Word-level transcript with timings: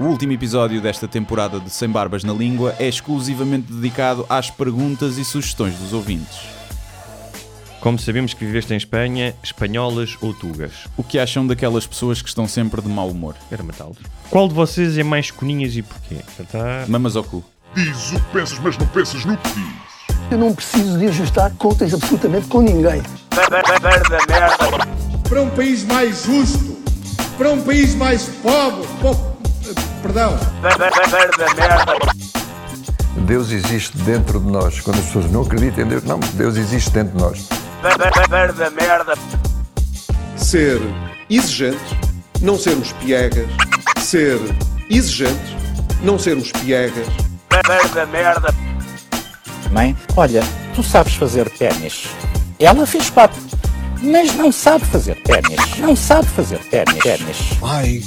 O 0.00 0.04
último 0.04 0.32
episódio 0.32 0.80
desta 0.80 1.06
temporada 1.06 1.60
de 1.60 1.68
Sem 1.70 1.88
Barbas 1.88 2.24
na 2.24 2.32
Língua 2.32 2.74
é 2.78 2.88
exclusivamente 2.88 3.70
dedicado 3.70 4.24
às 4.30 4.50
perguntas 4.50 5.18
e 5.18 5.24
sugestões 5.24 5.74
dos 5.76 5.92
ouvintes. 5.92 6.38
Como 7.80 7.98
sabemos 7.98 8.32
que 8.34 8.44
viveste 8.44 8.72
em 8.72 8.76
Espanha, 8.76 9.34
espanholas 9.42 10.16
ou 10.20 10.32
tugas? 10.34 10.72
O 10.96 11.02
que 11.04 11.18
acham 11.18 11.46
daquelas 11.46 11.86
pessoas 11.86 12.20
que 12.22 12.28
estão 12.28 12.46
sempre 12.48 12.80
de 12.80 12.88
mau 12.88 13.08
humor? 13.10 13.34
Era 13.50 13.62
matá-los. 13.62 13.98
Qual 14.30 14.48
de 14.48 14.54
vocês 14.54 14.96
é 14.98 15.02
mais 15.02 15.30
coninhas 15.30 15.76
e 15.76 15.82
porquê? 15.82 16.16
Já 16.38 16.44
tá- 16.44 16.84
Mamas 16.88 17.14
ao 17.16 17.24
cu. 17.24 17.44
Diz 17.74 18.12
o 18.12 18.16
que 18.16 18.32
pensas, 18.32 18.58
mas 18.58 18.76
não 18.78 18.86
pensas 18.88 19.24
no 19.24 19.36
que 19.36 19.48
diz. 19.50 20.16
Eu 20.30 20.38
não 20.38 20.54
preciso 20.54 20.98
de 20.98 21.06
ajustar 21.08 21.50
contas 21.56 21.92
absolutamente 21.92 22.46
com 22.48 22.60
ninguém. 22.62 23.02
para 25.28 25.42
um 25.42 25.50
país 25.50 25.84
mais 25.84 26.24
justo, 26.24 26.76
para 27.36 27.50
um 27.50 27.62
país 27.62 27.94
mais 27.94 28.24
pobre, 28.42 28.86
po- 29.00 29.29
perdão, 30.02 30.38
Deus 33.26 33.50
existe 33.50 33.96
dentro 33.98 34.40
de 34.40 34.50
nós. 34.50 34.80
Quando 34.80 34.98
as 34.98 35.06
pessoas 35.06 35.30
não 35.30 35.42
acreditam 35.42 35.84
em 35.84 35.88
Deus, 35.88 36.04
não, 36.04 36.18
Deus 36.34 36.56
existe 36.56 36.90
dentro 36.90 37.16
de 37.16 37.22
nós. 37.22 37.48
ser 40.36 40.80
exigente, 41.28 41.98
não 42.40 42.58
sermos 42.58 42.92
piegas, 42.92 43.48
ser 43.98 44.38
exigente, 44.90 45.56
não 46.02 46.18
sermos 46.18 46.50
piegas, 46.52 47.06
Mãe, 49.72 49.96
olha, 50.16 50.42
tu 50.74 50.82
sabes 50.82 51.14
fazer 51.14 51.48
ténis. 51.50 52.08
Ela 52.58 52.86
fez 52.86 53.10
quatro, 53.10 53.40
mas 54.02 54.34
não 54.34 54.50
sabe 54.50 54.84
fazer 54.86 55.16
ténis. 55.22 55.78
Não 55.78 55.94
sabe 55.94 56.26
fazer 56.28 56.58
ténis. 56.70 56.98
ténis. 57.02 57.36
ai 57.62 58.02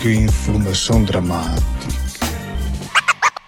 que 0.00 0.14
informação 0.14 1.02
dramática. 1.04 1.66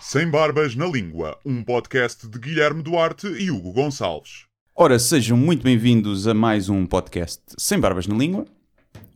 Sem 0.00 0.28
Barbas 0.28 0.74
na 0.74 0.86
Língua, 0.86 1.38
um 1.46 1.62
podcast 1.62 2.26
de 2.26 2.38
Guilherme 2.40 2.82
Duarte 2.82 3.28
e 3.28 3.52
Hugo 3.52 3.72
Gonçalves. 3.72 4.46
Ora, 4.74 4.98
sejam 4.98 5.36
muito 5.36 5.62
bem-vindos 5.62 6.26
a 6.26 6.34
mais 6.34 6.68
um 6.68 6.86
podcast 6.86 7.40
Sem 7.56 7.78
Barbas 7.78 8.08
na 8.08 8.16
Língua, 8.16 8.46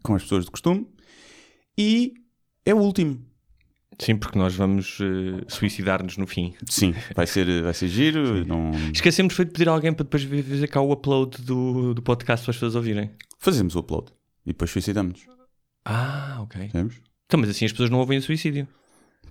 com 0.00 0.14
as 0.14 0.22
pessoas 0.22 0.44
de 0.44 0.52
costume. 0.52 0.86
E 1.76 2.14
é 2.64 2.72
o 2.72 2.78
último. 2.78 3.20
Sim, 3.98 4.16
porque 4.16 4.38
nós 4.38 4.54
vamos 4.54 4.98
eh, 5.00 5.44
suicidar-nos 5.48 6.16
no 6.16 6.28
fim. 6.28 6.54
Sim, 6.70 6.94
vai 7.16 7.26
ser, 7.26 7.64
vai 7.64 7.74
ser 7.74 7.88
giro. 7.88 8.46
Não... 8.46 8.70
Esquecemos 8.92 9.34
foi 9.34 9.44
de 9.44 9.50
pedir 9.50 9.68
a 9.68 9.72
alguém 9.72 9.92
para 9.92 10.04
depois 10.04 10.22
fazer 10.22 10.68
cá 10.68 10.80
o 10.80 10.92
upload 10.92 11.42
do, 11.42 11.94
do 11.94 12.02
podcast 12.02 12.44
para 12.44 12.52
as 12.52 12.56
pessoas 12.56 12.76
ouvirem. 12.76 13.10
Fazemos 13.40 13.74
o 13.74 13.80
upload 13.80 14.12
e 14.46 14.50
depois 14.52 14.70
suicidamos. 14.70 15.26
Ah, 15.84 16.38
ok. 16.40 16.68
Sabemos? 16.68 17.03
Então, 17.26 17.40
mas 17.40 17.48
assim 17.50 17.64
as 17.64 17.72
pessoas 17.72 17.90
não 17.90 17.98
ouvem 17.98 18.18
o 18.18 18.22
suicídio. 18.22 18.66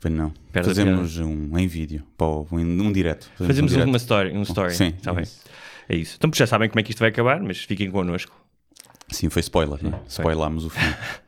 Pois 0.01 0.13
não. 0.13 0.33
Fazemos 0.51 1.17
um 1.19 1.57
em 1.57 1.67
vídeo, 1.67 2.03
para 2.17 2.27
um, 2.27 2.45
um 2.59 2.91
direto. 2.91 3.29
Fazemos 3.37 3.71
um 3.71 3.75
direto. 3.75 3.87
uma 3.87 3.97
story, 3.97 4.31
um 4.35 4.41
story. 4.41 4.73
Sim, 4.75 4.91
Tá 5.01 5.11
é 5.11 5.13
bem. 5.15 5.23
isso. 5.23 5.41
É 5.89 5.95
isso. 5.95 6.15
Então, 6.17 6.31
já 6.33 6.47
sabem 6.47 6.69
como 6.69 6.79
é 6.79 6.83
que 6.83 6.91
isto 6.91 6.99
vai 6.99 7.09
acabar, 7.09 7.41
mas 7.41 7.59
fiquem 7.59 7.89
connosco. 7.91 8.33
Sim, 9.09 9.29
foi 9.29 9.41
spoiler, 9.41 9.81
né? 9.83 9.99
Spoilámos 10.07 10.65
o 10.65 10.69
fim. 10.69 10.79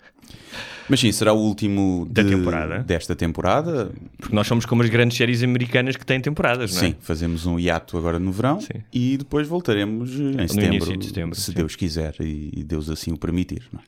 Mas 0.87 0.99
sim, 0.99 1.11
será 1.11 1.33
o 1.33 1.37
último 1.39 2.07
Da 2.11 2.21
de- 2.21 2.29
temporada. 2.29 2.83
desta 2.83 3.15
temporada. 3.15 3.91
Porque 4.19 4.35
nós 4.35 4.45
somos 4.45 4.67
como 4.67 4.83
as 4.83 4.89
grandes 4.89 5.17
séries 5.17 5.41
americanas 5.41 5.95
que 5.95 6.05
têm 6.05 6.21
temporadas, 6.21 6.75
não 6.75 6.77
é? 6.79 6.85
Sim, 6.85 6.95
fazemos 7.01 7.47
um 7.47 7.59
hiato 7.59 7.97
agora 7.97 8.19
no 8.19 8.31
verão 8.31 8.61
Sim. 8.61 8.83
e 8.93 9.17
depois 9.17 9.47
voltaremos 9.47 10.11
em 10.11 10.47
setembro, 10.47 10.65
início 10.75 10.95
de 10.97 11.05
setembro, 11.07 11.35
se 11.35 11.45
sim. 11.45 11.53
Deus 11.53 11.75
quiser 11.75 12.13
e 12.19 12.63
Deus 12.63 12.87
assim 12.87 13.11
o 13.11 13.17
permitir. 13.17 13.67
é? 13.73 13.79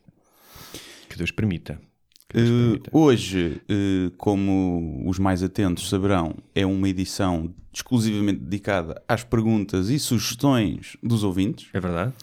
Que 1.08 1.16
Deus 1.20 1.30
permita. 1.30 1.80
Permita. 2.28 2.90
hoje, 2.94 3.62
eh, 3.70 4.12
como 4.18 5.04
os 5.06 5.18
mais 5.18 5.42
atentos 5.44 5.88
saberão, 5.90 6.36
é 6.54 6.66
uma 6.66 6.90
edição 6.90 7.54
exclusivamente 7.74 8.40
dedicada 8.40 9.02
às 9.08 9.24
perguntas 9.24 9.90
e 9.90 9.98
sugestões 10.00 10.98
dos 11.02 11.24
ouvintes, 11.24 11.70
É 11.74 11.80
verdade? 11.80 12.14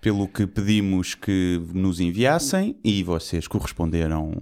pelo 0.00 0.26
que 0.26 0.46
pedimos 0.46 1.14
que 1.14 1.60
nos 1.74 2.00
enviassem 2.00 2.74
e 2.82 3.02
vocês 3.02 3.46
corresponderam 3.46 4.32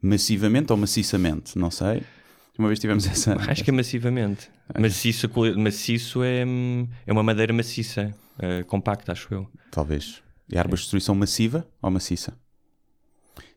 massivamente 0.00 0.70
ou 0.72 0.76
maciçamente, 0.78 1.58
não 1.58 1.70
sei. 1.70 2.02
Uma 2.58 2.68
vez 2.68 2.78
tivemos 2.80 3.06
essa. 3.06 3.34
Acho 3.50 3.62
que 3.64 3.70
é 3.70 3.72
massivamente. 3.72 4.48
Maciço, 4.78 5.26
a 5.26 5.28
quali- 5.28 5.56
maciço 5.60 6.22
é, 6.22 6.44
hum, 6.44 6.86
é 7.06 7.12
uma 7.12 7.22
madeira 7.22 7.52
maciça, 7.52 8.14
eh, 8.38 8.62
compacta, 8.64 9.12
acho 9.12 9.32
eu. 9.32 9.48
Talvez. 9.70 10.22
E 10.50 10.56
árvores 10.58 10.80
de 10.80 10.84
destruição 10.86 11.14
massiva 11.14 11.66
ou 11.82 11.90
maciça? 11.90 12.34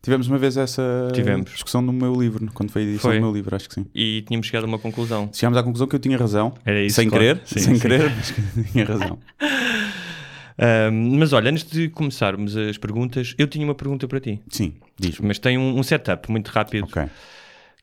Tivemos 0.01 0.27
uma 0.27 0.37
vez 0.39 0.57
essa 0.57 1.09
Tivemos. 1.13 1.51
discussão 1.51 1.81
no 1.81 1.93
meu 1.93 2.13
livro, 2.19 2.49
quando 2.53 2.71
foi 2.71 2.81
a 2.81 2.85
edição 2.85 3.11
Foi. 3.11 3.19
do 3.19 3.21
meu 3.23 3.31
livro, 3.33 3.55
acho 3.55 3.69
que 3.69 3.75
sim. 3.75 3.85
E 3.93 4.23
tínhamos 4.27 4.47
chegado 4.47 4.63
a 4.63 4.67
uma 4.67 4.79
conclusão. 4.79 5.29
Chegámos 5.31 5.57
à 5.59 5.63
conclusão 5.63 5.87
que 5.87 5.95
eu 5.95 5.99
tinha 5.99 6.17
razão, 6.17 6.53
Era 6.65 6.81
isso, 6.83 6.95
sem 6.95 7.07
claro. 7.07 7.23
querer, 7.23 7.41
Sim, 7.45 7.59
sem 7.59 7.75
sim. 7.75 7.81
querer, 7.81 8.11
mas 8.15 8.33
tinha 8.71 8.85
razão. 8.85 9.19
Ahm, 10.57 11.17
mas 11.17 11.33
olha, 11.33 11.49
antes 11.49 11.63
de 11.63 11.89
começarmos 11.89 12.55
as 12.55 12.77
perguntas, 12.77 13.33
eu 13.37 13.47
tinha 13.47 13.65
uma 13.65 13.73
pergunta 13.75 14.07
para 14.07 14.19
ti. 14.19 14.39
Sim, 14.49 14.73
diz-me. 14.99 15.27
Mas 15.27 15.39
tem 15.39 15.57
um, 15.57 15.77
um 15.79 15.83
setup 15.83 16.29
muito 16.31 16.49
rápido. 16.49 16.83
Ok. 16.83 17.03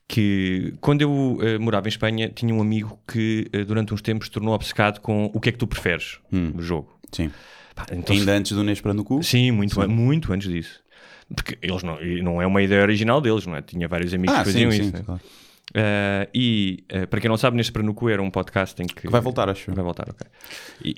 Que 0.07 0.73
quando 0.81 1.01
eu 1.01 1.37
eh, 1.41 1.57
morava 1.59 1.87
em 1.87 1.89
Espanha, 1.89 2.29
tinha 2.33 2.53
um 2.53 2.61
amigo 2.61 2.97
que 3.07 3.47
eh, 3.53 3.63
durante 3.63 3.93
uns 3.93 4.01
tempos 4.01 4.27
se 4.27 4.31
tornou 4.31 4.53
obcecado 4.55 4.99
com 5.01 5.29
o 5.33 5.39
que 5.39 5.49
é 5.49 5.51
que 5.51 5.57
tu 5.57 5.67
preferes 5.67 6.17
no 6.31 6.61
jogo. 6.63 6.89
Sim. 7.11 7.29
Pá, 7.75 7.85
então 7.91 8.15
se- 8.15 8.21
Ainda 8.21 8.33
antes 8.33 8.51
do 8.53 8.63
Nês 8.63 8.81
para 8.81 8.93
no 8.93 9.03
cu? 9.03 9.21
Sim, 9.21 9.51
muito, 9.51 9.79
an- 9.81 9.87
muito 9.87 10.31
antes 10.33 10.49
disso. 10.49 10.79
Porque 11.35 11.57
eles 11.61 11.83
não, 11.83 11.99
não 12.23 12.41
é 12.41 12.47
uma 12.47 12.61
ideia 12.61 12.81
original 12.81 13.21
deles, 13.21 13.45
não 13.45 13.55
é? 13.55 13.61
Tinha 13.61 13.87
vários 13.87 14.13
amigos 14.13 14.35
Ah, 14.35 14.39
que 14.39 14.45
faziam 14.45 14.71
sim, 14.71 14.81
isso. 14.81 14.97
sim, 14.97 15.03
claro. 15.03 15.21
Ah, 15.75 16.27
e 16.33 16.83
ah, 16.91 17.07
para 17.07 17.21
quem 17.21 17.29
não 17.29 17.37
sabe, 17.37 17.55
neste 17.57 17.71
Pranucu 17.71 18.09
era 18.09 18.21
um 18.21 18.31
podcast 18.31 18.81
em 18.81 18.87
que. 18.87 19.07
Vai 19.09 19.21
voltar, 19.21 19.49
acho. 19.49 19.71
Vai 19.73 19.83
voltar, 19.83 20.09
ok. 20.09 20.27
E, 20.83 20.93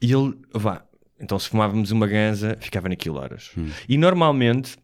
e, 0.00 0.06
e 0.06 0.12
ele, 0.12 0.34
vá, 0.54 0.84
então 1.20 1.38
se 1.38 1.48
fumávamos 1.48 1.90
uma 1.90 2.06
ganza, 2.06 2.56
ficava 2.60 2.88
naquilo 2.88 3.16
horas. 3.18 3.50
Hum. 3.56 3.68
E 3.88 3.96
normalmente 3.98 4.76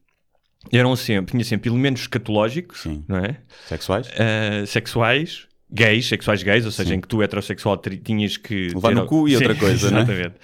eram 0.73 0.95
sempre, 0.97 1.33
tinha 1.33 1.45
sempre 1.45 1.71
elementos 1.71 2.03
escatológicos, 2.03 2.83
Sim. 2.83 3.05
não 3.09 3.19
é? 3.19 3.39
Sexuais? 3.69 4.09
Ah, 4.19 4.67
sexuais, 4.67 5.47
gays, 5.71 6.07
sexuais 6.07 6.43
gays, 6.43 6.65
ou 6.65 6.71
seja, 6.73 6.95
em 6.95 7.01
que 7.01 7.09
tu 7.09 7.23
heterossexual 7.23 7.77
tinhas 8.05 8.37
que 8.37 8.69
Levar 8.69 8.95
no 8.95 9.07
cu 9.07 9.29
e 9.29 9.35
outra 9.37 9.55
coisa, 9.55 9.91
não 9.91 9.99
é? 9.99 10.03
exatamente. 10.03 10.35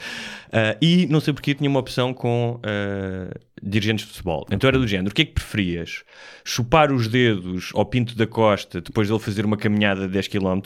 Ah, 0.57 0.77
e 0.81 1.07
não 1.07 1.19
sei 1.19 1.35
porque 1.35 1.53
tinha 1.53 1.69
uma 1.69 1.81
opção 1.81 2.15
com 2.15 2.61
ah, 2.63 3.35
dirigentes 3.61 4.07
de 4.07 4.13
futebol. 4.13 4.47
Então 4.53 4.69
era 4.69 4.79
do 4.79 4.87
género: 4.87 5.11
o 5.11 5.15
que 5.15 5.23
é 5.23 5.25
que 5.25 5.33
preferias? 5.33 6.05
Chupar 6.45 6.93
os 6.93 7.09
dedos 7.09 7.71
ao 7.75 7.85
Pinto 7.85 8.15
da 8.15 8.25
Costa 8.27 8.81
depois 8.81 9.09
dele 9.09 9.19
fazer 9.19 9.45
uma 9.45 9.57
caminhada 9.57 10.03
de 10.03 10.13
10 10.13 10.29
km 10.29 10.61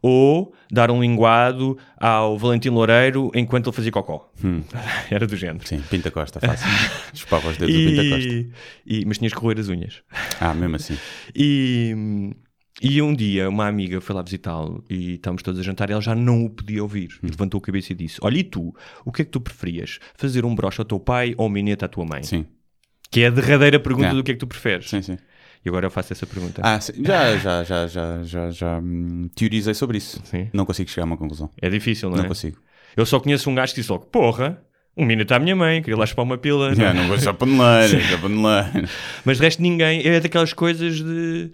ou 0.00 0.54
dar 0.70 0.88
um 0.90 1.00
linguado 1.00 1.76
ao 1.96 2.38
Valentim 2.38 2.68
Loureiro 2.68 3.32
enquanto 3.34 3.68
ele 3.70 3.74
fazia 3.76 3.90
cocó? 3.90 4.30
Era 5.10 5.26
do 5.26 5.36
género. 5.36 5.64
Hum. 5.64 5.66
Sim, 5.66 5.82
Pinta 5.90 6.12
Costa, 6.12 6.38
fácil. 6.38 6.68
Chupava 7.12 7.48
os 7.48 7.56
dedos 7.56 7.74
do 7.74 7.80
Pinta 7.80 8.02
Costa. 8.08 8.28
E, 8.28 8.50
e- 8.86 9.04
mas 9.04 9.18
tinhas 9.18 9.32
que 9.34 9.40
roer 9.40 9.58
as 9.58 9.68
unhas. 9.68 10.02
Ah, 10.40 10.54
mesmo 10.54 10.76
assim. 10.76 10.96
E, 11.34 11.92
e 12.80 13.02
um 13.02 13.12
dia 13.14 13.48
uma 13.48 13.66
amiga 13.66 14.00
foi 14.00 14.14
lá 14.14 14.22
visitá-lo 14.22 14.84
e 14.88 15.14
estávamos 15.14 15.42
todos 15.42 15.60
a 15.60 15.62
jantar 15.64 15.88
e 15.90 15.92
ela 15.92 16.00
já 16.02 16.14
não 16.14 16.44
o 16.44 16.50
podia 16.50 16.82
ouvir. 16.82 17.08
Hum. 17.22 17.28
Levantou 17.30 17.58
a 17.58 17.62
cabeça 17.62 17.92
e 17.92 17.96
disse: 17.96 18.18
Olha, 18.22 18.38
e 18.38 18.44
tu, 18.44 18.74
o 19.04 19.10
que 19.12 19.22
é 19.22 19.24
que 19.24 19.30
tu 19.30 19.40
preferias? 19.40 19.98
Fazer 20.16 20.44
um 20.44 20.54
broche 20.54 20.80
ao 20.80 20.84
teu 20.84 21.00
pai 21.00 21.34
ou 21.36 21.46
um 21.46 21.50
minete 21.50 21.84
à 21.84 21.88
tua 21.88 22.04
mãe? 22.04 22.22
Sim, 22.22 22.46
Que 23.10 23.22
é 23.22 23.26
a 23.26 23.30
derradeira 23.30 23.80
pergunta 23.80 24.08
É. 24.08 24.14
do 24.14 24.22
que 24.22 24.30
é 24.30 24.34
que 24.34 24.40
tu 24.40 24.46
preferes. 24.46 24.88
sim, 24.88 25.02
sim. 25.02 25.18
E 25.64 25.68
agora 25.68 25.86
eu 25.86 25.90
faço 25.90 26.12
essa 26.12 26.24
pergunta. 26.24 26.62
Ah, 26.64 26.80
sim. 26.80 26.92
Já, 27.04 27.36
já, 27.36 27.64
já, 27.64 27.86
já, 27.88 28.22
já, 28.22 28.50
já 28.50 28.78
hum, 28.78 29.28
teorizei 29.34 29.74
sobre 29.74 29.98
isso. 29.98 30.20
Sim. 30.24 30.48
Não 30.52 30.64
consigo 30.64 30.88
chegar 30.88 31.02
a 31.02 31.06
uma 31.06 31.16
conclusão. 31.16 31.50
É 31.60 31.68
difícil, 31.68 32.08
não, 32.10 32.18
Não 32.18 32.24
é? 32.24 32.28
consigo. 32.28 32.58
Eu 32.96 33.04
só 33.04 33.18
conheço 33.18 33.50
um 33.50 33.54
gajo 33.56 33.74
que 33.74 33.80
disse 33.80 33.90
logo: 33.90 34.06
Porra, 34.06 34.62
um 34.96 35.04
minuto 35.04 35.32
à 35.32 35.38
minha 35.40 35.56
mãe, 35.56 35.82
queria 35.82 35.98
lá 35.98 36.06
chupar 36.06 36.24
uma 36.24 36.38
pila. 36.38 36.72
Não 36.76 37.08
vou 37.08 37.18
só 37.18 37.32
paneleira, 37.32 38.00
só 38.08 38.18
paneleira. 38.18 38.88
Mas 39.24 39.38
de 39.38 39.42
resto, 39.42 39.60
ninguém. 39.60 40.06
É 40.06 40.20
daquelas 40.20 40.52
coisas 40.52 40.96
de. 41.02 41.50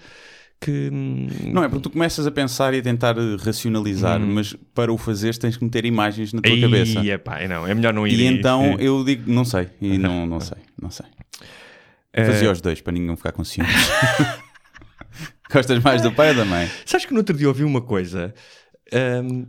Que. 0.65 0.91
hum, 0.93 1.29
Não 1.53 1.63
é 1.63 1.69
porque 1.69 1.83
tu 1.83 1.91
começas 1.91 2.27
a 2.27 2.31
pensar 2.31 2.73
e 2.75 2.79
a 2.79 2.83
tentar 2.83 3.17
eh, 3.19 3.37
racionalizar, 3.39 4.19
mas 4.21 4.55
para 4.75 4.93
o 4.93 4.97
fazeres 4.99 5.39
tens 5.39 5.57
que 5.57 5.65
meter 5.65 5.85
imagens 5.85 6.33
na 6.33 6.41
tua 6.41 6.53
Aí, 6.53 6.61
cabeça. 6.61 7.05
epá, 7.07 7.47
não, 7.47 7.67
é 7.67 7.75
melhor 7.75 7.93
não 7.93 8.07
ir. 8.07 8.19
E 8.19 8.27
então 8.27 8.63
é. 8.65 8.77
eu 8.79 9.05
digo, 9.05 9.31
não 9.31 9.45
sei, 9.45 9.69
e 9.81 9.99
não, 9.99 10.27
não 10.27 10.41
sei, 10.41 10.59
não 10.81 10.91
sei. 10.91 11.07
Eh, 12.13 12.25
Fazia 12.25 12.51
os 12.51 12.61
dois 12.61 12.81
para 12.81 12.93
ninguém 12.93 13.15
ficar 13.17 13.33
com 13.33 13.45
ciúmes. 13.45 13.75
Gostas 15.53 15.83
mais 15.83 16.03
do 16.03 16.11
pai 16.11 16.31
ou 16.31 16.35
da 16.37 16.45
mãe? 16.45 16.69
Sabes 16.87 17.07
que 17.07 17.13
no 17.13 17.19
outro 17.19 17.37
dia 17.37 17.47
ouvi 17.49 17.63
uma 17.65 17.81
coisa 17.83 18.35
hum, 19.23 19.47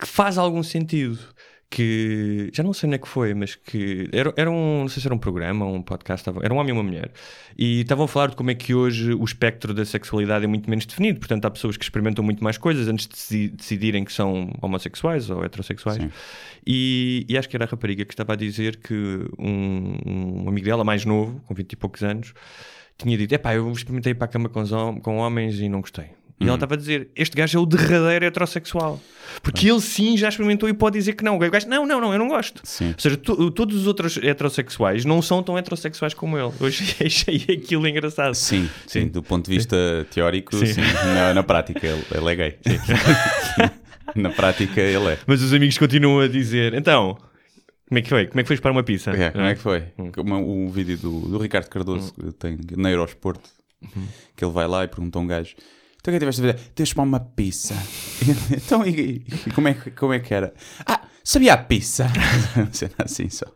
que 0.00 0.06
faz 0.06 0.38
algum 0.38 0.62
sentido. 0.62 1.18
Que 1.68 2.48
já 2.54 2.62
não 2.62 2.72
sei 2.72 2.86
onde 2.86 2.94
é 2.94 2.98
que 2.98 3.08
foi, 3.08 3.34
mas 3.34 3.56
que 3.56 4.08
era, 4.12 4.32
era 4.36 4.48
um, 4.48 4.82
não 4.82 4.88
sei 4.88 5.00
se 5.02 5.08
era 5.08 5.14
um 5.14 5.18
programa, 5.18 5.66
um 5.66 5.82
podcast, 5.82 6.28
era 6.42 6.54
um 6.54 6.58
homem 6.58 6.70
e 6.70 6.72
uma 6.72 6.82
mulher, 6.84 7.10
e 7.58 7.80
estavam 7.80 8.04
a 8.04 8.08
falar 8.08 8.28
de 8.28 8.36
como 8.36 8.52
é 8.52 8.54
que 8.54 8.72
hoje 8.72 9.12
o 9.12 9.24
espectro 9.24 9.74
da 9.74 9.84
sexualidade 9.84 10.44
é 10.44 10.48
muito 10.48 10.70
menos 10.70 10.86
definido. 10.86 11.18
Portanto, 11.18 11.44
há 11.44 11.50
pessoas 11.50 11.76
que 11.76 11.82
experimentam 11.82 12.24
muito 12.24 12.42
mais 12.42 12.56
coisas 12.56 12.86
antes 12.86 13.06
de 13.08 13.12
deci- 13.14 13.48
decidirem 13.48 14.04
que 14.04 14.12
são 14.12 14.52
homossexuais 14.62 15.28
ou 15.28 15.44
heterossexuais. 15.44 15.98
E, 16.64 17.26
e 17.28 17.36
acho 17.36 17.48
que 17.48 17.56
era 17.56 17.64
a 17.64 17.68
rapariga 17.68 18.04
que 18.04 18.12
estava 18.12 18.34
a 18.34 18.36
dizer 18.36 18.76
que 18.76 18.94
um, 19.36 19.96
um 20.44 20.48
amigo 20.48 20.66
dela, 20.66 20.84
mais 20.84 21.04
novo, 21.04 21.40
com 21.46 21.52
20 21.54 21.72
e 21.72 21.76
poucos 21.76 22.02
anos, 22.04 22.32
tinha 22.96 23.18
dito: 23.18 23.32
epá, 23.34 23.54
eu 23.54 23.70
experimentei 23.72 24.14
para 24.14 24.26
a 24.26 24.28
cama 24.28 24.48
com, 24.48 25.00
com 25.00 25.16
homens 25.18 25.58
e 25.60 25.68
não 25.68 25.80
gostei. 25.80 26.06
E 26.38 26.44
Hum. 26.44 26.48
ela 26.48 26.56
estava 26.56 26.74
a 26.74 26.76
dizer: 26.76 27.08
Este 27.16 27.34
gajo 27.36 27.58
é 27.58 27.60
o 27.62 27.64
derradeiro 27.66 28.24
heterossexual. 28.26 29.00
Porque 29.42 29.68
ele 29.70 29.80
sim 29.80 30.16
já 30.16 30.28
experimentou 30.28 30.68
e 30.68 30.74
pode 30.74 30.98
dizer 30.98 31.14
que 31.14 31.24
não. 31.24 31.36
O 31.36 31.38
gajo, 31.38 31.66
não, 31.68 31.86
não, 31.86 32.00
não, 32.00 32.12
eu 32.12 32.18
não 32.18 32.28
gosto. 32.28 32.60
Sim. 32.64 32.88
Ou 32.88 32.94
seja, 32.98 33.16
to- 33.16 33.50
todos 33.50 33.74
os 33.76 33.86
outros 33.86 34.16
heterossexuais 34.18 35.04
não 35.04 35.20
são 35.22 35.42
tão 35.42 35.56
heterossexuais 35.56 36.12
como 36.14 36.36
ele. 36.38 36.52
Hoje 36.60 36.94
achei 37.04 37.36
aquilo 37.56 37.86
engraçado. 37.88 38.34
Sim, 38.34 38.68
sim, 38.86 39.00
Sim. 39.02 39.08
do 39.08 39.22
ponto 39.22 39.48
de 39.50 39.56
vista 39.56 39.76
teórico, 40.10 40.54
Sim. 40.56 40.80
Na, 41.14 41.32
na 41.34 41.42
prática, 41.42 41.86
ele, 41.86 42.04
ele 42.14 42.32
é 42.32 42.36
gay. 42.36 42.58
na 44.14 44.30
prática, 44.30 44.80
ele 44.80 45.12
é. 45.12 45.18
Mas 45.26 45.42
os 45.42 45.52
amigos 45.52 45.76
continuam 45.78 46.20
a 46.20 46.28
dizer: 46.28 46.74
Então, 46.74 47.16
como 47.88 47.98
é 47.98 48.02
que 48.02 48.08
foi? 48.08 48.26
Como 48.26 48.40
é 48.40 48.42
que 48.42 48.48
foi 48.48 48.56
para 48.58 48.72
uma 48.72 48.82
pizza? 48.82 49.10
É, 49.10 49.30
como 49.30 49.44
é 49.44 49.54
que 49.54 49.60
foi? 49.60 49.84
Hum. 49.98 50.10
Como 50.12 50.66
o 50.66 50.70
vídeo 50.70 50.96
do, 50.98 51.20
do 51.28 51.38
Ricardo 51.38 51.68
Cardoso 51.68 52.12
que 52.14 52.32
tem 52.32 52.58
na 52.76 52.90
Eurosport, 52.90 53.40
Uhum. 53.82 54.06
que 54.34 54.42
ele 54.44 54.52
vai 54.52 54.66
lá 54.66 54.84
e 54.84 54.88
pergunta 54.88 55.18
a 55.18 55.22
um 55.22 55.26
gajo: 55.26 55.54
Então 56.06 56.14
o 56.14 56.18
que 56.20 56.24
é 56.24 56.28
que 56.28 56.32
tiveste 56.32 56.40
a 56.40 56.52
fazer? 56.52 56.70
Tens 56.72 56.88
de 56.90 56.94
tomar 56.94 57.04
uma 57.08 57.18
pizza. 57.20 57.74
então, 58.56 58.86
e, 58.86 59.24
e 59.44 59.50
como, 59.50 59.66
é, 59.66 59.74
que- 59.74 59.90
como 59.90 60.12
é 60.12 60.20
que 60.20 60.32
era? 60.32 60.54
Ah, 60.86 61.00
sabia 61.24 61.54
a 61.54 61.58
pizza? 61.58 62.06
Assim 63.04 63.28
só. 63.28 63.46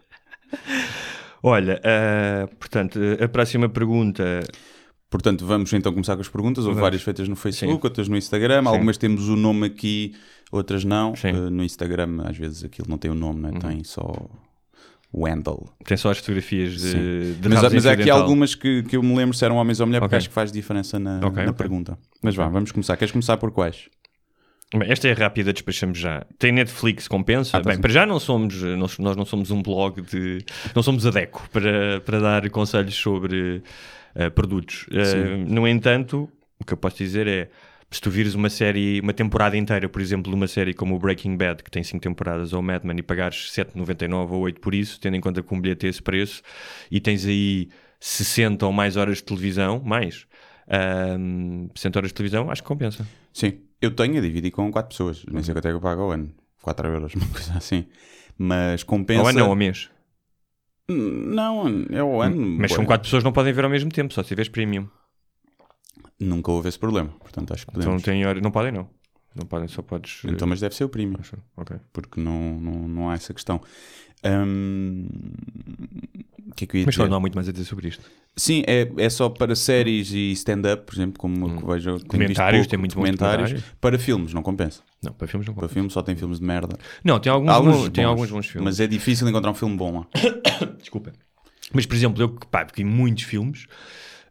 Olha, 1.43 1.81
ah, 1.85 2.49
portanto, 2.58 2.99
a 3.23 3.29
próxima 3.29 3.69
pergunta. 3.69 4.41
Portanto, 5.08 5.47
vamos 5.47 5.73
então 5.73 5.93
começar 5.93 6.17
com 6.17 6.23
as 6.23 6.29
perguntas. 6.29 6.64
Houve 6.64 6.75
Vamos. 6.75 6.82
várias 6.82 7.02
feitas 7.02 7.29
no 7.29 7.37
Facebook, 7.37 7.81
Sim. 7.81 7.87
outras 7.87 8.08
no 8.08 8.17
Instagram. 8.17 8.64
Algumas 8.67 8.97
temos 8.97 9.29
o 9.29 9.37
nome 9.37 9.67
aqui, 9.67 10.14
outras 10.50 10.85
não. 10.85 11.14
Sim. 11.14 11.32
Uhum. 11.32 11.47
Eh, 11.47 11.50
no 11.50 11.62
Instagram, 11.64 12.23
às 12.25 12.37
vezes 12.37 12.64
aquilo 12.64 12.88
não 12.88 12.99
tem 12.99 13.11
o 13.11 13.14
nome, 13.14 13.43
né? 13.43 13.50
tem 13.61 13.85
só 13.85 14.12
handle. 15.15 15.69
Tem 15.85 15.97
só 15.97 16.11
as 16.11 16.19
fotografias 16.19 16.77
de, 16.81 17.35
de 17.35 17.49
Mas, 17.49 17.73
mas 17.73 17.87
há 17.87 17.93
aqui 17.93 18.09
algumas 18.11 18.55
que, 18.55 18.83
que 18.85 18.97
eu 18.97 19.03
me 19.03 19.15
lembro 19.17 19.37
se 19.37 19.45
eram 19.45 19.57
homens 19.57 19.81
ou 19.81 19.87
mulher, 19.87 20.01
porque 20.01 20.15
Ok. 20.15 20.19
acho 20.19 20.29
que 20.29 20.35
faz 20.35 20.53
diferença 20.53 20.99
na, 20.99 21.19
Ok, 21.19 21.37
na 21.45 21.51
ok. 21.51 21.53
pergunta. 21.55 21.99
Mas 22.23 22.35
vá, 22.35 22.49
vamos 22.49 22.71
começar. 22.73 22.97
Queres 22.97 23.11
começar 23.12 23.37
por 23.37 23.51
quais? 23.51 23.89
Bem, 24.73 24.91
esta 24.91 25.09
é 25.09 25.12
rápida, 25.12 25.53
despachamos 25.53 25.99
já. 25.99 26.25
Tem 26.39 26.53
Netflix, 26.53 27.09
compensa? 27.09 27.57
Ah, 27.57 27.61
tá 27.61 27.71
Bem, 27.71 27.81
para 27.81 27.93
já 27.93 28.07
não 28.07 28.21
somos, 28.21 28.62
nós, 28.62 28.99
nós 28.99 29.17
não 29.17 29.25
somos 29.25 29.51
um 29.51 29.61
blog 29.61 30.01
de. 30.03 30.45
Não 30.75 30.83
somos 30.83 31.05
a 31.07 31.11
Deco 31.11 31.43
para, 31.53 32.01
para 32.03 32.21
dar 32.21 32.49
conselhos 32.51 32.95
sobre 32.95 33.65
eh, 34.15 34.31
produtos. 34.31 34.87
Sim. 34.91 35.45
no 35.49 35.67
entanto, 35.67 36.29
o 36.61 36.65
que 36.65 36.73
eu 36.73 36.77
posso 36.77 36.99
dizer 36.99 37.27
é. 37.27 37.51
Se 37.92 38.00
tu 38.00 38.08
vires 38.08 38.34
uma 38.37 38.48
série, 38.48 39.00
uma 39.00 39.12
temporada 39.12 39.56
inteira, 39.56 39.88
por 39.88 40.00
exemplo, 40.00 40.31
de 40.31 40.37
uma 40.37 40.46
série 40.46 40.72
como 40.72 40.94
o 40.94 40.98
Breaking 40.98 41.37
Bad, 41.37 41.64
que 41.64 41.70
tem 41.70 41.82
5 41.82 42.00
temporadas, 42.00 42.52
ou 42.52 42.62
Mad 42.62 42.84
Men, 42.84 42.98
e 42.98 43.02
pagares 43.02 43.50
7,99 43.52 44.31
ou 44.31 44.40
8 44.42 44.60
por 44.60 44.75
isso, 44.75 45.00
tendo 45.00 45.16
em 45.16 45.20
conta 45.20 45.42
que 45.42 45.52
um 45.52 45.60
bilhete 45.60 45.87
é 45.87 45.88
esse 45.90 46.00
preço, 46.00 46.40
e 46.88 47.00
tens 47.00 47.26
aí 47.26 47.69
60 47.98 48.64
ou 48.64 48.72
mais 48.72 48.96
horas 48.96 49.16
de 49.16 49.25
televisão, 49.25 49.82
mais, 49.84 50.26
ahm, 50.69 51.66
60 51.75 51.98
horas 51.98 52.10
de 52.10 52.14
televisão, 52.14 52.48
acho 52.48 52.62
que 52.62 52.69
compensa. 52.69 53.04
Sim, 53.32 53.58
eu 53.82 53.90
tenho 53.90 54.19
a 54.19 54.20
dividir 54.20 54.52
com 54.52 54.70
quatro 54.70 54.90
pessoas. 54.90 55.25
Nem 55.28 55.42
sei 55.42 55.52
quanto 55.52 55.66
é 55.66 55.70
que 55.70 55.76
eu 55.76 55.81
pago 55.81 56.02
ao 56.02 56.10
ano. 56.12 56.31
4 56.62 56.87
euros, 56.87 57.14
uma 57.16 57.26
coisa 57.26 57.54
assim. 57.58 57.87
Mas 58.38 58.84
compensa. 58.84 59.22
Ou 59.22 59.28
ano 59.28 59.42
ou 59.44 59.50
ao 59.50 59.56
mês. 59.56 59.90
Hum, 60.88 61.34
Não, 61.34 61.66
é 61.90 61.98
ao 61.98 62.22
ano. 62.22 62.37
Mas 62.37 62.72
são 62.72 62.84
quatro 62.84 63.06
pessoas 63.06 63.22
que 63.22 63.26
não 63.26 63.32
podem 63.32 63.52
ver 63.52 63.64
ao 63.64 63.70
mesmo 63.70 63.90
tempo, 63.90 64.14
só 64.14 64.22
se 64.22 64.28
tiveres 64.28 64.48
premium. 64.48 64.87
Nunca 66.20 66.50
houve 66.52 66.69
esse 66.69 66.78
problema. 66.78 67.08
Portanto, 67.20 67.52
acho 67.55 67.64
que 67.67 67.70
Então 67.72 67.81
podemos. 67.82 68.02
não 68.02 68.05
tem 68.12 68.26
hora, 68.26 68.40
não 68.40 68.50
podem 68.50 68.72
não. 68.72 68.88
Não 69.34 69.46
podem, 69.46 69.69
só 69.69 69.81
podes. 69.81 70.22
Então, 70.25 70.46
mas 70.46 70.61
deve 70.61 70.75
ser 70.75 70.84
o 70.84 70.88
premium. 70.88 71.17
Acho- 71.20 71.37
ok. 71.56 71.76
Porque 71.93 72.20
não, 72.20 72.61
não, 72.61 72.88
não 72.88 73.11
há 73.11 73.14
essa 73.14 73.32
questão. 73.32 73.61
Hum, 74.25 75.06
O 76.50 76.55
que 76.55 76.64
é 76.64 76.67
que 76.67 76.84
Mas 76.84 76.94
só 76.96 77.06
não 77.06 77.17
há 77.17 77.20
muito 77.20 77.34
mais 77.37 77.49
a 77.49 77.52
dizer 77.52 77.64
sobre 77.64 77.88
isto. 77.88 78.02
Sim, 78.37 78.62
é, 78.67 78.90
é 78.99 79.08
só 79.08 79.28
para 79.28 79.55
séries 79.55 80.11
e 80.12 80.32
stand-up, 80.32 80.84
por 80.84 80.94
exemplo, 80.94 81.19
como 81.19 81.46
eu 81.49 81.67
vejo. 81.69 81.90
tenho 81.90 81.96
visto 81.99 82.06
Comentários, 82.08 82.58
pouco, 82.61 82.70
tem 82.70 82.78
muito 82.78 82.94
comentários. 82.96 83.50
comentários. 83.50 83.76
Para 83.81 83.99
filmes, 83.99 84.34
não 84.34 84.43
compensa. 84.43 84.82
Não, 85.02 85.12
para 85.12 85.26
filmes 85.28 85.46
não 85.46 85.55
Para 85.55 85.62
compensa. 85.62 85.75
filmes 85.75 85.93
só 85.93 86.02
tem 86.02 86.16
filmes 86.16 86.38
de 86.40 86.44
merda. 86.44 86.76
Não, 87.05 87.19
tem 87.20 87.31
alguns, 87.32 87.50
Há 87.50 87.61
bons, 87.61 87.88
tem 87.90 88.05
alguns 88.05 88.31
bons 88.31 88.46
filmes. 88.46 88.64
Mas 88.64 88.81
é 88.81 88.87
difícil 88.87 89.28
encontrar 89.28 89.50
um 89.50 89.55
filme 89.55 89.76
bom 89.76 90.00
lá. 90.00 90.06
Desculpa. 90.78 91.12
Mas, 91.73 91.87
por 91.87 91.94
exemplo, 91.94 92.20
eu 92.23 92.28
que 92.34 92.46
pá, 92.49 92.64
porque 92.64 92.82
em 92.82 92.84
muitos 92.84 93.23
filmes, 93.25 93.66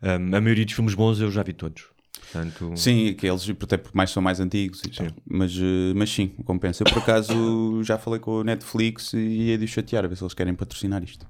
hum, 0.04 0.36
a 0.36 0.42
maioria 0.42 0.66
dos 0.66 0.74
filmes 0.74 0.94
bons 0.94 1.20
eu 1.20 1.32
já 1.32 1.44
vi 1.44 1.54
todos. 1.54 1.84
Portanto, 2.32 2.74
Sim, 2.76 3.10
aqueles 3.10 3.50
até 3.50 3.78
porque 3.78 3.98
mais 3.98 4.12
são 4.12 4.22
mais 4.22 4.40
antigos 4.40 4.82
tal. 4.96 5.08
Mas, 5.26 5.52
eh, 5.58 5.94
mas 5.96 6.10
sim, 6.12 6.28
compensa. 6.46 6.84
Eu 6.84 6.92
por 6.94 7.00
acaso 7.02 7.34
já 7.84 7.98
falei 7.98 8.20
com 8.20 8.42
a 8.42 8.44
Netflix 8.44 9.14
e 9.14 9.18
ia 9.18 9.58
de 9.58 9.66
os 9.66 9.72
chatear 9.72 10.06
a 10.06 10.08
ver 10.08 10.16
se 10.16 10.24
eles 10.24 10.34
querem 10.36 10.54
patrocinar 10.54 11.04
isto. 11.04 11.26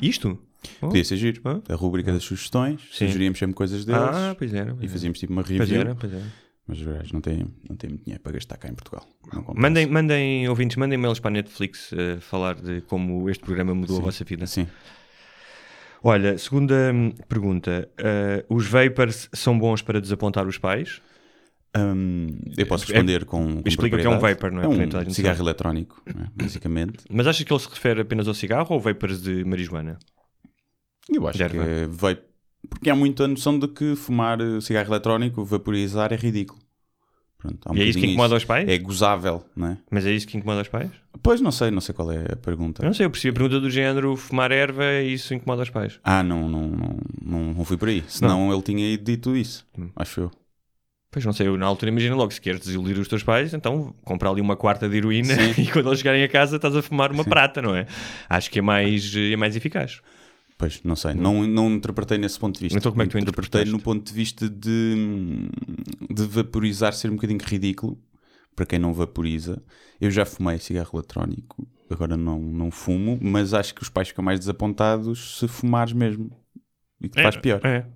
Isto? 0.00 0.38
Oh. 0.80 0.86
Podia 0.88 1.04
ser 1.04 1.16
giro. 1.16 1.42
A 1.68 1.74
rúbrica 1.74 2.12
das 2.12 2.22
sugestões, 2.24 2.80
Sim. 2.92 3.06
sugeríamos 3.06 3.38
sempre 3.38 3.54
coisas 3.54 3.84
deles 3.84 4.00
Ah, 4.02 4.34
pois 4.38 4.52
era. 4.54 4.74
pois 4.74 4.84
e 4.84 4.88
fazíamos 4.88 5.18
tipo 5.18 5.32
uma 5.32 5.42
Pois 5.44 5.58
review. 5.58 5.80
era, 5.80 5.94
pois 5.94 6.12
era. 6.12 6.24
Mas 6.66 6.78
os 6.80 6.86
gajos 6.86 7.12
não 7.12 7.20
têm, 7.20 7.46
não 7.68 7.76
têm 7.76 7.90
muito 7.90 8.04
dinheiro 8.04 8.22
para 8.22 8.32
gastar 8.32 8.56
cá 8.58 8.68
em 8.68 8.74
Portugal. 8.74 9.06
Mandem, 9.54 9.86
mandem, 9.86 10.48
ouvintes, 10.48 10.76
mandem 10.76 10.98
mails 10.98 11.18
para 11.18 11.30
a 11.30 11.32
Netflix 11.32 11.90
a 11.94 12.20
falar 12.20 12.56
de 12.56 12.82
como 12.82 13.28
este 13.30 13.42
programa 13.42 13.74
mudou 13.74 13.98
a 13.98 14.00
vossa 14.02 14.22
vida. 14.24 14.46
Sim. 14.46 14.66
Olha, 16.02 16.38
segunda 16.38 16.92
hum, 16.94 17.10
pergunta. 17.28 17.88
eh, 17.98 18.44
os 18.48 18.66
vapors 18.66 19.28
são 19.32 19.58
bons 19.58 19.82
para 19.82 20.00
desapontar 20.00 20.46
os 20.46 20.58
pais? 20.58 21.00
Hum, 21.76 22.28
eu 22.56 22.66
posso 22.66 22.84
É- 22.84 22.88
responder 22.88 23.24
com, 23.24 23.62
com 23.62 23.68
explica 23.68 23.96
o 23.96 24.00
que 24.00 24.06
é 24.06 24.10
um 24.10 24.18
vapor, 24.18 24.50
não 24.50 24.60
é? 24.60 24.64
É 24.64 24.68
um 24.68 25.10
cigarro 25.10 25.42
eletrónico, 25.42 26.02
não 26.14 26.24
é? 26.24 26.28
basicamente. 26.34 27.04
Mas 27.10 27.26
achas 27.26 27.44
que 27.44 27.52
ele 27.52 27.60
se 27.60 27.68
refere 27.68 28.00
apenas 28.00 28.26
ao 28.26 28.34
cigarro 28.34 28.74
ou 28.74 28.80
vapors 28.80 29.20
de 29.22 29.44
marijuana? 29.44 29.98
Eu 31.08 31.26
acho 31.26 31.38
Deve, 31.38 31.54
que 31.54 31.60
é 31.60 31.86
vape. 31.86 32.22
Porque 32.68 32.90
há 32.90 32.96
muita 32.96 33.26
noção 33.28 33.58
de 33.58 33.68
que 33.68 33.94
fumar 33.96 34.40
eh, 34.40 34.60
cigarro 34.60 34.90
eletrónico, 34.92 35.44
vaporizar, 35.44 36.12
é 36.12 36.16
ridículo. 36.16 36.60
Pronto, 37.38 37.72
um 37.72 37.76
e 37.76 37.82
é 37.82 37.84
isso 37.84 37.98
que 37.98 38.06
incomoda 38.06 38.34
os 38.34 38.44
pais? 38.44 38.68
É 38.68 38.76
gozável, 38.78 39.44
não 39.54 39.68
é? 39.68 39.78
Mas 39.90 40.04
é 40.04 40.10
isso 40.10 40.26
que 40.26 40.36
incomoda 40.36 40.60
os 40.62 40.68
pais? 40.68 40.90
Pois 41.22 41.40
não 41.40 41.52
sei, 41.52 41.70
não 41.70 41.80
sei 41.80 41.94
qual 41.94 42.10
é 42.10 42.32
a 42.32 42.36
pergunta. 42.36 42.82
Eu 42.82 42.86
não 42.86 42.94
sei, 42.94 43.06
eu 43.06 43.10
percebi 43.10 43.30
a 43.30 43.32
pergunta 43.34 43.60
do 43.60 43.70
género 43.70 44.16
fumar 44.16 44.50
erva 44.50 44.84
e 45.00 45.12
isso 45.12 45.32
incomoda 45.32 45.62
os 45.62 45.70
pais. 45.70 46.00
Ah, 46.02 46.22
não, 46.22 46.48
não, 46.48 46.68
não, 46.68 46.98
não, 47.22 47.54
não 47.54 47.64
fui 47.64 47.76
por 47.76 47.88
aí. 47.88 48.02
Senão 48.08 48.52
ele 48.52 48.62
tinha 48.62 48.98
dito 48.98 49.36
isso, 49.36 49.64
Hum. 49.78 49.88
acho 49.94 50.22
eu. 50.22 50.30
Pois 51.10 51.24
não 51.24 51.32
sei, 51.32 51.46
eu 51.46 51.56
na 51.56 51.64
altura 51.64 51.90
imagina 51.90 52.14
logo, 52.14 52.30
se 52.32 52.40
queres 52.40 52.60
desiludir 52.60 52.98
os 52.98 53.08
teus 53.08 53.22
pais, 53.22 53.54
então 53.54 53.94
compra 54.04 54.28
ali 54.28 54.40
uma 54.42 54.56
quarta 54.56 54.88
de 54.88 54.96
heroína 54.96 55.34
Sim. 55.34 55.62
e 55.62 55.66
quando 55.68 55.88
eles 55.88 56.00
chegarem 56.00 56.22
a 56.22 56.28
casa 56.28 56.56
estás 56.56 56.76
a 56.76 56.82
fumar 56.82 57.10
uma 57.10 57.24
prata, 57.24 57.62
não 57.62 57.74
é? 57.74 57.86
Acho 58.28 58.50
que 58.50 58.58
é 58.58 58.62
mais, 58.62 59.14
é 59.16 59.36
mais 59.36 59.56
eficaz. 59.56 60.02
Pois, 60.58 60.82
não 60.82 60.96
sei. 60.96 61.14
Não, 61.14 61.46
não 61.46 61.70
interpretei 61.70 62.18
nesse 62.18 62.38
ponto 62.38 62.56
de 62.56 62.64
vista. 62.64 62.76
Então 62.78 62.90
como 62.90 63.02
é 63.02 63.06
que 63.06 63.12
tu 63.12 63.18
interpretei 63.18 63.64
no 63.64 63.78
ponto 63.80 64.04
de 64.04 64.12
vista 64.12 64.50
de, 64.50 65.48
de 66.10 66.22
vaporizar 66.26 66.92
ser 66.92 67.10
um 67.10 67.14
bocadinho 67.14 67.38
ridículo 67.42 67.96
para 68.56 68.66
quem 68.66 68.78
não 68.78 68.92
vaporiza. 68.92 69.62
Eu 70.00 70.10
já 70.10 70.24
fumei 70.24 70.58
cigarro 70.58 70.90
eletrónico, 70.94 71.64
agora 71.88 72.16
não, 72.16 72.40
não 72.40 72.72
fumo, 72.72 73.16
mas 73.22 73.54
acho 73.54 73.72
que 73.72 73.82
os 73.82 73.88
pais 73.88 74.08
ficam 74.08 74.24
mais 74.24 74.40
desapontados 74.40 75.38
se 75.38 75.46
fumares 75.46 75.92
mesmo. 75.92 76.30
E 77.00 77.08
que 77.08 77.22
faz 77.22 77.36
pior. 77.36 77.60
É. 77.64 77.86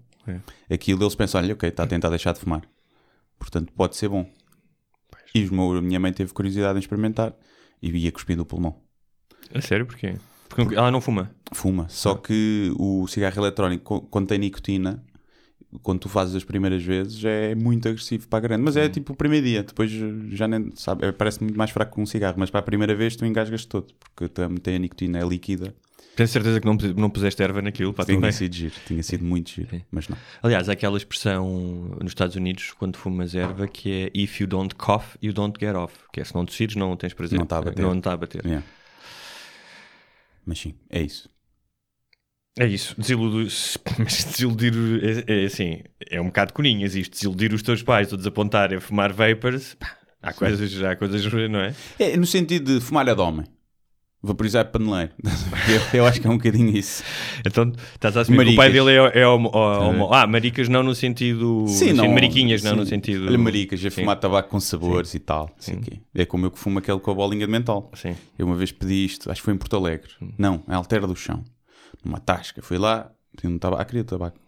Aquilo 0.73 1.02
eles 1.02 1.16
pensam, 1.16 1.40
olha, 1.40 1.54
ok, 1.54 1.69
está 1.69 1.83
a 1.83 1.87
tentar 1.88 2.11
deixar 2.11 2.33
de 2.33 2.38
fumar. 2.38 2.62
Portanto, 3.40 3.73
pode 3.73 3.97
ser 3.97 4.09
bom. 4.09 4.25
E 5.35 5.42
os 5.42 5.50
meu- 5.50 5.78
a 5.78 5.83
minha 5.83 5.99
mãe 5.99 6.12
teve 6.12 6.33
curiosidade 6.33 6.78
em 6.78 6.81
experimentar 6.81 7.35
e 7.83 7.90
ia 7.90 8.12
cuspindo 8.12 8.42
o 8.42 8.47
pulmão. 8.47 8.81
A 9.52 9.61
sério, 9.61 9.85
porquê? 9.85 10.14
Porque 10.54 10.75
ela 10.75 10.90
não 10.90 11.00
fuma. 11.00 11.30
Fuma. 11.52 11.87
Só 11.88 12.14
que 12.14 12.73
o 12.78 13.06
cigarro 13.09 13.38
eletrónico, 13.40 13.82
co- 13.85 14.00
quando 14.02 14.26
tem 14.28 14.38
nicotina, 14.38 15.02
quando 15.82 16.00
tu 16.00 16.09
fazes 16.09 16.35
as 16.35 16.44
primeiras 16.44 16.82
vezes, 16.82 17.25
é 17.25 17.54
muito 17.54 17.88
agressivo 17.88 18.28
para 18.28 18.38
a 18.38 18.40
grande. 18.42 18.62
Mas 18.62 18.76
é 18.76 18.88
tipo 18.88 19.12
o 19.12 19.16
primeiro 19.16 19.47
dia, 19.47 19.62
depois 19.62 19.90
já 20.30 20.47
nem 20.47 20.71
sabe, 20.75 21.06
é- 21.06 21.12
parece 21.12 21.42
muito 21.42 21.56
mais 21.56 21.71
fraco 21.71 21.94
que 21.94 22.00
um 22.00 22.06
cigarro, 22.06 22.35
mas 22.38 22.50
para 22.50 22.61
a 22.61 22.62
primeira 22.62 22.94
vez 22.94 23.16
tu 23.16 23.25
engasgas 23.25 23.64
todo, 23.64 23.87
porque 23.99 24.28
tam- 24.28 24.54
tem 24.56 24.76
a 24.76 24.78
nicotina, 24.78 25.18
é 25.18 25.25
líquida. 25.26 25.75
Tenho 26.14 26.28
certeza 26.28 26.61
que 26.61 26.66
não, 26.66 26.75
não 26.94 27.09
puseste 27.09 27.42
erva 27.42 27.62
naquilo. 27.62 27.94
Pá, 27.94 28.04
Tinha 28.04 28.30
sido 28.32 28.54
giro, 28.54 28.75
tinha 28.87 29.02
sido 29.02 29.25
muito 29.25 29.49
giro, 29.50 29.71
Sim. 29.71 29.80
mas 29.90 30.06
não. 30.09 30.16
Aliás, 30.42 30.68
há 30.68 30.73
aquela 30.73 30.99
expressão 30.99 31.97
nos 32.02 32.11
Estados 32.11 32.37
Unidos, 32.37 32.71
quando 32.78 32.99
fumas 32.99 33.35
erva, 33.35 33.66
que 33.66 33.90
é 33.90 34.11
If 34.14 34.38
you 34.42 34.47
don't 34.47 34.75
cough, 34.75 35.16
you 35.23 35.32
don't 35.32 35.59
get 35.59 35.75
off. 35.75 35.94
Que 36.12 36.21
é 36.21 36.25
se 36.25 36.35
não 36.35 36.44
tossires, 36.44 36.76
não 36.76 36.94
tens 36.99 37.14
prazer. 37.14 37.38
Não 37.38 37.44
está 37.44 37.56
a 37.56 37.62
bater. 37.62 37.80
Não 37.82 37.97
está 37.97 38.12
a 38.12 38.16
bater. 38.18 38.44
Yeah. 38.44 38.62
Mas 40.44 40.58
sim, 40.58 40.75
é 40.90 41.00
isso. 41.00 41.28
É 42.58 42.66
isso, 42.66 42.94
desiludir, 42.99 43.50
mas 43.99 44.25
desiludir 44.25 44.75
é, 45.26 45.42
é 45.42 45.44
assim, 45.46 45.82
é 46.11 46.20
um 46.20 46.26
bocado 46.26 46.52
coninhas 46.52 46.94
isto, 46.94 47.12
desiludir 47.12 47.54
os 47.54 47.62
teus 47.62 47.82
pais 47.82 48.12
ou 48.12 48.18
desapontar 48.18 48.75
a 48.75 48.80
fumar 48.80 49.11
vapors, 49.11 49.75
pá, 49.75 49.96
há 50.20 50.34
coisas, 50.34 50.82
há 50.82 50.94
coisas, 50.94 51.25
não 51.50 51.61
é? 51.61 51.75
É 51.99 52.16
no 52.16 52.26
sentido 52.26 52.78
de 52.78 52.84
fumar 52.84 53.08
é 53.08 53.14
de 53.14 53.20
homem. 53.20 53.46
Vaporizar 54.25 54.61
é 54.61 54.64
paneleiro. 54.64 55.11
eu, 55.93 55.99
eu 56.00 56.07
acho 56.07 56.21
que 56.21 56.26
é 56.29 56.31
um 56.31 56.37
bocadinho 56.37 56.76
isso. 56.76 57.02
Então 57.45 57.73
estás 57.93 58.17
a 58.17 58.21
assumir 58.21 58.47
que 58.47 58.52
o 58.52 58.57
pai 58.57 58.71
dele 58.71 58.93
é, 58.93 59.21
é 59.23 59.26
homo, 59.26 59.50
homo- 59.52 60.14
Ah, 60.14 60.29
maricas 60.29 60.69
não 60.69 60.85
no 60.85 60.95
sentido. 60.95 61.64
Sim, 61.67 61.93
não. 61.93 62.07
mariquinhas, 62.09 62.62
não 62.62 62.71
sim. 62.73 62.76
no 62.76 62.87
sentido. 62.87 63.26
Olha, 63.26 63.37
maricas, 63.37 63.81
a 63.85 63.91
Sim. 63.91 64.02
fumar 64.02 64.21
tabaco 64.21 64.49
com 64.49 64.61
sabores 64.61 65.12
e 65.14 65.19
tal. 65.19 65.50
Assim 65.59 65.81
que 65.81 66.00
é 66.14 66.25
como 66.25 66.47
eu 66.47 66.52
que 66.52 66.59
fumo 66.61 66.79
aquele 66.79 67.00
com 67.00 67.11
a 67.11 67.14
bolinha 67.14 67.47
de 67.47 67.50
mental. 67.50 67.91
Sim. 67.95 68.14
Eu 68.38 68.47
uma 68.47 68.55
vez 68.55 68.71
pedi 68.71 69.05
isto, 69.05 69.29
acho 69.29 69.41
que 69.41 69.45
foi 69.45 69.55
em 69.55 69.59
Porto 69.59 69.76
Alegre. 69.76 70.11
Não, 70.38 70.62
em 70.69 70.73
Altera 70.73 71.07
do 71.07 71.17
Chão. 71.17 71.43
Numa 72.05 72.21
tasca. 72.21 72.62
Fui 72.62 72.79
lá, 72.79 73.11
pedi 73.37 73.52
um 73.52 73.59
tabaco. 73.59 73.83
Ah, 73.83 73.85
queria 73.85 74.05
tabaco. 74.05 74.38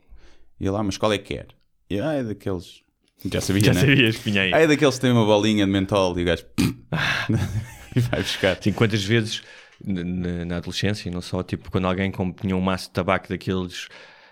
E 0.61 0.71
lá, 0.71 0.85
mas 0.85 0.97
qual 0.97 1.13
é 1.13 1.19
que 1.19 1.35
quer? 1.35 1.49
E 1.91 1.99
ah, 1.99 2.13
é 2.13 2.23
daqueles. 2.23 2.83
Já 3.25 3.41
sabia, 3.41 3.65
Já 3.65 3.75
né? 3.75 3.81
sabias 3.81 4.17
que 4.19 4.31
vinha 4.31 4.43
aí. 4.43 4.55
Ah, 4.55 4.61
é 4.61 4.67
daqueles 4.69 4.95
que 4.95 5.01
têm 5.01 5.11
uma 5.11 5.25
bolinha 5.25 5.67
de 5.67 5.73
mentol 5.73 6.17
e 6.17 6.23
o 6.23 6.25
gajo. 6.25 6.45
e 7.97 7.99
vai 8.01 8.23
buscar. 8.23 8.57
Sim, 8.63 8.73
quantas 8.73 9.03
vezes 9.03 9.43
na 9.85 10.57
adolescência, 10.59 11.09
e 11.09 11.13
não 11.13 11.21
só, 11.21 11.43
tipo, 11.43 11.71
quando 11.71 11.87
alguém 11.87 12.13
tinha 12.41 12.57
um 12.57 12.61
maço 12.61 12.87
de 12.89 12.93
tabaco 12.93 13.29
daqueles, 13.29 13.89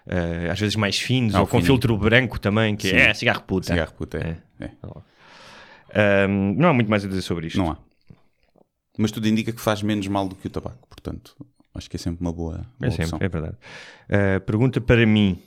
eh, 0.06 0.48
às 0.50 0.58
vezes 0.60 0.76
mais 0.76 0.98
finos, 0.98 1.34
Ah, 1.34 1.40
ou 1.40 1.46
com 1.46 1.56
fino. 1.58 1.66
filtro 1.66 1.96
branco 1.96 2.38
também, 2.38 2.76
que 2.76 2.88
Sim. 2.88 2.96
é 2.96 3.14
cigarro 3.14 3.42
puta. 3.42 3.66
Cigarro 3.68 3.92
puta, 3.94 4.18
é. 4.18 4.64
é. 4.64 4.70
Ahm, 6.24 6.54
não 6.56 6.68
há 6.68 6.72
muito 6.74 6.88
mais 6.90 7.04
a 7.04 7.08
dizer 7.08 7.22
sobre 7.22 7.46
isto. 7.48 7.58
Não 7.58 7.70
há. 7.72 7.76
Mas 8.98 9.10
tudo 9.10 9.26
indica 9.28 9.52
que 9.52 9.60
faz 9.60 9.82
menos 9.82 10.06
mal 10.08 10.28
do 10.28 10.34
que 10.34 10.46
o 10.46 10.50
tabaco, 10.50 10.86
portanto, 10.88 11.34
acho 11.74 11.88
que 11.88 11.96
é 11.96 11.98
sempre 11.98 12.20
uma 12.20 12.32
boa, 12.32 12.56
É 12.80 12.86
boa 12.86 12.90
opção. 12.92 13.06
sempre, 13.06 13.26
é 13.26 13.28
verdade. 13.28 13.56
Uh, 14.08 14.40
pergunta 14.44 14.80
para 14.80 15.04
mim. 15.06 15.38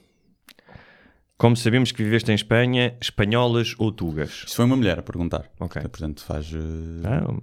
Como 1.38 1.56
sabemos 1.58 1.92
que 1.92 2.02
viveste 2.02 2.32
em 2.32 2.36
Espanha, 2.36 2.96
espanholas 3.02 3.76
ou 3.78 3.92
tugas? 3.92 4.30
Isto 4.46 4.56
foi 4.56 4.66
uma 4.66 4.78
mulher 4.78 4.98
a 5.00 5.02
perguntar. 5.04 5.50
Ok. 5.60 5.82
Portanto, 5.82 6.24
faz. 6.24 6.50
eh, 6.54 6.58
Ah, 7.04 7.34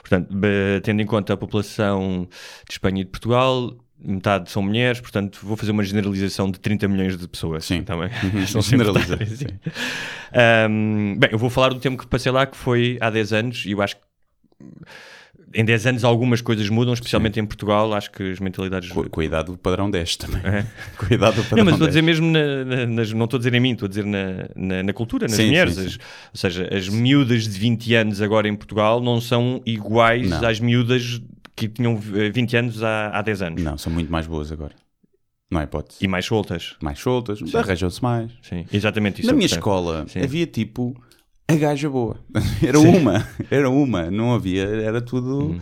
Portanto, 0.00 0.28
tendo 0.82 1.00
em 1.02 1.06
conta 1.06 1.32
a 1.32 1.36
população 1.36 2.28
de 2.66 2.72
Espanha 2.72 3.00
e 3.00 3.04
de 3.04 3.10
Portugal, 3.10 3.74
metade 4.04 4.50
são 4.50 4.62
mulheres, 4.62 5.00
portanto 5.00 5.38
vou 5.42 5.56
fazer 5.56 5.70
uma 5.70 5.82
generalização 5.84 6.50
de 6.50 6.58
30 6.58 6.88
milhões 6.88 7.16
de 7.16 7.28
pessoas. 7.28 7.64
Sim. 7.64 7.82
Também. 7.82 8.10
Uhum, 8.24 8.42
Estão 8.42 8.60
sempre 8.62 8.86
generaliza, 8.86 9.14
a- 9.22 9.26
sim. 9.36 9.46
Ahm, 10.34 11.14
bem, 11.18 11.30
eu 11.32 11.38
vou 11.38 11.48
falar 11.50 11.68
do 11.70 11.78
tempo 11.80 11.96
que 11.96 12.06
passei 12.06 12.32
lá, 12.32 12.44
que 12.46 12.56
foi 12.56 12.98
há 13.00 13.08
10 13.10 13.32
anos, 13.32 13.64
e 13.66 13.70
eu 13.70 13.80
acho 13.80 13.96
que 13.96 14.02
em 15.54 15.64
10 15.64 15.86
anos 15.86 16.04
algumas 16.04 16.40
coisas 16.40 16.68
mudam, 16.68 16.94
especialmente 16.94 17.38
em 17.40 17.44
Portugal. 17.46 17.92
Acho 17.94 18.10
que 18.10 18.30
as 18.30 18.38
mentalidades. 18.40 18.90
cu- 18.90 19.08
Cuidado 19.10 19.52
do 19.52 19.58
padrão 19.58 19.90
10 19.90 20.16
também. 20.16 20.40
É. 20.44 20.66
Cuidado 20.96 21.36
do 21.36 21.42
padrão 21.44 21.58
Não, 21.58 21.64
mas 21.64 21.74
estou 21.74 21.86
a 21.86 21.90
10. 21.90 21.90
dizer 21.90 22.02
mesmo 22.02 22.26
na, 22.30 22.64
na- 22.64 22.86
nas, 22.86 23.12
não 23.12 23.24
estou 23.24 23.36
a 23.36 23.40
dizer 23.40 23.54
em 23.54 23.60
mim, 23.60 23.72
estou 23.72 23.86
a 23.86 23.88
dizer 23.88 24.04
na, 24.04 24.48
na, 24.56 24.82
na 24.82 24.92
cultura, 24.92 25.26
nas 25.26 25.36
Sim, 25.36 25.46
mulheres. 25.46 25.74
sim, 25.74 25.80
sim. 25.82 25.86
As- 25.88 25.94
ou 25.96 26.00
seja, 26.34 26.68
as 26.74 26.88
miúdas 26.88 27.44
de 27.44 27.58
20 27.58 27.94
anos 27.94 28.20
agora 28.22 28.48
em 28.48 28.54
Portugal 28.56 29.00
não 29.00 29.20
são 29.20 29.60
iguais 29.66 30.28
Não. 30.28 30.46
às 30.46 30.58
miúdas 30.60 31.20
que 31.54 31.68
tinham 31.68 32.00
eh, 32.14 32.30
20 32.30 32.56
anos 32.56 32.82
há, 32.82 33.08
há 33.10 33.22
10 33.22 33.42
anos. 33.42 33.62
Não, 33.62 33.76
são 33.76 33.92
muito 33.92 34.10
mais 34.10 34.26
boas 34.26 34.50
agora. 34.50 34.74
Não 35.50 35.60
há 35.60 35.64
hipótese. 35.64 35.98
E 36.02 36.08
mais 36.08 36.24
soltas. 36.24 36.76
Mais 36.82 36.98
soltas, 36.98 37.40
arranjam-se 37.54 38.02
mais. 38.02 38.30
Sim, 38.42 38.64
exatamente 38.72 39.20
isso. 39.20 39.26
Na 39.26 39.34
é 39.34 39.36
minha 39.36 39.46
escola 39.46 40.06
Sim. 40.08 40.20
havia 40.22 40.46
tipo 40.46 40.96
a 41.52 41.56
gaja 41.56 41.88
boa. 41.90 42.16
Era 42.62 42.78
uma, 42.80 43.28
era 43.50 43.70
uma. 43.70 44.10
Não 44.10 44.34
havia, 44.34 44.64
era 44.64 45.00
tudo. 45.00 45.46
Uhum. 45.46 45.60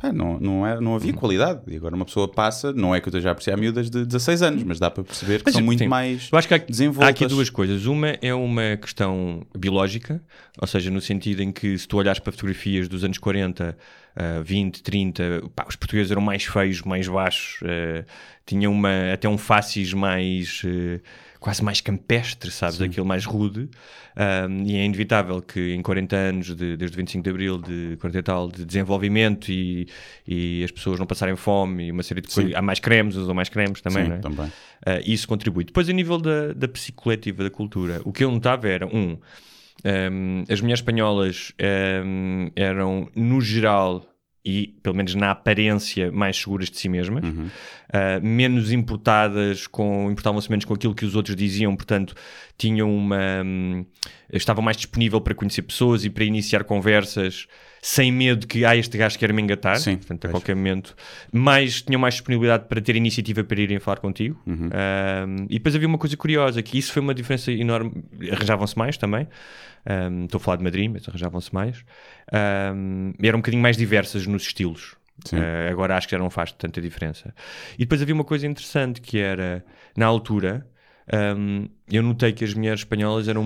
Pá, 0.00 0.12
não, 0.12 0.38
não, 0.38 0.64
era, 0.64 0.80
não 0.80 0.94
havia 0.94 1.12
qualidade. 1.12 1.60
E 1.66 1.76
agora 1.76 1.96
uma 1.96 2.04
pessoa 2.04 2.28
passa, 2.30 2.72
não 2.72 2.94
é 2.94 3.00
que 3.00 3.08
eu 3.08 3.10
esteja 3.10 3.30
a 3.30 3.32
apreciar 3.32 3.56
miúdas 3.56 3.90
de 3.90 4.04
16 4.06 4.42
anos, 4.42 4.62
mas 4.62 4.78
dá 4.78 4.88
para 4.88 5.02
perceber 5.02 5.38
que 5.38 5.46
Mas, 5.46 5.54
são 5.54 5.62
muito 5.62 5.80
sim, 5.80 5.88
mais 5.88 6.28
Eu 6.30 6.38
acho 6.38 6.46
que 6.46 6.54
há, 6.54 6.60
há 7.00 7.08
aqui 7.08 7.26
duas 7.26 7.50
coisas. 7.50 7.84
Uma 7.84 8.10
é 8.22 8.32
uma 8.32 8.76
questão 8.76 9.44
biológica, 9.58 10.22
ou 10.60 10.68
seja, 10.68 10.88
no 10.88 11.00
sentido 11.00 11.42
em 11.42 11.50
que 11.50 11.76
se 11.76 11.88
tu 11.88 11.96
olhares 11.96 12.20
para 12.20 12.30
fotografias 12.30 12.86
dos 12.86 13.02
anos 13.02 13.18
40, 13.18 13.76
ah, 14.14 14.40
20, 14.44 14.82
30, 14.84 15.42
pá, 15.56 15.66
os 15.68 15.74
portugueses 15.74 16.12
eram 16.12 16.22
mais 16.22 16.44
feios, 16.44 16.80
mais 16.82 17.08
baixos, 17.08 17.58
ah, 17.64 18.04
tinham 18.46 18.72
uma, 18.72 19.12
até 19.12 19.28
um 19.28 19.36
faces 19.36 19.92
mais. 19.92 20.62
eh, 20.64 21.00
quase 21.40 21.62
mais 21.62 21.80
campestre, 21.80 22.50
sabes? 22.50 22.80
Aquilo 22.80 23.06
mais 23.06 23.24
rude. 23.24 23.68
Ah, 24.16 24.46
e 24.66 24.76
é 24.76 24.84
inevitável 24.84 25.40
que 25.40 25.72
em 25.74 25.80
40 25.82 26.16
anos, 26.16 26.46
de- 26.56 26.76
desde 26.76 26.96
o 26.96 26.98
25 26.98 27.22
de 27.22 27.30
Abril, 27.30 27.58
de 27.58 27.96
40 28.00 28.18
e 28.18 28.22
tal, 28.22 28.48
de 28.48 28.64
desenvolvimento 28.64 29.50
e, 29.50 29.86
e 30.26 30.64
as 30.64 30.70
pessoas 30.70 30.98
não 30.98 31.06
passarem 31.06 31.36
fome 31.36 31.86
e 31.86 31.92
uma 31.92 32.02
série 32.02 32.20
de 32.20 32.28
coisas. 32.28 32.54
Há 32.54 32.60
mais 32.62 32.80
cremes, 32.80 33.14
usam 33.16 33.34
mais 33.34 33.48
cremes 33.48 33.80
também, 33.80 34.02
Sim, 34.04 34.08
não 34.10 34.16
é? 34.16 34.20
também. 34.20 34.46
Uh, 34.46 35.00
isso 35.06 35.28
contribui. 35.28 35.64
Depois, 35.64 35.88
a 35.88 35.92
nível 35.92 36.18
da, 36.18 36.52
da 36.52 36.66
psicoletiva 36.68 37.44
da 37.44 37.50
cultura, 37.50 38.00
o 38.04 38.12
que 38.12 38.24
eu 38.24 38.30
notava 38.30 38.68
era, 38.68 38.86
um, 38.86 39.16
um, 39.84 40.44
as 40.48 40.60
mulheres 40.60 40.80
espanholas 40.80 41.52
um, 42.04 42.50
eram, 42.56 43.08
no 43.14 43.40
geral, 43.40 44.04
e 44.44 44.74
pelo 44.82 44.96
menos 44.96 45.14
na 45.14 45.30
aparência, 45.30 46.10
mais 46.12 46.36
seguras 46.36 46.70
de 46.70 46.78
si 46.78 46.88
mesmas, 46.88 47.24
uh, 47.24 47.46
menos 48.22 48.72
importadas, 48.72 49.66
com, 49.66 50.10
importavam-se 50.10 50.50
menos 50.50 50.64
com 50.64 50.74
aquilo 50.74 50.94
que 50.94 51.04
os 51.04 51.14
outros 51.14 51.36
diziam, 51.36 51.74
portanto, 51.76 52.14
tinham 52.56 52.94
uma. 52.94 53.42
um, 53.44 53.84
estavam 54.32 54.62
mais 54.62 54.76
disponível 54.76 55.20
para 55.20 55.34
conhecer 55.34 55.62
pessoas 55.62 56.04
e 56.04 56.10
para 56.10 56.24
iniciar 56.24 56.64
conversas 56.64 57.46
sem 57.80 58.10
medo 58.10 58.46
que, 58.46 58.64
ah, 58.64 58.76
este 58.76 58.98
gajo 58.98 59.18
quer 59.18 59.32
me 59.32 59.40
engatar, 59.40 59.78
Sim, 59.78 59.96
portanto, 59.96 60.26
a 60.26 60.30
qualquer 60.30 60.56
momento, 60.56 60.96
mais, 61.32 61.82
tinham 61.82 62.00
mais 62.00 62.14
disponibilidade 62.14 62.66
para 62.68 62.80
ter 62.80 62.96
iniciativa 62.96 63.44
para 63.44 63.60
irem 63.60 63.78
falar 63.78 63.98
contigo. 63.98 64.40
Uhum. 64.46 64.68
Um, 64.68 65.46
e 65.48 65.54
depois 65.54 65.74
havia 65.74 65.86
uma 65.86 65.98
coisa 65.98 66.16
curiosa, 66.16 66.62
que 66.62 66.78
isso 66.78 66.92
foi 66.92 67.00
uma 67.00 67.14
diferença 67.14 67.52
enorme. 67.52 68.04
Arranjavam-se 68.32 68.76
mais 68.76 68.96
também. 68.96 69.28
Um, 69.88 70.24
estou 70.24 70.38
a 70.38 70.40
falar 70.40 70.56
de 70.56 70.64
Madrid, 70.64 70.90
mas 70.90 71.08
arranjavam-se 71.08 71.54
mais. 71.54 71.84
Um, 72.74 73.12
eram 73.22 73.38
um 73.38 73.40
bocadinho 73.40 73.62
mais 73.62 73.76
diversas 73.76 74.26
nos 74.26 74.42
estilos. 74.42 74.96
Uh, 75.32 75.70
agora 75.70 75.96
acho 75.96 76.06
que 76.06 76.12
já 76.12 76.18
não 76.18 76.30
faz 76.30 76.52
tanta 76.52 76.80
diferença. 76.80 77.34
E 77.74 77.78
depois 77.78 78.02
havia 78.02 78.14
uma 78.14 78.24
coisa 78.24 78.46
interessante 78.46 79.00
que 79.00 79.18
era, 79.18 79.64
na 79.96 80.06
altura, 80.06 80.66
um, 81.36 81.68
eu 81.90 82.02
notei 82.02 82.32
que 82.32 82.44
as 82.44 82.52
mulheres 82.54 82.80
espanholas 82.80 83.28
eram 83.28 83.42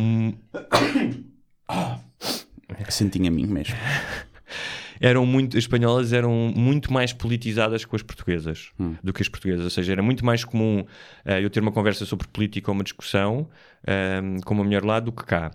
Sentinho 2.88 3.28
a 3.28 3.30
mim 3.30 3.46
mesmo. 3.46 3.76
eram 5.00 5.24
muito, 5.24 5.56
as 5.56 5.64
espanholas 5.64 6.12
eram 6.12 6.52
muito 6.54 6.92
mais 6.92 7.12
politizadas 7.12 7.84
que 7.84 7.96
as 7.96 8.02
portuguesas 8.02 8.70
do 9.02 9.12
que 9.12 9.22
as 9.22 9.28
portuguesas. 9.28 9.64
Ou 9.64 9.70
seja, 9.70 9.92
era 9.92 10.02
muito 10.02 10.24
mais 10.24 10.44
comum 10.44 10.84
eh, 11.24 11.42
eu 11.42 11.50
ter 11.50 11.60
uma 11.60 11.72
conversa 11.72 12.04
sobre 12.04 12.26
política 12.28 12.70
ou 12.70 12.74
uma 12.74 12.84
discussão 12.84 13.48
ehm, 13.86 14.38
com 14.44 14.54
uma 14.54 14.64
mulher 14.64 14.84
lá 14.84 15.00
do 15.00 15.12
que 15.12 15.24
cá. 15.24 15.50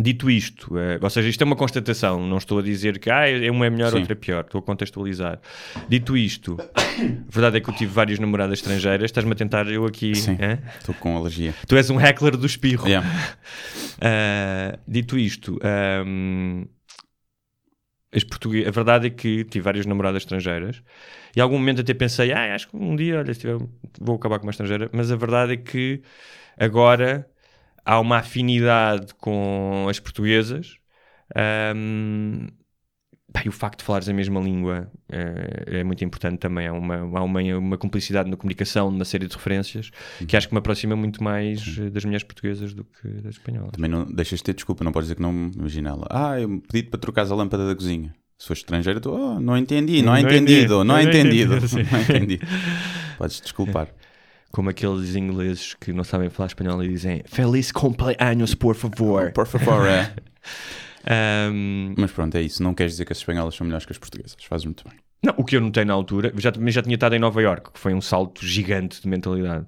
Dito 0.00 0.30
isto, 0.30 0.78
eh, 0.78 0.98
ou 1.02 1.10
seja, 1.10 1.28
isto 1.28 1.42
é 1.42 1.44
uma 1.44 1.56
constatação, 1.56 2.24
não 2.24 2.36
estou 2.38 2.60
a 2.60 2.62
dizer 2.62 3.00
que 3.00 3.10
ah, 3.10 3.24
uma 3.52 3.66
é 3.66 3.70
melhor, 3.70 3.90
Sim. 3.90 3.98
outra 3.98 4.12
é 4.12 4.14
pior, 4.14 4.44
estou 4.44 4.60
a 4.60 4.62
contextualizar. 4.62 5.40
Dito 5.88 6.16
isto, 6.16 6.56
a 6.60 7.30
verdade 7.32 7.56
é 7.56 7.60
que 7.60 7.68
eu 7.68 7.74
tive 7.74 7.92
várias 7.92 8.18
namoradas 8.20 8.60
estrangeiras, 8.60 9.06
estás-me 9.06 9.32
a 9.32 9.34
tentar 9.34 9.66
eu 9.66 9.84
aqui. 9.84 10.14
Sim. 10.14 10.38
Estou 10.78 10.94
com 10.94 11.16
alergia. 11.16 11.52
Tu 11.66 11.76
és 11.76 11.90
um 11.90 12.00
heckler 12.00 12.36
do 12.36 12.46
espirro. 12.46 12.86
Yeah. 12.86 13.08
Uh, 13.98 14.78
dito 14.86 15.18
isto, 15.18 15.58
um, 16.06 16.64
portugue- 18.30 18.66
a 18.66 18.70
verdade 18.70 19.08
é 19.08 19.10
que 19.10 19.44
tive 19.44 19.64
várias 19.64 19.84
namoradas 19.84 20.22
estrangeiras 20.22 20.80
e 21.34 21.40
em 21.40 21.42
algum 21.42 21.58
momento 21.58 21.80
até 21.80 21.92
pensei, 21.92 22.32
ah, 22.32 22.54
acho 22.54 22.68
que 22.68 22.76
um 22.76 22.94
dia 22.94 23.18
olha, 23.18 23.34
tiver, 23.34 23.58
vou 24.00 24.16
acabar 24.16 24.38
com 24.38 24.46
uma 24.46 24.52
estrangeira, 24.52 24.88
mas 24.92 25.10
a 25.10 25.16
verdade 25.16 25.54
é 25.54 25.56
que 25.56 26.02
agora 26.56 27.28
há 27.88 27.98
uma 27.98 28.18
afinidade 28.18 29.14
com 29.14 29.86
as 29.88 29.98
portuguesas. 29.98 30.76
Um, 31.74 32.46
pá, 33.32 33.42
e 33.46 33.48
o 33.48 33.52
facto 33.52 33.78
de 33.78 33.84
falares 33.86 34.06
a 34.10 34.12
mesma 34.12 34.38
língua 34.40 34.92
é, 35.10 35.78
é 35.80 35.84
muito 35.84 36.04
importante 36.04 36.38
também. 36.38 36.66
Há, 36.66 36.72
uma, 36.74 36.96
há 36.96 37.22
uma, 37.22 37.40
uma 37.56 37.78
cumplicidade 37.78 38.30
na 38.30 38.36
comunicação, 38.36 38.90
numa 38.90 39.06
série 39.06 39.26
de 39.26 39.34
referências, 39.34 39.90
que 40.26 40.36
acho 40.36 40.48
que 40.48 40.54
me 40.54 40.58
aproxima 40.58 40.94
muito 40.94 41.24
mais 41.24 41.78
eh, 41.78 41.88
das 41.88 42.04
mulheres 42.04 42.24
portuguesas 42.24 42.74
do 42.74 42.84
que 42.84 43.08
das 43.22 43.36
espanholas. 43.36 43.70
Também 43.72 43.90
não 43.90 44.04
deixas 44.04 44.40
de 44.40 44.44
ter 44.44 44.54
desculpa, 44.54 44.84
não 44.84 44.92
podes 44.92 45.06
dizer 45.06 45.14
que 45.14 45.22
não 45.22 45.50
imagina 45.56 45.88
ela. 45.88 46.06
Ah, 46.10 46.38
eu 46.38 46.60
pedi 46.70 46.82
para 46.90 47.00
trocares 47.00 47.32
a 47.32 47.34
lâmpada 47.34 47.66
da 47.66 47.74
cozinha. 47.74 48.14
Se 48.38 48.46
fosse 48.46 48.60
estrangeiro, 48.60 49.00
tu, 49.00 49.10
oh, 49.10 49.40
não 49.40 49.56
entendi, 49.56 50.00
não, 50.02 50.12
Não 50.12 50.16
é 50.16 50.20
entendi. 50.20 50.36
entendido, 50.52 50.84
não 50.84 50.96
é 50.96 51.02
Não 51.02 51.10
entendido. 51.10 51.54
Não 51.90 52.00
entendido. 52.02 52.46
Podes 53.16 53.40
desculpar. 53.40 53.88
Como 54.50 54.70
aqueles 54.70 55.14
ingleses 55.14 55.74
que 55.74 55.92
não 55.92 56.04
sabem 56.04 56.30
falar 56.30 56.46
espanhol 56.46 56.82
e 56.82 56.88
dizem 56.88 57.22
Feliz 57.26 57.70
cumpleaños, 57.70 58.54
por 58.54 58.74
favor. 58.74 59.32
Por 59.32 59.46
favor, 59.46 59.86
é. 59.86 60.12
Um, 61.10 61.94
Mas 61.96 62.12
pronto, 62.12 62.36
é 62.36 62.42
isso. 62.42 62.62
Não 62.62 62.74
queres 62.74 62.92
dizer 62.92 63.06
que 63.06 63.12
as 63.12 63.18
espanholas 63.18 63.54
são 63.54 63.64
melhores 63.64 63.86
que 63.86 63.92
as 63.92 63.98
portuguesas. 63.98 64.36
Fazes 64.44 64.66
muito 64.66 64.84
bem. 64.84 64.98
Não, 65.24 65.34
o 65.36 65.44
que 65.44 65.56
eu 65.56 65.60
notei 65.60 65.84
na 65.84 65.94
altura, 65.94 66.32
já, 66.36 66.52
já 66.66 66.82
tinha 66.82 66.94
estado 66.94 67.14
em 67.14 67.18
Nova 67.18 67.40
York, 67.42 67.72
que 67.72 67.78
foi 67.78 67.94
um 67.94 68.00
salto 68.00 68.44
gigante 68.44 69.02
de 69.02 69.08
mentalidade. 69.08 69.66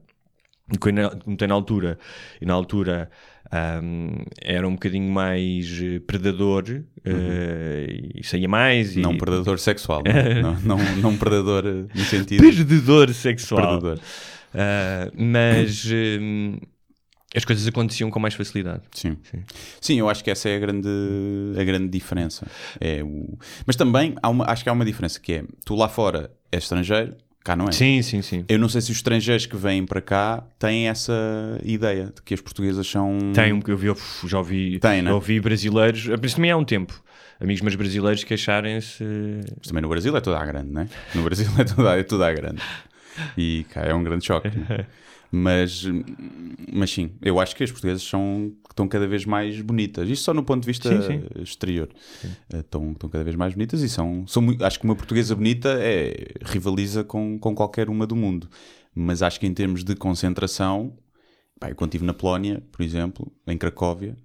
O 0.73 0.79
que 0.79 0.91
eu 0.91 0.93
notei 1.27 1.49
na 1.49 1.55
altura, 1.55 1.99
e 2.41 2.47
na 2.47 2.55
altura 2.55 3.11
ahm, 3.51 4.23
era 4.41 4.69
um 4.69 4.73
bocadinho 4.73 5.11
mais 5.11 5.81
eh, 5.83 5.99
predador 5.99 6.65
eh, 7.05 7.87
e 8.15 8.23
saía 8.23 8.49
mais. 8.49 8.97
E... 8.97 9.01
Não 9.01 9.19
predador 9.19 9.59
sexual. 9.59 10.05
Não, 10.05 10.53
não, 10.63 10.79
não, 10.79 10.97
não 10.97 11.17
predador 11.17 11.65
eh, 11.67 11.87
no 11.93 12.05
sentido. 12.05 12.41
Predador 12.41 13.13
sexual. 13.13 13.81
Predador. 13.81 13.99
Ah, 14.55 15.11
mas 15.15 15.85
hum, 16.21 16.59
as 17.35 17.45
coisas 17.45 17.67
aconteciam 17.67 18.11
com 18.11 18.19
mais 18.19 18.35
facilidade. 18.35 18.83
Sim. 18.93 19.17
Sim. 19.23 19.43
Sim, 19.81 19.99
eu 19.99 20.09
acho 20.09 20.23
que 20.25 20.31
essa 20.31 20.49
é 20.49 20.57
a 20.57 20.59
grande, 20.59 20.89
a 21.59 21.65
grande 21.65 21.89
diferença. 21.89 22.47
É 22.81 23.03
o... 23.03 23.39
Mas 23.67 23.77
também 23.77 24.15
há 24.23 24.29
uma, 24.29 24.45
acho 24.51 24.63
que 24.65 24.69
há 24.69 24.73
uma 24.73 24.85
diferença 24.85 25.21
que 25.21 25.33
é 25.35 25.45
tu 25.65 25.75
lá 25.77 25.89
fora 25.89 26.31
és 26.51 26.65
estrangeiro, 26.65 27.15
cá 27.45 27.55
não 27.55 27.67
é. 27.69 27.73
Sim, 27.73 28.03
sim, 28.03 28.21
sim. 28.23 28.45
Eu 28.49 28.59
não 28.59 28.69
sei 28.69 28.81
se 28.81 28.91
os 28.91 28.97
estrangeiros 28.99 29.47
que 29.47 29.57
vêm 29.57 29.87
para 29.87 30.01
cá 30.01 30.45
têm 30.59 30.89
essa 30.89 31.13
ideia 31.63 32.07
de 32.07 32.21
que 32.23 32.35
as 32.35 32.41
portuguesas 32.41 32.87
são. 32.87 33.17
Tem 33.33 33.51
eu 33.69 33.77
vi, 33.77 33.95
já 34.27 34.39
ouvi, 34.39 34.79
Tem, 34.81 35.01
né? 35.03 35.13
ouvi 35.13 35.41
brasileiros, 35.41 36.07
mas 36.07 36.21
isso 36.25 36.37
também 36.37 36.51
há 36.51 36.57
um 36.57 36.65
tempo. 36.65 37.01
Amigos 37.41 37.63
meus 37.63 37.75
brasileiros 37.75 38.23
queixarem-se. 38.23 39.03
Mas 39.57 39.69
também 39.69 39.81
no 39.81 39.89
Brasil 39.89 40.15
é 40.15 40.21
tudo 40.21 40.37
à 40.37 40.45
grande, 40.45 40.71
não 40.71 40.83
é? 40.83 40.89
No 41.15 41.23
Brasil 41.23 41.47
é 41.59 41.89
à- 41.89 41.97
é 41.97 42.03
tudo 42.03 42.23
à 42.23 42.33
grande. 42.33 42.61
E 43.37 43.65
cá 43.71 43.83
é 43.83 43.95
um 43.95 44.03
grande 44.03 44.25
choque. 44.25 44.49
não 44.57 44.67
é? 44.77 44.87
Mas, 45.33 45.85
mas 46.73 46.91
sim, 46.91 47.13
eu 47.23 47.39
acho 47.39 47.55
que 47.55 47.63
as 47.63 47.71
portuguesas 47.71 48.03
são, 48.03 48.53
estão 48.69 48.89
cada 48.89 49.07
vez 49.07 49.25
mais 49.25 49.61
bonitas. 49.61 50.09
Isto 50.09 50.25
só 50.25 50.35
no 50.35 50.43
ponto 50.43 50.63
de 50.63 50.67
vista 50.67 50.89
Sim, 50.91 51.21
sim. 51.21 51.41
exterior. 51.41 51.89
Eh, 52.53 52.59
Estão, 52.59 52.91
estão 52.91 53.09
cada 53.09 53.23
vez 53.23 53.37
mais 53.37 53.55
bonitas 53.55 53.81
e 53.83 53.89
são, 53.89 54.27
são 54.27 54.45
acho 54.61 54.81
que 54.81 54.85
uma 54.85 54.97
portuguesa 54.97 55.33
bonita 55.37 55.69
é, 55.81 56.33
rivaliza 56.43 57.05
com, 57.05 57.39
com 57.39 57.55
qualquer 57.55 57.89
uma 57.89 58.09
do 58.09 58.17
mundo. 58.17 58.49
Mas 58.93 59.23
acho 59.23 59.39
que 59.39 59.47
em 59.47 59.55
termos 59.55 59.85
de 59.85 59.95
concentração, 59.95 60.99
pá, 61.61 61.71
eu 61.71 61.77
quando 61.77 61.91
estive 61.91 62.05
na 62.05 62.13
Polónia, 62.13 62.61
por 62.73 62.83
exemplo, 62.83 63.31
em 63.47 63.57
Cracóvia, 63.57 64.17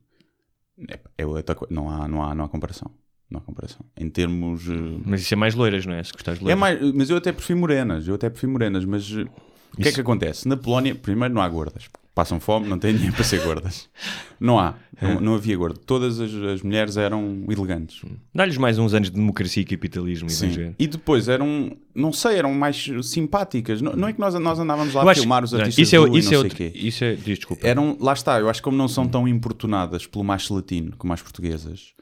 é, 0.90 1.00
é 1.20 1.26
outra 1.28 1.56
não, 1.70 1.88
há, 1.88 2.08
não, 2.08 2.24
há, 2.24 2.34
não 2.34 2.46
há 2.46 2.50
comparação. 2.50 2.90
Não 3.30 3.40
há 3.40 3.42
comparação. 3.42 3.80
Em 3.98 4.10
termos. 4.10 4.68
eh, 4.70 4.74
Mas 5.06 5.22
isso 5.22 5.34
é 5.34 5.38
mais 5.38 5.56
loiras, 5.56 5.86
não 5.86 5.94
é? 5.94 6.04
Se 6.04 6.12
gostares 6.14 6.40
de 6.40 6.46
é 6.50 6.56
loiras. 6.56 6.80
mais, 6.82 6.94
mas 6.96 7.10
eu 7.10 7.18
até 7.18 7.32
prefiro 7.32 7.60
morenas, 7.60 8.08
eu 8.08 8.16
até 8.16 8.30
prefiro 8.30 8.52
morenas, 8.52 8.86
mas 8.86 9.10
uh, 9.12 9.28
o 9.74 9.82
que 9.82 9.88
é 9.90 9.92
que 9.92 10.02
acontece? 10.02 10.48
Na 10.48 10.56
Polónia, 10.56 10.94
primeiro 10.96 11.34
não 11.34 11.42
há 11.42 11.50
gordas. 11.50 11.86
Passam 12.14 12.40
fome, 12.40 12.66
não 12.70 12.80
têm 12.80 12.94
dinheiro 12.94 13.14
para 13.14 13.26
ser 13.26 13.42
gordas. 13.44 13.90
Não 14.40 14.60
há, 14.60 14.76
não, 15.02 15.22
não 15.22 15.36
havia 15.36 15.56
gordo. 15.56 15.80
Todas 15.80 16.20
as, 16.20 16.30
as 16.34 16.62
mulheres 16.62 16.98
eram 16.98 17.46
elegantes. 17.50 18.02
Dá-lhes 18.34 18.58
mais 18.58 18.78
uns 18.78 18.94
anos 18.94 19.10
de 19.10 19.16
democracia 19.16 19.64
e 19.64 19.66
capitalismo 19.66 20.28
e 20.28 20.32
Sim. 20.32 20.50
ver. 20.50 20.76
E 20.78 20.88
depois 20.88 21.30
eram, 21.30 21.76
não 21.96 22.12
sei, 22.12 22.36
eram 22.36 22.54
mais 22.54 22.86
simpáticas. 23.02 23.82
Não, 23.82 23.94
não 23.94 24.10
é 24.10 24.14
que 24.14 24.20
nós, 24.20 24.34
nós 24.36 24.60
andávamos 24.60 24.94
lá 24.94 25.04
Eu 25.04 25.08
a 25.08 25.12
acho- 25.12 25.22
filmar 25.22 25.42
os 25.44 25.54
artistas 25.54 25.88
isso 25.88 25.96
é, 25.96 26.00
e 26.00 26.02
isso 26.02 26.12
não 26.12 26.18
é 26.18 26.22
sei 26.22 26.38
outro- 26.38 26.56
quê. 26.58 26.72
Isso 26.76 27.04
é, 27.06 27.16
desculpa. 27.16 27.66
Eram, 27.66 27.98
lá 28.00 28.12
está, 28.12 28.38
eu 28.40 28.50
acho 28.50 28.60
que 28.60 28.66
como 28.66 28.76
não 28.76 28.90
são 28.90 29.08
tão 29.08 29.26
importunadas 29.26 30.06
pelo 30.06 30.24
macho 30.26 30.54
latino 30.54 30.94
como 30.98 31.14
as 31.14 31.22
portuguesas, 31.22 31.94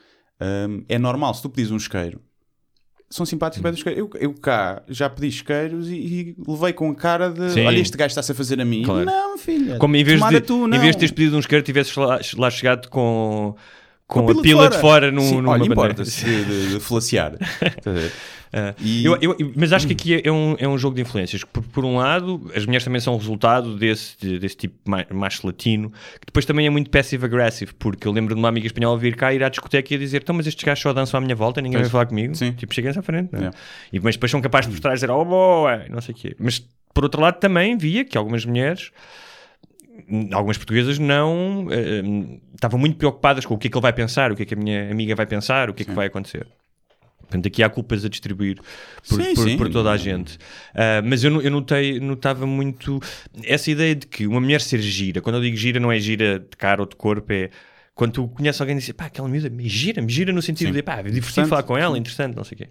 hum, 0.42 0.84
é 0.88 1.00
normal, 1.00 1.34
se 1.34 1.42
tu 1.42 1.50
pedis 1.50 1.72
um 1.72 1.78
isqueiro, 1.78 2.22
são 3.14 3.28
simpáticos 3.28 3.62
pedem 3.62 3.78
isqueiro. 3.78 4.00
Eu, 4.00 4.10
eu 4.20 4.34
cá 4.34 4.82
já 4.88 5.08
pedi 5.08 5.28
isqueiros 5.28 5.88
e, 5.88 5.94
e 5.94 6.36
levei 6.48 6.74
com 6.74 6.90
a 6.90 6.96
cara 6.96 7.30
de 7.30 7.52
Sim. 7.52 7.66
olha, 7.66 7.78
este 7.78 7.96
gajo 7.96 8.08
está-se 8.08 8.32
a 8.32 8.36
fazer 8.36 8.60
a 8.60 8.66
mim. 8.66 8.82
Claro. 8.82 9.06
Não, 9.06 9.38
filha. 9.38 9.78
Como 9.78 9.96
em 9.96 10.04
vez, 10.04 10.20
de, 10.20 10.42
tu, 10.42 10.66
em 10.66 10.70
não. 10.70 10.80
vez 10.80 10.96
de 10.96 11.00
teres 11.00 11.12
pedido 11.12 11.36
um 11.36 11.40
isqueiro, 11.40 11.64
tivesses 11.64 11.96
lá, 11.96 12.20
lá 12.38 12.50
chegado 12.50 12.90
com, 12.90 13.56
com, 14.08 14.32
a 14.32 14.42
pila 14.42 14.68
de 14.68 14.80
fora, 14.80 15.12
num, 15.12 15.22
Sim, 15.22 15.36
numa 15.38 15.52
olha, 15.52 15.60
bandeira. 15.60 15.92
importa-se 15.92 16.26
de, 16.26 16.46
de, 16.46 16.68
de 16.74 16.80
falaciar. 16.80 17.34
E- 18.80 19.04
eu- 19.04 19.18
eu- 19.20 19.36
mas 19.56 19.74
acho 19.74 19.88
que 19.88 19.94
aqui 19.94 20.14
é, 20.16 20.22
é 20.28 20.32
um, 20.32 20.56
é 20.60 20.68
um 20.68 20.78
jogo 20.78 20.96
de 20.96 21.02
influências. 21.02 21.44
Por, 21.44 21.64
por 21.64 21.84
um 21.86 21.98
lado, 21.98 22.52
as 22.56 22.66
mulheres 22.66 22.84
também 22.86 23.02
são 23.02 23.18
resultado 23.18 23.76
desse, 23.78 24.16
de- 24.20 24.38
desse 24.40 24.56
tipo 24.58 24.76
ma- 24.86 25.06
macho 25.12 25.46
latino, 25.48 25.90
que 26.20 26.26
depois 26.28 26.46
também 26.46 26.68
é 26.68 26.70
muito 26.70 26.90
passive-aggressive, 26.90 27.74
porque 27.74 28.08
eu 28.08 28.12
lembro 28.12 28.36
de 28.36 28.40
uma 28.40 28.50
amiga 28.50 28.68
espanhola 28.68 28.98
vir 28.98 29.16
cá 29.16 29.34
ir 29.34 29.44
à 29.44 29.50
discoteca 29.50 29.94
e 29.94 29.98
a 29.98 30.00
dizer: 30.00 30.22
Então, 30.22 30.36
mas 30.36 30.46
estes 30.48 30.64
gajos 30.64 30.82
só 30.84 30.94
dançam 30.94 31.18
à 31.18 31.22
minha 31.22 31.36
volta, 31.36 31.62
ninguém 31.62 31.80
Pois. 31.80 31.88
vai 31.88 31.92
falar 31.92 32.06
comigo. 32.06 32.36
Sim. 32.36 32.52
Tipo, 32.54 32.74
cheguem-se 32.74 33.00
à 33.00 33.02
frente. 33.02 33.30
é? 33.34 33.38
Yeah. 33.38 33.58
E, 33.92 34.00
mas 34.00 34.16
depois 34.16 34.32
são 34.32 34.40
capazes 34.42 34.68
de 34.68 34.74
mostrar 34.74 34.92
e 34.92 34.94
dizer: 34.96 35.10
Oh, 35.10 35.26
boa, 35.26 35.86
não 35.90 36.00
sei 36.02 36.14
o 36.14 36.18
quê. 36.18 36.36
Mas 36.40 36.64
por 36.94 37.04
outro 37.04 37.20
lado, 37.22 37.40
também 37.40 37.76
via 37.78 38.06
que 38.06 38.16
algumas 38.18 38.46
mulheres 38.46 38.92
algumas 40.32 40.58
portuguesas 40.58 40.98
não 41.00 41.68
eh, 41.72 42.02
estavam 42.56 42.80
muito 42.80 42.98
preocupadas 42.98 43.46
com 43.46 43.54
o 43.54 43.58
que 43.58 43.68
é 43.68 43.70
que 43.72 43.78
ele 43.78 43.82
vai 43.82 43.94
pensar, 43.94 44.32
o 44.32 44.36
que 44.36 44.44
é 44.44 44.46
que 44.46 44.54
a 44.54 44.58
minha 44.58 44.92
amiga 44.92 45.16
vai 45.16 45.26
pensar, 45.26 45.70
o 45.70 45.74
que 45.74 45.84
é 45.84 45.86
que 45.86 45.92
vai 45.92 46.08
acontecer. 46.08 46.48
Portanto, 47.34 47.48
aqui 47.48 47.64
há 47.64 47.70
culpas 47.70 48.06
a 48.06 48.10
distribuir 48.10 48.58
por, 49.10 49.22
Sim, 49.24 49.34
por- 49.34 49.50
sim. 49.50 49.58
por 49.58 49.70
toda 49.70 49.90
a 49.92 49.98
gente. 49.98 50.38
Ah, 50.76 51.02
mas 51.04 51.24
eu, 51.24 51.42
eu 51.42 51.50
notei, 51.50 52.00
notava 52.00 52.46
muito 52.46 53.00
essa 53.44 53.72
ideia 53.72 53.96
de 53.96 54.06
que 54.06 54.28
uma 54.28 54.40
mulher 54.40 54.62
ser 54.62 54.80
gira, 54.80 55.20
quando 55.20 55.38
eu 55.38 55.42
digo 55.42 55.58
gira, 55.58 55.80
não 55.80 55.92
é 55.92 56.00
gira 56.00 56.38
de 56.40 56.56
cara 56.56 56.82
ou 56.84 56.88
de 56.88 56.96
corpo, 56.96 57.34
é 57.34 57.50
quando 57.96 58.14
tu 58.14 58.28
conheces 58.28 58.60
alguém 58.60 58.76
e 58.76 58.80
dizes, 58.80 58.94
pá, 58.94 59.06
aquela 59.06 59.28
miúda 59.28 59.50
me 59.50 59.70
gira, 59.70 60.02
me 60.02 60.12
gira 60.12 60.34
no 60.34 60.42
sentido 60.42 60.68
Sim. 60.68 60.74
de, 60.74 60.84
pá, 60.84 61.00
é 61.00 61.04
divertido 61.04 61.48
falar 61.48 61.64
com 61.64 61.78
ela, 61.78 61.98
interessante, 61.98 62.36
não 62.36 62.44
sei 62.44 62.56
o 62.56 62.58
quê. 62.58 62.70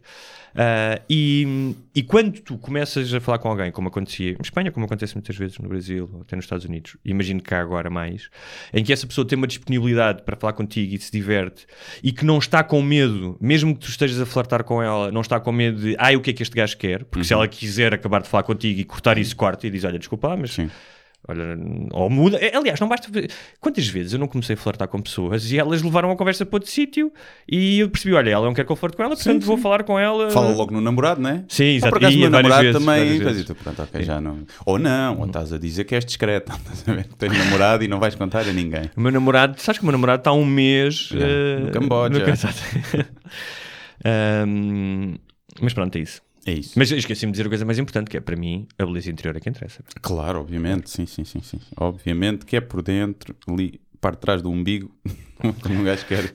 Ah, 0.55 1.01
e, 1.09 1.75
e 1.95 2.03
quando 2.03 2.41
tu 2.41 2.59
começas 2.59 3.13
a 3.15 3.21
falar 3.21 3.39
com 3.39 3.49
alguém, 3.49 3.71
como 3.71 3.89
acontecia 3.89 4.33
em 4.33 4.43
Espanha, 4.43 4.71
como 4.71 4.85
acontece 4.85 5.15
muitas 5.15 5.37
vezes 5.37 5.59
no 5.59 5.69
Brasil 5.69 6.11
ou 6.13 6.23
até 6.23 6.37
nos 6.37 6.45
Estados 6.45 6.65
Unidos, 6.65 6.97
imagino 7.05 7.41
que 7.41 7.49
cá 7.49 7.61
agora 7.61 7.89
mais, 7.89 8.29
em 8.73 8.85
que 8.85 8.93
essa 8.93 9.07
pessoa 9.07 9.27
tem 9.27 9.37
uma 9.37 9.47
disponibilidade 9.47 10.23
para 10.23 10.37
falar 10.37 10.53
contigo 10.53 10.95
e 10.95 10.99
se 10.99 11.11
diverte 11.11 11.67
e 12.03 12.13
que 12.13 12.25
não 12.25 12.39
está 12.39 12.63
com 12.63 12.83
medo, 12.83 13.37
mesmo 13.41 13.75
que 13.75 13.81
tu 13.81 13.89
estejas 13.89 14.21
a 14.21 14.27
flertar 14.27 14.65
com 14.65 14.83
ela, 14.83 15.11
não 15.11 15.21
está 15.21 15.41
com 15.41 15.53
medo 15.53 15.81
de, 15.81 15.97
ai, 15.99 16.17
o 16.17 16.21
que 16.21 16.31
é 16.31 16.33
que 16.33 16.43
este 16.43 16.55
gajo 16.55 16.77
quer? 16.77 17.05
Porque 17.05 17.25
se 17.25 17.33
ela 17.33 17.47
quiser 17.49 17.95
acabar 17.95 18.23
de 18.23 18.29
falar 18.29 18.43
contigo 18.43 18.81
e 18.81 18.85
cortar 18.85 19.19
isso, 19.19 19.35
corta 19.35 19.67
e 19.67 19.71
diz, 19.71 19.85
olha, 19.85 19.99
desculpa, 19.99 20.37
mas 20.37 20.53
Sim. 20.53 20.71
Olha, 21.29 21.57
ou 21.93 22.11
muda. 22.11 22.37
É, 22.39 22.57
Aliás, 22.57 22.81
não 22.81 22.89
basta. 22.89 23.09
ver- 23.09 23.31
Quantas 23.61 23.87
vezes 23.87 24.13
eu 24.13 24.19
não 24.19 24.27
comecei 24.27 24.55
a 24.55 24.57
flertar 24.57 24.89
com 24.89 25.01
pessoas 25.01 25.53
e 25.53 25.57
elas 25.59 25.81
levaram 25.81 26.11
a 26.11 26.17
conversa 26.17 26.45
para 26.45 26.57
outro 26.57 26.69
sítio 26.69 27.13
e 27.49 27.79
eu 27.79 27.89
percebi: 27.89 28.13
olha, 28.15 28.31
ela 28.31 28.45
não 28.45 28.53
quer 28.53 28.65
que 28.67 28.73
eu 28.73 28.77
flerte 28.77 28.97
com 28.97 29.05
ela, 29.05 29.15
portanto 29.15 29.41
Sim, 29.41 29.47
vou 29.47 29.57
sim. 29.57 29.63
falar 29.63 29.85
com 29.85 29.97
ela. 29.97 30.31
Fala 30.33 30.49
logo 30.53 30.73
no 30.73 30.81
namorado, 30.81 31.21
não 31.23 31.31
é? 31.31 31.45
Sim, 31.49 31.65
Ou 31.65 31.71
exato. 31.77 31.91
por 31.93 31.99
acaso 31.99 32.17
o 32.17 32.19
E 32.19 32.21
meu 32.23 32.31
namorado 32.31 32.63
vezes, 32.63 32.81
também. 32.85 33.19
vezes. 33.21 33.45
tu, 33.45 33.55
pronto, 33.55 33.83
ok, 33.83 34.03
já 34.03 34.21
não. 34.21 34.41
Ou 34.67 34.81
não, 34.81 35.21
ou 35.21 35.27
estás 35.27 35.53
a 35.53 35.59
dizer 35.59 35.85
que 35.85 35.95
és 35.95 36.05
discreto. 36.05 36.51
Estás 36.57 36.89
a 36.89 36.93
ver? 36.93 37.07
Tens 37.17 37.39
namorado 37.39 37.85
e 37.85 37.89
não 37.89 38.01
vais 38.01 38.17
contar 38.17 38.41
a 38.41 38.53
ninguém. 38.53 38.91
O 38.97 39.01
meu 39.01 39.13
namorado, 39.13 39.61
sabes 39.61 39.79
que 39.79 39.85
o 39.85 39.87
meu 39.87 39.93
namorado 39.93 40.21
está 40.23 40.31
há 40.31 40.35
um 40.35 40.45
mês 40.45 41.09
Já, 41.13 41.19
eh, 41.21 41.61
no 41.61 41.71
Camboja. 41.71 42.19
no. 42.19 42.25
Ahm, 44.05 45.15
mas 45.61 45.73
pronto, 45.73 45.95
é 45.97 46.01
isso. 46.01 46.21
É 46.45 46.53
isso. 46.53 46.73
Mas 46.77 46.91
esqueci-me 46.91 47.31
de 47.31 47.37
dizer 47.37 47.47
a 47.47 47.49
coisa 47.49 47.65
mais 47.65 47.79
importante, 47.79 48.11
que 48.11 48.17
é 48.17 48.21
para 48.21 48.37
mim 48.37 48.67
a 48.79 48.85
beleza 48.85 49.11
interior 49.11 49.37
é 49.37 49.41
que 49.41 49.49
interessa. 49.49 49.85
Claro, 50.01 50.41
obviamente, 50.41 50.91
sim, 50.91 51.07
sim, 51.07 51.25
sim, 51.25 51.41
sim. 51.41 51.61
Obviamente 51.77 52.45
que 52.45 52.57
é 52.57 52.61
por 52.61 52.83
dentro, 52.83 53.37
ali, 53.47 53.81
parte 54.01 54.17
de 54.17 54.21
trás 54.21 54.43
do 54.43 54.51
umbigo, 54.51 54.93
como 55.63 55.81
um 55.81 55.85
gajo 55.85 56.05
quer, 56.07 56.33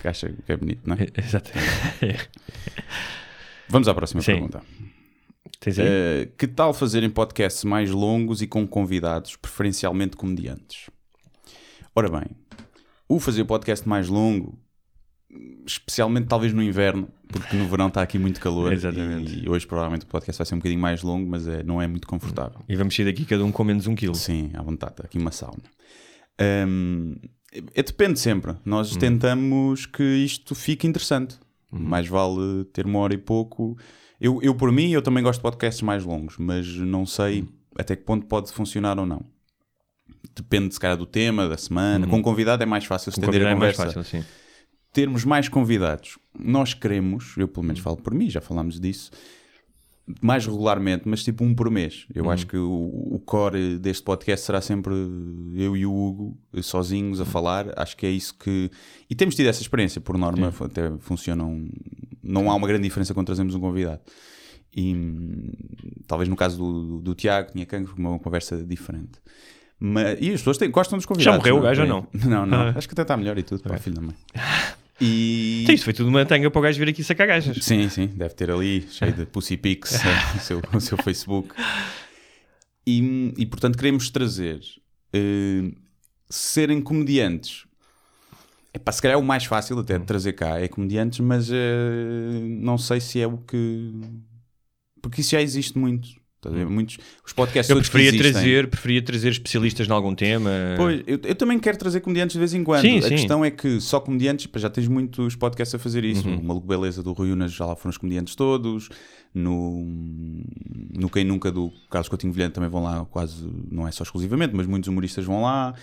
que 0.00 0.06
acha 0.06 0.32
que 0.32 0.52
é 0.52 0.56
bonito, 0.56 0.82
não 0.86 0.94
é? 0.94 1.08
Exato. 1.20 1.50
Vamos 3.68 3.88
à 3.88 3.94
próxima 3.94 4.22
Sim. 4.22 4.32
pergunta. 4.32 4.62
Tens 5.60 5.78
aí? 5.78 5.86
Eh, 5.86 6.28
que 6.38 6.46
tal 6.46 6.72
fazerem 6.72 7.10
podcasts 7.10 7.64
mais 7.64 7.90
longos 7.90 8.40
e 8.40 8.46
com 8.46 8.66
convidados, 8.66 9.36
preferencialmente 9.36 10.16
comediantes? 10.16 10.88
Ora 11.94 12.08
bem, 12.08 12.30
o 13.08 13.18
fazer 13.18 13.44
podcast 13.44 13.86
mais 13.88 14.08
longo, 14.08 14.58
especialmente 15.66 16.26
talvez 16.26 16.52
no 16.52 16.62
inverno, 16.62 17.08
porque 17.28 17.54
no 17.56 17.66
verão 17.68 17.88
está 17.88 18.00
aqui 18.02 18.18
muito 18.18 18.40
calor 18.40 18.72
Exatamente. 18.74 19.44
e 19.44 19.48
hoje 19.48 19.66
provavelmente 19.66 20.04
o 20.04 20.06
podcast 20.06 20.38
vai 20.38 20.46
ser 20.46 20.54
um 20.54 20.58
bocadinho 20.58 20.80
mais 20.80 21.02
longo, 21.02 21.28
mas 21.28 21.46
é, 21.46 21.62
não 21.62 21.80
é 21.82 21.86
muito 21.86 22.06
confortável. 22.06 22.60
E 22.68 22.74
vamos 22.76 22.94
sair 22.96 23.04
daqui 23.04 23.24
cada 23.24 23.44
um 23.44 23.52
com 23.52 23.62
menos 23.64 23.86
um 23.86 23.94
quilo. 23.94 24.14
Sim, 24.14 24.50
à 24.54 24.62
vontade, 24.62 24.94
aqui 25.04 25.18
uma 25.18 25.30
sauna. 25.30 25.62
Hum, 26.66 27.16
é, 27.74 27.82
depende 27.82 28.18
sempre. 28.18 28.54
Nós 28.64 28.94
Hum. 28.94 28.98
tentamos 28.98 29.86
que 29.86 30.02
isto 30.02 30.54
fique 30.54 30.86
interessante. 30.86 31.36
Uhum. 31.70 31.80
Mais 31.80 32.06
vale 32.08 32.64
ter 32.72 32.86
uma 32.86 32.98
hora 33.00 33.12
e 33.12 33.18
pouco. 33.18 33.76
Eu, 34.20 34.40
eu, 34.42 34.54
por 34.54 34.72
mim, 34.72 34.90
eu 34.90 35.02
também 35.02 35.22
gosto 35.22 35.38
de 35.40 35.42
podcasts 35.42 35.82
mais 35.82 36.04
longos, 36.04 36.36
mas 36.38 36.66
não 36.76 37.04
sei 37.04 37.42
Hum. 37.42 37.48
até 37.76 37.94
que 37.94 38.02
ponto 38.04 38.26
pode 38.26 38.50
funcionar 38.52 38.98
ou 38.98 39.04
não. 39.04 39.20
Depende, 40.34 40.72
se 40.72 40.80
calhar, 40.80 40.96
do 40.96 41.04
tema, 41.06 41.48
da 41.48 41.56
semana. 41.58 42.06
Com 42.06 42.22
convidado 42.22 42.62
é 42.62 42.66
mais 42.66 42.84
fácil 42.84 43.10
estender 43.10 43.28
a 43.28 43.50
Uhum. 43.50 43.54
convidado 43.54 43.56
é 43.56 43.66
mais 43.66 43.76
conversa 43.76 44.00
fácil, 44.02 44.20
sim. 44.20 44.26
Termos 44.92 45.24
mais 45.24 45.48
convidados. 45.48 46.18
Nós 46.38 46.74
queremos, 46.74 47.36
eu 47.36 47.48
pelo 47.48 47.66
menos 47.66 47.80
falo 47.80 47.96
por 47.96 48.14
mim, 48.14 48.30
já 48.30 48.40
falámos 48.40 48.80
disso, 48.80 49.10
mais 50.22 50.46
regularmente, 50.46 51.06
mas 51.06 51.22
tipo 51.22 51.44
um 51.44 51.54
por 51.54 51.70
mês. 51.70 52.06
Eu 52.14 52.30
acho 52.30 52.46
que 52.46 52.56
o, 52.56 52.70
o 53.12 53.20
core 53.24 53.78
deste 53.78 54.02
podcast 54.02 54.46
será 54.46 54.60
sempre 54.60 54.94
eu 55.54 55.76
e 55.76 55.84
o 55.84 55.92
Hugo 55.94 56.38
sozinhos 56.62 57.20
a 57.20 57.24
falar. 57.24 57.78
Acho 57.78 57.96
que 57.96 58.06
é 58.06 58.10
isso 58.10 58.34
que. 58.34 58.70
E 59.08 59.14
temos 59.14 59.34
tido 59.34 59.48
essa 59.48 59.60
experiência, 59.60 60.00
por 60.00 60.16
norma, 60.16 60.52
até 60.60 60.90
funcionam. 61.00 61.68
Não 62.22 62.50
há 62.50 62.54
uma 62.54 62.66
grande 62.66 62.84
diferença 62.84 63.12
quando 63.12 63.26
trazemos 63.26 63.54
um 63.54 63.60
convidado. 63.60 64.00
E 64.74 64.94
hum, 64.94 65.50
talvez 66.06 66.28
no 66.28 66.36
caso 66.36 66.56
do, 66.56 66.86
do, 66.86 67.02
do 67.02 67.14
Tiago, 67.14 67.52
tinha 67.52 67.66
cancro, 67.66 67.94
uma 67.98 68.18
conversa 68.18 68.62
diferente. 68.64 69.20
Mas, 69.80 70.18
e 70.20 70.28
as 70.30 70.40
pessoas 70.40 70.58
têm, 70.58 70.70
gostam 70.70 70.98
dos 70.98 71.06
convidados. 71.06 71.38
morreu 71.38 71.58
o 71.58 71.60
gajo 71.60 71.82
ou 71.82 71.88
Não, 71.88 72.08
não. 72.46 72.58
Ah. 72.58 72.74
Acho 72.76 72.88
que 72.88 72.94
até 72.94 73.02
está 73.02 73.16
melhor 73.16 73.38
e 73.38 73.42
tudo, 73.42 73.62
pá, 73.62 73.78
filho 73.78 73.96
da 73.96 74.02
mãe. 74.02 74.14
E... 75.00 75.62
Sim, 75.64 75.74
isso 75.74 75.84
foi 75.84 75.92
tudo 75.92 76.08
uma 76.08 76.26
tanga 76.26 76.50
para 76.50 76.58
o 76.58 76.62
gajo 76.62 76.76
vir 76.76 76.88
aqui 76.88 77.04
sacar 77.04 77.28
gajas. 77.28 77.64
Sim, 77.64 77.88
sim, 77.88 78.08
deve 78.08 78.34
ter 78.34 78.50
ali, 78.50 78.84
cheio 78.90 79.12
de 79.12 79.26
Pussy 79.26 79.56
Pix, 79.56 79.92
o, 80.34 80.40
seu, 80.40 80.60
o 80.74 80.80
seu 80.80 80.98
Facebook. 80.98 81.54
E, 82.84 83.32
e, 83.38 83.46
portanto 83.46 83.78
queremos 83.78 84.10
trazer 84.10 84.58
eh, 85.12 85.70
serem 86.28 86.80
comediantes. 86.80 87.64
Epá, 88.74 88.90
se 88.90 89.00
calhar 89.00 89.16
é 89.16 89.20
o 89.20 89.24
mais 89.24 89.44
fácil 89.44 89.78
até 89.78 89.98
de 89.98 90.04
trazer 90.04 90.32
cá, 90.32 90.58
é 90.58 90.68
comediantes, 90.68 91.20
mas 91.20 91.48
eh, 91.50 92.40
não 92.60 92.76
sei 92.76 93.00
se 93.00 93.20
é 93.20 93.26
o 93.26 93.38
que. 93.38 93.92
Porque 95.00 95.20
isso 95.20 95.30
já 95.30 95.40
existe 95.40 95.78
muito. 95.78 96.08
Muitos, 96.68 96.98
os 97.26 97.32
podcasts 97.32 97.68
Eu 97.68 97.76
preferia 97.76 98.16
trazer, 98.16 98.68
preferia 98.68 99.02
trazer 99.02 99.30
especialistas 99.30 99.88
em 99.88 99.90
algum 99.90 100.14
tema. 100.14 100.50
Pois, 100.76 101.02
eu, 101.06 101.18
eu 101.24 101.34
também 101.34 101.58
quero 101.58 101.76
trazer 101.76 102.00
comediantes 102.00 102.34
de 102.34 102.38
vez 102.38 102.54
em 102.54 102.62
quando. 102.62 102.82
Sim, 102.82 102.98
a 102.98 103.02
sim. 103.02 103.08
questão 103.10 103.44
é 103.44 103.50
que 103.50 103.80
só 103.80 103.98
comediantes, 103.98 104.48
já 104.56 104.70
tens 104.70 104.86
muitos 104.86 105.34
podcasts 105.34 105.74
a 105.74 105.78
fazer 105.78 106.04
isso. 106.04 106.28
Uhum. 106.28 106.38
O 106.38 106.44
Maluco 106.44 106.66
Beleza 106.66 107.02
do 107.02 107.12
Rui 107.12 107.32
Unas 107.32 107.52
já 107.52 107.66
lá 107.66 107.74
foram 107.74 107.90
os 107.90 107.96
comediantes 107.96 108.36
todos. 108.36 108.88
No, 109.34 109.84
no 110.94 111.10
Quem 111.10 111.24
Nunca 111.24 111.50
do 111.50 111.72
Carlos 111.90 112.08
Coutinho 112.08 112.32
Vilhena 112.32 112.50
também 112.50 112.70
vão 112.70 112.82
lá 112.82 113.04
quase, 113.04 113.46
não 113.70 113.86
é 113.86 113.90
só 113.90 114.02
exclusivamente, 114.02 114.54
mas 114.54 114.66
muitos 114.66 114.88
humoristas 114.88 115.24
vão 115.24 115.42
lá 115.42 115.74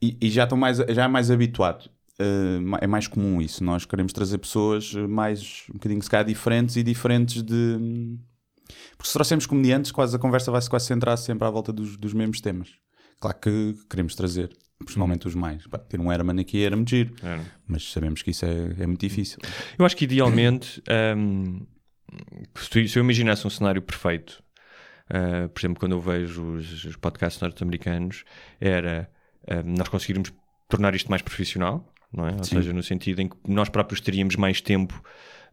e, 0.00 0.16
e 0.20 0.30
já 0.30 0.44
estão 0.44 0.56
mais, 0.58 0.76
já 0.76 1.04
é 1.04 1.08
mais 1.08 1.30
habituado. 1.30 1.88
Uh, 2.20 2.76
é 2.80 2.86
mais 2.86 3.08
comum 3.08 3.40
isso. 3.40 3.64
Nós 3.64 3.84
queremos 3.84 4.12
trazer 4.12 4.38
pessoas 4.38 4.94
mais 4.94 5.64
um 5.70 5.74
bocadinho 5.74 6.00
se 6.00 6.10
calhar 6.10 6.24
diferentes 6.24 6.76
e 6.76 6.82
diferentes 6.82 7.42
de. 7.42 8.16
Porque 8.96 9.08
se 9.08 9.12
trouxermos 9.12 9.46
comediantes, 9.46 9.90
quase 9.92 10.16
a 10.16 10.18
conversa 10.18 10.50
vai-se 10.50 10.68
quase 10.70 10.86
centrar 10.86 11.16
sempre 11.18 11.46
à 11.46 11.50
volta 11.50 11.72
dos, 11.72 11.96
dos 11.96 12.12
mesmos 12.12 12.40
temas. 12.40 12.70
claro 13.20 13.38
que 13.40 13.74
queremos 13.88 14.14
trazer, 14.14 14.50
principalmente 14.78 15.26
os 15.26 15.34
mais. 15.34 15.66
Pá, 15.66 15.78
ter 15.78 16.00
um 16.00 16.12
Herman 16.12 16.40
aqui 16.40 16.64
era 16.64 16.76
muito 16.76 16.90
giro, 16.90 17.14
Era. 17.22 17.40
mas 17.66 17.90
sabemos 17.90 18.22
que 18.22 18.30
isso 18.30 18.44
é, 18.44 18.74
é 18.78 18.86
muito 18.86 19.00
difícil. 19.00 19.38
Eu 19.78 19.84
acho 19.84 19.96
que 19.96 20.04
idealmente, 20.04 20.82
hum, 21.16 21.66
se, 22.56 22.88
se 22.88 22.98
eu 22.98 23.02
imaginasse 23.02 23.46
um 23.46 23.50
cenário 23.50 23.82
perfeito, 23.82 24.42
uh, 25.10 25.48
por 25.48 25.60
exemplo, 25.60 25.80
quando 25.80 25.92
eu 25.92 26.00
vejo 26.00 26.42
os, 26.54 26.84
os 26.84 26.96
podcasts 26.96 27.40
norte-americanos, 27.40 28.24
era 28.60 29.10
hum, 29.48 29.74
nós 29.76 29.88
conseguirmos 29.88 30.32
tornar 30.68 30.94
isto 30.94 31.10
mais 31.10 31.22
profissional, 31.22 31.92
não 32.12 32.26
é? 32.28 32.32
Ou 32.36 32.44
seja, 32.44 32.72
no 32.72 32.82
sentido 32.82 33.20
em 33.20 33.28
que 33.28 33.36
nós 33.48 33.68
próprios 33.68 34.00
teríamos 34.00 34.36
mais 34.36 34.60
tempo. 34.60 35.02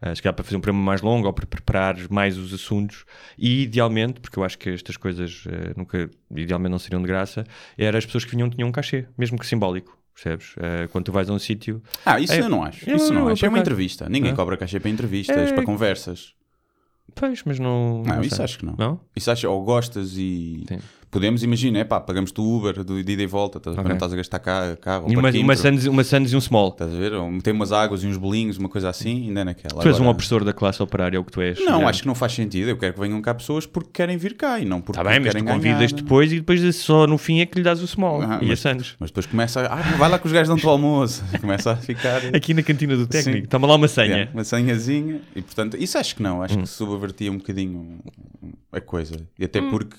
Uh, 0.04 0.16
se 0.16 0.20
calhar 0.22 0.34
para 0.34 0.44
fazer 0.44 0.56
um 0.56 0.60
programa 0.60 0.82
mais 0.84 1.00
longo 1.00 1.26
ou 1.28 1.32
para 1.32 1.46
preparar 1.46 1.96
mais 2.10 2.36
os 2.36 2.52
assuntos 2.52 3.04
e 3.38 3.62
idealmente, 3.62 4.18
porque 4.20 4.36
eu 4.38 4.42
acho 4.42 4.58
que 4.58 4.70
estas 4.70 4.96
coisas 4.96 5.44
uh, 5.46 5.50
nunca, 5.76 6.10
idealmente 6.34 6.70
não 6.72 6.78
seriam 6.80 7.00
de 7.00 7.06
graça, 7.06 7.44
era 7.78 7.96
as 7.98 8.04
pessoas 8.04 8.24
que 8.24 8.32
vinham 8.32 8.50
tinham 8.50 8.68
um 8.68 8.72
cachê, 8.72 9.06
mesmo 9.16 9.38
que 9.38 9.46
simbólico, 9.46 9.96
percebes? 10.12 10.54
Uh, 10.56 10.88
quando 10.90 11.04
tu 11.04 11.12
vais 11.12 11.30
a 11.30 11.32
um 11.32 11.38
sítio, 11.38 11.80
Ah, 12.04 12.18
isso 12.18 12.32
É, 12.32 12.40
eu 12.40 12.48
não 12.48 12.64
acho. 12.64 12.88
eu- 12.90 12.96
Isso 12.96 13.12
não 13.12 13.28
eu, 13.28 13.32
acho. 13.32 13.46
É 13.46 13.48
uma 13.48 13.58
entrevista. 13.60 14.08
Ninguém 14.08 14.32
É. 14.32 14.34
cobra 14.34 14.56
cachê 14.56 14.80
para 14.80 14.90
entrevistas, 14.90 15.50
É. 15.50 15.52
para 15.54 15.62
conversas. 15.64 16.34
pois, 17.14 17.42
mas 17.44 17.58
não. 17.60 18.02
Não, 18.02 18.16
não 18.16 18.22
isso 18.22 18.36
sei. 18.36 18.44
acho 18.44 18.58
que 18.58 18.64
não. 18.66 18.74
Não? 18.76 19.00
Isso 19.14 19.30
acho, 19.30 19.48
ou 19.48 19.62
gostas 19.62 20.16
e 20.16 20.64
Sim. 20.68 20.78
Podemos, 21.12 21.42
imagina, 21.44 21.78
é 21.78 21.84
pá, 21.84 22.00
pagamos-te 22.00 22.40
o 22.40 22.44
Uber 22.56 22.82
do- 22.82 23.04
de 23.04 23.12
ida 23.12 23.22
e 23.22 23.26
volta, 23.26 23.58
estás- 23.58 23.74
para 23.76 23.82
Ok. 23.82 23.88
não 23.90 23.96
estás 23.96 24.12
a 24.12 24.16
gastar 24.16 24.38
cá, 24.40 24.76
carro, 24.80 25.06
E 25.12 25.16
uma, 25.16 25.30
uma, 25.30 25.54
Sands, 25.56 25.86
uma 25.86 26.02
Sands 26.02 26.32
e 26.32 26.36
um 26.36 26.40
Small. 26.40 26.70
estás 26.70 26.92
a 26.92 26.96
ver? 26.96 27.12
Ou 27.12 27.30
meter 27.30 27.52
umas 27.52 27.70
águas 27.70 28.02
e 28.02 28.06
uns 28.06 28.16
bolinhos, 28.16 28.56
uma 28.56 28.68
coisa 28.68 28.88
assim, 28.88 29.28
ainda 29.28 29.42
é 29.42 29.44
naquela. 29.44 29.82
Tu 29.82 29.86
és 29.88 29.96
um 29.96 30.00
Agora- 30.00 30.10
opressor 30.12 30.42
da 30.42 30.52
classe 30.52 30.82
operária, 30.82 31.16
é 31.16 31.20
o 31.20 31.24
que 31.24 31.30
tu 31.30 31.40
és. 31.40 31.62
Não, 31.64 31.86
acho 31.86 32.00
que 32.00 32.08
não 32.08 32.14
faz 32.14 32.32
sentido. 32.32 32.70
Eu 32.70 32.76
quero 32.78 32.94
que 32.94 33.00
venham 33.00 33.20
cá 33.20 33.34
pessoas 33.34 33.66
porque 33.66 33.90
querem 33.92 34.16
vir 34.16 34.34
cá 34.36 34.58
e 34.58 34.64
não 34.64 34.80
porque 34.80 34.96
Tá 35.00 35.04
bem, 35.08 35.20
mas 35.20 35.28
querem 35.32 35.44
tu 35.46 35.52
convidas 35.52 35.92
ganhar. 35.92 36.02
depois 36.02 36.32
e 36.32 36.36
depois 36.36 36.76
só 36.76 37.06
no 37.06 37.18
fim 37.18 37.40
é 37.40 37.46
que 37.46 37.58
lhe 37.58 37.62
dás 37.62 37.82
o 37.82 37.86
Small 37.86 38.22
Ah, 38.22 38.38
e 38.40 38.46
a 38.46 38.48
mas- 38.48 38.60
Sands. 38.60 38.96
Mas 38.98 39.10
depois 39.10 39.26
começa 39.26 39.60
a. 39.60 39.74
Ah, 39.74 39.82
vai 39.98 40.08
lá 40.10 40.18
que 40.18 40.26
os 40.26 40.32
gajos 40.32 40.48
dão-te 40.48 40.66
o 40.66 40.70
almoço. 40.70 41.22
Começa 41.40 41.72
a 41.72 41.76
ficar. 41.76 42.22
Aqui 42.34 42.54
na 42.54 42.62
cantina 42.62 42.96
do 42.96 43.06
técnico. 43.06 43.48
Toma 43.48 43.66
lá 43.66 43.74
uma 43.74 43.86
senha. 43.88 44.06
Yeah, 44.08 44.30
uma 44.32 44.44
senhazinha. 44.44 45.20
E 45.36 45.42
portanto, 45.42 45.76
isso 45.76 45.98
acho 45.98 46.16
que 46.16 46.22
não. 46.22 46.38
Hum. 46.38 46.42
Acho 46.42 46.58
que 46.58 46.66
subvertia 46.66 47.30
um 47.30 47.36
bocadinho 47.36 47.98
a 48.72 48.80
coisa. 48.80 49.16
E 49.38 49.44
até 49.44 49.60
porque. 49.60 49.96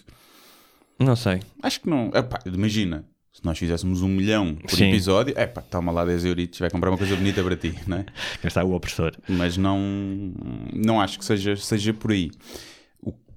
Não 0.99 1.15
sei. 1.15 1.41
Acho 1.62 1.82
que 1.82 1.89
não. 1.89 2.12
Epá, 2.13 2.39
imagina. 2.45 3.06
Se 3.32 3.43
nós 3.43 3.58
fizéssemos 3.58 4.03
um 4.03 4.08
milhão 4.08 4.53
por 4.53 4.69
Sim. 4.69 4.89
episódio, 4.89 5.34
é 5.36 5.47
pá, 5.47 5.60
toma 5.60 5.91
lá 5.91 6.06
10 6.06 6.23
euritos, 6.25 6.60
vai 6.60 6.69
comprar 6.69 6.91
uma 6.91 6.97
coisa 6.99 7.15
bonita 7.15 7.43
para 7.43 7.56
ti, 7.56 7.73
não 7.88 7.97
é? 7.97 8.03
Cá 8.39 8.47
está 8.47 8.63
o 8.63 8.75
opressor. 8.75 9.15
Mas 9.27 9.58
não, 9.58 9.79
não 10.71 11.01
acho 11.01 11.17
que 11.17 11.25
seja, 11.25 11.56
seja 11.56 11.95
por 11.95 12.12
aí. 12.12 12.29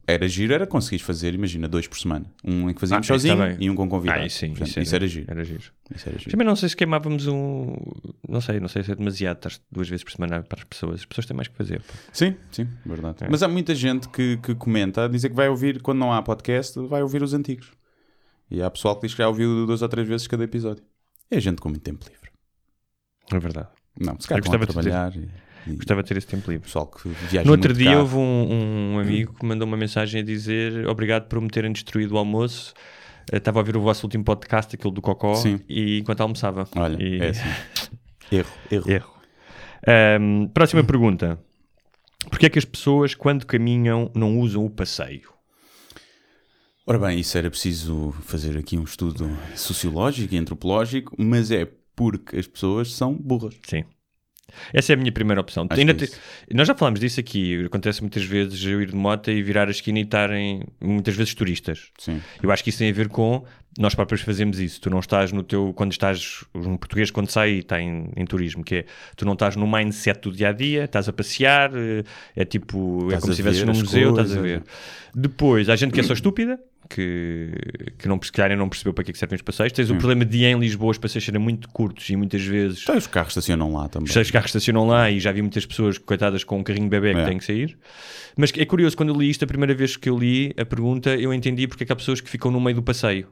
Era 0.08 0.28
giro, 0.28 0.54
era 0.54 0.66
conseguires 0.68 1.04
fazer, 1.04 1.34
imagina, 1.34 1.66
dois 1.66 1.88
por 1.88 1.98
semana. 1.98 2.26
Um 2.44 2.70
em 2.70 2.74
que 2.74 2.80
fazíamos 2.80 3.10
Ah, 3.10 3.14
sozinho 3.14 3.36
tá 3.36 3.46
bem. 3.46 3.56
e 3.58 3.68
um 3.68 3.74
com 3.74 3.88
convidado. 3.88 4.20
Ah, 4.20 4.26
isso 4.26 4.38
sim. 4.38 4.50
Portanto, 4.50 4.68
isso, 4.68 4.80
isso, 4.80 4.94
era 4.94 5.06
giro. 5.08 5.26
Era 5.28 5.44
giro. 5.44 5.62
Isso 5.94 6.08
era 6.08 6.18
giro. 6.18 6.30
Também 6.30 6.46
não 6.46 6.54
sei 6.54 6.68
se 6.68 6.76
queimávamos 6.76 7.26
um. 7.26 7.74
Não 8.28 8.40
sei, 8.40 8.60
não 8.60 8.68
sei 8.68 8.84
se 8.84 8.92
é 8.92 8.94
demasiado. 8.94 9.36
Estás 9.38 9.60
duas 9.70 9.88
vezes 9.88 10.04
por 10.04 10.12
semana 10.12 10.44
para 10.44 10.60
as 10.60 10.64
pessoas. 10.64 11.00
As 11.00 11.04
pessoas 11.06 11.26
têm 11.26 11.34
mais 11.36 11.48
que 11.48 11.56
fazer. 11.56 11.80
pá. 11.82 11.92
Sim, 12.12 12.36
sim, 12.52 12.68
verdade. 12.86 13.24
É. 13.24 13.28
Mas 13.28 13.42
há 13.42 13.48
muita 13.48 13.74
gente 13.74 14.08
que, 14.10 14.36
que 14.36 14.54
comenta 14.54 15.06
a 15.06 15.08
dizer 15.08 15.28
que 15.28 15.34
vai 15.34 15.48
ouvir, 15.48 15.82
quando 15.82 15.98
não 15.98 16.12
há 16.12 16.22
podcast, 16.22 16.78
vai 16.86 17.02
ouvir 17.02 17.22
os 17.24 17.34
antigos. 17.34 17.72
E 18.48 18.62
há 18.62 18.70
pessoal 18.70 18.94
que 18.94 19.08
diz 19.08 19.12
que 19.14 19.18
já 19.18 19.28
ouviu 19.28 19.66
duas 19.66 19.82
ou 19.82 19.88
três 19.88 20.06
vezes 20.06 20.28
cada 20.28 20.44
episódio. 20.44 20.84
É 21.28 21.40
gente 21.40 21.60
com 21.60 21.68
muito 21.68 21.82
tempo 21.82 22.04
livre. 22.08 22.30
É 23.32 23.38
verdade. 23.40 23.68
Não, 23.98 24.20
se 24.20 24.28
calhar 24.28 24.40
gostava 24.40 24.66
de 24.66 24.72
trabalhar 24.72 25.16
e 25.16 25.28
Gostava 25.74 26.02
de 26.02 26.08
ter 26.08 26.16
esse 26.18 26.26
tempo 26.26 26.50
livre. 26.50 26.64
pessoal 26.66 26.86
que 26.86 27.08
viaja 27.08 27.44
No 27.44 27.52
outro 27.52 27.72
dia 27.74 27.92
cá. 27.92 27.98
houve 28.00 28.16
um, 28.16 28.94
um 28.94 28.98
amigo 29.00 29.34
que 29.34 29.44
mandou 29.44 29.66
uma 29.66 29.76
mensagem 29.76 30.20
a 30.20 30.24
dizer 30.24 30.86
obrigado 30.88 31.26
por 31.28 31.40
me 31.40 31.48
terem 31.48 31.72
destruído 31.72 32.14
o 32.14 32.18
almoço. 32.18 32.72
Eh, 33.32 33.38
Estava 33.38 33.58
a 33.58 33.60
ouvir 33.62 33.76
o 33.76 33.80
vosso 33.80 34.06
último 34.06 34.22
podcast, 34.24 34.76
aquele 34.76 34.94
do 34.94 35.02
Cocó, 35.02 35.34
Sim. 35.34 35.58
e 35.68 35.98
enquanto 35.98 36.20
almoçava. 36.20 36.68
Olha, 36.76 37.02
E- 37.02 37.18
é 37.20 37.28
assim. 37.30 37.48
Erro, 38.30 38.48
erro. 38.70 38.90
Erro. 38.90 39.12
Ahm, 39.86 40.46
próxima 40.54 40.82
pergunta. 40.84 41.38
Porquê 42.30 42.46
é 42.46 42.50
que 42.50 42.58
as 42.58 42.64
pessoas, 42.64 43.14
quando 43.14 43.46
caminham, 43.46 44.10
não 44.14 44.38
usam 44.40 44.64
o 44.64 44.70
passeio? 44.70 45.30
Ora 46.86 46.98
bem, 46.98 47.18
isso 47.20 47.36
era 47.36 47.50
preciso 47.50 48.12
fazer 48.22 48.56
aqui 48.56 48.76
um 48.78 48.84
estudo 48.84 49.28
sociológico 49.56 50.34
e 50.34 50.38
antropológico, 50.38 51.14
mas 51.18 51.50
é 51.50 51.68
porque 51.96 52.36
as 52.36 52.46
pessoas 52.46 52.92
são 52.94 53.12
burras. 53.14 53.54
Sim. 53.66 53.84
Essa 54.72 54.92
é 54.92 54.94
a 54.94 54.96
minha 54.96 55.12
primeira 55.12 55.40
opção. 55.40 55.66
Ainda 55.70 55.92
é 55.92 55.94
te-. 55.94 56.10
Nós 56.52 56.66
já 56.68 56.74
falámos 56.74 57.00
disso 57.00 57.20
aqui. 57.20 57.64
Acontece 57.64 58.00
muitas 58.00 58.24
vezes 58.24 58.64
eu 58.64 58.80
ir 58.80 58.90
de 58.90 58.96
moto 58.96 59.30
e 59.30 59.42
virar 59.42 59.68
a 59.68 59.70
esquina 59.70 59.98
e 59.98 60.02
estarem 60.02 60.62
muitas 60.80 61.14
vezes 61.14 61.34
turistas. 61.34 61.90
Sim. 61.98 62.20
Eu 62.42 62.50
acho 62.50 62.62
que 62.64 62.70
isso 62.70 62.78
tem 62.78 62.90
a 62.90 62.92
ver 62.92 63.08
com 63.08 63.44
nós 63.78 63.94
próprios 63.94 64.22
fazemos 64.22 64.58
isso. 64.58 64.80
Tu 64.80 64.88
não 64.88 65.00
estás 65.00 65.32
no 65.32 65.42
teu. 65.42 65.72
Quando 65.74 65.92
estás. 65.92 66.44
Um 66.54 66.76
português, 66.76 67.10
quando 67.10 67.28
sai, 67.30 67.58
está 67.58 67.80
em, 67.80 68.08
em 68.16 68.24
turismo, 68.24 68.64
que 68.64 68.76
é 68.76 68.84
tu 69.16 69.26
não 69.26 69.34
estás 69.34 69.56
no 69.56 69.66
mindset 69.70 70.20
do 70.20 70.32
dia 70.32 70.48
a 70.48 70.52
dia, 70.52 70.84
estás 70.84 71.08
a 71.08 71.12
passear, 71.12 71.70
eh, 71.74 72.02
é 72.34 72.44
tipo. 72.44 73.02
é 73.10 73.16
Estás 73.16 73.20
como 73.20 73.32
a 73.32 73.34
se 73.34 73.42
estivesses 73.42 73.62
num 73.64 73.74
museu, 73.74 74.10
estás 74.10 74.32
a 74.32 74.36
coisas. 74.40 74.42
ver. 74.42 74.62
Depois, 75.14 75.68
há 75.68 75.76
gente 75.76 75.92
que 75.92 76.00
é 76.00 76.02
só 76.02 76.12
estúpida. 76.14 76.58
Que, 76.88 77.50
que 77.98 78.08
não, 78.08 78.20
se 78.22 78.30
calhar 78.32 78.56
não 78.56 78.68
percebeu 78.68 78.92
para 78.94 79.04
que 79.04 79.10
é 79.10 79.12
que 79.12 79.18
servem 79.18 79.36
os 79.36 79.42
passeios. 79.42 79.72
Tens 79.72 79.90
o 79.90 79.96
problema 79.96 80.24
de 80.24 80.44
em 80.44 80.58
Lisboa 80.58 80.90
os 80.92 80.98
passeios 80.98 81.24
serem 81.24 81.40
muito 81.40 81.68
curtos 81.68 82.08
e 82.10 82.16
muitas 82.16 82.42
vezes 82.42 82.82
Então 82.82 82.96
os 82.96 83.06
carros 83.06 83.32
estacionam 83.32 83.72
lá 83.72 83.88
também. 83.88 84.08
os 84.08 84.30
carros 84.30 84.48
estacionam 84.50 84.86
lá 84.86 85.10
e 85.10 85.18
já 85.20 85.32
vi 85.32 85.42
muitas 85.42 85.66
pessoas, 85.66 85.98
coitadas, 85.98 86.44
com 86.44 86.58
um 86.58 86.62
carrinho 86.62 86.88
bebê 86.88 87.14
que 87.14 87.20
É. 87.20 87.24
têm 87.24 87.38
que 87.38 87.44
sair. 87.44 87.76
Mas 88.36 88.52
é 88.56 88.64
curioso, 88.64 88.96
quando 88.96 89.10
eu 89.10 89.16
li 89.18 89.30
isto, 89.30 89.44
a 89.44 89.46
primeira 89.46 89.74
vez 89.74 89.96
que 89.96 90.08
eu 90.08 90.18
li 90.18 90.52
a 90.58 90.64
pergunta, 90.64 91.14
eu 91.14 91.32
entendi 91.32 91.66
porque 91.66 91.84
é 91.84 91.86
que 91.86 91.92
há 91.92 91.96
pessoas 91.96 92.20
que 92.20 92.28
ficam 92.30 92.50
no 92.50 92.60
meio 92.60 92.76
do 92.76 92.82
passeio. 92.82 93.28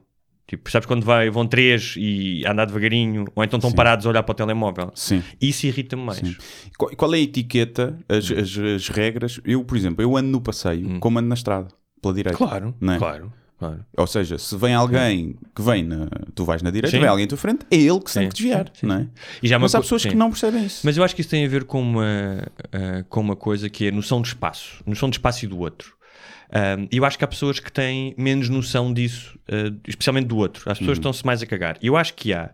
Tipo, 0.47 0.71
sabes 0.71 0.85
quando 0.87 1.05
vai, 1.05 1.31
vão 1.31 1.47
três 1.47 1.95
e 1.97 2.45
andar 2.47 2.67
devagarinho, 2.67 3.25
ou 3.35 3.43
então 3.43 3.57
estão 3.57 3.71
Sim. 3.71 3.77
parados 3.77 4.05
a 4.05 4.11
olhar 4.11 4.23
para 4.23 4.33
o 4.33 4.35
telemóvel. 4.35 4.91
Sim. 4.95 5.23
Isso 5.41 5.67
irrita-me 5.67 6.03
mais. 6.03 6.19
Sim. 6.19 6.37
Qual, 6.77 7.15
é 7.15 7.17
a 7.17 7.21
etiqueta, 7.21 7.99
as, 8.07 8.31
as, 8.31 8.59
as 8.59 8.89
regras? 8.91 9.41
Eu, 9.43 9.65
por 9.65 9.75
exemplo, 9.77 10.03
eu 10.03 10.15
ando 10.17 10.29
no 10.29 10.43
passeio 10.43 10.99
como 11.01 11.19
ando 11.19 11.29
na 11.29 11.35
estrada, 11.35 11.69
pela 12.03 12.13
direita. 12.13 12.37
Claro, 12.37 12.75
é? 12.83 12.99
claro, 12.99 13.33
claro. 13.69 13.85
Ou 13.97 14.07
seja, 14.07 14.39
se 14.39 14.57
vem 14.57 14.75
alguém 14.75 15.37
que 15.55 15.63
vem 15.63 15.83
na. 15.85 16.09
Tu 16.35 16.45
vais 16.45 16.63
na 16.63 16.71
direita, 16.71 16.91
Sim. 16.97 17.01
vem 17.01 17.09
alguém 17.09 17.25
à 17.25 17.29
tua 17.29 17.39
frente, 17.39 17.67
é 17.71 17.77
ele 17.77 18.01
que 18.01 18.13
tem 18.13 18.29
que 18.29 18.35
desviar, 18.35 18.71
sim, 18.75 18.87
não 18.87 18.97
é? 18.97 19.07
E 19.43 19.49
já 19.49 19.57
é 19.57 19.59
Mas 19.59 19.75
há 19.75 19.79
co- 19.79 19.83
pessoas 19.83 20.05
que 20.05 20.15
não 20.15 20.31
percebem 20.31 20.65
isso. 20.67 20.81
Mas 20.85 20.97
eu 20.97 21.05
acho 21.05 21.15
que 21.15 21.21
isso 21.21 21.31
tem 21.31 21.45
a 21.45 21.49
ver 21.49 21.65
com 21.65 21.81
uma, 21.81 22.47
ah, 22.73 23.05
com 23.09 23.21
uma 23.21 23.37
coisa 23.37 23.69
que 23.69 23.87
é 23.87 23.91
noção 23.91 24.21
de 24.23 24.29
espaço, 24.29 24.83
noção 24.87 25.09
de 25.11 25.17
espaço 25.17 25.45
e 25.45 25.49
do 25.49 25.59
outro. 25.59 25.95
Um, 26.79 26.87
E 26.93 26.97
eu 26.99 27.05
acho 27.05 27.19
que 27.19 27.25
há 27.25 27.29
pessoas 27.29 27.59
que 27.59 27.73
têm 27.73 28.15
menos 28.17 28.49
noção 28.49 28.93
disso, 28.93 29.39
ah, 29.49 29.73
especialmente 29.89 30.27
do 30.27 30.37
outro. 30.37 30.71
As 30.71 30.79
pessoas 30.79 30.99
estão-se 30.99 31.25
mais 31.27 31.43
a 31.43 31.47
cagar. 31.47 31.77
Eu 31.83 31.97
acho 31.97 32.15
que 32.15 32.33
há, 32.33 32.51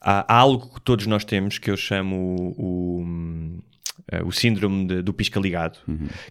há, 0.00 0.24
há 0.34 0.36
algo 0.38 0.74
que 0.74 0.80
todos 0.80 1.06
nós 1.06 1.24
temos 1.24 1.58
que 1.58 1.70
eu 1.70 1.76
chamo 1.76 2.16
o, 2.56 3.00
o, 3.02 3.58
ah, 4.10 4.22
o 4.24 4.30
síndrome 4.32 4.86
de- 4.86 5.02
do 5.02 5.12
pisca 5.12 5.38
ligado, 5.40 5.78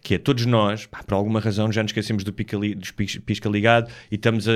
que 0.02 0.14
é 0.14 0.18
todos 0.18 0.46
nós, 0.46 0.86
pá, 0.86 1.02
por 1.02 1.14
alguma 1.14 1.40
razão, 1.40 1.70
já 1.72 1.82
nos 1.82 1.90
esquecemos 1.90 2.24
do 2.24 2.32
pisca, 2.32 2.56
li- 2.56 2.76
pisca 3.24 3.48
ligado 3.48 3.90
e 4.10 4.14
estamos 4.16 4.48
a. 4.48 4.52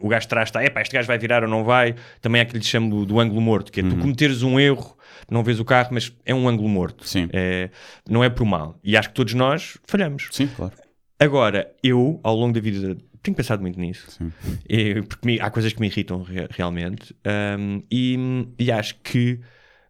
O 0.00 0.08
gajo 0.08 0.22
de 0.22 0.28
trás 0.28 0.48
está, 0.48 0.64
epá, 0.64 0.80
este 0.82 0.94
gajo 0.94 1.06
vai 1.06 1.18
virar 1.18 1.42
ou 1.42 1.48
não 1.48 1.64
vai. 1.64 1.94
Também 2.20 2.40
há 2.40 2.44
que 2.44 2.56
lhe 2.56 2.64
chamo 2.64 3.04
do 3.06 3.18
ângulo 3.20 3.40
morto, 3.40 3.70
que 3.72 3.80
é 3.80 3.82
tu 3.82 3.96
cometeres 3.96 4.42
um 4.42 4.58
erro, 4.58 4.96
não 5.30 5.42
vês 5.42 5.60
o 5.60 5.64
carro, 5.64 5.90
mas 5.92 6.12
é 6.24 6.34
um 6.34 6.48
ângulo 6.48 6.68
morto. 6.68 7.06
Sim. 7.08 7.28
É, 7.32 7.70
não 8.08 8.22
é 8.24 8.28
por 8.28 8.44
mal. 8.44 8.78
E 8.82 8.96
acho 8.96 9.08
que 9.08 9.14
todos 9.14 9.34
nós 9.34 9.78
falhamos. 9.86 10.28
Sim, 10.30 10.46
claro. 10.48 10.72
Agora, 11.18 11.70
eu, 11.82 12.18
ao 12.22 12.34
longo 12.34 12.54
da 12.54 12.60
vida, 12.60 12.96
tenho 13.22 13.36
pensado 13.36 13.60
muito 13.60 13.78
nisso. 13.78 14.10
Sim. 14.10 14.32
E- 14.68 15.02
porque 15.02 15.26
me- 15.26 15.40
há 15.40 15.50
coisas 15.50 15.72
que 15.72 15.80
me 15.80 15.86
irritam 15.88 16.22
re- 16.22 16.48
realmente. 16.50 17.14
um, 17.58 17.82
e, 17.90 18.16
e 18.58 18.72
acho 18.72 18.94
que 19.02 19.38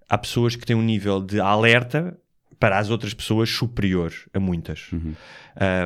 há 0.08 0.18
pessoas 0.18 0.56
que 0.56 0.66
têm 0.66 0.74
um 0.74 0.82
nível 0.82 1.20
de 1.20 1.40
alerta 1.40 2.18
para 2.60 2.78
as 2.78 2.90
outras 2.90 3.14
pessoas 3.14 3.48
superior 3.48 4.12
a 4.34 4.38
muitas. 4.38 4.92
Uhum. 4.92 5.14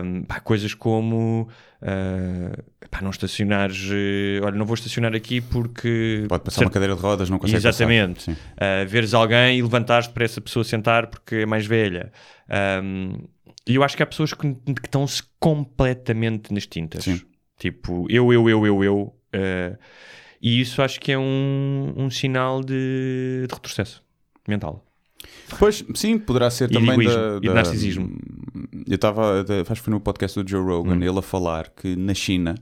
Um, 0.04 0.24
pá, 0.24 0.40
coisas 0.40 0.74
como 0.74 1.48
uh, 1.80 2.88
pá, 2.90 3.00
não 3.00 3.10
estacionares, 3.10 3.88
eh, 3.92 4.40
olha, 4.44 4.56
não 4.56 4.66
vou 4.66 4.74
estacionar 4.74 5.14
aqui 5.14 5.40
porque 5.40 6.24
Pode 6.28 6.42
passar 6.42 6.62
uma 6.62 6.70
cadeira 6.70 6.96
de 6.96 7.00
rodas, 7.00 7.30
não 7.30 7.38
consegue 7.38 7.58
Exatamente. 7.58 8.28
Uh, 8.28 8.36
veres 8.88 9.14
alguém 9.14 9.56
e 9.58 9.62
levantares 9.62 10.08
para 10.08 10.24
essa 10.24 10.40
pessoa 10.40 10.64
sentar 10.64 11.06
porque 11.06 11.36
é 11.36 11.46
mais 11.46 11.64
velha. 11.64 12.12
Um, 12.82 13.24
e 13.66 13.76
eu 13.76 13.84
acho 13.84 13.96
que 13.96 14.02
há 14.02 14.06
pessoas 14.06 14.34
que, 14.34 14.52
que 14.52 14.72
estão-se 14.84 15.22
completamente 15.38 16.52
nas 16.52 16.66
tintas. 16.66 17.04
Sim. 17.04 17.20
Tipo, 17.56 18.04
eu, 18.10 18.32
eu, 18.32 18.50
eu, 18.50 18.66
eu, 18.66 18.84
eu. 18.84 18.96
uh, 18.98 19.78
e 20.42 20.60
isso 20.60 20.82
acho 20.82 21.00
que 21.00 21.12
é 21.12 21.18
um, 21.18 21.94
um 21.96 22.10
sinal 22.10 22.60
de, 22.62 23.46
de 23.46 23.54
retrocesso 23.54 24.02
mental. 24.46 24.84
Pois, 25.58 25.84
sim, 25.94 26.18
poderá 26.18 26.50
ser 26.50 26.70
E 26.70 26.74
também 26.74 26.92
egoísmo, 26.92 27.14
da, 27.16 27.36
e 27.42 27.48
da- 27.48 27.54
narcisismo. 27.54 28.10
Eu 28.86 28.94
estava, 28.96 29.40
acho 29.40 29.80
que 29.80 29.84
foi 29.84 29.92
no 29.92 30.00
podcast 30.00 30.42
do 30.42 30.48
Joe 30.48 30.62
Rogan, 30.62 30.96
ele 31.04 31.18
a 31.18 31.22
falar 31.22 31.68
que 31.70 31.94
na 31.96 32.14
China 32.14 32.54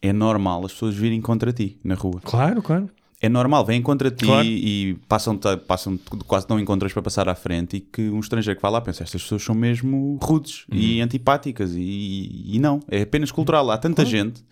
é 0.00 0.12
normal 0.12 0.64
as 0.64 0.72
pessoas 0.72 0.94
virem 0.94 1.20
contra 1.20 1.52
ti 1.52 1.78
na 1.84 1.94
rua. 1.94 2.20
Claro, 2.24 2.62
claro. 2.62 2.88
É 3.20 3.28
normal, 3.30 3.64
vêm 3.64 3.80
contra 3.80 4.10
ti 4.10 4.26
Claro. 4.26 4.46
e 4.46 4.98
passam, 5.08 5.38
passam 5.66 5.98
quase 6.26 6.46
não 6.50 6.60
encontras 6.60 6.92
para 6.92 7.00
passar 7.02 7.28
à 7.30 7.34
frente 7.34 7.78
e 7.78 7.80
que 7.80 8.10
um 8.10 8.20
estrangeiro 8.20 8.56
que 8.58 8.62
vai 8.62 8.70
lá 8.70 8.80
pensa, 8.80 9.02
estas 9.02 9.22
pessoas 9.22 9.42
são 9.42 9.54
mesmo 9.54 10.18
rudes 10.22 10.66
Uhum. 10.70 10.76
e 10.78 11.00
antipáticas 11.00 11.72
e, 11.74 12.42
e 12.54 12.58
não, 12.58 12.80
é 12.88 13.00
apenas 13.02 13.32
cultural. 13.32 13.70
Há 13.70 13.78
tanta 13.78 14.04
gente 14.04 14.44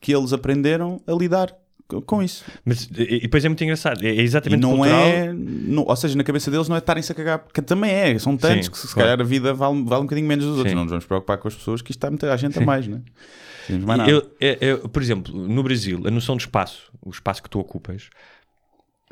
que 0.00 0.14
eles 0.14 0.32
aprenderam 0.32 1.00
a 1.06 1.12
lidar 1.12 1.52
com 2.06 2.22
isso. 2.22 2.44
Mas, 2.64 2.88
e, 2.96 3.16
e 3.16 3.20
depois 3.20 3.44
é 3.44 3.48
muito 3.48 3.62
engraçado. 3.62 4.04
É, 4.04 4.08
é 4.08 4.14
E 4.14 4.20
exatamente 4.20 4.60
não 4.60 4.76
cultural. 4.76 4.98
é. 5.06 5.32
não- 5.32 5.84
ou 5.84 5.96
seja, 5.96 6.16
na 6.16 6.24
cabeça 6.24 6.50
deles 6.50 6.68
não 6.68 6.76
é 6.76 6.78
estarem-se 6.78 7.12
a 7.12 7.14
cagar, 7.14 7.38
porque 7.40 7.60
também 7.62 7.90
é. 7.90 8.18
São 8.18 8.36
tantos 8.36 8.66
Sim, 8.66 8.70
que 8.72 8.78
se 8.78 8.86
claro. 8.94 9.08
calhar 9.10 9.20
a 9.20 9.24
vida 9.28 9.52
vale, 9.54 9.82
vale 9.84 10.00
um 10.00 10.04
bocadinho 10.04 10.26
menos 10.26 10.44
dos 10.44 10.54
outros. 10.56 10.70
Sim. 10.70 10.76
Não 10.76 10.84
nos 10.84 10.90
vamos 10.90 11.04
preocupar 11.06 11.38
com 11.38 11.48
as 11.48 11.54
pessoas, 11.54 11.82
que 11.82 11.90
isto 11.90 11.98
está 11.98 12.10
muita 12.10 12.36
gente 12.38 12.58
a 12.58 12.62
mais, 12.62 12.86
né? 12.86 13.00
Não 13.68 13.80
mais 13.86 13.98
nada. 13.98 14.10
Eu, 14.10 14.30
é- 14.40 14.58
é- 14.70 14.76
por 14.76 15.02
exemplo, 15.02 15.34
no 15.36 15.62
Brasil, 15.62 16.02
a 16.06 16.10
noção 16.10 16.36
de 16.36 16.42
espaço, 16.42 16.90
o 17.02 17.10
espaço 17.10 17.42
que 17.42 17.48
tu 17.50 17.58
ocupas, 17.58 18.08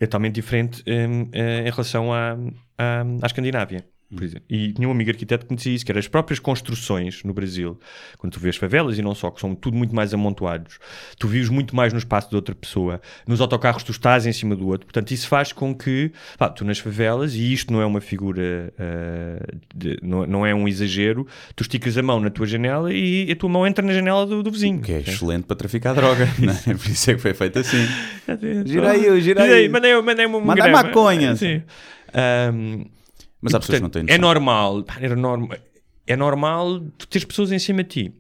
é 0.01 0.07
totalmente 0.07 0.35
diferente 0.35 0.83
hum, 0.89 1.29
eh, 1.33 1.61
em 1.67 1.71
relação 1.71 2.13
à, 2.13 2.33
à, 2.79 3.03
à 3.23 3.27
Escandinávia. 3.27 3.85
Por 4.15 4.23
exemplo. 4.25 4.45
E 4.49 4.73
tinha 4.73 4.89
um 4.89 4.91
amigo 4.93 5.11
arquiteto 5.11 5.47
que 5.47 5.53
me 5.53 5.57
dizia 5.57 5.75
isso, 5.75 5.85
que 5.85 5.91
eram 5.93 5.99
as 5.99 6.09
próprias 6.09 6.39
construções 6.39 7.23
no 7.25 7.33
Brasil, 7.33 7.79
quando 8.19 8.33
tu 8.35 8.41
vês 8.41 8.57
favelas 8.57 8.99
e 8.99 9.03
não 9.03 9.15
só, 9.15 9.31
que 9.31 9.41
são 9.41 9.55
tudo 9.55 9.77
muito 9.77 9.95
mais 9.95 10.13
amontoados, 10.15 10.79
tu 11.19 11.27
vives 11.29 11.49
muito 11.49 11.75
mais 11.75 11.93
no 11.93 11.99
espaço 11.99 12.29
de 12.31 12.37
outra 12.37 12.55
pessoa, 12.55 13.01
nos 13.27 13.41
autocarros 13.41 13.83
tu 13.83 13.93
estás 13.93 14.27
em 14.27 14.33
cima 14.33 14.55
do 14.57 14.67
outro, 14.69 14.87
portanto 14.87 15.11
isso 15.11 15.27
faz 15.29 15.53
com 15.53 15.75
que, 15.75 16.13
pá, 16.39 16.49
tu 16.49 16.65
nas 16.65 16.79
favelas, 16.79 17.35
e 17.35 17.53
isto 17.53 17.73
não 17.73 17.81
é 17.81 17.87
uma 17.87 18.01
figura, 18.01 18.73
ah, 18.79 19.47
de- 19.75 19.99
não, 20.03 20.27
não 20.27 20.47
é 20.47 20.55
um 20.55 20.67
exagero, 20.69 21.27
tu 21.57 21.63
esticas 21.63 21.97
a 21.99 22.03
mão 22.03 22.21
na 22.21 22.31
tua 22.31 22.47
janela 22.47 22.93
e 22.93 23.31
a 23.31 23.37
tua 23.37 23.49
mão 23.49 23.67
entra 23.67 23.85
na 23.85 23.93
janela 23.93 24.27
do, 24.27 24.43
do 24.43 24.51
vizinho. 24.51 24.81
Que 24.81 24.93
é 24.93 25.01
excelente 25.01 25.45
para 25.45 25.57
traficar 25.57 25.95
droga, 25.95 26.29
não 26.39 26.53
é? 26.53 26.77
Por 26.77 26.87
isso 26.89 27.11
é 27.11 27.15
que 27.15 27.21
foi 27.21 27.35
feito 27.35 27.59
assim. 27.59 27.87
Gira 28.67 28.91
aí, 28.91 29.21
gira 29.21 29.43
aí. 29.43 29.69
Mandei, 29.69 30.01
mandei 30.01 30.27
um 30.27 30.41
Manda 30.41 30.55
grama. 30.63 30.83
maconha. 30.83 31.37
Sim. 31.37 31.63
Ahm, 32.15 32.85
Mas 33.43 33.53
e, 33.53 33.57
há 33.57 33.61
pessoas 33.61 33.79
que 33.79 33.83
não 33.83 33.91
portanto, 33.91 34.07
têm 34.07 34.15
É 34.15 34.19
noção. 34.19 34.35
normal, 34.35 34.83
pá, 34.85 34.97
era 35.01 35.17
norma- 35.17 35.59
é 36.07 36.17
normal 36.17 36.81
tu 36.97 37.07
teres 37.09 37.25
pessoas 37.27 37.53
em 37.53 37.59
cima 37.59 37.83
de 37.83 37.89
ti. 37.91 38.15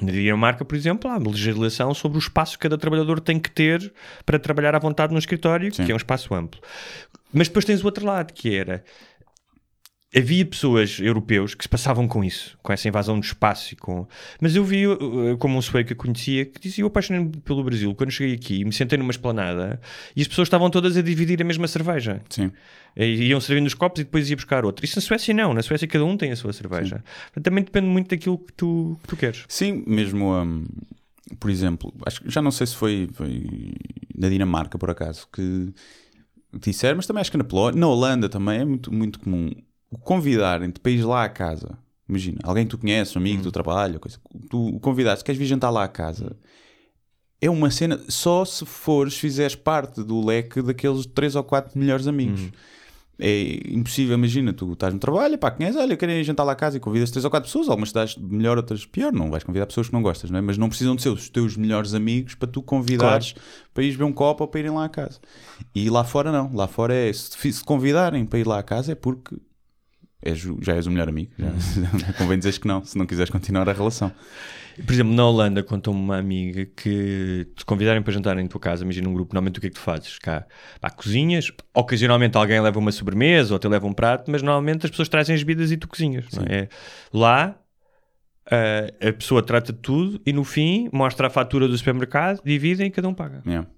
Na 0.00 0.10
Dinamarca, 0.10 0.64
por 0.64 0.74
exemplo, 0.74 1.10
há 1.10 1.18
uma 1.18 1.30
legislação 1.30 1.92
sobre 1.92 2.16
o 2.16 2.20
espaço 2.20 2.52
que 2.56 2.62
cada 2.62 2.78
trabalhador 2.78 3.20
tem 3.20 3.38
que 3.38 3.50
ter 3.50 3.92
para 4.24 4.38
trabalhar 4.38 4.74
à 4.74 4.78
vontade 4.78 5.12
no 5.12 5.18
escritório, 5.18 5.72
Sim. 5.74 5.84
que 5.84 5.92
é 5.92 5.94
um 5.94 5.98
espaço 5.98 6.32
amplo. 6.34 6.60
Mas 7.32 7.48
depois 7.48 7.64
tens 7.66 7.82
o 7.82 7.84
outro 7.86 8.06
lado, 8.06 8.32
que 8.32 8.54
era 8.54 8.82
havia 10.14 10.44
pessoas 10.44 10.98
europeus 11.00 11.54
que 11.54 11.64
se 11.64 11.68
passavam 11.68 12.06
com 12.06 12.22
isso, 12.22 12.58
com 12.62 12.72
essa 12.72 12.86
invasão 12.86 13.18
de 13.18 13.26
espaço 13.26 13.72
e 13.72 13.76
com... 13.76 14.06
Mas 14.40 14.54
eu 14.54 14.62
vi, 14.62 14.86
uh, 14.86 15.36
como 15.38 15.56
um 15.56 15.62
sueco 15.62 15.86
que 15.86 15.92
eu 15.94 15.96
conhecia, 15.96 16.44
que 16.44 16.60
dizia, 16.60 16.82
eu 16.82 16.88
apaixonei-me 16.88 17.30
pelo 17.38 17.64
Brasil, 17.64 17.94
quando 17.94 18.10
cheguei 18.10 18.34
aqui 18.34 18.64
me 18.64 18.72
sentei 18.72 18.98
numa 18.98 19.10
esplanada 19.10 19.80
e 20.14 20.20
as 20.20 20.28
pessoas 20.28 20.46
estavam 20.46 20.68
todas 20.68 20.96
a 20.96 21.02
dividir 21.02 21.40
a 21.40 21.44
mesma 21.44 21.66
cerveja. 21.66 22.20
Sim. 22.28 22.52
E 22.94 23.28
Iam 23.28 23.40
servindo 23.40 23.66
os 23.66 23.72
copos 23.72 24.00
e 24.00 24.04
depois 24.04 24.28
ia 24.28 24.36
buscar 24.36 24.66
outro. 24.66 24.84
Isso 24.84 24.96
na 24.96 25.00
Suécia 25.00 25.32
não, 25.32 25.54
na 25.54 25.62
Suécia 25.62 25.88
cada 25.88 26.04
um 26.04 26.14
tem 26.14 26.30
a 26.30 26.36
sua 26.36 26.52
cerveja. 26.52 27.02
Portanto, 27.24 27.44
Também 27.44 27.64
depende 27.64 27.86
muito 27.86 28.10
daquilo 28.10 28.36
que 28.38 28.52
tu, 28.52 28.98
que 29.02 29.08
tu 29.08 29.16
queres. 29.16 29.44
Sim, 29.48 29.82
mesmo, 29.86 30.34
hum, 30.34 30.66
por 31.40 31.50
exemplo, 31.50 31.92
acho 32.04 32.20
que 32.20 32.30
já 32.30 32.42
não 32.42 32.50
sei 32.50 32.66
se 32.66 32.76
foi, 32.76 33.08
foi 33.14 33.46
na 34.14 34.28
Dinamarca, 34.28 34.76
por 34.78 34.90
acaso, 34.90 35.26
que 35.32 35.72
disseram, 36.52 36.96
mas 36.96 37.06
também 37.06 37.22
acho 37.22 37.30
que 37.30 37.38
na 37.38 37.44
Polónia, 37.44 37.80
na 37.80 37.86
Holanda 37.86 38.28
também 38.28 38.60
é 38.60 38.64
muito, 38.66 38.92
muito 38.92 39.18
comum 39.18 39.50
o 39.92 39.98
convidarem-te 39.98 40.80
para 40.80 40.90
ir 40.90 41.04
lá 41.04 41.24
à 41.24 41.28
casa. 41.28 41.78
Imagina, 42.08 42.38
alguém 42.42 42.64
que 42.64 42.70
tu 42.70 42.78
conheces, 42.78 43.14
um 43.14 43.20
amigo 43.20 43.42
do 43.42 43.52
trabalho, 43.52 44.00
coisa, 44.00 44.18
tu 44.50 44.68
o 44.68 44.80
convidares, 44.80 45.22
queres 45.22 45.38
vir 45.38 45.46
jantar 45.46 45.70
lá 45.70 45.84
à 45.84 45.88
casa, 45.88 46.36
é 47.40 47.48
uma 47.50 47.70
cena 47.70 48.00
só 48.08 48.44
se 48.44 48.64
fores, 48.64 49.16
fizeres 49.16 49.54
parte 49.54 50.02
do 50.02 50.24
leque 50.24 50.62
daqueles 50.62 51.06
três 51.06 51.34
ou 51.34 51.44
quatro 51.44 51.78
melhores 51.78 52.06
amigos. 52.06 52.50
É 53.18 53.60
impossível, 53.68 54.14
imagina, 54.14 54.52
tu 54.52 54.72
estás 54.72 54.92
no 54.92 54.98
trabalho, 54.98 55.38
pá, 55.38 55.50
conheces, 55.50 55.76
olha, 55.76 55.96
querem 55.96 56.18
ir 56.18 56.24
jantar 56.24 56.44
lá 56.44 56.52
à 56.52 56.56
casa 56.56 56.76
e 56.76 56.80
convidas 56.80 57.10
três 57.10 57.24
ou 57.24 57.30
quatro 57.30 57.46
pessoas, 57.46 57.68
algumas 57.68 57.92
das 57.92 58.16
melhor, 58.16 58.56
outras 58.56 58.84
pior, 58.84 59.12
não 59.12 59.30
vais 59.30 59.44
convidar 59.44 59.66
pessoas 59.66 59.86
que 59.86 59.92
não 59.92 60.02
gostas, 60.02 60.30
não 60.30 60.38
é? 60.38 60.42
Mas 60.42 60.58
não 60.58 60.68
precisam 60.68 60.96
de 60.96 61.02
ser 61.02 61.10
os 61.10 61.28
teus 61.28 61.56
melhores 61.56 61.94
amigos 61.94 62.34
para 62.34 62.48
tu 62.48 62.62
convidares 62.62 63.34
para 63.72 63.84
ires 63.84 63.96
ver 63.96 64.04
um 64.04 64.12
copo 64.12 64.44
ou 64.44 64.48
para 64.48 64.60
irem 64.60 64.72
lá 64.72 64.84
à 64.84 64.88
casa. 64.88 65.20
E 65.74 65.88
lá 65.88 66.04
fora 66.04 66.32
não, 66.32 66.52
lá 66.54 66.66
fora 66.66 66.94
é, 66.94 67.12
se 67.12 67.52
se 67.52 67.62
convidarem 67.62 68.24
para 68.24 68.38
ir 68.38 68.46
lá 68.46 68.58
à 68.58 68.62
casa 68.62 68.92
é 68.92 68.94
porque 68.94 69.36
és 70.22 70.38
já 70.60 70.74
és 70.74 70.86
o 70.86 70.90
melhor 70.90 71.08
amigo, 71.08 71.32
já, 71.38 72.12
convém 72.14 72.38
dizeres 72.38 72.58
que 72.58 72.66
não, 72.66 72.84
se 72.84 72.96
não 72.96 73.06
quiseres 73.06 73.30
continuar 73.30 73.68
a 73.68 73.72
relação. 73.72 74.12
Por 74.86 74.92
exemplo, 74.92 75.12
na 75.12 75.26
Holanda, 75.26 75.62
contou-me 75.62 76.00
uma 76.00 76.16
amiga 76.16 76.64
que 76.64 77.46
te 77.54 77.64
convidarem 77.64 78.00
para 78.02 78.12
jantar 78.12 78.38
em 78.38 78.46
tua 78.46 78.60
casa, 78.60 78.84
imagina 78.84 79.08
um 79.08 79.12
grupo, 79.12 79.34
normalmente 79.34 79.58
o 79.58 79.60
que 79.60 79.66
é 79.66 79.70
que 79.70 79.76
tu 79.76 79.82
fazes? 79.82 80.18
Cá, 80.18 80.46
pá, 80.80 80.88
cozinhas, 80.90 81.52
ocasionalmente 81.74 82.36
alguém 82.36 82.60
leva 82.60 82.78
uma 82.78 82.90
sobremesa 82.90 83.52
ou 83.52 83.56
até 83.56 83.68
leva 83.68 83.86
um 83.86 83.92
prato, 83.92 84.30
mas 84.30 84.42
normalmente 84.42 84.86
as 84.86 84.90
pessoas 84.90 85.08
trazem 85.08 85.34
as 85.34 85.42
bebidas 85.42 85.70
e 85.70 85.76
tu 85.76 85.86
cozinhas. 85.86 86.26
é? 86.48 86.68
Lá, 87.12 87.54
ah, 88.50 89.08
a 89.08 89.12
pessoa 89.12 89.42
trata 89.42 89.72
de 89.72 89.78
tudo 89.78 90.20
e 90.24 90.32
no 90.32 90.44
fim 90.44 90.88
mostra 90.92 91.26
a 91.26 91.30
fatura 91.30 91.68
do 91.68 91.76
supermercado, 91.76 92.40
dividem 92.44 92.86
e 92.86 92.90
cada 92.90 93.08
um 93.08 93.14
paga. 93.14 93.42
Yeah. 93.46 93.68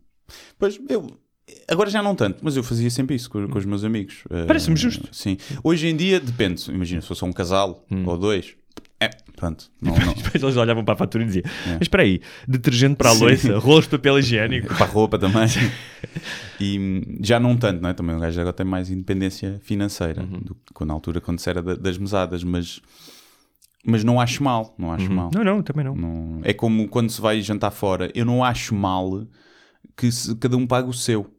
Pois 0.58 0.80
eu. 0.88 1.23
Agora 1.68 1.90
já 1.90 2.02
não 2.02 2.14
tanto, 2.14 2.38
mas 2.42 2.56
eu 2.56 2.62
fazia 2.62 2.88
sempre 2.90 3.14
isso 3.16 3.28
com, 3.30 3.46
com 3.48 3.58
os 3.58 3.64
meus 3.66 3.84
amigos. 3.84 4.24
Eh, 4.30 4.44
Parece-me 4.46 4.76
justo. 4.76 5.08
Sim. 5.12 5.36
Hoje 5.62 5.86
em 5.88 5.96
dia 5.96 6.18
depende. 6.18 6.70
Imagina 6.70 7.00
se 7.02 7.08
fosse 7.08 7.24
um 7.24 7.32
casal 7.32 7.84
Hum. 7.90 8.04
ou 8.06 8.16
dois. 8.16 8.54
É, 9.00 9.10
pronto. 9.36 9.70
Não, 9.82 9.94
não. 9.94 10.14
Depois 10.14 10.42
eles 10.42 10.56
olhavam 10.56 10.82
para 10.84 10.94
a 10.94 10.96
fatura 10.96 11.24
e 11.24 11.26
diziam: 11.26 11.44
Mas 11.66 11.82
espera 11.82 12.02
aí, 12.02 12.20
detergente 12.48 12.96
para 12.96 13.10
a 13.10 13.12
louça, 13.12 13.58
rolos 13.58 13.84
de 13.84 13.90
papel 13.90 14.18
higiênico. 14.18 14.68
Para 14.74 14.84
a 14.86 14.88
roupa 14.88 15.18
também. 15.18 15.46
e 16.60 17.02
já 17.20 17.38
não 17.38 17.56
tanto, 17.56 17.82
não 17.82 17.90
é? 17.90 17.92
Também 17.94 18.16
o 18.16 18.20
gajo 18.20 18.40
agora 18.40 18.54
tem 18.54 18.64
mais 18.66 18.90
independência 18.90 19.60
financeira 19.62 20.22
Uhum. 20.22 20.40
do 20.40 20.54
que 20.54 20.84
na 20.84 20.94
altura 20.94 21.20
quando 21.20 21.38
se 21.40 21.50
era 21.50 21.62
da- 21.62 21.74
das 21.74 21.98
mesadas, 21.98 22.42
mas, 22.44 22.80
mas 23.84 24.02
não 24.04 24.20
acho 24.20 24.42
mal. 24.42 24.74
Não 24.78 24.92
acho 24.92 25.10
mal. 25.12 25.30
Não, 25.34 25.44
não, 25.44 25.62
também 25.62 25.84
não. 25.84 25.94
Não- 25.94 26.40
É 26.42 26.52
como 26.52 26.88
quando 26.88 27.10
se 27.10 27.20
vai 27.20 27.40
jantar 27.42 27.70
fora. 27.70 28.10
Eu 28.14 28.24
não 28.24 28.42
acho 28.44 28.74
mal 28.74 29.26
que 29.96 30.10
se- 30.10 30.34
cada 30.36 30.56
um 30.56 30.66
pague 30.66 30.88
o 30.88 30.92
seu. 30.94 31.30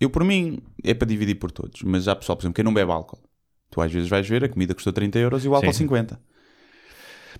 Eu, 0.00 0.10
por 0.10 0.24
mim, 0.24 0.58
é 0.82 0.92
para 0.94 1.06
dividir 1.08 1.36
por 1.36 1.50
todos. 1.50 1.82
Mas 1.82 2.08
há 2.08 2.16
pessoal, 2.16 2.36
por 2.36 2.42
exemplo, 2.42 2.54
quem 2.56 2.64
não 2.64 2.74
bebe 2.74 2.90
álcool. 2.92 3.22
Tu 3.70 3.80
às 3.80 3.90
vezes 3.92 4.08
vais 4.08 4.28
ver, 4.28 4.44
a 4.44 4.48
comida 4.48 4.74
custou 4.74 4.92
30 4.92 5.18
euros 5.18 5.44
e 5.44 5.48
o 5.48 5.54
álcool 5.54 5.72
Sim. 5.72 5.78
50. 5.84 6.18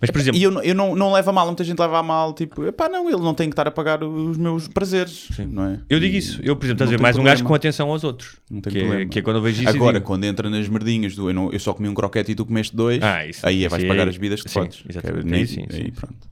Mas, 0.00 0.10
por 0.10 0.20
exemplo, 0.20 0.40
E 0.40 0.42
eu, 0.42 0.50
não- 0.50 0.62
eu 0.62 0.74
não, 0.74 0.96
não 0.96 1.12
levo 1.12 1.30
a 1.30 1.32
mal, 1.32 1.46
muita 1.46 1.62
gente 1.62 1.78
leva 1.78 1.98
a 2.00 2.02
mal, 2.02 2.34
tipo, 2.34 2.70
pá, 2.72 2.88
não, 2.88 3.08
ele 3.08 3.20
não 3.20 3.32
tem 3.32 3.48
que 3.48 3.52
estar 3.52 3.68
a 3.68 3.70
pagar 3.70 4.02
os 4.02 4.36
meus 4.36 4.66
prazeres, 4.66 5.28
não 5.48 5.66
é? 5.66 5.80
eu 5.88 6.00
digo 6.00 6.16
isso. 6.16 6.40
Eu, 6.42 6.56
por 6.56 6.64
exemplo, 6.66 6.82
estás 6.82 6.88
a 6.92 6.96
ver 6.96 7.00
mais 7.02 7.16
um 7.16 7.22
gajo 7.22 7.36
problema. 7.36 7.48
com 7.48 7.54
atenção 7.54 7.90
aos 7.90 8.02
outros. 8.02 8.36
Não 8.50 8.60
tem 8.60 8.72
que, 8.72 8.78
é, 8.80 8.82
problema. 8.82 9.10
que 9.10 9.18
é 9.20 9.22
quando 9.22 9.36
eu 9.36 9.42
vejo 9.42 9.62
isso. 9.62 9.68
Agora, 9.70 9.98
digo, 9.98 10.06
quando 10.06 10.24
entra 10.24 10.50
nas 10.50 10.68
merdinhas 10.68 11.14
do 11.14 11.30
eu, 11.30 11.34
não- 11.34 11.52
eu 11.52 11.60
só 11.60 11.72
comi 11.72 11.88
um 11.88 11.94
croquete 11.94 12.32
e 12.32 12.34
tu 12.34 12.44
comeste 12.44 12.74
dois, 12.74 13.00
Ah, 13.04 13.24
isso- 13.24 13.46
aí 13.46 13.64
é, 13.64 13.68
vais 13.68 13.82
aí 13.84 13.88
pagar 13.88 14.06
é- 14.08 14.10
as 14.10 14.16
bebidas 14.16 14.42
que 14.42 14.50
sim, 14.50 14.58
podes. 14.60 14.82
exatamente. 14.88 15.32
É- 15.32 15.36
Aí 15.36 15.46
sim, 15.46 15.64
aí 15.70 15.76
sim. 15.84 15.90
pronto. 15.92 16.28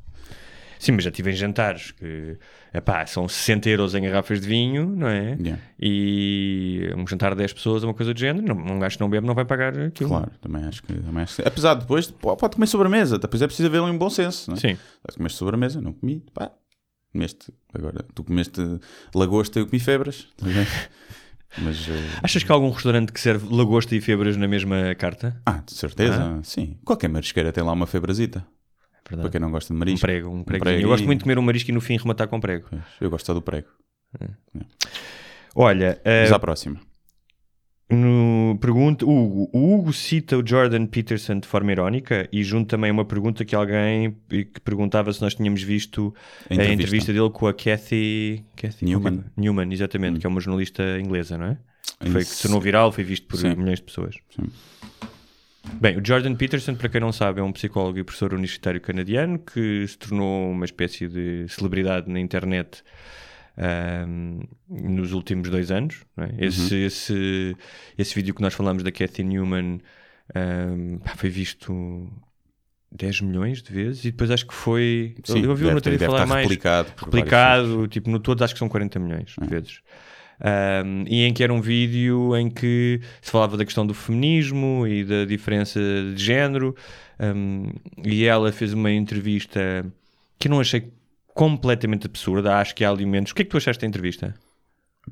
Sim, 0.82 0.92
mas 0.92 1.04
já 1.04 1.12
tive 1.12 1.30
em 1.30 1.34
jantares 1.34 1.92
que 1.92 2.36
epá, 2.74 3.06
são 3.06 3.28
60 3.28 3.68
euros 3.70 3.94
em 3.94 4.02
garrafas 4.02 4.40
de 4.40 4.48
vinho, 4.48 4.84
não 4.96 5.06
é? 5.06 5.36
Yeah. 5.40 5.62
E 5.78 6.90
um 6.96 7.06
jantar 7.06 7.30
de 7.30 7.36
10 7.38 7.52
pessoas, 7.52 7.84
uma 7.84 7.94
coisa 7.94 8.12
do 8.12 8.18
género, 8.18 8.44
não, 8.44 8.56
um 8.74 8.78
gajo 8.80 8.96
que 8.96 9.00
não 9.00 9.08
bebe 9.08 9.24
não 9.24 9.34
vai 9.34 9.44
pagar 9.44 9.78
aquilo. 9.78 10.08
Claro, 10.10 10.32
também 10.40 10.64
acho 10.64 10.82
que. 10.82 10.92
Também 10.92 11.22
acho 11.22 11.36
que- 11.36 11.46
Apesar 11.46 11.74
de 11.74 11.82
depois, 11.82 12.10
pode 12.10 12.54
comer 12.56 12.66
sobremesa, 12.66 13.16
depois 13.16 13.40
é 13.40 13.46
preciso 13.46 13.68
haver 13.68 13.80
um 13.80 13.96
bom 13.96 14.10
senso, 14.10 14.50
não 14.50 14.56
é? 14.56 14.60
Sim. 14.60 14.78
Comeste 15.16 15.38
sobremesa, 15.38 15.80
não 15.80 15.92
comi, 15.92 16.20
pá, 16.34 16.50
comeste. 17.12 17.54
Agora, 17.72 18.04
tu 18.12 18.24
comeste 18.24 18.60
lagosta, 19.14 19.60
eu 19.60 19.66
comi 19.66 19.78
febras, 19.78 20.26
tá 20.36 20.46
bem? 20.46 20.66
Mas. 21.58 21.86
eh, 21.88 21.92
Achas 22.24 22.42
que 22.42 22.50
há 22.50 22.54
algum 22.56 22.70
restaurante 22.70 23.12
que 23.12 23.20
serve 23.20 23.46
lagosta 23.54 23.94
e 23.94 24.00
febras 24.00 24.36
na 24.36 24.48
mesma 24.48 24.94
carta? 24.96 25.40
Ah, 25.46 25.62
de 25.64 25.74
certeza, 25.74 26.40
sim. 26.42 26.76
Qualquer 26.84 27.08
marisqueira 27.08 27.52
tem 27.52 27.62
lá 27.62 27.72
uma 27.72 27.86
febrazita. 27.86 28.44
É 29.06 29.08
verdade. 29.10 29.22
Para 29.22 29.30
quem 29.30 29.40
não 29.40 29.50
gosta 29.50 29.72
de 29.72 29.76
Um 29.76 29.78
marisco. 29.78 30.00
prego, 30.06 30.28
um 30.30 30.44
prego 30.44 30.68
Eu 30.68 30.88
gosto 30.88 31.04
muito 31.04 31.18
de 31.20 31.24
comer 31.24 31.38
um 31.38 31.42
marisco 31.42 31.70
e 31.70 31.74
no 31.74 31.80
fim 31.80 31.96
rematar 31.96 32.28
com 32.28 32.38
prego. 32.40 32.66
Pois, 32.70 32.82
Eu 33.00 33.10
gosto 33.10 33.26
só 33.26 33.34
do 33.34 33.42
prego. 33.42 33.68
Olha, 35.54 36.00
eh, 36.04 36.22
Mas 36.22 36.32
à 36.32 36.38
próxima. 36.38 36.80
no, 37.90 38.56
pergunta, 38.60 39.04
Hugo, 39.04 39.50
o 39.52 39.74
Hugo 39.74 39.92
cita 39.92 40.38
o 40.38 40.46
Jordan 40.46 40.86
Peterson 40.86 41.40
de 41.40 41.46
forma 41.46 41.72
irónica 41.72 42.26
e 42.32 42.42
junto 42.42 42.68
também 42.68 42.90
uma 42.90 43.04
pergunta 43.04 43.44
que 43.44 43.54
alguém 43.54 44.16
que 44.28 44.60
perguntava 44.64 45.12
se 45.12 45.20
nós 45.20 45.34
tínhamos 45.34 45.62
visto 45.62 46.14
A 46.48 46.52
a 46.52 46.54
entrevista. 46.54 46.72
entrevista 46.74 47.12
dele 47.12 47.30
com 47.30 47.46
a 47.46 47.52
Kathy, 47.52 48.44
Kathy 48.56 48.84
Newman. 48.86 49.10
Hum. 49.12 49.16
qualquer- 49.16 49.32
Newman, 49.36 49.72
exatamente, 49.72 50.20
que 50.20 50.26
é 50.26 50.28
uma 50.28 50.40
jornalista 50.40 50.82
inglesa, 50.98 51.36
não 51.36 51.46
é? 51.46 51.58
Que 52.00 52.10
Foi 52.10 52.20
que 52.22 52.30
se 52.30 52.42
tornou 52.42 52.60
viral, 52.60 52.90
foi 52.92 53.04
visto 53.04 53.26
por 53.26 53.36
Sim. 53.36 53.54
milhões 53.56 53.78
de 53.78 53.84
pessoas. 53.84 54.16
Sim. 54.34 54.48
Bem, 55.80 55.96
o 55.96 56.04
Jordan 56.04 56.34
Peterson, 56.34 56.74
para 56.74 56.88
quem 56.88 57.00
não 57.00 57.12
sabe, 57.12 57.40
é 57.40 57.42
um 57.42 57.52
psicólogo 57.52 57.98
e 57.98 58.04
professor 58.04 58.32
universitário 58.34 58.80
canadiano 58.80 59.38
que 59.38 59.86
se 59.86 59.96
tornou 59.96 60.50
uma 60.50 60.64
espécie 60.64 61.08
de 61.08 61.46
celebridade 61.48 62.10
na 62.10 62.18
internet 62.18 62.82
ahm, 63.56 64.40
nos 64.68 65.12
últimos 65.12 65.48
dois 65.48 65.70
anos. 65.70 66.04
é? 66.16 66.46
esse, 66.46 66.74
Uhum. 66.74 66.86
esse, 66.86 67.56
esse 67.96 68.14
vídeo 68.14 68.34
que 68.34 68.42
nós 68.42 68.54
falamos 68.54 68.82
da 68.82 68.90
Kathy 68.90 69.22
Newman 69.22 69.80
pá, 71.04 71.14
foi 71.16 71.30
visto 71.30 72.08
10 72.90 73.20
milhões 73.20 73.62
de 73.62 73.72
vezes 73.72 74.04
e 74.04 74.10
depois 74.10 74.30
acho 74.30 74.46
que 74.46 74.54
foi. 74.54 75.14
Sim, 75.24 75.42
eu 75.44 75.50
ouvi 75.50 75.64
o 75.64 75.66
deve 75.66 75.74
no 75.76 75.80
ter- 75.80 75.90
outro 75.90 75.90
dia 75.90 75.98
deve 75.98 76.06
falar 76.12 76.26
mais 76.26 76.42
replicado 76.42 76.92
replicado, 77.04 77.88
tipo, 77.88 78.10
no 78.10 78.18
todos 78.18 78.42
acho 78.42 78.54
que 78.54 78.58
são 78.58 78.68
40 78.68 78.98
milhões 78.98 79.34
de 79.40 79.46
vezes. 79.48 79.80
Um, 80.44 81.04
e 81.06 81.22
em 81.24 81.32
que 81.32 81.42
era 81.44 81.52
um 81.54 81.60
vídeo 81.60 82.36
em 82.36 82.50
que 82.50 83.00
se 83.20 83.30
falava 83.30 83.56
da 83.56 83.64
questão 83.64 83.86
do 83.86 83.94
feminismo 83.94 84.84
e 84.88 85.04
da 85.04 85.24
diferença 85.24 85.78
de 86.14 86.22
género, 86.22 86.74
um, 87.20 87.66
e 88.04 88.24
ela 88.24 88.50
fez 88.50 88.72
uma 88.72 88.90
entrevista 88.90 89.84
que 90.38 90.48
eu 90.48 90.50
não 90.50 90.60
achei 90.60 90.92
completamente 91.34 92.06
absurda. 92.06 92.56
Acho 92.56 92.74
que 92.74 92.84
há 92.84 92.90
alimentos. 92.90 93.32
O 93.32 93.34
que 93.34 93.42
é 93.42 93.44
que 93.44 93.50
tu 93.50 93.56
achaste 93.56 93.80
da 93.82 93.86
entrevista? 93.86 94.34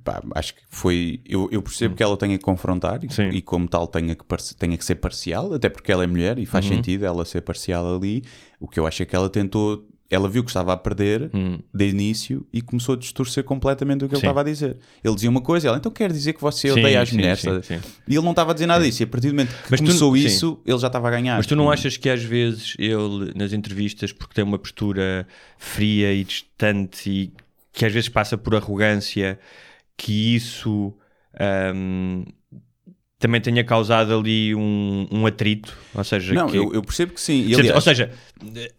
pá, 0.05 0.23
acho 0.37 0.55
que 0.55 0.61
foi. 0.69 1.21
Eu, 1.27 1.49
eu 1.51 1.61
percebo 1.62 1.95
que 1.97 2.03
ela 2.03 2.16
tenha 2.16 2.37
que 2.38 2.45
confrontar 2.45 3.01
e, 3.03 3.07
Hum. 3.07 3.31
E 3.33 3.43
como 3.43 3.69
tal, 3.69 3.87
tenha 3.87 4.14
que, 4.14 4.25
tenha 4.57 4.77
que 4.77 4.85
ser 4.85 4.97
parcial, 4.97 5.53
até 5.55 5.69
porque 5.69 5.90
ela 5.93 6.05
é 6.05 6.07
mulher 6.07 6.38
e 6.38 6.43
Uhum. 6.43 6.47
faz 6.47 6.64
sentido 6.64 7.05
ela 7.05 7.25
ser 7.25 7.40
parcial 7.43 7.97
ali. 7.97 8.23
O 8.61 8.69
que 8.69 8.79
eu 8.79 8.87
acho 8.87 9.03
é 9.03 9.07
que 9.07 9.14
ela 9.16 9.29
tentou. 9.29 9.87
Ela 10.11 10.29
viu 10.29 10.42
que 10.42 10.51
estava 10.51 10.73
a 10.73 10.77
perder 10.77 11.31
de 11.73 11.88
início 11.88 12.44
e 12.53 12.61
começou 12.61 12.96
a 12.96 12.99
distorcer 12.99 13.44
completamente 13.44 14.05
o 14.05 14.09
que 14.09 14.14
ele 14.14 14.18
Hum. 14.18 14.20
Sim. 14.20 14.27
estava 14.27 14.40
a 14.40 14.44
dizer. 14.44 14.77
Ele 15.05 15.14
dizia 15.14 15.31
uma 15.31 15.40
coisa, 15.40 15.68
ela 15.68 15.77
então 15.79 15.92
quer 15.92 16.11
dizer 16.11 16.33
que 16.33 16.40
você 16.40 16.68
Sim, 16.73 16.81
odeia 16.81 17.01
as 17.01 17.09
sim, 17.11 17.14
mulheres. 17.16 17.40
sim, 17.40 17.62
sim. 17.62 17.81
E 18.09 18.14
ele 18.16 18.25
não 18.25 18.31
estava 18.33 18.51
a 18.51 18.55
dizer 18.55 18.66
nada 18.66 18.85
disso. 18.85 19.03
E 19.03 19.05
a 19.05 19.07
partir 19.07 19.29
do 19.29 19.35
momento 19.35 19.51
que 19.62 19.70
Mas 19.70 19.81
tu- 19.81 19.87
começou 19.87 20.16
sim. 20.16 20.27
isso, 20.27 20.61
ele 20.66 20.79
já 20.79 20.88
estava 20.88 21.07
a 21.07 21.11
ganhar. 21.12 21.37
Mas 21.37 21.46
tu 21.46 21.55
não 21.55 21.70
achas 21.70 21.96
que 21.96 22.11
às 22.11 22.23
vezes 22.25 22.75
ele, 22.79 23.33
nas 23.37 23.53
entrevistas, 23.53 24.12
porque 24.12 24.35
tem 24.35 24.42
uma 24.42 24.59
postura 24.59 25.27
fria 25.57 26.12
e 26.12 26.25
distante 26.25 27.09
e 27.09 27.33
que 27.73 27.87
às 27.87 27.92
vezes 27.92 28.09
passa 28.09 28.37
por 28.37 28.55
arrogância, 28.57 29.38
que 29.96 30.35
isso 30.35 30.92
ahm, 31.38 32.25
também 33.20 33.40
tenha 33.40 33.62
causado 33.62 34.18
ali 34.18 34.54
um, 34.54 35.06
um 35.12 35.26
atrito? 35.26 35.76
Ou 35.94 36.02
seja, 36.02 36.35
Não, 36.35 36.48
que- 36.48 36.56
eu, 36.56 36.72
eu 36.74 36.83
percebo 36.83 37.12
que 37.12 37.20
sim. 37.20 37.44
Aliás, 37.54 37.74
Ou 37.76 37.80
seja, 37.80 38.11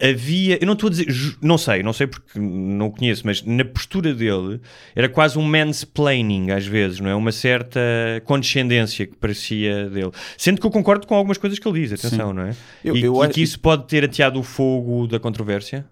havia. 0.02 0.58
Eu 0.60 0.66
não 0.66 0.74
estou 0.74 0.88
a 0.88 0.90
dizer. 0.90 1.08
Não 1.42 1.58
sei, 1.58 1.84
não 1.84 1.94
sei 1.94 2.08
porque 2.08 2.38
não 2.40 2.88
o 2.88 2.92
conheço, 2.92 3.22
mas 3.26 3.44
na 3.44 3.64
postura 3.64 4.14
dele 4.14 4.60
era 4.96 5.08
quase 5.08 5.38
um 5.38 5.44
mansplaining 5.44 6.52
às 6.52 6.66
vezes, 6.66 7.00
não 7.00 7.10
é? 7.10 7.16
Uma 7.16 7.32
certa 7.32 7.80
condescendência 8.26 9.06
que 9.06 9.16
parecia 9.16 9.90
dele. 9.90 10.12
Sendo 10.38 10.60
que 10.60 10.66
eu 10.66 10.72
concordo 10.72 11.06
com 11.06 11.16
algumas 11.16 11.38
coisas 11.38 11.60
que 11.60 11.68
ele 11.68 11.82
diz, 11.82 11.94
atenção, 11.94 12.34
não 12.34 12.44
é? 12.44 12.56
Eu- 12.84 12.98
e, 12.98 13.04
eu 13.04 13.24
e 13.24 13.30
que 13.30 13.42
isso 13.42 13.60
pode 13.60 13.88
ter 13.88 14.04
ateado 14.04 14.40
o 14.40 14.44
fogo 14.44 15.06
da 15.08 15.20
controvérsia. 15.20 15.86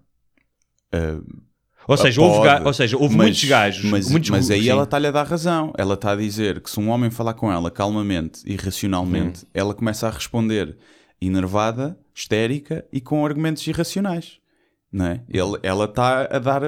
ah, 0.92 1.20
Ou 1.92 1.98
seja, 1.98 2.22
Pode, 2.22 2.34
houve, 2.36 2.48
ga- 2.48 2.62
ou 2.66 2.74
seja, 2.74 2.98
houve 2.98 3.16
mas- 3.18 3.26
muitos 3.28 3.44
gajos. 3.46 3.84
Mas, 3.86 4.10
muitos 4.12 4.30
mas 4.30 4.52
aí 4.52 4.64
sim. 4.64 4.70
ela 4.70 4.84
está-lhe 4.84 5.08
a 5.08 5.12
dar 5.12 5.26
razão. 5.26 5.74
Ela 5.78 5.96
está 5.96 6.12
a 6.12 6.16
dizer 6.16 6.62
que 6.62 6.70
se 6.70 6.80
um 6.80 6.90
homem 6.90 7.10
falar 7.10 7.34
com 7.34 7.52
ela 7.52 7.72
calmamente 7.72 8.42
e 8.46 8.56
racionalmente, 8.56 9.46
ela 9.54 9.74
começa 9.74 10.08
a 10.08 10.12
responder 10.12 10.78
enervada, 11.22 11.98
histérica 12.14 12.86
e 12.94 13.02
com 13.02 13.26
argumentos 13.26 13.66
irracionais. 13.68 14.38
Não 14.92 15.06
é? 15.06 15.22
Ele, 15.30 15.58
ela 15.62 15.86
está 15.86 16.22
a 16.32 16.40
dar, 16.40 16.62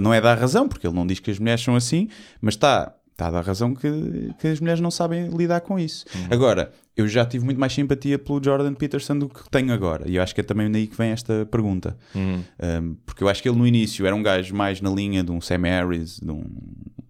não 0.00 0.12
é 0.12 0.20
dar 0.20 0.36
razão, 0.38 0.66
porque 0.68 0.86
ele 0.86 0.94
não 0.96 1.06
diz 1.06 1.20
que 1.20 1.30
as 1.30 1.38
mulheres 1.38 1.62
são 1.62 1.76
assim, 1.76 2.08
mas 2.40 2.54
está, 2.54 2.94
está 3.12 3.28
a 3.28 3.40
razão 3.40 3.74
que, 3.74 4.32
que 4.40 4.48
as 4.48 4.60
mulheres 4.60 4.80
não 4.80 4.90
sabem 4.90 5.28
lidar 5.28 5.60
com 5.60 5.78
isso. 5.78 6.04
Agora, 6.30 6.72
eu 6.96 7.06
já 7.06 7.24
tive 7.24 7.44
muito 7.44 7.58
mais 7.58 7.72
simpatia 7.72 8.18
pelo 8.18 8.42
Jordan 8.42 8.74
Peterson 8.74 9.18
do 9.18 9.28
que 9.28 9.48
tenho 9.50 9.72
agora, 9.72 10.08
e 10.08 10.16
eu 10.16 10.22
acho 10.22 10.34
que 10.34 10.40
é 10.40 10.44
também 10.44 10.70
daí 10.70 10.86
que 10.86 10.96
vem 10.96 11.10
esta 11.10 11.46
pergunta. 11.46 11.96
Um, 12.14 12.94
porque 13.06 13.22
eu 13.22 13.28
acho 13.28 13.42
que 13.42 13.48
ele 13.48 13.56
no 13.56 13.66
início 13.66 14.06
era 14.06 14.14
um 14.14 14.22
gajo 14.22 14.54
mais 14.54 14.80
na 14.80 14.90
linha 14.90 15.22
de 15.22 15.30
um 15.30 15.40
Sam 15.40 15.62
Harris, 15.62 16.18
de 16.18 16.30
um, 16.30 16.44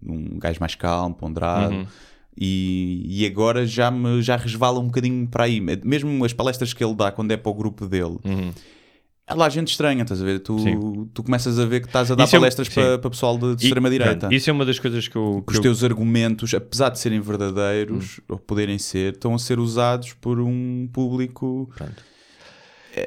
um 0.05 0.39
gajo 0.39 0.59
mais 0.59 0.75
calmo, 0.75 1.15
ponderado. 1.15 1.87
E, 2.35 3.03
e 3.07 3.25
agora 3.27 3.63
já 3.65 3.91
me 3.91 4.21
já 4.21 4.35
resvala 4.35 4.79
um 4.79 4.85
bocadinho 4.85 5.27
para 5.27 5.43
aí. 5.43 5.61
Mesmo 5.83 6.25
as 6.25 6.33
palestras 6.33 6.73
que 6.73 6.83
ele 6.83 6.95
dá 6.95 7.11
quando 7.11 7.31
é 7.31 7.37
para 7.37 7.51
o 7.51 7.53
grupo 7.53 7.85
dele, 7.85 8.17
há 9.33 9.37
lá 9.37 9.49
gente 9.49 9.69
estranha, 9.69 10.01
estás 10.03 10.21
a 10.21 10.25
ver? 10.25 10.39
Tu, 10.39 10.57
Sim. 10.59 11.09
tu 11.13 11.23
começas 11.23 11.59
a 11.59 11.65
ver 11.65 11.81
que 11.81 11.87
estás 11.87 12.09
a 12.11 12.15
dar 12.15 12.23
Isso 12.23 12.35
é 12.35 12.39
um- 12.39 12.41
palestras 12.41 12.67
sim. 12.67 12.73
para, 12.75 12.97
para 12.99 13.09
pessoal 13.09 13.37
de, 13.37 13.55
de 13.55 13.65
extrema-direita. 13.65 14.15
pronto, 14.19 14.33
Isso 14.33 14.49
é 14.49 14.53
uma 14.53 14.65
das 14.65 14.79
coisas 14.79 15.07
que 15.07 15.15
eu. 15.15 15.43
Que 15.45 15.51
os 15.51 15.57
eu- 15.57 15.61
teus 15.63 15.83
argumentos, 15.83 16.53
apesar 16.53 16.89
de 16.89 16.99
serem 16.99 17.19
verdadeiros, 17.19 18.19
ou 18.29 18.37
poderem 18.37 18.77
ser, 18.77 19.13
estão 19.13 19.33
a 19.35 19.39
ser 19.39 19.59
usados 19.59 20.13
por 20.13 20.39
um 20.39 20.87
público. 20.93 21.69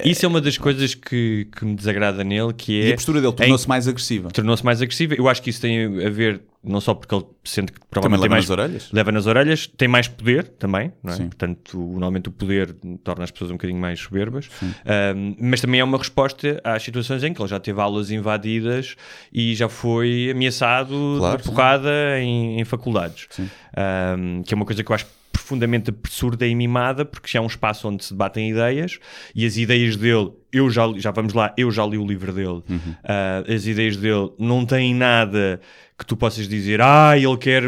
Isso 0.03 0.25
é 0.25 0.27
uma 0.27 0.41
das 0.41 0.57
coisas 0.57 0.93
que, 0.93 1.47
que 1.55 1.63
me 1.65 1.75
desagrada 1.75 2.23
nele, 2.23 2.53
que 2.53 2.81
é. 2.81 2.87
E 2.89 2.91
a 2.91 2.95
postura 2.95 3.21
dele 3.21 3.33
tornou-se 3.33 3.67
mais 3.67 3.87
agressiva. 3.87 4.29
tornou-se 4.31 4.63
mais 4.65 4.81
agressiva. 4.81 5.15
Eu 5.15 5.27
acho 5.29 5.41
que 5.41 5.49
isso 5.49 5.61
tem 5.61 6.05
a 6.05 6.09
ver 6.09 6.41
não 6.63 6.81
só 6.81 6.93
porque 6.93 7.15
ele 7.15 7.23
sente 7.45 7.71
que 7.71 7.79
Também 7.79 7.87
provavelmente 7.89 8.19
tem 8.19 8.29
leva 8.29 8.35
mais 8.35 8.49
nas 8.49 8.57
orelhas. 8.59 8.89
leva 8.91 9.11
nas 9.13 9.25
orelhas, 9.25 9.67
tem 9.67 9.87
mais 9.87 10.07
poder 10.09 10.43
também, 10.49 10.91
não 11.01 11.13
é? 11.13 11.15
Sim. 11.15 11.27
Portanto, 11.27 11.77
normalmente 11.77 12.27
o 12.27 12.31
poder 12.31 12.75
torna 13.05 13.23
as 13.23 13.31
pessoas 13.31 13.51
um 13.51 13.53
bocadinho 13.53 13.79
mais 13.79 13.99
soberbas, 14.01 14.49
Ahm, 14.85 15.35
mas 15.39 15.61
também 15.61 15.79
é 15.79 15.83
uma 15.83 15.97
resposta 15.97 16.59
às 16.65 16.83
situações 16.83 17.23
em 17.23 17.33
que 17.33 17.41
ele 17.41 17.47
já 17.47 17.59
teve 17.59 17.79
aulas 17.79 18.11
invadidas 18.11 18.95
e 19.31 19.55
já 19.55 19.69
foi 19.69 20.29
ameaçado 20.31 21.15
Claro, 21.19 21.37
de 21.37 21.43
porrada 21.43 22.19
em, 22.19 22.59
em 22.59 22.65
faculdades, 22.65 23.27
Ahm, 23.75 24.41
que 24.43 24.53
é 24.53 24.55
uma 24.55 24.65
coisa 24.65 24.83
que 24.83 24.91
eu 24.91 24.95
acho 24.95 25.05
profundamente 25.47 25.89
absurda 25.89 26.45
e 26.45 26.53
mimada, 26.53 27.05
porque 27.05 27.29
já 27.31 27.39
é 27.39 27.41
um 27.41 27.47
espaço 27.47 27.87
onde 27.87 28.03
se 28.03 28.11
debatem 28.11 28.51
ideias 28.51 28.99
e 29.33 29.45
as 29.45 29.55
ideias 29.55 29.95
dele, 29.95 30.31
eu 30.51 30.69
já, 30.69 30.83
já 30.97 31.11
vamos 31.11 31.33
lá, 31.33 31.53
eu 31.57 31.71
já 31.71 31.85
li 31.85 31.97
o 31.97 32.05
livro 32.05 32.33
dele, 32.33 32.61
Ah, 33.03 33.43
as 33.47 33.65
ideias 33.65 33.95
dele 33.95 34.31
não 34.37 34.65
têm 34.65 34.93
nada 34.93 35.61
que 35.97 36.05
tu 36.05 36.15
possas 36.15 36.47
dizer, 36.47 36.79
ah, 36.79 37.17
ele 37.17 37.37
quer, 37.37 37.63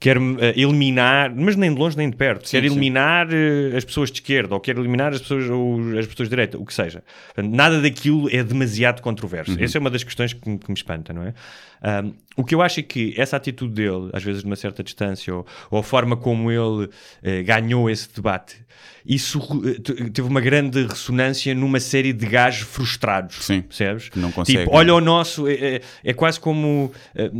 quer 0.00 0.16
eh, 0.16 0.54
eliminar, 0.56 1.34
mas 1.36 1.54
nem 1.54 1.70
de 1.74 1.78
longe 1.78 1.98
nem 1.98 2.08
de 2.08 2.16
perto, 2.16 2.48
quer 2.48 2.62
sim. 2.62 2.66
eliminar 2.66 3.28
eh, 3.30 3.76
as 3.76 3.84
pessoas 3.84 4.10
de 4.10 4.20
esquerda 4.20 4.54
ou 4.54 4.60
quer 4.60 4.78
eliminar 4.78 5.12
as 5.12 5.20
pessoas, 5.20 5.50
ou 5.50 5.78
as 5.98 6.06
pessoas 6.06 6.30
de 6.30 6.30
direita, 6.30 6.56
o 6.56 6.64
que 6.64 6.72
seja. 6.72 7.02
Portanto, 7.34 7.54
nada 7.54 7.78
daquilo 7.82 8.26
é 8.34 8.42
demasiado 8.42 9.02
controverso. 9.02 9.54
Essa 9.60 9.76
é 9.76 9.80
uma 9.80 9.90
das 9.90 10.02
questões 10.02 10.32
que 10.32 10.40
que 10.40 10.70
me 10.70 10.74
espanta, 10.74 11.12
não 11.12 11.24
é? 11.24 11.34
Ahm, 11.82 12.12
o 12.36 12.44
que 12.44 12.54
eu 12.54 12.62
acho 12.62 12.80
é 12.80 12.82
que 12.82 13.14
essa 13.16 13.36
atitude 13.36 13.72
dele, 13.74 14.10
às 14.12 14.22
vezes 14.22 14.42
de 14.42 14.46
uma 14.46 14.56
certa 14.56 14.82
distância, 14.82 15.34
ou, 15.34 15.46
ou 15.70 15.78
a 15.80 15.82
forma 15.82 16.16
como 16.16 16.50
ele 16.50 16.88
eh, 17.22 17.42
ganhou 17.42 17.88
esse 17.90 18.08
debate, 18.14 18.56
isso 19.04 19.40
eh, 19.64 19.80
te- 19.80 20.10
teve 20.10 20.28
uma 20.28 20.40
grande 20.40 20.86
ressonância 20.86 21.54
numa 21.54 21.80
série 21.80 22.12
de 22.12 22.26
gajos 22.26 22.68
frustrados, 22.68 23.44
Sim. 23.44 23.62
percebes? 23.62 24.10
Não 24.14 24.30
conseguem. 24.30 24.64
Tipo, 24.64 24.76
olha 24.76 24.94
o 24.94 25.00
nosso, 25.00 25.48
é, 25.48 25.52
é- 25.76 25.80
é 26.04 26.12
quase 26.14 26.38
como 26.38 26.92
eh, 27.14 27.30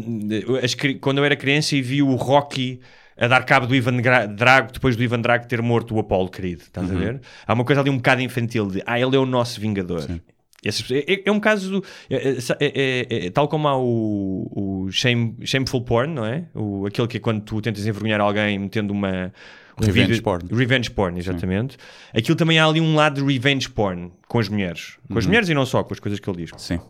as 0.64 0.74
quando 1.01 1.18
eu 1.18 1.24
era 1.24 1.37
criança 1.37 1.77
e 1.77 1.83
vi 1.83 2.03
o 2.03 2.14
Rocky 2.16 2.81
a 3.16 3.27
dar 3.27 3.44
cabo 3.44 3.66
do 3.66 3.74
Ivan 3.74 3.96
Drago 4.35 4.72
depois 4.72 4.96
do 4.96 5.03
Ivan 5.03 5.20
Drago 5.20 5.46
ter 5.46 5.61
morto 5.61 5.94
o 5.94 5.98
Apollo 5.98 6.29
querido, 6.31 6.62
estás 6.62 6.88
Uhum. 6.88 6.96
a 6.96 6.98
ver? 7.01 7.20
Há 7.46 7.53
uma 7.55 7.64
coisa 7.64 7.81
ali 7.81 7.90
um 7.90 7.96
bocado 7.96 8.20
infantil 8.22 8.68
de 8.68 8.83
ah, 8.87 8.98
ele 8.98 9.16
é 9.16 9.18
o 9.18 9.27
nosso 9.27 9.61
vingador. 9.61 9.98
Essas- 9.98 10.20
é, 10.64 11.12
é- 11.14 11.23
é 11.27 11.33
um 11.33 11.38
caso 11.40 11.83
é, 12.11 12.16
é- 12.16 12.37
é- 12.61 13.07
é- 13.11 13.27
é- 13.27 13.31
tal 13.31 13.47
como 13.49 13.68
há 13.68 13.77
o, 13.79 14.51
o 14.87 14.90
shame- 14.90 15.37
shameful 15.44 15.83
porn, 15.83 16.12
não 16.14 16.25
é? 16.25 16.47
O, 16.55 16.87
aquele 16.87 17.07
que 17.09 17.16
é 17.18 17.21
quando 17.21 17.42
tu 17.42 17.61
tentas 17.62 17.87
envergonhar 17.87 18.21
alguém 18.21 18.59
metendo 18.59 18.92
uma 18.92 19.33
um 19.81 19.85
Revenge 19.87 20.09
vídeo- 20.09 20.23
porn. 20.25 20.49
Revenge 20.53 20.90
porn, 20.90 21.18
exatamente. 21.18 21.77
Aquilo 22.12 22.37
também 22.37 22.59
há 22.59 22.66
ali 22.66 22.81
um 22.81 22.94
lado 22.97 23.23
de 23.25 23.33
revenge 23.33 23.68
porn 23.71 24.11
com 24.27 24.38
as 24.40 24.49
mulheres. 24.49 24.97
Com 25.07 25.14
Uhum. 25.14 25.18
as 25.21 25.27
mulheres 25.27 25.49
e 25.49 25.55
não 25.55 25.64
só, 25.64 25.85
com 25.85 25.94
as 25.94 26.01
coisas 26.01 26.18
que 26.18 26.29
ele 26.29 26.38
diz. 26.44 26.51
Sim. 26.57 26.81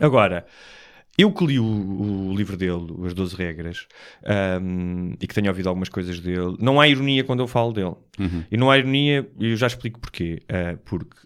Agora, 0.00 0.46
eu 1.18 1.30
que 1.32 1.44
li 1.46 1.58
o, 1.60 1.64
o 2.30 2.34
livro 2.34 2.56
dele, 2.56 2.86
As 3.04 3.12
12 3.12 3.36
Regras, 3.36 3.86
ahm, 4.24 5.12
e 5.20 5.26
que 5.26 5.34
tenho 5.34 5.48
ouvido 5.48 5.68
algumas 5.68 5.88
coisas 5.90 6.18
dele, 6.20 6.56
não 6.58 6.80
há 6.80 6.88
ironia 6.88 7.24
quando 7.24 7.40
eu 7.40 7.46
falo 7.46 7.72
dele. 7.74 7.94
E 8.50 8.56
não 8.56 8.70
há 8.70 8.78
ironia, 8.78 9.28
e 9.38 9.50
eu 9.50 9.56
já 9.56 9.66
explico 9.66 10.00
porquê. 10.00 10.40
Ah, 10.48 10.78
porque 10.84 11.16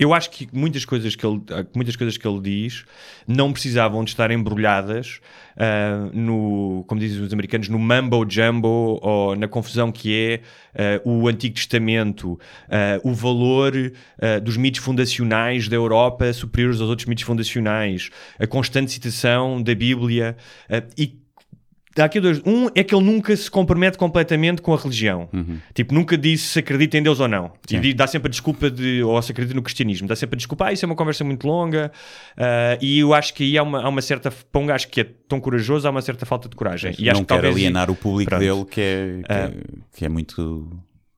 eu 0.00 0.14
acho 0.14 0.30
que 0.30 0.48
muitas 0.50 0.86
coisas 0.86 1.14
que 1.14 1.26
ele, 1.26 1.42
muitas 1.76 1.94
coisas 1.94 2.16
que 2.16 2.26
ele 2.26 2.40
diz 2.40 2.86
não 3.28 3.52
precisavam 3.52 4.02
de 4.02 4.10
estar 4.10 4.30
embrulhadas 4.30 5.20
ah, 5.58 6.08
no, 6.14 6.82
como 6.86 6.98
dizem 6.98 7.22
os 7.22 7.34
americanos, 7.34 7.68
no 7.68 7.78
mambo 7.78 8.24
jumbo 8.26 8.98
ou 9.02 9.36
na 9.36 9.46
confusão 9.46 9.92
que 9.92 10.16
é 10.16 10.40
ah, 10.74 11.02
o 11.04 11.28
Antigo 11.28 11.54
Testamento, 11.54 12.40
ah, 12.70 12.98
o 13.04 13.12
valor 13.12 13.72
dos 14.42 14.56
mitos 14.56 14.80
fundacionais 14.80 15.68
da 15.68 15.76
Europa 15.76 16.32
superiores 16.32 16.80
aos 16.80 16.88
outros 16.88 17.06
mitos 17.06 17.24
fundacionais, 17.24 18.08
a 18.38 18.46
constante 18.46 18.90
citação 18.90 19.62
da 19.62 19.74
Bíblia 19.74 20.34
e 20.96 21.19
aqui 21.98 22.20
dois. 22.20 22.40
Um 22.46 22.68
é 22.74 22.84
que 22.84 22.94
ele 22.94 23.04
nunca 23.04 23.34
se 23.36 23.50
compromete 23.50 23.98
completamente 23.98 24.62
com 24.62 24.72
a 24.72 24.76
religião. 24.76 25.28
Tipo, 25.74 25.92
nunca 25.94 26.16
disse 26.16 26.44
se 26.48 26.58
acredita 26.60 26.96
em 26.96 27.02
Deus 27.02 27.18
ou 27.20 27.26
não. 27.28 27.52
E 27.68 27.72
Sim. 27.74 27.80
di- 27.80 27.94
dá 27.94 28.06
sempre 28.06 28.28
a 28.28 28.30
desculpa 28.30 28.70
de. 28.70 29.02
Ou 29.02 29.20
se 29.22 29.32
acredita 29.32 29.54
no 29.54 29.62
cristianismo. 29.62 30.06
Dá 30.06 30.14
sempre 30.16 30.36
a 30.36 30.38
desculpa. 30.38 30.66
Ah, 30.66 30.72
isso 30.72 30.84
é 30.84 30.86
uma 30.86 30.94
conversa 30.96 31.24
muito 31.24 31.46
longa. 31.46 31.90
ah, 32.36 32.78
e 32.80 33.00
eu 33.00 33.12
acho 33.12 33.34
que 33.34 33.42
aí 33.44 33.58
há 33.58 33.62
uma, 33.62 33.82
há 33.82 33.88
uma 33.88 34.02
certa. 34.02 34.30
Para 34.30 34.60
um 34.60 34.66
gajo 34.66 34.88
que 34.88 35.00
é 35.00 35.04
tão 35.28 35.40
corajoso, 35.40 35.86
há 35.86 35.90
uma 35.90 36.02
certa 36.02 36.24
falta 36.24 36.48
de 36.48 36.56
coragem. 36.56 36.94
E 36.98 37.08
acho 37.10 37.20
não 37.20 37.24
que 37.26 37.34
quer 37.34 37.44
alienar 37.46 37.90
o 37.90 37.96
público 37.96 38.30
Pronto. 38.30 38.40
dele 38.40 38.64
que 38.64 38.80
é, 38.80 39.22
que, 39.26 39.32
é, 39.32 39.52
que 39.96 40.04
é 40.04 40.08
muito 40.08 40.70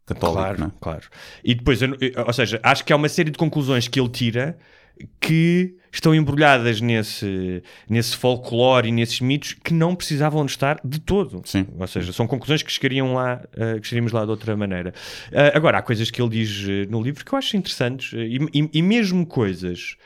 católico, 0.07 0.39
Claro, 0.43 0.61
não 0.61 0.67
é? 0.67 0.71
claro. 0.81 1.03
E 1.45 1.55
depois, 1.55 1.81
eu- 1.81 1.97
ou 2.27 2.33
seja, 2.33 2.59
acho 2.63 2.85
que 2.85 2.93
há 2.93 2.97
uma 2.97 3.09
série 3.09 3.31
de 3.31 3.39
conclusões 3.39 3.87
que 3.89 4.01
ele 4.01 4.09
tira 4.09 4.57
que 5.21 5.77
estão 5.93 6.15
embrulhadas 6.15 6.81
nesse, 6.81 7.63
nesse 7.89 8.17
folclore 8.17 8.89
e 8.89 8.93
nesses 8.93 9.21
mitos 9.21 9.53
que 9.55 9.75
não 9.75 9.95
precisavam 9.95 10.45
de 10.47 10.53
estar 10.53 10.81
de 10.83 10.99
todo. 10.99 11.43
Sim. 11.45 11.67
Ou 11.79 11.87
seja, 11.87 12.13
são 12.13 12.27
conclusões 12.27 12.63
que 12.63 12.73
chegariam 12.73 13.15
lá, 13.15 13.43
eh, 13.55 13.79
que 13.79 13.87
chegaríamos 13.87 14.13
lá 14.13 14.25
de 14.25 14.31
outra 14.31 14.57
maneira. 14.57 14.95
Eh, 15.31 15.53
agora, 15.55 15.79
há 15.79 15.83
coisas 15.83 16.11
que 16.11 16.21
ele 16.23 16.31
diz 16.31 16.67
eh, 16.69 16.87
no 16.89 17.03
livro 17.03 17.25
que 17.25 17.33
eu 17.35 17.39
acho 17.39 17.57
interessantes 17.57 18.13
e, 18.15 18.39
e- 18.59 18.71
e 18.73 18.83
mesmo 18.83 19.27
coisas 19.27 19.97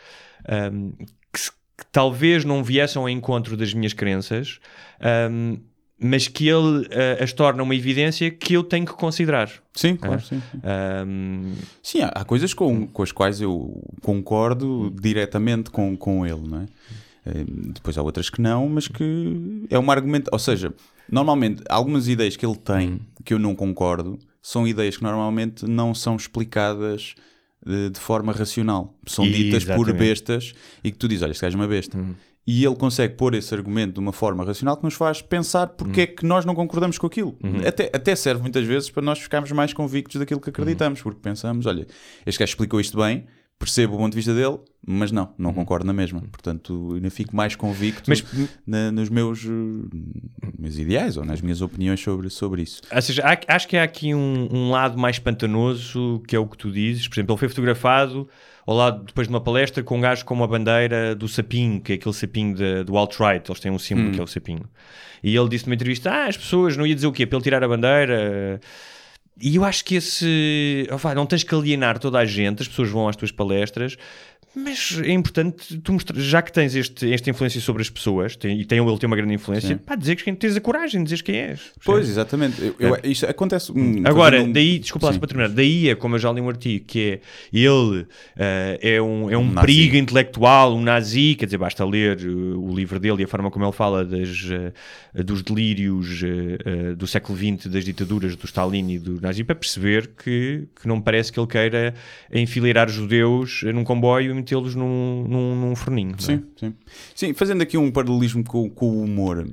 ahm, 0.48 0.90
que, 1.32 1.38
se- 1.40 1.52
que 1.52 1.84
talvez 1.92 2.44
não 2.44 2.64
viessem 2.64 3.00
ao 3.00 3.08
encontro 3.08 3.56
das 3.56 3.72
minhas 3.72 3.92
crenças, 3.92 4.58
ahm, 5.00 5.58
mas 5.98 6.28
que 6.28 6.48
ele 6.48 6.86
eh, 6.90 7.18
as 7.22 7.32
torna 7.32 7.62
uma 7.62 7.74
evidência 7.74 8.30
que 8.30 8.54
eu 8.54 8.62
tenho 8.62 8.84
que 8.86 8.92
considerar. 8.92 9.50
Sim, 9.74 9.96
claro, 9.96 10.20
sim. 10.20 10.40
sim. 10.50 10.60
Ahm, 10.62 11.54
Sim, 11.82 12.02
há, 12.02 12.08
há 12.08 12.24
coisas 12.24 12.52
com, 12.52 12.86
com 12.86 13.02
as 13.02 13.12
quais 13.12 13.40
eu 13.40 13.82
concordo 14.02 14.92
diretamente 15.00 15.70
com, 15.70 15.96
com 15.96 16.26
ele, 16.26 16.46
não 16.46 16.60
é? 16.62 16.66
Eh, 17.26 17.44
Depois 17.74 17.96
há 17.96 18.02
outras 18.02 18.28
que 18.30 18.40
não, 18.40 18.68
mas 18.68 18.88
que 18.88 19.66
é 19.70 19.78
uma 19.78 19.92
argumento. 19.92 20.28
Ou 20.32 20.38
seja, 20.38 20.72
Normalmente, 21.10 21.62
algumas 21.68 22.08
ideias 22.08 22.36
que 22.36 22.44
ele 22.44 22.56
tem 22.56 23.00
que 23.24 23.32
eu 23.32 23.38
não 23.38 23.54
concordo 23.54 24.18
são 24.42 24.66
ideias 24.66 24.96
que 24.96 25.02
normalmente 25.02 25.64
não 25.66 25.94
são 25.94 26.16
explicadas 26.16 27.14
de, 27.64 27.90
de 27.90 28.00
forma 28.00 28.32
racional. 28.32 28.94
São 29.06 29.24
ditas 29.24 29.64
por 29.64 29.72
Exatamente. 29.88 29.98
bestas 29.98 30.54
e 30.82 30.90
que 30.90 30.98
tu 30.98 31.08
dizes, 31.08 31.22
olha, 31.22 31.32
este 31.32 31.42
gajo 31.42 31.56
é 31.56 31.60
uma 31.60 31.68
besta. 31.68 31.98
E 32.46 32.64
ele 32.64 32.76
consegue 32.76 33.14
pôr 33.14 33.34
esse 33.34 33.52
argumento 33.52 33.94
de 33.94 34.00
uma 34.00 34.12
forma 34.12 34.44
racional 34.44 34.76
que 34.76 34.84
nos 34.84 34.94
faz 34.94 35.20
pensar 35.20 35.66
porque 35.68 36.02
é 36.02 36.06
que 36.06 36.24
nós 36.24 36.44
não 36.44 36.54
concordamos 36.54 36.96
com 36.96 37.06
aquilo. 37.06 37.36
Até, 37.66 37.90
até 37.92 38.14
serve 38.14 38.40
muitas 38.42 38.64
vezes 38.64 38.88
para 38.88 39.02
nós 39.02 39.18
ficarmos 39.18 39.50
mais 39.50 39.72
convictos 39.72 40.16
daquilo 40.18 40.40
que 40.40 40.50
acreditamos, 40.50 41.02
porque 41.02 41.18
pensamos, 41.20 41.66
olha, 41.66 41.86
este 42.24 42.38
gajo 42.38 42.50
explicou 42.50 42.80
isto 42.80 42.96
bem, 42.98 43.26
percebo 43.58 43.94
o 43.94 43.98
ponto 43.98 44.12
de 44.12 44.16
vista 44.16 44.32
dele, 44.34 44.58
mas 44.86 45.10
não, 45.10 45.32
não 45.36 45.52
concordo 45.52 45.84
na 45.86 45.92
mesma. 45.92 46.20
Portanto, 46.30 46.92
ainda 46.94 47.10
fico 47.10 47.34
mais 47.34 47.56
convicto 47.56 48.04
Mas- 48.08 48.22
na- 48.66 48.92
nos 48.92 49.08
meus, 49.08 49.42
meus 50.58 50.78
ideais 50.78 51.16
ou 51.16 51.24
nas 51.24 51.40
minhas 51.40 51.60
opiniões 51.60 51.98
sobre, 52.00 52.30
sobre 52.30 52.62
isso. 52.62 52.80
Ou 52.94 53.02
seja, 53.02 53.22
há- 53.24 53.54
acho 53.56 53.66
que 53.66 53.76
há 53.76 53.82
aqui 53.82 54.14
um, 54.14 54.48
um 54.52 54.70
lado 54.70 54.96
mais 54.98 55.18
pantanoso, 55.18 56.22
que 56.28 56.36
é 56.36 56.38
o 56.38 56.46
que 56.46 56.56
tu 56.56 56.70
dizes. 56.70 57.08
Por 57.08 57.14
exemplo, 57.16 57.32
ele 57.32 57.38
foi 57.40 57.48
fotografado 57.48 58.28
ao 58.66 58.74
lado, 58.76 59.04
depois 59.04 59.28
de 59.28 59.32
uma 59.32 59.40
palestra, 59.40 59.82
com 59.82 59.96
um 59.96 60.00
gajo 60.00 60.24
com 60.24 60.34
uma 60.34 60.48
bandeira 60.48 61.14
do 61.14 61.28
sapinho, 61.28 61.80
que 61.80 61.92
é 61.92 61.94
aquele 61.94 62.14
sapinho 62.14 62.54
de- 62.54 62.82
do 62.84 62.96
alt-right. 62.96 63.48
Eles 63.48 63.60
têm 63.60 63.70
um 63.70 63.78
símbolo 63.78 64.10
que 64.12 64.20
é 64.20 64.22
o 64.22 64.26
sapinho. 64.26 64.68
E 65.22 65.36
ele 65.36 65.48
disse 65.48 65.66
numa 65.66 65.74
entrevista: 65.74 66.10
Ah, 66.10 66.26
as 66.26 66.36
pessoas 66.36 66.76
não 66.76 66.86
ia 66.86 66.94
dizer 66.94 67.06
o 67.06 67.12
quê? 67.12 67.24
Para 67.26 67.36
ele 67.38 67.44
tirar 67.44 67.62
a 67.64 67.68
bandeira. 67.68 68.60
E 69.40 69.54
eu 69.56 69.64
acho 69.64 69.84
que 69.84 69.96
esse. 69.96 70.88
oh, 70.90 71.14
não 71.14 71.26
tens 71.26 71.42
que 71.44 71.54
alienar 71.54 71.98
toda 71.98 72.18
a 72.18 72.24
gente, 72.24 72.62
as 72.62 72.68
pessoas 72.68 72.88
vão 72.88 73.06
às 73.06 73.16
tuas 73.16 73.30
palestras, 73.30 73.96
mas 74.56 74.98
é 75.04 75.10
importante 75.12 75.78
tu 75.78 75.92
mostrar, 75.92 76.18
já 76.18 76.40
que 76.40 76.50
tens 76.50 76.74
este, 76.74 77.12
esta 77.12 77.28
influência 77.28 77.60
sobre 77.60 77.82
as 77.82 77.90
pessoas, 77.90 78.34
tem, 78.36 78.58
e 78.60 78.64
tem, 78.64 78.78
ele 78.78 78.98
tem 78.98 79.06
uma 79.06 79.16
grande 79.16 79.34
influência, 79.34 79.68
Sim. 79.68 79.76
pá, 79.76 79.94
dizer 79.94 80.16
que 80.16 80.32
tens 80.32 80.56
a 80.56 80.60
coragem 80.60 81.02
de 81.04 81.10
dizer 81.10 81.22
quem 81.22 81.36
és. 81.36 81.60
Pois, 81.84 82.08
exatamente. 82.08 82.60
Eu, 82.62 82.74
eu- 82.78 82.98
isto 83.04 83.26
acontece. 83.26 83.70
hum, 83.70 84.02
Agora, 84.04 84.42
um- 84.42 84.50
daí, 84.50 84.78
desculpa 84.78 85.08
lá 85.10 85.18
para 85.18 85.28
terminar, 85.28 85.48
daí 85.50 85.90
é 85.90 85.94
como 85.94 86.14
eu 86.14 86.18
já 86.18 86.32
li 86.32 86.40
um 86.40 86.48
artigo 86.48 86.84
que 86.86 87.00
é 87.00 87.20
ele 87.52 88.06
eh, 88.36 88.78
é 88.80 89.02
um, 89.02 89.30
é 89.30 89.36
um, 89.36 89.42
Um 89.42 89.54
perigo 89.54 89.96
intelectual, 89.96 90.74
um 90.74 90.80
nazi, 90.82 91.34
quer 91.34 91.44
dizer, 91.44 91.58
basta 91.58 91.84
ler 91.84 92.18
eh, 92.20 92.24
o 92.26 92.74
livro 92.74 92.98
dele 92.98 93.22
e 93.22 93.24
a 93.24 93.28
forma 93.28 93.50
como 93.50 93.64
ele 93.64 93.72
fala 93.72 94.04
das, 94.04 94.48
eh, 94.50 95.22
dos 95.22 95.42
delírios 95.42 96.20
do 96.96 97.06
século 97.06 97.36
XX, 97.38 97.66
das 97.66 97.84
ditaduras 97.84 98.34
do 98.36 98.44
Stalin 98.46 98.90
e 98.92 98.98
do 98.98 99.20
nazi, 99.20 99.44
para 99.44 99.54
perceber 99.54 100.10
que, 100.22 100.64
que 100.80 100.86
não 100.88 101.00
parece 101.00 101.32
que 101.32 101.38
ele 101.38 101.46
queira 101.46 101.94
enfileirar 102.32 102.88
judeus 102.88 103.62
num 103.74 103.84
comboio 103.84 104.30
e 104.30 104.34
metê-los 104.46 104.76
num, 104.76 105.26
num, 105.28 105.56
num 105.56 105.76
forninho. 105.76 106.14
é? 106.14 106.22
Sim, 106.22 106.44
sim. 106.56 106.74
Sim, 107.14 107.34
fazendo 107.34 107.62
aqui 107.62 107.76
um 107.76 107.90
paralelismo 107.90 108.44
com, 108.44 108.70
com 108.70 108.88
o 108.88 109.02
humor. 109.02 109.44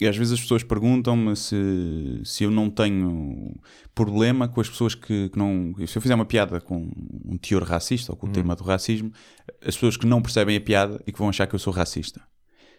E 0.00 0.06
às 0.06 0.16
vezes 0.16 0.32
as 0.32 0.40
pessoas 0.40 0.64
perguntam-me 0.64 1.36
se, 1.36 2.20
se 2.24 2.42
eu 2.42 2.50
não 2.50 2.68
tenho 2.68 3.54
problema 3.94 4.48
com 4.48 4.60
as 4.60 4.68
pessoas 4.68 4.94
que, 4.94 5.28
que 5.28 5.38
não. 5.38 5.74
Se 5.86 5.96
eu 5.96 6.02
fizer 6.02 6.14
uma 6.14 6.24
piada 6.24 6.60
com 6.60 6.90
um 7.24 7.38
teor 7.38 7.62
racista 7.62 8.12
ou 8.12 8.16
com 8.16 8.26
o 8.26 8.32
tema 8.32 8.56
do 8.56 8.64
racismo, 8.64 9.12
as 9.60 9.74
pessoas 9.74 9.96
que 9.96 10.06
não 10.06 10.20
percebem 10.20 10.56
a 10.56 10.60
piada 10.60 11.00
e 11.06 11.12
que 11.12 11.18
vão 11.18 11.28
achar 11.28 11.46
que 11.46 11.54
eu 11.54 11.58
sou 11.58 11.72
racista. 11.72 12.20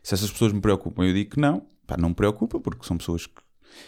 Se 0.04 0.14
essas 0.14 0.30
pessoas 0.30 0.52
me 0.52 0.60
preocupam, 0.60 1.06
eu 1.06 1.14
digo 1.14 1.32
que 1.32 1.40
não. 1.40 1.66
Pá, 1.88 1.96
não 1.98 2.10
me 2.10 2.16
preocupa, 2.16 2.60
porque 2.60 2.86
são 2.86 2.98
pessoas 2.98 3.26
que. 3.26 3.42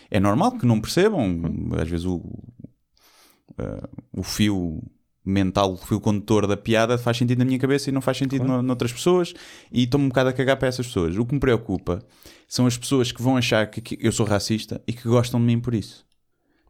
É 0.10 0.20
normal 0.20 0.54
que 0.58 0.66
não 0.66 0.80
percebam. 0.80 1.42
Às 1.80 1.90
vezes 1.90 2.06
o, 2.06 2.16
uh, 2.18 3.90
o 4.14 4.24
fio 4.24 4.82
mental, 5.26 5.74
o 5.74 5.78
fio 5.78 6.00
condutor 6.00 6.46
da 6.48 6.56
piada 6.56 6.98
faz 6.98 7.18
sentido 7.18 7.40
na 7.40 7.46
minha 7.46 7.58
cabeça 7.60 7.90
e 7.90 7.94
não 7.94 8.02
faz 8.02 8.18
sentido 8.18 8.46
no- 8.46 8.62
noutras 8.62 8.94
pessoas 8.94 9.34
e 9.72 9.84
estou-me 9.84 10.06
um 10.06 10.10
bocado 10.10 10.30
a 10.30 10.34
cagar 10.34 10.58
para 10.58 10.68
essas 10.68 10.86
pessoas. 10.88 11.18
O 11.18 11.26
que 11.26 11.34
me 11.34 11.40
preocupa 11.40 12.00
são 12.48 12.66
as 12.68 12.78
pessoas 12.78 13.12
que 13.12 13.22
vão 13.22 13.36
achar 13.38 13.66
que, 13.68 13.82
que 13.82 13.98
eu 14.00 14.12
sou 14.12 14.26
racista 14.26 14.82
e 14.88 14.94
que 14.94 15.08
gostam 15.08 15.40
de 15.40 15.46
mim 15.46 15.60
por 15.60 15.74
isso. 15.74 16.06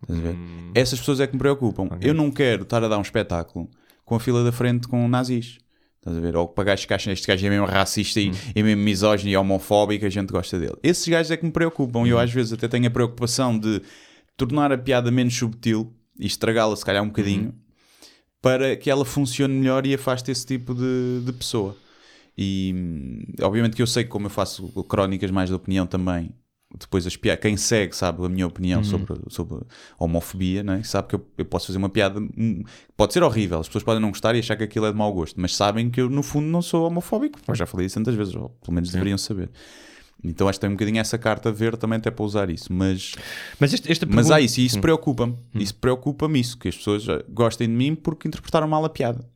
Ver? 0.08 0.36
Essas 0.74 1.00
pessoas 1.00 1.20
é 1.20 1.28
que 1.28 1.34
me 1.34 1.40
preocupam. 1.40 1.90
Eu 2.02 2.14
não 2.14 2.30
quero 2.32 2.64
estar 2.64 2.84
a 2.84 2.88
dar 2.88 2.98
um 2.98 3.02
espetáculo 3.02 3.70
com 4.04 4.16
a 4.16 4.20
fila 4.20 4.44
da 4.44 4.52
frente 4.52 4.88
com 4.88 5.08
nazis. 5.08 5.58
Estás 6.00 6.16
a 6.18 6.20
ver? 6.22 6.36
Ou 6.36 6.48
para 6.48 6.66
gajos 6.66 6.86
que 6.86 6.94
acham 6.94 7.12
este 7.12 7.26
gajo 7.26 7.46
é 7.46 7.50
mesmo 7.50 7.66
racista 7.66 8.20
e, 8.22 8.32
e 8.56 8.62
mesmo 8.62 8.84
misógino 8.84 9.32
e 9.32 9.36
homofóbico, 9.36 10.06
a 10.06 10.10
gente 10.10 10.30
gosta 10.32 10.60
dele. 10.60 10.76
Esses 10.84 11.08
gajos 11.08 11.32
é 11.32 11.38
que 11.38 11.44
me 11.46 11.52
preocupam. 11.52 12.06
E 12.06 12.10
eu 12.12 12.20
às 12.20 12.32
vezes 12.32 12.54
até 12.54 12.68
tenho 12.68 12.86
a 12.88 12.92
preocupação 12.92 13.58
de 13.58 13.82
tornar 14.38 14.72
a 14.72 14.78
piada 14.78 15.10
menos 15.10 15.36
subtil 15.36 15.92
e 16.20 16.28
estragá-la 16.28 16.76
se 16.76 16.86
calhar 16.86 17.02
um 17.02 17.08
bocadinho 17.08 17.54
para 18.46 18.76
que 18.76 18.92
ela 18.92 19.04
funcione 19.04 19.56
melhor 19.56 19.88
e 19.88 19.96
afaste 19.96 20.30
esse 20.30 20.46
tipo 20.46 20.76
de, 20.76 21.22
de 21.26 21.34
pessoa. 21.34 21.76
E 22.38 23.26
obviamente 23.42 23.76
que 23.76 23.82
eu 23.82 23.88
sei 23.88 24.04
que 24.04 24.10
como 24.12 24.28
eu 24.28 24.30
faço 24.30 24.68
crónicas 24.88 25.32
mais 25.32 25.50
de 25.50 25.56
opinião 25.56 25.88
também, 25.88 26.30
depois 26.80 27.08
as 27.08 27.18
piadas, 27.18 27.42
quem 27.42 27.58
segue 27.58 27.96
sabe 27.96 28.24
a 28.24 28.30
minha 28.30 28.46
opinião 28.46 28.84
sobre, 28.84 29.16
sobre 29.30 29.66
a 29.98 30.04
homofobia, 30.04 30.62
né? 30.62 30.84
sabe 30.84 31.08
que 31.08 31.16
eu, 31.16 31.26
eu 31.40 31.46
posso 31.46 31.66
fazer 31.66 31.80
uma 31.80 31.90
piada, 31.90 32.20
hum, 32.20 32.64
pode 32.96 33.14
ser 33.14 33.24
horrível, 33.24 33.60
as 33.60 33.68
pessoas 33.68 33.84
podem 33.84 34.00
não 34.00 34.10
gostar 34.10 34.36
e 34.36 34.40
achar 34.40 34.56
que 34.56 34.64
aquilo 34.64 34.86
é 34.86 34.92
de 34.92 34.98
mau 34.98 35.12
gosto, 35.12 35.42
mas 35.42 35.56
sabem 35.56 35.90
que 35.90 36.00
eu 36.00 36.08
no 36.08 36.22
fundo 36.22 36.46
não 36.46 36.62
sou 36.62 36.86
homofóbico, 36.86 37.40
eu 37.48 37.56
já 37.56 37.66
falei 37.66 37.88
isso 37.88 37.96
tantas 37.96 38.14
vezes, 38.14 38.36
ou 38.36 38.50
pelo 38.62 38.76
menos 38.76 38.92
deveriam 38.92 39.18
saber. 39.18 39.50
Então 40.30 40.48
acho 40.48 40.58
que 40.58 40.62
tem 40.62 40.70
um 40.70 40.74
bocadinho 40.74 41.00
essa 41.00 41.18
carta 41.18 41.52
verde 41.52 41.78
também 41.78 41.98
até 41.98 42.10
para 42.12 42.24
usar 42.26 42.50
isso, 42.50 42.72
mas 42.74 43.14
Mas 43.60 43.74
este- 43.74 43.92
esta 43.92 44.06
mas 44.06 44.16
pergunta- 44.16 44.36
há 44.36 44.42
isso, 44.42 44.60
e 44.60 44.66
isso 44.66 44.80
preocupa-me. 44.82 45.38
Isso 45.56 45.76
preocupa-me 45.76 46.40
isso, 46.40 46.58
que 46.58 46.68
as 46.68 46.76
pessoas 46.78 47.06
gostem 47.30 47.68
de 47.68 47.74
mim 47.74 47.96
porque 47.96 48.28
interpretaram 48.28 48.68
mal 48.68 48.84
a 48.86 48.90
piada. 48.90 49.28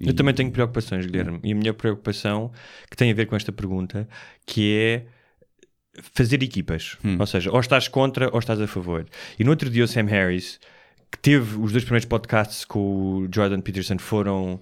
Eu 0.00 0.14
também 0.14 0.32
tenho 0.32 0.50
preocupações, 0.52 1.04
Guilherme. 1.06 1.40
E 1.42 1.50
a 1.52 1.54
minha 1.56 1.74
preocupação, 1.74 2.52
que 2.88 2.96
tem 2.96 3.10
a 3.10 3.14
ver 3.14 3.26
com 3.26 3.34
esta 3.34 3.50
pergunta, 3.50 4.08
que 4.46 4.72
é 4.76 5.06
fazer 6.14 6.40
equipas. 6.42 6.96
Ou 7.18 7.26
seja, 7.26 7.50
ou 7.50 7.58
estás 7.58 7.88
contra 7.88 8.30
ou 8.32 8.38
estás 8.38 8.60
a 8.60 8.66
favor. 8.68 9.04
E 9.38 9.42
no 9.44 9.50
outro 9.50 9.68
dia 9.68 9.82
o 9.82 9.88
Sam 9.88 10.04
Harris, 10.04 10.60
que 11.10 11.18
teve 11.18 11.58
os 11.58 11.72
dois 11.72 11.82
primeiros 11.82 12.04
podcasts 12.06 12.64
com 12.64 12.78
o 13.24 13.28
Jordan 13.34 13.60
Peterson, 13.60 13.98
foram 13.98 14.60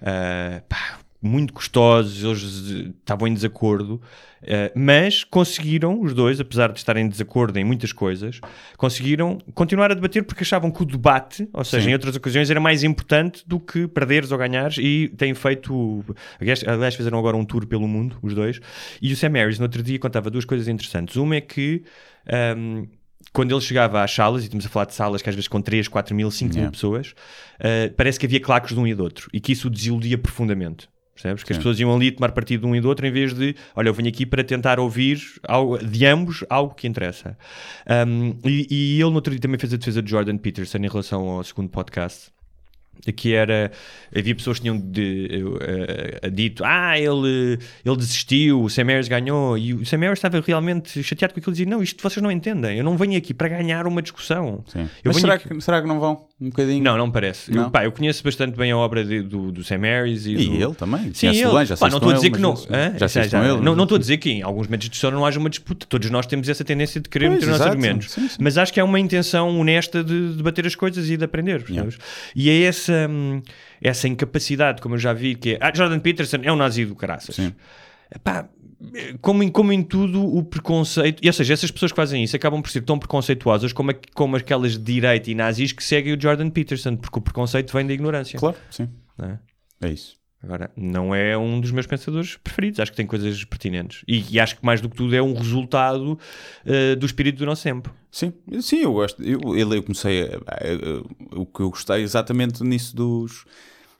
ah, 0.00 0.62
pá, 0.68 0.98
muito 1.20 1.52
custosos, 1.52 2.22
eles 2.22 2.42
estavam 3.00 3.26
em 3.26 3.34
desacordo, 3.34 4.00
eh, 4.40 4.70
mas 4.74 5.24
conseguiram, 5.24 6.00
os 6.00 6.14
dois, 6.14 6.38
apesar 6.38 6.70
de 6.70 6.78
estarem 6.78 7.06
em 7.06 7.08
desacordo 7.08 7.58
em 7.58 7.64
muitas 7.64 7.92
coisas, 7.92 8.40
conseguiram 8.76 9.38
continuar 9.52 9.90
a 9.90 9.94
debater 9.94 10.22
porque 10.22 10.44
achavam 10.44 10.70
que 10.70 10.80
o 10.82 10.84
debate, 10.84 11.48
ou 11.52 11.64
seja, 11.64 11.84
Sim. 11.84 11.90
em 11.90 11.92
outras 11.94 12.14
ocasiões, 12.14 12.48
era 12.50 12.60
mais 12.60 12.84
importante 12.84 13.42
do 13.46 13.58
que 13.58 13.88
perderes 13.88 14.30
ou 14.30 14.38
ganhares 14.38 14.78
e 14.78 15.08
têm 15.16 15.34
feito, 15.34 16.04
aliás, 16.66 16.94
fizeram 16.94 17.18
agora 17.18 17.36
um 17.36 17.44
tour 17.44 17.66
pelo 17.66 17.88
mundo, 17.88 18.16
os 18.22 18.32
dois, 18.32 18.60
e 19.02 19.12
o 19.12 19.16
Sam 19.16 19.32
Harris 19.32 19.58
no 19.58 19.64
outro 19.64 19.82
dia 19.82 19.98
contava 19.98 20.30
duas 20.30 20.44
coisas 20.44 20.68
interessantes. 20.68 21.16
Uma 21.16 21.34
é 21.36 21.40
que 21.40 21.82
ahm, 22.30 22.84
quando 23.32 23.52
ele 23.52 23.60
chegava 23.60 24.04
às 24.04 24.12
salas, 24.12 24.42
e 24.42 24.44
estamos 24.44 24.64
a 24.64 24.68
falar 24.68 24.84
de 24.86 24.94
salas 24.94 25.20
que 25.20 25.28
às 25.28 25.34
vezes 25.34 25.48
com 25.48 25.60
3, 25.60 25.88
4 25.88 26.14
mil, 26.14 26.30
5 26.30 26.48
mil 26.48 26.58
Yeah. 26.58 26.70
pessoas, 26.72 27.14
ah, 27.58 27.92
parece 27.96 28.20
que 28.20 28.26
havia 28.26 28.40
claques 28.40 28.72
de 28.72 28.80
um 28.80 28.86
e 28.86 28.94
do 28.94 29.02
outro 29.02 29.28
e 29.32 29.40
que 29.40 29.50
isso 29.52 29.66
o 29.66 29.70
desiludia 29.70 30.16
profundamente. 30.16 30.88
Percebes? 31.20 31.42
Que 31.42 31.52
as 31.52 31.56
Sim. 31.56 31.60
pessoas 31.60 31.80
iam 31.80 31.92
ali 31.94 32.12
tomar 32.12 32.30
partido 32.30 32.60
de 32.60 32.66
um 32.68 32.76
e 32.76 32.80
do 32.80 32.88
outro 32.88 33.04
em 33.04 33.10
vez 33.10 33.34
de, 33.34 33.56
olha, 33.74 33.88
eu 33.88 33.94
venho 33.94 34.08
aqui 34.08 34.24
para 34.24 34.44
tentar 34.44 34.78
ouvir 34.78 35.20
algo, 35.48 35.76
de 35.78 36.06
ambos 36.06 36.44
algo 36.48 36.74
que 36.74 36.86
interessa. 36.86 37.36
Um, 38.06 38.36
e, 38.44 38.66
e 38.70 39.00
ele 39.00 39.10
no 39.10 39.16
outro 39.16 39.32
dia 39.32 39.40
também 39.40 39.58
fez 39.58 39.74
a 39.74 39.76
defesa 39.76 40.00
de 40.00 40.08
Jordan 40.10 40.38
Peterson 40.38 40.78
em 40.78 40.88
relação 40.88 41.28
ao 41.28 41.42
segundo 41.42 41.68
podcast. 41.68 42.30
Que 43.16 43.32
era, 43.32 43.70
havia 44.16 44.34
pessoas 44.34 44.58
que 44.58 44.62
tinham 44.62 44.76
de, 44.76 45.44
eh, 46.22 46.30
dito, 46.30 46.64
ah, 46.64 46.98
ele, 46.98 47.56
ele 47.84 47.96
desistiu, 47.96 48.60
o 48.62 48.68
Sam 48.68 48.86
Harris 48.86 49.06
ganhou, 49.06 49.56
e 49.56 49.72
o 49.72 49.86
Sam 49.86 49.98
Harris 49.98 50.18
estava 50.18 50.40
realmente 50.44 51.00
chateado 51.04 51.32
com 51.32 51.38
aquilo 51.38 51.52
e 51.54 51.58
dizia, 51.58 51.70
não, 51.70 51.80
isto 51.80 52.02
vocês 52.02 52.20
não 52.20 52.30
entendem, 52.30 52.76
eu 52.78 52.82
não 52.84 52.96
venho 52.96 53.16
aqui 53.16 53.32
para 53.32 53.48
ganhar 53.48 53.86
uma 53.86 54.02
discussão. 54.02 54.64
Mas 55.04 55.16
será 55.16 55.34
aqui- 55.34 55.48
que, 55.48 55.60
será 55.60 55.80
que 55.80 55.86
não 55.86 56.00
vão? 56.00 56.26
Um 56.40 56.50
bocadinho? 56.50 56.84
Não, 56.84 56.96
não 56.96 57.10
parece. 57.10 57.50
Não? 57.50 57.64
Eu, 57.64 57.70
pá, 57.72 57.84
eu 57.84 57.90
conheço 57.90 58.22
bastante 58.22 58.56
bem 58.56 58.70
a 58.70 58.76
obra 58.76 59.04
de- 59.04 59.22
do, 59.22 59.50
do 59.50 59.64
Sam 59.64 59.78
Harris 59.80 60.24
e, 60.24 60.34
E 60.34 60.46
do- 60.46 60.54
ele 60.66 60.74
também. 60.74 61.12
Sim, 61.12 61.26
ele. 61.28 61.50
bem, 61.52 61.66
já 61.66 61.76
Pá, 61.76 61.88
não 61.90 61.96
estou 61.96 62.10
a 62.10 62.14
dizer 62.14 62.26
ele, 62.28 62.34
que 62.36 62.40
não. 62.40 62.54
Já 62.56 62.96
Já, 62.96 63.08
saíste 63.08 63.32
já. 63.32 63.40
com 63.40 63.44
ele. 63.46 63.60
Não 63.60 63.82
estou 63.82 63.96
a 63.96 63.98
dizer 63.98 64.18
que 64.18 64.30
em 64.30 64.42
alguns 64.42 64.68
momentos 64.68 64.88
de 64.88 64.94
história 64.94 65.16
não 65.16 65.26
haja 65.26 65.36
uma 65.40 65.50
disputa. 65.50 65.84
Todos 65.88 66.08
nós 66.10 66.26
temos 66.26 66.48
essa 66.48 66.62
tendência 66.64 67.00
de 67.00 67.08
querer 67.08 67.26
Pois, 67.26 67.40
meter 67.40 67.46
os 67.52 67.58
nossos 67.58 67.66
argumentos. 67.66 68.12
Sim, 68.12 68.28
sim. 68.28 68.36
Mas 68.40 68.56
acho 68.56 68.72
que 68.72 68.78
é 68.78 68.84
uma 68.84 69.00
intenção 69.00 69.58
honesta 69.58 70.04
de 70.04 70.34
debater 70.34 70.64
as 70.64 70.76
coisas 70.76 71.10
e 71.10 71.16
de 71.16 71.24
aprender. 71.24 71.64
E 72.36 72.48
é 72.48 72.62
essa, 72.62 73.08
hum, 73.10 73.42
essa 73.82 74.06
incapacidade, 74.06 74.80
como 74.80 74.94
eu 74.94 74.98
já 75.00 75.12
vi, 75.12 75.34
que 75.34 75.54
é. 75.54 75.58
Ah, 75.60 75.72
Jordan 75.74 75.98
Peterson 75.98 76.38
é 76.44 76.52
um 76.52 76.56
nazi 76.56 76.84
do 76.84 76.94
caraças. 76.94 77.34
Sim. 77.34 77.52
Epá, 78.14 78.48
como 79.20 79.42
em, 79.42 79.48
como 79.48 79.72
em 79.72 79.82
tudo, 79.82 80.22
o 80.24 80.42
preconceito. 80.44 81.20
E, 81.22 81.26
ou 81.26 81.32
seja, 81.32 81.52
essas 81.54 81.70
pessoas 81.70 81.90
que 81.92 81.96
fazem 81.96 82.22
isso 82.22 82.36
acabam 82.36 82.62
por 82.62 82.70
ser 82.70 82.82
tão 82.82 82.98
preconceituosas 82.98 83.72
como, 83.72 83.90
a- 83.90 83.96
como 84.14 84.36
aquelas 84.36 84.72
de 84.72 84.78
direita 84.94 85.30
e 85.30 85.34
nazis 85.34 85.72
que 85.72 85.82
seguem 85.82 86.14
o 86.14 86.20
Jordan 86.20 86.50
Peterson, 86.50 86.96
porque 86.96 87.18
o 87.18 87.22
preconceito 87.22 87.72
vem 87.72 87.86
da 87.86 87.92
ignorância. 87.92 88.38
Claro, 88.38 88.56
sim. 88.70 88.88
é? 89.22 89.38
É 89.80 89.90
isso. 89.92 90.16
Agora, 90.40 90.70
não 90.76 91.12
é 91.12 91.36
um 91.36 91.60
dos 91.60 91.72
meus 91.72 91.84
pensadores 91.88 92.36
preferidos. 92.36 92.78
Acho 92.78 92.92
que 92.92 92.96
tem 92.96 93.06
coisas 93.06 93.42
pertinentes. 93.44 94.04
E, 94.06 94.24
e 94.30 94.38
acho 94.38 94.56
que 94.56 94.64
mais 94.64 94.80
do 94.80 94.88
que 94.88 94.94
tudo 94.96 95.12
é 95.16 95.20
um 95.20 95.34
resultado 95.34 96.16
eh, 96.64 96.94
do 96.94 97.04
espírito 97.06 97.38
do 97.38 97.46
nosso 97.46 97.64
tempo. 97.64 97.92
Sim, 98.08 98.32
sim, 98.60 98.82
eu 98.82 98.92
gosto. 98.92 99.20
Eu, 99.20 99.40
eu 99.56 99.82
comecei. 99.82 100.22
a- 100.22 100.26
a- 100.46 101.36
a- 101.36 101.40
o 101.40 101.44
que 101.44 101.58
eu 101.60 101.70
gostei 101.70 102.02
exatamente 102.02 102.62
nisso 102.62 102.94
dos. 102.94 103.44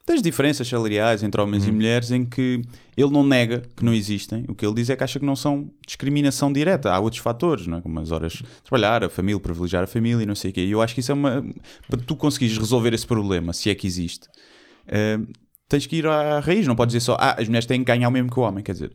Das 0.08 0.22
diferenças 0.22 0.66
salariais 0.66 1.22
entre 1.22 1.40
homens 1.40 1.62
Uhum. 1.64 1.68
e 1.68 1.72
mulheres 1.72 2.10
em 2.10 2.24
que 2.24 2.62
ele 2.96 3.10
não 3.10 3.22
nega 3.24 3.62
que 3.76 3.84
não 3.84 3.92
existem. 3.94 4.44
O 4.48 4.54
que 4.54 4.64
ele 4.66 4.74
diz 4.74 4.90
é 4.90 4.96
que 4.96 5.04
acha 5.04 5.18
que 5.20 5.24
não 5.26 5.36
são 5.36 5.70
discriminação 5.86 6.52
direta. 6.52 6.90
Há 6.92 6.98
outros 6.98 7.22
fatores, 7.22 7.66
não 7.66 7.78
é? 7.78 7.80
como 7.80 8.00
as 8.00 8.10
horas 8.10 8.32
de 8.32 8.44
trabalhar, 8.64 9.04
a 9.04 9.08
família, 9.08 9.38
privilegiar 9.40 9.84
a 9.84 9.86
família 9.86 10.22
e 10.22 10.26
não 10.26 10.34
sei 10.34 10.50
o 10.50 10.54
quê. 10.54 10.64
E 10.64 10.70
eu 10.70 10.82
acho 10.82 10.94
que 10.94 11.00
isso 11.00 11.12
é 11.12 11.14
uma. 11.14 11.44
Para 11.88 12.00
tu 12.00 12.16
conseguires 12.16 12.56
resolver 12.58 12.92
esse 12.94 13.06
problema, 13.06 13.52
se 13.52 13.70
é 13.70 13.74
que 13.74 13.86
existe, 13.86 14.28
eh, 14.86 15.18
tens 15.68 15.86
que 15.86 15.96
ir 15.96 16.06
à 16.06 16.40
raiz. 16.40 16.66
Não 16.66 16.74
podes 16.74 16.94
dizer 16.94 17.04
só, 17.04 17.16
ah, 17.20 17.36
as 17.38 17.46
mulheres 17.46 17.66
têm 17.66 17.78
que 17.80 17.84
ganhar 17.86 18.08
o 18.08 18.10
mesmo 18.10 18.30
que 18.30 18.38
o 18.40 18.42
homem. 18.42 18.64
Quer 18.64 18.72
dizer, 18.72 18.92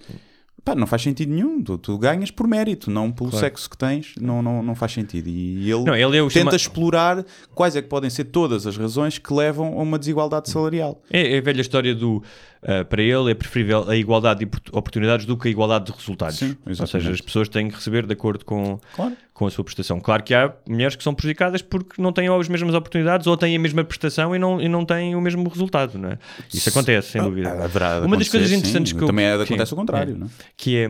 pá, 0.63 0.73
não 0.75 0.87
faz 0.87 1.01
sentido 1.01 1.31
nenhum. 1.33 1.61
Tu, 1.61 1.77
tu 1.77 1.97
ganhas 1.97 2.31
por 2.31 2.47
mérito, 2.47 2.89
não 2.89 3.11
pelo 3.11 3.29
Claro. 3.29 3.45
sexo 3.45 3.69
que 3.69 3.77
tens. 3.77 4.13
Não, 4.19 4.41
não, 4.41 4.63
não 4.63 4.75
faz 4.75 4.91
sentido. 4.93 5.27
E 5.27 5.69
ele, 5.71 5.83
Não, 5.83 5.95
ele 5.95 6.17
é 6.17 6.21
tenta 6.21 6.29
chama- 6.31 6.55
explorar 6.55 7.25
quais 7.53 7.75
é 7.75 7.81
que 7.81 7.87
podem 7.87 8.09
ser 8.09 8.25
todas 8.25 8.65
as 8.67 8.77
razões 8.77 9.17
que 9.17 9.33
levam 9.33 9.79
a 9.79 9.81
uma 9.83 9.99
desigualdade 9.99 10.49
salarial. 10.49 11.01
É, 11.11 11.35
é 11.35 11.37
a 11.37 11.41
velha 11.41 11.61
história 11.61 11.93
do. 11.93 12.23
Ah, 12.65 12.85
para 12.85 13.01
ele 13.01 13.31
é 13.31 13.33
preferível 13.33 13.89
a 13.89 13.95
igualdade 13.95 14.39
de 14.39 14.45
opor- 14.45 14.61
oportunidades 14.71 15.25
do 15.25 15.37
que 15.37 15.47
a 15.47 15.51
igualdade 15.51 15.85
de 15.85 15.91
resultados. 15.91 16.37
Sim, 16.37 16.55
Ou 16.67 16.87
seja, 16.87 17.11
as 17.11 17.21
pessoas 17.21 17.47
têm 17.49 17.67
que 17.69 17.75
receber 17.75 18.05
de 18.05 18.13
acordo 18.13 18.43
com, 18.45 18.79
Claro. 18.95 19.15
com 19.33 19.47
a 19.47 19.51
sua 19.51 19.63
prestação. 19.63 19.99
Claro 19.99 20.23
que 20.23 20.33
há 20.33 20.53
mulheres 20.67 20.95
que 20.95 21.03
são 21.03 21.13
prejudicadas 21.13 21.61
porque 21.61 22.01
não 22.01 22.11
têm 22.11 22.27
as 22.27 22.47
mesmas 22.47 22.73
oportunidades 22.75 23.27
ou 23.27 23.35
têm 23.37 23.55
a 23.55 23.59
mesma 23.59 23.83
prestação 23.83 24.35
e 24.35 24.39
não, 24.39 24.61
e 24.61 24.67
não 24.67 24.85
têm 24.85 25.15
o 25.15 25.21
mesmo 25.21 25.47
resultado, 25.49 25.97
não 25.97 26.09
é? 26.11 26.17
Isso 26.53 26.69
acontece, 26.69 27.11
sem 27.11 27.21
dúvida. 27.21 27.49
Ah, 27.49 27.65
haverá 27.65 27.99
de 27.99 28.05
Uma 28.05 28.17
das 28.17 28.29
coisas 28.29 28.49
sim. 28.49 28.55
interessantes 28.55 28.93
que 28.93 29.01
eu- 29.01 29.07
Também 29.07 29.25
é, 29.25 29.37
sim, 29.37 29.43
acontece 29.43 29.73
o 29.73 29.75
contrário, 29.75 30.15
é. 30.15 30.17
não 30.17 30.27
é? 30.27 30.29
que 30.55 30.77
é 30.77 30.89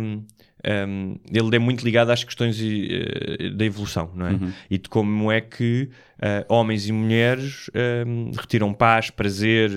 hum, 0.87 1.15
ele 1.31 1.55
é 1.55 1.59
muito 1.59 1.83
ligado 1.83 2.09
às 2.11 2.23
questões 2.23 2.59
eh, 2.61 3.49
da 3.49 3.65
evolução, 3.65 4.11
não 4.15 4.27
é? 4.27 4.31
Uhum. 4.31 4.51
E 4.69 4.77
de 4.77 4.89
como 4.89 5.31
é 5.31 5.41
que 5.41 5.89
eh, 6.21 6.45
homens 6.49 6.87
e 6.87 6.91
mulheres 6.91 7.69
hum, 8.07 8.31
retiram 8.37 8.73
paz, 8.73 9.09
prazer, 9.09 9.71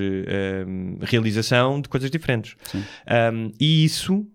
hum, 0.67 0.99
realização 1.03 1.81
de 1.81 1.89
coisas 1.89 2.11
diferentes. 2.11 2.57
E 3.61 3.85
isso 3.85 4.27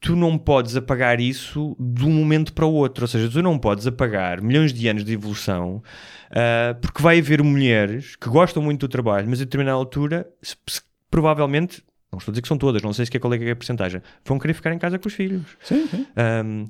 tu 0.00 0.14
não 0.14 0.36
podes 0.36 0.76
apagar 0.76 1.18
isso 1.18 1.74
de 1.80 2.04
um 2.04 2.10
momento 2.10 2.52
para 2.52 2.66
o 2.66 2.72
outro. 2.74 3.04
Ou 3.04 3.08
seja, 3.08 3.28
tu 3.30 3.42
não 3.42 3.58
podes 3.58 3.86
apagar 3.86 4.42
milhões 4.42 4.72
de 4.72 4.86
anos 4.86 5.02
de 5.04 5.14
evolução 5.14 5.82
ah, 6.30 6.74
porque 6.80 7.02
vai 7.02 7.18
haver 7.18 7.42
mulheres 7.42 8.14
que 8.16 8.28
gostam 8.28 8.62
muito 8.62 8.86
do 8.86 8.90
trabalho, 8.90 9.26
mas 9.28 9.40
a 9.40 9.44
determinada 9.44 9.76
altura, 9.76 10.28
se- 10.42 10.56
se- 10.66 10.82
provavelmente, 11.10 11.82
não 12.14 12.18
estou 12.18 12.30
a 12.30 12.34
dizer 12.34 12.42
que 12.42 12.48
são 12.48 12.58
todas, 12.58 12.82
não 12.82 12.92
sei 12.92 13.04
sequer 13.06 13.18
qual 13.18 13.34
é 13.34 13.38
que 13.38 13.44
é 13.44 13.50
a 13.50 13.56
porcentagem, 13.56 14.00
vão 14.24 14.38
querer 14.38 14.54
ficar 14.54 14.72
em 14.72 14.78
casa 14.78 14.98
com 14.98 15.08
os 15.08 15.14
filhos. 15.14 15.42
Sim, 15.62 15.86
sim. 15.88 16.06
Um, 16.44 16.68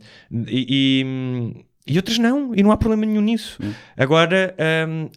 e, 0.48 1.04
e- 1.06 1.64
e 1.86 1.96
outras 1.96 2.18
não, 2.18 2.54
e 2.54 2.62
não 2.62 2.72
há 2.72 2.76
problema 2.76 3.04
nenhum 3.04 3.20
nisso. 3.20 3.58
Agora, 3.96 4.54
um, 4.88 5.08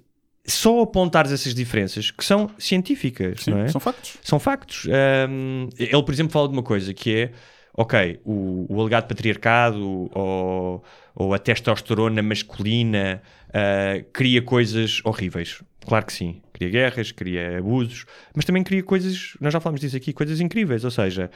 só 0.45 0.82
apontares 0.82 1.32
essas 1.32 1.53
diferenças 1.55 2.11
que 2.11 2.23
são 2.23 2.49
científicas, 2.57 3.41
Sim, 3.43 3.51
não 3.51 3.59
é? 3.59 3.67
São 3.69 3.80
factos. 3.82 4.17
São 4.21 4.39
factos. 4.39 4.86
Um, 5.30 5.69
ele, 5.78 6.03
por 6.03 6.13
exemplo, 6.13 6.32
fala 6.34 6.47
de 6.47 6.53
uma 6.53 6.63
coisa 6.63 6.93
que 6.93 7.15
é, 7.15 7.32
ok, 7.73 8.19
o, 8.25 8.65
o 8.69 8.82
alegado 8.82 9.07
patriarcado 9.07 10.09
ou, 10.13 10.84
ou 11.20 11.34
a 11.34 11.39
testosterona 11.39 12.22
masculina 12.22 13.22
uh, 13.49 14.03
cria 14.13 14.39
coisas 14.39 15.01
horríveis. 15.03 15.63
Claro 15.84 16.05
que 16.05 16.13
sim. 16.13 16.41
Cria 16.53 16.70
guerras, 16.70 17.11
cria 17.11 17.57
abusos, 17.57 18.05
mas 18.36 18.45
também 18.45 18.63
cria 18.63 18.84
coisas, 18.84 19.34
nós 19.41 19.51
já 19.51 19.59
falamos 19.59 19.82
disso 19.82 19.97
aqui, 19.97 20.13
coisas 20.13 20.39
incríveis. 20.39 20.84
Ou 20.86 20.91
seja, 20.91 21.32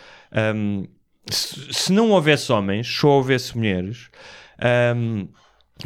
um, 0.56 0.86
se, 1.28 1.74
se 1.74 1.92
não 1.92 2.12
houvesse 2.12 2.52
homens, 2.52 2.88
só 2.88 3.08
houvesse 3.10 3.58
mulheres, 3.58 4.10
um, 4.96 5.28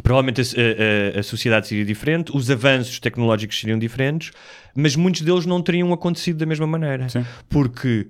provavelmente 0.03 0.41
a, 0.41 1.15
a- 1.15 1.19
a 1.19 1.23
sociedade 1.23 1.67
seria 1.67 1.85
diferente, 1.85 2.35
os 2.35 2.51
avanços 2.51 2.99
tecnológicos 2.99 3.57
seriam 3.57 3.79
diferentes, 3.79 4.31
mas 4.75 4.95
muitos 4.97 5.21
deles 5.21 5.45
não 5.45 5.61
teriam 5.61 5.93
acontecido 5.93 6.37
da 6.37 6.45
mesma 6.45 6.67
maneira. 6.67 7.07
Sim. 7.07 7.25
Porque 7.47 8.07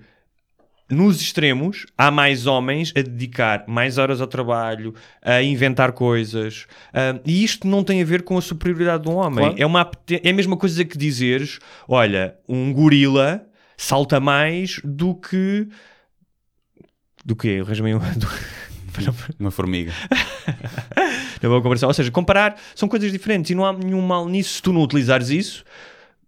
nos 0.90 1.20
extremos 1.20 1.86
há 1.98 2.12
mais 2.12 2.46
homens 2.46 2.94
a 2.96 3.02
dedicar 3.02 3.64
mais 3.68 3.98
horas 3.98 4.22
ao 4.22 4.28
trabalho, 4.28 4.94
a 5.22 5.42
inventar 5.42 5.92
coisas, 5.94 6.68
ah, 6.94 7.20
e 7.26 7.44
isto 7.44 7.68
não 7.68 7.84
tem 7.84 8.02
a 8.02 8.06
ver 8.06 8.22
com 8.24 8.38
a 8.38 8.42
superioridade 8.42 9.04
de 9.04 9.10
um 9.10 9.16
homem. 9.16 9.40
Claro. 9.40 9.56
É, 9.58 9.66
uma, 9.66 9.90
é 10.24 10.30
a 10.30 10.34
mesma 10.34 10.56
coisa 10.58 10.86
que 10.86 10.98
dizeres: 10.98 11.60
olha, 11.88 12.36
um 12.48 12.72
gorila 12.72 13.46
salta 13.76 14.20
mais 14.20 14.80
do 14.84 15.16
que. 15.16 15.68
Do 17.26 17.36
que? 17.36 17.60
Arranja-me 17.60 17.96
um- 17.96 18.00
do- 18.18 18.56
Uma 19.40 19.52
formiga. 19.52 19.92
na 21.42 21.50
boa 21.50 21.62
comparação. 21.62 21.90
Ou 21.90 21.94
seja, 21.94 22.10
comparar 22.12 22.56
são 22.74 22.88
coisas 22.88 23.12
diferentes 23.12 23.52
e 23.52 23.56
não 23.56 23.66
há 23.66 23.74
nenhum 23.74 24.02
mal 24.02 24.28
nisso 24.30 24.54
se 24.56 24.62
tu 24.62 24.72
não 24.72 24.82
utilizares 24.82 25.30
isso 25.30 25.66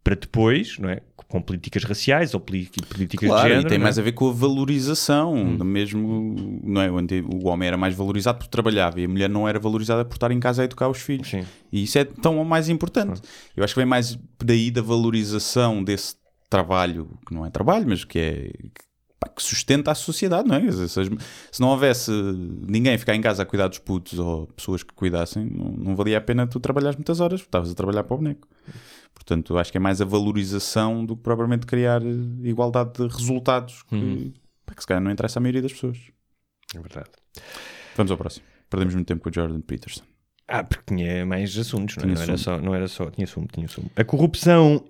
para 0.03 0.16
depois, 0.16 0.78
não 0.78 0.89
é? 0.89 0.99
Com 1.28 1.41
políticas 1.41 1.84
raciais 1.84 2.34
ou 2.34 2.39
políticas 2.39 2.88
de 2.97 3.17
Claro, 3.17 3.49
género. 3.49 3.67
e 3.67 3.69
tem 3.69 3.78
é? 3.78 3.82
mais 3.82 3.99
a 3.99 4.01
ver 4.01 4.13
com 4.13 4.30
a 4.30 4.32
valorização. 4.32 5.34
Hum. 5.36 5.57
do 5.57 5.65
Mesmo, 5.65 6.61
não 6.63 6.82
é? 6.82 6.89
Onde 6.89 7.21
o 7.21 7.47
homem 7.47 7.67
era 7.67 7.78
mais 7.78 7.93
valorizado 7.93 8.38
porque 8.38 8.49
trabalhava 8.49 9.01
e 9.01 9.05
a 9.05 9.07
mulher 9.07 9.30
não 9.30 9.47
era 9.47 9.59
valorizada 9.59 10.05
por 10.05 10.15
estar 10.15 10.32
em 10.32 10.39
casa 10.39 10.61
a 10.61 10.65
educar 10.65 10.88
os 10.88 10.99
filhos. 10.99 11.30
Sim. 11.30 11.43
E 11.71 11.84
isso 11.84 11.97
é 11.97 12.05
tão 12.05 12.38
ou 12.38 12.45
mais 12.45 12.69
importante. 12.69 13.21
Eu 13.55 13.63
acho 13.63 13.73
que 13.73 13.80
vem 13.80 13.88
mais 13.88 14.17
daí 14.43 14.71
da 14.71 14.82
valorização 14.82 15.84
desse 15.84 16.15
trabalho, 16.49 17.09
que 17.28 17.34
não 17.34 17.45
é 17.45 17.49
trabalho, 17.49 17.86
mas 17.88 18.05
que 18.05 18.19
é 18.19 18.51
que, 19.36 19.43
sustenta 19.43 19.91
a 19.91 19.95
sociedade, 19.95 20.47
não 20.47 20.55
é? 20.55 20.71
Se, 20.71 21.61
não 21.61 21.69
houvesse 21.69 22.11
ninguém 22.11 22.95
a 22.95 22.99
ficar 22.99 23.15
em 23.15 23.21
casa 23.21 23.43
a 23.43 23.45
cuidar 23.45 23.67
dos 23.67 23.80
putos 23.80 24.17
ou 24.17 24.47
pessoas 24.47 24.84
que 24.84 24.93
cuidassem, 24.93 25.45
não, 25.45 25.71
não 25.71 25.95
valia 25.95 26.17
a 26.17 26.21
pena 26.21 26.47
tu 26.47 26.59
trabalhares 26.59 26.95
muitas 26.95 27.19
horas, 27.19 27.41
estavas 27.41 27.71
a 27.71 27.75
trabalhar 27.75 28.03
para 28.03 28.15
o 28.15 28.17
boneco. 28.17 28.47
Portanto, 29.18 29.57
acho 29.57 29.72
que 29.72 29.78
é 29.78 29.82
mais 29.82 29.99
a 30.01 30.05
valorização 30.05 31.05
do 31.05 31.15
que 31.18 31.24
propriamente 31.24 31.65
criar 31.65 32.01
eh, 32.01 32.05
igualdade 32.43 32.93
de 32.93 33.07
resultados 33.07 33.84
que, 33.84 34.34
pá, 34.65 34.74
que 34.74 34.82
se 34.82 34.88
calhar 34.88 35.01
não 35.03 35.11
interessa 35.11 35.39
à 35.39 35.41
maioria 35.41 35.61
das 35.61 35.74
pessoas. 35.74 35.97
É 36.74 36.80
verdade. 36.80 37.09
Vamos 37.95 38.11
ao 38.11 38.18
próximo. 38.18 38.45
Perdemos 38.70 38.93
muito 38.95 39.07
tempo 39.07 39.22
com 39.24 39.30
o 39.30 39.34
Jordan 39.34 39.59
Peterson. 39.61 40.03
Ah, 40.47 40.63
porque 40.63 40.84
tinha 40.95 41.26
mais 41.26 41.57
assuntos, 41.57 41.97
não, 41.97 42.03
é? 42.03 42.07
Não 42.13 42.22
era, 42.22 42.38
só, 42.38 42.57
não 42.61 42.76
era 42.76 42.88
só. 42.88 43.09
Tinha 43.11 43.28
sumo, 43.28 43.47
tinha 43.51 43.68
sumo. 43.68 43.91
A 43.97 44.03
corrupção 44.03 44.84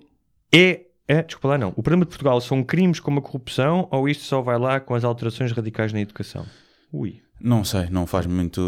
é. 0.54 0.82
é 1.08 1.22
desculpa 1.22 1.48
lá, 1.48 1.58
não. 1.58 1.70
O 1.70 1.82
problema 1.82 2.04
de 2.04 2.10
Portugal 2.10 2.40
são 2.40 2.62
crimes 2.62 3.00
como 3.00 3.18
a 3.18 3.22
corrupção 3.22 3.88
ou 3.90 4.08
isto 4.08 4.22
só 4.24 4.40
vai 4.40 4.58
lá 4.58 4.78
com 4.78 4.94
as 4.94 5.02
alterações 5.04 5.50
radicais 5.52 5.92
na 5.92 6.00
educação? 6.00 6.46
Ui. 6.92 7.20
Não 7.40 7.64
sei, 7.64 7.88
não 7.90 8.06
faz 8.06 8.26
muito. 8.26 8.60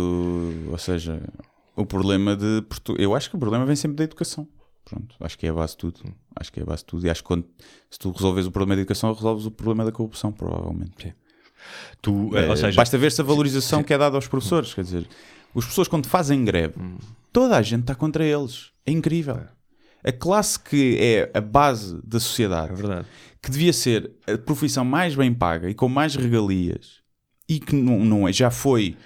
Ou 0.68 0.78
seja, 0.78 1.22
o 1.76 1.84
problema 1.86 2.36
de. 2.36 2.62
Portu- 2.62 2.96
Eu 2.98 3.14
acho 3.14 3.30
que 3.30 3.36
o 3.36 3.38
problema 3.38 3.64
vem 3.66 3.76
sempre 3.76 3.96
da 3.98 4.04
educação. 4.04 4.48
Pronto, 4.84 5.14
acho 5.20 5.38
que 5.38 5.46
é 5.46 5.50
a 5.50 5.52
base 5.54 5.72
de 5.72 5.78
tudo. 5.78 6.00
Acho 6.34 6.52
que 6.52 6.60
é 6.60 6.62
a 6.62 6.66
base 6.66 6.82
de 6.82 6.86
tudo. 6.86 7.06
E 7.06 7.10
acho 7.10 7.22
que 7.22 7.26
quando, 7.28 7.46
se 7.90 7.98
tu 7.98 8.10
resolves 8.10 8.46
o 8.46 8.50
problema 8.50 8.76
da 8.76 8.82
educação, 8.82 9.12
resolves 9.12 9.46
o 9.46 9.50
problema 9.50 9.84
da 9.84 9.92
corrupção, 9.92 10.32
provavelmente. 10.32 11.14
Tu, 12.00 12.36
É, 12.36 12.48
ou 12.48 12.56
seja, 12.56 12.74
basta 12.76 12.96
ver-se 12.98 13.20
a 13.20 13.24
valorização 13.24 13.82
que 13.84 13.92
é 13.92 13.98
dada 13.98 14.16
aos 14.16 14.26
professores. 14.26 14.72
Quer 14.74 14.82
dizer, 14.84 15.06
os 15.54 15.64
professores, 15.64 15.88
quando 15.88 16.06
fazem 16.06 16.44
greve, 16.44 16.74
Hum. 16.80 16.96
toda 17.32 17.56
a 17.56 17.62
gente 17.62 17.82
está 17.82 17.94
contra 17.94 18.24
eles. 18.24 18.70
É 18.86 18.90
incrível. 18.90 19.38
A 20.02 20.10
classe 20.12 20.58
que 20.58 20.96
é 20.98 21.30
a 21.36 21.40
base 21.42 22.00
da 22.02 22.18
sociedade 22.18 22.72
é 22.90 23.04
que 23.42 23.50
devia 23.50 23.72
ser 23.72 24.10
a 24.26 24.38
profissão 24.38 24.84
mais 24.84 25.14
bem 25.14 25.32
paga 25.34 25.68
e 25.68 25.74
com 25.74 25.88
mais 25.88 26.14
regalias 26.14 27.00
e 27.46 27.60
que 27.60 27.76
não, 27.76 28.02
não 28.02 28.26
é, 28.26 28.32
já 28.32 28.50
foi, 28.50 28.96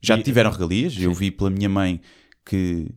já 0.00 0.16
E- 0.16 0.22
tiveram 0.22 0.50
regalias. 0.52 0.96
Eu 0.96 1.12
vi 1.12 1.32
pela 1.32 1.50
minha 1.50 1.68
mãe 1.68 2.00
que 2.46 2.88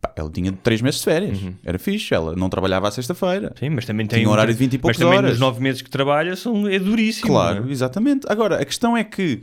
pá, 0.00 0.12
ela 0.16 0.30
tinha 0.30 0.52
3 0.52 0.80
meses 0.82 1.00
de 1.00 1.04
férias, 1.04 1.38
era 1.64 1.78
fixe, 1.78 2.14
ela 2.14 2.34
não 2.34 2.48
trabalhava 2.48 2.88
à 2.88 2.90
sexta-feira. 2.90 3.48
Uhum. 3.48 3.56
Sim, 3.58 3.70
mas 3.70 3.84
também 3.84 4.06
tem. 4.06 4.20
Tinha 4.20 4.28
um 4.28 4.32
horário 4.32 4.52
de 4.52 4.58
20 4.58 4.72
e 4.72 4.76
Mas 4.76 4.80
poucas 4.82 4.98
também 4.98 5.18
horas. 5.18 5.30
nos 5.32 5.40
nove 5.40 5.60
meses 5.60 5.82
que 5.82 5.90
trabalha 5.90 6.34
são, 6.36 6.66
é 6.68 6.78
duríssimo. 6.78 7.28
Claro, 7.28 7.62
não 7.62 7.68
é? 7.68 7.72
exatamente. 7.72 8.26
Agora, 8.30 8.60
a 8.60 8.64
questão 8.64 8.96
é 8.96 9.04
que 9.04 9.42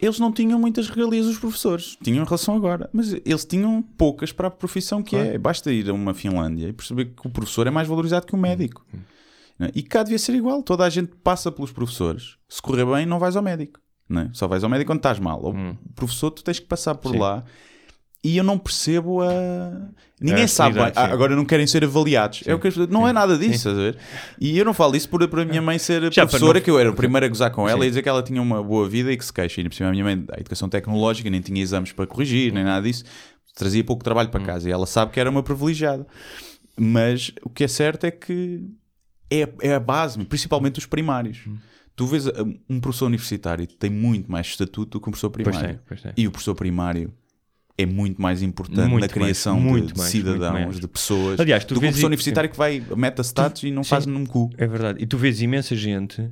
eles 0.00 0.18
não 0.18 0.30
tinham 0.30 0.58
muitas 0.58 0.88
regalias, 0.88 1.26
os 1.26 1.38
professores. 1.38 1.96
Tinham 2.02 2.22
em 2.22 2.24
relação 2.26 2.54
agora. 2.54 2.90
Mas 2.92 3.12
eles 3.24 3.44
tinham 3.44 3.80
poucas 3.96 4.30
para 4.32 4.48
a 4.48 4.50
profissão 4.50 5.02
que 5.02 5.16
é. 5.16 5.38
Basta 5.38 5.72
ir 5.72 5.88
a 5.88 5.92
uma 5.94 6.12
Finlândia 6.12 6.68
e 6.68 6.72
perceber 6.72 7.06
que 7.06 7.26
o 7.26 7.30
professor 7.30 7.66
é 7.66 7.70
mais 7.70 7.88
valorizado 7.88 8.26
que 8.26 8.34
o 8.34 8.38
médico. 8.38 8.84
Não 9.58 9.68
é? 9.68 9.70
E 9.74 9.82
cá 9.82 10.02
devia 10.02 10.18
ser 10.18 10.34
igual. 10.34 10.62
Toda 10.62 10.84
a 10.84 10.90
gente 10.90 11.12
passa 11.24 11.50
pelos 11.50 11.72
professores. 11.72 12.36
Se 12.46 12.60
correr 12.60 12.84
bem, 12.84 13.06
não 13.06 13.18
vais 13.18 13.36
ao 13.36 13.42
médico. 13.42 13.80
Não 14.06 14.20
é? 14.20 14.30
Só 14.34 14.46
vais 14.46 14.62
ao 14.62 14.68
médico 14.68 14.88
quando 14.90 14.98
estás 14.98 15.18
mal. 15.18 15.40
O 15.42 15.76
professor, 15.94 16.30
tu 16.30 16.44
tens 16.44 16.58
que 16.58 16.66
passar 16.66 16.94
por 16.96 17.12
Sim. 17.12 17.18
lá. 17.18 17.42
E 18.26 18.36
eu 18.36 18.42
não 18.44 18.58
percebo 18.58 19.22
a. 19.22 19.88
Ninguém 20.20 20.44
A 20.44 20.48
sabe. 20.48 20.80
Ah, 20.80 20.86
sim. 20.86 20.92
agora 21.12 21.36
não 21.36 21.44
querem 21.44 21.66
ser 21.66 21.84
avaliados. 21.84 22.42
É 22.46 22.54
o 22.54 22.58
que 22.58 22.68
pessoas- 22.68 22.88
Não 22.88 23.06
é 23.06 23.12
nada 23.12 23.36
disso, 23.38 23.54
estás 23.68 23.76
a 23.78 23.80
ver? 23.82 23.98
E 24.40 24.58
eu 24.58 24.64
não 24.64 24.72
falo 24.74 24.96
isso 24.96 25.08
por, 25.08 25.26
por 25.28 25.40
a 25.40 25.44
minha 25.44 25.60
mãe 25.62 25.78
ser 25.78 26.02
Já, 26.12 26.26
professora, 26.26 26.58
não- 26.58 26.64
que 26.64 26.70
eu 26.70 26.78
era 26.78 26.90
o 26.90 26.94
primeiro 26.96 27.26
a 27.26 27.28
gozar 27.28 27.50
com 27.50 27.68
ela 27.68 27.80
Sim. 27.82 27.86
e 27.86 27.90
dizer 27.90 28.02
que 28.02 28.08
ela 28.08 28.22
tinha 28.22 28.40
uma 28.40 28.62
boa 28.62 28.88
vida 28.88 29.12
e 29.12 29.16
que 29.16 29.24
se 29.24 29.32
queixa. 29.32 29.60
E 29.60 29.64
por 29.68 29.74
cima 29.74 29.90
a 29.90 29.92
minha 29.92 30.02
mãe, 30.04 30.24
a 30.32 30.40
educação 30.40 30.68
tecnológica, 30.68 31.28
nem 31.30 31.40
tinha 31.40 31.62
exames 31.62 31.92
para 31.92 32.06
corrigir, 32.06 32.52
nem 32.52 32.64
nada 32.64 32.84
disso. 32.86 33.04
Trazia 33.54 33.84
pouco 33.84 34.02
trabalho 34.02 34.28
Hum. 34.28 34.32
para 34.32 34.42
casa 34.44 34.68
e 34.68 34.72
ela 34.72 34.86
sabe 34.86 35.12
que 35.12 35.20
era 35.20 35.30
uma 35.30 35.42
privilegiada. 35.42 36.06
Mas 36.78 37.32
o 37.42 37.48
que 37.50 37.64
é 37.64 37.68
certo 37.68 38.04
é 38.04 38.10
que 38.10 38.64
é, 39.30 39.48
é 39.62 39.74
a 39.74 39.80
base, 39.80 40.22
principalmente 40.24 40.78
os 40.78 40.86
primários. 40.86 41.40
Hum. 41.46 41.56
Tu 41.94 42.06
vês 42.06 42.26
um 42.68 42.78
professor 42.80 43.06
universitário 43.06 43.66
tem 43.66 43.88
muito 43.90 44.30
mais 44.30 44.46
estatuto 44.48 44.98
do 44.98 45.00
que 45.00 45.08
um 45.08 45.12
professor 45.12 45.30
Pois 45.30 45.44
primário. 45.46 45.68
tem, 45.76 45.80
pois 45.86 46.02
tem. 46.02 46.12
E 46.16 46.26
o 46.26 46.30
professor 46.30 46.54
primário 46.54 47.12
é 47.78 47.84
muito 47.86 48.20
mais 48.20 48.42
importante 48.42 48.78
Muito 48.88 48.92
na 48.94 48.98
mais, 49.00 49.12
criação 49.12 49.56
de- 49.58 49.62
muito 49.64 49.92
de, 49.92 49.98
mais, 49.98 50.14
muito 50.14 50.26
cidadãos, 50.32 50.52
mais. 50.64 50.80
de 50.80 50.88
pessoas, 50.88 51.38
Aliás, 51.40 51.64
tu 51.64 51.74
do 51.74 51.80
que 51.80 52.06
universitário 52.06 52.50
que 52.50 52.56
vai, 52.56 52.82
meta 52.96 53.22
status 53.22 53.62
e 53.64 53.70
não 53.70 53.82
Sim. 53.84 53.90
faz 53.90 54.06
num 54.06 54.24
cu. 54.24 54.50
É 54.56 54.66
verdade. 54.66 55.02
E 55.02 55.06
tu 55.06 55.18
vês 55.18 55.40
imensa 55.42 55.74
gente. 55.76 56.28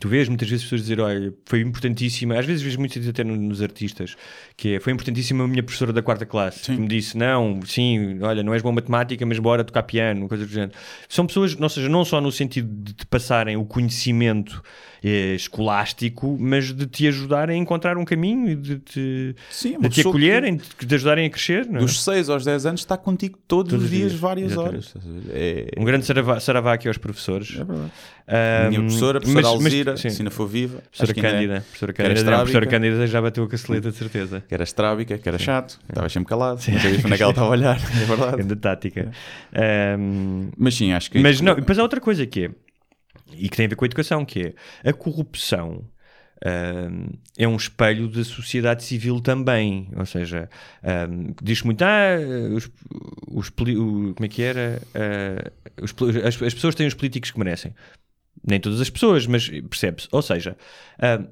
Tu 0.00 0.06
vês 0.08 0.28
muitas 0.28 0.48
vezes 0.48 0.62
pessoas 0.64 0.82
dizer, 0.82 1.00
olha, 1.00 1.32
foi 1.46 1.60
importantíssima, 1.60 2.38
às 2.38 2.44
vezes 2.46 2.62
vês 2.62 2.76
vezes 2.76 3.08
até 3.08 3.24
no- 3.24 3.34
nos 3.36 3.60
artistas, 3.62 4.14
que 4.56 4.74
é, 4.74 4.80
foi 4.80 4.92
importantíssima 4.92 5.42
a 5.42 5.48
minha 5.48 5.62
professora 5.62 5.92
da 5.92 6.02
quarta 6.02 6.24
classe, 6.26 6.66
Sim. 6.66 6.76
que 6.76 6.80
me 6.82 6.86
disse, 6.88 7.16
não, 7.16 7.60
sim, 7.66 8.18
olha, 8.20 8.42
não 8.44 8.52
és 8.54 8.62
em 8.62 8.70
matemática, 8.70 9.24
mas 9.26 9.38
bora 9.40 9.64
tocar 9.64 9.82
piano, 9.84 10.28
coisa 10.28 10.44
do 10.46 10.52
género. 10.52 10.72
São 11.08 11.26
pessoas, 11.26 11.56
ou 11.58 11.68
seja, 11.68 11.88
não 11.88 12.04
só 12.04 12.20
no 12.20 12.30
sentido 12.30 12.68
de 12.82 12.92
te 12.92 13.06
passarem 13.06 13.56
o 13.56 13.64
conhecimento 13.64 14.62
eh, 15.02 15.34
escolástico, 15.34 16.36
mas 16.40 16.72
de 16.72 16.86
te 16.86 17.06
ajudarem 17.08 17.58
a 17.58 17.62
encontrar 17.62 17.96
um 17.96 18.04
caminho 18.04 18.48
e 18.50 18.54
de 18.56 18.78
te, 18.78 19.36
Sim, 19.50 19.76
é 19.76 19.78
de 19.80 19.88
te 19.88 20.00
acolherem, 20.00 20.56
de 20.56 20.86
te 20.86 20.94
ajudarem 20.94 21.26
a 21.26 21.30
crescer. 21.30 21.66
é? 21.72 21.78
Dos 21.78 22.02
6 22.02 22.28
aos 22.28 22.44
10 22.44 22.66
anos 22.66 22.80
está 22.80 22.96
contigo 22.96 23.38
todos, 23.46 23.70
Todos 23.72 23.84
os 23.84 23.90
dias, 23.90 24.10
dias, 24.10 24.20
várias 24.20 24.52
exatamente. 24.52 24.92
horas. 24.96 25.28
É, 25.30 25.66
Um 25.76 25.84
grande 25.84 26.04
saravá, 26.06 26.40
saravá 26.40 26.72
aqui 26.74 26.88
aos 26.88 26.98
professores. 26.98 27.52
é 27.58 27.64
verdade. 27.64 27.90
A 28.30 28.68
minha 28.68 28.80
professora, 28.82 29.16
a 29.18 29.20
professora 29.22 29.46
mas- 29.46 29.54
mas- 29.62 29.64
Alzira, 29.72 29.96
sim. 29.96 30.10
se 30.10 30.20
ainda 30.20 30.30
for 30.30 30.46
viva, 30.46 30.82
Professora 30.90 31.10
é- 31.18 31.22
Cândida, 31.32 31.60
professora 31.62 31.92
que 31.94 32.02
era 32.02 32.08
Cândida, 32.10 32.30
não, 32.30 32.38
professora. 32.40 32.66
Cândida 32.66 33.06
já 33.06 33.22
bateu 33.22 33.44
a 33.44 33.48
caceleta 33.48 33.90
de 33.90 33.96
certeza. 33.96 34.42
que 34.46 34.52
era 34.52 34.64
estrábica, 34.64 35.16
que 35.16 35.26
era 35.28 35.38
chato, 35.38 35.80
estava 35.88 36.08
sempre 36.10 36.28
calado, 36.28 36.56
não 36.68 36.78
sabia 36.78 36.98
onde 37.04 37.14
é 37.14 37.16
que 37.16 37.22
ela 37.22 37.32
estava 37.32 37.46
a 37.46 37.50
olhar, 37.50 37.76
é 37.76 38.04
verdade. 38.04 38.36
Grande 38.36 38.56
tática. 38.56 39.10
Ahm, 39.54 40.50
Mas 40.58 40.74
sim, 40.74 40.92
acho 40.92 41.10
que. 41.10 41.18
mas 41.20 41.40
não, 41.40 41.54
depois 41.54 41.78
há 41.78 41.82
outra 41.82 42.00
coisa 42.00 42.26
que 42.26 42.44
é, 42.44 42.50
e 43.32 43.48
que 43.48 43.56
tem 43.56 43.66
a 43.66 43.68
ver 43.68 43.76
com 43.76 43.84
a 43.84 43.86
educação, 43.86 44.24
que 44.24 44.54
é 44.84 44.90
a 44.90 44.92
corrupção. 44.92 45.84
ahm, 46.44 47.10
é 47.36 47.48
um 47.48 47.56
espelho 47.56 48.08
da 48.08 48.22
sociedade 48.24 48.84
civil 48.84 49.20
também, 49.20 49.88
ou 49.96 50.06
seja, 50.06 50.48
ahm, 50.82 51.32
diz 51.42 51.62
muito, 51.62 51.82
ah, 51.82 52.16
os, 52.54 52.70
os 53.28 53.48
o- 53.48 54.14
como 54.14 54.24
é 54.24 54.28
que 54.28 54.42
era? 54.42 54.80
Ah, 54.94 55.50
os 55.82 55.92
as, 56.24 56.42
as 56.42 56.54
pessoas 56.54 56.74
têm 56.74 56.86
os 56.86 56.94
políticos 56.94 57.30
que 57.32 57.38
merecem. 57.38 57.74
Nem 58.46 58.60
todas 58.60 58.80
as 58.80 58.90
pessoas, 58.90 59.26
mas 59.26 59.48
percebe-se. 59.48 60.08
Ou 60.12 60.22
seja, 60.22 60.56
ahm, 61.00 61.26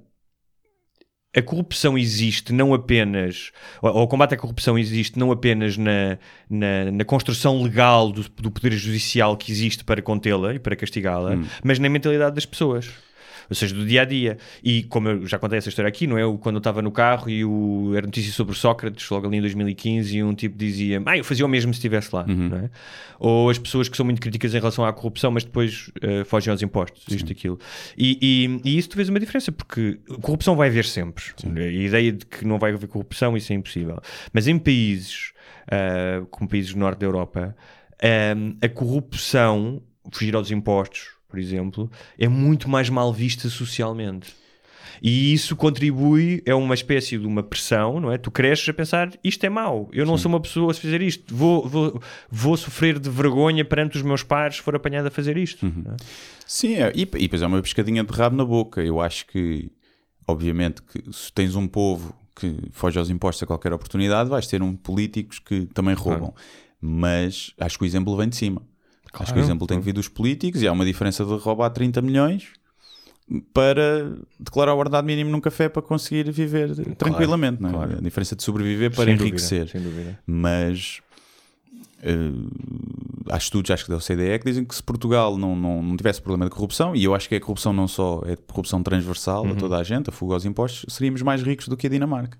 a 1.36 1.42
corrupção 1.42 1.98
existe 1.98 2.52
não 2.52 2.72
apenas, 2.72 3.52
ou, 3.82 3.94
ou 3.94 4.02
o 4.04 4.08
combate 4.08 4.34
à 4.34 4.36
corrupção 4.38 4.78
existe 4.78 5.18
não 5.18 5.30
apenas 5.30 5.76
na, 5.76 6.18
na, 6.48 6.90
na 6.90 7.04
construção 7.04 7.62
legal 7.62 8.10
do, 8.10 8.26
do 8.30 8.50
poder 8.50 8.72
judicial 8.72 9.36
que 9.36 9.52
existe 9.52 9.84
para 9.84 10.00
contê-la 10.00 10.54
e 10.54 10.58
para 10.58 10.74
castigá-la, 10.74 11.36
mas 11.62 11.78
na 11.78 11.88
mentalidade 11.90 12.34
das 12.34 12.46
pessoas. 12.46 12.88
Ou 13.48 13.56
seja, 13.56 13.74
do 13.74 13.84
dia 13.84 14.02
a 14.02 14.04
dia. 14.04 14.38
E 14.62 14.82
como 14.84 15.08
eu 15.08 15.26
já 15.26 15.38
contei 15.38 15.58
essa 15.58 15.68
história 15.68 15.88
aqui, 15.88 16.06
não 16.06 16.18
é? 16.18 16.38
Quando 16.38 16.56
eu 16.56 16.58
estava 16.58 16.82
no 16.82 16.90
carro 16.90 17.30
e 17.30 17.44
o, 17.44 17.92
era 17.96 18.06
notícia 18.06 18.32
sobre 18.32 18.54
Sócrates, 18.54 19.08
logo 19.10 19.26
ali 19.26 19.38
em 19.38 19.40
2015, 19.40 20.16
e 20.16 20.22
um 20.22 20.34
tipo 20.34 20.56
dizia: 20.56 21.02
Ah, 21.06 21.16
eu 21.16 21.24
fazia 21.24 21.44
o 21.44 21.48
mesmo 21.48 21.72
se 21.72 21.78
estivesse 21.78 22.14
lá. 22.14 22.24
Não 22.26 22.58
é? 22.58 22.70
Ou 23.18 23.50
as 23.50 23.58
pessoas 23.58 23.88
que 23.88 23.96
são 23.96 24.04
muito 24.04 24.20
críticas 24.20 24.54
em 24.54 24.58
relação 24.58 24.84
à 24.84 24.92
corrupção, 24.92 25.30
mas 25.30 25.44
depois 25.44 25.90
eh, 26.02 26.24
fogem 26.24 26.50
aos 26.50 26.62
impostos, 26.62 27.04
isto, 27.08 27.32
aquilo. 27.32 27.58
E, 27.96 28.18
e, 28.20 28.68
e 28.68 28.78
isso 28.78 28.90
tu 28.90 28.96
vês 28.96 29.08
uma 29.08 29.18
diferença, 29.18 29.50
porque 29.50 29.98
corrupção 30.20 30.54
vai 30.54 30.68
haver 30.68 30.84
sempre. 30.84 31.24
A 31.44 31.68
ideia 31.68 32.12
de 32.12 32.26
que 32.26 32.44
não 32.44 32.58
vai 32.58 32.72
haver 32.72 32.86
corrupção, 32.88 33.36
isso 33.36 33.52
é 33.52 33.56
impossível. 33.56 33.98
Mas 34.32 34.46
em 34.46 34.58
países 34.58 35.32
ah, 35.70 36.24
como 36.30 36.48
países 36.48 36.72
do 36.72 36.78
norte 36.78 37.00
da 37.00 37.06
Europa, 37.06 37.56
ah, 38.02 38.64
a 38.64 38.68
corrupção, 38.68 39.82
fugir 40.12 40.34
aos 40.34 40.50
impostos, 40.50 41.15
por 41.28 41.38
exemplo, 41.38 41.90
é 42.18 42.28
muito 42.28 42.68
mais 42.68 42.88
mal 42.88 43.12
vista 43.12 43.48
socialmente. 43.48 44.34
E 45.02 45.32
isso 45.32 45.54
contribui, 45.54 46.42
é 46.46 46.54
uma 46.54 46.74
espécie 46.74 47.18
de 47.18 47.26
uma 47.26 47.42
pressão, 47.42 48.00
não 48.00 48.10
é? 48.10 48.18
Tu 48.18 48.30
cresces 48.30 48.68
a 48.68 48.72
pensar, 48.72 49.12
isto 49.22 49.44
é 49.44 49.48
mau, 49.48 49.90
eu 49.92 50.06
não 50.06 50.16
sou 50.16 50.30
uma 50.30 50.40
pessoa 50.40 50.72
a 50.72 50.74
fazer 50.74 51.02
isto, 51.02 51.34
vou, 51.34 51.68
vou, 51.68 52.00
vou 52.30 52.56
sofrer 52.56 52.98
de 52.98 53.10
vergonha 53.10 53.64
perante 53.64 53.96
os 53.96 54.02
meus 54.02 54.22
pares 54.22 54.56
se 54.56 54.62
for 54.62 54.74
apanhado 54.74 55.06
a 55.06 55.10
fazer 55.10 55.36
isto. 55.36 55.66
não 55.66 55.92
é? 55.92 55.96
Sim, 56.46 56.76
é, 56.76 56.92
e, 56.94 57.02
e 57.02 57.04
depois 57.04 57.42
é 57.42 57.46
uma 57.46 57.60
pescadinha 57.60 58.04
de 58.04 58.12
rabo 58.12 58.36
na 58.36 58.44
boca. 58.44 58.82
Eu 58.82 59.00
acho 59.00 59.26
que, 59.26 59.70
obviamente, 60.26 60.80
que 60.82 61.12
se 61.12 61.32
tens 61.32 61.56
um 61.56 61.66
povo 61.66 62.14
que 62.34 62.56
foge 62.70 62.98
aos 62.98 63.10
impostos 63.10 63.42
a 63.42 63.46
qualquer 63.46 63.72
oportunidade, 63.72 64.28
vais 64.28 64.46
ter 64.46 64.62
um 64.62 64.76
políticos 64.76 65.38
que 65.38 65.66
também 65.66 65.94
roubam. 65.94 66.34
Mas 66.80 67.52
acho 67.58 67.78
que 67.78 67.84
o 67.84 67.86
exemplo 67.86 68.16
vem 68.16 68.28
de 68.28 68.36
cima. 68.36 68.62
Acho 69.22 69.32
que 69.32 69.38
o 69.38 69.42
exemplo 69.42 69.66
tem 69.66 69.78
que 69.78 69.84
vir 69.84 69.92
dos 69.92 70.08
políticos 70.08 70.62
e 70.62 70.68
há 70.68 70.72
uma 70.72 70.84
diferença 70.84 71.24
de 71.24 71.32
roubar 71.36 71.70
30 71.70 72.02
milhões 72.02 72.48
para 73.52 74.12
declarar 74.38 74.74
o 74.74 74.78
ordenado 74.78 75.06
mínimo 75.06 75.30
num 75.30 75.40
café 75.40 75.68
para 75.68 75.82
conseguir 75.82 76.30
viver 76.30 76.74
tranquilamente. 76.96 77.60
não 77.60 77.70
é? 77.70 77.72
claro. 77.72 77.98
A 77.98 78.00
diferença 78.00 78.36
de 78.36 78.42
sobreviver 78.42 78.94
para 78.94 79.04
Sem 79.04 79.14
enriquecer. 79.14 79.66
Dúvida, 79.66 79.78
sem 79.78 79.82
dúvida. 79.82 80.18
mas 80.26 81.02
eh, 82.02 82.30
há 83.28 83.36
estudos, 83.36 83.70
acho 83.70 83.84
que 83.84 83.90
da 83.90 83.96
OCDE, 83.96 84.38
que 84.38 84.44
dizem 84.44 84.64
que 84.64 84.74
se 84.74 84.82
Portugal 84.82 85.36
não, 85.36 85.56
não, 85.56 85.82
não 85.82 85.96
tivesse 85.96 86.22
problema 86.22 86.44
de 86.44 86.50
corrupção, 86.54 86.94
e 86.94 87.02
eu 87.02 87.14
acho 87.14 87.28
que 87.28 87.34
a 87.34 87.40
corrupção 87.40 87.72
não 87.72 87.88
só 87.88 88.22
é 88.26 88.36
corrupção 88.36 88.82
transversal 88.82 89.46
a 89.46 89.54
toda 89.54 89.76
a 89.76 89.82
gente, 89.82 90.08
a 90.08 90.12
fuga 90.12 90.34
aos 90.34 90.44
impostos, 90.44 90.94
seríamos 90.94 91.22
mais 91.22 91.42
ricos 91.42 91.66
do 91.66 91.76
que 91.76 91.88
a 91.88 91.90
Dinamarca. 91.90 92.38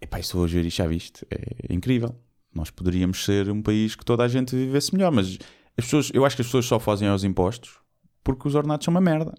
Epá, 0.00 0.20
isso 0.20 0.38
hoje 0.38 0.68
já 0.68 0.86
viste, 0.86 1.26
é 1.30 1.72
incrível. 1.72 2.14
Nós 2.54 2.70
poderíamos 2.70 3.24
ser 3.24 3.50
um 3.50 3.62
país 3.62 3.96
que 3.96 4.04
toda 4.04 4.22
a 4.22 4.28
gente 4.28 4.54
vivesse 4.54 4.94
melhor, 4.94 5.10
mas 5.10 5.38
as 5.76 5.84
pessoas, 5.84 6.10
eu 6.12 6.24
acho 6.24 6.36
que 6.36 6.42
as 6.42 6.48
pessoas 6.48 6.66
só 6.66 6.78
fazem 6.78 7.08
aos 7.08 7.24
impostos 7.24 7.78
porque 8.24 8.46
os 8.48 8.54
ordenados 8.54 8.84
são 8.84 8.92
uma 8.92 9.00
merda. 9.00 9.34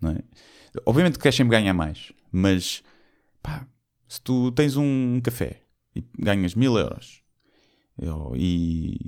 Não 0.00 0.10
é? 0.10 0.18
Obviamente 0.84 1.14
que 1.14 1.22
queres 1.22 1.36
sempre 1.36 1.56
ganhar 1.56 1.72
mais, 1.72 2.12
mas 2.30 2.82
pá, 3.42 3.66
se 4.08 4.20
tu 4.20 4.52
tens 4.52 4.76
um 4.76 5.20
café 5.22 5.62
e 5.94 6.04
ganhas 6.18 6.54
mil 6.54 6.76
euros 6.76 7.22
eu- 7.98 8.32
e 8.36 8.98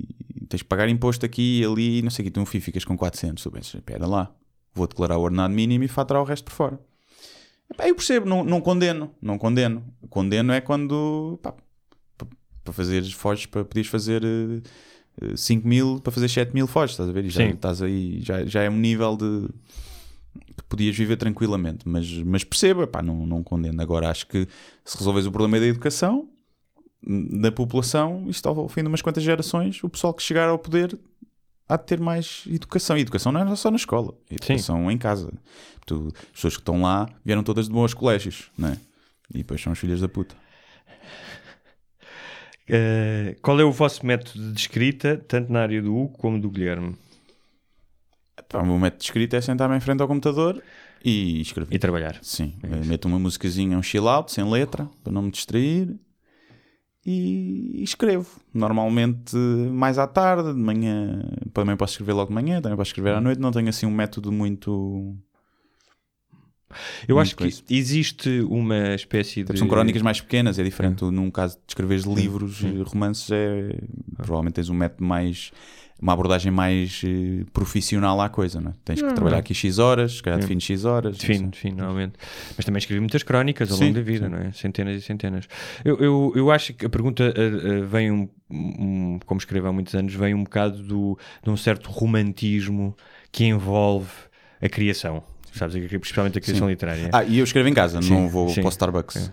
tens 0.49 0.63
que 0.63 0.67
pagar 0.67 0.89
imposto 0.89 1.25
aqui 1.25 1.61
e 1.61 1.65
ali, 1.65 2.01
não 2.01 2.09
sei 2.09 2.23
o 2.23 2.25
que, 2.25 2.31
tu 2.31 2.39
um 2.39 2.45
FII 2.45 2.59
ficas 2.61 2.83
com 2.85 2.97
400, 2.97 3.43
tu 3.43 3.51
pensas, 3.51 3.75
espera 3.75 4.07
lá, 4.07 4.33
vou 4.73 4.87
declarar 4.87 5.17
o 5.17 5.21
ordenado 5.21 5.53
mínimo 5.53 5.83
e 5.83 5.87
faturar 5.87 6.23
o 6.23 6.25
resto 6.25 6.45
por 6.45 6.53
fora. 6.53 6.79
Epá, 7.71 7.87
eu 7.87 7.93
percebo, 7.93 8.27
não, 8.27 8.43
não 8.43 8.59
condeno, 8.61 9.13
não 9.21 9.37
condeno. 9.37 9.85
Condeno 10.09 10.51
é 10.51 10.59
quando, 10.59 11.37
pá, 11.43 11.51
pa- 12.17 12.27
para 12.63 12.73
fazer 12.73 13.03
foges, 13.11 13.45
para 13.45 13.63
poderes 13.63 13.89
fazer 13.91 14.23
eh, 14.25 14.61
5 15.35 15.67
mil, 15.67 15.99
para 15.99 16.11
fazer 16.11 16.29
7 16.29 16.53
mil 16.53 16.67
foges, 16.67 16.91
estás 16.91 17.09
a 17.09 17.13
ver? 17.13 17.25
E 17.25 17.29
já 17.29 17.43
Sim. 17.43 17.51
estás 17.51 17.81
aí, 17.81 18.21
já, 18.21 18.45
já 18.45 18.63
é 18.63 18.69
um 18.69 18.77
nível 18.77 19.17
de 19.17 19.49
que 20.55 20.63
podias 20.63 20.95
viver 20.95 21.17
tranquilamente, 21.17 21.87
mas, 21.87 22.11
mas 22.23 22.43
percebo, 22.43 22.83
epá, 22.83 23.01
não, 23.01 23.25
não 23.25 23.43
condeno. 23.43 23.81
Agora 23.81 24.09
acho 24.09 24.27
que 24.27 24.47
se 24.85 24.97
resolves 24.97 25.25
o 25.25 25.31
problema 25.31 25.59
da 25.59 25.65
educação, 25.65 26.29
na 27.01 27.51
população, 27.51 28.25
isto 28.27 28.47
ao 28.47 28.67
fim 28.67 28.81
de 28.81 28.87
umas 28.87 29.01
quantas 29.01 29.23
gerações, 29.23 29.83
o 29.83 29.89
pessoal 29.89 30.13
que 30.13 30.21
chegar 30.21 30.49
ao 30.49 30.59
poder 30.59 30.97
há 31.67 31.77
de 31.77 31.85
ter 31.85 31.99
mais 31.99 32.43
educação. 32.47 32.97
E 32.97 33.01
educação 33.01 33.31
não 33.31 33.41
é 33.41 33.55
só 33.55 33.69
na 33.69 33.77
escola, 33.77 34.13
é 34.29 34.35
educação 34.35 34.91
em 34.91 34.97
casa. 34.97 35.31
Tu, 35.85 36.11
as 36.15 36.31
pessoas 36.33 36.55
que 36.55 36.61
estão 36.61 36.81
lá 36.81 37.07
vieram 37.23 37.43
todas 37.43 37.67
de 37.67 37.71
bons 37.71 37.93
colégios, 37.93 38.49
não 38.57 38.69
é? 38.69 38.77
E 39.33 39.39
depois 39.39 39.61
são 39.61 39.73
os 39.73 39.79
filhos 39.79 40.01
da 40.01 40.09
puta. 40.09 40.35
Eh, 42.69 43.35
qual 43.41 43.59
é 43.59 43.63
o 43.63 43.71
vosso 43.71 44.05
método 44.05 44.53
de 44.53 44.59
escrita, 44.59 45.17
tanto 45.27 45.51
na 45.51 45.61
área 45.61 45.81
do 45.81 45.95
Hugo 45.95 46.17
como 46.17 46.39
do 46.39 46.51
Guilherme? 46.51 46.95
Epá, 48.37 48.61
o 48.61 48.65
meu 48.65 48.77
método 48.77 48.99
de 48.99 49.05
escrita 49.05 49.37
é 49.37 49.41
sentar-me 49.41 49.75
em 49.75 49.79
frente 49.79 50.01
ao 50.01 50.07
computador 50.07 50.61
e 51.03 51.41
escrever. 51.41 51.73
E 51.73 51.79
trabalhar. 51.79 52.19
Sim, 52.21 52.53
meto 52.85 53.07
uma 53.07 53.17
musicazinha, 53.17 53.77
um 53.77 53.81
chill 53.81 54.07
out, 54.07 54.31
sem 54.31 54.47
letra, 54.47 54.87
para 55.03 55.11
não 55.11 55.23
me 55.23 55.31
distrair. 55.31 55.99
E 57.05 57.81
escrevo. 57.81 58.39
Normalmente 58.53 59.35
mais 59.35 59.97
à 59.97 60.05
tarde, 60.05 60.53
de 60.53 60.59
manhã. 60.59 61.23
Também 61.53 61.75
posso 61.75 61.93
escrever 61.93 62.13
logo 62.13 62.27
de 62.27 62.35
manhã, 62.35 62.61
também 62.61 62.77
posso 62.77 62.89
escrever 62.89 63.15
à 63.15 63.21
noite. 63.21 63.39
Não 63.39 63.51
tenho 63.51 63.69
assim 63.69 63.85
um 63.85 63.91
método 63.91 64.31
muito. 64.31 65.17
Eu 67.07 67.15
Muito 67.15 67.21
acho 67.27 67.35
que 67.35 67.43
coisa. 67.43 67.63
existe 67.69 68.41
uma 68.41 68.93
espécie 68.95 69.43
de. 69.43 69.57
São 69.57 69.67
crónicas 69.67 70.01
mais 70.01 70.21
pequenas, 70.21 70.59
é 70.59 70.63
diferente. 70.63 71.03
Num 71.05 71.31
caso 71.31 71.55
de 71.55 71.61
escreveres 71.69 72.03
livros, 72.05 72.63
eh, 72.63 72.83
romances, 72.85 73.29
é. 73.31 73.75
Provavelmente 74.17 74.53
tens 74.55 74.69
um 74.69 74.73
método 74.75 75.03
mais. 75.05 75.51
Uma 76.01 76.13
abordagem 76.13 76.49
mais 76.49 77.01
eh, 77.03 77.43
profissional 77.51 78.21
à 78.21 78.29
coisa, 78.29 78.61
não 78.61 78.71
é? 78.71 78.73
Tens 78.85 79.01
que 79.01 79.13
trabalhar 79.13 79.39
aqui 79.39 79.53
X 79.53 79.79
horas, 79.79 80.13
se 80.13 80.23
calhar 80.23 80.39
defines 80.39 80.63
X 80.63 80.85
horas. 80.85 81.17
não. 81.17 81.27
Defino, 81.27 81.49
defino, 81.49 81.75
normalmente. 81.77 82.13
Mas 82.55 82.65
também 82.65 82.77
escrevi 82.79 83.01
muitas 83.01 83.21
crónicas 83.21 83.69
ao 83.69 83.75
Sim, 83.77 83.83
longo 83.87 83.95
da 83.95 84.01
vida, 84.01 84.25
sim. 84.27 84.31
não 84.31 84.37
é? 84.39 84.51
Centenas 84.53 84.95
e 84.95 85.01
centenas. 85.05 85.45
Eu, 85.83 85.97
eu, 85.97 86.31
eu 86.37 86.51
acho 86.51 86.73
que 86.73 86.85
a 86.85 86.89
pergunta 86.89 87.33
uh, 87.37 87.81
uh, 87.83 87.85
vem 87.85 88.11
um, 88.13 88.29
um- 88.49 89.19
como 89.25 89.39
escrevo 89.39 89.67
há 89.67 89.73
muitos 89.73 89.93
anos, 89.93 90.13
vem 90.13 90.33
um 90.33 90.43
bocado 90.45 90.81
do, 90.81 91.19
de 91.43 91.49
um 91.49 91.57
certo 91.57 91.89
romantismo 91.91 92.95
que 93.29 93.43
envolve 93.43 94.07
a 94.61 94.69
criação. 94.69 95.21
Sabes? 95.53 95.75
Principalmente 95.87 96.37
a 96.37 96.41
criação 96.41 96.67
Sim. 96.67 96.71
literária. 96.71 97.09
Ah, 97.13 97.23
e 97.23 97.39
eu 97.39 97.43
escrevo 97.43 97.67
em 97.67 97.73
casa, 97.73 98.01
Sim, 98.01 98.13
não 98.13 98.29
vou 98.29 98.49
sim. 98.49 98.61
para 98.61 98.67
o 98.67 98.69
Starbucks. 98.69 99.31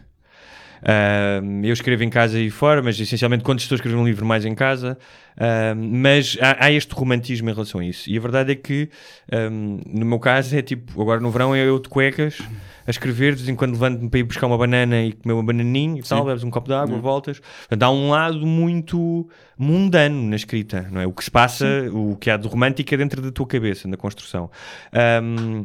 Ah, 0.82 1.40
eu 1.62 1.72
escrevo 1.72 2.04
em 2.04 2.10
casa 2.10 2.38
e 2.38 2.50
fora, 2.50 2.82
mas 2.82 2.98
essencialmente 2.98 3.42
quando 3.42 3.60
estou 3.60 3.74
a 3.74 3.78
escrever 3.78 3.96
um 3.96 4.04
livro, 4.04 4.24
mais 4.24 4.44
em 4.44 4.54
casa. 4.54 4.98
Ah, 5.36 5.74
mas 5.74 6.36
há, 6.40 6.66
há 6.66 6.72
este 6.72 6.94
romantismo 6.94 7.48
em 7.50 7.52
relação 7.52 7.80
a 7.80 7.84
isso. 7.84 8.08
E 8.08 8.16
a 8.16 8.20
verdade 8.20 8.52
é 8.52 8.54
que, 8.54 8.88
ah, 9.30 9.50
no 9.50 10.06
meu 10.06 10.18
caso, 10.18 10.56
é 10.56 10.62
tipo, 10.62 11.00
agora 11.00 11.20
no 11.20 11.30
verão 11.30 11.54
é 11.54 11.66
eu 11.66 11.78
de 11.78 11.88
cuecas 11.88 12.38
a 12.86 12.90
escrever, 12.90 13.32
de 13.34 13.38
vez 13.38 13.48
em 13.48 13.56
quando 13.56 13.72
levanto-me 13.72 14.08
para 14.08 14.20
ir 14.20 14.22
buscar 14.22 14.46
uma 14.46 14.56
banana 14.56 15.02
e 15.02 15.12
comer 15.12 15.34
uma 15.34 15.42
bananinha 15.42 15.98
e 15.98 16.02
tal, 16.04 16.24
bebes 16.24 16.44
um 16.44 16.50
copo 16.50 16.68
de 16.68 16.74
água, 16.74 16.96
voltas. 16.98 17.40
Portanto, 17.40 17.82
há 17.82 17.90
um 17.90 18.10
lado 18.10 18.46
muito 18.46 19.28
mundano 19.58 20.22
na 20.30 20.36
escrita, 20.36 20.86
não 20.92 21.00
é? 21.00 21.06
O 21.06 21.12
que 21.12 21.24
se 21.24 21.30
passa, 21.30 21.66
o 21.92 22.14
que 22.16 22.30
há 22.30 22.36
de 22.36 22.46
romântica 22.46 22.96
dentro 22.96 23.20
da 23.20 23.32
tua 23.32 23.46
cabeça, 23.46 23.88
na 23.88 23.96
construção. 23.96 24.48
Um, 25.20 25.64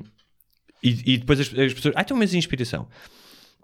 e, 0.84 1.13
e 1.13 1.17
depois 1.17 1.39
as, 1.39 1.47
as 1.47 1.73
pessoas, 1.73 1.93
ah, 1.97 2.01
então, 2.01 2.15
mas 2.17 2.34
a 2.34 2.38
inspiração? 2.38 2.88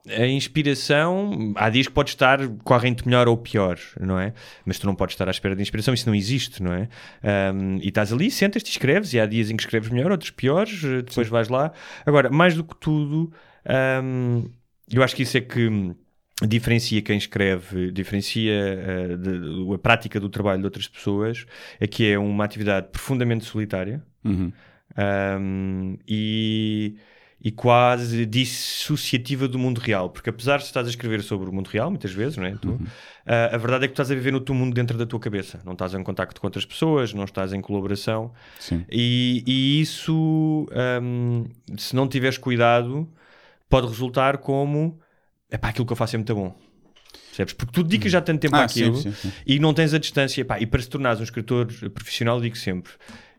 A 0.10 0.26
inspiração, 0.26 1.54
há 1.58 1.70
dias 1.70 1.88
que 1.88 1.94
pode 1.94 2.12
estar 2.12 2.40
corrente 2.64 3.06
melhor 3.06 3.28
ou 3.28 3.36
pior, 3.36 3.78
não 4.00 4.18
é? 4.18 4.34
Mas 4.66 4.80
tu 4.80 4.86
não 4.88 4.96
podes 4.96 5.14
estar 5.16 5.28
à 5.28 5.32
espera 5.32 5.54
de 5.54 5.62
inspiração, 5.62 5.94
isso 5.94 6.08
não 6.08 6.16
existe, 6.16 6.64
não 6.64 6.74
é? 6.74 6.88
Um, 7.54 7.78
e 7.82 7.90
estás 7.90 8.14
ali, 8.14 8.32
sentas-te 8.32 8.68
e 8.68 8.72
escreves, 8.72 9.12
e 9.14 9.20
há 9.20 9.26
dias 9.26 9.52
em 9.52 9.58
que 9.58 9.64
escreves 9.64 9.90
melhor, 9.90 10.12
outros 10.12 10.32
piores, 10.32 10.82
depois 10.82 11.28
vais 11.28 11.50
lá. 11.50 11.74
Agora, 12.06 12.30
mais 12.30 12.56
do 12.56 12.64
que 12.64 12.76
tudo, 12.78 13.34
um, 14.02 14.50
eu 14.90 15.04
acho 15.04 15.14
que 15.14 15.24
isso 15.24 15.38
é 15.38 15.42
que 15.42 15.94
diferencia 16.48 17.02
quem 17.02 17.18
escreve, 17.18 17.92
diferencia 17.92 19.18
de- 19.20 19.40
de- 19.40 19.74
a 19.74 19.78
prática 19.78 20.20
do 20.22 20.30
trabalho 20.30 20.60
de 20.60 20.66
outras 20.66 20.88
pessoas, 20.88 21.46
é 21.80 21.88
que 21.88 22.10
é 22.10 22.18
uma 22.18 22.46
atividade 22.46 22.88
profundamente 22.92 23.44
solitária 23.44 24.02
Uhum. 24.24 24.52
Um, 25.40 25.98
e, 26.08 26.96
e 27.42 27.52
quase 27.52 28.26
dissociativa 28.26 29.48
do 29.48 29.60
mundo 29.60 29.80
real, 29.80 30.10
porque 30.10 30.30
apesar 30.30 30.58
de 30.58 30.66
estás 30.66 30.88
a 30.88 30.90
escrever 30.90 31.22
sobre 31.22 31.50
o 31.50 31.54
mundo 31.54 31.68
real, 31.68 31.90
muitas 31.90 32.12
vezes, 32.12 32.38
não 32.38 32.46
é? 32.46 32.56
Tu, 32.56 32.80
ah, 33.26 33.56
a 33.56 33.58
verdade 33.58 33.86
é 33.86 33.88
que 33.88 33.94
tu 33.94 34.02
estás 34.02 34.12
a 34.12 34.16
viver 34.16 34.32
no 34.32 34.40
teu 34.40 34.56
mundo 34.56 34.74
dentro 34.74 34.98
da 34.98 35.06
tua 35.06 35.20
cabeça, 35.20 35.60
não 35.66 35.74
estás 35.74 35.94
em 35.94 36.04
contacto 36.04 36.40
com 36.42 36.48
outras 36.48 36.66
pessoas, 36.66 37.14
não 37.14 37.26
estás 37.26 37.54
em 37.54 37.62
colaboração, 37.62 38.32
e, 38.90 39.44
e 39.46 39.82
isso, 39.82 40.68
um, 41.02 41.46
se 41.78 41.96
não 41.96 42.08
tiveres 42.08 42.38
cuidado, 42.38 43.08
pode 43.70 43.88
resultar 43.88 44.38
como 44.40 45.00
epá, 45.52 45.70
aquilo 45.70 45.86
que 45.86 45.94
eu 45.94 45.98
faço 45.98 46.16
é 46.16 46.18
muito 46.18 46.34
bom. 46.34 46.56
Percebes? 47.28 47.54
Porque 47.54 47.72
tu 47.72 47.84
dedicas 47.84 48.12
já 48.12 48.20
tanto 48.20 48.40
tempo 48.40 48.56
Ah, 48.56 48.64
àquilo 48.64 48.96
sim, 48.96 49.12
sim, 49.12 49.30
sim. 49.30 49.32
e 49.46 49.60
não 49.60 49.72
tens 49.74 49.94
a 49.94 50.00
distância. 50.00 50.42
epá, 50.42 50.60
e 50.60 50.66
para 50.66 50.82
se 50.82 50.90
tornares 50.90 51.20
um 51.20 51.24
escritor 51.24 51.68
profissional, 51.94 52.42
digo 52.42 52.58
sempre: 52.58 52.92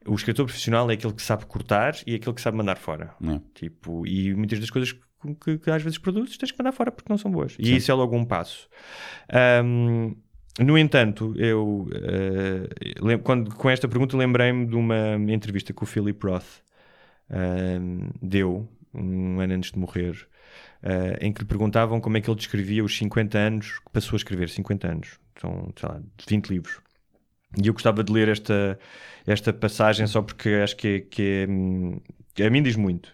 o 0.09 0.15
escritor 0.15 0.47
profissional 0.47 0.91
é 0.91 0.95
aquele 0.95 1.13
que 1.13 1.23
sabe 1.23 1.47
cortar 1.47 1.95
e 2.07 2.13
é 2.13 2.17
aquele 2.17 2.35
que 2.35 2.41
sabe 2.41 2.57
mandar 2.57 2.77
fora. 2.77 3.15
É. 3.23 3.41
Tipo, 3.55 4.07
e 4.07 4.35
muitas 4.35 4.59
das 4.59 4.71
coisas 4.71 4.93
que, 4.93 5.01
que- 5.45 5.59
que 5.59 5.71
às 5.71 5.83
vezes 5.83 5.99
produzes 5.99 6.37
tens 6.37 6.51
que 6.53 6.59
mandar 6.59 6.73
fora 6.73 6.91
porque 6.93 7.11
não 7.11 7.19
são 7.19 7.31
boas. 7.31 7.57
E 7.59 7.77
isso 7.77 7.91
é 7.91 7.95
logo 7.95 8.17
um 8.17 8.25
passo. 8.25 8.69
Ahm, 9.29 10.15
no 10.61 10.77
entanto, 10.79 11.35
eu 11.37 11.89
lem- 13.01 13.19
quando, 13.19 13.55
com 13.55 13.69
esta 13.71 13.87
pergunta 13.89 14.17
lembrei-me 14.17 14.67
de 14.67 14.75
uma 14.77 15.17
entrevista 15.29 15.73
que 15.73 15.83
o 15.83 15.87
Philip 15.87 16.19
Roth 16.27 16.63
ahm, 17.31 18.11
deu 18.23 18.69
um 18.95 19.41
ano 19.41 19.55
antes 19.55 19.71
de 19.73 19.79
morrer, 19.79 20.17
ah, 20.83 21.19
em 21.21 21.33
que 21.33 21.41
lhe 21.43 21.47
perguntavam 21.47 22.01
como 22.01 22.17
é 22.17 22.21
que 22.21 22.29
ele 22.31 22.37
descrevia 22.37 22.83
os 22.85 22.97
50 22.97 23.39
anos 23.39 23.79
que 23.81 23.91
passou 23.93 24.17
a 24.17 24.19
escrever, 24.19 24.49
50 24.49 24.89
anos, 24.89 25.21
são, 25.41 25.73
sei 25.79 25.89
lá, 25.89 26.01
20 26.29 26.49
livros. 26.49 26.81
E 27.57 27.67
eu 27.67 27.73
gostava 27.73 28.05
de 28.05 28.13
ler 28.13 28.29
esta, 28.29 28.79
esta 29.27 29.53
passagem 29.53 30.07
só 30.07 30.23
porque 30.23 30.51
acho 30.63 30.77
que, 30.77 30.89
é, 30.89 31.01
que, 31.01 31.23
é, 31.23 31.51
hum, 31.51 32.01
que 32.35 32.43
a 32.43 32.51
mim 32.51 32.63
diz 32.63 32.77
muito. 32.77 33.13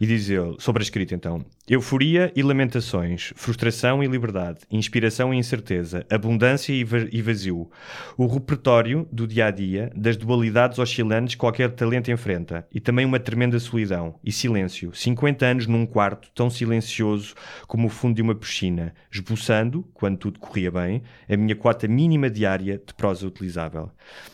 E 0.00 0.06
diz 0.06 0.28
ele, 0.28 0.56
sobre 0.58 0.82
a 0.82 0.84
escrita 0.84 1.14
então: 1.14 1.44
Euforia 1.68 2.32
e 2.34 2.42
lamentações, 2.42 3.32
frustração 3.36 4.02
e 4.02 4.06
liberdade, 4.06 4.60
inspiração 4.70 5.32
e 5.32 5.36
incerteza, 5.38 6.04
abundância 6.10 6.72
e 6.72 6.82
va- 6.84 7.06
e 7.12 7.22
vazio. 7.22 7.70
O 8.16 8.26
repertório 8.26 9.08
do 9.12 9.26
dia 9.26 9.46
a 9.46 9.50
dia, 9.50 9.90
das 9.94 10.16
dualidades 10.16 10.78
oscilantes 10.78 11.34
que 11.34 11.40
qualquer 11.40 11.70
talento 11.70 12.10
enfrenta, 12.10 12.66
e 12.72 12.80
também 12.80 13.06
uma 13.06 13.20
tremenda 13.20 13.58
solidão 13.58 14.16
e 14.24 14.32
silêncio. 14.32 14.90
50 14.94 15.46
anos 15.46 15.66
num 15.66 15.86
quarto 15.86 16.28
tão 16.34 16.50
silencioso 16.50 17.34
como 17.66 17.86
o 17.86 17.90
fundo 17.90 18.16
de 18.16 18.22
uma 18.22 18.34
piscina, 18.34 18.92
esboçando, 19.12 19.86
quando 19.94 20.18
tudo 20.18 20.38
corria 20.40 20.70
bem, 20.70 21.02
a 21.28 21.36
minha 21.36 21.54
cota 21.54 21.86
mínima 21.86 22.28
diária 22.28 22.80
de 22.84 22.94
prosa 22.94 23.26
utilizável. 23.26 23.90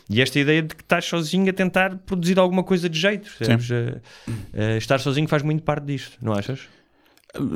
E 0.08 0.20
esta 0.20 0.38
ideia 0.40 0.62
de 0.62 0.74
que 0.74 0.82
estás 0.82 1.04
sozinho 1.04 1.48
a 1.48 1.52
tentar 1.52 1.96
produzir 1.98 2.38
alguma 2.38 2.64
coisa 2.64 2.88
de 2.88 2.98
jeito. 2.98 3.30
percebes? 3.38 3.70
Eh, 3.70 4.00
eh, 4.52 4.76
estar 4.76 4.98
sozinho 4.98 5.28
faz 5.28 5.42
muito 5.42 5.49
parte 5.58 5.84
disto, 5.86 6.18
não 6.22 6.32
achas? 6.32 6.68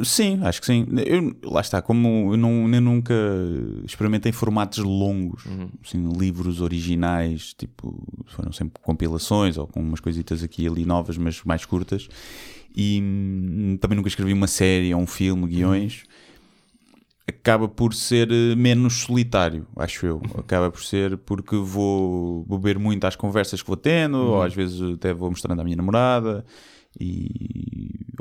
Sim, 0.04 0.38
acho 0.44 0.60
que 0.60 0.66
sim. 0.66 0.86
Eu, 1.04 1.34
lá 1.50 1.60
está, 1.60 1.82
como 1.82 2.32
eu, 2.32 2.36
não, 2.36 2.72
eu 2.72 2.80
nunca 2.80 3.12
experimentei 3.84 4.30
formatos 4.30 4.78
longos, 4.78 5.44
Uhum. 5.46 5.68
assim, 5.84 6.12
livros 6.16 6.60
originais, 6.60 7.52
tipo, 7.54 8.00
foram 8.26 8.52
sempre 8.52 8.80
compilações 8.82 9.58
ou 9.58 9.66
com 9.66 9.80
umas 9.80 9.98
coisitas 9.98 10.44
aqui 10.44 10.62
e 10.62 10.68
ali 10.68 10.84
novas, 10.84 11.18
mas 11.18 11.42
mais 11.42 11.64
curtas. 11.64 12.08
E 12.76 13.00
hum, 13.02 13.76
também 13.80 13.96
nunca 13.96 14.08
escrevi 14.08 14.32
uma 14.32 14.46
série 14.46 14.94
ou 14.94 15.00
um 15.00 15.06
filme, 15.08 15.46
guiões. 15.48 16.04
Acaba 17.26 17.66
por 17.66 17.94
ser 17.94 18.30
eh, 18.30 18.54
menos 18.54 19.00
solitário, 19.02 19.66
acho 19.76 20.04
eu. 20.06 20.22
Acaba 20.38 20.70
por 20.70 20.82
ser 20.84 21.16
porque 21.18 21.56
vou 21.56 22.44
beber 22.44 22.78
muito 22.78 23.06
às 23.06 23.16
conversas 23.16 23.62
que 23.62 23.66
vou 23.66 23.76
tendo, 23.78 24.18
ou 24.18 24.42
às 24.42 24.54
vezes 24.54 24.80
até 24.94 25.12
vou 25.14 25.30
mostrando 25.30 25.58
à 25.60 25.64
minha 25.64 25.76
namorada. 25.76 26.44
E 27.00 27.30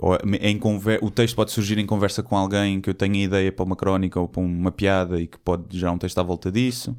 ou 0.02 0.18
em 0.42 0.58
conver- 0.58 1.00
o 1.02 1.10
texto 1.10 1.36
pode 1.36 1.52
surgir 1.52 1.78
em 1.78 1.86
conversa 1.86 2.22
com 2.22 2.36
alguém 2.36 2.82
que 2.82 2.90
eu 2.90 2.94
tenha 2.94 3.24
ideia 3.24 3.52
para 3.52 3.64
uma 3.64 3.76
crónica 3.76 4.20
ou 4.20 4.28
para 4.28 4.42
uma 4.42 4.72
piada 4.72 5.22
e 5.22 5.28
que 5.28 5.38
pode 5.38 5.78
gerar 5.78 5.94
um 5.94 5.98
texto 5.98 6.18
à 6.18 6.24
volta 6.24 6.52
disso. 6.52 6.96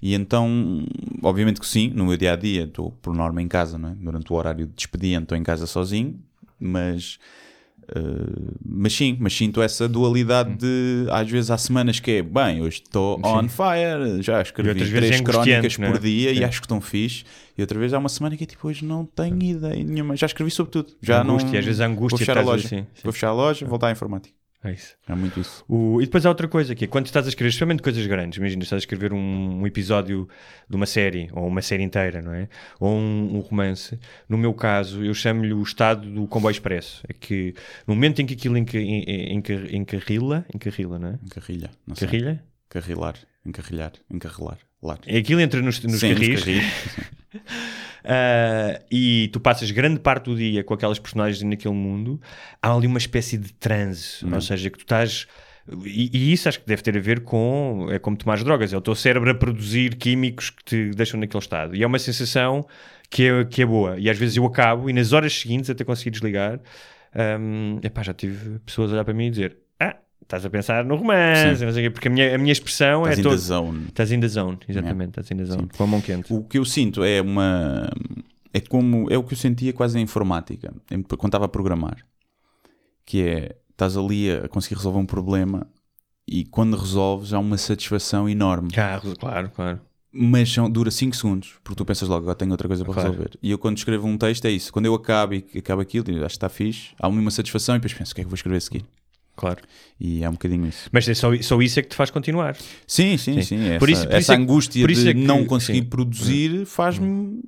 E 0.00 0.14
então, 0.14 0.84
obviamente 1.22 1.60
que 1.60 1.66
sim, 1.66 1.90
no 1.90 2.06
meu 2.06 2.16
dia 2.16 2.32
a 2.32 2.36
dia, 2.36 2.64
estou 2.64 2.92
por 3.02 3.14
norma 3.14 3.42
em 3.42 3.48
casa, 3.48 3.76
não 3.78 3.90
é? 3.90 3.94
durante 3.94 4.32
o 4.32 4.36
horário 4.36 4.66
de 4.66 4.80
expediente, 4.80 5.24
estou 5.24 5.36
em 5.38 5.42
casa 5.42 5.66
sozinho, 5.66 6.18
mas. 6.58 7.18
Eh, 7.88 8.00
mas 8.64 8.92
sim, 8.92 9.16
mas 9.20 9.36
sinto 9.36 9.62
essa 9.62 9.88
dualidade 9.88 10.56
de 10.56 11.06
às 11.10 11.30
vezes 11.30 11.50
há 11.50 11.58
semanas 11.58 12.00
que 12.00 12.10
é 12.10 12.22
bem, 12.22 12.60
hoje 12.60 12.82
estou 12.84 13.20
on 13.24 13.48
fire, 13.48 14.20
já 14.22 14.42
escrevi 14.42 14.90
três 14.90 15.20
crónicas 15.20 15.78
é? 15.78 15.90
por 15.90 15.98
dia 16.00 16.32
e 16.32 16.38
Sim. 16.38 16.44
acho 16.44 16.60
que 16.60 16.66
estão 16.66 16.80
fixe. 16.80 17.24
E 17.56 17.62
outra 17.62 17.78
vez 17.78 17.94
há 17.94 17.98
uma 17.98 18.08
semana 18.08 18.36
que 18.36 18.44
é 18.44 18.46
tipo, 18.46 18.66
hoje 18.66 18.84
não 18.84 19.06
tenho 19.06 19.40
ideia 19.40 19.82
nenhuma, 19.82 20.16
já 20.16 20.26
escrevi 20.26 20.50
sobre 20.50 20.72
tudo. 20.72 20.92
Já 21.00 21.22
Angústia, 21.22 21.52
não... 21.52 21.58
às 21.58 21.64
vezes 21.64 21.80
angústia 21.80 22.18
Vou 22.18 22.18
fechar 22.18 22.38
a 22.38 22.42
loja, 22.42 22.66
assim, 22.66 22.78
sim. 22.78 23.02
vou 23.02 23.12
fechar 23.12 23.28
a 23.28 23.32
loja, 23.32 23.66
voltar 23.66 23.88
à 23.88 23.92
informática. 23.92 24.34
É 24.68 24.72
isso. 24.72 24.96
É 25.08 25.14
muito 25.14 25.38
isso. 25.40 25.64
O- 25.68 26.00
e 26.02 26.06
depois 26.06 26.26
há 26.26 26.28
outra 26.28 26.48
coisa 26.48 26.74
que 26.74 26.84
é 26.84 26.88
quando 26.88 27.06
estás 27.06 27.24
a 27.26 27.28
escrever, 27.28 27.50
especialmente 27.50 27.82
coisas 27.82 28.04
grandes, 28.06 28.38
imagina, 28.38 28.62
estás 28.62 28.78
a 28.78 28.82
escrever 28.82 29.12
um, 29.12 29.60
um 29.60 29.66
episódio 29.66 30.28
de 30.68 30.74
uma 30.76 30.86
série, 30.86 31.28
ou 31.32 31.46
uma 31.46 31.62
série 31.62 31.82
inteira, 31.82 32.20
não 32.20 32.34
é? 32.34 32.48
Ou 32.80 32.90
um, 32.96 33.36
um 33.36 33.40
romance. 33.40 33.98
No 34.28 34.36
meu 34.36 34.52
caso, 34.52 35.04
eu 35.04 35.14
chamo-lhe 35.14 35.52
o 35.52 35.62
estado 35.62 36.10
do 36.10 36.26
comboio 36.26 36.52
expresso. 36.52 37.02
É 37.08 37.12
que 37.12 37.54
no 37.86 37.94
momento 37.94 38.20
em 38.20 38.26
que 38.26 38.34
aquilo 38.34 38.56
enca, 38.58 38.78
en- 38.78 39.34
enca- 39.36 39.76
encarrila, 39.76 40.44
encarrila, 40.54 40.98
não 40.98 41.08
é? 41.10 41.18
Encarrilha. 41.24 41.70
Não 41.86 41.94
sei. 41.94 42.08
Carrilha? 42.08 42.44
Carrilar. 42.68 43.14
Encarrilhar. 43.44 43.92
Encarrilar. 44.10 44.58
Lar. 44.82 44.98
É 45.06 45.18
aquilo 45.18 45.40
entra 45.40 45.62
nos, 45.62 45.80
nos 45.82 46.00
Sim, 46.00 46.12
carris. 46.14 46.40
carris. 46.44 46.64
Ah, 48.06 48.80
e 48.90 49.28
tu 49.32 49.40
passas 49.40 49.70
grande 49.72 49.98
parte 49.98 50.26
do 50.26 50.36
dia 50.36 50.62
com 50.62 50.72
aquelas 50.72 50.98
personagens 50.98 51.42
naquele 51.42 51.74
mundo, 51.74 52.20
há 52.62 52.72
ali 52.72 52.86
uma 52.86 52.98
espécie 52.98 53.36
de 53.36 53.52
transe, 53.52 54.24
ou 54.24 54.40
seja, 54.40 54.70
que 54.70 54.78
tu 54.78 54.82
estás. 54.82 55.26
E, 55.84 56.10
e 56.12 56.32
isso 56.32 56.48
acho 56.48 56.60
que 56.60 56.66
deve 56.66 56.82
ter 56.82 56.96
a 56.96 57.00
ver 57.00 57.20
com. 57.24 57.88
É 57.90 57.98
como 57.98 58.16
tomar 58.16 58.38
drogas, 58.44 58.72
é 58.72 58.76
o 58.76 58.80
teu 58.80 58.94
cérebro 58.94 59.28
a 59.28 59.34
produzir 59.34 59.96
químicos 59.96 60.50
que 60.50 60.64
te 60.64 60.90
deixam 60.90 61.18
naquele 61.18 61.42
estado. 61.42 61.74
E 61.74 61.82
é 61.82 61.86
uma 61.86 61.98
sensação 61.98 62.64
que 63.10 63.24
é, 63.24 63.44
que 63.44 63.62
é 63.62 63.66
boa. 63.66 63.98
E 63.98 64.08
às 64.08 64.16
vezes 64.16 64.36
eu 64.36 64.44
acabo, 64.46 64.88
e 64.88 64.92
nas 64.92 65.12
horas 65.12 65.34
seguintes, 65.34 65.68
até 65.68 65.82
conseguir 65.84 66.12
desligar, 66.12 66.60
hum, 67.40 67.80
epá, 67.82 68.02
já 68.04 68.14
tive 68.14 68.60
pessoas 68.60 68.90
a 68.92 68.94
olhar 68.94 69.04
para 69.04 69.14
mim 69.14 69.26
e 69.26 69.30
dizer: 69.30 69.56
Ah, 69.58 69.65
estás 70.22 70.44
a 70.44 70.50
pensar 70.50 70.84
no 70.84 70.96
romance, 70.96 71.64
não 71.64 71.72
sei 71.72 71.86
o 71.86 71.88
quê", 71.88 71.90
porque 71.90 72.08
a 72.08 72.10
minha, 72.10 72.34
a 72.34 72.38
minha 72.38 72.52
expressão 72.52 73.02
Estás 73.02 73.18
é 73.18 73.20
in 73.20 73.22
toda. 73.22 73.36
the 73.36 73.40
zone. 73.42 73.84
Estás 73.88 74.12
in 74.12 74.20
the 74.20 74.28
zone, 74.28 74.58
exatamente, 74.68 75.08
estás 75.10 75.30
in 75.30 75.36
the 75.36 75.44
zone, 75.44 75.68
com 75.76 75.84
a 75.84 75.86
mão 75.86 76.00
quente. 76.00 76.32
O 76.32 76.42
que 76.44 76.58
eu 76.58 76.64
sinto 76.64 77.02
é 77.04 77.20
uma. 77.22 77.88
É 78.52 78.60
como. 78.60 79.10
É 79.10 79.18
o 79.18 79.22
que 79.22 79.34
eu 79.34 79.38
sentia 79.38 79.72
quase 79.72 79.98
em 79.98 80.02
informática, 80.02 80.72
quando 81.18 81.26
estava 81.26 81.44
a 81.44 81.48
programar. 81.48 81.96
Que 83.04 83.22
é. 83.22 83.56
Estás 83.70 83.94
ali 83.94 84.30
a 84.32 84.48
conseguir 84.48 84.76
resolver 84.76 84.98
um 84.98 85.04
problema 85.04 85.66
e 86.26 86.46
quando 86.46 86.78
resolves 86.78 87.34
há 87.34 87.38
uma 87.38 87.58
satisfação 87.58 88.26
enorme. 88.26 88.70
Carro, 88.70 89.14
claro, 89.18 89.50
claro. 89.50 89.80
Mas 90.10 90.50
são- 90.50 90.70
dura 90.70 90.90
5 90.90 91.14
segundos, 91.14 91.56
porque 91.62 91.76
tu 91.76 91.84
pensas 91.84 92.08
logo, 92.08 92.22
agora 92.22 92.34
tenho 92.34 92.50
outra 92.52 92.66
coisa 92.66 92.82
para 92.82 92.94
Claro. 92.94 93.10
resolver. 93.10 93.38
E 93.42 93.50
eu 93.50 93.58
quando 93.58 93.76
escrevo 93.76 94.06
um 94.06 94.16
texto 94.16 94.46
é 94.46 94.50
isso. 94.50 94.72
Quando 94.72 94.86
eu 94.86 94.94
acabo 94.94 95.34
e 95.34 95.44
acabo 95.58 95.82
aquilo, 95.82 96.06
acho 96.08 96.18
que 96.20 96.24
está 96.36 96.48
fixe, 96.48 96.92
há 96.98 97.06
uma 97.06 97.30
satisfação 97.30 97.74
e 97.74 97.78
depois 97.78 97.92
penso, 97.92 98.12
o 98.12 98.14
que 98.14 98.22
é 98.22 98.24
que 98.24 98.30
vou 98.30 98.34
escrever 98.34 98.56
a 98.56 98.60
seguir? 98.62 98.84
Claro. 99.36 99.58
E 100.00 100.24
é 100.24 100.28
um 100.28 100.32
bocadinho 100.32 100.66
isso. 100.66 100.88
Mas 100.90 101.06
é 101.08 101.14
só, 101.14 101.30
só 101.42 101.60
isso 101.60 101.78
é 101.78 101.82
que 101.82 101.90
te 101.90 101.94
faz 101.96 102.10
continuar. 102.10 102.56
Sim, 102.86 103.16
sim, 103.18 103.34
Sim. 103.34 103.42
sim. 103.42 103.68
Essa, 103.68 103.78
Por 103.78 103.90
isso- 103.90 104.02
por 104.04 104.08
essa 104.12 104.18
isso 104.18 104.32
é 104.32 104.34
angústia 104.36 104.82
por 104.82 104.90
isso 104.90 105.02
de 105.02 105.08
é 105.10 105.14
que- 105.14 105.20
não 105.20 105.44
conseguir 105.44 105.80
sim. 105.80 105.84
produzir 105.84 106.64
faz-me 106.66 107.42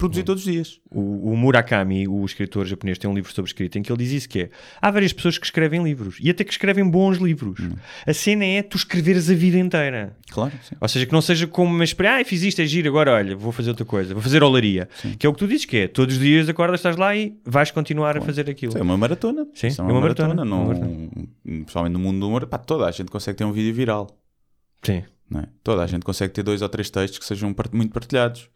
produzir 0.00 0.22
todos 0.24 0.44
os 0.44 0.52
dias. 0.52 0.80
O, 0.90 1.32
o 1.32 1.36
Murakami, 1.36 2.08
o 2.08 2.24
escritor 2.24 2.66
japonês, 2.66 2.98
tem 2.98 3.08
um 3.08 3.14
livro 3.14 3.32
sobre 3.32 3.48
escrita 3.48 3.78
em 3.78 3.82
que 3.82 3.92
ele 3.92 4.02
diz 4.02 4.12
isso 4.12 4.28
que 4.28 4.40
é, 4.40 4.50
há 4.80 4.90
várias 4.90 5.12
pessoas 5.12 5.38
que 5.38 5.44
escrevem 5.44 5.82
livros 5.82 6.18
e 6.20 6.30
até 6.30 6.42
que 6.42 6.50
escrevem 6.50 6.88
bons 6.88 7.18
livros. 7.18 7.60
A 8.06 8.12
cena 8.12 8.44
é 8.44 8.62
tu 8.62 8.76
escreveres 8.76 9.30
a 9.30 9.34
vida 9.34 9.58
inteira. 9.58 10.16
Claro, 10.30 10.52
sim. 10.62 10.74
Ou 10.80 10.88
seja, 10.88 11.06
que 11.06 11.12
não 11.12 11.20
seja 11.20 11.46
como 11.46 11.72
uma 11.72 11.84
experiência, 11.84 12.22
ah, 12.22 12.24
fiz 12.24 12.42
isto, 12.42 12.60
é 12.60 12.66
giro, 12.66 12.88
agora 12.88 13.12
olha, 13.12 13.36
vou 13.36 13.52
fazer 13.52 13.70
outra 13.70 13.84
coisa, 13.84 14.14
vou 14.14 14.22
fazer 14.22 14.42
olaria. 14.42 14.88
Que 15.18 15.26
é 15.26 15.30
o 15.30 15.32
que 15.32 15.38
tu 15.38 15.46
dizes 15.46 15.66
que 15.66 15.76
é, 15.76 15.88
todos 15.88 16.16
os 16.16 16.20
dias 16.20 16.48
acordas, 16.48 16.80
estás 16.80 16.96
lá 16.96 17.14
e 17.14 17.38
vais 17.44 17.70
continuar 17.70 18.16
a 18.16 18.20
fazer 18.20 18.48
aquilo. 18.48 18.76
É 18.76 18.82
uma 18.82 18.96
maratona. 18.96 19.46
Sim, 19.54 19.68
Isso 19.68 19.80
é 19.80 19.84
uma 19.84 20.00
maratona, 20.00 20.34
Não, 20.34 20.64
uma 20.64 20.74
maratona. 20.74 21.08
Principalmente 21.44 21.92
no 21.92 21.98
mundo 21.98 22.20
do 22.20 22.28
humor, 22.28 22.46
pá, 22.46 22.58
toda 22.58 22.86
a 22.86 22.90
gente 22.90 23.10
consegue 23.10 23.36
ter 23.38 23.44
um 23.44 23.52
vídeo 23.52 23.74
viral. 23.74 24.18
Sim. 24.82 25.04
não 25.28 25.40
é? 25.40 25.48
Toda 25.62 25.82
a 25.82 25.86
gente 25.86 26.04
consegue 26.04 26.32
ter 26.32 26.42
dois 26.42 26.62
ou 26.62 26.68
três 26.68 26.88
textos 26.88 27.18
que 27.18 27.24
sejam 27.26 27.54
muito 27.72 27.92
partilhados. 27.92 28.48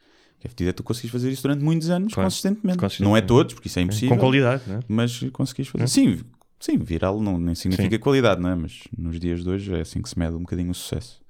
O 0.44 0.54
que 0.54 0.64
é 0.64 0.68
é 0.68 0.72
tu 0.72 0.82
conseguis 0.82 1.10
fazer 1.10 1.30
isso 1.30 1.42
durante 1.42 1.62
muitos 1.62 1.90
anos 1.90 2.12
Claro. 2.12 2.26
consistentemente. 2.26 2.78
Consistentemente. 2.78 3.10
Não 3.10 3.16
é 3.16 3.20
todos, 3.20 3.54
porque 3.54 3.68
isso 3.68 3.78
é 3.78 3.82
impossível. 3.82 4.10
Com 4.16 4.18
qualidade, 4.20 4.62
não 4.66 4.76
é? 4.76 4.80
Mas 4.86 5.20
conseguis 5.32 5.68
fazer. 5.68 5.88
Sim, 5.88 6.20
sim, 6.60 6.78
viral 6.78 7.20
não, 7.20 7.38
nem 7.38 7.54
significa 7.54 7.98
qualidade, 7.98 8.40
não 8.40 8.50
é? 8.50 8.54
Mas 8.54 8.82
nos 8.96 9.18
dias 9.18 9.42
de 9.42 9.48
hoje 9.50 9.74
é 9.74 9.80
assim 9.80 10.02
que 10.02 10.08
se 10.08 10.18
mede 10.18 10.34
um 10.34 10.40
bocadinho 10.40 10.70
o 10.70 10.74
sucesso. 10.74 11.20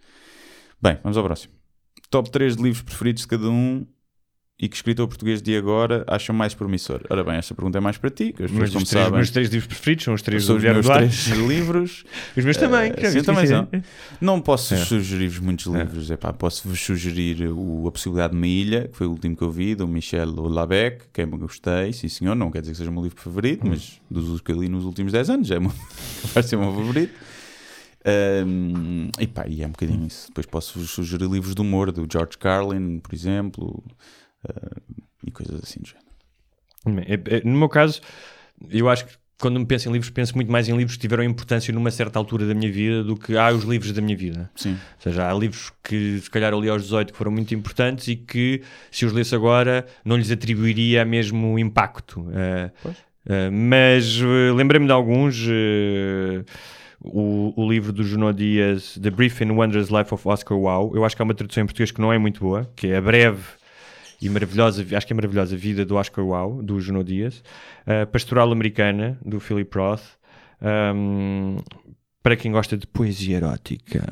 Bem, 0.81 0.99
vamos 1.03 1.17
ao 1.17 1.25
próximo. 1.25 1.53
Top 2.11 2.31
3 2.31 2.57
de 2.57 2.62
livros 2.62 2.83
preferidos 2.83 3.23
de 3.23 3.29
cada 3.29 3.49
um 3.49 3.87
e 4.57 4.68
que 4.68 4.76
escritor 4.76 5.09
português 5.09 5.42
de 5.42 5.57
agora 5.57 6.05
acham 6.07 6.34
mais 6.34 6.55
promissor? 6.55 7.00
Ora 7.11 7.24
bem, 7.24 7.34
esta 7.34 7.55
pergunta 7.57 7.78
é 7.78 7.80
mais 7.80 7.98
para 7.98 8.09
ti, 8.09 8.32
que 8.32 8.44
as 8.44 8.50
pessoas, 8.50 8.70
como 8.70 8.82
os 8.84 8.88
três, 8.88 9.05
sabem, 9.05 9.16
meus 9.18 9.30
três 9.30 9.48
livros 9.50 9.66
preferidos 9.66 10.05
são 10.05 10.14
os 10.14 10.22
três 10.22 10.44
são 10.44 10.57
os 10.57 10.62
meus 10.62 10.86
três 10.86 11.26
livros. 11.48 12.05
Os 12.36 12.44
meus 12.44 12.57
também. 12.57 12.92
Já 12.96 13.11
sim, 13.11 13.22
também 13.22 13.46
são. 13.48 13.68
Não 14.20 14.40
posso 14.40 14.74
É. 14.74 14.76
sugerir-vos 14.78 15.40
muitos 15.40 15.66
livros. 15.66 16.09
Epá, 16.11 16.32
Posso-vos 16.32 16.78
sugerir 16.80 17.48
o 17.50 17.86
A 17.88 17.92
Possibilidade 17.92 18.30
de 18.32 18.36
uma 18.36 18.46
Ilha, 18.46 18.88
que 18.88 18.96
foi 18.96 19.09
o 19.09 19.11
último 19.11 19.36
que 19.36 19.42
eu 19.42 19.50
vi, 19.50 19.74
do 19.74 19.88
Michel 19.88 20.30
Labec, 20.48 21.05
que 21.12 21.20
é 21.20 21.24
eu 21.24 21.28
gostei, 21.28 21.92
sim 21.92 22.09
senhor. 22.09 22.36
Não 22.36 22.50
quer 22.50 22.61
dizer 22.61 22.72
que 22.72 22.78
seja 22.78 22.90
o 22.90 22.92
meu 22.92 23.02
livro 23.02 23.20
favorito, 23.20 23.66
mas 23.66 24.00
dos 24.09 24.40
que 24.40 24.52
eu 24.52 24.61
li 24.61 24.68
nos 24.68 24.84
últimos 24.84 25.11
10 25.12 25.30
anos, 25.30 25.50
é 25.50 25.59
vai 26.32 26.42
ser 26.44 26.55
o 26.57 26.61
meu 26.61 26.72
favorito. 26.72 27.12
Ahm, 28.07 29.09
e 29.18 29.26
pá, 29.26 29.46
e 29.48 29.62
é 29.62 29.66
um 29.66 29.70
bocadinho 29.70 30.07
isso. 30.07 30.28
Depois 30.28 30.46
posso-vos 30.46 30.90
sugerir 30.90 31.26
livros 31.28 31.55
de 31.55 31.61
humor, 31.62 31.90
do 31.90 32.07
George 32.11 32.36
Carlin, 32.38 33.00
por 33.00 33.14
exemplo, 33.14 33.82
ah, 34.49 34.80
e 35.26 35.30
coisas 35.30 35.62
assim 35.62 35.80
do 35.80 35.88
género. 35.88 37.05
É- 37.11 37.36
é- 37.38 37.42
No 37.45 37.59
meu 37.59 37.68
caso, 37.68 38.01
eu 38.70 38.88
acho 38.88 39.07
que 39.07 39.12
quando 39.38 39.59
me 39.59 39.66
penso 39.66 39.88
em 39.88 39.92
livros, 39.92 40.11
penso 40.11 40.34
muito 40.36 40.51
mais 40.51 40.68
em 40.68 40.76
livros 40.76 40.97
que 40.97 41.01
tiveram 41.03 41.22
importância 41.24 41.72
numa 41.74 41.90
certa 41.90 42.18
altura 42.18 42.47
da 42.47 42.55
minha 42.55 42.70
vida 42.70 43.03
do 43.03 43.16
que 43.16 43.36
há 43.36 43.51
os 43.53 43.64
livros 43.64 43.92
da 43.92 44.01
minha 44.01 44.16
vida. 44.16 44.51
Sim. 44.55 44.72
Ou 44.72 45.03
seja, 45.03 45.28
há 45.28 45.34
livros 45.34 45.72
que 45.82 46.20
se 46.20 46.30
calhar 46.30 46.53
eu 46.53 46.61
li 46.61 46.68
aos 46.68 46.82
18 46.84 47.12
que 47.12 47.18
foram 47.18 47.32
muito 47.32 47.53
importantes 47.55 48.07
e 48.09 48.16
que 48.16 48.62
se 48.90 49.05
os 49.05 49.12
lesse 49.12 49.34
agora 49.34 49.84
não 50.05 50.16
lhes 50.16 50.30
atribuiria 50.30 51.05
mesmo 51.05 51.59
impacto. 51.59 52.26
Eh, 52.32 52.70
eh, 53.26 53.51
mas 53.51 54.18
eh, 54.22 54.53
lembrei-me 54.55 54.86
de 54.86 54.92
alguns. 54.92 55.45
o, 57.01 57.53
o 57.57 57.68
livro 57.70 57.92
do 57.92 58.03
Junot 58.03 58.34
Dias, 58.38 58.99
The 59.03 59.11
Brief 59.11 59.42
and 59.45 59.53
Wondrous 59.53 59.90
Life 59.90 60.14
of 60.14 60.26
Oscar 60.26 60.57
Wilde, 60.57 60.97
eu 60.97 61.05
acho 61.05 61.14
que 61.14 61.20
há 61.20 61.24
uma 61.24 61.34
tradução 61.34 61.62
em 61.62 61.66
português 61.66 61.90
que 61.90 62.01
não 62.01 62.12
é 62.12 62.18
muito 62.18 62.40
boa, 62.40 62.70
que 62.74 62.86
é 62.86 62.97
a 62.97 63.01
breve 63.01 63.42
e 64.25 64.31
maravilhosa, 64.31 64.85
acho 64.97 65.07
que 65.07 65.12
é 65.12 65.16
maravilhosa, 65.16 65.55
a 65.55 65.59
vida 65.59 65.85
do 65.85 65.97
Oscar 65.97 66.25
Wilde, 66.25 66.66
do 66.66 66.81
Junot 66.81 67.05
Dias, 67.05 67.43
a 67.87 68.07
Pastoral 68.07 68.51
Americana, 68.51 69.18
do 69.25 69.39
Philip 69.39 69.77
Roth, 69.77 70.03
um, 70.95 71.59
para 72.22 72.35
quem 72.35 72.51
gosta 72.51 72.77
de 72.77 72.87
poesia 72.87 73.37
erótica. 73.37 74.03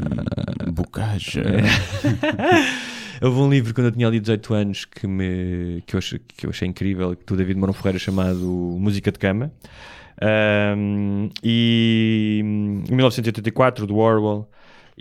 Bocaja. 0.71 1.43
Houve 3.23 3.39
um 3.39 3.49
livro 3.49 3.73
quando 3.73 3.87
eu 3.87 3.93
tinha 3.93 4.07
ali 4.07 4.21
18 4.21 4.55
anos 4.55 4.85
que, 4.85 5.07
me, 5.07 5.83
que, 5.87 5.95
eu, 5.95 5.99
achei, 5.99 6.19
que 6.19 6.45
eu 6.45 6.51
achei 6.51 6.69
incrível, 6.69 7.17
do 7.27 7.37
David 7.37 7.59
Morão 7.59 7.73
Ferreira, 7.73 7.99
chamado 7.99 8.45
Música 8.79 9.11
de 9.11 9.19
Cama. 9.19 9.51
Um, 10.21 11.31
e 11.43 12.41
em 12.43 12.95
1984, 12.95 13.87
do 13.87 13.97
Orwell. 13.97 14.49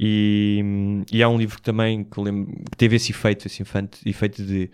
E, 0.04 1.04
e 1.12 1.22
há 1.22 1.30
um 1.30 1.38
livro 1.38 1.58
que 1.58 1.62
também 1.62 2.04
que, 2.04 2.20
lembro, 2.20 2.52
que 2.72 2.76
teve 2.76 2.95
esse 2.95 3.12
efeito, 3.12 3.45
esse 3.45 3.62
efeito, 3.62 3.99
efeito 4.04 4.43
de. 4.43 4.72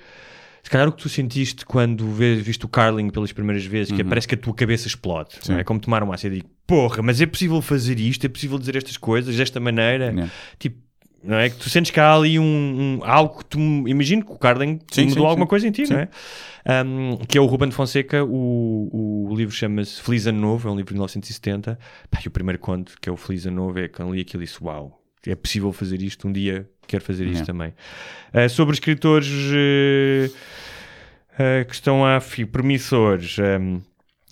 Se 0.64 0.70
calhar 0.70 0.88
o 0.88 0.92
que 0.92 1.02
tu 1.04 1.10
sentiste 1.10 1.66
quando 1.66 2.10
vê- 2.12 2.36
viste 2.36 2.66
o 2.66 2.68
Carling 2.70 3.10
pelas 3.10 3.32
primeiras 3.34 3.66
vezes, 3.66 3.92
que 3.94 4.02
é, 4.02 4.04
parece 4.06 4.28
que 4.28 4.36
a 4.36 4.38
tua 4.38 4.54
cabeça 4.54 4.88
explode. 4.88 5.32
não 5.50 5.60
É 5.60 5.64
como 5.64 5.80
tomar 5.80 6.02
uma 6.04 6.16
ácido 6.16 6.36
e 6.36 6.38
digo, 6.40 6.50
porra, 6.66 7.02
mas 7.02 7.20
é 7.22 7.26
possível 7.26 7.62
fazer 7.62 8.00
isto, 8.00 8.26
é 8.26 8.30
possível 8.30 8.58
dizer 8.58 8.76
estas 8.78 8.98
coisas 8.98 9.36
desta 9.36 9.60
maneira. 9.60 10.06
Yeah. 10.08 10.32
Tipo, 10.60 10.78
não 11.24 11.38
é? 11.38 11.50
Que 11.50 11.56
tu 11.58 11.70
sentes 11.70 11.90
que 11.92 12.00
há 12.00 12.14
ali 12.14 12.38
um, 12.40 12.44
um- 12.44 13.00
algo 13.04 13.40
que 13.40 13.46
tu. 13.46 13.60
Imagino 13.60 14.26
que 14.26 14.32
o 14.32 14.38
Carling 14.38 14.80
Sim, 14.92 15.06
mudou 15.06 15.24
sim, 15.24 15.30
alguma 15.30 15.46
sim. 15.46 15.50
coisa 15.50 15.68
em 15.68 15.72
ti, 15.72 15.84
não 15.90 16.00
é? 16.00 16.10
Um, 16.86 17.18
que 17.18 17.38
é 17.38 17.42
o 17.42 17.46
Ruben 17.46 17.70
de 17.70 17.76
Fonseca, 17.76 18.24
o, 18.26 19.28
o 19.32 19.36
livro 19.36 19.56
chama-se 19.56 20.02
Feliz 20.02 20.28
Ano 20.28 20.40
Novo, 20.40 20.68
é 20.68 20.72
um 20.72 20.76
livro 20.76 20.90
de 20.90 20.96
1970. 20.96 21.80
Pá, 22.12 22.20
e 22.24 22.28
o 22.28 22.32
primeiro 22.32 22.60
conto, 22.60 22.94
que 23.02 23.08
é 23.08 23.12
o 23.12 23.16
Feliz 23.18 23.46
Ano 23.46 23.56
Novo, 23.56 23.80
é 23.80 23.88
quando 23.88 24.14
li 24.14 24.20
aquilo 24.22 24.44
e 24.44 24.46
disse: 24.46 24.62
Uau, 24.62 24.97
é 25.28 25.36
possível 25.36 25.72
fazer 25.72 26.02
isto, 26.02 26.28
um 26.28 26.32
dia 26.32 26.70
quero 26.88 27.04
fazer 27.04 27.26
isto 27.26 27.44
Yeah. 27.44 27.46
também. 27.46 27.74
Uh, 28.34 28.50
sobre 28.50 28.74
escritores 28.74 29.28
uh, 29.28 30.34
uh, 31.34 31.66
que 31.66 31.74
estão 31.74 32.06
a 32.06 32.20
promissores. 32.52 33.38
um, 33.40 33.82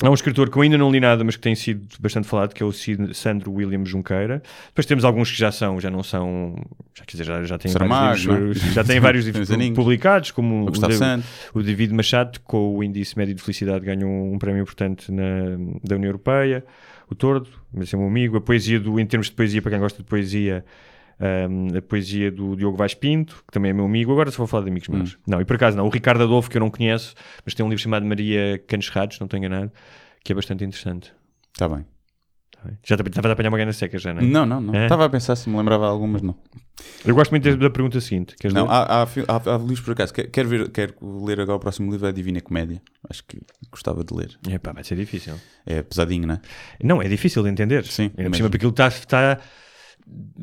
Há 0.03 0.09
um 0.09 0.13
escritor 0.13 0.49
que 0.49 0.57
eu 0.57 0.61
ainda 0.61 0.77
não 0.77 0.91
li 0.91 0.99
nada, 0.99 1.23
mas 1.23 1.37
que 1.37 1.41
tem 1.41 1.55
sido 1.55 1.87
bastante 2.01 2.27
falado, 2.27 2.53
que 2.53 2.61
é 2.61 2.65
o 2.65 2.71
Sandro 3.13 3.49
William 3.53 3.85
Junqueira. 3.85 4.43
Depois 4.67 4.85
temos 4.85 5.05
alguns 5.05 5.31
que 5.31 5.37
já 5.37 5.53
são, 5.53 5.79
já 5.79 5.89
não 5.89 6.03
são, 6.03 6.53
já, 6.93 7.05
quer 7.05 7.11
dizer, 7.11 7.23
já, 7.23 7.43
já 7.45 7.57
têm 7.57 7.71
vários 7.71 8.25
livros, 8.25 8.61
é? 8.61 8.71
já 8.73 8.83
têm 8.83 8.99
vários 8.99 9.23
livros 9.25 9.47
publicados, 9.73 10.31
como 10.31 10.69
O 10.69 10.91
Santos. 10.91 11.25
o 11.53 11.63
David 11.63 11.93
Machado, 11.93 12.41
com 12.41 12.75
o 12.75 12.83
índice 12.83 13.17
médio 13.17 13.33
de 13.35 13.41
felicidade, 13.41 13.85
ganhou 13.85 14.33
um 14.33 14.37
prémio 14.37 14.61
importante 14.63 15.09
na, 15.09 15.55
da 15.81 15.95
União 15.95 16.09
Europeia. 16.09 16.65
O 17.09 17.15
Tordo, 17.15 17.49
mas 17.73 17.93
é 17.93 17.97
um 17.97 18.07
amigo. 18.07 18.37
A 18.37 18.41
poesia, 18.41 18.79
do, 18.79 18.99
em 18.99 19.05
termos 19.05 19.27
de 19.27 19.33
poesia, 19.33 19.61
para 19.61 19.71
quem 19.71 19.79
gosta 19.79 20.01
de 20.01 20.09
poesia, 20.09 20.65
hum, 21.49 21.67
a 21.77 21.81
poesia 21.81 22.31
do 22.31 22.55
Diogo 22.55 22.77
Vaz 22.77 22.93
Pinto, 22.93 23.43
que 23.47 23.53
também 23.53 23.71
é 23.71 23.73
meu 23.73 23.85
amigo. 23.85 24.11
Agora 24.11 24.31
só 24.31 24.37
vou 24.37 24.47
falar 24.47 24.63
de 24.63 24.69
amigos 24.69 24.87
meus. 24.89 25.17
Não, 25.27 25.39
e 25.39 25.45
por 25.45 25.55
acaso 25.55 25.77
não. 25.77 25.85
O 25.85 25.89
Ricardo 25.89 26.23
Adolfo, 26.23 26.49
que 26.49 26.57
eu 26.57 26.61
não 26.61 26.69
conheço, 26.69 27.13
mas 27.45 27.53
tem 27.53 27.65
um 27.65 27.69
livro 27.69 27.81
chamado 27.81 28.05
Maria 28.05 28.57
Canos 28.67 28.89
Rados, 28.89 29.19
não 29.19 29.25
estou 29.25 29.37
enganado, 29.37 29.71
que 30.23 30.31
é 30.31 30.35
bastante 30.35 30.63
interessante. 30.63 31.13
Está 31.53 31.69
bem. 31.69 31.85
Tá? 32.65 32.77
Já 32.83 32.95
estava 32.95 33.29
a 33.29 33.31
apanhar 33.31 33.49
uma 33.49 33.57
gana 33.57 33.73
seca, 33.73 33.97
já, 33.97 34.13
não 34.13 34.21
é? 34.21 34.25
Não, 34.25 34.45
não, 34.45 34.61
não. 34.61 34.75
É? 34.75 34.83
Estava 34.83 35.05
a 35.05 35.09
pensar 35.09 35.35
se 35.35 35.49
me 35.49 35.57
lembrava 35.57 35.87
algumas, 35.87 36.21
não. 36.21 36.35
Eu 37.05 37.15
gosto 37.15 37.31
muito 37.31 37.55
da 37.57 37.69
pergunta 37.69 38.01
seguinte. 38.01 38.35
Queres 38.39 38.53
Não, 38.53 38.63
ler? 38.63 38.71
há, 38.71 39.03
há, 39.03 39.03
há, 39.03 39.55
há 39.55 39.57
livros 39.57 39.81
por 39.81 39.91
acaso. 39.91 40.13
Quero, 40.13 40.49
ver, 40.49 40.69
quero 40.69 40.93
ler 41.23 41.39
agora 41.39 41.57
o 41.57 41.59
próximo 41.59 41.91
livro, 41.91 42.05
é 42.05 42.09
a 42.09 42.11
Divina 42.11 42.41
Comédia. 42.41 42.81
Acho 43.09 43.23
que 43.25 43.39
gostava 43.71 44.03
de 44.03 44.13
ler. 44.13 44.37
Epá, 44.49 44.73
vai 44.73 44.83
ser 44.83 44.95
difícil. 44.95 45.35
É 45.65 45.81
pesadinho, 45.81 46.27
não 46.27 46.35
é? 46.35 46.41
Não, 46.83 47.01
é 47.01 47.07
difícil 47.07 47.43
de 47.43 47.49
entender. 47.49 47.85
Sim, 47.85 48.11
Ainda 48.17 48.29
por 48.29 48.35
cima, 48.35 48.49
porque 48.49 48.57
aquilo 48.57 48.71
está, 48.71 48.87
está 48.87 49.39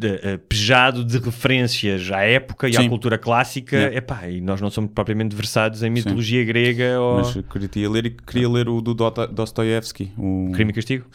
eh, 0.03 0.39
pejado 0.49 1.05
de 1.05 1.19
referências 1.19 2.11
à 2.11 2.23
época 2.23 2.69
e 2.69 2.77
à 2.77 2.81
Sim. 2.81 2.89
cultura 2.89 3.17
clássica. 3.17 3.77
Yeah. 3.77 3.97
Epá, 3.99 4.29
e 4.29 4.41
nós 4.41 4.61
não 4.61 4.71
somos 4.71 4.91
propriamente 4.93 5.37
versados 5.37 5.83
em 5.83 5.91
mitologia 5.91 6.45
grega 6.45 6.99
ou 6.99 7.17
Mas 7.19 7.37
queria 7.71 7.89
ler 7.89 8.07
e 8.07 8.11
queria 8.11 8.49
ler 8.49 8.69
o 8.69 8.81
do 8.81 8.95
Dostoiévski. 8.95 10.13
O... 10.19 10.51
Crime 10.53 10.73
e 10.73 10.75
Castigo. 10.75 11.07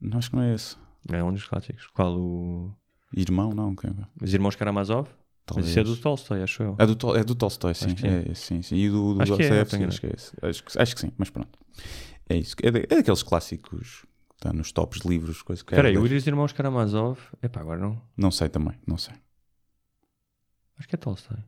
Não, 0.00 0.18
acho 0.18 0.30
que 0.30 0.36
não 0.36 0.42
é 0.42 0.54
esse. 0.54 0.76
É 1.10 1.22
um 1.22 1.32
dos 1.32 1.44
clássicos. 1.46 1.86
Qual? 1.88 2.18
O... 2.18 2.74
Irmão, 3.16 3.50
não. 3.52 3.74
quem- 3.74 3.94
Os 4.20 4.34
Irmãos 4.34 4.56
Karamazov? 4.56 5.08
Talvez. 5.46 5.66
Mas 5.66 5.70
isso 5.70 5.78
é 5.80 5.84
do 5.84 5.96
Tolstói, 5.96 6.42
acho 6.42 6.62
eu. 6.62 6.76
É 6.78 6.84
do, 6.86 6.96
Tol- 6.96 7.16
é 7.16 7.22
do 7.22 7.34
Tolstói, 7.34 7.72
sim. 7.74 7.94
que 7.94 8.00
sim. 8.00 8.08
É, 8.08 8.34
sim, 8.34 8.62
sim. 8.62 8.74
E 8.76 8.88
do, 8.90 9.14
do 9.14 9.22
Acho 9.22 9.36
que 9.36 9.42
é, 9.44 9.60
acho 9.60 10.00
que 10.00 10.06
é 10.06 10.12
esse. 10.14 10.32
Acho 10.42 10.64
que, 10.64 10.78
acho 10.82 10.94
que 10.94 11.00
sim, 11.00 11.12
mas 11.16 11.30
pronto. 11.30 11.56
É 12.28 12.36
isso. 12.36 12.56
É, 12.62 12.70
da- 12.70 12.78
é 12.80 12.86
daqueles 12.86 13.22
clássicos 13.22 14.00
que 14.30 14.34
está 14.38 14.52
nos 14.52 14.72
tops 14.72 15.00
de 15.00 15.08
livros. 15.08 15.42
Coisa 15.42 15.62
que 15.64 15.72
Espera 15.72 15.86
aí, 15.88 15.94
é, 15.94 15.98
os 15.98 16.26
Irmãos 16.26 16.52
Karamazov. 16.52 17.20
Epá, 17.40 17.60
agora 17.60 17.80
não. 17.80 18.02
Não 18.16 18.32
sei 18.32 18.48
também, 18.48 18.74
não 18.86 18.98
sei. 18.98 19.14
Acho 20.78 20.88
que 20.88 20.94
é 20.94 20.98
Tolstói. 20.98 21.38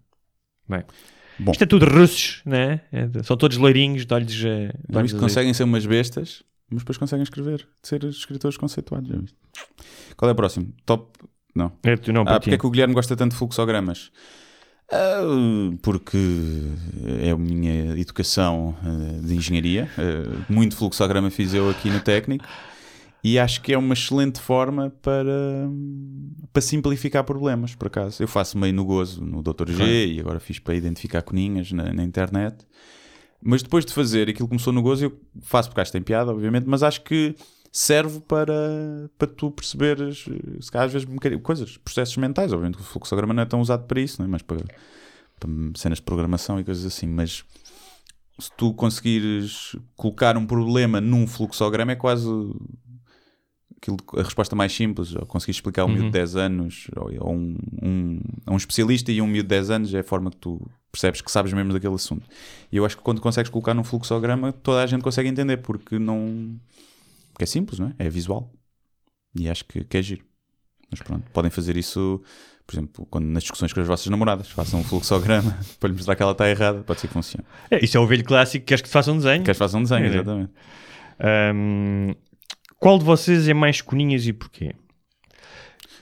Bem. 0.69 0.85
Bom. 1.41 1.53
Isto 1.53 1.65
é 1.65 1.67
tudo 1.67 1.85
russos, 1.87 2.43
né? 2.45 2.83
É 2.93 3.23
São 3.23 3.37
todos 3.37 3.57
loirinhos, 3.57 4.05
de 4.07 4.15
olhos. 4.15 4.45
eh, 4.45 4.73
de 4.89 4.97
olhos. 4.97 5.13
Conseguem 5.13 5.53
ser 5.55 5.65
umas 5.65 5.85
bestas, 5.87 6.43
mas 6.71 6.83
depois 6.83 6.99
conseguem 6.99 7.23
escrever, 7.23 7.67
ser 7.83 8.05
escritores 8.05 8.57
conceituados. 8.57 9.35
Qual 10.17 10.29
é 10.29 10.33
o 10.33 10.37
próximo? 10.37 10.73
Top. 10.85 11.11
Não. 11.55 11.73
É, 11.83 12.13
não, 12.13 12.23
Ah, 12.23 12.39
porque 12.39 12.55
é 12.55 12.59
que 12.59 12.67
o 12.67 12.71
Guilherme 12.71 12.95
gosta 12.95 13.17
tanto 13.17 13.33
de 13.33 13.39
fluxogramas? 13.39 14.11
Ah, 14.91 15.21
porque 15.83 16.19
é 17.23 17.31
a 17.31 17.37
minha 17.37 17.99
educação 17.99 18.77
ah, 18.83 19.21
de 19.27 19.35
engenharia. 19.35 19.89
Ah, 19.99 20.45
muito 20.49 20.77
fluxograma 20.77 21.31
fiz 21.31 21.55
eu 21.55 21.69
aqui 21.71 21.91
no 21.91 22.01
técnico. 22.01 22.45
E 23.23 23.39
acho 23.39 23.61
que 23.63 23.73
é 23.73 23.79
uma 23.79 23.95
excelente 23.95 24.41
forma 24.41 24.91
para, 25.03 25.69
para 26.53 26.63
simplificar 26.63 27.25
problemas, 27.25 27.75
por 27.75 27.89
acaso. 27.89 28.23
Eu 28.23 28.29
faço 28.29 28.57
meio 28.57 28.73
no 28.73 28.85
gozo 28.85 29.25
no 29.25 29.43
Dr. 29.43 29.71
G 29.71 30.07
e 30.07 30.21
agora 30.21 30.39
fiz 30.39 30.61
para 30.61 30.75
identificar 30.75 31.23
coninhas 31.23 31.73
na, 31.73 31.93
na 31.93 32.05
internet. 32.05 32.65
Mas 33.41 33.63
depois 33.63 33.85
de 33.85 33.93
fazer 33.93 34.29
aquilo 34.29 34.49
começou 34.49 34.73
no 34.73 34.83
gozo, 34.83 35.05
eu 35.05 35.21
faço 35.43 35.69
porque 35.69 35.81
acho 35.81 35.91
que 35.91 35.99
tem 35.99 36.03
piada, 36.03 36.33
obviamente, 36.33 36.65
mas 36.67 36.83
acho 36.83 37.03
que 37.03 37.37
serve 37.71 38.21
para, 38.21 39.11
para 39.17 39.29
tu 39.29 39.51
perceberes, 39.51 40.25
eh, 40.29 40.61
se 40.61 40.71
calhar 40.71 40.87
às 40.87 40.93
vezes, 40.93 41.09
um 41.09 41.17
coisas, 41.41 41.77
processos 41.77 42.17
mentais. 42.17 42.53
Obviamente 42.53 42.81
o 42.81 42.83
fluxograma 42.83 43.33
não 43.33 43.43
é 43.43 43.47
tão 43.47 43.61
usado 43.61 43.87
para 43.87 44.01
isso, 44.01 44.21
não 44.21 44.27
é? 44.27 44.29
mas 44.29 44.43
para, 44.43 44.59
para 45.39 45.51
cenas 45.77 45.99
de 45.99 46.03
programação 46.03 46.59
e 46.59 46.65
coisas 46.65 46.85
assim. 46.85 47.07
Mas 47.07 47.45
se 48.39 48.51
tu 48.57 48.73
conseguires 48.73 49.77
colocar 49.97 50.37
um 50.37 50.47
problema 50.47 51.01
num 51.01 51.27
fluxograma, 51.27 51.93
é 51.93 51.97
quase 51.97 52.29
aquilo, 53.81 53.97
a 54.17 54.23
resposta 54.23 54.55
mais 54.55 54.73
simples. 54.73 55.15
Ou 55.15 55.25
conseguir 55.27 55.53
explicar 55.53 55.83
a 55.83 55.85
um 55.87 55.89
miúdo 55.89 56.07
de 56.07 56.11
10 56.13 56.37
anos, 56.37 56.89
ou, 56.97 57.11
ou 57.21 57.35
um, 57.35 57.57
um, 57.83 58.21
a 58.47 58.53
um 58.53 58.57
especialista 58.57 59.11
e 59.11 59.23
um 59.23 59.27
miúdo 59.27 59.45
de 59.45 59.49
10 59.49 59.71
anos, 59.71 59.95
é 59.95 60.01
a 60.01 60.05
forma 60.05 60.31
que 60.31 60.37
tu 60.37 60.61
percebes 60.93 61.21
que 61.21 61.31
sabes 61.31 61.53
mesmo 61.53 61.73
daquele 61.73 61.95
assunto. 61.95 62.27
E 62.73 62.77
eu 62.77 62.85
acho 62.85 62.97
que 62.97 63.03
quando 63.03 63.21
consegues 63.21 63.51
colocar 63.51 63.75
num 63.75 63.85
fluxograma, 63.85 64.53
toda 64.53 64.83
a 64.83 64.87
gente 64.87 65.03
consegue 65.03 65.29
entender, 65.29 65.59
porque 65.59 65.99
não. 65.99 66.59
Porque 67.33 67.45
é 67.45 67.47
simples, 67.47 67.79
não 67.79 67.89
é? 67.89 68.07
É 68.07 68.09
visual. 68.11 68.51
E 69.35 69.49
acho 69.49 69.65
que, 69.65 69.85
que 69.85 69.97
é 69.97 70.03
giro. 70.03 70.25
Mas 70.91 71.01
pronto, 71.03 71.31
podem 71.33 71.51
fazer 71.51 71.77
isso, 71.77 72.21
por 72.67 72.75
exemplo, 72.75 73.07
quando 73.11 73.27
nas 73.27 73.43
discussões 73.43 73.73
com 73.75 73.81
as 73.81 73.87
vossas 73.87 74.07
namoradas, 74.07 74.49
façam 74.51 74.81
um 74.81 74.83
fluxograma 74.85 75.57
para 75.79 75.89
lhe 75.91 75.95
mostrar 75.95 76.17
que 76.17 76.23
ela 76.23 76.33
está 76.33 76.49
errada, 76.49 76.81
pode 76.83 76.99
ser 77.01 77.09
que 77.09 77.13
funcione. 77.13 77.45
É, 77.71 77.85
isso 77.85 77.97
é 77.97 78.01
o 78.01 78.07
velho 78.07 78.25
clássico, 78.25 78.65
queres 78.65 78.81
que 78.81 78.89
te 78.89 78.93
faça 78.93 79.13
um 79.13 79.19
desenho? 79.19 79.45
Queres 79.45 79.59
que 79.59 79.65
façam 79.65 79.81
um 79.81 79.83
desenho, 79.83 80.07
É. 80.07 80.09
exatamente. 80.09 80.51
Ahm, 81.21 82.15
qual 82.79 82.99
de 82.99 83.05
vocês 83.05 83.49
é 83.49 83.55
mais 83.55 83.81
coninhas 83.81 84.27
e 84.27 84.33
porquê? 84.33 84.75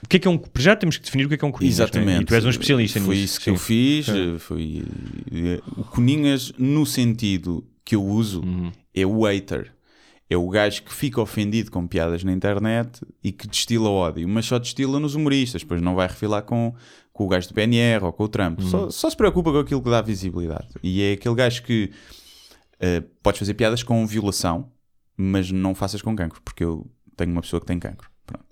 O 0.03 0.07
que 0.07 0.17
é 0.17 0.19
que 0.19 0.27
é 0.27 0.31
um... 0.31 0.39
Já 0.57 0.75
temos 0.75 0.97
que 0.97 1.03
definir 1.05 1.25
o 1.25 1.27
que 1.27 1.35
é 1.35 1.37
que 1.37 1.43
é 1.43 1.47
um 1.47 1.51
coninhas, 1.51 1.75
Exatamente. 1.79 2.17
né? 2.17 2.21
E 2.21 2.25
tu 2.25 2.35
és 2.35 2.45
um 2.45 2.49
especialista 2.49 2.99
Foi 3.01 3.15
nisso. 3.15 3.25
isso 3.25 3.39
que 3.39 3.45
sim. 3.45 3.51
eu 3.51 3.57
fiz. 3.57 4.09
É. 4.09 4.39
Foi 4.39 4.83
eh, 5.31 5.59
o 5.75 5.83
Coninhas, 5.83 6.53
no 6.57 6.85
sentido 6.85 7.65
que 7.83 7.95
eu 7.95 8.05
uso, 8.05 8.41
Uhum. 8.41 8.71
é 8.93 9.05
o 9.05 9.23
hater. 9.25 9.73
É 10.29 10.37
o 10.37 10.47
gajo 10.49 10.83
que 10.83 10.93
fica 10.93 11.21
ofendido 11.21 11.71
com 11.71 11.87
piadas 11.87 12.23
na 12.23 12.31
internet 12.33 13.01
e 13.23 13.31
que 13.31 13.47
destila 13.47 13.89
ódio, 13.89 14.27
mas 14.27 14.45
só 14.45 14.59
destila 14.59 14.99
nos 14.99 15.15
humoristas, 15.15 15.63
pois 15.63 15.81
não 15.81 15.95
vai 15.95 16.05
refilar 16.07 16.43
com, 16.43 16.75
com 17.13 17.23
o 17.23 17.27
gajo 17.29 17.47
do 17.47 17.53
PNR 17.53 18.03
ou 18.03 18.11
com 18.13 18.25
o 18.25 18.27
Trump. 18.27 18.59
Uhum. 18.59 18.69
Só, 18.69 18.89
só 18.89 19.09
se 19.09 19.15
preocupa 19.17 19.51
com 19.51 19.59
aquilo 19.59 19.81
que 19.81 19.89
dá 19.89 20.01
visibilidade. 20.01 20.67
E 20.83 21.01
é 21.01 21.13
aquele 21.13 21.33
gajo 21.33 21.63
que 21.63 21.91
eh, 22.79 23.01
podes 23.23 23.39
fazer 23.39 23.53
piadas 23.55 23.81
com 23.83 24.05
violação, 24.05 24.69
mas 25.17 25.51
não 25.51 25.73
faças 25.73 26.01
com 26.01 26.15
cancro, 26.15 26.41
porque 26.41 26.63
eu 26.63 26.85
tenho 27.15 27.31
uma 27.31 27.41
pessoa 27.41 27.59
que 27.59 27.65
tem 27.65 27.79
cancro. 27.79 28.09
Pronto. 28.25 28.45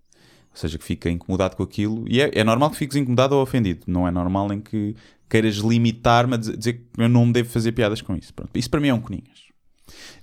Ou 0.51 0.57
seja, 0.57 0.77
que 0.77 0.83
fica 0.83 1.09
incomodado 1.09 1.55
com 1.55 1.63
aquilo. 1.63 2.03
E 2.07 2.19
é, 2.19 2.31
é 2.33 2.43
normal 2.43 2.71
que 2.71 2.77
fiques 2.77 2.97
incomodado 2.97 3.35
ou 3.35 3.43
ofendido. 3.43 3.83
Não 3.87 4.07
é 4.07 4.11
normal 4.11 4.51
em 4.51 4.59
que 4.59 4.95
queiras 5.29 5.55
limitar-me 5.57 6.33
a 6.33 6.37
dizer, 6.37 6.73
que 6.73 6.85
eu 6.97 7.07
não 7.07 7.31
devo 7.31 7.49
fazer 7.49 7.71
piadas 7.71 8.01
com 8.01 8.15
isso. 8.15 8.33
Pronto. 8.33 8.51
Isso 8.55 8.69
para 8.69 8.79
mim 8.79 8.87
é 8.87 8.93
um 8.93 9.01
Coninhas. 9.01 9.45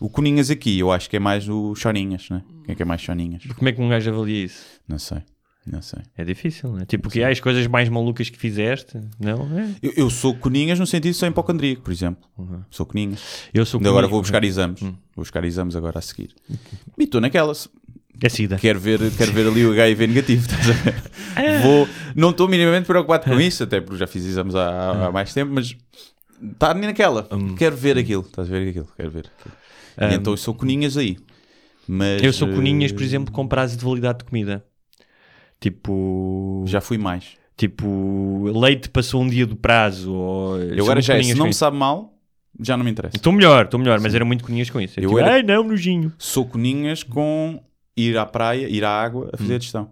O 0.00 0.10
Coninhas 0.10 0.50
aqui, 0.50 0.78
eu 0.78 0.90
acho 0.90 1.08
que 1.08 1.16
é 1.16 1.20
mais 1.20 1.48
o 1.48 1.74
Choninhas, 1.76 2.28
né? 2.28 2.42
Quem 2.64 2.72
é 2.72 2.74
que 2.74 2.82
é 2.82 2.84
mais 2.84 3.00
Choninhas? 3.00 3.44
Como 3.56 3.68
é 3.68 3.72
que 3.72 3.80
um 3.80 3.88
gajo 3.88 4.10
avalia 4.10 4.44
isso? 4.44 4.80
Não 4.88 4.98
sei. 4.98 5.22
Não 5.66 5.80
sei. 5.80 6.00
É 6.16 6.24
difícil, 6.24 6.72
não 6.72 6.80
é? 6.80 6.84
Tipo, 6.84 7.08
que 7.08 7.22
há 7.22 7.28
as 7.28 7.38
coisas 7.38 7.66
mais 7.68 7.88
malucas 7.88 8.28
que 8.28 8.36
fizeste? 8.38 8.98
Não? 9.20 9.58
É. 9.58 9.68
Eu, 9.80 9.92
eu 9.96 10.10
sou 10.10 10.34
Coninhas 10.34 10.78
no 10.78 10.86
sentido 10.86 11.12
de 11.12 11.18
sou 11.18 11.28
hipocondríaco, 11.28 11.82
por 11.82 11.92
exemplo. 11.92 12.22
Sou 12.70 12.84
Coninhas. 12.84 13.20
Eu 13.54 13.64
sou 13.64 13.78
Ainda 13.78 13.88
agora 13.90 14.06
coninhas- 14.06 14.10
vou 14.10 14.20
buscar 14.22 14.42
exames. 14.44 14.80
Vou 14.80 14.94
buscar 15.16 15.44
exames 15.44 15.76
agora 15.76 15.98
a 15.98 16.02
seguir. 16.02 16.34
E 16.98 17.04
estou 17.04 17.20
naquelas. 17.20 17.68
É 18.22 18.28
SIDA. 18.28 18.56
Quero 18.56 18.78
ver, 18.78 18.98
quero 19.16 19.32
ver 19.32 19.46
ali 19.48 19.64
o 19.64 19.72
HIV 19.72 20.06
negativo. 20.06 20.46
estás 20.46 20.68
a 20.70 20.72
ver? 20.72 21.60
Vou, 21.62 21.88
não 22.14 22.30
estou 22.30 22.46
minimamente 22.48 22.86
preocupado 22.86 23.24
com 23.24 23.40
isso, 23.40 23.62
até 23.64 23.80
porque 23.80 23.98
já 23.98 24.06
fiz 24.06 24.24
exames 24.24 24.54
há, 24.54 25.06
há 25.06 25.10
mais 25.12 25.32
tempo, 25.32 25.52
mas 25.54 25.74
está 26.52 26.74
naquela. 26.74 27.28
Quero 27.56 27.76
ver 27.76 27.98
aquilo. 27.98 28.22
Estás 28.22 28.48
a 28.48 28.50
ver 28.50 28.68
aquilo? 28.68 28.88
Quero 28.96 29.10
ver 29.10 29.30
aquilo. 29.40 29.54
E 30.10 30.14
então 30.14 30.32
eu 30.32 30.36
sou 30.36 30.54
coninhas 30.54 30.96
aí. 30.96 31.16
Mas, 31.88 32.22
Eu 32.22 32.32
sou 32.32 32.46
coninhas, 32.48 32.92
por 32.92 33.02
eh, 33.02 33.06
exemplo, 33.06 33.32
com 33.32 33.46
prazo 33.48 33.76
de 33.76 33.84
validade 33.84 34.18
de 34.18 34.24
comida. 34.24 34.64
Tipo. 35.62 36.64
Já 36.66 36.80
fui 36.80 36.98
mais. 36.98 37.36
Tipo, 37.56 38.50
leite 38.52 38.88
passou 38.88 39.22
um 39.22 39.28
dia 39.28 39.46
do 39.46 39.54
prazo. 39.54 40.12
Ou... 40.12 40.58
Eu 40.60 40.82
agora 40.84 41.00
já, 41.00 41.14
é, 41.16 41.22
se 41.22 41.34
não 41.34 41.46
me 41.46 41.54
sabe 41.54 41.76
mal, 41.76 42.12
já 42.60 42.76
não 42.76 42.84
me 42.84 42.90
interessa. 42.90 43.16
Estou 43.16 43.32
melhor, 43.32 43.66
estou 43.66 43.78
melhor, 43.78 44.00
mas 44.00 44.12
era 44.14 44.24
muito 44.24 44.42
coninhas 44.42 44.68
com 44.68 44.80
isso. 44.80 44.98
Eu 44.98 45.04
Eu 45.04 45.08
tipo, 45.10 45.20
era- 45.20 45.34
Ai 45.34 45.42
não, 45.44 45.62
nojinho. 45.62 46.12
Sou 46.18 46.44
coninhas 46.44 47.04
com 47.04 47.62
ir 47.96 48.18
à 48.18 48.26
praia, 48.26 48.68
ir 48.68 48.84
à 48.84 48.90
água 48.90 49.26
a 49.32 49.36
Hum. 49.36 49.38
fazer 49.38 49.54
a 49.54 49.58
digestão. 49.58 49.90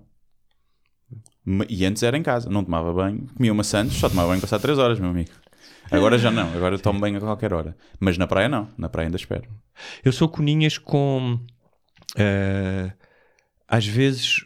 E 1.68 1.84
antes 1.84 2.02
era 2.02 2.16
em 2.18 2.22
casa, 2.22 2.50
não 2.50 2.62
tomava 2.64 2.92
banho, 2.92 3.26
comia 3.36 3.52
uma 3.52 3.64
Santos, 3.64 3.96
só 3.96 4.08
tomava 4.08 4.28
banho 4.28 4.40
passar 4.40 4.58
3 4.58 4.78
horas, 4.78 4.98
meu 5.00 5.10
amigo. 5.10 5.30
Agora 5.90 6.18
já 6.18 6.30
não, 6.30 6.52
agora 6.54 6.78
tomo 6.78 7.00
banho 7.00 7.16
a 7.16 7.20
qualquer 7.20 7.52
hora. 7.52 7.76
Mas 7.98 8.16
na 8.18 8.26
praia 8.26 8.48
não, 8.48 8.68
na 8.78 8.88
praia 8.88 9.06
ainda 9.08 9.16
espero. 9.16 9.44
Eu 10.04 10.12
sou 10.12 10.28
coninhas 10.28 10.76
com. 10.78 11.38
eh, 12.16 12.92
às 13.68 13.86
vezes. 13.86 14.44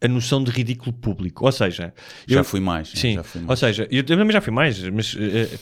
A 0.00 0.06
noção 0.08 0.42
de 0.44 0.50
ridículo 0.50 0.92
público. 0.92 1.44
Ou 1.44 1.50
seja, 1.52 1.92
Já 2.26 2.40
eu- 2.40 2.44
fui 2.44 2.60
mais. 2.60 2.88
Sim, 2.88 3.14
já 3.14 3.22
fui 3.24 3.40
mais. 3.40 3.50
ou 3.50 3.56
seja, 3.56 3.88
eu 3.90 4.04
também 4.04 4.30
já 4.30 4.40
fui 4.40 4.52
mais, 4.52 4.80
mas 4.90 5.16
eh, 5.18 5.58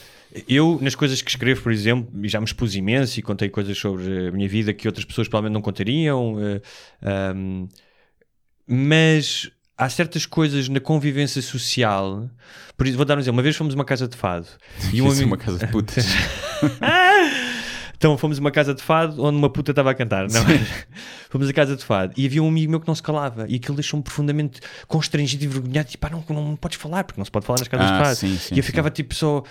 eu, 0.47 0.77
nas 0.81 0.93
coisas 0.93 1.21
que 1.21 1.29
escrevo, 1.31 1.61
por 1.63 1.71
exemplo, 1.71 2.07
e 2.23 2.29
já 2.29 2.39
me 2.39 2.45
expus 2.45 2.75
imenso 2.75 3.19
e 3.19 3.23
contei 3.23 3.49
coisas 3.49 3.75
sobre 3.77 4.27
a 4.27 4.31
minha 4.31 4.47
vida 4.47 4.73
que 4.73 4.87
outras 4.87 5.05
pessoas 5.05 5.27
provavelmente 5.27 5.53
não 5.55 5.61
contariam, 5.61 6.35
eh, 6.39 6.61
ahm, 7.01 7.67
mas 8.67 9.49
há 9.77 9.89
certas 9.89 10.25
coisas 10.25 10.67
na 10.69 10.79
convivência 10.79 11.41
social. 11.41 12.29
Por 12.75 12.85
isso, 12.87 12.95
vou 12.97 13.05
dar 13.05 13.17
um 13.17 13.19
exemplo. 13.19 13.37
Uma 13.37 13.43
vez 13.43 13.55
fomos 13.55 13.73
a 13.73 13.75
uma 13.77 13.85
casa 13.85 14.07
de 14.07 14.15
fado 14.17 14.47
e 14.93 15.01
um 15.01 15.07
é 15.07 15.11
amigo. 15.11 15.25
uma 15.27 15.37
casa 15.37 15.57
de 15.59 15.67
putas. 15.71 16.05
Então 17.97 18.15
fomos 18.17 18.37
a 18.37 18.41
uma 18.41 18.51
casa 18.51 18.73
de 18.75 18.81
fado 18.83 19.23
onde 19.23 19.37
uma 19.37 19.49
puta 19.49 19.71
estava 19.71 19.89
a 19.91 19.93
cantar. 19.95 20.27
Não, 20.29 20.43
fomos 21.29 21.49
a 21.49 21.53
casa 21.53 21.75
de 21.75 21.83
fado 21.83 22.13
e 22.15 22.25
havia 22.25 22.43
um 22.43 22.47
amigo 22.47 22.69
meu 22.69 22.79
que 22.79 22.87
não 22.87 22.93
se 22.95 23.01
calava 23.01 23.45
e 23.49 23.55
aquilo 23.55 23.75
deixou-me 23.75 24.03
profundamente 24.03 24.61
constrangido 24.87 25.43
e 25.43 25.47
envergonhado. 25.47 25.89
Tipo, 25.89 26.05
ah, 26.07 26.09
não, 26.11 26.23
não, 26.43 26.55
podes 26.55 26.77
falar, 26.77 27.03
porque 27.03 27.19
não 27.19 27.25
se 27.25 27.31
pode 27.31 27.45
falar 27.45 27.59
nas 27.59 27.67
casas 27.67 27.87
Ah, 27.89 27.97
de 27.97 28.03
fado. 28.03 28.15
sim, 28.15 28.37
sim, 28.37 28.55
e 28.55 28.59
eu 28.59 28.63
ficava 28.63 28.89
tipo 28.91 29.15
só. 29.15 29.43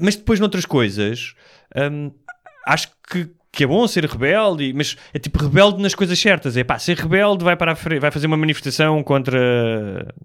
Mas 0.00 0.16
depois, 0.16 0.40
noutras 0.40 0.66
coisas, 0.66 1.34
hum, 1.76 2.10
acho 2.66 2.88
que. 3.08 3.30
Que 3.54 3.64
é 3.64 3.66
bom 3.66 3.86
ser 3.86 4.06
rebelde, 4.06 4.72
mas 4.72 4.96
é 5.12 5.18
tipo 5.18 5.38
rebelde 5.38 5.82
nas 5.82 5.94
coisas 5.94 6.18
certas. 6.18 6.56
É 6.56 6.64
pá, 6.64 6.78
ser 6.78 6.96
rebelde 6.96 7.44
vai, 7.44 7.54
para 7.54 7.74
vai 8.00 8.10
fazer 8.10 8.26
uma 8.26 8.36
manifestação 8.38 9.02
contra 9.02 9.38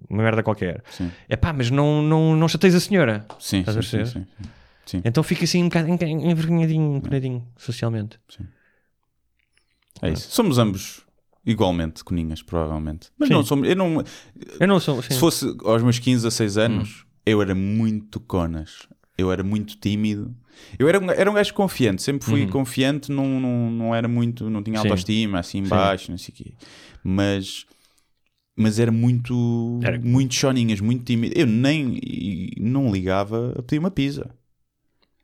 uma 0.10 0.24
merda 0.24 0.42
qualquer. 0.42 0.82
Sim. 0.90 1.12
É 1.28 1.36
pá, 1.36 1.52
mas 1.52 1.70
não, 1.70 2.02
não, 2.02 2.38
não 2.38 2.48
chateias 2.48 2.74
a 2.76 2.80
senhora. 2.80 3.26
Sim, 3.38 3.60
Estás 3.60 3.76
a 3.76 3.82
sim, 3.82 4.06
sim, 4.06 4.14
sim, 4.22 4.26
sim. 4.88 4.98
Sim. 4.98 5.02
Então 5.06 5.22
fica 5.24 5.44
assim 5.44 5.62
um 5.64 5.70
bocado 5.70 5.88
en- 5.90 5.94
envergonhadinho, 6.32 6.98
envergonhadinho 6.98 7.48
socialmente. 7.58 8.20
É 10.02 10.12
isso. 10.12 10.30
Somos 10.32 10.58
ambos 10.58 11.02
igualmente 11.46 12.04
coninhas, 12.04 12.42
provavelmente. 12.42 13.10
Mas 13.18 13.28
Sim. 13.30 13.34
não 13.34 13.44
somos. 13.44 13.68
Eu 13.68 13.76
não, 13.76 14.04
Eu 14.60 14.68
não 14.68 14.80
sou. 14.80 15.02
sim. 15.02 15.14
se 15.14 15.20
fosse 15.20 15.46
aos 15.64 15.82
meus 15.82 15.98
15 16.00 16.28
a 16.28 16.32
6 16.32 16.58
anos, 16.58 17.02
Hum. 17.04 17.08
eu 17.26 17.42
era 17.42 17.56
muito 17.56 18.20
conas. 18.20 18.88
Eu 19.18 19.32
era 19.32 19.44
muito 19.44 19.78
tímido. 19.78 20.36
Eu 20.78 20.88
era 20.88 21.00
um, 21.00 21.10
era 21.10 21.30
um 21.30 21.34
gajo 21.34 21.54
confiante, 21.54 22.02
sempre 22.04 22.26
fui 22.28 22.46
confiante, 22.48 23.12
não, 23.12 23.40
não, 23.40 23.72
não 23.72 23.96
era 23.96 24.08
muito, 24.08 24.50
não 24.50 24.62
tinha 24.64 24.78
Uhum. 24.78 24.84
Sim. 24.84 24.90
autoestima, 24.90 25.40
assim 25.40 25.64
baixo, 25.64 26.12
não 26.12 26.18
sei 26.18 26.34
o 26.34 26.36
quê. 26.38 26.54
Mas, 27.04 27.66
mas 28.56 28.78
era 28.80 28.92
muito, 28.92 29.80
Era- 29.84 30.00
muito 30.00 30.34
choninhas, 30.36 30.80
muito 30.80 31.04
tímido. 31.04 31.34
Eu 31.38 31.48
nem 31.48 32.00
não 32.60 32.92
ligava 32.92 33.54
a 33.58 33.62
pedir 33.64 33.80
uma 33.80 33.90
pizza. 33.92 34.30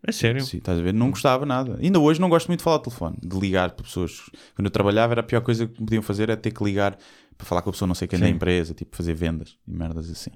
É 0.06 0.12
sério. 0.12 0.44
Sim, 0.44 0.58
estás 0.58 0.80
a 0.80 0.82
ver? 0.82 0.94
Não 0.94 1.10
gostava 1.10 1.46
nada. 1.46 1.78
Ainda 1.82 2.00
hoje 2.00 2.20
não 2.20 2.28
gosto 2.30 2.48
muito 2.48 2.60
de 2.60 2.64
falar 2.64 2.76
ao 2.78 2.82
telefone, 2.82 3.18
de 3.24 3.40
ligar 3.40 3.72
para 3.72 3.86
pessoas. 3.86 4.22
Quando 4.56 4.66
eu 4.66 4.72
trabalhava, 4.72 5.14
era 5.14 5.22
a 5.22 5.24
pior 5.24 5.42
coisa 5.42 5.66
que 5.66 5.74
podiam 5.78 6.02
fazer 6.04 6.24
era 6.24 6.36
ter 6.38 6.52
que 6.52 6.64
ligar 6.64 6.98
para 7.38 7.48
falar 7.48 7.62
com 7.62 7.70
a 7.70 7.74
pessoa 7.74 7.88
não 7.88 7.96
sei 7.96 8.08
quem 8.08 8.20
da 8.20 8.26
Sim. 8.28 8.34
empresa, 8.34 8.74
tipo 8.74 8.96
fazer 8.96 9.14
vendas 9.14 9.58
e 9.68 9.72
merdas 9.72 10.10
assim. 10.10 10.32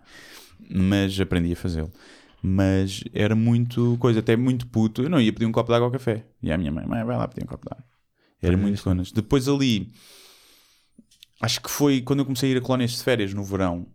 Mas 0.70 1.20
aprendi 1.20 1.52
a 1.52 1.56
fazê-lo. 1.56 1.92
Mas 2.42 3.04
era 3.14 3.36
muito 3.36 3.98
coisa, 4.00 4.20
até 4.20 4.36
muito 4.38 4.68
puto. 4.68 5.02
Eu 5.04 5.10
não 5.10 5.20
ia 5.20 5.34
pedir 5.34 5.46
um 5.46 5.52
copo 5.52 5.70
de 5.70 5.76
água 5.76 5.88
ao 5.88 5.92
café. 5.92 6.26
E 6.42 6.52
a 6.52 6.58
minha 6.58 6.72
mãe, 6.72 6.86
mãe, 6.86 7.04
vai 7.04 7.18
lá 7.18 7.28
pedir 7.28 7.44
um 7.44 7.48
copo 7.48 7.66
de 7.68 7.74
água. 7.74 7.86
Era 8.42 8.54
É 8.54 8.58
muito 8.58 8.76
isso. 8.76 8.84
conas. 8.84 9.12
Depois 9.12 9.50
ali, 9.50 9.92
acho 11.42 11.62
que 11.62 11.70
foi 11.70 12.02
quando 12.02 12.20
eu 12.20 12.26
comecei 12.26 12.50
a 12.52 12.56
ir 12.56 12.58
a 12.58 12.62
colónias 12.62 12.92
de 12.92 13.04
férias 13.04 13.34
no 13.34 13.44
verão 13.44 13.88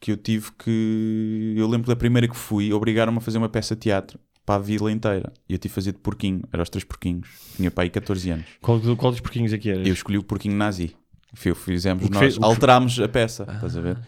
que 0.00 0.10
eu 0.10 0.16
tive 0.16 0.50
que. 0.52 1.54
Eu 1.56 1.68
lembro 1.68 1.86
da 1.86 1.94
primeira 1.96 2.26
que 2.26 2.36
fui, 2.36 2.72
obrigaram-me 2.72 3.18
a 3.18 3.20
fazer 3.20 3.38
uma 3.38 3.48
peça 3.48 3.74
de 3.76 3.82
teatro 3.82 4.18
para 4.44 4.56
a 4.56 4.58
vila 4.58 4.90
inteira. 4.90 5.32
E 5.48 5.52
eu 5.52 5.58
tive 5.58 5.70
que 5.70 5.74
fazer 5.74 5.92
de 5.92 5.98
porquinho, 5.98 6.42
era 6.52 6.62
os 6.62 6.68
três 6.68 6.84
porquinhos. 6.84 7.28
Tinha 7.56 7.70
para 7.70 7.84
aí 7.84 7.90
14 7.90 8.30
anos. 8.30 8.46
Qual, 8.60 8.80
qual 8.96 9.12
dos 9.12 9.20
porquinhos 9.20 9.52
aqui 9.52 9.70
eras? 9.70 9.86
Eu 9.86 9.92
escolhi 9.92 10.18
o 10.18 10.22
porquinho 10.22 10.56
nazi. 10.56 10.94
Fizemos 11.34 12.08
nós, 12.10 12.18
fez- 12.18 12.38
alterámos 12.42 13.00
a 13.00 13.08
peça, 13.08 13.46
estás 13.54 13.76
a 13.76 13.80
ver? 13.80 13.98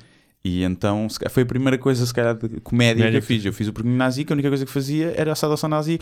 E 0.47 0.63
então 0.63 1.07
foi 1.31 1.43
a 1.43 1.47
primeira 1.47 1.79
coisa, 1.79 2.05
se 2.05 2.13
calhar, 2.13 2.35
de 2.35 2.61
comédia 2.61 2.97
Comédia 3.05 3.11
que 3.13 3.17
eu 3.17 3.23
fiz. 3.23 3.45
Eu 3.47 3.53
fiz 3.55 3.67
o 3.69 3.73
porquinho 3.73 3.97
nazi, 3.97 4.27
que 4.27 4.33
a 4.33 4.35
única 4.35 4.51
coisa 4.51 4.67
que 4.67 4.71
fazia 4.71 5.15
era 5.17 5.33
a 5.33 5.35
saudação 5.35 5.71
nazi 5.71 5.99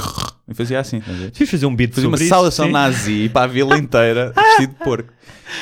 e 0.49 0.53
fazia 0.55 0.80
assim, 0.80 0.97
a? 0.97 1.30
Fiz 1.33 1.49
fazer 1.49 1.64
um 1.66 1.76
beat 1.76 1.95
Fazia 1.95 2.09
uma 2.09 2.16
isso, 2.16 2.26
saudação 2.26 2.68
nazi 2.68 3.28
para 3.33 3.43
a 3.45 3.47
vila 3.47 3.78
inteira, 3.78 4.33
vestido 4.35 4.72
de 4.72 4.78
porco. 4.85 5.12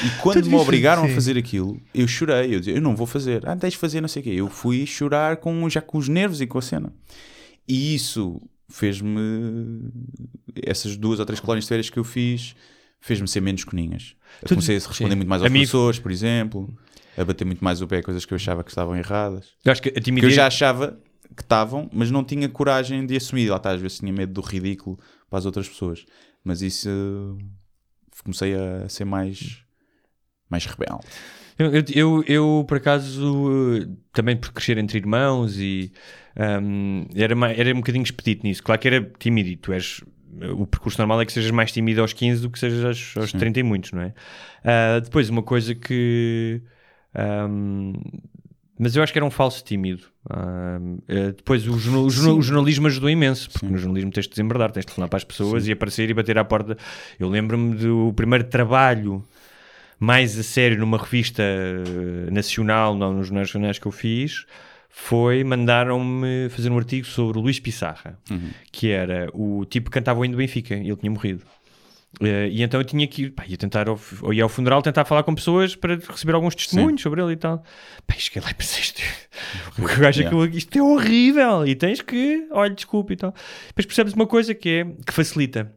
E 0.03 0.09
quando 0.23 0.41
Tu 0.43 0.49
me 0.49 0.55
obrigaram 0.55 1.05
a 1.05 1.09
fazer 1.11 1.37
aquilo, 1.37 1.79
eu 1.95 2.09
chorei. 2.09 2.55
Eu 2.55 2.61
dizia, 2.61 2.75
eu 2.75 2.81
não 2.81 2.97
vou 2.97 3.07
fazer. 3.07 3.47
Ah, 3.47 3.55
tens 3.55 3.73
de 3.73 3.79
fazer, 3.79 4.01
não 4.01 4.09
sei 4.09 4.21
o 4.23 4.25
quê. 4.25 4.31
Eu 4.31 4.49
fui 4.49 4.87
chorar 4.87 5.37
com, 5.37 5.69
já 5.69 5.83
com 5.83 5.99
os 5.99 6.09
nervos 6.09 6.41
e 6.41 6.47
com 6.47 6.57
a 6.57 6.63
cena. 6.63 6.91
E 7.69 7.95
isso 7.95 8.41
fez-me. 8.71 9.91
Essas 10.65 10.97
duas 10.97 11.19
ou 11.21 11.27
três 11.27 11.41
colónias 11.41 11.65
de 11.65 11.69
férias 11.69 11.91
que 11.91 11.99
eu 11.99 12.05
fiz, 12.05 12.55
fez-me 13.01 13.27
ser 13.29 13.41
menos 13.41 13.65
coninhas. 13.65 14.15
Eu 14.43 14.49
comecei 14.49 14.77
a 14.77 14.79
responder 14.79 15.11
sim. 15.11 15.17
muito 15.17 15.29
mais 15.29 15.43
aos 15.43 15.51
Amigo- 15.51 15.65
professores, 15.65 15.99
por 15.99 16.11
exemplo. 16.11 16.73
A 17.17 17.25
bater 17.25 17.45
muito 17.45 17.63
mais 17.63 17.83
o 17.83 17.89
pé 17.89 17.99
a 17.99 18.03
coisas 18.03 18.25
que 18.25 18.33
eu 18.33 18.37
achava 18.37 18.63
que 18.65 18.71
estavam 18.71 18.97
erradas. 18.97 19.49
Eu 19.65 19.73
acho 19.73 19.83
que 19.83 19.89
a 19.89 19.93
Porque 19.93 20.01
eu 20.01 20.05
timidez. 20.05 20.35
já 20.35 20.47
achava 20.47 20.99
que 21.37 21.43
estavam, 21.43 21.89
mas 21.93 22.11
não 22.11 22.25
tinha 22.25 22.49
coragem 22.49 23.05
de 23.05 23.17
assumir. 23.17 23.49
Lá 23.51 23.57
está, 23.57 23.73
às 23.73 23.81
vezes 23.81 23.99
tinha 23.99 24.13
medo 24.13 24.33
do 24.33 24.41
ridículo 24.41 24.99
para 25.29 25.39
as 25.39 25.45
outras 25.47 25.69
pessoas. 25.69 26.07
Mas 26.45 26.63
isso 26.63 26.89
eh, 26.89 27.45
comecei 28.25 28.55
a 28.55 28.89
ser 28.89 29.05
mais, 29.05 29.59
mais 30.49 30.65
rebelde. 30.65 31.05
Eu, 31.61 31.71
eu, 31.95 32.25
eu, 32.27 32.65
por 32.67 32.79
acaso, 32.79 33.87
também 34.13 34.37
por 34.37 34.53
crescer 34.53 34.79
entre 34.79 34.99
irmãos 34.99 35.59
e 35.59 35.93
ahm, 36.37 37.05
era, 37.15 37.35
era 37.53 37.73
um 37.75 37.79
bocadinho 37.79 38.03
expedito 38.03 38.47
nisso. 38.47 38.63
Claro 38.63 38.81
que 38.81 38.89
era 38.89 39.13
tímido 39.19 39.49
e 39.51 39.57
tu 39.57 39.73
és. 39.73 40.03
O 40.57 40.67
percurso 40.67 40.97
normal 40.99 41.21
é 41.21 41.27
que 41.27 41.33
sejas 41.33 41.51
mais 41.51 41.71
tímido 41.73 42.01
aos 42.01 42.13
15 42.13 42.41
do 42.41 42.49
que 42.51 42.59
sejas 42.59 42.85
aos, 42.85 43.17
aos 43.17 43.33
30 43.33 43.61
e 43.61 43.63
muitos, 43.63 43.93
não 43.93 44.01
é? 44.03 44.15
Ah, 44.65 45.01
depois, 45.01 45.29
uma 45.29 45.43
coisa 45.43 45.75
que. 45.75 46.63
ahm, 47.15 47.93
mas 48.79 48.97
eu 48.97 49.03
acho 49.03 49.13
que 49.13 49.19
era 49.19 49.27
um 49.27 49.31
falso 49.31 49.63
tímido. 49.63 50.05
Eh, 51.09 51.33
depois, 51.37 51.67
o, 51.69 51.79
jornal- 51.79 52.05
o 52.05 52.11
jornal- 52.11 52.39
o 52.39 52.43
jornalismo 52.43 52.87
ajudou 52.87 53.11
imenso, 53.11 53.51
porque 53.51 53.67
no 53.67 53.77
jornalismo 53.77 54.11
tens 54.11 54.25
de 54.25 54.31
desembardar, 54.31 54.71
tens 54.73 54.83
de 54.83 54.87
telefonar 54.87 55.11
para 55.11 55.19
as 55.19 55.25
pessoas 55.25 55.67
e 55.69 55.73
aparecer 55.73 56.09
e 56.09 56.15
bater 56.15 56.39
à 56.39 56.45
porta. 56.45 56.79
Eu 57.19 57.29
lembro-me 57.29 57.75
do 57.77 58.13
primeiro 58.17 58.45
trabalho 58.45 59.23
mais 60.01 60.37
a 60.39 60.43
sério 60.43 60.79
numa 60.79 60.97
revista 60.99 61.43
eh, 61.43 62.31
nacional, 62.31 62.97
não 62.97 63.13
nos 63.13 63.29
jornais 63.29 63.79
que 63.79 63.87
eu 63.87 63.93
fiz, 63.93 64.47
foi 64.89 65.45
mandaram-me 65.45 66.49
fazer 66.51 66.71
um 66.71 66.79
artigo 66.79 67.07
sobre 67.07 67.39
o 67.39 67.43
Luís 67.43 67.61
Pissarra, 67.61 68.19
que 68.73 68.91
era 68.91 69.29
o 69.35 69.65
tipo 69.67 69.91
que 69.91 69.95
cantava 69.95 70.19
o 70.19 70.25
hino 70.25 70.33
do 70.35 70.39
Benfica, 70.39 70.75
ele 70.75 70.97
tinha 70.97 71.11
morrido. 71.11 71.43
Eh, 72.21 72.49
e 72.51 72.63
então 72.63 72.81
eu 72.81 72.85
tinha 72.85 73.07
que 73.07 73.23
ir, 73.25 73.31
pá, 73.31 73.45
ia 73.47 73.57
tentar, 73.57 73.89
ao, 73.89 74.01
ou 74.23 74.35
ia 74.35 74.43
ao 74.43 74.49
funeral 74.49 74.83
tentar 74.83 75.05
falar 75.05 75.23
com 75.23 75.33
pessoas 75.33 75.77
para 75.77 75.95
receber 75.95 76.35
alguns 76.35 76.57
testemunhos 76.57 77.01
sobre 77.03 77.23
ele 77.23 77.35
e 77.35 77.37
tal. 77.37 77.63
Pá, 78.05 78.15
cheguei 78.19 78.43
lá 78.43 78.51
e 78.51 78.55
pensei, 78.55 78.81
isto, 78.83 79.01
o 79.79 79.83
gajo 79.85 80.21
aquilo- 80.27 80.47
isto 80.47 80.77
é 80.77 80.83
horrível 80.83 81.65
e 81.67 81.77
tens 81.77 82.01
que, 82.03 82.49
olha, 82.51 82.75
desculpe 82.75 83.13
e 83.13 83.17
tal. 83.17 83.33
Depois 83.69 83.87
percebes 83.87 84.13
uma 84.15 84.27
coisa 84.27 84.53
que 84.55 84.69
é 84.69 84.85
que 85.07 85.13
facilita, 85.13 85.73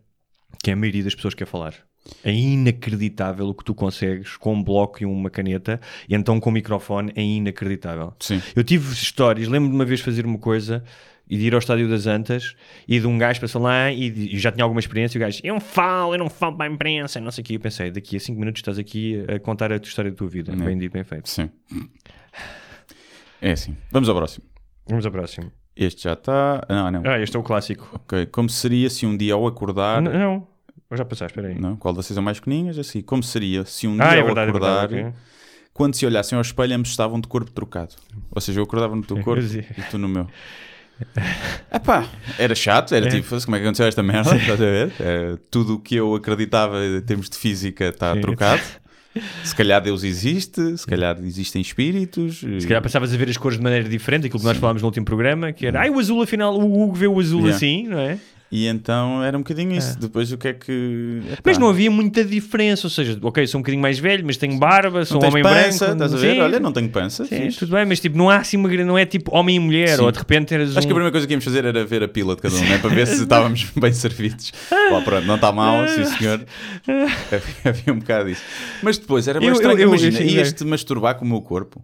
que 0.63 0.71
é 0.71 0.73
a 0.73 0.75
maioria 0.75 1.03
das 1.03 1.13
pessoas 1.13 1.35
quer 1.35 1.45
falar. 1.45 1.75
É 2.23 2.33
inacreditável 2.33 3.47
o 3.47 3.53
que 3.53 3.63
tu 3.63 3.73
consegues 3.73 4.35
com 4.35 4.53
um 4.53 4.63
bloco 4.63 5.01
e 5.01 5.05
uma 5.05 5.29
caneta, 5.29 5.79
e 6.07 6.15
então 6.15 6.39
com 6.39 6.49
o 6.49 6.53
microfone 6.53 7.11
é 7.15 7.21
inacreditável. 7.21 8.13
Sim. 8.19 8.41
Eu 8.55 8.63
tive 8.63 8.91
histórias, 8.93 9.47
lembro 9.47 9.69
de 9.69 9.75
uma 9.75 9.85
vez 9.85 10.01
fazer 10.01 10.25
uma 10.25 10.37
coisa 10.37 10.83
e 11.29 11.37
de 11.37 11.45
ir 11.45 11.53
ao 11.53 11.59
Estádio 11.59 11.89
das 11.89 12.05
Antas 12.05 12.55
e 12.87 12.99
de 12.99 13.07
um 13.07 13.17
gajo 13.17 13.39
passou 13.39 13.61
lá 13.61 13.91
e, 13.91 14.35
e 14.35 14.37
já 14.37 14.51
tinha 14.51 14.63
alguma 14.63 14.79
experiência. 14.79 15.17
E 15.17 15.19
o 15.19 15.21
gajo, 15.21 15.39
eu 15.43 15.53
não 15.53 15.61
falo, 15.61 16.13
eu 16.13 16.17
não 16.17 16.29
falo 16.29 16.57
para 16.57 16.69
a 16.69 16.73
imprensa, 16.73 17.19
não 17.21 17.31
sei 17.31 17.41
o 17.41 17.45
que. 17.45 17.55
Eu 17.55 17.59
pensei, 17.59 17.89
daqui 17.89 18.17
a 18.17 18.19
5 18.19 18.37
minutos 18.39 18.59
estás 18.59 18.77
aqui 18.77 19.23
a 19.27 19.39
contar 19.39 19.71
a 19.71 19.79
tua 19.79 19.87
história 19.87 20.11
da 20.11 20.17
tua 20.17 20.27
vida. 20.27 20.53
Bem 20.55 20.77
dito, 20.77 20.91
bem 20.91 21.03
feito. 21.03 21.29
Sim. 21.29 21.49
É 23.41 23.51
assim. 23.51 23.75
Vamos 23.91 24.09
ao 24.09 24.15
próximo. 24.15 24.45
Vamos 24.87 25.05
ao 25.05 25.11
próximo. 25.11 25.51
Este 25.75 26.03
já 26.03 26.13
está. 26.13 26.65
Não, 26.69 26.91
não. 26.91 27.01
Ah, 27.05 27.19
este 27.19 27.35
é 27.35 27.39
o 27.39 27.43
clássico. 27.43 27.89
Ok. 27.93 28.25
Como 28.27 28.49
seria 28.49 28.89
se 28.89 29.05
um 29.05 29.17
dia 29.17 29.33
ao 29.33 29.47
acordar. 29.47 30.01
Não, 30.01 30.13
não, 30.13 30.47
eu 30.93 30.97
já 30.97 31.05
passaste, 31.05 31.37
espera 31.37 31.53
aí. 31.53 31.59
Não, 31.59 31.75
qual 31.75 31.93
das 31.93 32.05
seis 32.05 32.15
são 32.15 32.23
mais 32.23 32.39
pequeninhas? 32.39 32.77
Assim, 32.79 33.01
como 33.01 33.21
seria 33.23 33.65
se 33.65 33.87
um 33.87 33.97
Ah, 34.01 34.09
dia 34.09 34.17
é 34.17 34.19
ao 34.21 34.25
verdade, 34.25 34.47
é 34.47 34.49
acordar, 34.49 34.87
verdade. 34.87 35.07
ok. 35.09 35.19
quando 35.73 35.95
se 35.95 36.05
olhassem 36.05 36.35
ao 36.35 36.41
espelho, 36.41 36.75
ambos 36.75 36.89
estavam 36.89 37.19
de 37.19 37.27
corpo 37.27 37.51
trocado? 37.51 37.93
Ou 38.31 38.39
seja, 38.41 38.59
eu 38.59 38.63
acordava 38.63 38.95
no 38.95 39.03
teu 39.03 39.17
corpo 39.23 39.43
e 39.43 39.81
tu 39.89 39.97
no 39.97 40.07
meu. 40.07 40.27
Epá, 41.73 42.07
era 42.37 42.53
chato, 42.55 42.93
era 42.95 43.09
tipo, 43.09 43.27
como 43.43 43.55
é 43.55 43.59
que 43.59 43.65
aconteceu 43.65 43.87
esta 43.87 44.03
merda? 44.03 44.35
Estás 44.35 44.61
a 44.61 44.65
ver? 44.65 44.91
É, 44.99 45.37
tudo 45.49 45.75
o 45.75 45.79
que 45.79 45.95
eu 45.95 46.13
acreditava 46.15 46.83
em 46.85 47.01
termos 47.01 47.29
de 47.29 47.37
física 47.37 47.85
está 47.85 48.13
Sim. 48.13 48.21
trocado. 48.21 48.61
Se 49.43 49.53
calhar 49.55 49.79
Deus 49.79 50.03
existe, 50.03 50.75
se 50.75 50.87
calhar 50.87 51.15
existem 51.21 51.61
espíritos. 51.61 52.39
Se 52.39 52.65
calhar 52.67 52.81
passavas 52.81 53.13
a 53.13 53.17
ver 53.17 53.29
as 53.29 53.37
cores 53.37 53.59
de 53.59 53.63
maneira 53.63 53.87
diferente, 53.87 54.25
aquilo 54.25 54.39
que 54.39 54.45
nós 54.45 54.57
falámos 54.57 54.81
no 54.81 54.87
último 54.87 55.05
programa, 55.05 55.53
que 55.53 55.67
era, 55.67 55.81
ai, 55.81 55.89
o 55.91 55.99
azul 55.99 56.23
afinal, 56.23 56.57
o 56.59 56.81
Hugo 56.83 56.93
vê 56.95 57.05
o 57.05 57.19
azul 57.19 57.41
Yeah. 57.41 57.55
assim, 57.55 57.87
não 57.87 57.99
é? 57.99 58.17
E 58.55 58.67
então 58.67 59.23
era 59.23 59.35
um 59.35 59.41
bocadinho 59.41 59.71
isso. 59.75 59.97
Depois 59.97 60.31
o 60.31 60.37
que 60.37 60.47
é 60.49 60.53
que. 60.53 61.21
epá, 61.31 61.41
Mas 61.43 61.57
não 61.57 61.69
havia 61.69 61.89
muita 61.89 62.23
diferença, 62.23 62.85
ou 62.85 62.89
seja, 62.91 63.17
ok, 63.19 63.47
sou 63.47 63.57
um 63.57 63.61
bocadinho 63.63 63.81
mais 63.81 63.97
velho, 63.97 64.23
mas 64.23 64.37
tenho 64.37 64.59
barba, 64.59 65.03
sou 65.05 65.15
não 65.19 65.27
um 65.27 65.31
tens 65.31 65.31
homem 65.31 65.43
pança, 65.43 65.85
branco. 65.87 65.93
estás 66.03 66.13
a 66.13 66.17
ver? 66.17 66.35
Sim, 66.35 66.39
Olha, 66.41 66.59
não 66.59 66.71
tenho 66.71 66.87
pança. 66.89 67.25
sim, 67.25 67.35
fixe. 67.45 67.57
tudo 67.57 67.71
bem, 67.71 67.83
mas 67.83 67.99
tipo, 67.99 68.15
não 68.15 68.29
há 68.29 68.37
assim 68.37 68.55
uma 68.55 68.69
grande, 68.69 68.83
não 68.83 68.95
é 68.95 69.07
tipo 69.07 69.35
homem 69.35 69.55
e 69.55 69.59
mulher, 69.59 69.95
Sim. 69.97 70.03
ou 70.03 70.11
de 70.11 70.19
repente 70.19 70.53
eras 70.53 70.77
Acho 70.77 70.81
que 70.81 70.85
a 70.85 70.93
um... 70.93 70.93
primeira 70.93 71.11
coisa 71.11 71.25
que 71.25 71.33
íamos 71.33 71.43
fazer 71.43 71.65
era 71.65 71.83
ver 71.83 72.03
a 72.03 72.07
pila 72.07 72.35
de 72.35 72.43
cada 72.43 72.55
um, 72.55 72.59
né? 72.59 72.77
para 72.77 72.89
ver 72.91 73.07
se 73.07 73.23
estávamos 73.23 73.71
bem 73.75 73.91
servidos. 73.91 74.51
Pá, 74.69 75.01
pronto, 75.03 75.25
não 75.25 75.33
está 75.35 75.51
mal, 75.51 75.87
sim 75.87 76.05
senhor. 76.05 76.45
Havia- 77.65 77.91
um 77.93 77.97
bocado 77.97 78.29
disso. 78.29 78.43
Mas 78.83 78.99
depois 78.99 79.27
era 79.27 79.39
bem 79.39 79.49
Eu- 79.49 79.53
estranho. 79.55 79.77
eu- 79.79 79.81
eu- 79.81 79.87
Imagina, 79.89 80.19
ias-te 80.21 80.63
masturbar 80.63 81.15
com 81.15 81.25
o 81.25 81.27
meu 81.27 81.41
corpo. 81.41 81.83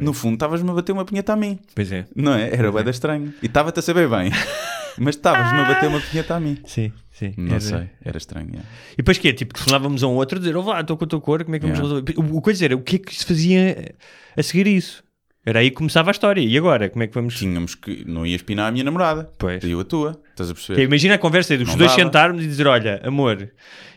No 0.00 0.12
fundo, 0.12 0.34
estavas-me 0.34 0.70
a 0.70 0.72
bater 0.74 0.92
uma 0.92 1.04
punheta 1.04 1.32
a 1.32 1.36
mim. 1.36 1.58
Pois 1.74 1.90
é. 1.90 2.06
Não 2.14 2.32
é? 2.34 2.48
Era 2.54 2.70
bem 2.70 2.88
estranho. 2.88 3.34
E 3.42 3.46
estava-te 3.46 3.80
a 3.80 3.82
saber 3.82 4.08
bem. 4.08 4.30
Mas 4.98 5.16
estavas-me 5.16 5.58
a 5.60 5.64
bater 5.64 5.88
uma 5.88 6.00
punheta 6.00 6.34
a 6.36 6.40
mim. 6.40 6.58
Sim, 6.64 6.92
sim. 7.10 7.34
Não 7.36 7.50
Era- 7.52 7.60
sei, 7.60 7.90
era 8.04 8.18
estranho. 8.18 8.50
é. 8.54 8.60
E 8.92 8.96
depois 8.98 9.18
que 9.18 9.28
é? 9.28 9.32
Tipo, 9.32 9.54
telefonávamos 9.54 10.02
a 10.02 10.06
um 10.08 10.14
outro 10.16 10.36
a 10.36 10.40
dizer, 10.40 10.56
oh, 10.56 10.62
lá, 10.62 10.80
estou 10.80 10.96
com 10.96 11.04
a 11.04 11.08
tua 11.08 11.20
cor, 11.20 11.44
como 11.44 11.56
é 11.56 11.58
que 11.58 11.66
vamos 11.66 11.78
Yeah. 11.78 12.02
resolver? 12.04 12.32
O, 12.34 12.38
o 12.38 12.42
coisa 12.42 12.64
era, 12.64 12.76
o 12.76 12.82
que 12.82 12.96
é 12.96 12.98
que 12.98 13.14
se 13.14 13.24
fazia 13.24 13.94
a 14.36 14.42
seguir 14.42 14.66
isso? 14.66 15.02
Era 15.44 15.60
aí 15.60 15.70
que 15.70 15.76
começava 15.76 16.10
a 16.10 16.12
história. 16.12 16.40
E 16.40 16.56
agora, 16.58 16.90
como 16.90 17.02
é 17.02 17.06
que 17.06 17.14
vamos... 17.14 17.34
Tínhamos 17.36 17.74
que. 17.74 18.04
Não 18.06 18.26
ias 18.26 18.42
pinar 18.42 18.68
a 18.68 18.70
minha 18.70 18.84
namorada. 18.84 19.30
Pois. 19.38 19.64
Eu 19.64 19.80
a 19.80 19.84
tua. 19.84 20.20
Estás 20.30 20.50
a 20.50 20.54
Que 20.54 20.60
é, 20.60 20.64
perceber? 20.66 20.82
imagina 20.84 21.14
a 21.14 21.18
conversa 21.18 21.56
dos 21.56 21.68
Não 21.68 21.76
dois 21.78 21.90
dava. 21.90 22.02
sentarmos 22.02 22.44
e 22.44 22.46
dizer, 22.46 22.66
olha, 22.66 23.00
amor, 23.02 23.50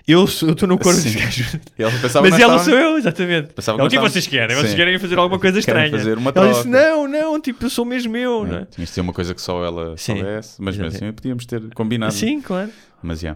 eu 0.07 0.23
estou 0.23 0.67
no 0.67 0.77
corpo 0.77 0.93
Sim. 0.99 1.11
desse 1.11 1.17
gajo. 1.43 1.59
Ela 1.77 1.91
pensava 1.91 2.29
Mas 2.29 2.39
ela 2.39 2.59
sou 2.59 2.73
eu, 2.73 2.97
exatamente. 2.97 3.53
Pensava 3.53 3.77
Ela, 3.77 3.87
o 3.87 3.89
que 3.89 3.97
é 3.97 3.99
nós 3.99 4.11
vocês 4.13 4.25
querem? 4.25 4.55
Vocês 4.55 4.71
Sim. 4.71 4.77
querem 4.77 4.97
fazer 4.97 5.17
alguma 5.17 5.39
coisa 5.39 5.61
Querem 5.61 5.83
estranha. 5.83 6.03
fazer 6.03 6.17
uma 6.17 6.31
ela 6.33 6.53
disse, 6.53 6.67
não, 6.67 7.07
não, 7.09 7.39
tipo, 7.41 7.65
eu 7.65 7.69
sou 7.69 7.83
mesmo 7.83 8.15
eu, 8.15 8.45
não 8.45 8.57
é? 8.59 8.65
Tinha 8.65 8.85
de 8.85 8.91
ser 8.91 9.01
uma 9.01 9.11
coisa 9.13 9.33
que 9.35 9.41
só 9.41 9.63
ela 9.65 9.97
Sim. 9.97 10.15
soubesse. 10.15 10.61
Mas 10.61 10.77
mesmo 10.77 10.95
assim 10.95 11.11
podíamos 11.11 11.45
ter 11.45 11.61
combinado. 11.73 12.13
Sim, 12.13 12.39
claro. 12.39 12.69
Mas 13.01 13.19
já, 13.19 13.35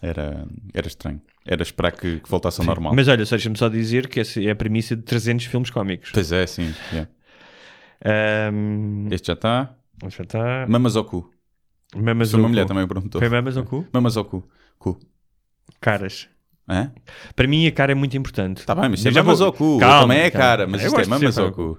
era, 0.00 0.44
era 0.72 0.86
estranho. 0.86 1.20
Era 1.44 1.62
esperar 1.62 1.90
que, 1.92 2.20
que 2.20 2.28
voltasse 2.30 2.60
ao 2.60 2.66
normal. 2.66 2.94
Mas 2.94 3.08
olha, 3.08 3.24
só 3.26 3.34
deixa-me 3.34 3.56
só 3.58 3.68
dizer 3.68 4.06
que 4.08 4.20
essa 4.20 4.40
é 4.40 4.50
a 4.50 4.54
premissa 4.54 4.94
de 4.94 5.02
300 5.02 5.46
filmes 5.46 5.70
cómicos. 5.70 6.10
Pois 6.12 6.30
é, 6.30 6.46
sim. 6.46 6.72
já. 6.92 7.08
Ahm, 8.04 9.08
Este 9.10 9.26
já 9.28 9.32
está. 9.34 9.74
já 10.08 10.22
está. 10.22 10.66
Mamas 10.68 10.96
ao 10.96 11.04
cu. 11.04 11.30
Mamas 11.94 12.28
Sou 12.30 12.38
uma 12.40 12.48
mulher 12.48 12.62
cu. 12.62 12.68
também 12.68 12.86
perguntou. 12.86 13.20
Foi 13.20 13.28
mamas 13.28 13.56
ao 13.56 13.64
cu? 13.64 13.86
Mamas 13.92 14.16
ao 14.16 14.24
cu. 14.24 14.48
Cu. 14.78 14.98
Caras. 15.80 16.28
Hã? 16.68 16.92
Para 17.34 17.48
mim 17.48 17.66
a 17.66 17.72
cara 17.72 17.92
é 17.92 17.94
muito 17.94 18.16
importante. 18.16 18.64
Tá 18.64 18.74
bem, 18.74 18.88
mas 18.88 19.00
isto 19.04 19.08
é 19.08 19.22
mamas 19.22 19.38
vou- 19.38 19.46
ao 19.48 19.52
cu. 19.52 19.78
Calma, 19.78 20.00
também 20.02 20.18
é 20.20 20.30
calma. 20.30 20.46
cara, 20.46 20.66
mas 20.66 20.80
Eu 20.82 20.86
isto 20.88 21.00
é 21.00 21.06
mamas 21.06 21.38
ao 21.38 21.52
cu. 21.52 21.78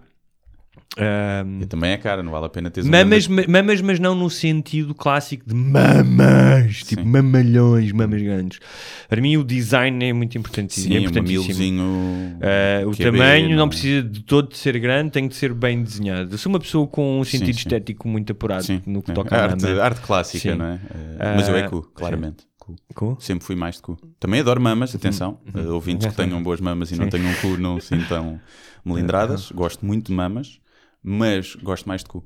E 1.62 1.66
também 1.68 1.92
é 1.92 1.98
cara, 1.98 2.22
não 2.22 2.32
vale 2.34 2.48
a 2.48 2.50
pena 2.50 2.70
um 2.78 2.89
mamas, 2.89 3.26
grande- 3.26 3.48
ma- 3.48 3.62
mamas, 3.62 3.82
mas 3.82 3.98
não 4.00 4.14
no 4.14 4.30
sentido 4.30 4.94
clássico 4.94 5.48
de 5.48 5.56
mamas, 5.56 6.84
tipo 6.84 7.02
Sim. 7.02 7.08
mamalhões, 7.08 7.92
mamas 7.94 8.22
grandes. 8.22 8.60
Para 9.08 9.22
mim 9.22 9.38
o 9.38 9.44
design 9.44 10.04
é 10.04 10.12
muito 10.12 10.38
importante, 10.38 10.74
Sim, 10.78 10.94
é 10.96 11.00
um 11.00 11.04
importantíssimo. 11.04 11.48
mamilozinho. 11.48 12.38
Uh, 12.84 12.89
o 12.89 12.92
que 12.92 13.04
é 13.04 13.12
tamanho 13.12 13.56
não 13.56 13.70
precisa 13.70 14.04
de 14.04 14.22
todo 14.22 14.50
de 14.50 14.58
ser 14.58 14.78
grande, 14.80 15.12
tem 15.12 15.28
de 15.30 15.36
ser 15.36 15.54
bem 15.54 15.82
desenhado. 15.82 16.34
Eu 16.34 16.38
sou 16.38 16.52
uma 16.52 16.60
pessoa 16.60 16.86
com 16.86 17.20
um 17.20 17.24
sentido 17.24 17.54
sim. 17.54 17.60
estético 17.60 18.08
muito 18.10 18.32
apurado 18.34 18.64
Sim, 18.64 18.82
no 18.86 19.02
que 19.02 19.12
é. 19.12 19.14
toca 19.14 19.36
à 19.36 19.44
arte, 19.44 19.64
mama. 19.66 19.82
arte 19.82 20.02
clássica, 20.02 20.56
não 20.56 20.66
é? 20.66 20.80
Eh, 21.20 21.34
mas 21.38 21.48
eu 21.48 21.56
é 21.56 21.64
Ah, 21.64 21.70
cu, 21.70 21.84
claramente. 21.96 22.44
Cu. 22.60 22.76
Cu? 22.94 23.18
Sempre 23.20 23.46
fui 23.46 23.56
mais 23.56 23.76
de 23.76 23.82
cu. 23.82 23.98
Também 24.20 24.42
adoro 24.42 24.60
mamas, 24.62 24.94
atenção. 24.94 25.39
Uhum. 25.56 25.70
Uh, 25.70 25.74
ouvintes 25.74 26.06
que 26.08 26.14
tenham 26.16 26.42
boas 26.44 26.60
mamas 26.60 26.92
e 26.92 26.96
não 26.98 27.08
tenham 27.10 27.32
um 27.32 27.36
cu 27.36 27.58
não 27.58 27.80
se 27.80 27.88
sintam 27.88 28.39
melindradas. 28.86 29.52
Gosto 29.52 29.86
muito 29.86 30.08
de 30.08 30.14
mamas, 30.14 30.60
mas 31.04 31.56
gosto 31.56 31.88
mais 31.88 32.02
de 32.04 32.10
cu. 32.10 32.26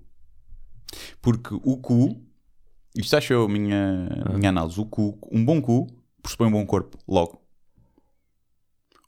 Porque 1.21 1.53
o 1.53 1.78
cu, 1.78 2.21
isto 2.95 3.15
acho 3.17 3.34
eu 3.34 3.43
a 3.45 3.49
minha, 3.49 4.07
a 4.26 4.34
minha 4.38 4.49
análise, 4.49 4.80
o 4.80 4.86
cu, 4.86 5.17
um 5.32 5.43
bom 5.43 5.62
cu 5.62 5.87
pressupõe 6.21 6.47
um 6.47 6.51
bom 6.51 6.66
corpo, 6.66 6.97
logo. 7.08 7.41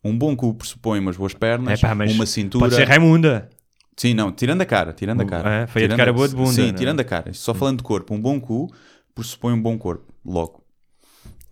Um 0.03 0.17
bom 0.17 0.35
cu 0.35 0.53
pressupõe 0.53 0.99
umas 0.99 1.17
boas 1.17 1.33
pernas, 1.33 1.79
Epá, 1.81 1.93
uma 1.93 2.25
cintura. 2.25 2.65
Pode 2.65 2.75
ser 2.75 2.87
Raimunda. 2.87 3.49
Sim, 3.95 4.13
não, 4.13 4.31
tirando 4.31 4.61
a 4.61 4.65
cara, 4.65 4.93
tirando 4.93 5.21
a 5.21 5.25
cara. 5.25 5.49
é, 5.63 5.67
foi 5.67 5.81
a 5.81 5.85
Tirando 5.85 5.97
cara 5.97 6.13
boa 6.13 6.29
de 6.29 6.35
bunda, 6.35 6.51
Sim, 6.51 6.61
não 6.67 6.69
é? 6.69 6.73
tirando 6.73 6.99
a 6.99 7.03
cara. 7.03 7.33
Só 7.33 7.53
falando 7.53 7.77
de 7.79 7.83
corpo, 7.83 8.13
um 8.13 8.21
bom 8.21 8.39
cu 8.39 8.71
pressupõe 9.15 9.53
um 9.53 9.61
bom 9.61 9.75
corpo, 9.77 10.13
logo. 10.23 10.63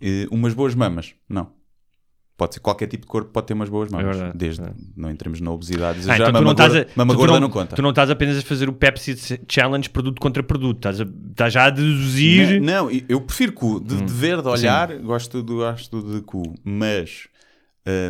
Eh, 0.00 0.28
umas 0.30 0.54
boas 0.54 0.74
mamas, 0.74 1.14
não. 1.28 1.55
Pode 2.36 2.52
ser 2.52 2.60
qualquer 2.60 2.86
tipo 2.86 3.02
de 3.02 3.08
corpo, 3.08 3.30
pode 3.30 3.46
ter 3.46 3.54
umas 3.54 3.68
boas 3.70 3.90
mamas. 3.90 4.14
verdade, 4.14 4.36
desde, 4.36 4.62
é. 4.62 4.70
não 4.94 5.10
entremos 5.10 5.40
na 5.40 5.50
obesidade. 5.50 6.00
Ah, 6.00 6.02
já 6.02 6.14
então 6.28 6.32
mama 6.34 6.52
gorda, 6.52 6.82
a- 6.82 6.86
mama 6.94 7.14
tu 7.14 7.16
gorda 7.16 7.32
não, 7.34 7.40
não 7.40 7.48
conta. 7.50 7.74
Tu 7.76 7.80
não 7.80 7.90
estás 7.90 8.10
apenas 8.10 8.36
a 8.36 8.42
fazer 8.42 8.68
o 8.68 8.74
Pepsi 8.74 9.40
Challenge 9.48 9.88
produto 9.88 10.20
contra 10.20 10.42
produto, 10.42 10.76
estás, 10.76 11.00
a- 11.00 11.06
estás 11.30 11.52
já 11.54 11.64
a 11.64 11.70
deduzir. 11.70 12.60
Não, 12.60 12.90
não, 12.90 13.00
eu 13.08 13.20
prefiro 13.22 13.52
cu. 13.54 13.80
De, 13.80 13.94
Hum. 13.94 14.04
de 14.04 14.12
ver, 14.12 14.42
de 14.42 14.48
olhar, 14.48 14.94
gosto, 14.98 15.42
do, 15.42 15.56
gosto 15.56 16.02
de 16.02 16.20
cu. 16.20 16.42
Mas 16.62 17.26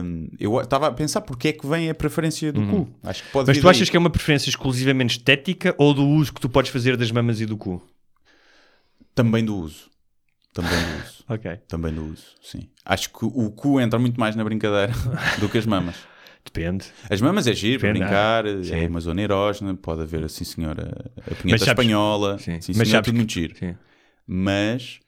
hum, 0.03 0.29
eu 0.41 0.61
estava 0.61 0.89
a 0.89 0.93
pensar 0.93 1.21
porque 1.21 1.47
é 1.49 1.53
que 1.53 1.65
vem 1.65 1.89
a 1.89 1.95
preferência 1.95 2.53
do 2.53 2.67
cu. 2.67 2.89
Acho 3.05 3.23
que 3.23 3.31
pode. 3.31 3.47
Mas 3.47 3.59
tu 3.61 3.69
achas 3.69 3.89
que 3.89 3.97
é 3.97 4.01
uma 4.01 4.11
preferência 4.11 4.51
exclusivamente 4.51 5.19
estética 5.19 5.73
ou 5.79 5.95
do 5.95 6.05
uso 6.05 6.33
que 6.35 6.41
tu 6.41 6.49
podes 6.49 6.73
fazer 6.73 6.97
das 6.97 7.13
mamas 7.13 7.41
e 7.41 7.47
do 7.47 7.57
cu? 7.57 7.81
Também 9.15 9.45
do 9.45 9.57
uso. 9.57 9.85
Também 10.57 10.71
do 10.71 10.97
uso. 11.05 11.25
Ok. 11.29 11.57
Também 11.69 11.93
do 11.95 12.05
uso, 12.07 12.25
sim. 12.43 12.69
Acho 12.85 13.11
que 13.11 13.25
o 13.25 13.51
cu 13.51 13.81
entra 13.81 13.99
muito 13.99 14.19
mais 14.19 14.35
na 14.35 14.43
brincadeira 14.45 14.93
do 15.39 15.49
que 15.49 15.59
as 15.59 15.67
mamas. 15.67 15.97
Depende. 16.45 16.87
As 17.11 17.21
mamas 17.21 17.47
é 17.47 17.53
giro, 17.53 17.81
para 17.81 17.91
brincar, 17.91 18.45
sim. 18.65 18.73
é 18.73 18.87
uma 18.87 19.01
zona 19.01 19.21
erógena, 19.21 19.75
pode 19.75 20.03
haver, 20.03 20.23
assim, 20.25 20.45
senhora, 20.45 21.11
a 21.19 21.31
Mas 21.31 21.39
punheta 21.39 21.59
sabes- 21.65 21.69
espanhola, 21.69 22.39
Sim. 22.39 22.61
sim, 22.61 22.73
Mas 22.77 22.87
senhor, 22.87 22.87
sabes 22.87 23.05
tudo 23.07 23.13
que- 23.15 23.19
muito 23.19 23.33
giro. 23.33 23.57
Sim. 23.59 23.77
Mas 24.27 25.01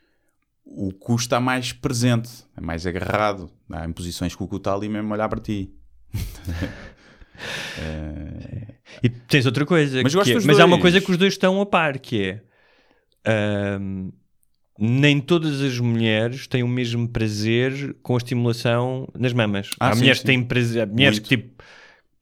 o 0.64 0.92
cu 0.92 1.14
está 1.16 1.38
mais 1.40 1.72
presente, 1.72 2.28
é 2.56 2.60
mais 2.60 2.84
agarrado. 2.86 3.50
Há 3.70 3.86
em 3.86 3.92
posições 3.92 4.34
que 4.34 4.42
o 4.42 4.48
cu 4.48 4.56
está 4.56 4.74
ali 4.74 4.88
mesmo 4.88 5.10
a 5.12 5.14
olhar 5.16 5.28
para 5.28 5.40
ti. 5.40 5.72
E 9.02 9.08
tens 9.08 9.46
outra 9.46 9.64
coisa. 9.64 10.02
Mas 10.02 10.12
que 10.14 10.32
é- 10.32 10.40
mas 10.40 10.58
há 10.58 10.64
uma 10.64 10.80
coisa 10.80 11.00
que 11.00 11.10
os 11.10 11.16
dois 11.16 11.34
estão 11.34 11.60
a 11.60 11.66
par, 11.66 11.98
que 11.98 12.22
é. 12.22 12.42
ahm, 13.24 14.10
nem 14.78 15.20
todas 15.20 15.60
as 15.60 15.78
mulheres 15.80 16.46
têm 16.46 16.62
o 16.62 16.68
mesmo 16.68 17.08
prazer 17.08 17.96
com 18.02 18.14
a 18.14 18.18
estimulação 18.18 19.08
nas 19.18 19.32
mamas. 19.32 19.70
Ah, 19.80 19.88
há 19.88 19.92
sim, 19.92 19.98
mulheres 20.00 20.18
sim. 20.18 20.22
que 20.22 20.26
têm 20.26 20.42
prazer, 20.42 20.82
há 20.82 20.86
mulheres 20.86 21.18
Muito. 21.18 21.28
que 21.28 21.36
tipo 21.36 21.62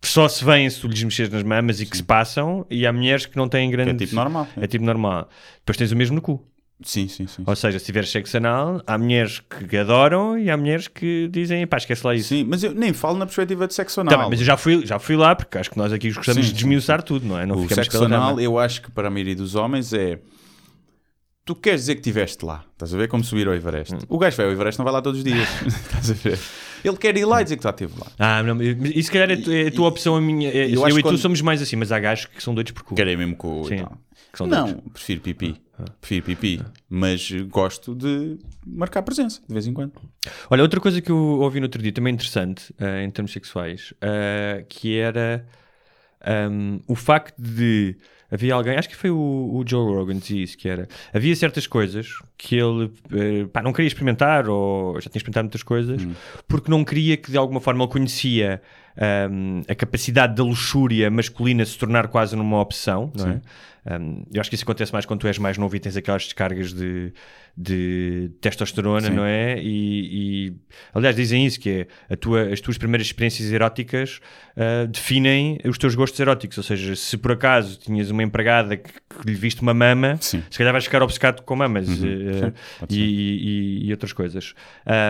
só 0.02 0.28
se 0.28 0.44
vêm 0.44 0.68
se 0.70 0.80
tu 0.80 0.88
lhes 0.88 1.02
mexeres 1.02 1.32
nas 1.32 1.42
mamas 1.42 1.80
e 1.80 1.86
que 1.86 1.96
se 1.96 2.02
passam, 2.02 2.64
e 2.70 2.86
há 2.86 2.92
mulheres 2.92 3.26
que 3.26 3.36
não 3.36 3.48
têm 3.48 3.68
Que 3.68 3.76
grande. 3.76 3.90
é 3.90 4.06
tipo 4.06 4.14
normal. 4.14 4.48
É 4.56 4.66
tipo 4.66 4.84
normal. 4.84 5.28
Depois 5.58 5.76
tens 5.76 5.90
o 5.90 5.96
mesmo 5.96 6.14
no 6.14 6.22
cu. 6.22 6.42
Sim, 6.82 7.08
sim, 7.08 7.26
sim. 7.26 7.42
Ou 7.46 7.56
seja, 7.56 7.78
se 7.78 7.86
tiveres 7.86 8.10
sexo 8.10 8.36
anal, 8.36 8.82
há 8.86 8.98
mulheres 8.98 9.40
que 9.40 9.76
adoram 9.78 10.38
e 10.38 10.50
há 10.50 10.56
mulheres 10.56 10.88
que 10.88 11.26
dizem, 11.32 11.66
pá, 11.66 11.78
esquece 11.78 12.06
lá 12.06 12.14
isso. 12.14 12.28
Sim, 12.28 12.44
mas 12.44 12.62
eu 12.62 12.74
nem 12.74 12.92
falo 12.92 13.16
na 13.16 13.24
perspectiva 13.24 13.66
de 13.66 13.72
sexo 13.72 14.02
anal. 14.02 14.18
Tá 14.18 14.28
mas 14.28 14.40
eu 14.40 14.44
já 14.46 14.58
fui, 14.58 14.84
já 14.84 14.98
fui 14.98 15.16
lá, 15.16 15.34
porque 15.34 15.56
acho 15.56 15.70
que 15.70 15.78
nós 15.78 15.90
aqui 15.90 16.12
gostamos 16.12 16.44
Sim, 16.44 16.52
de 16.52 16.58
desmiuçar 16.58 17.02
tudo, 17.02 17.26
não 17.26 17.38
é? 17.38 17.46
Não 17.46 17.56
o 17.56 17.68
sexo 17.68 18.04
anal, 18.04 18.38
eu 18.38 18.58
acho 18.58 18.82
que 18.82 18.90
para 18.90 19.08
a 19.08 19.10
maioria 19.10 19.34
dos 19.34 19.54
homens 19.54 19.92
é. 19.94 20.18
Tu 21.46 21.54
queres 21.54 21.82
dizer 21.82 21.94
que 21.94 22.00
estiveste 22.00 22.44
lá, 22.44 22.64
estás 22.72 22.92
a 22.92 22.96
ver 22.98 23.06
como 23.08 23.22
subir 23.22 23.46
ao 23.46 23.54
Everest. 23.54 23.94
Hum. 23.94 23.98
O 24.08 24.18
gajo 24.18 24.36
vai 24.36 24.46
ao 24.46 24.52
Everest, 24.52 24.78
não 24.80 24.84
vai 24.84 24.92
lá 24.92 25.00
todos 25.00 25.18
os 25.20 25.24
dias, 25.24 25.48
estás 25.64 26.10
a 26.10 26.14
ver? 26.14 26.38
Ele 26.84 26.96
quer 26.96 27.16
ir 27.16 27.24
lá 27.24 27.40
e 27.40 27.44
dizer 27.44 27.56
que 27.56 27.62
já 27.62 27.70
esteve 27.70 27.92
lá. 27.98 28.06
Ah, 28.18 28.42
não, 28.42 28.56
mas 28.56 28.66
isso 28.90 29.02
se 29.04 29.10
calhar 29.12 29.30
é, 29.30 29.36
tu- 29.36 29.52
é 29.52 29.68
a 29.68 29.70
tua 29.70 29.88
opção, 29.88 30.16
a 30.16 30.20
minha. 30.20 30.50
é- 30.50 30.66
eu 30.66 30.70
eu, 30.74 30.84
acho 30.84 30.94
e 30.94 31.02
que 31.02 31.02
tu 31.08 31.12
quando- 31.12 31.18
somos 31.18 31.40
mais 31.40 31.62
assim, 31.62 31.76
mas 31.76 31.92
há 31.92 31.98
gajos 32.00 32.26
que 32.26 32.42
são 32.42 32.52
doidos 32.52 32.72
por 32.72 32.82
cu. 32.82 32.96
Querem 32.96 33.16
mesmo 33.16 33.36
com 33.36 33.60
o 33.60 33.64
Sim, 33.68 33.76
e 33.76 33.78
tal. 33.78 34.46
Não, 34.48 34.64
doidos. 34.64 34.92
prefiro 34.92 35.20
pipi. 35.20 35.62
Prefiro 36.00 36.26
pipi. 36.26 36.60
Mas 36.90 37.30
gosto 37.48 37.94
de 37.94 38.38
marcar 38.66 39.02
presença, 39.02 39.40
de 39.46 39.52
vez 39.54 39.66
em 39.68 39.72
quando. 39.72 39.92
Olha, 40.50 40.62
outra 40.62 40.80
coisa 40.80 41.00
que 41.00 41.10
eu 41.10 41.16
ouvi 41.16 41.60
no 41.60 41.66
outro 41.66 41.80
dia, 41.80 41.92
também 41.92 42.12
interessante, 42.12 42.74
eh, 42.78 43.04
em 43.04 43.10
termos 43.10 43.32
sexuais, 43.32 43.94
eh, 44.00 44.64
que 44.68 44.96
era 44.98 45.46
ehm, 46.24 46.80
o 46.88 46.94
facto 46.96 47.40
de 47.40 47.96
havia 48.30 48.54
alguém, 48.54 48.76
acho 48.76 48.88
que 48.88 48.96
foi 48.96 49.10
o, 49.10 49.16
o 49.16 49.64
Joe 49.66 49.94
Rogan 49.94 50.14
que 50.14 50.20
dizia 50.20 50.44
isso, 50.44 50.58
que 50.58 50.68
era, 50.68 50.88
havia 51.12 51.34
certas 51.36 51.66
coisas 51.66 52.08
que 52.36 52.56
ele 52.56 52.90
eh, 53.12 53.46
pá, 53.52 53.62
não 53.62 53.72
queria 53.72 53.88
experimentar, 53.88 54.48
ou 54.48 55.00
já 55.00 55.08
tinha 55.08 55.18
experimentado 55.18 55.44
muitas 55.44 55.62
coisas, 55.62 56.02
porque 56.46 56.70
não 56.70 56.84
queria 56.84 57.16
que 57.16 57.30
de 57.30 57.36
alguma 57.38 57.60
forma 57.60 57.84
ele 57.84 57.92
conhecia 57.92 58.60
ehm, 58.96 59.62
a 59.68 59.74
capacidade 59.74 60.34
da 60.34 60.42
luxúria 60.42 61.10
masculina 61.10 61.64
se 61.64 61.76
tornar 61.78 62.08
quase 62.08 62.34
numa 62.36 62.60
opção, 62.60 63.10
não 63.16 63.28
é? 63.28 63.40
Um, 64.00 64.24
eu 64.34 64.40
acho 64.40 64.50
que 64.50 64.56
isso 64.56 64.64
acontece 64.64 64.92
mais 64.92 65.06
quando 65.06 65.20
tu 65.20 65.28
és 65.28 65.38
mais 65.38 65.56
novo 65.56 65.76
e 65.76 65.78
tens 65.78 65.96
aquelas 65.96 66.24
descargas 66.24 66.72
de, 66.72 67.12
de 67.56 68.32
testosterona, 68.40 69.06
Sim. 69.08 69.14
não 69.14 69.24
é? 69.24 69.60
E, 69.62 70.48
e, 70.48 70.54
aliás, 70.92 71.14
dizem 71.14 71.46
isso: 71.46 71.60
que 71.60 71.86
é 72.10 72.16
tua, 72.16 72.48
as 72.52 72.60
tuas 72.60 72.76
primeiras 72.76 73.06
experiências 73.06 73.48
eróticas 73.52 74.18
ah, 74.56 74.86
definem 74.86 75.58
os 75.64 75.78
teus 75.78 75.94
gostos 75.94 76.18
eróticos. 76.18 76.58
Ou 76.58 76.64
seja, 76.64 76.96
se 76.96 77.16
por 77.16 77.30
acaso 77.30 77.78
tinhas 77.78 78.10
uma 78.10 78.24
empregada 78.24 78.76
que, 78.76 78.90
que 78.92 79.24
lhe 79.30 79.34
viste 79.34 79.62
uma 79.62 79.72
mama, 79.72 80.18
Sim. 80.20 80.42
se 80.50 80.58
calhar 80.58 80.72
vais 80.72 80.84
ficar 80.84 81.00
obcecado 81.04 81.42
com 81.42 81.54
mamas 81.54 81.86
Sim, 81.86 82.52
pode 82.80 82.92
e, 83.00 83.04
e- 83.04 83.86
e 83.86 83.90
outras 83.92 84.12
coisas. 84.12 84.52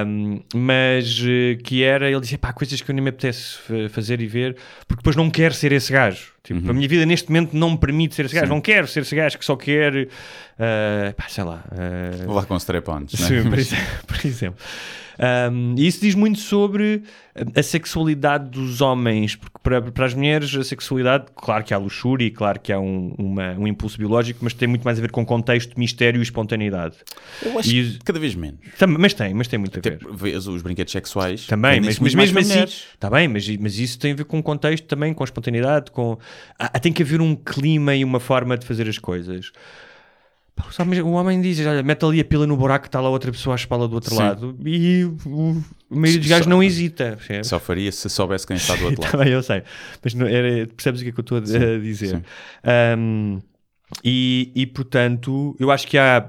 Um, 0.06 0.42
mas 0.54 1.18
eh, 1.26 1.56
que 1.64 1.82
era, 1.82 2.10
ele 2.10 2.20
dizia, 2.20 2.36
pá, 2.36 2.52
coisas 2.52 2.78
que 2.80 2.90
eu 2.90 2.94
nem 2.94 3.02
me 3.02 3.08
apetece 3.08 3.56
fazer 3.90 4.20
e 4.20 4.26
ver, 4.26 4.56
porque 4.86 5.00
depois 5.00 5.16
não 5.16 5.30
quero 5.30 5.54
ser 5.54 5.72
esse 5.72 5.92
gajo. 5.92 6.32
Tipo, 6.42 6.70
A 6.70 6.72
minha 6.72 6.86
vida 6.88 7.04
neste 7.04 7.28
momento 7.28 7.54
não 7.56 7.70
me 7.72 7.78
permite 7.78 8.14
ser 8.14 8.26
esse 8.26 8.34
gajo. 8.34 8.44
Uhum. 8.46 8.50
Sim. 8.50 8.54
Não 8.56 8.60
quero 8.60 8.86
ser 8.86 9.00
esse 9.00 9.14
gajo 9.16 9.38
que 9.38 9.44
só 9.44 9.56
quer, 9.56 10.08
eh, 10.58 11.14
pá, 11.16 11.24
sei 11.28 11.44
lá. 11.44 11.64
eh, 11.72 12.24
Vou 12.24 12.34
lá 12.36 12.44
com 12.44 12.56
strap-ons, 12.56 13.12
né? 13.18 13.26
Sim, 13.26 13.48
Mas- 13.48 13.60
exemplo, 13.60 13.86
por 14.06 14.26
exemplo. 14.26 14.58
Um, 15.18 15.74
e 15.78 15.86
isso 15.86 16.00
diz 16.00 16.14
muito 16.14 16.38
sobre 16.38 17.02
a 17.54 17.62
sexualidade 17.62 18.50
dos 18.50 18.80
homens, 18.80 19.34
porque 19.36 19.58
para, 19.62 19.80
para 19.82 20.06
as 20.06 20.14
mulheres 20.14 20.54
a 20.54 20.62
sexualidade, 20.64 21.26
claro 21.34 21.64
que 21.64 21.72
há 21.74 21.78
luxúria 21.78 22.26
e 22.26 22.30
claro 22.30 22.58
que 22.60 22.72
há 22.72 22.78
um, 22.80 23.14
uma- 23.18 23.52
um 23.54 23.66
impulso 23.66 23.98
biológico, 23.98 24.40
mas 24.42 24.52
tem 24.54 24.66
muito 24.68 24.82
mais 24.84 24.98
a 24.98 25.00
ver 25.00 25.10
com 25.10 25.24
contexto, 25.24 25.78
mistério 25.78 26.18
e 26.18 26.22
espontaneidade. 26.22 26.96
Eu 27.42 27.58
acho 27.58 27.70
E- 27.70 27.92
que 27.92 27.98
cada 28.04 28.18
vez 28.18 28.34
menos. 28.34 28.60
Mas 28.98 29.14
tem, 29.14 29.34
mas 29.34 29.48
tem 29.48 29.58
muito 29.58 29.78
a 29.78 29.82
ver. 29.82 29.98
Vês 30.14 30.46
os 30.46 30.62
brinquedos 30.62 30.92
sexuais. 30.92 31.46
Também, 31.46 31.80
mas, 31.80 31.98
mas 31.98 32.14
mesmo 32.14 32.38
assim, 32.38 32.62
está 32.62 33.08
bem, 33.10 33.28
mas, 33.28 33.48
mas 33.56 33.78
isso 33.78 33.98
tem 33.98 34.12
a 34.12 34.16
ver 34.16 34.24
com 34.24 34.42
contexto 34.42 34.84
também, 34.86 35.12
com 35.14 35.24
espontaneidade, 35.24 35.90
com 35.90 36.18
há- 36.58 36.66
há- 36.74 36.78
tem 36.78 36.92
que 36.92 37.02
haver 37.02 37.20
um 37.20 37.34
clima 37.34 37.94
e 37.94 38.04
uma 38.04 38.20
forma 38.20 38.56
de 38.56 38.66
fazer 38.66 38.88
as 38.88 38.98
coisas. 38.98 39.50
Pá, 40.56 40.64
os 40.70 40.78
homens- 40.80 41.02
O 41.02 41.10
homem 41.10 41.40
diz, 41.40 41.60
olha, 41.66 41.82
mete 41.82 42.02
ali 42.04 42.18
a 42.18 42.24
pila 42.24 42.46
no 42.46 42.56
buraco 42.56 42.84
que 42.84 42.88
está 42.88 42.98
lá 43.00 43.10
outra 43.10 43.30
pessoa 43.30 43.54
à 43.54 43.56
espalda 43.56 43.86
do 43.86 43.94
outro 43.94 44.10
Sim. 44.14 44.18
lado 44.22 44.56
e 44.64 45.04
o, 45.26 45.62
maioria 45.90 46.18
dos 46.20 46.28
gajos 46.28 46.46
não 46.46 46.62
hesita. 46.62 47.18
Só 47.44 47.60
faria 47.60 47.92
se 47.92 48.08
soubesse 48.08 48.46
quem 48.46 48.56
está 48.56 48.74
do 48.74 48.86
outro 48.86 49.02
lado. 49.04 49.12
Também 49.12 49.28
eu 49.32 49.42
sei, 49.42 49.62
mas 50.02 50.14
não, 50.14 50.26
era, 50.26 50.66
percebes 50.68 51.02
o 51.02 51.04
que 51.04 51.10
é 51.10 51.12
que 51.12 51.20
eu 51.20 51.22
estou 51.22 51.36
a, 51.38 51.40
a 51.42 51.44
dizer? 51.78 52.08
sim. 52.16 52.22
Um, 52.98 53.40
e, 54.02 54.50
e 54.54 54.66
portanto, 54.66 55.54
eu 55.60 55.70
acho 55.70 55.86
que 55.86 55.96
há 55.98 56.26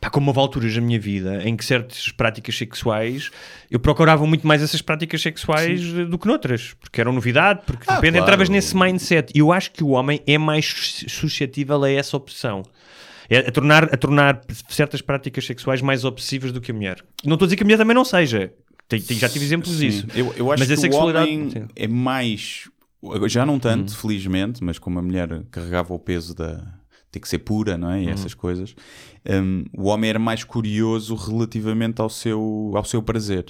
pá, 0.00 0.08
como 0.08 0.28
houve 0.30 0.40
alturas 0.40 0.74
na 0.74 0.80
minha 0.80 0.98
vida 0.98 1.42
em 1.44 1.54
que 1.56 1.64
certas 1.64 2.08
práticas 2.10 2.56
sexuais 2.56 3.30
eu 3.70 3.78
procurava 3.78 4.24
muito 4.26 4.46
mais 4.46 4.62
essas 4.62 4.80
práticas 4.80 5.20
sexuais 5.20 5.80
eh, 5.94 6.04
do 6.06 6.18
que 6.18 6.26
noutras, 6.26 6.74
porque 6.80 7.00
eram 7.00 7.12
novidade, 7.12 7.60
porque 7.66 7.84
de 7.84 7.90
Ah, 7.90 7.96
repente 7.96 8.12
claro. 8.12 8.24
entravas 8.24 8.48
nesse 8.48 8.74
mindset. 8.76 9.32
E 9.34 9.40
eu 9.40 9.52
acho 9.52 9.70
que 9.72 9.84
o 9.84 9.88
homem 9.90 10.20
é 10.26 10.38
mais 10.38 10.64
sus- 10.64 11.04
suscetível 11.12 11.82
a 11.84 11.90
essa 11.90 12.16
opção. 12.16 12.62
É 13.30 13.38
a 13.48 13.52
tornar, 13.52 13.84
a 13.84 13.96
tornar 13.96 14.40
certas 14.68 15.00
práticas 15.00 15.46
sexuais 15.46 15.80
mais 15.80 16.04
obsessivas 16.04 16.50
do 16.52 16.60
que 16.60 16.72
a 16.72 16.74
mulher. 16.74 17.02
Não 17.24 17.34
estou 17.34 17.46
a 17.46 17.48
dizer 17.48 17.56
que 17.56 17.62
a 17.62 17.66
mulher 17.66 17.78
também 17.78 17.94
não 17.94 18.04
seja. 18.04 18.52
Tem- 18.88 19.00
tem- 19.00 19.16
já 19.16 19.28
tive 19.28 19.44
exemplos 19.44 19.70
Sim. 19.70 19.78
disso. 19.78 20.06
Eu, 20.14 20.34
eu 20.36 20.50
acho 20.52 20.60
Mas 20.62 20.70
a 20.70 20.74
que 20.74 20.80
sexualidade- 20.80 21.30
o 21.30 21.32
homem 21.32 21.66
é 21.76 21.86
mais. 21.86 22.68
Já 23.28 23.46
não 23.46 23.58
tanto, 23.58 23.96
felizmente, 23.96 24.62
mas 24.62 24.78
como 24.78 24.98
a 24.98 25.02
mulher 25.02 25.44
carregava 25.50 25.94
o 25.94 25.98
peso 25.98 26.34
da. 26.34 26.60
ter 27.12 27.18
que 27.20 27.28
ser 27.28 27.38
pura, 27.38 27.78
não 27.78 27.90
é? 27.90 28.02
E 28.02 28.08
essas 28.08 28.34
coisas. 28.34 28.74
hum, 29.28 29.64
o 29.76 29.84
homem 29.88 30.10
era 30.10 30.18
mais 30.18 30.42
curioso 30.44 31.14
relativamente 31.14 32.00
ao 32.00 32.08
seu, 32.08 32.72
ao 32.74 32.84
seu 32.84 33.02
prazer. 33.02 33.46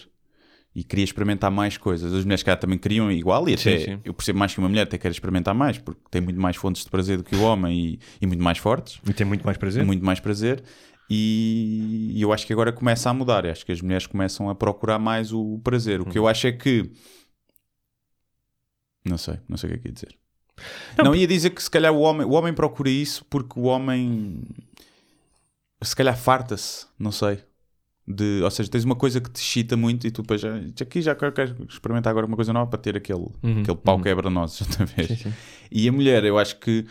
E 0.75 0.85
queria 0.85 1.05
experimentar 1.05 1.51
mais 1.51 1.77
coisas. 1.77 2.13
As 2.15 2.25
mulheres 2.25 2.45
cá 2.45 2.57
também 2.57 2.79
queriam 2.79 3.11
igual, 3.11 3.49
e 3.49 3.59
Sim, 3.59 3.71
até 3.75 3.85
sim. 3.85 4.01
eu 4.05 4.15
percebo 4.15 4.39
mais 4.39 4.53
que 4.55 4.61
uma 4.61 4.69
mulher 4.69 4.83
até 4.83 4.97
quer 4.99 5.11
experimentar 5.11 5.53
mais, 5.55 5.79
porque 5.79 6.01
tem 6.11 6.21
muito 6.21 6.41
mais 6.41 6.57
fontes 6.57 6.85
de 6.85 6.91
prazer 6.91 7.17
do 7.19 7.25
que 7.25 7.35
o 7.35 7.43
homem 7.43 7.77
e, 7.77 8.01
e 8.21 8.27
muito 8.27 8.43
mais 8.43 8.59
fortes 8.59 9.01
E 9.09 9.13
tem 9.13 9.27
muito 9.27 9.45
mais 9.45 9.59
prazer. 9.59 9.85
muito 9.85 10.05
mais 10.05 10.21
prazer 10.21 10.63
e, 11.11 12.13
e 12.15 12.23
eu 12.23 12.33
acho 12.33 12.47
que 12.47 12.53
agora 12.53 12.73
começa 12.73 13.11
a 13.11 13.13
mudar. 13.15 13.45
Eu 13.45 13.51
acho 13.51 13.67
que 13.67 13.73
as 13.73 13.81
mulheres 13.83 14.07
começam 14.07 14.49
a 14.49 14.55
procurar 14.55 15.01
mais 15.01 15.33
o 15.33 15.59
prazer. 15.65 16.01
O 16.01 16.05
que 16.05 16.17
eu 16.17 16.29
acho 16.29 16.47
é 16.47 16.53
que 16.53 16.89
não 19.05 19.19
sei, 19.19 19.39
não 19.49 19.57
sei 19.57 19.71
o 19.71 19.73
que 19.73 19.79
é 19.79 19.83
que 19.83 19.89
ia 19.89 19.93
dizer. 19.95 20.19
Não, 21.03 21.15
ia 21.15 21.27
dizer 21.27 21.51
que 21.51 21.63
se 21.63 21.71
calhar 21.71 21.93
o 21.93 22.01
homem, 22.01 22.27
o 22.27 22.33
homem 22.33 22.53
procura 22.53 22.91
isso 22.91 23.25
porque 23.25 23.59
o 23.59 23.63
homem 23.65 24.43
se 25.83 25.97
calhar 25.97 26.17
farta-se, 26.17 26.87
não 26.99 27.11
sei. 27.11 27.43
De, 28.07 28.41
ou 28.43 28.51
seja, 28.51 28.69
tens 28.69 28.85
uma 28.85 28.97
coisa 28.97 29.21
que 29.21 29.31
te 29.31 29.37
excita 29.41 29.77
muito 29.77 30.07
e 30.07 30.11
tu 30.11 30.23
depois 30.23 30.41
já, 30.41 30.57
aqui 30.81 31.01
já 31.01 31.15
quero, 31.15 31.33
quero 31.33 31.65
experimentar 31.69 32.11
agora 32.11 32.27
uma 32.27 32.35
coisa 32.35 32.53
nova 32.53 32.69
para 32.69 32.79
ter 32.81 32.97
aquele, 32.97 33.27
Uhum, 33.43 33.61
aquele 33.63 33.77
pau 33.77 33.97
uhum. 33.97 34.03
quebra-nozes 34.03 34.61
outra 34.63 34.85
vez. 34.87 35.09
Sim, 35.09 35.17
sim. 35.17 35.33
E 35.71 35.89
a 35.89 35.93
mulher, 35.93 36.25
eu 36.25 36.37
acho 36.39 36.59
que 36.59 36.87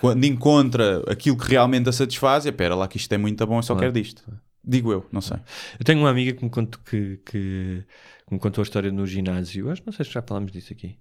quando 0.00 0.24
encontra 0.24 1.02
aquilo 1.10 1.36
que 1.36 1.48
realmente 1.50 1.88
a 1.88 1.92
satisfaz, 1.92 2.46
é 2.46 2.52
pera 2.52 2.74
lá 2.74 2.86
que 2.88 2.96
isto 2.96 3.12
é 3.12 3.18
muito 3.18 3.46
bom, 3.46 3.58
eu 3.58 3.62
só 3.62 3.74
Claro. 3.74 3.92
quero 3.92 4.04
disto. 4.04 4.22
Digo 4.64 4.92
eu, 4.92 5.06
não 5.12 5.20
sei. 5.20 5.36
Eu 5.78 5.84
tenho 5.84 6.00
uma 6.00 6.10
amiga 6.10 6.32
que 6.32 6.42
me 6.44 6.50
contou, 6.50 6.80
que, 6.84 7.18
que, 7.24 7.84
que 8.26 8.32
me 8.34 8.38
contou 8.38 8.62
a 8.62 8.64
história 8.64 8.90
no 8.90 9.06
ginásio. 9.06 9.70
Acho, 9.70 9.82
não 9.86 9.92
sei 9.92 10.04
se 10.04 10.10
já 10.12 10.20
falámos 10.22 10.50
disso 10.50 10.72
aqui. 10.72 10.96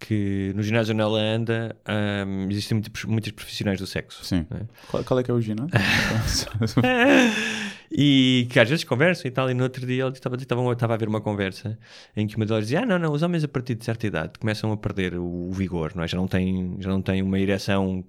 Que 0.00 0.52
no 0.56 0.62
ginásio 0.62 0.94
onde 0.94 1.02
ela 1.02 1.20
anda 1.20 1.76
ahm, 1.86 2.48
existem 2.50 2.76
muitos, 2.76 3.04
muitos 3.04 3.30
profissionais 3.32 3.78
do 3.78 3.86
sexo. 3.86 4.24
Sim. 4.24 4.46
É. 4.50 4.62
Qual, 4.90 5.04
qual 5.04 5.20
é 5.20 5.22
que 5.22 5.30
é 5.30 5.34
o 5.34 5.40
ginásio? 5.40 5.68
E 7.94 8.46
que 8.50 8.58
às 8.58 8.68
vezes 8.68 8.84
conversam 8.84 9.28
e 9.28 9.30
tal. 9.30 9.50
E 9.50 9.54
no 9.54 9.64
outro 9.64 9.86
dia 9.86 10.02
ela 10.02 10.12
estava, 10.12 10.36
estava, 10.36 10.72
estava 10.72 10.94
a 10.94 10.96
ver 10.96 11.08
uma 11.08 11.20
conversa 11.20 11.78
em 12.16 12.26
que 12.26 12.36
uma 12.36 12.46
delas 12.46 12.64
dizia: 12.64 12.80
Ah, 12.80 12.86
não, 12.86 12.98
não, 12.98 13.12
os 13.12 13.22
homens 13.22 13.44
a 13.44 13.48
partir 13.48 13.74
de 13.74 13.84
certa 13.84 14.06
idade 14.06 14.32
começam 14.38 14.72
a 14.72 14.76
perder 14.76 15.14
o, 15.14 15.24
o 15.48 15.52
vigor, 15.52 15.92
não 15.94 16.02
é? 16.02 16.08
já, 16.08 16.16
não 16.16 16.26
têm, 16.26 16.76
já 16.80 16.88
não 16.90 17.02
têm 17.02 17.22
uma 17.22 17.38
ereção 17.38 18.04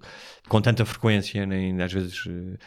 com 0.47 0.61
tanta 0.61 0.85
frequência, 0.85 1.45
nem 1.45 1.81
às 1.81 1.91
vezes 1.91 2.23
eh, 2.27 2.57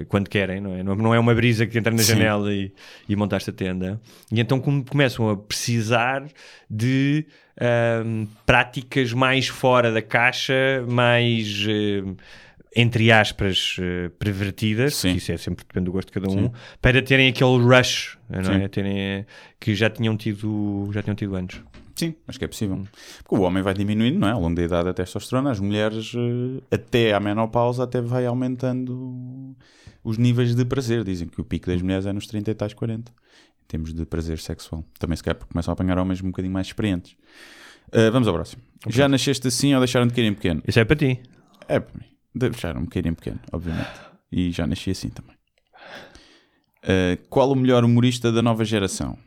eh, 0.00 0.04
quando 0.04 0.28
querem, 0.28 0.60
não 0.60 0.74
é? 0.74 0.82
Não, 0.82 1.14
é 1.14 1.18
uma 1.18 1.34
brisa 1.34 1.66
que 1.66 1.78
entra 1.78 1.92
na 1.92 2.02
Sim. 2.02 2.12
janela 2.12 2.52
e, 2.52 2.72
e 3.08 3.16
montaste 3.16 3.50
a 3.50 3.52
tenda. 3.52 4.00
E 4.32 4.40
então 4.40 4.60
come- 4.60 4.84
começam 4.84 5.28
a 5.28 5.36
precisar 5.36 6.24
de 6.68 7.26
ahm, 7.60 8.26
práticas 8.46 9.12
mais 9.12 9.48
fora 9.48 9.92
da 9.92 10.02
caixa, 10.02 10.84
mais. 10.88 11.64
eh, 11.68 12.02
entre 12.74 13.10
aspas, 13.10 13.76
eh, 13.80 14.10
pervertidas, 14.18 14.94
Sim. 14.94 15.14
isso 15.14 15.32
é 15.32 15.36
sempre 15.36 15.64
depende 15.64 15.86
do 15.86 15.92
gosto 15.92 16.08
de 16.08 16.12
cada 16.12 16.28
um, 16.28 16.44
Sim. 16.44 16.52
para 16.80 17.02
terem 17.02 17.28
aquele 17.28 17.58
rush, 17.58 18.16
não 18.28 18.52
é? 18.52 18.68
Terem, 18.68 19.26
que 19.58 19.74
já 19.74 19.90
tinham 19.90 20.16
tido, 20.16 20.88
já 20.92 21.02
tinham 21.02 21.16
tido 21.16 21.34
antes. 21.34 21.60
Sim, 21.96 22.14
acho 22.26 22.38
que 22.38 22.44
é 22.44 22.48
possível. 22.48 22.86
Porque 23.22 23.34
o 23.34 23.40
homem 23.42 23.62
vai 23.62 23.74
diminuindo, 23.74 24.18
não 24.18 24.28
é? 24.28 24.30
Ao 24.32 24.40
longo 24.40 24.54
da 24.54 24.62
idade 24.62 24.84
da 24.84 24.94
testosterona, 24.94 25.50
as 25.50 25.60
mulheres, 25.60 26.12
eh, 26.14 26.62
até 26.74 27.12
à 27.12 27.20
menopausa, 27.20 27.84
até 27.84 28.00
vai 28.00 28.24
aumentando 28.24 29.54
os 30.02 30.16
níveis 30.16 30.54
de 30.54 30.64
prazer. 30.64 31.04
Dizem 31.04 31.28
que 31.28 31.40
o 31.40 31.44
pico 31.44 31.66
das 31.66 31.82
mulheres 31.82 32.06
é 32.06 32.12
nos 32.12 32.26
30 32.26 32.52
e 32.52 32.54
tais 32.54 32.72
40, 32.72 33.12
em 33.12 33.66
termos 33.66 33.92
de 33.92 34.06
prazer 34.06 34.38
sexual. 34.38 34.84
Também 34.98 35.16
se 35.16 35.22
calhar 35.22 35.36
porque 35.36 35.52
começam 35.52 35.72
a 35.72 35.74
apanhar 35.74 35.98
homens 35.98 36.22
um 36.22 36.28
bocadinho 36.28 36.54
mais 36.54 36.68
experientes. 36.68 37.16
Uh, 37.88 38.10
vamos 38.12 38.28
ao 38.28 38.34
próximo. 38.34 38.62
Já 38.88 39.08
nasceste 39.08 39.48
assim 39.48 39.74
ou 39.74 39.80
deixaram 39.80 40.06
de 40.06 40.14
cair 40.14 40.24
em 40.24 40.32
pequeno? 40.32 40.62
Isso 40.66 40.78
é 40.78 40.84
para 40.84 40.96
ti. 40.96 41.20
É 41.68 41.80
para 41.80 42.00
mim. 42.00 42.09
Deixaram-me 42.34 42.86
cair 42.86 43.06
em 43.06 43.14
pequeno, 43.14 43.40
obviamente. 43.52 43.90
E 44.30 44.50
já 44.50 44.66
nasci 44.66 44.90
assim 44.90 45.08
também. 45.08 45.34
Uh, 46.84 47.16
qual 47.28 47.50
o 47.50 47.54
melhor 47.56 47.84
humorista 47.84 48.30
da 48.32 48.40
nova 48.40 48.64
geração? 48.64 49.18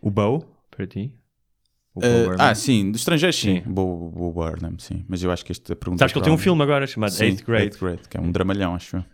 O 0.00 0.10
Bow, 0.10 0.44
para 0.70 0.86
ti. 0.86 1.12
O 1.94 1.98
Uh, 2.00 2.02
Bo 2.02 2.36
ah, 2.38 2.54
sim, 2.54 2.90
de 2.90 2.98
estrangeiros 2.98 3.36
sim. 3.36 3.62
Sim. 3.62 3.70
Bo, 3.70 4.10
Bo 4.10 4.32
Burnham, 4.32 4.78
sim. 4.78 5.04
Mas 5.08 5.22
eu 5.22 5.30
acho 5.30 5.44
que 5.44 5.52
esta 5.52 5.74
pergunta. 5.74 6.00
Sabes 6.00 6.12
que 6.12 6.18
ele 6.18 6.24
tem 6.24 6.32
um 6.32 6.38
filme 6.38 6.62
agora 6.62 6.86
chamado 6.86 7.10
Sim, 7.10 7.24
Eighth 7.24 7.44
Grade. 7.44 7.64
Eighth 7.64 7.78
Grade, 7.80 8.08
que 8.08 8.16
é 8.16 8.20
um 8.20 8.30
dramalhão, 8.30 8.74
acho 8.74 8.96
eu. 8.96 9.04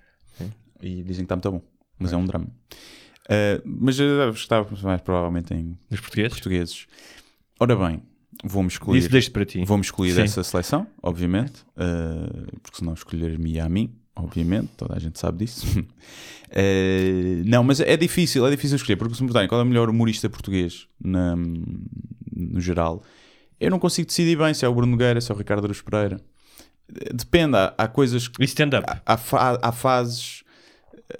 E 0.83 1.03
dizem 1.05 1.25
que 1.25 1.33
está 1.33 1.37
muito 1.37 1.51
bom, 1.53 1.63
mas 1.99 2.13
é 2.13 2.17
um 2.17 2.25
drama. 2.25 2.47
Uh, 2.47 3.63
mas 3.65 4.01
eu 4.01 4.31
estava 4.31 4.69
mais 4.83 5.01
provavelmente 5.01 5.55
em 5.55 5.79
Dos 5.89 6.01
portugueses? 6.01 6.33
portugueses. 6.33 6.87
Ora 7.61 7.77
bem, 7.77 8.03
vou-me 8.45 8.69
excluir. 8.69 8.99
Isso 8.99 9.09
deixo 9.11 9.31
para 9.31 9.45
ti. 9.45 9.65
Vou-me 9.65 9.83
excluir 9.83 10.11
Sim. 10.13 10.23
dessa 10.23 10.43
seleção, 10.43 10.87
obviamente, 11.03 11.63
uh, 11.77 12.61
porque 12.63 12.79
senão 12.79 12.93
escolher-me 12.95 13.59
a 13.61 13.69
mim, 13.69 13.93
obviamente, 14.17 14.69
toda 14.77 14.95
a 14.97 14.99
gente 14.99 15.19
sabe 15.19 15.45
disso. 15.45 15.67
Uh, 15.79 17.43
não, 17.47 17.63
mas 17.65 17.81
é 17.81 17.97
difícil, 17.97 18.47
é 18.47 18.51
difícil 18.51 18.77
escolher, 18.77 18.97
porque 18.97 19.15
se 19.15 19.23
me 19.23 19.27
perguntarem 19.29 19.49
qual 19.49 19.61
é 19.61 19.65
o 19.65 19.67
melhor 19.67 19.89
humorista 19.89 20.29
português 20.29 20.87
na- 21.03 21.37
no 21.37 22.61
geral, 22.61 23.03
eu 23.61 23.71
não 23.71 23.79
consigo 23.79 24.09
decidir 24.09 24.37
bem 24.37 24.53
se 24.55 24.65
é 24.65 24.69
o 24.69 24.75
Bruno 24.75 24.93
Nogueira, 24.93 25.21
se 25.21 25.31
é 25.31 25.35
o 25.35 25.39
Ricardo 25.39 25.65
Aruz 25.65 25.81
Pereira. 25.81 26.21
Depende, 27.15 27.57
há, 27.57 27.73
há 27.79 27.89
coisas 27.89 28.29
que 28.29 28.43
E 28.43 28.45
stand-up? 28.45 28.85
há, 29.07 29.15
há 29.15 29.59
há 29.69 29.73
fases. 29.73 30.42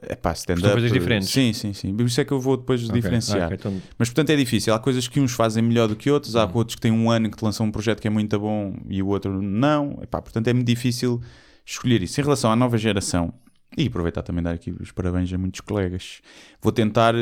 É 0.03 0.15
pá, 0.17 0.33
stand-up. 0.33 0.63
São 0.63 0.73
coisas 0.73 0.93
diferentes. 0.93 1.29
Sim, 1.31 1.53
sim, 1.53 1.73
sim. 1.73 1.95
Por 1.95 2.07
isso 2.07 2.21
é 2.21 2.25
que 2.25 2.33
eu 2.33 2.41
vou 2.41 2.57
depois 2.57 2.83
Ok, 2.85 2.95
diferenciar. 2.95 3.45
ok, 3.47 3.57
então- 3.59 3.83
Mas 3.99 4.09
portanto 4.09 4.31
é 4.31 4.37
difícil. 4.37 4.73
Há 4.75 4.79
coisas 4.79 5.07
que 5.09 5.21
uns 5.21 5.33
fazem 5.33 5.63
melhor 5.63 5.89
do 5.89 5.97
que 5.97 6.11
outros, 6.11 6.35
Uhum. 6.35 6.41
há 6.41 6.51
outros 6.53 6.75
que 6.75 6.81
têm 6.81 6.93
um 6.93 7.11
ano 7.11 7.31
que 7.31 7.37
te 7.37 7.45
lançam 7.45 7.67
um 7.67 7.71
projeto 7.71 8.01
que 8.01 8.07
é 8.09 8.11
muito 8.11 8.39
bom 8.39 8.75
e 8.89 9.03
o 9.03 9.09
outro 9.09 9.41
não. 9.43 9.99
Epá, 10.03 10.21
portanto 10.23 10.49
é 10.49 10.53
muito 10.53 10.67
difícil 10.67 11.21
escolher 11.65 12.03
isso. 12.03 12.21
Em 12.21 12.25
relação 12.25 12.51
à 12.51 12.57
nova 12.57 12.77
geração, 12.79 13.33
e 13.77 13.87
aproveitar 13.87 14.23
também 14.23 14.43
dar 14.43 14.53
aqui 14.53 14.75
os 14.81 14.91
parabéns 14.93 15.33
a 15.33 15.39
muitos 15.39 15.61
colegas, 15.61 16.21
vou 16.61 16.73
tentar 16.73 17.15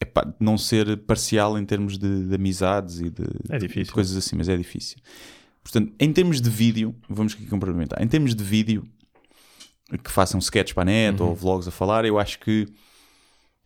epá, 0.00 0.34
não 0.38 0.58
ser 0.58 0.96
parcial 0.98 1.58
em 1.58 1.64
termos 1.64 1.96
de, 1.98 2.28
de 2.28 2.34
amizades 2.34 3.00
e 3.00 3.10
de, 3.10 3.24
É 3.48 3.58
de 3.58 3.90
coisas 3.92 4.16
assim, 4.16 4.36
mas 4.36 4.48
é 4.48 4.56
difícil. 4.56 4.98
Portanto, 5.62 5.92
em 5.98 6.12
termos 6.12 6.40
de 6.40 6.48
vídeo, 6.50 6.94
vamos 7.08 7.32
aqui 7.34 7.46
complementar. 7.46 8.00
Em 8.02 8.06
termos 8.06 8.34
de 8.34 8.44
vídeo, 8.44 8.86
que 10.02 10.10
façam 10.10 10.38
sketches 10.40 10.72
para 10.72 10.82
a 10.82 10.84
net 10.86 11.20
Uhum. 11.22 11.28
ou 11.28 11.34
vlogs 11.34 11.68
a 11.68 11.70
falar, 11.70 12.04
eu 12.04 12.18
acho 12.18 12.40
que 12.40 12.66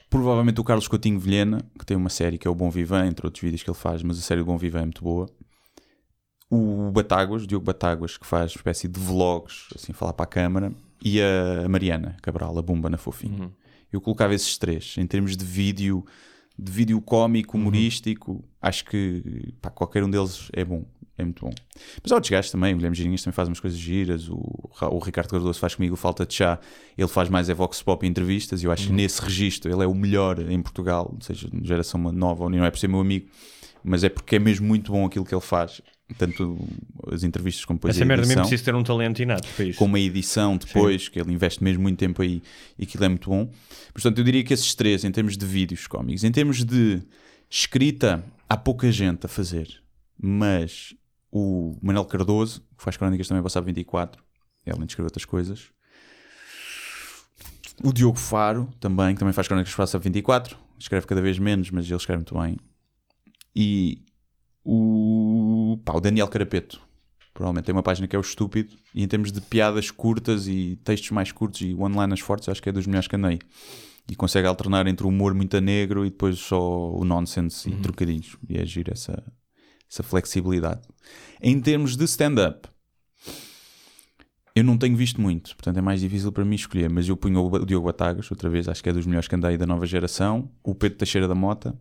provavelmente 0.08 0.60
o 0.60 0.64
Carlos 0.64 0.88
Coutinho 0.88 1.18
Vilhena, 1.18 1.62
que 1.78 1.86
tem 1.86 1.96
uma 1.96 2.10
série 2.10 2.36
que 2.36 2.46
é 2.46 2.50
o 2.50 2.54
Bom 2.54 2.70
Vivan, 2.70 3.06
entre 3.06 3.26
outros 3.26 3.42
vídeos 3.42 3.62
que 3.62 3.70
ele 3.70 3.76
faz, 3.78 4.02
mas 4.02 4.18
a 4.18 4.22
série 4.22 4.40
do 4.40 4.46
Bom 4.46 4.58
Vivan 4.58 4.80
é 4.80 4.84
muito 4.84 5.02
boa. 5.02 5.26
O 6.50 6.90
Batáguas, 6.90 7.46
Diogo 7.46 7.64
Batáguas, 7.64 8.16
que 8.18 8.26
faz 8.26 8.50
uma 8.52 8.56
espécie 8.58 8.88
de 8.88 8.98
vlogs, 8.98 9.66
assim, 9.74 9.92
falar 9.92 10.12
para 10.12 10.24
a 10.24 10.26
câmara. 10.26 10.72
E 11.02 11.20
a 11.22 11.68
Mariana 11.68 12.16
Cabral, 12.20 12.58
a 12.58 12.62
Bomba 12.62 12.90
na 12.90 12.98
Fofinha. 12.98 13.50
Eu 13.92 14.00
colocava 14.00 14.34
esses 14.34 14.58
três. 14.58 14.96
Em 14.98 15.06
termos 15.06 15.36
de 15.36 15.44
vídeo, 15.44 16.04
de 16.58 16.70
vídeo 16.70 17.00
cómico, 17.00 17.56
humorístico, 17.56 18.44
acho 18.60 18.84
que 18.84 19.54
pá, 19.62 19.70
qualquer 19.70 20.02
um 20.04 20.10
deles 20.10 20.50
é 20.52 20.64
bom. 20.64 20.84
É 21.20 21.24
muito 21.24 21.44
bom. 21.44 21.52
Mas 22.02 22.12
há 22.12 22.14
outros 22.14 22.30
gajos 22.30 22.50
também, 22.50 22.72
o 22.72 22.76
Guilherme 22.76 22.96
Girinhas 22.96 23.22
também 23.22 23.34
faz 23.34 23.48
umas 23.48 23.60
coisas 23.60 23.78
giras, 23.78 24.28
o, 24.28 24.40
o 24.90 24.98
Ricardo 24.98 25.28
Cardoso 25.28 25.58
faz 25.58 25.74
comigo 25.74 25.94
o 25.94 25.96
Falta 25.96 26.24
de 26.24 26.34
Chá, 26.34 26.58
ele 26.96 27.08
faz 27.08 27.28
mais 27.28 27.48
é 27.48 27.54
Vox 27.54 27.82
Pop 27.82 28.06
entrevistas, 28.06 28.62
e 28.62 28.66
eu 28.66 28.72
acho 28.72 28.86
que 28.86 28.92
nesse 28.92 29.20
registro 29.20 29.72
ele 29.72 29.82
é 29.82 29.86
o 29.86 29.94
melhor 29.94 30.38
em 30.50 30.60
Portugal, 30.62 31.16
seja 31.20 31.48
geração 31.62 32.00
nova 32.12 32.44
ou 32.44 32.50
não 32.50 32.64
é 32.64 32.70
por 32.70 32.78
ser 32.78 32.88
meu 32.88 33.00
amigo, 33.00 33.28
mas 33.84 34.04
é 34.04 34.08
porque 34.08 34.36
é 34.36 34.38
mesmo 34.38 34.66
muito 34.66 34.92
bom 34.92 35.06
aquilo 35.06 35.24
que 35.24 35.34
ele 35.34 35.40
faz, 35.40 35.80
tanto 36.18 36.58
as 37.12 37.22
entrevistas 37.22 37.64
como 37.64 37.78
depois 37.78 37.94
Essa 37.94 38.04
a 38.04 38.06
merda 38.06 38.26
mesmo 38.26 38.42
preciso 38.42 38.64
ter 38.64 38.74
um 38.74 38.82
talento 38.82 39.22
inato 39.22 39.46
para 39.54 39.64
isso. 39.64 39.78
com 39.78 39.84
uma 39.84 40.00
edição 40.00 40.56
depois, 40.56 41.08
que 41.08 41.20
ele 41.20 41.32
investe 41.32 41.62
mesmo 41.62 41.82
muito 41.82 41.98
tempo 41.98 42.22
aí 42.22 42.42
e 42.78 42.84
aquilo 42.84 43.04
é 43.04 43.08
muito 43.08 43.30
bom. 43.30 43.50
Portanto, 43.92 44.18
eu 44.18 44.24
diria 44.24 44.42
que 44.42 44.52
esses 44.52 44.74
três, 44.74 45.04
em 45.04 45.10
termos 45.10 45.36
de 45.36 45.46
vídeos 45.46 45.86
cómicos, 45.86 46.24
em 46.24 46.32
termos 46.32 46.64
de 46.64 47.02
escrita, 47.48 48.24
há 48.48 48.56
pouca 48.56 48.90
gente 48.90 49.26
a 49.26 49.28
fazer, 49.28 49.68
mas 50.20 50.94
o 51.30 51.76
Manuel 51.82 52.04
Cardoso, 52.04 52.60
que 52.76 52.82
faz 52.82 52.96
crónicas 52.96 53.28
também 53.28 53.42
para 53.42 53.48
o 53.48 53.50
Sábado 53.50 53.66
24, 53.66 54.22
ele 54.66 54.74
além 54.74 54.86
de 54.86 54.92
escrever 54.92 55.06
outras 55.06 55.24
coisas. 55.24 55.70
O 57.82 57.92
Diogo 57.92 58.18
Faro, 58.18 58.68
também, 58.78 59.14
que 59.14 59.20
também 59.20 59.32
faz 59.32 59.48
crónicas 59.48 59.74
para 59.74 59.84
o 59.84 59.86
Sábado 59.86 60.04
24, 60.04 60.56
escreve 60.78 61.06
cada 61.06 61.20
vez 61.22 61.38
menos, 61.38 61.70
mas 61.70 61.86
ele 61.86 61.96
escreve 61.96 62.18
muito 62.18 62.38
bem. 62.38 62.56
E 63.54 64.04
o, 64.64 65.80
pá, 65.84 65.94
o 65.94 66.00
Daniel 66.00 66.28
Carapeto, 66.28 66.80
Provavelmente 67.32 67.64
tem 67.64 67.74
uma 67.74 67.82
página 67.82 68.06
que 68.08 68.14
é 68.14 68.18
o 68.18 68.20
Estúpido 68.22 68.74
e 68.94 69.02
em 69.02 69.08
termos 69.08 69.32
de 69.32 69.40
piadas 69.40 69.90
curtas 69.90 70.46
e 70.46 70.78
textos 70.84 71.10
mais 71.10 71.32
curtos 71.32 71.62
e 71.62 71.72
one-liners 71.74 72.20
fortes, 72.20 72.48
acho 72.48 72.62
que 72.62 72.68
é 72.68 72.72
dos 72.72 72.86
melhores 72.86 73.08
que 73.08 73.16
andei. 73.16 73.38
E 74.10 74.16
consegue 74.16 74.46
alternar 74.46 74.86
entre 74.86 75.06
o 75.06 75.08
humor 75.08 75.32
muito 75.32 75.56
a 75.56 75.60
negro 75.60 76.04
e 76.04 76.10
depois 76.10 76.38
só 76.38 76.90
o 76.92 77.04
nonsense 77.04 77.70
e 77.70 77.76
trocadilhos. 77.76 78.36
E 78.48 78.58
é 78.58 78.66
giro 78.66 78.92
essa, 78.92 79.22
essa 79.90 80.02
flexibilidade. 80.02 80.82
Em 81.42 81.60
termos 81.60 81.96
de 81.96 82.04
stand-up, 82.04 82.68
eu 84.54 84.62
não 84.62 84.78
tenho 84.78 84.96
visto 84.96 85.20
muito, 85.20 85.56
portanto 85.56 85.78
é 85.78 85.80
mais 85.80 86.00
difícil 86.00 86.30
para 86.30 86.44
mim 86.44 86.54
escolher. 86.54 86.88
Mas 86.88 87.08
eu 87.08 87.16
punho 87.16 87.44
o 87.44 87.66
Diogo 87.66 87.86
Batagas, 87.86 88.30
outra 88.30 88.48
vez, 88.48 88.68
acho 88.68 88.82
que 88.82 88.88
é 88.88 88.92
dos 88.92 89.06
melhores 89.06 89.26
que 89.26 89.34
andei 89.34 89.56
da 89.56 89.66
nova 89.66 89.86
geração. 89.86 90.50
O 90.62 90.74
Pedro 90.74 90.98
Teixeira 90.98 91.26
da 91.26 91.34
Mota. 91.34 91.76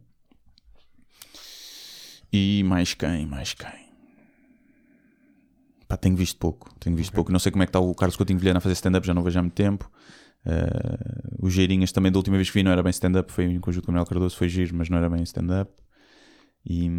E 2.31 2.63
mais 2.63 2.93
quem? 2.93 3.25
Mais 3.25 3.53
quem? 3.53 3.89
Pá, 5.87 5.97
tenho 5.97 6.15
visto 6.15 6.37
pouco, 6.37 6.71
tenho 6.79 6.95
visto 6.95 7.11
pouco. 7.11 7.31
Não 7.31 7.39
sei 7.39 7.51
como 7.51 7.63
é 7.63 7.65
que 7.65 7.71
está 7.71 7.79
o 7.79 7.95
Carlos 7.95 8.15
Coutinho 8.15 8.39
Vilhena 8.39 8.59
a 8.59 8.61
fazer 8.61 8.73
stand-up, 8.73 9.05
já 9.05 9.13
não 9.13 9.23
vejo 9.23 9.39
há 9.39 9.41
muito 9.41 9.55
tempo. 9.55 9.89
Uh, 10.45 11.45
o 11.45 11.49
Geirinhas 11.49 11.91
também, 11.91 12.11
da 12.11 12.19
última 12.19 12.37
vez 12.37 12.49
que 12.49 12.53
vi, 12.53 12.63
não 12.63 12.71
era 12.71 12.83
bem 12.83 12.91
stand-up, 12.91 13.31
foi 13.31 13.45
em 13.45 13.59
conjunto 13.59 13.85
com 13.85 13.91
o 13.91 13.93
Manuel 13.93 14.05
Cardoso, 14.05 14.37
foi 14.37 14.47
giro, 14.47 14.75
mas 14.75 14.87
não 14.87 14.97
era 14.99 15.09
bem 15.09 15.23
stand-up. 15.23 15.71
E 16.65 16.89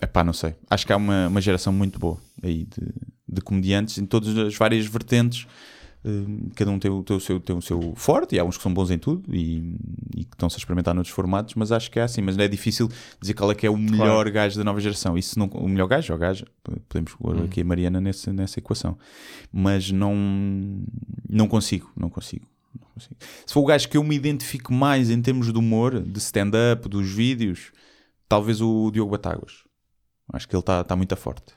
é 0.00 0.06
pá, 0.06 0.22
não 0.22 0.32
sei. 0.32 0.54
Acho 0.68 0.86
que 0.86 0.92
há 0.92 0.96
uma, 0.96 1.28
uma 1.28 1.40
geração 1.40 1.72
muito 1.72 1.98
boa 1.98 2.18
aí 2.42 2.64
de, 2.64 2.86
de 3.28 3.40
comediantes 3.40 3.98
em 3.98 4.06
todas 4.06 4.36
as 4.36 4.54
várias 4.56 4.86
vertentes. 4.86 5.46
Uh, 6.04 6.50
cada 6.54 6.70
um 6.70 6.78
tem 6.78 6.90
o, 6.90 7.02
tem 7.02 7.16
o 7.16 7.20
seu, 7.20 7.40
tem 7.40 7.56
o 7.56 7.62
seu 7.62 7.94
forte, 7.96 8.36
e 8.36 8.38
há 8.38 8.44
uns 8.44 8.58
que 8.58 8.62
são 8.62 8.74
bons 8.74 8.90
em 8.90 8.98
tudo 8.98 9.34
e, 9.34 9.74
e 10.14 10.24
que 10.24 10.34
estão-se 10.34 10.56
a 10.56 10.58
experimentar 10.58 10.94
noutros 10.94 11.14
formatos, 11.14 11.54
mas 11.54 11.72
acho 11.72 11.90
que 11.90 11.98
é 11.98 12.02
assim. 12.02 12.20
Mas 12.20 12.36
é 12.36 12.46
difícil 12.46 12.90
dizer 13.18 13.32
qual 13.32 13.50
é 13.50 13.54
que 13.54 13.66
é 13.66 13.70
o 13.70 13.76
melhor 13.76 14.30
gajo 14.30 14.58
da 14.58 14.64
nova 14.64 14.80
geração. 14.80 15.16
Isso 15.16 15.38
não, 15.38 15.46
o 15.46 15.66
melhor 15.66 15.86
gajo 15.86 16.12
ou 16.12 16.18
gajo, 16.18 16.44
podemos 16.90 17.14
pôr 17.14 17.42
aqui 17.44 17.62
a 17.62 17.64
Mariana 17.64 18.02
nesse, 18.02 18.30
nessa 18.30 18.58
equação, 18.58 18.98
mas 19.50 19.90
não, 19.90 20.14
não 21.26 21.48
consigo, 21.48 21.90
não 21.96 22.10
consigo. 22.10 22.46
não 22.78 22.86
consigo. 22.92 23.16
Se 23.46 23.54
for 23.54 23.60
o 23.60 23.64
gajo 23.64 23.88
que 23.88 23.96
eu 23.96 24.04
me 24.04 24.14
identifico 24.14 24.74
mais 24.74 25.08
em 25.08 25.22
termos 25.22 25.50
de 25.50 25.58
humor, 25.58 26.02
de 26.02 26.18
stand-up, 26.18 26.86
dos 26.86 27.10
vídeos, 27.10 27.72
talvez 28.28 28.60
o 28.60 28.90
Diogo 28.90 29.10
Batáguas. 29.12 29.64
Acho 30.32 30.48
que 30.48 30.54
ele 30.54 30.60
está 30.60 30.82
tá 30.82 30.96
muito 30.96 31.14
forte. 31.16 31.54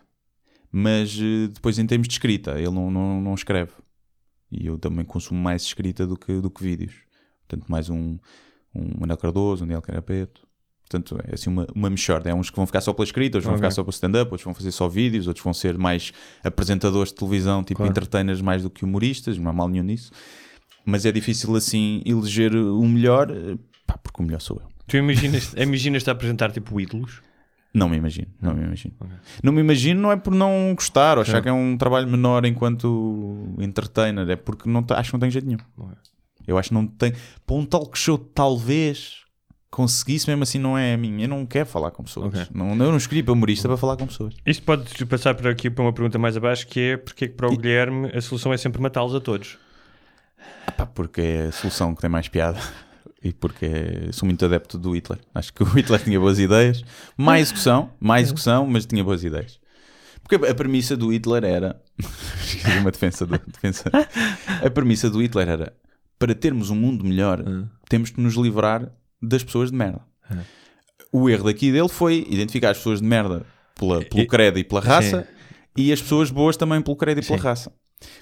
Mas 0.72 1.18
eh, 1.20 1.48
depois, 1.48 1.80
em 1.80 1.88
termos 1.88 2.08
de 2.08 2.14
escrita, 2.14 2.60
ele 2.60 2.72
não, 2.72 2.92
não, 2.92 3.22
não 3.22 3.34
escreve. 3.34 3.72
E 4.52 4.66
eu 4.68 4.78
também 4.78 5.06
consumo 5.06 5.40
mais 5.42 5.64
escrita 5.64 6.06
do 6.06 6.18
que, 6.18 6.40
do 6.42 6.50
que 6.50 6.62
vídeos. 6.62 6.94
Portanto, 7.48 7.70
mais 7.70 7.90
um, 7.90 8.18
um 8.76 9.00
Manuel 9.00 9.18
Cardoso, 9.18 9.64
um 9.64 9.68
Daniel 9.68 9.82
Carapeto. 9.82 10.46
Portanto, 10.90 11.20
é 11.28 11.34
assim 11.34 11.50
uma, 11.50 11.68
uma 11.76 11.90
mexorda. 11.90 12.30
É 12.30 12.34
uns 12.34 12.50
que 12.50 12.56
vão 12.56 12.66
ficar 12.66 12.80
só 12.80 12.94
pela 12.94 13.04
escrita, 13.04 13.38
outros 13.38 13.46
vão 13.46 13.58
ficar 13.58 13.72
só 13.72 13.84
pelo 13.84 13.92
stand-up, 13.92 14.32
outros 14.32 14.44
vão 14.44 14.54
fazer 14.54 14.72
só 14.72 14.88
vídeos, 14.88 15.28
outros 15.28 15.44
vão 15.44 15.54
ser 15.54 15.78
mais 15.78 16.14
apresentadores 16.44 17.10
de 17.10 17.16
televisão, 17.16 17.62
tipo 17.64 17.78
Claro. 17.78 17.92
entertainers 17.92 18.42
mais 18.42 18.64
do 18.64 18.70
que 18.70 18.86
humoristas, 18.86 19.38
não 19.38 19.50
há 19.50 19.54
mal 19.54 19.68
nenhum 19.68 19.84
nisso. 19.84 20.12
Mas 20.86 21.06
é 21.06 21.12
difícil 21.12 21.54
assim 21.58 22.02
eleger 22.06 22.56
o 22.56 22.86
melhor, 22.88 23.30
eh, 23.30 23.58
pá, 23.86 23.98
porque 23.98 24.22
o 24.22 24.26
melhor 24.26 24.40
sou 24.40 24.62
eu. 24.62 24.77
Tu 24.88 24.98
imaginas, 24.98 25.54
imaginas-te 25.58 26.10
a 26.10 26.14
apresentar 26.14 26.52
tipo 26.52 26.80
ídolos? 26.80 27.22
Não 27.74 27.88
me 27.90 27.98
imagino, 27.98 28.28
não 28.42 28.56
me 28.56 28.64
imagino. 28.64 28.96
Não 29.44 29.54
me 29.54 29.62
imagino, 29.62 30.02
não 30.02 30.12
é 30.12 30.16
por 30.16 30.34
não 30.34 30.74
gostar 30.74 31.18
ou 31.18 31.22
achar 31.22 31.42
que 31.44 31.50
é 31.50 31.54
um 31.54 31.78
trabalho 31.78 32.08
menor 32.08 32.44
enquanto 32.46 33.54
entertainer, 33.60 34.28
é 34.30 34.36
porque 34.36 34.68
não, 34.68 34.84
acho 34.90 35.10
que 35.12 35.14
não 35.14 35.20
tem 35.20 35.30
jeito 35.30 35.46
nenhum. 35.46 35.60
Eu 36.48 36.58
acho 36.58 36.70
que 36.70 36.74
não 36.74 36.88
tem. 36.88 37.14
Para 37.46 37.56
um 37.56 37.66
talk 37.66 37.98
show, 37.98 38.18
talvez 38.18 39.26
conseguisse, 39.70 40.28
mesmo 40.28 40.44
assim, 40.44 40.58
não 40.58 40.78
é 40.78 40.94
a 40.94 40.98
minha. 40.98 41.26
Eu 41.26 41.30
não 41.30 41.46
quero 41.46 41.68
falar 41.68 41.92
com 41.92 42.04
pessoas. 42.04 42.28
Ok. 42.28 42.48
Não, 42.54 42.70
eu 42.70 42.76
não 42.76 42.98
escolhi 42.98 43.22
para 43.22 43.34
humorista 43.34 43.68
para 43.68 43.78
falar 43.78 43.98
com 43.98 44.08
pessoas. 44.08 44.34
Isto 44.46 44.64
pode 44.64 45.06
passar 45.06 45.36
por 45.36 45.48
aqui 45.48 45.70
para 45.70 45.84
uma 45.84 45.94
pergunta 45.94 46.18
mais 46.18 46.38
abaixo 46.38 46.66
que 46.66 46.80
é 46.80 46.98
porque 46.98 47.26
é 47.26 47.28
que 47.28 47.36
para 47.36 47.48
o 47.48 47.56
Guilherme 47.56 48.10
a 48.16 48.22
solução 48.22 48.54
é 48.54 48.58
sempre 48.58 48.82
matá-los 48.82 49.14
a 49.14 49.20
todos? 49.20 49.58
Ah, 50.66 50.72
pá, 50.72 50.86
porque 50.86 51.22
é 51.22 51.46
a 51.48 51.52
solução 51.52 51.94
que 51.94 52.02
tem 52.02 52.10
mais 52.10 52.28
piada. 52.28 52.60
E 53.28 53.34
porque 53.34 53.68
sou 54.14 54.26
muito 54.26 54.46
adepto 54.46 54.78
do 54.78 54.96
Hitler. 54.96 55.20
Acho 55.36 55.54
que 55.54 55.62
o 55.62 55.66
Hitler 55.66 56.02
tinha 56.02 56.18
boas 56.18 56.40
ideias. 56.40 56.82
Má 57.18 57.38
execução, 57.40 57.92
má 58.00 58.22
execução, 58.22 58.66
mas 58.66 58.86
tinha 58.86 59.04
boas 59.04 59.22
ideias. 59.22 59.60
Porque 60.24 60.36
a 60.46 60.56
premissa 60.56 60.96
do 60.96 61.12
Hitler 61.12 61.44
era. 61.44 61.82
Uma 62.80 62.90
defesa 62.90 63.26
do 63.26 63.38
defensa. 63.48 63.92
A 64.64 64.70
premissa 64.70 65.10
do 65.10 65.22
Hitler 65.22 65.50
era: 65.50 65.74
para 66.18 66.34
termos 66.34 66.70
um 66.70 66.76
mundo 66.76 67.04
melhor, 67.04 67.44
temos 67.90 68.12
que 68.12 68.22
nos 68.22 68.36
livrar 68.36 68.90
das 69.22 69.44
pessoas 69.44 69.72
de 69.72 69.78
merda. 69.78 70.00
O 71.12 71.30
erro 71.30 71.44
daqui 71.44 71.70
dele 71.70 71.90
foi 71.90 72.26
identificar 72.30 72.70
as 72.70 72.78
pessoas 72.78 73.02
de 73.02 73.08
merda 73.08 73.46
pela, 73.76 74.06
pelo 74.06 74.26
credo 74.26 74.58
e 74.58 74.64
pela 74.64 74.80
raça 74.80 75.24
Sim. 75.24 75.82
e 75.84 75.92
as 75.92 76.02
pessoas 76.02 76.32
boas 76.32 76.56
também 76.56 76.82
pelo 76.82 76.96
credo 76.96 77.20
e 77.20 77.26
pela 77.26 77.38
Sim. 77.38 77.44
raça. 77.44 77.74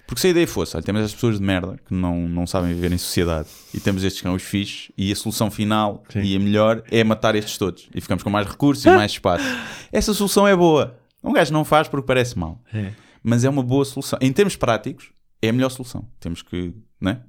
Porque 0.08 0.22
se 0.22 0.28
a 0.28 0.30
ideia 0.30 0.48
fosse, 0.48 0.76
olha, 0.78 0.84
temos 0.86 1.02
as 1.04 1.14
pessoas 1.14 1.38
de 1.38 1.44
merda 1.44 1.78
que 1.86 1.94
não, 1.94 2.28
não 2.30 2.48
sabem 2.48 2.74
viver 2.74 2.92
em 2.94 2.98
sociedade 2.98 3.50
e 3.74 3.80
temos 3.80 4.04
estes 4.04 4.22
que 4.22 4.28
são 4.28 4.36
os 4.36 4.44
fixes 4.44 4.92
e 4.98 5.12
a 5.12 5.16
solução 5.16 5.52
final 5.52 6.04
Sim. 6.10 6.22
e 6.22 6.36
a 6.36 6.40
melhor 6.40 6.82
é 6.90 7.04
matar 7.04 7.36
estes 7.36 7.58
todos 7.58 7.90
e 7.94 8.00
ficamos 8.00 8.24
com 8.24 8.30
mais 8.30 8.48
recursos 8.48 8.86
e 8.86 8.90
mais 8.90 9.12
espaço. 9.12 9.44
Essa 9.92 10.14
solução 10.14 10.48
é 10.48 10.56
boa. 10.56 10.98
Um 11.24 11.34
gajo 11.34 11.52
não 11.52 11.66
faz 11.66 11.88
porque 11.88 12.06
parece 12.08 12.38
mal, 12.38 12.62
É. 12.74 12.94
mas 13.22 13.44
é 13.44 13.50
uma 13.50 13.64
boa 13.64 13.84
solução. 13.84 14.18
Em 14.22 14.32
termos 14.32 14.56
práticos, 14.56 15.12
é 15.42 15.50
a 15.50 15.54
melhor 15.54 15.70
solução. 15.70 16.08
Temos 16.20 16.42
que, 16.42 16.74
né? 17.02 17.22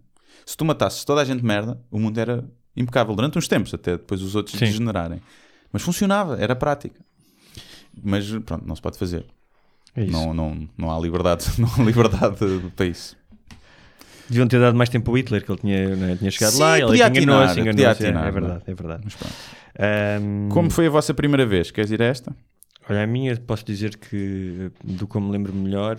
Se 0.44 0.56
tu 0.56 0.64
matasses 0.64 1.04
toda 1.04 1.20
a 1.22 1.24
gente 1.24 1.44
merda, 1.44 1.80
o 1.90 1.98
mundo 1.98 2.16
era 2.18 2.44
impecável 2.76 3.16
durante 3.16 3.36
uns 3.38 3.48
tempos, 3.48 3.74
até 3.74 3.92
depois 3.92 4.22
os 4.22 4.36
outros 4.36 4.56
Sim. 4.56 4.66
degenerarem. 4.66 5.20
Mas 5.72 5.82
funcionava, 5.82 6.36
era 6.40 6.54
prática. 6.54 7.04
Mas 8.04 8.28
pronto, 8.44 8.64
não 8.66 8.76
se 8.76 8.82
pode 8.82 8.98
fazer. 8.98 9.26
É 9.96 10.02
isso. 10.04 10.12
Não, 10.12 10.34
não, 10.34 10.68
não 10.76 10.90
há 10.94 11.00
liberdade, 11.00 11.46
não 11.58 11.68
há 11.76 11.82
liberdade 11.82 12.36
do 12.36 12.70
país. 12.70 13.16
Deviam 14.28 14.48
ter 14.48 14.60
dado 14.60 14.76
mais 14.76 14.88
tempo 14.88 15.10
ao 15.10 15.16
Hitler, 15.16 15.44
que 15.44 15.50
ele 15.52 15.58
tinha, 15.60 15.96
né, 15.96 16.16
tinha 16.16 16.30
chegado 16.30 16.52
Sim, 16.52 16.60
lá, 16.60 16.78
ele 16.78 16.86
podia 16.88 17.06
enganou-se, 17.08 17.60
enganou-se. 17.60 18.04
É, 18.04 18.08
é 18.08 18.30
verdade, 18.30 18.62
não 18.66 18.72
é 18.72 18.74
verdade. 18.74 19.16
Ahm, 19.78 20.48
Como 20.50 20.68
foi 20.70 20.86
a 20.86 20.90
vossa 20.90 21.14
primeira 21.14 21.46
vez? 21.46 21.70
Queres 21.70 21.90
ir 21.90 22.02
a 22.02 22.06
esta? 22.06 22.34
Olha, 22.88 23.02
a 23.02 23.06
minha 23.06 23.36
posso 23.36 23.64
dizer 23.64 23.96
que 23.96 24.70
do 24.82 25.06
que 25.08 25.16
eu 25.16 25.20
me 25.20 25.30
lembro 25.30 25.52
melhor 25.52 25.98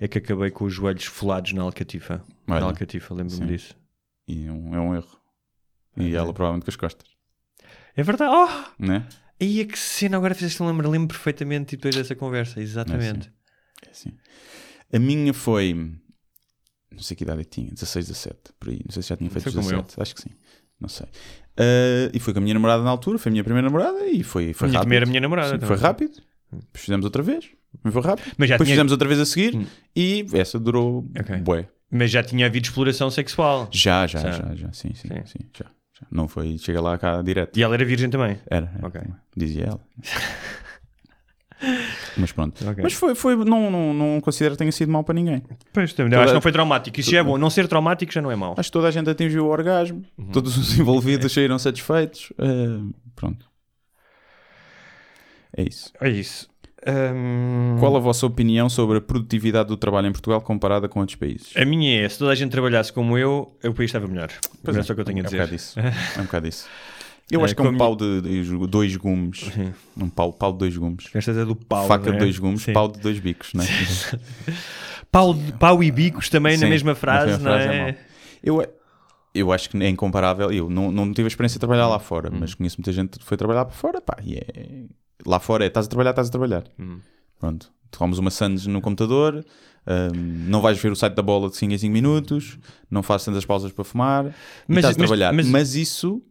é 0.00 0.08
que 0.08 0.18
acabei 0.18 0.50
com 0.50 0.64
os 0.64 0.72
joelhos 0.72 1.04
folados 1.04 1.52
na 1.52 1.62
Alcatifa. 1.62 2.22
Olha, 2.48 2.60
na 2.60 2.66
Alcatifa, 2.66 3.14
lembro-me 3.14 3.46
disso. 3.46 3.74
E 4.26 4.46
é 4.46 4.52
um, 4.52 4.74
é 4.74 4.80
um 4.80 4.94
erro. 4.94 5.18
E 5.96 6.14
ela 6.14 6.32
provavelmente 6.32 6.64
com 6.64 6.70
as 6.70 6.76
costas, 6.76 7.08
É 7.96 8.02
verdade. 8.02 8.34
Oh! 8.34 8.82
né? 8.82 9.06
Aí 9.42 9.60
é 9.60 9.64
que 9.64 9.78
cena, 9.78 10.16
agora 10.16 10.34
fizeste 10.34 10.62
lembrar, 10.62 10.88
lembro 10.88 11.08
perfeitamente 11.08 11.76
depois 11.76 11.94
dessa 11.96 12.14
conversa, 12.14 12.60
exatamente. 12.60 13.30
É 13.86 13.90
assim. 13.90 14.12
A 14.92 14.98
minha 14.98 15.34
foi. 15.34 15.74
Não 16.92 17.00
sei 17.02 17.16
que 17.16 17.24
idade 17.24 17.40
eu 17.40 17.44
tinha, 17.44 17.70
16, 17.70 18.06
17, 18.06 18.38
por 18.60 18.68
aí. 18.68 18.80
Não 18.84 18.92
sei 18.92 19.02
se 19.02 19.08
já 19.08 19.16
tinha 19.16 19.28
feito 19.30 19.44
Foi 19.44 19.52
como 19.52 19.64
17, 19.68 20.00
acho 20.00 20.14
que 20.14 20.22
sim. 20.22 20.30
Não 20.80 20.88
sei. 20.88 21.06
Ah, 21.56 22.10
e 22.14 22.20
foi 22.20 22.32
com 22.32 22.38
a 22.38 22.42
minha 22.42 22.54
namorada 22.54 22.82
na 22.82 22.90
altura, 22.90 23.18
foi 23.18 23.30
a 23.30 23.32
minha 23.32 23.42
primeira 23.44 23.66
namorada 23.68 24.06
e 24.06 24.22
foi, 24.22 24.52
foi 24.52 24.68
minha 24.68 24.78
rápido. 24.78 24.88
primeira 24.88 25.06
minha 25.06 25.20
namorada 25.20 25.58
Sim, 25.58 25.66
foi 25.66 25.76
rápido. 25.76 26.12
Depois 26.52 26.84
fizemos 26.84 27.04
outra 27.04 27.22
vez. 27.22 27.48
Foi 27.90 28.02
rápido. 28.02 28.32
Mas 28.36 28.48
já 28.48 28.54
Depois 28.56 28.66
tinha- 28.68 28.74
fizemos 28.76 28.92
outra 28.92 29.08
vez 29.08 29.20
a 29.20 29.24
seguir 29.26 29.56
Hum. 29.56 29.66
e 29.96 30.26
essa 30.34 30.58
durou 30.60 31.08
Ok. 31.18 31.36
bué. 31.38 31.68
Mas 31.90 32.10
já 32.10 32.22
tinha 32.22 32.46
havido 32.46 32.66
exploração 32.66 33.10
sexual. 33.10 33.68
Já, 33.72 34.06
já, 34.06 34.20
Já. 34.20 34.30
já, 34.32 34.54
já, 34.54 34.72
sim, 34.72 34.92
sim, 34.94 35.08
Sim. 35.08 35.22
sim, 35.26 35.38
já. 35.56 35.66
Não 36.10 36.28
foi, 36.28 36.56
chega 36.58 36.80
lá 36.80 36.96
cá 36.98 37.22
direto. 37.22 37.56
E 37.58 37.62
ela 37.62 37.74
era 37.74 37.84
virgem 37.84 38.10
também. 38.10 38.38
Era, 38.50 38.70
era 38.76 38.86
Ok. 38.86 39.00
dizia 39.36 39.64
ela. 39.66 39.80
Mas 42.16 42.32
pronto. 42.32 42.68
Ok. 42.68 42.82
Mas 42.82 42.92
foi, 42.92 43.14
foi 43.14 43.36
não, 43.36 43.70
não, 43.70 43.94
não 43.94 44.20
considero 44.20 44.54
que 44.54 44.58
tenha 44.58 44.72
sido 44.72 44.90
mal 44.90 45.04
para 45.04 45.14
ninguém. 45.14 45.42
Pois, 45.72 45.92
Toda- 45.92 46.18
acho 46.18 46.26
que 46.28 46.34
não 46.34 46.40
foi 46.40 46.50
traumático. 46.52 46.98
Isso 46.98 47.10
já 47.12 47.18
é 47.18 47.22
bom. 47.22 47.38
Não 47.38 47.48
ser 47.50 47.68
traumático 47.68 48.12
já 48.12 48.20
não 48.20 48.30
é 48.32 48.36
mau. 48.36 48.54
Acho 48.58 48.68
que 48.68 48.72
toda 48.72 48.88
a 48.88 48.90
gente 48.90 49.08
atingiu 49.08 49.46
o 49.46 49.48
orgasmo, 49.48 50.04
Uhum. 50.18 50.32
todos 50.32 50.56
os 50.58 50.76
envolvidos 50.78 51.30
saíram 51.32 51.58
satisfeitos. 51.60 52.32
eh, 52.38 52.80
pronto. 53.14 53.48
É 55.56 55.62
isso. 55.62 55.92
É 56.00 56.08
isso. 56.08 56.48
Ahm, 56.86 57.78
Qual 57.78 57.96
a 57.96 58.00
vossa 58.00 58.26
opinião 58.26 58.68
sobre 58.68 58.98
a 58.98 59.00
produtividade 59.00 59.68
do 59.68 59.76
trabalho 59.76 60.08
em 60.08 60.12
Portugal 60.12 60.40
comparada 60.40 60.88
com 60.88 61.00
outros 61.00 61.16
países? 61.16 61.52
A 61.56 61.64
minha 61.64 62.04
é, 62.04 62.08
se 62.08 62.18
toda 62.18 62.32
a 62.32 62.34
gente 62.34 62.50
trabalhasse 62.50 62.92
como 62.92 63.16
eu, 63.16 63.56
o 63.64 63.72
país 63.72 63.88
estava 63.88 64.06
melhor. 64.08 64.30
Pois 64.64 64.76
é 64.76 64.82
só 64.82 64.92
o 64.92 64.96
que 64.96 65.02
eu 65.02 65.04
tenho 65.04 65.18
a 65.18 65.20
é 65.20 65.22
um 65.22 65.24
dizer. 65.26 65.36
bocado 65.38 65.54
isso. 65.54 65.78
É 65.80 66.20
um 66.20 66.24
bocado 66.24 66.48
isso. 66.48 66.66
Eu 67.30 67.40
É, 67.40 67.44
acho 67.44 67.54
que 67.56 67.62
é 67.62 67.64
um 67.64 67.76
pau 67.78 67.94
de, 67.96 68.20
de 68.20 68.66
dois 68.66 68.96
gumes. 68.96 69.50
Um 69.96 70.08
pau, 70.10 70.32
pau 70.32 70.52
de 70.52 70.58
dois 70.58 70.76
gumes. 70.76 71.08
Esta 71.14 71.30
é 71.30 71.44
do 71.44 71.54
pau. 71.56 71.86
Faca 71.86 72.06
não 72.06 72.12
de 72.12 72.16
é? 72.18 72.20
dois 72.20 72.38
gumes, 72.38 72.62
Sim. 72.62 72.72
pau 72.72 72.88
de 72.88 72.98
dois 72.98 73.18
bicos, 73.20 73.54
não 73.54 73.64
é? 73.64 73.66
Pau, 75.10 75.34
de- 75.34 75.52
pau 75.52 75.82
e 75.84 75.90
bicos 75.90 76.28
também 76.30 76.56
na 76.56 76.64
Sim, 76.64 76.70
mesma 76.70 76.92
na 76.92 76.94
frase, 76.94 77.26
mesma 77.32 77.50
não 77.50 77.56
frase 77.58 77.68
é 77.68 77.88
é? 77.90 77.98
Eu, 78.42 78.66
eu 79.34 79.52
acho 79.52 79.68
que 79.70 79.76
é 79.82 79.88
incomparável. 79.88 80.50
Eu 80.50 80.70
não, 80.70 80.90
não 80.90 81.12
tive 81.12 81.24
a 81.24 81.28
experiência 81.28 81.56
de 81.56 81.60
trabalhar 81.60 81.86
lá 81.86 81.98
fora, 81.98 82.30
Hum. 82.32 82.38
mas 82.40 82.54
conheço 82.54 82.78
muita 82.78 82.90
gente 82.92 83.18
que 83.18 83.24
foi 83.24 83.36
trabalhar 83.36 83.66
para 83.66 83.74
fora. 83.74 84.00
Pá, 84.00 84.16
e 84.24 84.36
é... 84.36 84.84
Lá 85.26 85.38
fora 85.38 85.64
é 85.64 85.68
estás 85.68 85.86
a 85.86 85.88
trabalhar, 85.88 86.10
estás 86.10 86.28
a 86.28 86.30
trabalhar. 86.30 86.64
Hum. 86.78 87.00
Pronto. 87.38 87.72
Tomas 87.90 88.18
uma 88.18 88.30
Sands 88.30 88.66
no 88.66 88.80
computador, 88.80 89.44
hum, 89.86 90.46
não 90.48 90.60
vais 90.62 90.78
ver 90.80 90.90
o 90.90 90.96
site 90.96 91.14
da 91.14 91.22
bola 91.22 91.50
de 91.50 91.56
5 91.56 91.72
em 91.74 91.78
5 91.78 91.92
minutos, 91.92 92.58
não 92.90 93.02
fazes 93.02 93.26
tantas 93.26 93.44
pausas 93.44 93.70
para 93.70 93.84
fumar, 93.84 94.24
Mas- 94.66 94.78
estás 94.78 94.96
a 94.96 94.98
mas- 94.98 95.08
trabalhar. 95.08 95.32
mas- 95.32 95.46
Mas... 95.46 95.74
isso 95.74 96.22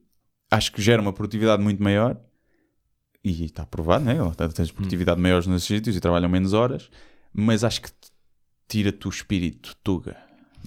acho 0.49 0.71
que 0.71 0.81
gera 0.81 1.01
uma 1.01 1.13
produtividade 1.13 1.61
muito 1.61 1.81
maior. 1.83 2.17
E 3.23 3.45
está 3.45 3.63
provado, 3.65 4.03
né? 4.03 4.15
Tens 4.55 4.71
produtividade 4.71 5.19
Hum. 5.19 5.21
maiores 5.23 5.45
nos 5.45 5.63
sítios 5.63 5.95
e 5.95 5.99
trabalham 5.99 6.27
menos 6.27 6.53
horas, 6.53 6.89
mas 7.31 7.63
acho 7.63 7.83
que 7.83 7.89
tira-te 8.67 9.07
o 9.07 9.09
espírito 9.09 9.75
tuga 9.83 10.17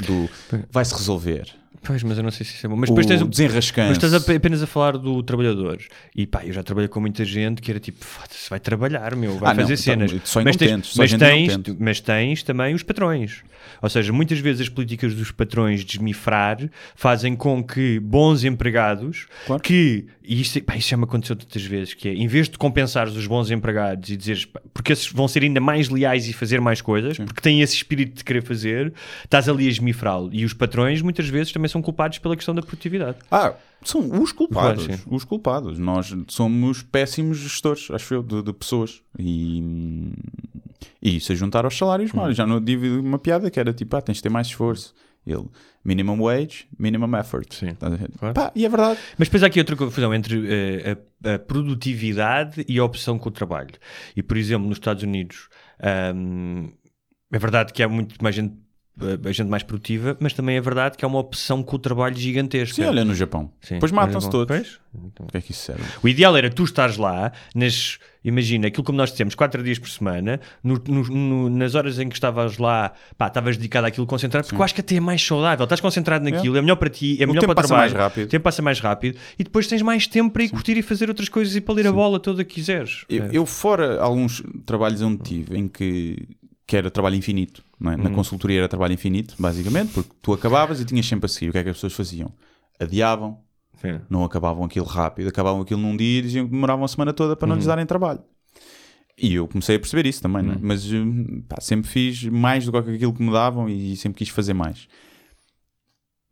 do 0.06 0.28
vai-se 0.70 0.94
resolver. 0.94 1.52
Pois, 1.82 2.02
mas 2.02 2.16
eu 2.16 2.24
não 2.24 2.30
sei 2.30 2.46
se 2.46 2.54
isso 2.54 2.66
é 2.66 2.68
bom. 2.68 2.76
Mas 2.76 2.88
o 2.88 2.92
depois 2.92 3.06
tens 3.06 3.20
o. 3.20 3.26
desenrascanço. 3.28 3.88
Mas 4.00 4.02
estás 4.02 4.14
apenas 4.36 4.62
a 4.62 4.66
falar 4.66 4.96
do 4.96 5.22
trabalhador. 5.22 5.78
E 6.16 6.26
pá, 6.26 6.42
eu 6.44 6.52
já 6.52 6.62
trabalhei 6.62 6.88
com 6.88 7.00
muita 7.00 7.24
gente 7.24 7.60
que 7.60 7.70
era 7.70 7.78
tipo, 7.78 8.02
foda-se, 8.04 8.48
vai 8.48 8.58
trabalhar, 8.58 9.14
meu, 9.16 9.36
vai 9.38 9.50
Ah, 9.50 9.54
não, 9.54 9.62
fazer 9.68 9.74
então, 9.74 10.08
cenas. 10.08 10.22
só 10.24 10.42
mas 10.42 10.56
tens, 10.56 10.86
só 10.86 11.02
mas, 11.02 11.12
tens, 11.12 11.58
mas 11.78 12.00
tens 12.00 12.42
também 12.42 12.74
os 12.74 12.82
patrões. 12.82 13.42
Ou 13.82 13.88
seja, 13.90 14.12
muitas 14.12 14.38
vezes 14.38 14.62
as 14.62 14.68
políticas 14.68 15.14
dos 15.14 15.30
patrões 15.30 15.84
desmifrar 15.84 16.58
fazem 16.94 17.34
com 17.34 17.62
que 17.62 17.98
bons 18.00 18.44
empregados 18.44 19.26
Claro. 19.46 19.62
que, 19.62 20.06
e 20.26 20.40
isto, 20.40 20.62
pá, 20.62 20.76
isso 20.76 20.88
já 20.88 20.96
me 20.96 21.04
aconteceu 21.04 21.36
tantas 21.36 21.62
vezes, 21.62 21.92
que 21.92 22.08
é, 22.08 22.14
em 22.14 22.26
vez 22.26 22.48
de 22.48 22.56
compensares 22.56 23.14
os 23.14 23.26
bons 23.26 23.50
empregados 23.50 24.08
e 24.08 24.16
dizeres, 24.16 24.46
pá, 24.46 24.60
porque 24.72 24.92
esses 24.92 25.12
vão 25.12 25.28
ser 25.28 25.42
ainda 25.42 25.60
mais 25.60 25.90
leais 25.90 26.26
e 26.28 26.32
fazer 26.32 26.60
mais 26.60 26.80
coisas, 26.80 27.18
porque 27.18 27.42
têm 27.42 27.60
esse 27.60 27.74
espírito 27.74 28.16
de 28.16 28.24
querer 28.24 28.42
fazer, 28.42 28.94
estás 29.22 29.48
ali 29.48 29.66
a 29.66 29.70
esmifrá-lo. 29.70 30.30
E 30.32 30.44
os 30.44 30.54
patrões 30.54 31.02
muitas 31.02 31.28
vezes 31.28 31.52
também 31.52 31.68
são 31.68 31.82
culpados 31.82 32.18
pela 32.18 32.34
questão 32.34 32.54
da 32.54 32.62
produtividade. 32.62 33.18
Ah, 33.30 33.54
são 33.84 34.00
os 34.22 34.32
culpados. 34.32 34.86
Claro, 34.86 34.98
sim. 34.98 35.08
os 35.10 35.24
culpados. 35.24 35.78
Nós 35.78 36.14
somos 36.28 36.82
péssimos 36.82 37.38
gestores, 37.38 37.90
acho 37.90 38.14
eu, 38.14 38.22
de, 38.22 38.42
de 38.42 38.52
pessoas. 38.52 39.02
E, 39.18 39.62
e 41.02 41.16
isso 41.16 41.32
a 41.32 41.34
juntar 41.34 41.64
aos 41.64 41.76
salários, 41.76 42.10
Hum. 42.14 42.32
Já 42.32 42.46
não 42.46 42.64
tive 42.64 42.88
uma 42.88 43.18
piada 43.18 43.50
que 43.50 43.60
era 43.60 43.72
tipo, 43.72 43.94
ah, 43.96 44.00
tens 44.00 44.16
de 44.16 44.22
ter 44.22 44.30
mais 44.30 44.46
esforço. 44.46 44.94
Ele, 45.26 45.46
minimum 45.84 46.20
wage, 46.20 46.66
minimum 46.78 47.16
effort. 47.16 47.54
Sim, 47.54 47.74
claro. 48.18 48.34
Pá, 48.34 48.52
e 48.54 48.66
é 48.66 48.68
verdade. 48.68 48.98
Mas 49.18 49.28
depois 49.28 49.42
há 49.42 49.46
aqui 49.46 49.58
outra 49.58 49.76
confusão 49.76 50.14
entre 50.14 50.46
eh, 50.46 50.96
a, 51.24 51.34
a 51.34 51.38
produtividade 51.38 52.64
e 52.68 52.78
a 52.78 52.84
opção 52.84 53.18
com 53.18 53.28
o 53.28 53.32
trabalho. 53.32 53.74
E, 54.14 54.22
por 54.22 54.36
exemplo, 54.36 54.68
nos 54.68 54.76
Estados 54.76 55.02
Unidos, 55.02 55.48
ahm, 55.80 56.68
é 57.32 57.38
verdade 57.38 57.72
que 57.72 57.82
há 57.82 57.88
muito 57.88 58.22
mais 58.22 58.34
gente, 58.34 58.54
eh, 59.00 59.32
gente 59.32 59.48
mais 59.48 59.62
produtiva, 59.62 60.16
mas 60.20 60.32
também 60.32 60.56
é 60.56 60.60
verdade 60.60 60.96
que 60.96 61.04
há 61.04 61.08
uma 61.08 61.18
opção 61.18 61.62
com 61.62 61.76
o 61.76 61.78
trabalho 61.78 62.16
gigantesca. 62.16 62.74
Sim, 62.76 62.84
olha 62.88 63.04
no 63.04 63.14
Japão. 63.14 63.50
Sim. 63.60 63.74
Depois 63.74 63.90
matam-se 63.92 64.30
todos. 64.30 64.78
então. 64.94 65.26
O 65.26 65.30
que 65.30 65.36
é 65.36 65.40
que 65.40 65.50
isso 65.52 65.62
serve? 65.62 65.82
O 66.02 66.08
ideal 66.08 66.36
era 66.36 66.48
tu 66.48 66.62
estares 66.62 66.96
lá, 66.96 67.32
nas, 67.54 67.98
imagina, 68.24 68.68
aquilo 68.68 68.84
como 68.84 68.96
nós 68.96 69.10
dissemos, 69.10 69.34
quatro 69.34 69.62
dias 69.64 69.78
por 69.78 69.88
semana, 69.90 70.38
no- 70.62 70.80
no- 70.86 71.02
no- 71.08 71.50
nas 71.50 71.74
horas 71.74 71.98
em 71.98 72.08
que 72.08 72.14
estavas 72.14 72.58
lá, 72.58 72.92
pá, 73.18 73.26
estavas 73.26 73.56
dedicado 73.56 73.86
àquilo, 73.88 74.06
concentrado, 74.06 74.46
porque 74.46 74.60
eu 74.60 74.64
acho 74.64 74.74
que 74.74 74.80
até 74.80 74.94
é 74.94 75.00
mais 75.00 75.20
saudável, 75.20 75.64
estás 75.64 75.80
concentrado 75.80 76.24
naquilo, 76.30 76.56
é, 76.56 76.60
melhor 76.62 76.76
para 76.76 76.88
ti, 76.88 77.16
é 77.20 77.26
melhor 77.26 77.40
tempo 77.40 77.52
para 77.52 77.52
o 77.52 77.56
passa 77.56 77.68
trabalho, 77.68 77.92
mais 77.94 78.02
rápido. 78.04 78.24
o 78.26 78.28
tempo 78.28 78.44
passa 78.44 78.62
mais 78.62 78.78
rápido, 78.80 79.18
e 79.36 79.42
depois 79.42 79.66
tens 79.66 79.82
mais 79.82 80.06
tempo 80.06 80.30
para 80.32 80.44
ir 80.44 80.50
curtir 80.50 80.76
e 80.76 80.82
fazer 80.82 81.08
outras 81.08 81.28
coisas 81.28 81.56
e 81.56 81.60
para 81.60 81.74
ler 81.74 81.88
a 81.88 81.92
bola 81.92 82.20
toda 82.20 82.44
que 82.44 82.54
quiseres. 82.54 83.04
Eu, 83.08 83.24
É. 83.24 83.28
eu 83.32 83.44
fora 83.44 84.00
alguns 84.00 84.42
trabalhos 84.64 85.02
onde 85.02 85.22
tive 85.24 85.58
em 85.58 85.66
que, 85.66 86.16
que 86.66 86.76
era 86.76 86.90
trabalho 86.90 87.16
infinito, 87.16 87.62
é? 87.80 87.96
na 87.96 88.08
Uhum. 88.08 88.14
consultoria 88.14 88.58
era 88.60 88.68
trabalho 88.68 88.94
infinito, 88.94 89.34
basicamente, 89.38 89.92
porque 89.92 90.10
tu 90.22 90.32
acabavas 90.32 90.80
e 90.80 90.84
tinhas 90.84 91.06
sempre 91.06 91.26
a 91.26 91.28
seguir. 91.28 91.50
O 91.50 91.52
que 91.52 91.58
é 91.58 91.62
que 91.64 91.68
as 91.70 91.76
pessoas 91.76 91.92
faziam? 91.92 92.32
Adiavam, 92.80 93.42
Sim. 93.80 94.00
não 94.08 94.24
acabavam 94.24 94.64
aquilo 94.64 94.86
rápido, 94.86 95.28
acabavam 95.28 95.60
aquilo 95.60 95.80
num 95.80 95.96
dia 95.96 96.18
e 96.20 96.22
diziam 96.22 96.46
que 96.46 96.52
demoravam 96.52 96.84
a 96.84 96.88
semana 96.88 97.12
toda 97.12 97.36
para 97.36 97.46
não 97.46 97.54
Uhum. 97.54 97.58
lhes 97.58 97.66
darem 97.66 97.84
trabalho. 97.86 98.22
E 99.16 99.34
eu 99.34 99.46
comecei 99.46 99.76
a 99.76 99.78
perceber 99.78 100.06
isso 100.06 100.20
também, 100.22 100.42
não 100.42 100.54
é? 100.54 100.58
mas 100.60 100.90
hum, 100.90 101.42
pá, 101.48 101.60
sempre 101.60 101.88
fiz 101.88 102.24
mais 102.24 102.64
do 102.64 102.72
que 102.72 102.78
aquilo 102.90 103.12
que 103.14 103.22
me 103.22 103.30
davam 103.30 103.68
e 103.68 103.94
sempre 103.96 104.18
quis 104.18 104.28
fazer 104.28 104.54
mais. 104.54 104.88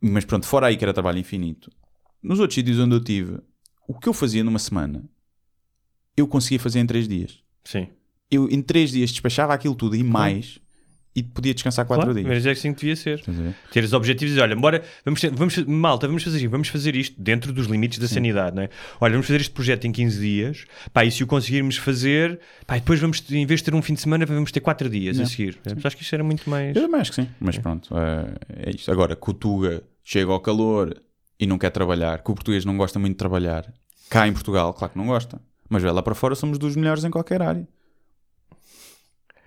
Mas 0.01 0.25
pronto, 0.25 0.45
fora 0.45 0.67
aí 0.67 0.75
que 0.75 0.83
era 0.83 0.93
trabalho 0.93 1.17
infinito, 1.19 1.71
nos 2.21 2.39
outros 2.39 2.55
sítios 2.55 2.79
onde 2.79 2.95
eu 2.95 3.01
tive, 3.03 3.39
o 3.87 3.97
que 3.97 4.09
eu 4.09 4.13
fazia 4.13 4.43
numa 4.43 4.59
semana, 4.59 5.03
eu 6.17 6.27
conseguia 6.27 6.59
fazer 6.59 6.79
em 6.79 6.85
três 6.85 7.07
dias 7.07 7.41
Sim. 7.63 7.87
Eu 8.35 8.47
em 8.49 8.61
três 8.61 8.91
dias 8.91 9.11
despachava 9.11 9.53
aquilo 9.53 9.75
tudo 9.75 9.95
e 9.95 10.03
mais 10.03 10.59
e 11.15 11.21
podia 11.21 11.53
descansar 11.53 11.85
4 11.85 12.05
Claro, 12.05 12.19
dias. 12.19 12.27
mas 12.27 12.43
é 12.43 12.51
assim 12.51 12.73
que 12.73 12.79
devia 12.81 12.95
ser. 12.95 13.21
A 13.27 13.31
ver? 13.31 13.53
Ter 13.71 13.83
os 13.83 13.93
objetivos 13.93 14.31
e 14.31 14.33
dizer, 14.33 14.41
olha, 14.41 14.55
bora, 14.55 14.81
vamos, 15.05 15.21
vamos, 15.33 15.57
malta, 15.67 16.07
vamos 16.07 16.23
fazer 16.23 16.37
isto, 16.37 16.49
vamos 16.49 16.67
fazer 16.69 16.95
isto 16.95 17.21
dentro 17.21 17.53
dos 17.53 17.67
limites 17.67 17.99
da 17.99 18.07
sanidade, 18.07 18.55
não 18.55 18.63
é? 18.63 18.69
Olha, 18.99 19.11
vamos 19.11 19.27
fazer 19.27 19.41
este 19.41 19.51
projeto 19.51 19.85
em 19.85 19.91
15 19.91 20.19
dias, 20.19 20.65
pá, 20.91 21.05
e 21.05 21.11
se 21.11 21.23
o 21.23 21.27
conseguirmos 21.27 21.77
fazer, 21.77 22.39
pá, 22.65 22.75
depois 22.75 22.99
vamos, 22.99 23.23
em 23.29 23.45
vez 23.45 23.59
de 23.59 23.65
ter 23.65 23.75
um 23.75 23.81
fim 23.83 23.93
de 23.93 24.01
semana, 24.01 24.25
vamos 24.25 24.51
ter 24.51 24.59
4 24.59 24.89
dias 24.89 25.17
a 25.17 25.21
Não. 25.21 25.27
seguir. 25.27 25.59
Mas 25.63 25.85
acho 25.85 25.95
que 25.95 26.01
isto 26.01 26.13
era 26.15 26.23
muito 26.23 26.49
mais. 26.49 26.75
Eu 26.75 26.95
acho 26.95 27.11
que 27.11 27.21
sim, 27.21 27.29
mas 27.39 27.59
pronto, 27.59 27.95
é, 27.95 28.69
é 28.69 28.75
isto. 28.75 28.91
Agora, 28.91 29.15
que 29.15 29.29
o 29.29 29.33
Tuga 29.35 29.83
chega 30.03 30.31
ao 30.31 30.39
calor 30.39 30.99
e 31.39 31.45
não 31.45 31.59
quer 31.59 31.69
trabalhar, 31.69 32.23
que 32.23 32.31
o 32.31 32.33
português 32.33 32.65
não 32.65 32.75
gosta 32.75 32.97
muito 32.97 33.11
de 33.13 33.17
trabalhar, 33.17 33.71
cá 34.09 34.27
em 34.27 34.33
Portugal, 34.33 34.73
claro 34.73 34.93
que 34.93 34.97
não 34.97 35.05
gosta, 35.05 35.39
mas 35.69 35.83
vai 35.83 35.91
lá 35.91 36.01
para 36.01 36.15
fora 36.15 36.33
somos 36.33 36.57
dos 36.57 36.75
melhores 36.75 37.03
em 37.03 37.11
qualquer 37.11 37.43
área. 37.43 37.67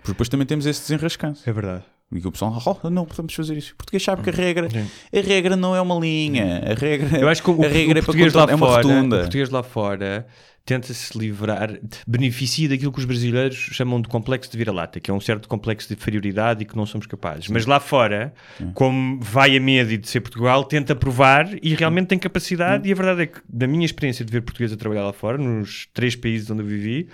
Porque 0.07 0.13
depois 0.13 0.29
também 0.29 0.47
temos 0.47 0.65
esse 0.65 0.79
desenrascanço. 0.81 1.47
É 1.49 1.51
verdade. 1.51 1.83
E 2.09 2.25
o 2.25 2.31
pessoal, 2.31 2.79
oh, 2.81 2.89
não 2.89 3.05
podemos 3.05 3.33
fazer 3.33 3.57
isso. 3.57 3.73
O 3.73 3.75
português 3.75 4.01
sabe 4.01 4.21
que 4.21 4.29
a 4.29 4.33
regra, 4.33 4.69
a 5.13 5.19
regra 5.19 5.57
não 5.57 5.75
é 5.75 5.81
uma 5.81 5.99
linha, 5.99 6.63
a 6.65 6.73
regra, 6.73 7.19
Eu 7.19 7.27
acho 7.27 7.43
que 7.43 7.51
o, 7.51 7.61
a 7.61 7.67
regra 7.67 7.95
o 7.95 7.97
é, 7.97 8.01
para 8.01 8.03
português 8.03 8.33
lá 8.33 8.47
controlar- 8.47 8.51
é 8.53 8.55
uma 8.55 8.67
fora, 8.67 8.87
o 8.87 8.89
rotunda. 8.89 9.17
português 9.19 9.49
lá 9.49 9.61
fora 9.63 10.25
tenta-se 10.63 11.17
livrar, 11.17 11.77
beneficia 12.05 12.67
daquilo 12.69 12.91
que 12.93 12.99
os 12.99 13.05
brasileiros 13.05 13.55
chamam 13.55 14.01
de 14.01 14.07
complexo 14.09 14.49
de 14.51 14.57
vira-lata, 14.57 14.99
que 14.99 15.09
é 15.09 15.13
um 15.13 15.19
certo 15.19 15.47
complexo 15.47 15.87
de 15.89 15.93
inferioridade 15.95 16.63
e 16.63 16.65
que 16.65 16.75
não 16.75 16.85
somos 16.85 17.07
capazes. 17.07 17.47
Mas 17.49 17.65
lá 17.65 17.79
fora, 17.79 18.33
como 18.73 19.17
vai 19.21 19.55
a 19.55 19.59
medo 19.61 19.97
de 19.97 20.07
ser 20.09 20.19
Portugal, 20.21 20.63
tenta 20.65 20.93
provar 20.95 21.47
e 21.61 21.73
realmente 21.73 22.07
tem 22.07 22.19
capacidade. 22.19 22.87
E 22.87 22.91
a 22.91 22.95
verdade 22.95 23.21
é 23.23 23.25
que, 23.27 23.39
da 23.47 23.65
minha 23.67 23.85
experiência 23.85 24.23
de 24.25 24.31
ver 24.31 24.41
portugueses 24.41 24.73
a 24.73 24.77
trabalhar 24.77 25.03
lá 25.03 25.13
fora, 25.13 25.37
nos 25.37 25.87
três 25.93 26.15
países 26.17 26.49
onde 26.51 26.61
eu 26.63 26.65
vivi, 26.67 27.07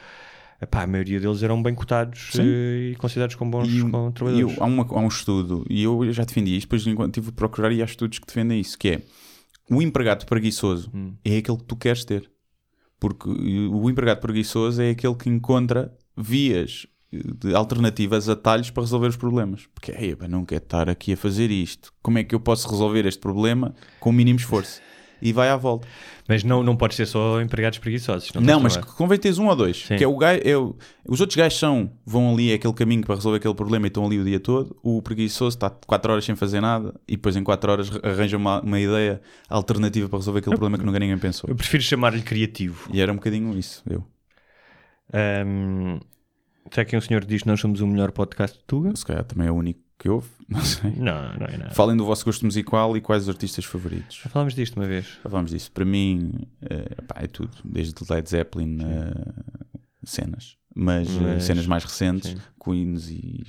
epá, 0.64 0.84
a 0.84 0.88
maioria 0.88 1.20
deles 1.20 1.42
eram 1.44 1.62
bem 1.62 1.74
cotados 1.76 2.30
Sim. 2.32 2.42
eh, 2.44 2.90
e 2.92 2.96
considerados 2.96 3.36
como 3.36 3.52
bons 3.52 3.68
E, 3.70 3.82
como 3.82 4.12
trabalhadores. 4.12 4.58
eu- 4.58 4.64
há, 4.64 4.68
uma- 4.68 4.84
há 4.90 5.00
um 5.00 5.08
estudo, 5.08 5.66
e 5.70 5.84
eu 5.84 6.12
já 6.12 6.24
defendi 6.24 6.56
isto, 6.58 6.66
depois 6.68 6.86
enquanto 6.88 7.14
tive 7.14 7.30
a 7.30 7.32
procurar 7.34 7.72
e 7.72 7.82
há 7.82 7.86
estudos 7.86 8.20
que 8.20 8.28
defendem 8.28 8.60
isso, 8.60 8.78
que 8.78 8.90
é 8.90 9.02
o 9.70 9.82
empregado 9.82 10.26
preguiçoso 10.26 10.92
Hum. 10.94 11.14
é 11.24 11.38
aquele 11.38 11.58
que 11.58 11.64
tu 11.66 11.76
queres 11.76 12.04
ter. 12.04 12.30
Porque 13.00 13.28
o 13.30 13.90
empregado 13.90 14.20
preguiçoso 14.22 14.82
é 14.82 14.92
aquele 14.92 15.16
que 15.16 15.30
encontra 15.30 15.94
vias 16.18 16.88
eh, 17.12 17.20
de 17.40 17.54
alternativas, 17.54 18.28
atalhos 18.30 18.70
para 18.72 18.82
resolver 18.84 19.08
os 19.08 19.16
problemas. 19.18 19.68
Porque 19.74 19.92
"Ei, 19.92 20.16
não 20.30 20.46
quero 20.46 20.64
estar 20.64 20.90
aqui 20.90 21.14
a 21.14 21.18
fazer 21.18 21.52
isto. 21.52 21.92
Como 22.02 22.18
é 22.18 22.24
que 22.24 22.34
eu 22.34 22.40
posso 22.40 22.68
resolver 22.70 23.06
este 23.06 23.20
problema 23.20 23.76
com 24.00 24.10
o 24.10 24.14
mínimo 24.14 24.40
esforço? 24.40 24.82
E 25.24 25.32
vai 25.32 25.50
à 25.50 25.56
volta. 25.56 25.88
Mas 26.28 26.44
não, 26.44 26.62
não 26.62 26.76
pode 26.76 26.96
ser 26.96 27.06
só 27.06 27.42
empregados 27.42 27.80
preguiçosos. 27.80 28.32
Não, 28.34 28.42
tens 28.62 28.62
mas 28.62 28.78
convém 28.78 29.18
teres 29.18 29.38
um 29.38 29.48
ou 29.48 29.56
dois. 29.56 29.86
Sim. 29.86 29.96
Que 29.98 30.04
é 30.04 30.08
o 30.08 30.18
gajo, 30.18 30.42
é 30.44 30.58
o- 30.58 30.76
os 31.08 31.22
outros 31.22 31.36
gajos 31.38 31.58
são, 31.58 31.92
vão 32.06 32.34
ali 32.34 32.52
é 32.52 32.56
aquele 32.56 32.74
caminho 32.74 33.04
para 33.06 33.16
resolver 33.16 33.38
aquele 33.38 33.54
problema 33.56 33.86
e 33.86 33.90
estão 33.90 34.06
ali 34.06 34.20
o 34.20 34.24
dia 34.24 34.40
todo. 34.40 34.76
O 34.84 35.02
preguiçoso 35.02 35.56
está 35.56 35.70
4 35.70 36.12
horas 36.12 36.26
sem 36.26 36.36
fazer 36.36 36.62
nada 36.62 36.94
e 37.08 37.16
depois 37.16 37.36
em 37.36 37.44
4 37.44 37.72
horas 37.72 37.92
arranja 38.04 38.38
uma, 38.38 38.62
uma 38.62 38.80
ideia 38.80 39.22
alternativa 39.50 40.08
para 40.10 40.20
resolver 40.20 40.40
aquele 40.40 40.56
problema 40.56 40.78
que 40.78 40.86
nunca 40.86 41.00
ninguém 41.00 41.18
pensou. 41.18 41.50
Eu 41.50 41.56
prefiro 41.56 41.82
chamar-lhe 41.84 42.22
criativo. 42.22 42.90
E 42.94 43.00
era 43.02 43.12
um 43.12 43.16
bocadinho 43.16 43.58
isso, 43.58 43.82
eu. 43.90 44.04
Ahm, 45.14 46.00
será 46.72 46.86
que 46.86 46.96
um 46.98 47.02
senhor 47.02 47.24
diz 47.26 47.42
que 47.44 47.48
nós 47.48 47.60
somos 47.60 47.82
o 47.82 47.88
melhor 47.88 48.12
podcast 48.12 48.58
de 48.58 48.64
Tuga? 48.66 48.96
Se 48.96 49.06
calhar 49.06 49.24
também 49.24 49.48
é 49.48 49.52
o 49.52 49.56
único 49.56 49.80
que 50.00 50.10
houve, 50.10 50.28
não 50.50 50.62
sei. 50.62 50.92
Não, 50.92 51.34
não 51.38 51.46
é 51.48 51.58
nada. 51.58 51.72
Falem 51.72 51.96
do 51.98 52.06
vosso 52.06 52.26
gosto 52.26 52.46
musical 52.46 52.96
e 52.98 53.02
quais 53.02 53.24
os 53.24 53.30
artistas 53.30 53.66
favoritos. 53.66 54.22
Já 54.24 54.30
falámos 54.30 54.54
disto 54.56 54.76
uma 54.78 54.88
vez. 54.88 55.06
Já 55.24 55.30
falámos 55.30 55.52
disso. 55.52 55.72
Para 55.72 55.86
mim, 55.86 56.32
eh, 56.62 57.02
pá, 57.08 57.22
é 57.22 57.28
tudo. 57.28 57.52
Desde 57.64 57.94
Led 58.10 58.30
Zeppelin 58.30 58.80
a 58.84 60.06
cenas. 60.06 60.58
Mas, 60.76 61.08
eh, 61.08 61.20
Mas- 61.22 61.44
cenas 61.44 61.68
mais 61.68 61.84
recentes, 61.84 62.32
sim. 62.32 62.38
Queens 62.64 63.10
e 63.12 63.44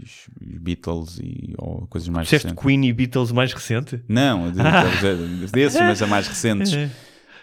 Beatles 0.61 1.19
e 1.23 1.55
ou 1.57 1.87
coisas 1.87 2.09
mais 2.09 2.27
Disseste 2.27 2.49
recentes. 2.49 2.62
Queen 2.65 2.85
e 2.87 2.93
Beatles 2.93 3.33
mais 3.33 3.53
recente? 3.53 4.03
Não, 4.09 4.51
de- 4.53 4.59
desses, 5.51 5.81
mas 5.81 6.03
a 6.03 6.07
mais 6.07 6.29
recentes. 6.29 6.73
É. 6.75 6.91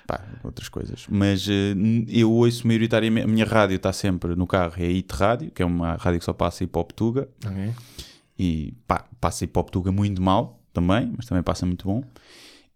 Pá, 0.06 0.24
outras 0.44 0.68
coisas. 0.70 1.06
Mas 1.10 1.48
eu 2.10 2.32
ouço 2.32 2.68
maioritariamente. 2.68 3.26
A 3.26 3.28
minha 3.28 3.46
rádio 3.46 3.76
está 3.76 3.92
sempre 3.94 4.36
no 4.36 4.46
carro, 4.46 4.74
é 4.78 4.84
a 4.86 4.90
IT 4.90 5.12
Rádio, 5.16 5.52
que 5.52 5.62
é 5.64 5.66
uma 5.66 5.96
rádio 5.96 6.20
que 6.20 6.26
só 6.26 6.34
passa 6.34 6.64
hip 6.64 6.78
hop 6.78 6.92
tuga. 6.92 7.28
Ok. 7.46 7.72
E 8.44 8.74
pá, 8.88 9.06
passa 9.20 9.46
hip 9.46 9.56
hop 9.60 9.70
tuga 9.70 9.92
muito 9.92 10.20
mal 10.20 10.60
também, 10.74 11.14
mas 11.16 11.28
também 11.28 11.44
passa 11.44 11.64
muito 11.64 11.86
bom. 11.86 12.04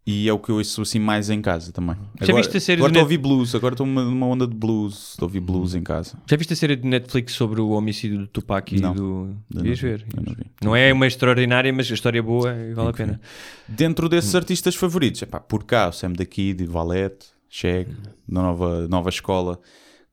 E 0.05 0.29
é 0.29 0.33
o 0.33 0.37
que 0.37 0.51
eu 0.51 0.57
ouço 0.57 0.83
assim 0.83 0.99
mais 0.99 1.31
em 1.31 1.41
casa 1.41 1.71
também. 1.71 1.95
Já 2.21 2.25
agora 2.25 2.43
viste 2.43 2.55
a 2.55 2.59
série 2.59 2.79
agora 2.79 2.91
do 2.91 2.93
estou 2.93 3.01
a 3.01 3.03
ouvir 3.05 3.17
blues, 3.17 3.55
agora 3.55 3.73
estou 3.73 3.87
numa, 3.87 4.27
onda 4.27 4.45
de 4.45 4.53
blues. 4.53 5.13
Estou 5.13 5.25
a 5.25 5.27
ouvir 5.27 5.39
blues 5.39 5.73
em 5.73 5.81
casa. 5.81 6.19
Já 6.29 6.37
viste 6.37 6.53
a 6.53 6.55
série 6.55 6.75
de 6.75 6.87
Netflix 6.87 7.33
sobre 7.33 7.59
o 7.59 7.69
homicídio 7.69 8.19
do 8.19 8.27
Tupac 8.27 8.75
e 8.75 8.79
Não. 8.79 8.93
do. 8.93 9.35
Devias 9.49 9.79
ver. 9.79 10.05
não 10.15 10.35
vi. 10.35 10.45
Não 10.63 10.75
é 10.75 10.93
uma 10.93 11.07
extraordinária, 11.07 11.73
mas 11.73 11.89
a 11.89 11.95
história 11.95 12.19
é 12.19 12.21
boa 12.21 12.53
e 12.53 12.75
vale 12.75 12.89
a 12.89 12.93
pena. 12.93 13.19
Dentro 13.67 14.07
desses 14.07 14.35
artistas 14.35 14.75
favoritos, 14.75 15.23
epá, 15.23 15.39
por 15.39 15.63
cá, 15.63 15.89
o 15.89 15.91
Sam 15.91 16.11
da 16.11 16.25
Kid, 16.25 16.63
Valete, 16.67 17.25
Cheg, 17.49 17.89
da 18.27 18.43
nova, 18.43 18.87
nova 18.87 19.09
escola. 19.09 19.59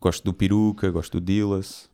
Gosto 0.00 0.24
do 0.24 0.32
Peruca, 0.32 0.90
gosto 0.90 1.20
do 1.20 1.26
Dillas. 1.26 1.91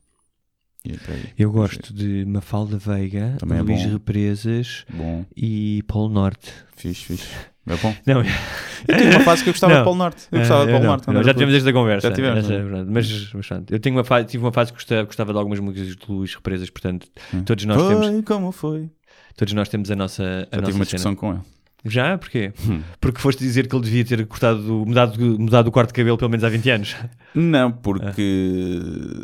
Aí. 1.08 1.24
Eu 1.38 1.50
gosto 1.50 1.92
de 1.92 2.24
Mafalda 2.26 2.78
Veiga, 2.78 3.36
Também 3.38 3.58
é 3.58 3.62
Luís 3.62 3.82
bom. 3.84 3.92
Represas 3.92 4.84
Bom, 4.92 5.24
e 5.36 5.82
Paulo 5.86 6.08
Norte. 6.08 6.52
fixe, 6.76 7.04
fixe. 7.04 7.28
É 7.66 7.76
bom. 7.76 7.94
Não, 8.06 8.22
Eu 8.22 8.96
tive 8.96 9.10
uma 9.16 9.20
fase 9.20 9.42
que 9.42 9.50
eu 9.50 9.52
gostava 9.52 9.72
Não. 9.74 9.80
de 9.80 9.84
Paulo 9.84 9.98
Norte. 9.98 10.26
Eu 10.32 10.38
gostava 10.38 10.64
de 10.64 10.70
Ah, 10.70 10.72
Paulo 10.72 10.84
não, 10.86 10.90
Norte. 10.92 11.06
não, 11.10 11.22
já 11.22 11.32
tivemos 11.34 11.54
esta 11.54 11.72
conversa. 11.72 12.08
Já 12.08 12.14
tivemos, 12.14 12.38
Essa 12.44 12.54
é 12.54 12.62
não. 12.62 12.86
mas, 12.90 13.32
mas 13.34 13.46
pronto, 13.46 13.70
eu 13.74 13.78
tenho 13.80 13.96
uma 13.96 14.04
fase, 14.04 14.26
tive 14.26 14.42
uma 14.44 14.52
fase 14.52 14.72
que 14.72 14.78
gostava, 14.78 15.02
gostava 15.04 15.32
de 15.32 15.38
algumas 15.38 15.60
músicas 15.60 15.94
de 15.94 15.98
Luís 16.08 16.34
Represas, 16.34 16.70
portanto, 16.70 17.06
todos 17.44 17.64
nós 17.66 17.76
Foi 17.82 17.88
temos, 17.94 18.24
como 18.24 18.52
foi. 18.52 18.88
todos 19.36 19.52
nós 19.52 19.68
temos 19.68 19.90
a 19.90 19.96
nossa, 19.96 20.22
a 20.22 20.26
Já 20.26 20.32
nossa 20.40 20.46
tive 20.50 20.60
uma 20.62 20.72
cena. 20.72 20.84
discussão 20.84 21.14
com 21.14 21.32
ele. 21.32 21.40
Já? 21.84 22.18
Porquê? 22.18 22.52
Porque 23.00 23.20
foste 23.20 23.38
dizer 23.38 23.68
que 23.68 23.74
ele 23.76 23.84
devia 23.84 24.04
ter 24.04 24.26
cortado, 24.26 24.60
mudado, 24.86 25.20
mudado 25.38 25.68
o 25.68 25.72
corte 25.72 25.88
de 25.88 25.94
cabelo 25.94 26.18
pelo 26.18 26.30
menos 26.30 26.42
há 26.44 26.48
20 26.48 26.70
anos. 26.70 26.96
Não, 27.34 27.70
porque 27.70 28.80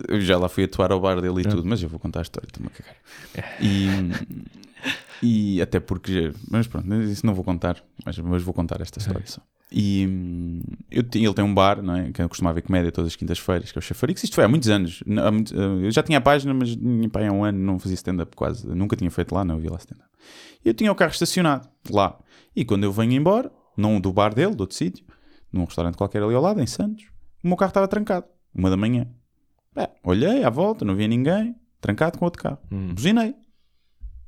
eu 0.09 0.21
já 0.21 0.39
lá 0.39 0.49
fui 0.49 0.65
atuar 0.65 0.93
ao 0.93 1.01
bar 1.01 1.21
dele 1.21 1.43
e 1.43 1.47
Ah. 1.47 1.51
tudo, 1.51 1.67
mas 1.67 1.83
eu 1.83 1.89
vou 1.89 1.99
contar 1.99 2.21
a 2.21 2.23
história, 2.23 2.47
estou-me 2.47 2.69
a 2.69 2.71
cagar. 2.71 3.57
E, 3.61 5.57
e 5.57 5.61
até 5.63 5.81
porque, 5.81 6.33
mas 6.51 6.67
pronto, 6.67 6.93
isso 7.03 7.25
não 7.27 7.35
vou 7.35 7.45
contar, 7.45 7.83
mas, 8.05 8.19
mas 8.19 8.43
vou 8.43 8.53
contar 8.55 8.81
esta 8.81 8.99
história 8.99 9.23
só. 9.27 9.41
E 9.73 10.07
hum, 10.09 10.61
eu, 10.91 11.03
ele 11.15 11.35
tem 11.35 11.45
um 11.45 11.53
bar, 11.55 11.83
não 11.83 11.97
é? 11.97 12.13
Que 12.13 12.23
eu 12.23 12.29
costumava 12.29 12.55
ver 12.55 12.63
comédia 12.63 12.93
todas 12.93 13.09
as 13.13 13.17
quintas-feiras, 13.17 13.73
que 13.73 13.79
é 13.79 13.81
o 13.81 13.83
Chafarix. 13.83 14.23
Isto 14.23 14.35
foi 14.35 14.45
há 14.45 14.49
muitos 14.49 14.69
anos. 14.69 15.03
Há 15.21 15.31
muito- 15.33 15.53
eu 15.57 15.91
já 15.91 16.03
tinha 16.03 16.19
a 16.19 16.21
página, 16.21 16.55
mas 16.55 16.77
minha 16.77 17.09
pai 17.09 17.27
há 17.27 17.33
um 17.33 17.43
ano 17.45 17.59
não 17.59 17.79
fazia 17.81 17.95
stand-up 17.97 18.37
quase. 18.37 18.69
Nunca 18.69 18.95
tinha 18.95 19.11
feito 19.11 19.35
lá, 19.35 19.45
não 19.45 19.57
havia 19.57 19.71
lá 19.71 19.79
stand-up. 19.79 20.09
E 20.65 20.69
eu 20.69 20.75
tinha 20.75 20.93
o 20.93 20.95
carro 20.95 21.11
estacionado 21.11 21.67
lá. 21.91 22.17
E 22.55 22.65
quando 22.65 22.85
eu 22.85 22.93
venho 22.93 23.13
embora, 23.13 23.51
não 23.77 24.01
do 24.01 24.13
bar 24.13 24.35
dele, 24.35 24.55
de 24.55 24.61
outro 24.61 24.77
sítio, 24.77 25.05
num 25.53 25.65
restaurante 25.65 25.97
qualquer 25.97 26.23
ali 26.23 26.35
ao 26.35 26.43
lado, 26.43 26.61
em 26.61 26.67
Santos, 26.67 27.07
o 27.43 27.49
meu 27.49 27.57
carro 27.57 27.71
estava 27.71 27.89
trancado. 27.89 28.27
Uma 28.55 28.71
da 28.71 28.77
manhã. 28.77 29.09
Bem, 29.75 29.89
olhei 30.05 30.45
à 30.45 30.51
volta, 30.51 30.85
não 30.85 30.95
via 30.95 31.09
ninguém, 31.09 31.57
trancado 31.81 32.19
com 32.19 32.25
outro 32.25 32.43
carro. 32.43 32.59
Buzinei. 32.95 33.35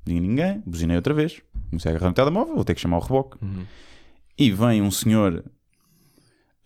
Não 0.07 0.15
ninguém, 0.15 0.63
buzinei 0.67 0.97
outra 0.97 1.15
vez. 1.15 1.41
Comecei 1.71 1.91
a 1.91 1.95
agarrar 1.95 2.09
no 2.09 2.15
telemóvel, 2.15 2.55
vou 2.55 2.65
ter 2.65 2.75
que 2.75 2.81
chamar 2.81 2.99
o 2.99 3.01
reboque. 3.01 3.39
E 4.39 4.51
vem 4.51 4.83
um 4.83 4.91
senhor 4.91 5.45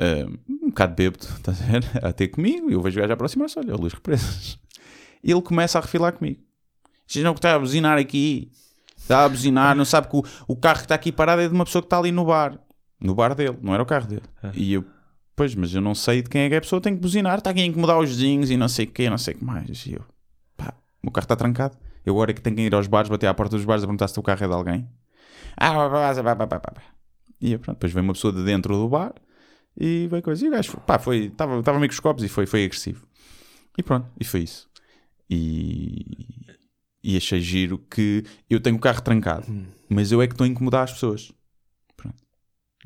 ah, 0.00 0.26
um 0.48 0.68
bocado 0.68 0.94
bêbado? 0.94 1.26
A 2.02 2.10
ter 2.10 2.28
comigo, 2.28 2.70
e 2.70 2.72
eu 2.72 2.80
vejo 2.80 2.98
o 2.98 3.02
gajo 3.02 3.12
aproximar-se, 3.12 3.58
olha, 3.58 3.74
o 3.74 3.78
Luís 3.78 3.92
Represas. 3.92 4.58
E 5.22 5.30
ele 5.30 5.42
começa 5.42 5.78
a 5.78 5.82
refilar 5.82 6.14
comigo. 6.14 6.40
Vocês 7.06 7.22
não 7.22 7.34
que 7.34 7.38
está 7.38 7.54
a 7.54 7.58
buzinar 7.58 7.98
aqui. 7.98 8.50
Está 9.10 9.24
a 9.24 9.28
buzinar, 9.28 9.74
não 9.74 9.84
sabe 9.84 10.08
que 10.08 10.16
o, 10.16 10.22
o 10.46 10.54
carro 10.54 10.76
que 10.76 10.84
está 10.84 10.94
aqui 10.94 11.10
parado 11.10 11.42
é 11.42 11.48
de 11.48 11.52
uma 11.52 11.64
pessoa 11.64 11.82
que 11.82 11.86
está 11.86 11.98
ali 11.98 12.12
no 12.12 12.24
bar. 12.24 12.56
No 13.00 13.12
bar 13.12 13.34
dele, 13.34 13.58
não 13.60 13.74
era 13.74 13.82
o 13.82 13.86
carro 13.86 14.06
dele. 14.06 14.22
E 14.54 14.72
eu, 14.74 14.84
pois, 15.34 15.52
mas 15.56 15.74
eu 15.74 15.80
não 15.80 15.96
sei 15.96 16.22
de 16.22 16.30
quem 16.30 16.42
é 16.42 16.48
que 16.48 16.54
é 16.54 16.58
a 16.58 16.60
pessoa, 16.60 16.80
tenho 16.80 16.94
que 16.94 17.02
buzinar, 17.02 17.38
está 17.38 17.50
aqui 17.50 17.60
a 17.60 17.64
incomodar 17.64 17.98
os 17.98 18.08
vizinhos 18.08 18.50
e 18.50 18.56
não 18.56 18.68
sei 18.68 18.86
o 18.86 18.88
quê, 18.88 19.10
não 19.10 19.18
sei 19.18 19.34
o 19.34 19.38
que 19.38 19.44
mais. 19.44 19.84
E 19.84 19.94
eu, 19.94 20.04
pá, 20.56 20.72
o 21.02 21.06
meu 21.06 21.12
carro 21.12 21.24
está 21.24 21.34
trancado. 21.34 21.76
Eu 22.06 22.14
agora 22.14 22.30
é 22.30 22.34
que 22.34 22.40
tenho 22.40 22.54
que 22.54 22.62
ir 22.62 22.72
aos 22.72 22.86
bares, 22.86 23.10
bater 23.10 23.26
à 23.26 23.34
porta 23.34 23.56
dos 23.56 23.64
bares 23.64 23.82
a 23.82 23.86
perguntar 23.88 24.06
se 24.06 24.20
o 24.20 24.22
carro 24.22 24.44
é 24.44 24.46
de 24.46 24.54
alguém. 24.54 24.88
Ah, 25.56 25.72
pá, 25.72 25.90
pá, 25.90 26.36
pá, 26.36 26.46
pá, 26.46 26.60
pá, 26.60 26.70
pá. 26.70 26.82
E 27.40 27.52
eu, 27.52 27.58
pronto, 27.58 27.78
depois 27.78 27.92
vem 27.92 28.04
uma 28.04 28.12
pessoa 28.12 28.32
de 28.32 28.44
dentro 28.44 28.76
do 28.76 28.88
bar 28.88 29.12
e 29.76 30.06
veio 30.08 30.22
coisa. 30.22 30.44
E 30.44 30.48
o 30.48 30.52
gajo, 30.52 30.76
pá, 30.86 31.00
foi, 31.00 31.26
estava 31.26 31.58
estava 31.58 31.80
meio 31.80 31.90
com 31.90 31.94
os 31.94 32.00
copos 32.00 32.22
e 32.22 32.28
foi, 32.28 32.46
foi 32.46 32.64
agressivo. 32.64 33.08
E 33.76 33.82
pronto, 33.82 34.06
e 34.20 34.24
foi 34.24 34.42
isso. 34.42 34.68
E, 35.28 36.04
e 37.02 37.16
achei 37.16 37.40
giro 37.40 37.78
que 37.90 38.24
eu 38.48 38.60
tenho 38.60 38.76
o 38.76 38.80
carro 38.80 39.00
trancado, 39.00 39.46
mas 39.88 40.12
eu 40.12 40.20
é 40.20 40.26
que 40.26 40.34
estou 40.34 40.44
a 40.44 40.48
incomodar 40.48 40.84
as 40.84 40.92
pessoas. 40.92 41.32
Pronto, 41.96 42.16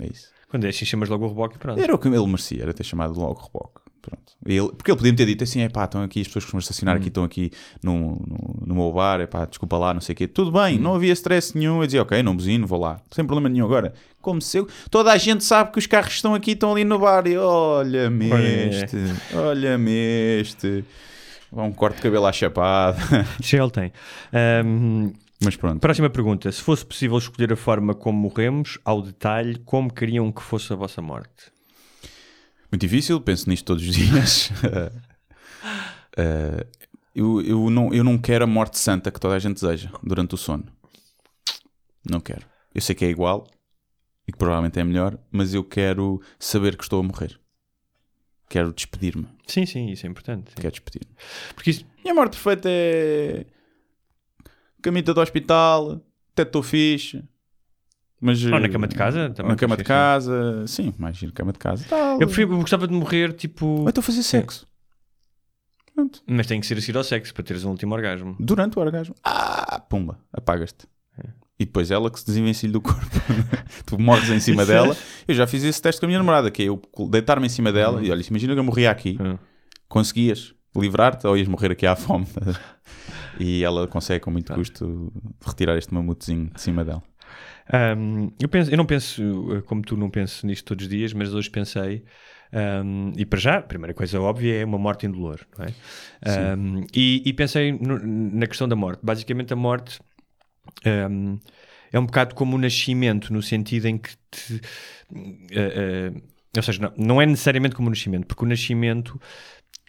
é 0.01 0.07
isso. 0.07 0.29
Quando 0.49 0.65
é 0.65 0.69
assim, 0.69 0.85
chamas 0.85 1.09
logo 1.09 1.25
o 1.25 1.29
reboque 1.29 1.57
e 1.57 1.59
pronto. 1.59 1.81
Era 1.81 1.95
o 1.95 1.99
que 1.99 2.07
ele 2.07 2.27
merecia, 2.27 2.63
era 2.63 2.73
ter 2.73 2.85
chamado 2.85 3.19
logo 3.19 3.41
o 3.41 3.45
reboque. 3.45 3.85
Pronto. 4.05 4.35
Ele, 4.45 4.69
porque 4.69 4.91
ele 4.91 4.99
podia-me 4.99 5.17
ter 5.17 5.25
dito 5.25 5.43
assim: 5.45 5.63
é 5.63 5.69
pá, 5.69 5.85
estão 5.85 6.03
aqui, 6.03 6.21
as 6.21 6.27
pessoas 6.27 6.45
que 6.45 6.49
costumam 6.49 6.61
estacionar 6.61 6.97
aqui, 6.97 7.09
estão 7.09 7.25
aqui 7.25 7.51
no, 7.83 8.11
no, 8.11 8.67
no 8.67 8.75
meu 8.75 8.93
bar, 8.93 9.21
é 9.21 9.27
pá, 9.27 9.47
desculpa 9.47 9.79
lá, 9.79 9.95
não 9.95 10.01
sei 10.03 10.13
o 10.13 10.17
quê. 10.17 10.29
Tudo 10.29 10.53
bem, 10.53 10.79
não 10.79 10.95
havia 10.95 11.13
stress 11.15 11.57
nenhum. 11.57 11.81
Eu 11.81 11.87
dizia: 11.87 12.03
ok, 12.03 12.23
não 12.23 12.37
buzino, 12.37 12.67
vou 12.67 12.79
lá, 12.79 13.01
sem 13.11 13.25
problema 13.25 13.49
nenhum. 13.49 13.65
Agora, 13.65 13.95
como 14.21 14.43
se 14.43 14.59
eu, 14.59 14.69
toda 14.91 15.11
a 15.11 15.17
gente 15.17 15.43
sabe 15.43 15.73
que 15.73 15.79
os 15.79 15.87
carros 15.87 16.13
estão 16.13 16.35
aqui, 16.35 16.51
estão 16.51 16.73
ali 16.73 16.85
no 16.85 16.99
bar, 16.99 17.27
e 17.27 17.37
olha-me 17.39 18.31
Olha. 18.31 18.69
este, 18.69 18.97
olha-me 19.35 20.39
este. 20.41 20.85
Um 21.57 21.73
corte 21.73 21.97
de 21.97 22.03
cabelo 22.03 22.27
à 22.27 22.33
chapada. 22.33 22.99
Já 23.41 23.63
ele 23.63 23.71
tem. 23.71 23.93
Ahm, 24.33 25.13
Mas 25.43 25.57
pronto. 25.57 25.81
Próxima 25.81 26.11
pergunta. 26.11 26.51
Se 26.51 26.61
fosse 26.61 26.85
possível 26.85 27.17
escolher 27.19 27.53
a 27.53 27.57
forma 27.57 27.95
como 27.95 28.19
morremos, 28.19 28.79
ao 28.85 29.01
detalhe, 29.01 29.57
como 29.65 29.93
queriam 29.93 30.33
que 30.33 30.43
fosse 30.43 30.73
a 30.73 30.77
vossa 30.77 31.01
morte? 31.01 31.53
Muito 32.71 32.81
difícil, 32.81 33.21
penso 33.21 33.49
nisto 33.49 33.65
todos 33.65 33.87
os 33.87 33.95
dias. 33.95 34.51
Eh, 36.17 36.67
eu, 37.15 37.41
eu, 37.43 37.71
não, 37.71 37.93
eu 37.93 38.05
não 38.05 38.19
quero 38.19 38.45
a 38.45 38.47
morte 38.47 38.79
santa 38.79 39.11
que 39.11 39.19
toda 39.19 39.35
a 39.35 39.39
gente 39.39 39.61
deseja 39.61 39.91
durante 40.03 40.35
o 40.35 40.39
sono. 40.39 40.65
Não 42.09 42.21
quero. 42.21 42.47
Eu 42.75 42.81
sei 42.81 42.95
que 42.95 43.05
é 43.05 43.09
igual 43.09 43.47
e 44.27 44.33
que 44.33 44.39
provavelmente 44.39 44.79
é 44.79 44.85
melhor, 44.85 45.19
mas 45.31 45.55
eu 45.55 45.65
quero 45.65 46.21
saber 46.39 46.77
que 46.77 46.83
estou 46.85 47.01
a 47.01 47.03
morrer. 47.03 47.39
Quero 48.55 48.73
despedir-me. 48.73 49.27
Sim, 49.49 49.67
sim, 49.67 49.89
isso 49.91 50.07
é 50.07 50.09
importante. 50.09 50.51
sim. 50.51 50.55
Quero 50.61 50.71
despedir-me. 50.71 51.13
Porque 51.57 51.71
isso, 51.71 51.85
E 52.05 52.09
a 52.09 52.15
morte 52.15 52.35
perfeita 52.41 52.69
é. 52.71 53.47
Camita 54.81 55.13
do 55.13 55.21
hospital, 55.21 56.01
até 56.33 56.43
estou 56.43 56.63
fixe. 56.63 57.25
Mas, 58.21 58.45
Ou 58.45 58.61
na 58.61 58.69
cama 58.69 58.87
de 58.87 58.95
casa, 58.95 59.31
também 59.31 59.51
Na 59.51 59.57
cama 59.57 59.77
de 59.77 59.83
casa, 59.83 60.65
sim, 60.69 60.95
mais 60.97 61.17
giro, 61.17 61.33
cama 61.33 61.53
de 61.53 61.59
casa. 61.59 61.85
Tal. 61.91 62.21
eu, 62.21 62.29
prefiro, 62.29 62.53
eu 62.53 62.61
gostava 62.61 62.87
de 62.87 62.95
morrer, 62.95 63.33
tipo. 63.33 63.67
Ou 63.67 63.89
então 63.89 64.01
fazer 64.01 64.23
sexo. 64.23 64.69
Pronto. 65.93 66.23
Mas 66.25 66.47
tem 66.47 66.61
que 66.61 66.67
ser 66.69 66.79
a 66.79 66.81
seguir 66.81 66.97
ao 66.97 67.03
sexo 67.03 67.35
para 67.35 67.43
teres 67.43 67.65
um 67.65 67.71
último 67.71 67.93
orgasmo. 67.93 68.37
Durante 68.39 68.79
o 68.79 68.81
orgasmo. 68.83 69.17
Ah, 69.25 69.81
pumba, 69.81 70.21
apagas-te. 70.33 70.87
É. 71.19 71.29
E 71.59 71.65
depois 71.65 71.91
ela 71.91 72.11
que 72.11 72.19
se 72.19 72.27
desenvencilha 72.27 72.73
do 72.73 72.81
corpo. 72.81 73.01
tu 73.87 73.99
morres 73.99 74.29
em 74.29 74.41
cima 74.41 74.67
dela. 74.67 74.97
Eu 75.27 75.35
já 75.35 75.47
fiz 75.47 75.63
esse 75.63 75.81
teste 75.81 76.01
com 76.01 76.07
a 76.07 76.09
minha 76.09 76.19
namorada, 76.19 76.51
que 76.51 76.63
é 76.63 76.67
eu 76.67 76.81
deitar-me 77.11 77.47
em 77.47 77.49
cima 77.49 77.73
dela 77.73 78.03
e 78.03 78.11
olha, 78.11 78.23
imagina 78.29 78.55
que 78.55 78.59
eu 78.59 78.65
morria 78.65 78.91
aqui. 78.91 79.17
Hum. 79.21 79.39
Conseguias 79.89 80.53
livrar-te 80.77 81.27
ou 81.27 81.37
ias 81.37 81.47
morrer 81.47 81.71
aqui 81.71 81.87
à 81.87 81.95
fome? 81.95 82.27
e 83.39 83.63
ela 83.63 83.87
consegue 83.87 84.21
com 84.25 84.31
muito 84.31 84.53
custo 84.53 85.13
retirar 85.47 85.79
este 85.79 85.95
mamutezinho 85.95 86.51
de 86.53 86.61
cima 86.61 86.85
dela. 86.85 87.03
Um, 87.97 88.31
eu, 88.41 88.49
penso, 88.49 88.71
eu 88.71 88.77
não 88.77 88.85
penso, 88.85 89.23
uh, 89.23 89.63
como 89.63 89.83
tu 89.83 89.97
não 89.97 90.11
penso 90.11 90.47
nisto 90.47 90.65
todos 90.67 90.85
os 90.85 90.91
dias, 90.91 91.13
mas 91.13 91.33
hoje 91.33 91.49
pensei, 91.49 92.05
um, 92.85 93.13
e 93.17 93.25
para 93.25 93.39
já, 93.39 93.57
a 93.59 93.63
primeira 93.63 93.95
coisa 93.95 94.21
óbvia 94.21 94.61
é 94.61 94.65
uma 94.65 94.77
morte 94.79 95.07
indolor, 95.07 95.41
não 95.57 95.65
é? 95.65 96.55
Um, 96.57 96.85
e, 96.95 97.23
e 97.25 97.33
pensei 97.33 97.73
no- 97.73 97.99
na 98.05 98.47
questão 98.47 98.69
da 98.69 98.77
morte. 98.77 99.01
Basicamente, 99.03 99.53
a 99.53 99.57
morte 99.57 99.99
um, 101.11 101.39
é 101.93 101.99
um 101.99 102.07
bocado 102.07 102.35
como 102.35 102.57
o 102.57 102.59
nascimento, 102.59 103.33
no 103.33 103.43
sentido 103.43 103.87
em 103.87 103.99
que 103.99 104.11
te. 104.31 104.55
uh, 104.55 106.17
uh, 106.17 106.23
ou 106.57 106.63
seja, 106.63 106.83
não, 106.83 106.93
não 106.97 107.23
é 107.23 107.27
necessariamente 107.27 107.75
como 107.75 107.89
o 107.89 107.91
nascimento, 107.91 108.27
porque 108.27 108.45
o 108.45 108.49
nascimento, 108.49 109.21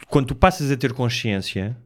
quando 0.08 0.28
tu 0.28 0.36
passas 0.36 0.72
a 0.72 0.78
ter 0.78 0.94
consciência, 0.94 1.78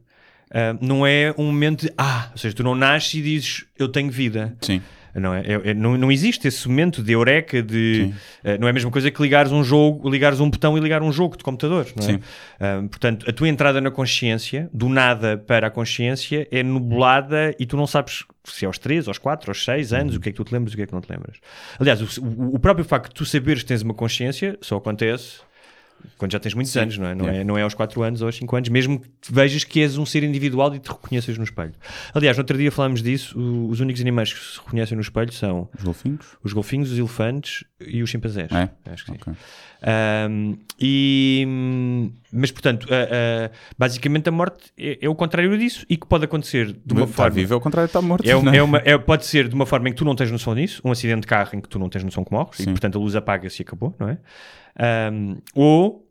uh, 0.50 0.84
não 0.84 1.06
é 1.06 1.34
um 1.36 1.46
momento 1.46 1.86
de 1.86 1.92
ah, 1.96 2.28
ou 2.32 2.38
seja, 2.38 2.54
tu 2.54 2.62
não 2.62 2.74
nasces 2.74 3.14
e 3.14 3.22
dizes 3.22 3.64
eu 3.78 3.88
tenho 3.88 4.10
vida. 4.10 4.56
Sim. 4.60 4.82
Não, 5.14 5.34
é, 5.34 5.40
É- 5.40 5.70
é- 5.70 5.74
não, 5.74 5.96
não 5.96 6.12
existe 6.12 6.46
esse 6.48 6.68
momento 6.68 7.02
de 7.02 7.12
eureka, 7.12 7.62
de 7.62 8.12
eh, 8.44 8.56
não 8.58 8.66
é 8.66 8.70
a 8.70 8.72
mesma 8.72 8.90
coisa 8.90 9.10
que 9.10 9.20
ligares 9.22 9.50
um 9.52 9.64
jogo, 9.64 10.08
ligares 10.08 10.38
um 10.40 10.48
botão 10.50 10.76
e 10.76 10.80
ligar 10.80 11.02
um 11.02 11.10
jogo 11.12 11.36
de 11.36 11.42
computador. 11.44 11.86
Não 11.96 12.04
é? 12.08 12.12
Sim. 12.12 12.20
Ah, 12.60 12.82
portanto, 12.90 13.28
a 13.28 13.32
tua 13.32 13.48
entrada 13.48 13.80
na 13.80 13.90
consciência, 13.90 14.68
do 14.72 14.88
nada 14.88 15.36
para 15.38 15.66
a 15.66 15.70
consciência, 15.70 16.46
é 16.50 16.62
nublada 16.62 17.54
e 17.58 17.66
tu 17.66 17.76
não 17.76 17.86
sabes 17.86 18.24
se 18.44 18.64
é 18.64 18.66
aos 18.66 18.78
3, 18.78 19.06
aos 19.08 19.18
4, 19.18 19.50
aos 19.50 19.64
6 19.64 19.92
anos, 19.92 20.16
o 20.16 20.20
que 20.20 20.28
é 20.28 20.32
que 20.32 20.36
tu 20.36 20.44
te 20.44 20.52
lembras 20.52 20.72
e 20.72 20.74
o 20.74 20.76
que 20.76 20.82
é 20.82 20.86
que 20.86 20.92
não 20.92 21.00
te 21.00 21.10
lembras. 21.10 21.36
Aliás, 21.78 22.00
o- 22.18 22.54
o 22.54 22.58
próprio 22.58 22.84
facto 22.84 23.08
de 23.08 23.14
tu 23.14 23.24
saberes 23.26 23.62
que 23.62 23.68
tens 23.68 23.82
uma 23.82 23.94
consciência 23.94 24.58
só 24.60 24.76
acontece 24.76 25.40
quando 26.18 26.32
já 26.32 26.38
tens 26.38 26.54
muitos 26.54 26.76
anos, 26.76 26.96
não 26.98 27.06
é? 27.06 27.14
Não, 27.14 27.24
Yeah. 27.24 27.40
é? 27.40 27.44
não 27.44 27.58
é 27.58 27.62
aos 27.62 27.74
4 27.74 28.02
anos 28.02 28.20
ou 28.22 28.26
aos 28.26 28.36
5 28.36 28.56
anos, 28.56 28.68
mesmo 28.68 29.00
que 29.00 29.32
vejas 29.32 29.64
que 29.64 29.80
és 29.80 29.96
um 29.98 30.04
ser 30.06 30.22
individual 30.22 30.74
e 30.74 30.78
te 30.78 30.88
reconheças 30.88 31.36
no 31.38 31.44
espelho. 31.44 31.72
Aliás, 32.14 32.36
no 32.36 32.42
outro 32.42 32.56
dia 32.58 32.70
falámos 32.72 33.02
disso, 33.02 33.38
os 33.68 33.80
únicos 33.80 34.00
animais 34.00 34.32
que 34.32 34.38
se 34.40 34.58
reconhecem 34.58 34.96
no 34.96 35.02
espelho 35.02 35.32
são 35.32 35.68
Os 35.76 35.82
golfinhos? 35.84 36.26
os 36.42 36.52
golfinhos, 36.52 36.90
os 36.92 36.98
elefantes 36.98 37.64
e 37.80 38.02
os 38.02 38.10
chimpanzés. 38.10 38.50
É? 38.52 38.70
Acho 38.90 39.04
que 39.04 39.12
sim. 39.12 39.18
Ok. 39.20 39.32
Ahm, 39.82 40.56
e, 40.78 41.46
mas, 42.32 42.50
portanto, 42.50 42.86
a- 42.92 43.46
a- 43.46 43.50
basicamente 43.78 44.28
a 44.28 44.32
morte 44.32 44.70
é, 44.78 44.98
é 45.00 45.08
o 45.08 45.14
contrário 45.14 45.56
disso 45.58 45.86
e 45.88 45.96
que 45.96 46.06
pode 46.06 46.24
acontecer 46.24 46.72
de 46.84 46.92
uma 46.92 47.04
Está 47.04 47.14
forma. 47.14 47.30
vivo 47.30 47.54
é 47.54 47.56
o 47.56 47.60
contrário 47.60 47.86
de 47.86 47.90
estar 47.90 48.02
morto. 48.02 48.28
É, 48.28 48.36
um- 48.36 48.50
é? 48.52 48.56
é 48.58 48.62
uma, 48.62 48.78
é- 48.84 48.98
pode 48.98 49.24
ser 49.26 49.48
de 49.48 49.54
uma 49.54 49.64
forma 49.66 49.88
em 49.88 49.92
que 49.92 49.98
tu 49.98 50.04
não 50.04 50.14
tens 50.14 50.30
noção 50.30 50.54
disso, 50.54 50.82
um 50.84 50.90
acidente 50.92 51.22
de 51.22 51.26
carro 51.26 51.50
em 51.54 51.60
que 51.60 51.68
tu 51.68 51.78
não 51.78 51.88
tens 51.88 52.04
noção 52.04 52.24
que 52.24 52.32
morres 52.32 52.60
e 52.60 52.64
Sim. 52.64 52.70
portanto 52.72 52.96
a 52.98 53.00
luz 53.00 53.16
apaga-se 53.16 53.62
e 53.62 53.64
acabou, 53.64 53.94
não 53.98 54.08
é? 54.08 54.18
Ahm, 54.78 55.36
ou 55.54 56.06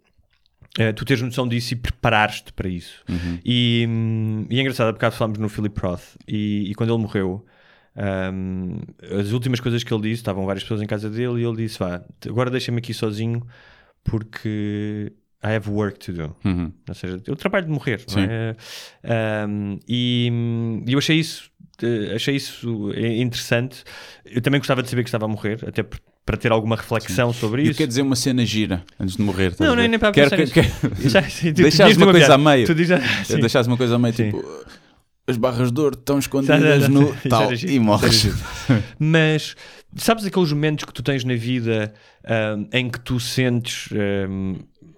eh, 0.78 0.92
tu 0.94 1.04
tens 1.06 1.22
noção 1.22 1.48
disso 1.48 1.74
e 1.74 1.78
preparares-te 1.78 2.54
para 2.54 2.70
isso. 2.70 3.04
Uhum. 3.10 3.40
E, 3.44 3.86
hum, 3.90 4.46
e 4.50 4.58
é 4.58 4.62
engraçado, 4.62 4.90
há 4.90 4.92
bocado 4.92 5.16
falámos 5.16 5.40
no 5.40 5.50
Philip 5.50 5.80
Roth 5.80 6.16
e, 6.28 6.70
e 6.72 6.76
quando 6.76 6.94
ele 6.94 7.02
morreu, 7.02 7.46
hum, 8.34 8.80
as 9.20 9.32
últimas 9.32 9.60
coisas 9.60 9.84
que 9.84 9.94
ele 9.94 10.04
disse, 10.04 10.22
estavam 10.22 10.46
várias 10.46 10.64
pessoas 10.64 10.82
em 10.82 10.86
casa 10.88 11.10
dele 11.10 11.42
e 11.42 11.46
ele 11.46 11.58
disse: 11.58 11.80
Vá, 11.80 12.02
agora 12.28 12.50
deixa-me 12.50 12.78
aqui 12.80 12.94
sozinho 12.94 13.46
porque 14.04 15.12
I 15.44 15.56
have 15.56 15.70
work 15.70 16.00
to 16.00 16.14
do. 16.14 16.36
Uhum. 16.46 16.72
Ou 16.88 16.94
seja, 16.96 17.22
eu 17.26 17.36
trabalho 17.36 17.66
de 17.66 17.72
morrer, 17.72 18.04
é? 18.18 19.46
Um, 19.48 19.80
e 19.88 20.32
e 20.86 20.94
eu 20.94 21.00
achei 21.00 21.18
isso, 21.18 21.50
eh, 21.82 22.14
achei 22.16 22.36
isso 22.36 22.92
eh, 22.94 23.18
interessante. 23.22 23.84
Eu 24.26 24.42
também 24.42 24.60
gostava 24.60 24.84
de 24.84 24.90
saber 24.90 25.04
que 25.04 25.10
estava 25.10 25.26
a 25.26 25.28
morrer, 25.28 25.60
até 25.68 25.84
por- 25.84 26.00
para 26.30 26.38
ter 26.38 26.52
alguma 26.52 26.76
reflexão 26.76 27.34
sobre 27.34 27.64
E 27.64 27.66
eu 27.66 27.72
isso. 27.72 27.78
quero 27.80 27.88
dizer 27.88 28.04
uma 28.04 28.16
cena 28.16 28.46
gira 28.46 28.84
antes 29.00 29.16
de 29.16 29.22
morrer. 29.24 29.56
Não, 29.60 29.76
nem, 29.76 29.88
nem 29.88 29.98
para 29.98 30.12
Quero 30.12 30.30
pensar 30.30 30.54
quero- 30.54 30.70
Já, 31.10 31.24
sim, 31.24 31.52
tu- 31.52 31.64
Deixares 31.64 31.94
diz-me 31.96 32.04
uma 32.06 32.12
coisa 32.12 32.36
a 32.36 32.38
meio. 32.38 32.68
Tu 32.68 32.76
dizes, 32.76 33.00
sim. 33.26 33.40
Deixares 33.40 33.66
uma 33.68 33.76
coisa 33.78 33.96
a 33.96 34.00
meio, 34.00 34.14
Sim. 34.14 34.26
tipo, 34.26 34.46
as 35.26 35.38
barras 35.38 35.72
de 35.72 35.82
ouro 35.82 35.98
estão 35.98 36.20
escondidas 36.20 36.88
no 36.88 37.08
era 37.26 37.30
tal 37.30 37.56
giro, 37.56 37.72
e 37.74 37.80
morres. 37.80 38.26
isso 38.26 38.38
Mas 39.00 39.56
sabes 39.96 40.24
aqueles 40.24 40.52
momentos 40.54 40.86
que 40.86 40.94
tu 40.94 41.02
tens 41.02 41.24
na 41.24 41.34
vida 41.36 41.92
ahm, 42.24 42.66
em 42.72 42.88
que 42.92 43.00
tu 43.00 43.20
sentes, 43.20 43.90
ahm, 43.92 44.58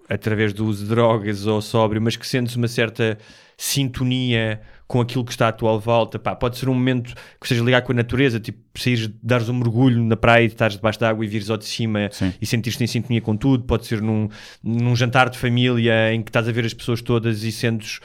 através 0.09 0.51
do 0.51 0.65
uso 0.65 0.83
de 0.83 0.89
drogas 0.89 1.45
ou 1.47 1.61
sóbrio, 1.61 2.01
mas 2.01 2.17
que 2.17 2.27
sentes 2.27 2.57
uma 2.57 2.67
certa 2.67 3.17
sintonia 3.55 4.59
com 4.91 4.99
aquilo 4.99 5.23
que 5.23 5.31
está 5.31 5.47
à 5.47 5.51
tua 5.53 5.77
volta? 5.77 6.19
Pá, 6.19 6.35
pode 6.35 6.57
ser 6.57 6.67
um 6.67 6.73
momento 6.73 7.15
que 7.39 7.47
seja 7.47 7.63
ligar 7.63 7.81
com 7.81 7.93
a 7.93 7.95
natureza, 7.95 8.41
tipo 8.41 8.59
saíres, 8.75 9.09
dares 9.23 9.47
um 9.47 9.53
mergulho 9.53 10.03
na 10.03 10.17
praia 10.17 10.43
e 10.43 10.47
estares 10.47 10.75
debaixo 10.75 10.99
da 10.99 11.09
água 11.09 11.23
e 11.23 11.27
vires 11.29 11.49
ao 11.49 11.55
de 11.55 11.63
cima 11.63 12.09
Sim. 12.11 12.33
e 12.41 12.45
sentires-te 12.45 12.83
em 12.83 12.87
sintonia 12.87 13.21
com 13.21 13.37
tudo. 13.37 13.63
Pode 13.63 13.85
ser 13.85 14.01
num, 14.01 14.27
num 14.61 14.93
jantar 14.93 15.29
de 15.29 15.37
família 15.37 16.13
em 16.13 16.21
que 16.21 16.29
estás 16.29 16.45
a 16.45 16.51
ver 16.51 16.65
as 16.65 16.73
pessoas 16.73 17.01
todas 17.01 17.41
e 17.43 17.53
sentes 17.53 18.01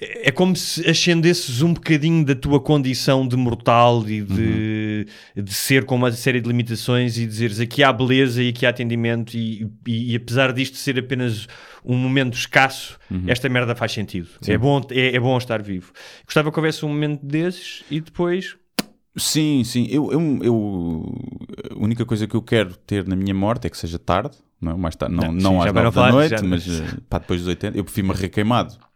é 0.00 0.30
como 0.30 0.56
se 0.56 0.88
ascendesses 0.88 1.60
um 1.62 1.74
bocadinho 1.74 2.24
da 2.24 2.34
tua 2.34 2.58
condição 2.60 3.26
de 3.28 3.36
mortal 3.36 4.02
e 4.08 4.22
de, 4.22 5.06
de 5.36 5.52
ser 5.52 5.84
com 5.84 5.94
uma 5.96 6.10
série 6.12 6.40
de 6.40 6.48
limitações 6.48 7.18
e 7.18 7.26
dizeres 7.26 7.60
aqui 7.60 7.82
há 7.82 7.92
beleza 7.92 8.42
e 8.42 8.48
aqui 8.48 8.64
há 8.64 8.70
atendimento 8.70 9.34
e, 9.36 9.70
e- 9.86 10.12
e 10.12 10.16
apesar 10.16 10.52
disto 10.52 10.76
ser 10.76 10.98
apenas 10.98 11.46
um 11.84 11.96
momento 11.96 12.34
escasso, 12.34 12.98
esta 13.26 13.48
merda 13.48 13.74
faz 13.74 13.92
sentido. 13.92 14.28
É 14.46 14.56
bom, 14.58 14.80
é, 14.90 15.16
é 15.16 15.20
bom 15.20 15.36
estar 15.36 15.62
vivo. 15.62 15.92
Gostava 16.24 16.50
que 16.50 16.58
houvesse 16.58 16.84
um 16.84 16.88
momento 16.88 17.24
desses 17.24 17.82
e 17.90 18.00
depois 18.00 18.56
Sim, 19.16 19.64
sim. 19.64 19.86
Eu, 19.90 20.12
eu, 20.12 20.38
eu- 20.42 21.14
a 21.72 21.82
única 21.84 22.06
coisa 22.06 22.26
que 22.28 22.34
eu 22.36 22.42
quero 22.42 22.76
ter 22.76 23.06
na 23.08 23.16
minha 23.16 23.34
morte 23.34 23.66
é 23.66 23.70
que 23.70 23.76
seja 23.76 23.98
tarde, 23.98 24.36
não, 24.60 24.72
é? 24.72 24.76
mais 24.76 24.94
tarde, 24.94 25.14
não, 25.16 25.24
Não, 25.26 25.32
não, 25.32 25.50
sim, 25.52 25.56
já 25.64 25.66
às 25.68 25.72
vai 25.72 25.82
9 25.84 25.96
não 25.96 26.02
da 26.06 26.12
noite, 26.12 26.30
já- 26.30 26.42
mas 26.42 26.66
pá, 27.08 27.18
depois 27.18 27.40
dos 27.40 27.48
80. 27.48 27.76
Eu 27.76 27.82
prefiro 27.84 28.06
morrer 28.06 28.28
queimado 28.28 28.74
eh, 28.74 28.89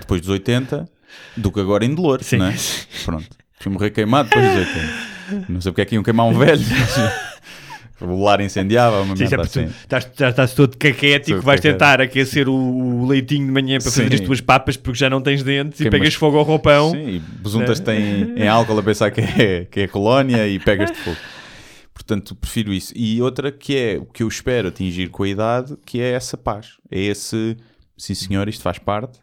depois 0.00 0.20
dos 0.20 0.30
80 0.30 0.88
do 1.36 1.50
que 1.52 1.60
agora 1.60 1.84
em 1.84 1.94
dolor, 1.94 2.22
Sim. 2.22 2.38
não 2.38 2.46
é? 2.46 2.54
Pronto. 3.04 3.28
Prefiro 3.54 3.72
morrer 3.74 3.90
queimado 3.90 4.28
depois 4.28 4.46
dos 4.46 4.56
80. 4.66 5.46
Não 5.48 5.60
sei 5.60 5.72
porque 5.72 5.80
é 5.82 5.84
que 5.84 5.94
iam 5.94 6.02
queimar 6.02 6.26
um 6.26 6.36
velho. 6.38 6.62
o 8.00 8.22
lar 8.22 8.40
incendiava, 8.40 9.00
uma 9.00 9.14
merda 9.14 9.42
assim. 9.42 9.64
estás, 9.64 10.06
estás 10.12 10.52
todo 10.52 10.76
caquético, 10.76 11.40
vais 11.40 11.58
caquético. 11.60 11.72
tentar 11.78 12.00
aquecer 12.00 12.48
o, 12.48 12.52
o 12.54 13.06
leitinho 13.06 13.46
de 13.46 13.52
manhã 13.52 13.78
para 13.78 13.90
fazer 13.90 14.08
Sim. 14.08 14.14
as 14.14 14.20
tuas 14.20 14.40
papas 14.40 14.76
porque 14.76 14.98
já 14.98 15.08
não 15.08 15.22
tens 15.22 15.42
dentes 15.42 15.80
e 15.80 15.84
Queimas- 15.84 16.00
pegas 16.00 16.14
fogo 16.14 16.36
ao 16.36 16.44
roupão. 16.44 16.90
Sim, 16.90 17.08
e 17.08 17.18
besuntas-te 17.18 17.90
em, 17.92 18.34
em 18.42 18.48
álcool 18.48 18.78
a 18.78 18.82
pensar 18.82 19.10
que 19.10 19.20
é, 19.20 19.64
que 19.70 19.80
é 19.80 19.88
colónia 19.88 20.46
e 20.46 20.58
pegas-te 20.58 20.96
fogo. 20.98 21.16
Portanto, 21.94 22.34
prefiro 22.34 22.72
isso. 22.72 22.92
E 22.94 23.22
outra 23.22 23.50
que 23.50 23.76
é 23.76 23.96
o 23.98 24.04
que 24.04 24.22
eu 24.22 24.28
espero 24.28 24.68
atingir 24.68 25.08
com 25.08 25.22
a 25.22 25.28
idade, 25.28 25.74
que 25.86 26.00
é 26.00 26.10
essa 26.10 26.36
paz. 26.36 26.72
É 26.90 27.00
esse, 27.00 27.56
sim 27.96 28.14
senhor, 28.14 28.46
isto 28.48 28.62
faz 28.62 28.78
parte. 28.78 29.20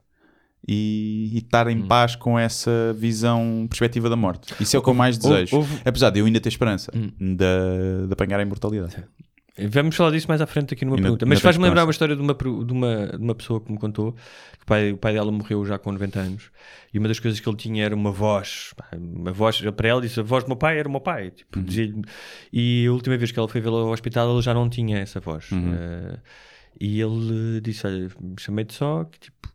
E, 0.67 1.31
e 1.33 1.37
estar 1.39 1.65
Hum. 1.67 1.71
em 1.71 1.81
paz 1.87 2.15
com 2.15 2.37
essa 2.37 2.93
visão, 2.97 3.65
perspectiva 3.67 4.09
da 4.09 4.15
morte. 4.15 4.53
Isso 4.59 4.75
é 4.75 4.79
o 4.79 4.83
que 4.83 4.89
eu 4.89 4.93
mais 4.93 5.17
Houve- 5.17 5.29
desejo. 5.29 5.55
houve- 5.57 5.73
Hum. 5.75 5.79
Apesar 5.83 6.09
de 6.11 6.19
eu 6.19 6.25
ainda 6.25 6.39
ter 6.39 6.49
esperança 6.49 6.91
de, 6.91 7.35
de 7.35 8.13
apanhar 8.13 8.39
a 8.39 8.43
imortalidade. 8.43 9.03
Vamos 9.69 9.95
falar 9.95 10.11
disso 10.11 10.27
mais 10.29 10.39
à 10.39 10.47
frente 10.47 10.73
aqui 10.73 10.85
numa 10.85 10.95
Ainda- 10.95 11.03
pergunta. 11.07 11.25
Mas 11.25 11.41
faz-me 11.41 11.63
lembrar 11.63 11.83
uma 11.83 11.91
história 11.91 12.15
de 12.15 12.21
uma, 12.21 12.33
de, 12.33 12.71
uma, 12.73 13.07
de 13.07 13.17
uma 13.23 13.35
pessoa 13.35 13.59
que 13.59 13.71
me 13.71 13.77
contou 13.77 14.13
que 14.13 14.63
o 14.63 14.65
pai, 14.65 14.91
o 14.93 14.97
pai 14.97 15.13
dela 15.13 15.31
morreu 15.31 15.65
já 15.65 15.77
com 15.77 15.91
90 15.91 16.19
anos 16.19 16.51
e 16.93 16.97
uma 16.99 17.07
das 17.07 17.19
coisas 17.19 17.39
que 17.39 17.49
ele 17.49 17.57
tinha 17.57 17.83
era 17.83 17.93
uma 17.95 18.11
voz. 18.11 18.73
Uma 18.95 19.31
voz 19.33 19.59
para 19.75 19.87
ela 19.89 19.99
disse: 20.01 20.19
A 20.19 20.23
voz 20.23 20.43
do 20.45 20.47
meu 20.47 20.55
pai 20.57 20.79
era 20.79 20.87
o 20.87 20.91
meu 20.91 21.01
pai. 21.01 21.31
Tipo, 21.31 21.59
Uhum. 21.59 22.01
e 22.53 22.85
a 22.87 22.91
última 22.91 23.17
vez 23.17 23.31
que 23.31 23.37
ela 23.39 23.47
foi 23.47 23.59
vê-lo 23.61 23.77
ao 23.77 23.89
hospital, 23.91 24.31
ele 24.31 24.41
já 24.41 24.53
não 24.53 24.69
tinha 24.69 24.99
essa 24.99 25.19
voz. 25.19 25.51
Uhum. 25.51 25.73
Eh, 25.73 26.19
e 26.79 27.01
ele 27.01 27.57
eh, 27.57 27.61
disse: 27.61 27.85
Olha, 27.85 28.09
chamei-te 28.39 28.73
só 28.73 29.03
que 29.03 29.19
tipo. 29.19 29.49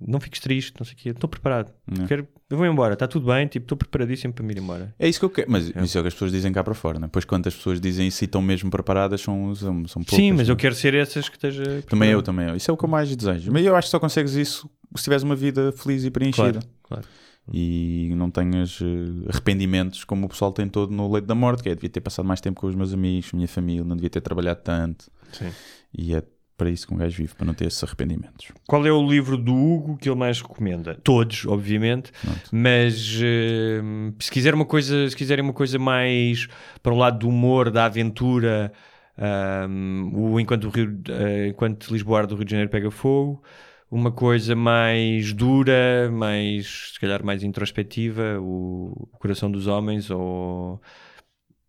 Não 0.00 0.20
fiques 0.20 0.40
triste, 0.40 0.74
não 0.78 0.84
sei 0.84 0.94
o 0.94 0.96
quê, 0.96 1.08
estou 1.10 1.28
preparado. 1.28 1.72
Não. 1.86 2.06
Quero, 2.06 2.26
eu 2.48 2.56
vou 2.56 2.66
embora, 2.66 2.94
está 2.94 3.06
tudo 3.06 3.26
bem, 3.26 3.46
tipo, 3.46 3.64
estou 3.64 3.76
preparadíssimo 3.76 4.32
para 4.32 4.44
me 4.44 4.54
ir 4.54 4.58
embora. 4.58 4.94
É 4.98 5.08
isso 5.08 5.18
que 5.18 5.24
eu 5.24 5.30
quero. 5.30 5.50
Mas 5.50 5.68
isso 5.68 5.98
é 5.98 6.00
o 6.00 6.04
que 6.04 6.08
as 6.08 6.14
pessoas 6.14 6.32
dizem 6.32 6.52
cá 6.52 6.64
para 6.64 6.74
fora, 6.74 6.98
né? 6.98 7.08
Pois 7.10 7.24
quantas 7.24 7.54
pessoas 7.54 7.80
dizem 7.80 8.08
isso 8.08 8.24
e 8.24 8.26
estão 8.26 8.40
mesmo 8.40 8.70
preparadas 8.70 9.20
são, 9.20 9.54
são, 9.54 9.86
são 9.86 10.02
poucas. 10.02 10.16
Sim, 10.16 10.32
mas 10.32 10.48
né? 10.48 10.52
eu 10.52 10.56
quero 10.56 10.74
ser 10.74 10.94
essas 10.94 11.28
que 11.28 11.36
esteja. 11.36 11.62
Também 11.64 11.82
preparado. 11.82 12.12
eu, 12.12 12.22
também 12.22 12.48
eu. 12.48 12.56
Isso 12.56 12.70
é 12.70 12.74
o 12.74 12.76
que 12.76 12.84
eu 12.84 12.88
mais 12.88 13.14
desejo. 13.14 13.52
Mas 13.52 13.64
eu 13.64 13.76
acho 13.76 13.86
que 13.86 13.90
só 13.90 14.00
consegues 14.00 14.34
isso 14.34 14.70
se 14.96 15.04
tiveres 15.04 15.22
uma 15.22 15.36
vida 15.36 15.72
feliz 15.72 16.04
e 16.04 16.10
preenchida. 16.10 16.60
Claro, 16.60 16.68
claro. 16.82 17.06
E 17.52 18.12
não 18.14 18.30
tenhas 18.30 18.78
eh, 18.80 19.28
arrependimentos 19.28 20.04
como 20.04 20.26
o 20.26 20.28
pessoal 20.28 20.52
tem 20.52 20.68
todo 20.68 20.92
no 20.92 21.10
leito 21.10 21.26
da 21.26 21.34
morte, 21.34 21.62
que 21.62 21.68
é 21.68 21.74
devia 21.74 21.90
ter 21.90 22.00
passado 22.00 22.26
mais 22.26 22.40
tempo 22.40 22.60
com 22.60 22.66
os 22.66 22.74
meus 22.74 22.92
amigos, 22.92 23.32
minha 23.32 23.48
família, 23.48 23.82
não 23.82 23.96
devia 23.96 24.10
ter 24.10 24.20
trabalhado 24.20 24.60
tanto. 24.62 25.10
Sim. 25.32 25.50
E 25.92 26.14
é 26.14 26.22
para 26.60 26.68
isso 26.68 26.86
que 26.86 26.92
um 26.92 26.98
gajo 26.98 27.16
vive, 27.16 27.34
para 27.34 27.46
não 27.46 27.54
ter 27.54 27.68
esses 27.68 27.82
arrependimentos. 27.82 28.52
Qual 28.68 28.86
é 28.86 28.92
o 28.92 29.08
livro 29.08 29.38
do 29.38 29.54
Hugo 29.54 29.96
que 29.96 30.10
ele 30.10 30.18
mais 30.18 30.42
recomenda? 30.42 30.94
Todos, 31.02 31.46
obviamente, 31.46 32.12
mas 32.52 33.18
eh, 33.22 33.80
se 34.18 34.30
quiser 34.30 34.52
uma 34.52 34.66
coisa, 34.66 35.08
se 35.08 35.16
quiserem 35.16 35.42
uma 35.42 35.54
coisa 35.54 35.78
mais 35.78 36.48
para 36.82 36.92
o 36.92 36.98
lado 36.98 37.20
do 37.20 37.30
humor, 37.30 37.70
da 37.70 37.86
aventura, 37.86 38.70
ahm, 39.16 40.12
o 40.14 40.38
enquanto, 40.38 40.64
o 40.64 40.68
Rio, 40.68 41.00
eh, 41.08 41.48
enquanto 41.48 41.90
Lisboa 41.90 42.26
do 42.26 42.34
Rio 42.34 42.44
de 42.44 42.50
Janeiro 42.50 42.70
pega 42.70 42.90
fogo, 42.90 43.42
uma 43.90 44.12
coisa 44.12 44.54
mais 44.54 45.32
dura, 45.32 46.10
mais 46.12 46.90
se 46.92 47.00
calhar 47.00 47.24
mais 47.24 47.42
introspectiva, 47.42 48.38
o, 48.38 49.08
o 49.10 49.18
Coração 49.18 49.50
dos 49.50 49.66
Homens 49.66 50.10
ou 50.10 50.78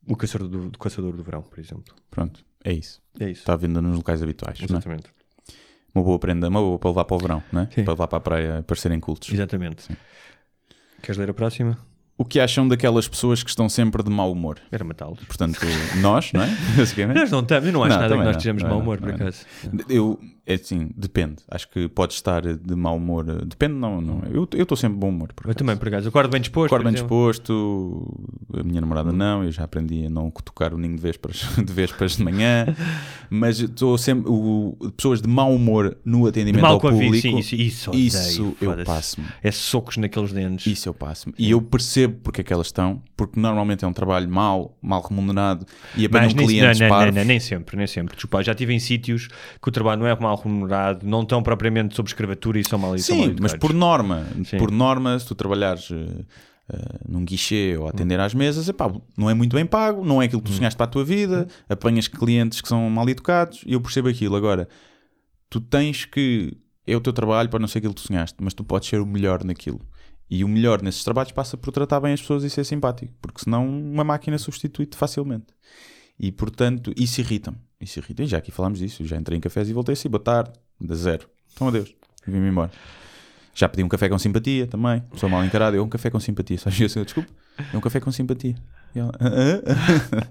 o 0.07 0.15
Caçador 0.15 0.47
do, 0.47 0.69
do 0.69 0.79
Caçador 0.79 1.15
do 1.15 1.23
Verão, 1.23 1.41
por 1.41 1.59
exemplo. 1.59 1.93
Pronto, 2.09 2.43
é 2.63 2.73
isso. 2.73 3.01
É 3.19 3.29
isso. 3.29 3.41
Está 3.41 3.53
à 3.53 3.57
venda 3.57 3.81
nos 3.81 3.95
locais 3.95 4.21
habituais. 4.21 4.59
não 4.59 4.65
é? 4.65 4.71
Exatamente. 4.71 5.09
Uma 5.93 6.03
boa 6.03 6.19
prenda, 6.19 6.47
uma 6.47 6.61
boa 6.61 6.79
para 6.79 6.89
levar 6.89 7.05
para 7.05 7.15
o 7.15 7.19
verão, 7.19 7.43
não 7.51 7.61
é? 7.61 7.69
Sim. 7.73 7.83
para 7.83 7.93
levar 7.93 8.07
para 8.07 8.17
a 8.17 8.21
praia, 8.21 8.63
para 8.63 8.75
serem 8.75 8.99
cultos. 8.99 9.31
Exatamente. 9.31 9.89
Queres 11.01 11.17
ler 11.17 11.29
a 11.29 11.33
próxima? 11.33 11.77
O 12.17 12.23
que 12.23 12.39
acham 12.39 12.67
daquelas 12.67 13.07
pessoas 13.07 13.41
que 13.41 13.49
estão 13.49 13.67
sempre 13.67 14.03
de 14.03 14.09
mau 14.09 14.31
humor? 14.31 14.59
Era 14.71 14.83
matá-los. 14.83 15.23
Portanto, 15.23 15.59
nós, 16.01 16.31
não 16.31 16.43
é? 16.43 16.47
Nós 17.15 17.31
não 17.31 17.39
estamos, 17.39 17.65
eu 17.65 17.73
não 17.73 17.83
acho 17.83 17.97
nada 17.97 18.09
que 18.09 18.15
nós 18.15 18.25
não, 18.25 18.31
estejamos 18.31 18.63
de 18.63 18.69
mau 18.69 18.79
humor, 18.79 19.01
não, 19.01 19.07
por 19.07 19.15
acaso. 19.15 19.43
Eu, 19.89 20.19
é 20.45 20.55
assim, 20.55 20.89
depende. 20.97 21.35
Acho 21.49 21.69
que 21.69 21.87
pode 21.87 22.13
estar 22.13 22.41
de 22.41 22.75
mau 22.75 22.97
humor. 22.97 23.23
Depende, 23.45 23.75
não. 23.75 24.01
não. 24.01 24.23
Eu 24.25 24.47
eu 24.53 24.63
estou 24.63 24.75
sempre 24.75 24.95
de 24.95 24.99
bom 24.99 25.09
humor. 25.09 25.29
Eu 25.45 25.53
também, 25.53 25.77
por 25.77 25.87
acaso. 25.87 26.09
Acordo 26.09 26.31
bem 26.31 26.41
disposto. 26.41 26.67
Acordo 26.67 26.83
bem 26.83 26.93
exemplo. 26.93 27.31
disposto, 27.31 28.23
a 28.53 28.63
minha 28.63 28.81
namorada 28.81 29.11
não, 29.11 29.43
eu 29.43 29.51
já 29.51 29.63
aprendi 29.63 30.05
a 30.05 30.09
não 30.09 30.31
tocar 30.31 30.73
o 30.73 30.77
ninho 30.77 30.95
de 30.95 31.01
vésperas 31.01 31.47
de, 31.63 31.71
vésperas 31.71 32.17
de 32.17 32.23
manhã, 32.23 32.65
mas 33.29 33.59
estou 33.59 33.97
sempre. 33.97 34.29
O, 34.29 34.75
pessoas 34.97 35.21
de 35.21 35.27
mau 35.27 35.53
humor 35.53 35.97
no 36.03 36.25
atendimento 36.25 36.61
mal 36.61 36.73
ao 36.73 36.79
público. 36.79 37.15
sim, 37.15 37.37
isso, 37.37 37.55
isso, 37.55 37.89
odeio, 37.91 38.07
isso 38.07 38.57
eu 38.59 38.69
foda-se. 38.69 38.85
passo-me. 38.85 39.27
É 39.43 39.51
socos 39.51 39.97
naqueles 39.97 40.33
dentes. 40.33 40.65
Isso 40.65 40.89
eu 40.89 40.93
passo-me. 40.93 41.35
E 41.37 41.51
eu 41.51 41.61
percebo 41.61 42.19
porque 42.23 42.41
é 42.41 42.43
que 42.43 42.51
elas 42.51 42.67
estão, 42.67 43.01
porque 43.15 43.39
normalmente 43.39 43.85
é 43.85 43.87
um 43.87 43.93
trabalho 43.93 44.27
mal, 44.27 44.75
mal 44.81 45.01
remunerado 45.01 45.65
e 45.95 46.05
apanham 46.05 46.25
Mas 46.25 46.33
nem, 46.33 46.61
não, 46.61 46.73
não, 46.73 47.05
não, 47.05 47.11
não, 47.11 47.25
nem 47.25 47.39
sempre, 47.39 47.77
nem 47.77 47.87
sempre. 47.87 48.15
Desculpa, 48.15 48.43
já 48.43 48.53
estive 48.53 48.73
em 48.73 48.79
sítios 48.79 49.27
que 49.61 49.69
o 49.69 49.71
trabalho 49.71 50.01
não 50.01 50.07
é 50.07 50.19
mal 50.19 50.30
remunerado, 50.35 51.05
não 51.05 51.21
estão 51.21 51.41
propriamente 51.41 51.95
sob 51.95 52.07
escravatura 52.07 52.59
e 52.59 52.63
são 52.63 52.79
mal 52.79 52.97
são 52.97 53.15
mal 53.15 53.25
Sim, 53.25 53.35
mas 53.39 53.53
educados. 53.53 53.57
por 53.59 53.73
norma, 53.73 54.27
Sim. 54.43 54.57
por 54.57 54.71
norma, 54.71 55.17
se 55.17 55.25
tu 55.25 55.35
trabalhares 55.35 55.89
eh, 55.91 56.25
num 57.07 57.25
guichê 57.25 57.75
ou 57.77 57.87
atender 57.87 58.19
às 58.19 58.33
mesas, 58.33 58.69
epá, 58.69 58.89
não 59.17 59.29
é 59.29 59.33
muito 59.33 59.55
bem 59.55 59.65
pago, 59.65 60.05
não 60.05 60.21
é 60.21 60.25
aquilo 60.25 60.41
que 60.41 60.49
tu 60.49 60.55
sonhaste 60.55 60.77
para 60.77 60.85
a 60.85 60.89
tua 60.89 61.03
vida, 61.03 61.47
apanhas 61.67 62.07
clientes 62.07 62.61
que 62.61 62.67
são 62.67 62.89
mal 62.89 63.07
educados 63.09 63.61
e 63.65 63.73
eu 63.73 63.81
percebo 63.81 64.07
aquilo. 64.07 64.35
Agora, 64.35 64.69
tu 65.49 65.59
tens 65.59 66.05
que. 66.05 66.57
É 66.87 66.95
o 66.95 67.01
teu 67.01 67.13
trabalho 67.13 67.49
para 67.49 67.59
não 67.59 67.67
ser 67.67 67.77
aquilo 67.77 67.93
que 67.93 68.01
tu 68.01 68.07
sonhaste, 68.07 68.37
mas 68.41 68.53
tu 68.53 68.63
podes 68.63 68.87
ser 68.89 68.99
o 69.01 69.05
melhor 69.05 69.43
naquilo. 69.43 69.81
E 70.29 70.43
o 70.43 70.47
melhor 70.47 70.81
nesses 70.81 71.03
trabalhos 71.03 71.31
passa 71.33 71.57
por 71.57 71.71
tratar 71.71 71.99
bem 71.99 72.13
as 72.13 72.21
pessoas 72.21 72.43
e 72.43 72.49
ser 72.49 72.63
simpático, 72.63 73.13
porque 73.21 73.43
senão 73.43 73.67
uma 73.67 74.03
máquina 74.03 74.37
substitui-te 74.37 74.95
facilmente. 74.95 75.47
E 76.23 76.31
portanto, 76.31 76.93
isso 76.95 77.19
irrita-me. 77.19 77.57
Isso 77.81 77.97
irrita. 77.97 78.21
E 78.21 78.27
já 78.27 78.37
aqui 78.37 78.51
falámos 78.51 78.77
disso. 78.77 79.01
Eu 79.01 79.07
já 79.07 79.17
entrei 79.17 79.35
em 79.39 79.41
cafés 79.41 79.67
e 79.67 79.73
voltei 79.73 79.93
assim, 79.93 80.07
boa 80.07 80.21
tarde, 80.23 80.51
da 80.79 80.93
zero. 80.93 81.27
Então 81.51 81.67
adeus. 81.67 81.95
E 82.27 82.29
vim-me 82.29 82.47
embora. 82.47 82.69
Já 83.55 83.67
pedi 83.67 83.83
um 83.83 83.89
café 83.89 84.07
com 84.07 84.19
simpatia 84.19 84.67
também. 84.67 85.01
Sou 85.15 85.27
mal 85.27 85.43
encarado. 85.43 85.75
Eu 85.75 85.83
um 85.83 85.89
café 85.89 86.11
com 86.11 86.19
simpatia. 86.19 86.59
Só 86.59 86.69
eu 86.69 86.85
assim, 86.85 87.03
desculpe. 87.03 87.27
É 87.73 87.75
um 87.75 87.81
café 87.81 87.99
com 87.99 88.11
simpatia. 88.11 88.55
E 88.95 88.99
ela, 88.99 89.11
"Ah, 89.19 90.27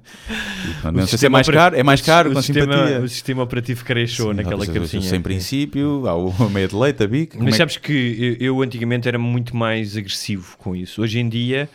ah." 0.85 0.93
Não 0.93 1.07
sei 1.09 1.19
se 1.19 1.27
é 1.27 1.29
mais 1.29 1.49
caro. 1.49 1.75
É 1.77 1.83
mais 1.83 2.01
caro 2.01 2.31
o 2.31 2.35
com 2.35 2.41
sistema, 2.41 2.73
simpatia. 2.73 3.01
O 3.01 3.09
sistema 3.09 3.43
operativo 3.43 3.85
Sim, 4.09 4.33
naquela 4.33 4.65
cabecinha. 4.65 5.03
Sem 5.03 5.21
princípio, 5.21 6.07
há 6.07 6.15
o 6.15 6.33
meia 6.51 6.69
de 6.69 6.77
leite, 6.77 7.03
a 7.03 7.07
bico. 7.09 7.37
Mas 7.39 7.49
é 7.49 7.51
que- 7.51 7.57
sabes 7.57 7.77
que 7.79 8.37
eu, 8.41 8.47
eu 8.47 8.63
antigamente 8.63 9.09
era 9.09 9.19
muito 9.19 9.57
mais 9.57 9.97
agressivo 9.97 10.57
com 10.57 10.75
isso. 10.77 11.03
Hoje 11.03 11.19
em 11.19 11.29
dia 11.29 11.69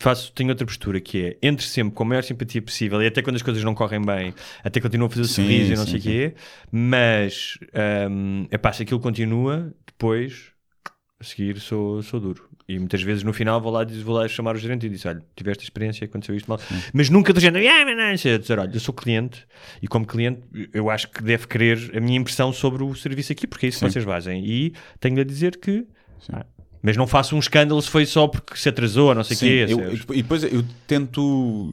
faço, 0.00 0.32
tenho 0.32 0.50
outra 0.50 0.66
postura 0.66 1.00
que 1.00 1.26
é 1.26 1.38
entre 1.48 1.64
sempre 1.66 1.94
com 1.94 2.02
a 2.02 2.06
maior 2.06 2.22
simpatia 2.22 2.60
possível 2.62 3.02
e 3.02 3.06
até 3.06 3.22
quando 3.22 3.36
as 3.36 3.42
coisas 3.42 3.62
não 3.64 3.74
correm 3.74 4.00
bem, 4.04 4.34
até 4.62 4.80
continuo 4.80 5.06
a 5.06 5.10
fazer 5.10 5.22
o 5.22 5.28
Sim, 5.28 5.34
sorriso 5.34 5.72
e 5.72 5.76
não 5.76 5.86
sim, 5.86 5.90
sei 5.90 6.00
o 6.00 6.02
sim. 6.02 6.02
quê, 6.02 6.34
mas 6.70 7.58
hum, 8.10 8.46
epá, 8.50 8.72
se 8.72 8.82
aquilo 8.82 9.00
continua, 9.00 9.72
depois 9.86 10.52
a 11.20 11.24
seguir 11.24 11.60
sou, 11.60 12.02
sou 12.02 12.20
duro. 12.20 12.48
E 12.68 12.78
muitas 12.78 13.02
vezes 13.02 13.22
no 13.22 13.32
final 13.32 13.60
vou 13.60 13.70
lá, 13.72 13.84
diz- 13.84 14.02
vou 14.02 14.14
lá 14.16 14.26
chamar 14.26 14.54
o 14.56 14.58
gerente 14.58 14.86
e 14.86 14.88
dizer: 14.88 15.08
Olha, 15.08 15.22
tiveste 15.36 15.64
experiência, 15.64 16.04
aconteceu 16.04 16.34
isto 16.34 16.48
mal. 16.48 16.58
Mas 16.92 17.10
nunca 17.10 17.32
do 17.32 17.40
género, 17.40 17.66
ah, 17.68 17.84
mas 17.84 17.96
não, 17.96 18.16
sei", 18.16 18.38
dizer: 18.38 18.58
Olha, 18.58 18.70
eu 18.74 18.80
sou 18.80 18.94
cliente 18.94 19.46
e 19.82 19.86
como 19.88 20.06
cliente 20.06 20.42
eu 20.72 20.90
acho 20.90 21.10
que 21.10 21.22
deve 21.22 21.46
querer 21.46 21.96
a 21.96 22.00
minha 22.00 22.18
impressão 22.18 22.52
sobre 22.52 22.82
o 22.82 22.94
serviço 22.94 23.32
aqui, 23.32 23.46
porque 23.46 23.66
é 23.66 23.68
isso 23.68 23.78
que 23.80 23.88
Sim. 23.88 23.90
vocês 23.90 24.04
fazem. 24.04 24.44
E 24.46 24.72
tenho-lhe 25.00 25.20
a 25.20 25.24
dizer 25.24 25.58
que. 25.58 25.86
ah, 26.32 26.46
mas 26.84 26.98
não 26.98 27.06
faço 27.06 27.34
um 27.34 27.38
escândalo 27.38 27.80
se 27.80 27.88
foi 27.88 28.04
só 28.04 28.28
porque 28.28 28.54
se 28.56 28.68
atrasou, 28.68 29.08
ou 29.08 29.14
não 29.14 29.24
sei 29.24 29.36
o 29.36 29.40
quê. 29.40 29.66
eu- 29.72 29.78
sabes? 29.78 30.02
e 30.10 30.22
depois 30.22 30.44
eu 30.44 30.62
tento 30.86 31.72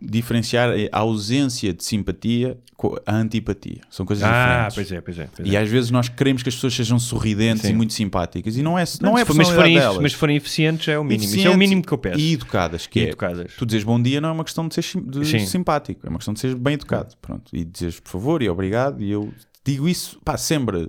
diferenciar 0.00 0.70
a 0.92 0.98
ausência 1.00 1.72
de 1.72 1.84
simpatia 1.84 2.56
com 2.76 2.96
a 3.04 3.14
antipatia. 3.16 3.80
São 3.90 4.06
coisas 4.06 4.22
ah, 4.24 4.68
diferentes. 4.68 4.74
pois 4.76 4.92
é, 4.92 5.00
pois 5.00 5.18
é. 5.18 5.28
Pois 5.34 5.48
E 5.48 5.56
é. 5.56 5.60
às 5.60 5.68
vezes 5.68 5.90
nós 5.90 6.08
queremos 6.08 6.44
que 6.44 6.48
as 6.48 6.54
pessoas 6.54 6.74
sejam 6.74 6.96
sorridentes 7.00 7.62
Sim. 7.62 7.70
e 7.70 7.74
muito 7.74 7.92
simpáticas. 7.92 8.56
E 8.56 8.62
não 8.62 8.78
é, 8.78 8.84
não, 9.00 9.18
é 9.18 9.22
a 9.22 9.26
mas, 9.34 9.48
se 9.48 9.54
forem, 9.54 9.74
delas. 9.78 9.98
mas 10.00 10.12
se 10.12 10.18
forem 10.18 10.36
eficientes 10.36 10.86
é 10.86 10.96
o 10.98 11.02
mínimo. 11.04 11.34
Isso 11.34 11.46
é 11.46 11.50
o 11.50 11.58
mínimo 11.58 11.82
que 11.82 11.92
eu 11.92 11.98
peço. 11.98 12.20
E 12.20 12.32
educadas, 12.34 12.86
que 12.86 13.00
E 13.00 13.02
é, 13.04 13.08
educadas. 13.08 13.52
tu 13.58 13.66
dizes 13.66 13.82
bom 13.82 14.00
dia 14.00 14.20
não 14.20 14.28
é 14.28 14.32
uma 14.32 14.44
questão 14.44 14.68
de 14.68 14.74
ser 14.74 14.82
de 15.02 15.24
Sim. 15.26 15.44
simpático, 15.44 16.06
é 16.06 16.08
uma 16.08 16.18
questão 16.18 16.32
de 16.34 16.38
ser 16.38 16.54
bem 16.54 16.74
educado. 16.74 17.14
Pronto. 17.20 17.50
E 17.52 17.64
dizes 17.64 17.98
por 17.98 18.10
favor 18.10 18.42
e 18.42 18.48
obrigado. 18.48 19.02
E 19.02 19.10
eu 19.10 19.32
digo 19.64 19.88
isso, 19.88 20.20
pá, 20.24 20.36
sempre. 20.36 20.88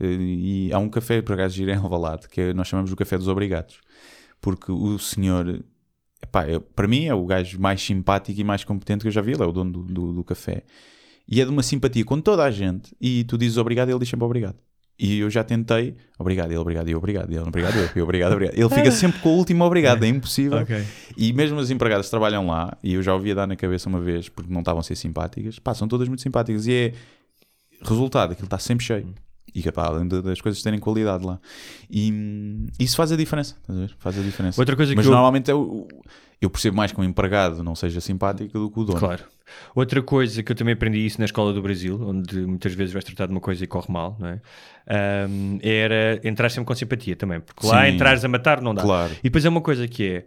E 0.00 0.70
há 0.72 0.78
um 0.78 0.88
café, 0.88 1.20
por 1.22 1.34
acaso, 1.34 1.54
girei 1.54 1.74
em 1.74 1.78
Alvalade, 1.78 2.28
que 2.28 2.40
é- 2.40 2.54
nós 2.54 2.68
chamamos 2.68 2.92
o 2.92 2.96
café 2.96 3.16
dos 3.18 3.28
obrigados. 3.28 3.80
Porque 4.40 4.70
o 4.70 4.98
senhor, 4.98 5.64
epá, 6.22 6.44
é- 6.46 6.58
para 6.60 6.86
mim, 6.86 7.06
é 7.06 7.14
o 7.14 7.24
gajo 7.26 7.60
mais 7.60 7.82
simpático 7.82 8.40
e 8.40 8.44
mais 8.44 8.64
competente 8.64 9.02
que 9.02 9.08
eu 9.08 9.12
já 9.12 9.20
vi. 9.20 9.32
Ele 9.32 9.42
é 9.42 9.46
o 9.46 9.52
dono 9.52 9.72
do, 9.72 9.82
do, 9.82 10.12
do 10.14 10.24
café. 10.24 10.62
E 11.26 11.40
é 11.40 11.44
de 11.44 11.50
uma 11.50 11.62
simpatia 11.62 12.04
com 12.04 12.20
toda 12.20 12.44
a 12.44 12.50
gente. 12.50 12.94
E 13.00 13.24
tu 13.24 13.36
dizes 13.36 13.56
obrigado 13.58 13.88
e 13.88 13.92
ele 13.92 13.98
diz 13.98 14.08
sempre 14.08 14.24
obrigado. 14.24 14.56
E 15.00 15.20
eu 15.20 15.30
já 15.30 15.44
tentei, 15.44 15.94
obrigado, 16.18 16.50
ele 16.50 16.58
obrigado, 16.58 16.88
eu 16.88 16.98
obrigado, 16.98 17.30
ele 17.30 17.38
obrigado, 17.38 17.76
eu, 17.76 17.88
eu 17.94 18.02
obrigado, 18.02 18.32
obrigado. 18.32 18.58
Ele 18.58 18.68
fica 18.68 18.90
sempre 18.90 19.20
com 19.20 19.28
o 19.28 19.36
último 19.36 19.62
obrigado, 19.64 20.02
é 20.04 20.08
impossível. 20.08 20.58
Ok. 20.58 20.82
E 21.16 21.32
mesmo 21.32 21.58
as 21.60 21.70
empregadas 21.70 22.06
que 22.06 22.10
trabalham 22.10 22.46
lá, 22.48 22.76
e 22.82 22.94
eu 22.94 23.02
já 23.02 23.14
ouvi 23.14 23.30
a 23.30 23.34
dar 23.34 23.46
na 23.46 23.54
cabeça 23.54 23.88
uma 23.88 24.00
vez 24.00 24.28
porque 24.28 24.52
não 24.52 24.58
estavam 24.58 24.80
a 24.80 24.82
ser 24.82 24.96
simpáticas, 24.96 25.58
pá, 25.60 25.72
são 25.72 25.86
todas 25.86 26.08
muito 26.08 26.20
simpáticas. 26.22 26.66
E 26.66 26.72
é 26.72 26.92
resultado, 27.82 28.32
aquilo 28.32 28.46
está 28.46 28.58
sempre 28.58 28.84
cheio. 28.84 29.14
E 29.54 29.72
pá, 29.72 29.86
além 29.86 30.06
das 30.08 30.40
coisas 30.40 30.62
terem 30.62 30.78
qualidade 30.78 31.24
lá. 31.24 31.38
E 31.90 32.12
isso 32.78 32.96
faz 32.96 33.10
a 33.12 33.16
diferença? 33.16 33.56
Faz 33.98 34.18
a 34.18 34.22
diferença. 34.22 34.60
Outra 34.60 34.76
coisa 34.76 34.94
Mas 34.94 35.04
que 35.04 35.08
eu- 35.08 35.12
normalmente 35.14 35.50
é 35.50 35.54
o- 35.54 35.86
eu 36.40 36.48
percebo 36.50 36.76
mais 36.76 36.92
que 36.92 37.00
um 37.00 37.04
empregado 37.04 37.62
não 37.64 37.74
seja 37.74 38.00
simpático 38.00 38.58
do 38.58 38.70
que 38.70 38.78
o 38.80 38.84
dono. 38.84 38.98
Claro. 38.98 39.24
Outra 39.74 40.00
coisa 40.02 40.42
que 40.42 40.52
eu 40.52 40.56
também 40.56 40.74
aprendi 40.74 41.04
isso 41.04 41.18
na 41.18 41.24
escola 41.24 41.52
do 41.52 41.60
Brasil, 41.62 41.98
onde 42.00 42.36
muitas 42.46 42.74
vezes 42.74 42.92
vais 42.92 43.04
tratar 43.04 43.26
de 43.26 43.32
uma 43.32 43.40
coisa 43.40 43.64
e 43.64 43.66
corre 43.66 43.90
mal, 43.92 44.16
não 44.20 44.28
é? 44.28 44.40
Ahm, 44.86 45.58
era 45.62 46.20
entrar 46.22 46.48
sempre 46.50 46.66
com 46.66 46.74
simpatia 46.74 47.16
também, 47.16 47.40
porque 47.40 47.66
lá 47.66 47.86
Sim. 47.86 47.94
entrares 47.94 48.24
a 48.24 48.28
matar 48.28 48.60
não 48.60 48.74
dá. 48.74 48.82
Claro. 48.82 49.12
E 49.18 49.22
depois 49.24 49.44
é 49.44 49.48
uma 49.48 49.60
coisa 49.62 49.88
que 49.88 50.04
é 50.06 50.26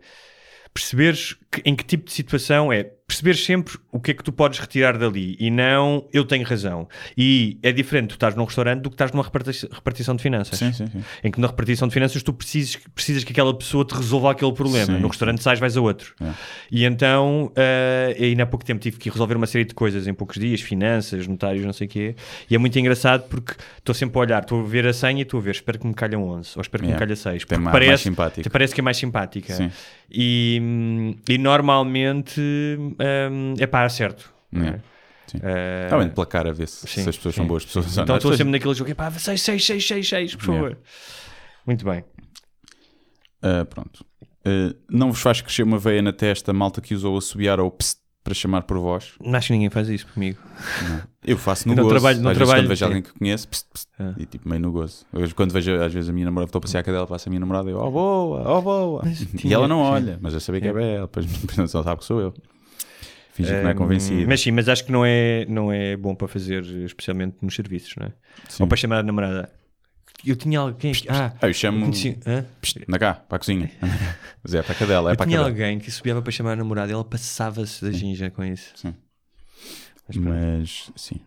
perceberes 0.73 1.35
que- 1.52 1.61
em 1.65 1.76
que 1.76 1.84
tipo 1.84 2.06
de 2.06 2.11
situação 2.14 2.72
é 2.72 2.91
perceberes 3.11 3.43
sempre 3.43 3.77
o 3.91 3.99
que 3.99 4.11
é 4.11 4.13
que 4.13 4.23
tu 4.23 4.31
podes 4.31 4.57
retirar 4.57 4.97
dali 4.97 5.35
e 5.38 5.51
não 5.51 6.07
eu 6.13 6.23
tenho 6.23 6.45
razão. 6.45 6.88
E 7.17 7.59
é 7.61 7.71
diferente 7.73 8.07
tu 8.09 8.13
estás 8.13 8.35
num 8.35 8.45
restaurante 8.45 8.81
do 8.81 8.89
que 8.89 8.93
estás 8.95 9.11
numa 9.11 9.23
reparti- 9.23 9.67
repartição 9.69 10.15
de 10.15 10.23
finanças. 10.23 10.57
Sim, 10.57 10.71
sim, 10.71 10.88
sim. 10.88 11.03
Em 11.21 11.29
que 11.29 11.39
na 11.39 11.47
repartição 11.47 11.88
de 11.89 11.93
finanças 11.93 12.23
tu 12.23 12.31
precisas, 12.33 12.77
precisas 12.95 13.23
que 13.25 13.33
aquela 13.33 13.53
pessoa 13.53 13.83
te 13.83 13.93
resolva 13.93 14.31
aquele 14.31 14.53
problema. 14.53 14.97
No 14.97 15.09
restaurante 15.09 15.43
sais, 15.43 15.59
vais 15.59 15.75
a 15.75 15.81
outro. 15.81 16.15
É. 16.21 16.31
E 16.71 16.85
então, 16.85 17.51
eh, 17.55 18.15
ainda 18.19 18.43
há 18.43 18.45
pouco 18.45 18.63
tempo 18.63 18.79
tive 18.79 18.97
que 18.97 19.09
resolver 19.09 19.35
uma 19.35 19.47
série 19.47 19.65
de 19.65 19.73
coisas 19.73 20.07
em 20.07 20.13
poucos 20.13 20.38
dias, 20.39 20.61
finanças, 20.61 21.27
notários, 21.27 21.65
não 21.65 21.73
sei 21.73 21.88
o 21.88 21.89
quê. 21.89 22.15
E 22.49 22.55
é 22.55 22.57
muito 22.57 22.79
engraçado 22.79 23.27
porque 23.27 23.53
estou 23.77 23.93
sempre 23.93 24.17
a 24.17 24.21
olhar, 24.21 24.41
estou 24.41 24.61
a 24.61 24.63
ver 24.63 24.88
a 24.88 24.93
senha 24.93 25.19
e 25.19 25.23
estou 25.23 25.39
a 25.39 25.43
ver, 25.43 25.51
espero 25.51 25.77
que 25.77 25.85
me 25.88 25.93
calham 25.93 26.23
11 26.23 26.51
ou 26.55 26.61
espero 26.61 26.81
que 26.83 26.88
me 26.88 26.93
Yeah. 26.93 27.05
calha 27.05 27.15
6. 27.15 27.43
Tem 27.43 27.57
Porque 27.57 27.63
mais- 27.63 27.73
mais 27.75 28.09
parece, 28.15 28.41
te 28.41 28.49
parece 28.49 28.73
que 28.73 28.79
é 28.81 28.83
mais 28.83 28.97
simpática. 28.97 29.53
Sim. 29.53 29.69
E, 30.13 31.15
e 31.29 31.38
normalmente 31.38 32.39
hum, 32.41 33.53
é 33.57 33.65
pá, 33.67 33.88
certo. 33.89 34.33
é? 34.53 34.79
Sim. 35.27 35.39
Eh, 35.41 35.83
Está 35.85 35.97
bem 35.97 36.09
de 36.09 36.13
placar 36.13 36.45
a 36.45 36.51
ver 36.51 36.67
se, 36.67 36.85
sim, 36.88 37.03
se 37.03 37.09
as 37.09 37.15
pessoas 37.15 37.35
sim. 37.35 37.39
são 37.39 37.47
boas 37.47 37.63
pessoas 37.63 37.97
então 37.97 38.17
estou 38.17 38.33
sempre 38.35 38.51
naquele 38.51 38.73
jogo, 38.73 38.93
pá, 38.93 39.09
6, 39.09 39.41
6, 39.41 39.65
6, 39.65 39.88
6, 39.88 40.09
6, 40.09 40.35
por 40.35 40.45
favor. 40.45 40.69
Yeah. 40.71 40.79
Muito 41.65 41.85
bem. 41.85 42.03
Ah, 43.41 43.65
pronto. 43.65 44.05
Ah, 44.45 44.75
não 44.89 45.11
vos 45.11 45.21
faz 45.21 45.39
crescer 45.41 45.63
uma 45.63 45.77
veia 45.77 46.01
na 46.01 46.11
testa, 46.11 46.51
malta 46.51 46.81
que 46.81 46.93
usou 46.93 47.17
assobiar 47.17 47.59
ou 47.59 47.71
psst 47.71 48.01
para 48.23 48.34
chamar 48.34 48.61
por 48.64 48.77
vós? 48.77 49.14
Não 49.23 49.35
acho 49.35 49.48
que 49.48 49.53
ninguém 49.53 49.69
faz 49.69 49.89
isso 49.89 50.06
comigo. 50.14 50.38
Eu 51.26 51.38
faço 51.38 51.65
no 51.68 51.73
Eu 51.73 51.77
não 51.77 51.84
gozo. 51.84 51.95
trabalho- 51.95 52.22
não 52.22 52.30
às 52.31 52.38
vezes 52.38 52.48
trabalho- 52.49 52.64
quando 52.64 52.69
vejo 52.69 52.85
alguém 52.85 53.02
que 53.02 53.14
conheço, 53.14 53.48
psst, 53.48 53.68
psst, 53.73 53.89
Ah. 53.99 54.14
e 54.18 54.26
tipo 54.26 54.48
meio 54.48 54.61
no 54.61 54.72
gozo. 54.72 55.06
Quando 55.35 55.52
vejo, 55.52 55.73
às 55.81 55.93
vezes, 55.93 56.10
a 56.10 56.14
minha 56.14 56.26
namorada, 56.26 56.49
estou 56.49 56.60
a 56.60 56.61
passear 56.61 56.81
a 56.81 56.84
cadela, 56.84 57.07
passa 57.07 57.27
a 57.27 57.31
minha 57.31 57.39
namorada 57.39 57.69
e 57.69 57.73
eu, 57.73 57.80
oh 57.80 57.89
boa, 57.91 58.43
oh 58.57 58.61
boa. 58.61 59.02
Mas 59.03 59.22
E 59.43 59.53
ela 59.53 59.68
não 59.68 59.84
sim. 59.84 59.89
olha, 59.91 60.19
mas 60.22 60.34
eu 60.34 60.39
sabia 60.39 60.61
que 60.61 60.68
é 60.68 60.69
ela, 60.95 61.02
depois 61.07 61.26
depois 61.27 61.57
ela 61.57 61.84
sabe 61.84 61.99
que 61.99 62.06
sou 62.06 62.19
eu. 62.22 62.34
Finge 63.34 63.49
que 63.49 63.61
não 63.61 63.69
é 63.69 63.73
Hum, 63.73 63.76
convencido. 63.77 64.27
Mas 64.27 64.41
sim, 64.41 64.52
mas 64.52 64.68
acho 64.68 64.84
que 64.85 64.91
não 64.91 65.06
é, 65.06 65.45
não 65.48 65.72
é 65.72 65.95
bom 65.95 66.14
para 66.14 66.27
fazer, 66.27 66.64
especialmente 66.85 67.38
nos 67.41 67.56
serviços, 67.56 67.93
não 67.98 68.07
é? 68.07 68.11
Sim. 68.49 68.64
Ou 68.64 68.68
para 68.68 68.77
chamar 68.77 68.98
a 68.99 69.03
namorada. 69.03 69.49
Eu 70.26 70.35
tinha 70.35 70.60
alguém 70.60 70.93
que. 70.93 71.10
Ah, 71.10 71.34
eu 71.41 71.53
chamo 71.53 71.85
conheci- 71.85 72.19
hã? 72.26 72.45
psst, 72.61 72.84
na 72.88 72.99
cá, 72.99 73.14
para 73.15 73.38
a 73.38 73.39
cozinha. 73.39 73.72
Mas 74.43 74.53
é 74.53 74.61
para 74.61 74.73
a 74.73 74.76
cadela, 74.76 75.10
é 75.10 75.14
eu 75.14 75.18
para 75.18 75.26
tinha 75.26 75.38
cadela. 75.38 75.49
alguém 75.53 75.80
que 75.80 75.89
subiava 75.91 76.22
para 76.22 76.31
chamar 76.31 76.53
a 76.53 76.56
namorada 76.56 76.91
e 76.91 76.93
ela 76.93 77.03
passava-se 77.03 77.84
da 77.84 77.91
ginja 77.91 78.30
com 78.30 78.43
isso. 78.43 78.72
Sim. 78.76 78.93
Mas. 80.07 80.18
Mas 80.18 80.91
sim. 80.95 81.19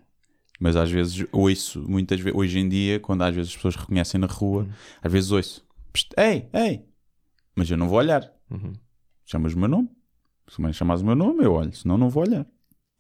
Mas 0.61 0.77
às 0.77 0.91
vezes 0.91 1.27
ouço, 1.33 1.83
muitas 1.89 2.21
vezes, 2.21 2.39
hoje 2.39 2.59
em 2.59 2.69
dia, 2.69 3.01
quando 3.01 3.23
às 3.23 3.35
vezes 3.35 3.51
as 3.51 3.57
pessoas 3.57 3.75
reconhecem 3.77 4.21
na 4.21 4.27
rua, 4.29 4.63
Uhum. 4.63 4.71
às 5.03 5.13
vezes 5.13 5.31
ouço, 5.33 5.65
"Psst, 5.93 6.13
ei, 6.17 6.49
ei, 6.53 6.85
mas 7.57 7.69
eu 7.71 7.77
não 7.77 7.89
vou 7.89 7.99
olhar. 7.99 8.31
Uhum. 8.51 8.73
Chamas 9.27 9.55
o 9.55 9.59
meu 9.59 9.69
nome. 9.69 9.89
Se 10.49 10.61
me 10.63 10.73
chamas 10.73 11.01
o 11.03 11.05
meu 11.05 11.15
nome, 11.17 11.43
eu 11.45 11.53
olho, 11.53 11.75
senão 11.75 11.99
não 11.99 12.09
vou 12.09 12.23
olhar. 12.23 12.47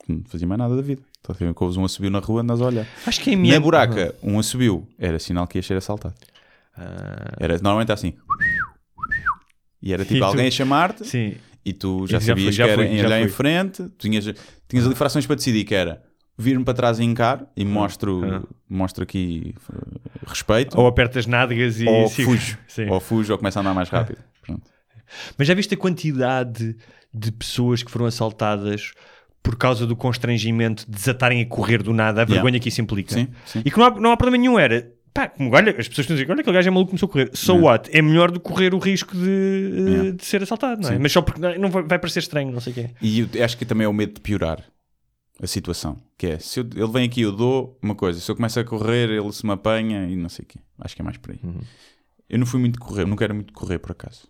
Não 0.08 0.22
fazia 0.26 0.46
mais 0.48 0.58
nada 0.58 0.74
da 0.74 0.82
vida. 0.82 1.02
Então, 1.24 1.34
se 1.34 1.42
ouves 1.58 1.76
um 1.78 1.84
assobio 1.86 2.10
na 2.10 2.18
rua, 2.18 2.42
andas 2.42 2.60
a 2.60 2.66
olhar. 2.66 2.86
Acho 3.06 3.18
que 3.20 3.30
em 3.30 3.36
Na 3.36 3.40
minha 3.42 3.58
buraca, 3.60 4.14
um 4.22 4.38
assobio 4.38 4.86
era 4.98 5.18
sinal 5.18 5.46
que 5.46 5.56
ia 5.58 5.62
ser 5.62 5.76
assaltado. 5.78 6.14
Ah, 6.76 7.32
Era 7.40 7.54
normalmente 7.54 7.92
assim. 7.92 8.12
E 9.82 9.92
era 9.92 10.02
tipo 10.04 10.16
E 10.16 10.18
tu- 10.18 10.24
alguém 10.24 10.46
a 10.46 10.50
chamar-te 10.50 11.06
sim. 11.06 11.34
e 11.64 11.72
tu 11.72 12.06
já 12.06 12.18
Já 12.18 12.26
sabias 12.26 12.54
já 12.54 12.64
que 12.64 12.70
era 12.70 12.82
fui, 12.82 12.92
em 12.92 12.98
já 12.98 13.06
olhar 13.06 13.20
em 13.20 13.28
fui. 13.28 13.32
frente, 13.32 13.88
tinhas, 13.98 14.24
tinhas 14.68 14.86
ali 14.86 14.94
frações 14.94 15.26
para 15.26 15.36
decidir 15.36 15.64
que 15.64 15.74
era 15.74 16.02
vir-me 16.36 16.64
para 16.64 16.74
trás 16.74 16.98
e 16.98 17.04
encar 17.04 17.46
e 17.56 17.64
mostro, 17.64 18.22
Ah. 18.24 18.42
mostro 18.68 19.02
aqui 19.04 19.54
uh, 19.72 20.00
respeito, 20.26 20.78
Ou 20.78 20.86
aperta 20.86 21.18
as 21.18 21.26
nádegas 21.26 21.80
e. 21.80 21.86
ou 21.88 22.08
sigo. 22.08 22.30
fujo, 22.32 22.58
Sim. 22.66 22.88
ou 22.90 22.98
fujo 23.00 23.32
ou 23.32 23.38
começo 23.38 23.58
a 23.58 23.62
andar 23.62 23.74
mais 23.74 23.88
rápido. 23.88 24.18
Pronto. 24.42 24.62
Mas 25.38 25.46
já 25.46 25.54
viste 25.54 25.74
a 25.74 25.76
quantidade 25.76 26.76
de 27.12 27.30
pessoas 27.32 27.82
que 27.82 27.90
foram 27.90 28.06
assaltadas 28.06 28.92
por 29.44 29.54
causa 29.56 29.86
do 29.86 29.94
constrangimento 29.94 30.84
de 30.86 30.90
desatarem 30.90 31.40
a 31.40 31.46
correr 31.46 31.82
do 31.82 31.92
nada, 31.92 32.22
a 32.22 32.24
vergonha 32.24 32.58
que 32.58 32.68
isso 32.70 32.80
implica? 32.80 33.14
Sim, 33.14 33.28
sim. 33.46 33.62
E 33.64 33.70
que 33.70 33.78
não 33.78 33.84
há, 33.84 33.90
não 34.00 34.10
há 34.10 34.16
problema 34.16 34.40
nenhum, 34.40 34.58
era. 34.58 34.90
Pá, 35.12 35.28
como, 35.28 35.54
olha, 35.54 35.70
as 35.78 35.86
pessoas 35.86 35.98
estão 36.06 36.14
a 36.16 36.18
dizer, 36.18 36.32
olha, 36.32 36.40
aquele 36.40 36.56
gajo 36.56 36.66
é 36.66 36.70
maluco, 36.72 36.90
começou 36.90 37.06
a 37.08 37.12
correr. 37.12 37.30
So 37.34 37.54
what? 37.60 37.88
É 37.96 38.02
melhor 38.02 38.32
do 38.32 38.40
que 38.40 38.48
correr 38.48 38.74
o 38.74 38.78
risco 38.78 39.14
de, 39.16 39.22
eh, 39.30 39.90
Yeah. 39.90 40.10
de 40.12 40.24
ser 40.24 40.42
assaltado, 40.42 40.80
não 40.82 40.88
é? 40.88 40.92
Sim. 40.94 40.98
Mas 40.98 41.12
só 41.12 41.22
porque 41.22 41.40
não, 41.40 41.56
não 41.56 41.70
vai, 41.70 41.82
vai 41.84 41.98
parecer 42.00 42.18
estranho, 42.18 42.50
não 42.50 42.58
sei 42.60 42.72
o 42.72 42.74
quê. 42.74 42.90
E 43.00 43.20
eu 43.20 43.44
acho 43.44 43.56
que 43.56 43.64
também 43.64 43.84
é 43.84 43.88
o 43.88 43.92
medo 43.92 44.14
de 44.14 44.20
piorar 44.20 44.64
a 45.40 45.46
situação. 45.46 45.98
Que 46.18 46.26
é, 46.28 46.38
se 46.40 46.58
eu- 46.58 46.68
ele 46.74 46.88
vem 46.90 47.04
aqui, 47.06 47.20
eu 47.20 47.30
dou 47.30 47.78
uma 47.80 47.94
coisa. 47.94 48.18
Se 48.18 48.28
eu 48.28 48.34
começo 48.34 48.58
a 48.58 48.64
correr, 48.64 49.08
ele 49.10 49.32
se 49.32 49.46
me 49.46 49.52
apanha 49.52 50.04
e 50.08 50.16
não 50.16 50.28
sei 50.28 50.42
o 50.44 50.48
quê. 50.48 50.58
Acho 50.80 50.96
que 50.96 51.02
é 51.02 51.04
mais 51.04 51.16
por 51.18 51.30
aí. 51.30 51.38
Uhum. 51.44 51.60
Eu 52.28 52.38
não 52.40 52.46
fui 52.46 52.58
muito 52.58 52.80
correr, 52.80 53.04
nunca 53.06 53.22
era 53.24 53.34
muito 53.34 53.52
correr, 53.52 53.78
por 53.78 53.92
acaso. 53.92 54.26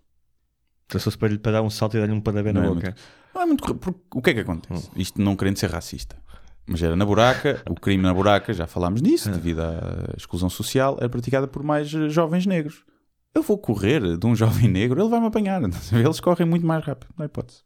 Traçou-se 0.89 1.16
para 1.16 1.28
lhe 1.28 1.39
para 1.39 1.53
dar 1.53 1.62
um 1.62 1.70
salto 1.70 1.97
e 1.97 2.01
dar-lhe 2.01 2.12
um 2.12 2.20
pontapé 2.20 2.53
na 2.53 2.61
Não 2.61 2.73
é 2.73 2.74
boca. 2.74 2.95
Não 3.35 3.43
é 3.43 3.47
muito 3.47 3.65
o 4.15 4.23
que 4.23 4.31
é 4.31 4.35
que 4.35 4.40
acontece? 4.40 4.89
Hum. 4.89 4.93
Isto 4.97 5.20
não 5.20 5.35
querendo 5.36 5.56
ser 5.56 5.70
racista. 5.70 6.16
Mas 6.66 6.82
era 6.82 6.97
na 6.97 7.05
buraca, 7.05 7.62
o 7.69 7.74
crime 7.74 8.02
na 8.02 8.15
buraca, 8.15 8.52
já 8.55 8.66
falámos 8.66 9.02
nisso, 9.02 9.31
devido 9.31 9.61
à 9.61 10.15
exclusão 10.16 10.48
social, 10.48 10.97
é 11.01 11.09
praticada 11.09 11.47
por 11.47 11.62
mais 11.62 11.93
eh, 11.93 12.09
jovens 12.09 12.47
negros. 12.47 12.85
Eu 13.35 13.43
vou 13.43 13.59
correr 13.59 14.16
de 14.16 14.27
um 14.27 14.35
jovem 14.36 14.69
negro, 14.69 15.01
ele 15.02 15.11
vai-me 15.11 15.27
apanhar. 15.27 15.61
Eles 15.93 16.20
correm 16.20 16.47
muito 16.47 16.65
mais 16.66 16.82
rápido, 16.85 17.11
não 17.19 17.24
há 17.24 17.27
hipótese. 17.27 17.61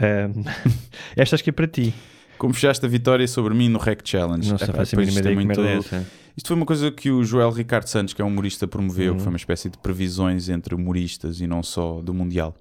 Ahm, 0.00 0.42
esta 1.16 1.36
acho 1.36 1.44
que 1.44 1.50
é 1.50 1.52
para 1.52 1.66
ti. 1.66 1.92
Como 2.38 2.54
fechaste 2.54 2.86
a 2.86 2.88
vitória 2.88 3.26
sobre 3.26 3.52
mim 3.52 3.68
no 3.68 3.78
Rec 3.78 4.00
Challenge. 4.04 4.48
Não 4.48 4.58
sei, 4.58 4.68
Epá, 4.68 4.78
faço 4.78 4.94
a 4.94 4.98
depois 5.02 5.14
mínima 5.14 5.52
isto 5.52 5.60
é 5.60 5.72
é 5.72 5.74
muito- 5.74 5.86
essa. 5.94 6.06
Isto 6.36 6.46
foi 6.46 6.56
uma 6.56 6.66
coisa 6.66 6.90
que 6.92 7.10
o 7.10 7.24
Joel 7.24 7.50
Ricardo 7.50 7.88
Santos, 7.88 8.14
que 8.14 8.22
é 8.22 8.24
um 8.24 8.28
humorista, 8.28 8.68
promoveu, 8.68 9.10
Uhum. 9.10 9.16
que 9.16 9.22
foi 9.24 9.32
uma 9.32 9.36
espécie 9.36 9.68
de 9.68 9.76
previsões 9.76 10.48
entre 10.48 10.72
humoristas 10.72 11.40
e 11.40 11.48
não 11.48 11.64
só 11.64 12.00
do 12.00 12.14
Mundial. 12.14 12.54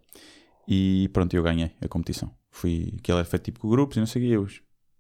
E 0.68 1.10
pronto, 1.14 1.34
eu 1.34 1.44
ganhei 1.44 1.72
a 1.82 1.88
competição. 1.88 2.32
Fui, 2.52 2.94
aquilo 3.00 3.18
era 3.20 3.26
feito 3.26 3.44
tipo 3.44 3.60
com 3.60 3.70
grupos 3.70 3.98
e 3.98 4.00
não 4.00 4.08
sei 4.08 4.22
o 4.22 4.26
que. 4.26 4.32
Eu 4.34 4.48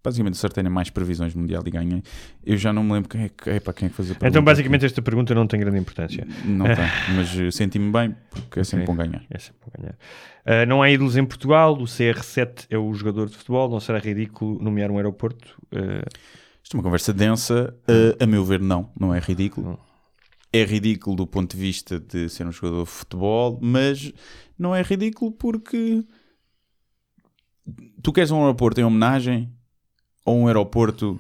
basicamente 0.04 0.36
acertei 0.36 0.64
mais 0.64 0.90
previsões 0.90 1.34
Mundial 1.36 1.62
e 1.66 1.70
ganhei. 1.72 2.02
Eu 2.46 2.56
já 2.56 2.72
não 2.72 2.84
me 2.84 2.94
lembro 2.94 3.10
quem 3.10 3.24
é 3.24 3.30
que, 3.30 3.50
epá, 3.50 3.74
quem 3.74 3.88
é 3.88 3.90
que 3.90 3.96
fazia. 3.96 4.16
Então, 4.24 4.42
basicamente, 4.42 4.86
esta 4.86 5.02
pergunta 5.02 5.36
não 5.36 5.46
tem 5.46 5.60
grande 5.60 5.78
importância. 5.80 6.26
Não 6.46 6.66
tem, 6.66 6.76
mas 7.16 7.54
senti-me 7.56 7.92
bem 7.92 8.16
porque 8.30 8.62
é 8.62 8.64
sempre 8.64 8.84
Ok. 8.86 8.96
bom 8.96 9.04
ganhar. 9.04 9.26
É 9.30 9.38
sempre 9.40 9.60
bom 9.66 9.72
ganhar. 9.82 9.98
Ah, 10.46 10.66
não 10.66 10.82
há 10.82 10.90
ídolos 10.90 11.18
em 11.18 11.26
Portugal. 11.26 11.74
O 11.74 11.84
CR7 11.84 12.68
é 12.70 12.78
o 12.78 12.94
jogador 12.94 13.28
de 13.28 13.36
futebol. 13.36 13.70
Não 13.70 13.82
será 13.82 14.00
ridículo 14.00 14.62
nomear 14.62 14.90
um 14.90 14.96
aeroporto? 14.96 15.62
Ah, 15.74 16.08
Isto 16.64 16.76
é 16.76 16.78
uma 16.78 16.84
conversa 16.84 17.12
densa. 17.12 17.76
eh, 17.90 18.16
a 18.24 18.26
meu 18.26 18.46
ver, 18.46 18.62
não. 18.62 18.90
Não 18.98 19.14
é 19.14 19.20
ridículo. 19.20 19.72
Não. 19.72 19.80
É 20.54 20.64
ridículo 20.64 21.18
do 21.18 21.28
ponto 21.28 21.58
de 21.58 21.62
vista 21.62 22.00
de 22.00 22.30
ser 22.30 22.48
um 22.48 22.52
jogador 22.54 22.86
de 22.86 22.90
futebol, 22.90 23.60
mas 23.62 24.14
não 24.58 24.76
é 24.76 24.82
ridículo 24.82 25.32
porque 25.32 26.04
tu 28.02 28.12
queres 28.12 28.32
um 28.32 28.42
aeroporto 28.42 28.80
em 28.80 28.84
homenagem 28.84 29.52
ou 30.26 30.38
um 30.38 30.48
aeroporto 30.48 31.20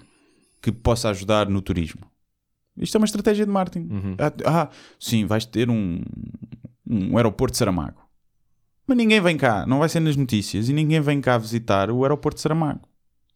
que 0.61 0.71
possa 0.71 1.09
ajudar 1.09 1.47
no 1.49 1.61
turismo. 1.61 2.01
Isto 2.77 2.95
é 2.95 2.99
uma 2.99 3.05
estratégia 3.05 3.45
de 3.45 3.51
marketing. 3.51 3.87
Uhum. 3.89 4.15
Ah, 4.19 4.33
ah, 4.45 4.69
sim, 4.99 5.25
vais 5.25 5.45
ter 5.45 5.69
um, 5.69 6.01
um 6.87 7.17
aeroporto 7.17 7.53
de 7.53 7.57
Saramago. 7.57 8.07
Mas 8.85 8.97
ninguém 8.97 9.19
vem 9.19 9.35
cá, 9.35 9.65
não 9.65 9.79
vai 9.79 9.89
ser 9.89 9.99
nas 9.99 10.15
notícias, 10.15 10.69
e 10.69 10.73
ninguém 10.73 11.01
vem 11.01 11.19
cá 11.19 11.37
visitar 11.37 11.91
o 11.91 12.03
aeroporto 12.03 12.37
de 12.37 12.41
Saramago. 12.41 12.87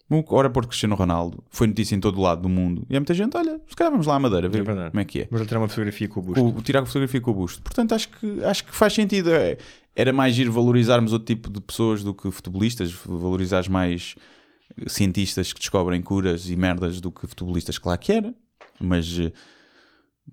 O 0.10 0.36
aeroporto 0.36 0.68
Cristiano 0.68 0.94
Ronaldo 0.94 1.42
foi 1.50 1.68
notícia 1.68 1.96
em 1.96 2.00
todo 2.02 2.18
o 2.18 2.22
lado 2.22 2.42
do 2.42 2.50
mundo. 2.50 2.86
E 2.90 2.98
há 2.98 3.00
muita 3.00 3.14
gente, 3.14 3.38
olha, 3.38 3.62
se 3.66 3.76
calhar 3.78 3.90
vamos 3.90 4.06
lá 4.06 4.16
à 4.16 4.20
Madeira 4.20 4.50
ver 4.50 4.68
É 4.68 4.90
como 4.90 5.00
é 5.00 5.06
que 5.06 5.22
é. 5.22 5.28
Vou 5.32 5.46
tirar 5.46 5.60
uma 5.60 5.70
fotografia 5.70 6.10
com 6.10 6.20
o 6.20 6.24
busto. 6.24 6.46
O, 6.46 6.62
tirar 6.62 6.82
a 6.82 6.86
fotografia 6.86 7.22
com 7.22 7.32
o 7.32 7.34
busto. 7.34 7.62
Portanto, 7.62 7.96
acho 7.96 8.10
que, 8.10 8.44
acho 8.44 8.66
que 8.66 8.76
faz 8.76 8.92
sentido. 8.92 9.32
É, 9.32 9.58
era 9.96 10.14
mais 10.14 10.38
ir 10.38 10.50
valorizarmos 10.50 11.14
outro 11.14 11.26
tipo 11.26 11.50
de 11.50 11.60
pessoas 11.62 12.04
do 12.04 12.14
que 12.14 12.30
futebolistas, 12.32 12.92
valorizares 12.92 13.68
mais 13.68 14.16
cientistas 14.88 15.52
que 15.52 15.60
descobrem 15.60 16.02
curas 16.02 16.50
e 16.50 16.56
merdas 16.56 17.02
do 17.02 17.12
que 17.12 17.28
futebolistas, 17.28 17.78
claro 17.78 18.00
que 18.00 18.12
era. 18.12 18.34
Mas 18.80 19.20
eh, 19.20 19.32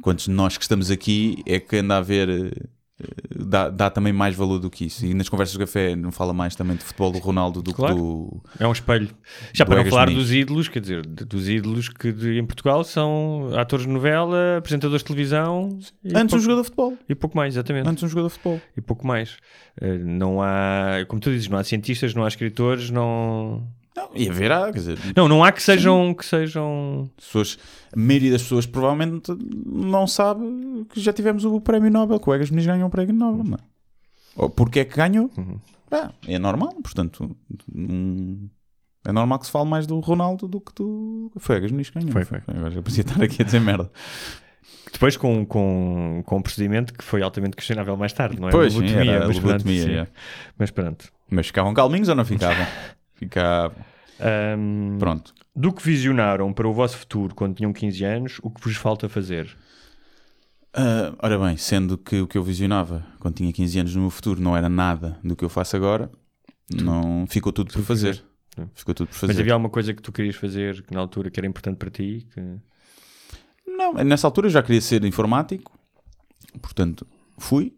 quantos 0.03 0.27
de 0.27 0.31
nós 0.31 0.57
que 0.57 0.63
estamos 0.63 0.91
aqui 0.91 1.43
é 1.47 1.59
que 1.59 1.77
anda 1.77 1.97
a 1.97 2.01
ver. 2.01 2.71
Dá, 3.33 3.71
dá 3.71 3.89
também 3.91 4.13
mais 4.13 4.35
valor 4.35 4.59
do 4.59 4.69
que 4.69 4.87
isso. 4.87 5.07
E 5.07 5.15
nas 5.15 5.29
conversas 5.29 5.53
de 5.53 5.59
café 5.61 5.95
não 5.95 6.11
fala 6.11 6.33
mais 6.33 6.57
também 6.57 6.77
de 6.77 6.83
futebol 6.83 7.13
do 7.13 7.19
Ronaldo 7.19 7.63
do 7.63 7.73
Claro. 7.73 7.95
que 7.95 8.01
do. 8.01 8.43
É 8.59 8.67
um 8.67 8.73
espelho. 8.73 9.09
Já 9.53 9.65
para 9.65 9.85
não 9.85 9.89
falar 9.89 10.07
Muniz. 10.11 10.19
dos 10.25 10.33
ídolos, 10.33 10.67
quer 10.69 10.81
dizer, 10.81 11.07
dos 11.07 11.49
ídolos 11.49 11.89
que 11.89 12.11
de- 12.13 12.39
em 12.41 12.45
Portugal 12.45 12.83
são 12.83 13.51
atores 13.57 13.87
de 13.87 13.93
novela, 13.93 14.57
apresentadores 14.59 15.03
de 15.03 15.07
televisão 15.07 15.79
Antes 16.05 16.15
um 16.15 16.27
pouco, 16.27 16.39
jogador 16.41 16.61
de 16.63 16.65
futebol. 16.65 16.99
e 17.09 17.15
pouco 17.15 17.37
mais, 17.37 17.55
exatamente. 17.55 17.89
Antes 17.89 18.03
um 18.03 18.09
jogador 18.09 18.29
de 18.29 18.35
futebol. 18.35 18.61
E 18.77 18.81
pouco 18.81 19.07
mais. 19.07 19.37
Eh, 19.81 19.99
Não 19.99 20.43
há, 20.43 21.05
como 21.07 21.21
tu 21.21 21.31
dizes, 21.31 21.49
não 21.49 21.57
há 21.59 21.63
cientistas, 21.63 22.15
não 22.15 22.25
há 22.25 22.29
escritores, 22.29 22.91
não. 22.91 23.65
Não, 23.99 24.11
e 24.15 24.29
haverá, 24.29 24.73
quer 24.73 24.79
dizer, 24.79 24.99
Não, 25.17 25.29
não 25.29 25.43
há 25.43 25.51
que 25.51 25.63
sejam. 25.63 26.15
Que 26.15 26.25
sejam... 26.25 27.11
pessoas, 27.17 27.59
a 27.93 27.99
maioria 27.99 28.33
das 28.33 28.43
pessoas 28.43 28.67
provavelmente 28.67 29.33
não 29.67 30.07
sabe 30.07 30.45
que 30.91 31.01
já 31.01 31.13
tivemos 31.13 31.45
o 31.45 31.61
prémio 31.61 31.91
Nobel, 31.91 32.21
que 32.21 32.31
o 32.31 32.35
Egas 32.35 32.51
Muniz 32.51 32.67
ganhou 32.67 32.89
o 32.89 32.91
prémio 32.91 33.15
Nobel, 33.15 33.45
não 33.45 33.55
é? 33.57 33.61
Ou 34.37 34.49
porque 34.49 34.81
é 34.81 34.85
que 34.85 34.97
ganhou? 34.97 35.31
Uhum. 35.37 35.59
Ah, 35.91 36.13
é 36.27 36.39
normal, 36.39 36.75
portanto, 36.83 37.35
é 39.05 39.13
normal 39.13 39.39
que 39.39 39.47
se 39.47 39.53
fale 39.53 39.69
mais 39.69 39.87
do 39.87 39.99
Ronaldo 40.01 40.47
do 40.47 40.61
que 40.61 40.73
do. 40.75 41.33
Foi 41.39 41.57
o 41.57 41.59
Egas 41.59 41.73
Muniz 41.73 41.91
que 41.91 41.99
ganhou. 41.99 42.13
Foi, 42.13 42.25
foi. 42.25 42.41
Agora 42.47 42.71
já 42.71 42.83
podia 42.83 43.01
estar 43.01 43.23
aqui 43.23 43.43
a 43.43 43.45
dizer 43.45 43.61
merda. 43.61 43.91
Depois 44.93 45.17
com, 45.17 45.45
com, 45.45 46.23
com 46.25 46.37
um 46.37 46.43
procedimento 46.43 46.93
que 46.93 47.05
foi 47.05 47.23
altamente 47.23 47.57
questionável 47.57 47.97
mais 47.97 48.13
tarde, 48.13 48.41
não 48.41 48.49
é? 48.49 48.51
Pois, 48.51 48.75
Lobotomia, 48.75 49.13
era 49.13 49.27
mas 49.27 49.39
pronto, 49.39 49.53
lobotomia, 49.53 49.83
sim. 49.83 49.93
é. 49.93 50.09
Mas 50.59 50.71
pronto. 50.71 51.09
Mas 51.31 51.47
ficavam 51.47 51.75
calminhos 51.75 52.09
ou 52.09 52.15
não 52.15 52.25
ficavam? 52.25 52.67
Ficavam. 53.19 53.77
Ahm, 54.21 54.99
Pronto. 54.99 55.35
do 55.55 55.73
que 55.73 55.83
visionaram 55.83 56.53
para 56.53 56.67
o 56.69 56.73
vosso 56.73 56.97
futuro 56.97 57.35
quando 57.35 57.57
tinham 57.57 57.73
15 57.73 58.05
anos, 58.05 58.39
o 58.43 58.51
que 58.51 58.61
vos 58.63 58.77
falta 58.77 59.09
fazer? 59.09 59.57
Ah, 60.73 61.15
ora 61.21 61.39
bem, 61.39 61.57
sendo 61.57 61.97
que 61.99 62.21
o 62.21 62.27
que 62.27 62.37
eu 62.39 62.43
visionava 62.43 63.05
quando 63.19 63.35
tinha 63.37 63.53
15 63.53 63.79
anos 63.81 63.95
no 63.95 64.03
meu 64.03 64.11
futuro 64.11 64.41
não 64.41 64.57
era 64.57 64.69
nada 64.69 65.19
do 65.25 65.35
que 65.35 65.45
eu 65.45 65.49
faço 65.49 65.77
agora, 65.77 66.11
não 66.73 67.27
ficou 67.29 67.53
tudo 67.53 67.73
por 67.73 67.83
fazer. 67.83 68.17
fazer. 68.57 68.71
Ficou 68.75 68.95
tudo 68.95 69.09
por 69.09 69.15
Mas 69.15 69.21
fazer. 69.21 69.41
havia 69.41 69.53
alguma 69.55 69.71
coisa 69.71 69.95
que 69.95 70.03
tu 70.03 70.13
querias 70.13 70.35
fazer 70.37 70.83
que 70.83 70.93
na 70.93 71.01
altura 71.01 71.31
que 71.31 71.39
era 71.41 71.47
importante 71.47 71.77
para 71.77 71.91
ti? 71.91 72.27
Que... 72.35 72.41
Não, 73.67 73.95
nessa 73.95 74.27
altura 74.27 74.49
eu 74.49 74.51
já 74.51 74.63
queria 74.63 74.81
ser 74.81 75.05
informático, 75.05 75.79
portanto 76.61 77.07
fui. 77.39 77.75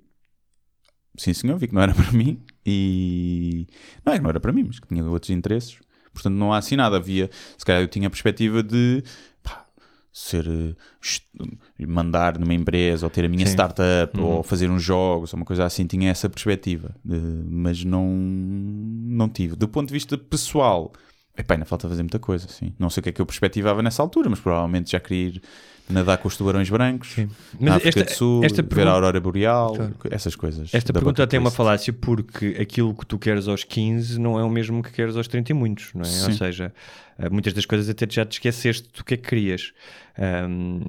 Sim, 1.19 1.35
senhor, 1.35 1.59
vi 1.59 1.69
que 1.69 1.75
não 1.75 1.83
era 1.83 1.93
para 1.95 2.11
mim 2.13 2.43
e 2.71 3.67
não 4.05 4.13
é 4.13 4.17
que 4.17 4.23
não 4.23 4.31
era 4.31 4.41
para 4.41 4.53
mim, 4.53 4.65
mas 4.67 4.79
que 4.79 4.87
tinha 4.89 5.05
outros 5.05 5.31
interesses. 5.31 5.79
Portanto, 6.13 6.35
não 6.35 6.53
há 6.53 6.59
assim 6.59 6.77
nada. 6.77 6.97
Havia, 6.97 7.29
se 7.57 7.65
calhar, 7.65 7.83
eu 7.83 7.89
tinha 7.89 8.07
a 8.07 8.11
perspectiva 8.11 8.63
de 8.63 9.03
pá, 9.43 9.65
ser 10.13 10.47
eh, 10.49 11.87
mandar 11.87 12.39
numa 12.39 12.53
empresa 12.55 13.07
ou 13.07 13.11
ter 13.11 13.25
a 13.25 13.29
minha 13.29 13.47
Sim. 13.47 13.53
startup 13.53 14.19
Uhum. 14.19 14.27
ou 14.27 14.43
fazer 14.43 14.71
uns 14.71 14.83
jogos 14.83 15.33
ou 15.33 15.39
uma 15.39 15.47
coisa 15.47 15.65
assim, 15.65 15.87
tinha 15.87 16.11
essa 16.11 16.29
perspectiva, 16.29 16.95
Eh, 17.09 17.15
mas 17.49 17.85
não, 17.85 18.07
não 18.09 19.29
tive. 19.29 19.55
Do 19.57 19.69
ponto 19.69 19.89
de 19.89 19.95
vista 19.95 20.19
pessoal, 20.19 20.93
epá, 21.41 21.55
ainda 21.55 21.67
falta 21.67 21.89
fazer 21.89 22.03
muita 22.03 22.19
coisa, 22.19 22.47
sim. 22.49 22.73
Não 22.79 22.89
sei 22.91 23.01
o 23.01 23.05
que 23.05 23.09
é 23.11 23.13
que 23.13 23.21
eu 23.21 23.27
perspectivava 23.27 23.83
nessa 23.83 24.03
altura, 24.03 24.29
mas 24.31 24.41
provavelmente 24.41 24.93
já 24.93 25.01
queria 25.01 25.29
ir 25.29 25.43
nadar 25.89 26.19
com 26.19 26.29
os 26.29 26.37
tubarões 26.37 26.71
brancos, 26.71 27.17
na 27.17 27.27
Mas 27.59 27.75
África 27.79 28.01
esta, 28.01 28.05
do 28.13 28.17
Sul, 28.17 28.45
esta 28.45 28.63
ver 28.63 28.69
pergunta- 28.69 28.91
a 28.91 28.95
aurora 28.95 29.21
boreal, 29.21 29.75
Claro. 29.75 29.95
essas 30.11 30.37
coisas. 30.37 30.71
Esta 30.73 30.93
pergunta 30.93 31.27
tem 31.27 31.41
uma 31.41 31.51
falácia 31.51 31.93
porque 31.93 32.57
aquilo 32.61 32.95
que 32.95 33.05
tu 33.05 33.19
queres 33.19 33.49
aos 33.49 33.65
15 33.65 34.21
não 34.21 34.39
é 34.39 34.45
o 34.45 34.49
mesmo 34.49 34.83
que 34.85 34.93
queres 34.93 35.17
aos 35.17 35.27
30 35.27 35.51
e 35.51 35.55
muitos, 35.55 35.91
não 35.93 36.03
é? 36.03 36.07
Ou 36.07 36.31
Sim. 36.31 36.33
seja, 36.35 36.73
eh, 37.10 37.10
muitas 37.31 37.53
das 37.53 37.67
coisas 37.67 37.89
até 37.89 38.07
já 38.09 38.25
te 38.25 38.33
esqueceste 38.33 38.89
do 38.97 39.05
que 39.05 39.15
é 39.15 39.17
que 39.17 39.29
querias. 39.29 39.73
Ahm, 40.19 40.81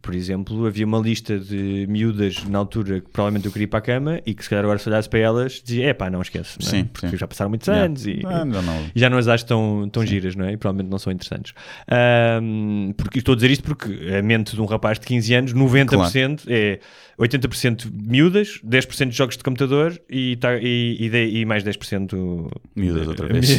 por 0.00 0.14
exemplo, 0.14 0.64
havia 0.66 0.86
uma 0.86 0.98
lista 0.98 1.38
de 1.38 1.86
miúdas 1.88 2.44
na 2.44 2.58
altura 2.58 3.00
que 3.00 3.10
provavelmente 3.10 3.44
eu 3.46 3.52
queria 3.52 3.64
ir 3.64 3.68
para 3.68 3.78
a 3.78 3.82
cama 3.82 4.20
e 4.24 4.32
que 4.32 4.42
se 4.42 4.48
calhar 4.48 4.64
agora 4.64 4.78
se 4.78 4.88
olhasse 4.88 5.08
para 5.08 5.18
elas 5.18 5.60
dizia, 5.62 5.88
é 5.88 5.92
pá, 5.92 6.08
não 6.08 6.22
esquece, 6.22 6.56
não 6.62 6.68
é? 6.68 6.70
Sim, 6.70 6.84
porque 6.84 7.08
sim. 7.08 7.16
já 7.16 7.26
passaram 7.26 7.50
muitos 7.50 7.66
Yeah. 7.68 7.86
anos 7.86 8.06
e, 8.06 8.20
Ah, 8.24 8.44
não, 8.44 8.62
não. 8.62 8.86
e 8.94 8.98
já 8.98 9.10
não 9.10 9.18
as 9.18 9.28
acho 9.28 9.44
tão, 9.44 9.88
tão 9.92 10.06
giras, 10.06 10.34
não 10.34 10.46
é? 10.46 10.52
E 10.52 10.56
provavelmente 10.56 10.90
não 10.90 10.98
são 10.98 11.12
interessantes. 11.12 11.52
Ahm, 11.88 12.92
porque 12.96 13.18
estou 13.18 13.32
a 13.32 13.36
dizer 13.36 13.50
isto 13.50 13.64
porque 13.64 13.92
a 14.18 14.22
mente 14.22 14.54
de 14.54 14.60
um 14.62 14.66
rapaz 14.66 14.98
de 14.98 15.06
15 15.06 15.34
anos, 15.34 15.52
90% 15.52 16.44
é 16.48 16.78
80% 17.18 17.90
miúdas, 17.92 18.60
10% 18.64 19.10
de 19.10 19.16
jogos 19.16 19.36
de 19.36 19.42
computador 19.44 20.00
e, 20.08 20.36
tá, 20.36 20.56
e, 20.56 20.96
e, 21.00 21.10
de- 21.10 21.28
e 21.40 21.44
mais 21.44 21.62
10% 21.64 22.50
Miúdas 22.74 23.08
outra 23.08 23.26
vez. 23.32 23.58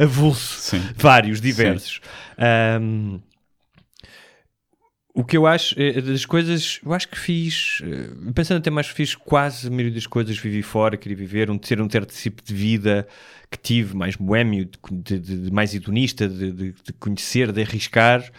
avulso. 0.00 0.76
Vários, 0.96 1.40
diversos. 1.56 2.00
Ahm, 2.36 3.20
o 5.14 5.24
que 5.24 5.36
eu 5.36 5.46
acho 5.48 5.74
é, 5.80 6.00
das 6.00 6.24
coisas, 6.24 6.78
eu 6.84 6.92
acho 6.92 7.08
que 7.08 7.18
fiz, 7.18 7.80
eh, 7.82 8.10
pensando 8.32 8.58
até 8.58 8.70
mais, 8.70 8.86
fiz 8.86 9.16
quase 9.16 9.66
a 9.66 9.70
maioria 9.70 9.92
das 9.92 10.06
coisas, 10.06 10.38
vivi 10.38 10.62
fora, 10.62 10.96
queria 10.96 11.16
viver, 11.16 11.50
um, 11.50 11.58
ter 11.58 11.80
um 11.80 11.90
certo 11.90 12.14
tipo 12.14 12.40
de 12.42 12.54
vida 12.54 13.06
que 13.50 13.58
tive, 13.58 13.96
mais 13.96 14.14
boémio, 14.14 14.68
de, 14.92 15.18
de- 15.18 15.40
de 15.46 15.50
mais 15.50 15.74
hedonista, 15.74 16.28
de, 16.28 16.52
de- 16.52 16.72
de 16.84 16.92
conhecer, 17.00 17.50
de 17.50 17.62
arriscar, 17.62 18.30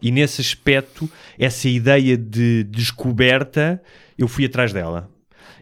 e 0.00 0.12
nesse 0.12 0.40
aspecto, 0.40 1.10
essa 1.38 1.68
ideia 1.68 2.16
de 2.16 2.62
descoberta, 2.64 3.82
eu 4.16 4.28
fui 4.28 4.44
atrás 4.44 4.72
dela. 4.72 5.10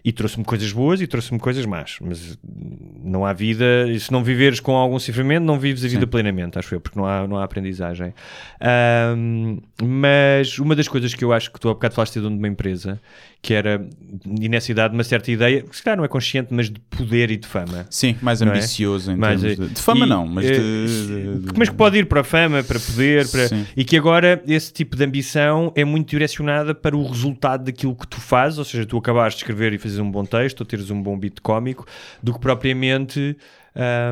E 0.05 0.13
trouxe-me 0.13 0.45
coisas 0.45 0.71
boas 0.73 1.01
e 1.01 1.07
trouxe-me 1.07 1.39
coisas 1.39 1.65
más. 1.67 1.97
Mas 2.01 2.39
não 3.03 3.25
há 3.27 3.33
vida. 3.33 3.65
Se 3.99 4.11
não 4.13 4.23
viveres 4.23 4.61
com 4.61 4.73
algum 4.77 4.99
sofrimento, 4.99 5.45
não 5.45 5.59
vives 5.59 5.85
a 5.85 5.89
vida 5.89 6.07
plenamente, 6.07 6.59
acho 6.59 6.75
eu, 6.75 6.81
porque 6.81 6.99
não 6.99 7.07
há, 7.07 7.27
não 7.27 7.37
há 7.39 7.45
aprendizagem. 7.45 8.13
Ahm, 8.61 9.59
mas 9.83 10.59
uma 10.59 10.75
das 10.75 10.89
coisas 10.89 11.15
que 11.15 11.25
eu 11.25 11.33
acho 11.33 11.53
que 11.53 11.61
tu 11.61 11.69
há 11.69 11.75
bocado 11.75 11.95
falaste 11.95 12.15
de 12.15 12.21
dono 12.21 12.37
de 12.37 12.39
uma 12.43 12.49
empresa, 12.49 13.01
que 13.41 13.55
era, 13.55 13.87
e 14.41 14.49
nessa 14.49 14.71
idade, 14.73 14.95
uma 14.95 15.05
certa 15.05 15.31
ideia, 15.31 15.63
que 15.63 15.77
se 15.77 15.83
calhar 15.83 15.97
não 15.97 16.05
é 16.05 16.09
consciente, 16.09 16.49
mas 16.53 16.69
de 16.69 16.81
poder 16.81 17.31
e 17.31 17.37
de 17.37 17.47
fama. 17.47 17.87
Sim, 17.91 18.17
mais 18.21 18.43
é? 18.43 18.45
ambicioso 18.47 19.13
em 19.13 19.17
Mas, 19.17 19.41
termos 19.41 19.69
de, 19.69 19.75
de 19.75 19.81
fama 19.81 20.07
e, 20.07 20.09
não, 20.09 20.27
mas 20.27 20.45
eh, 20.45 20.51
de, 20.53 21.39
de- 21.41 21.53
Mas 21.57 21.69
que 21.69 21.75
pode 21.77 21.99
ir 21.99 22.07
para 22.07 22.21
a 22.23 22.25
fama, 22.25 22.63
para 22.65 22.79
poder, 22.81 23.29
para... 23.29 23.49
Sim. 23.49 23.65
e 23.77 23.85
que 23.85 23.97
agora 23.97 24.43
esse 24.47 24.73
tipo 24.73 24.97
de 24.97 25.05
ambição 25.05 25.73
é 25.77 25.85
muito 25.85 26.09
direcionada 26.11 26.75
para 26.75 26.97
o 26.97 27.07
resultado 27.07 27.65
daquilo 27.65 27.95
que 27.95 28.07
tu 28.09 28.21
fazes, 28.21 28.59
ou 28.59 28.65
seja, 28.65 28.85
tu 28.85 28.97
acabares 28.99 29.35
de 29.35 29.41
escrever 29.41 29.73
e 29.73 29.79
fazeres 29.89 29.99
um 29.99 30.11
bom 30.11 30.25
texto, 30.25 30.61
ou 30.61 30.67
teres 30.67 30.91
um 30.91 31.03
bom 31.03 31.19
beat 31.19 31.41
cómico, 31.41 31.87
do 32.23 32.33
que 32.33 32.41
propriamente. 32.41 33.37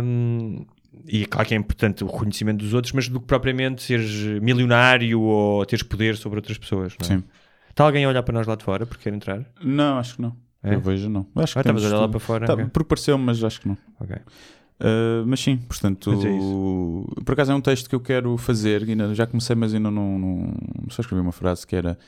hum, 0.02 0.64
e 1.06 1.22
é 1.22 1.26
claro 1.26 1.46
que 1.46 1.54
é 1.54 1.56
importante 1.56 2.02
o 2.02 2.06
reconhecimento 2.06 2.58
dos 2.58 2.72
outros, 2.74 2.92
mas 2.92 3.08
do 3.08 3.20
que 3.20 3.26
propriamente 3.26 3.82
seres 3.82 4.40
milionário 4.40 5.20
ou 5.20 5.64
teres 5.66 5.82
poder 5.82 6.16
sobre 6.16 6.38
outras 6.38 6.58
pessoas. 6.58 6.94
Não 7.00 7.06
é? 7.06 7.18
Sim. 7.18 7.24
Está 7.70 7.84
alguém 7.84 8.04
a 8.04 8.08
olhar 8.08 8.22
para 8.22 8.32
nós 8.32 8.46
lá 8.46 8.54
de 8.56 8.64
fora 8.64 8.86
porque 8.86 9.04
quer 9.04 9.14
entrar? 9.14 9.44
Não, 9.62 9.98
acho 9.98 10.16
que 10.16 10.22
não. 10.22 10.34
É? 10.62 10.74
Eu 10.74 10.80
vejo 10.80 11.08
não. 11.08 11.26
Acho 11.36 11.52
que 11.52 11.58
Ah, 11.58 11.60
estavas 11.60 11.84
a 11.84 11.88
olhar 11.88 11.98
lá 11.98 12.08
para 12.08 12.18
fora. 12.18 12.46
Tá, 12.46 12.54
ok. 12.54 12.66
Porque 12.72 12.88
pareceu, 12.88 13.18
mas 13.18 13.44
acho 13.44 13.60
que 13.60 13.68
não. 13.68 13.76
Ok. 14.00 14.16
Uh, 14.16 15.24
mas 15.26 15.40
sim, 15.40 15.56
portanto, 15.56 16.10
Mas 16.10 16.24
é 16.24 17.22
por 17.24 17.32
acaso 17.32 17.52
é 17.52 17.54
um 17.54 17.60
texto 17.60 17.88
que 17.88 17.94
eu 17.94 18.00
quero 18.00 18.36
fazer, 18.36 18.84
que 18.84 18.90
ainda, 18.90 19.14
já 19.14 19.26
comecei, 19.26 19.56
mas 19.56 19.72
ainda 19.72 19.90
não, 19.90 20.18
não 20.18 20.54
só 20.90 21.00
escrevi 21.00 21.22
uma 21.22 21.32
frase 21.32 21.66
que 21.66 21.74
era 21.76 21.98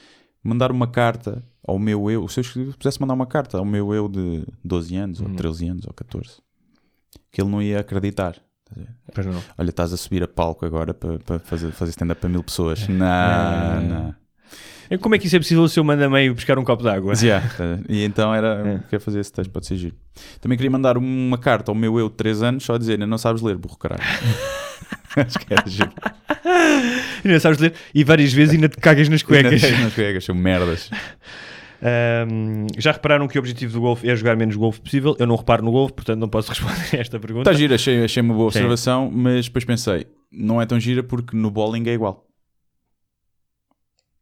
mandar 0.42 0.70
uma 0.70 0.86
carta 0.86 1.42
ao 1.66 1.78
meu 1.78 2.10
eu, 2.10 2.26
se 2.28 2.40
eu 2.40 2.72
pudesse 2.78 3.00
mandar 3.00 3.14
uma 3.14 3.26
carta 3.26 3.58
ao 3.58 3.64
meu 3.64 3.92
eu 3.92 4.08
de 4.08 4.44
12 4.64 4.96
anos, 4.96 5.20
Uhum. 5.20 5.30
ou 5.30 5.34
13 5.36 5.68
anos, 5.68 5.86
ou 5.86 5.92
14, 5.92 6.36
que 7.30 7.40
ele 7.42 7.50
não 7.50 7.60
ia 7.62 7.80
acreditar. 7.80 8.36
Não. 8.76 9.42
Olha, 9.56 9.70
estás 9.70 9.92
a 9.92 9.96
subir 9.96 10.22
a 10.22 10.28
palco 10.28 10.64
agora 10.66 10.92
para, 10.92 11.18
para 11.20 11.38
fazer, 11.38 11.72
fazer 11.72 11.90
stand-up 11.90 12.20
para 12.20 12.28
mil 12.28 12.42
pessoas. 12.44 12.86
Não, 12.86 13.06
É. 13.06 13.80
não. 13.80 14.14
E 14.90 14.96
Como 14.96 15.14
é 15.14 15.18
que 15.18 15.26
isso 15.26 15.36
é 15.36 15.38
possível 15.38 15.66
se 15.68 15.78
eu 15.78 15.84
mando 15.84 16.02
a 16.04 16.08
meio 16.08 16.34
buscar 16.34 16.58
um 16.58 16.64
copo 16.64 16.82
de 16.82 16.88
água? 16.88 17.08
Mas, 17.10 17.22
yeah, 17.22 17.46
tá. 17.56 17.78
E 17.88 18.02
então 18.04 18.34
era, 18.34 18.66
É. 18.66 18.78
quero 18.88 19.02
fazer 19.02 19.20
esse 19.20 19.30
texto, 19.32 19.50
pode 19.50 19.66
ser 19.66 19.76
giro. 19.76 19.94
Também 20.40 20.56
queria 20.56 20.70
mandar 20.70 20.96
uma 20.98 21.36
carta 21.38 21.70
ao 21.70 21.74
meu 21.74 21.98
eu 21.98 22.08
de 22.08 22.14
3 22.16 22.42
anos, 22.42 22.64
só 22.64 22.74
a 22.74 22.78
dizer, 22.78 22.98
não 22.98 23.18
sabes 23.18 23.42
ler, 23.42 23.56
burro 23.58 23.76
caralho. 23.76 24.02
Acho 25.16 25.38
que 25.38 25.52
era 25.52 25.68
giro. 25.68 25.92
E 27.24 27.40
sabes 27.40 27.58
ler 27.58 27.74
e 27.92 28.04
várias 28.04 28.32
vezes 28.32 28.54
ainda 28.54 28.68
te 28.68 28.76
cagas 28.76 29.08
nas 29.08 29.22
cuecas. 29.24 29.60
Nas 29.60 29.92
cuecas, 29.92 30.24
são 30.24 30.34
merdas. 30.34 30.88
Ahm, 31.82 32.66
já 32.76 32.92
repararam 32.92 33.26
que 33.28 33.36
o 33.38 33.40
objetivo 33.40 33.72
do 33.72 33.80
golfe 33.80 34.08
é 34.08 34.14
jogar 34.14 34.36
menos 34.36 34.56
golfe 34.56 34.80
possível? 34.80 35.16
Eu 35.18 35.26
não 35.26 35.36
reparo 35.36 35.64
no 35.64 35.72
golfe, 35.72 35.94
portanto 35.94 36.18
não 36.20 36.28
posso 36.28 36.48
responder 36.50 36.96
a 36.96 37.00
esta 37.00 37.18
pergunta. 37.18 37.50
Está 37.50 37.58
gira, 37.58 37.74
achei, 37.74 38.04
achei 38.04 38.22
uma 38.22 38.34
boa 38.34 38.50
Sim. 38.50 38.58
observação, 38.58 39.10
mas 39.10 39.46
depois 39.46 39.64
pensei, 39.64 40.06
não 40.30 40.62
é 40.62 40.66
tão 40.66 40.78
gira 40.78 41.02
porque 41.02 41.36
no 41.36 41.50
bowling 41.50 41.88
é 41.88 41.92
igual. 41.92 42.26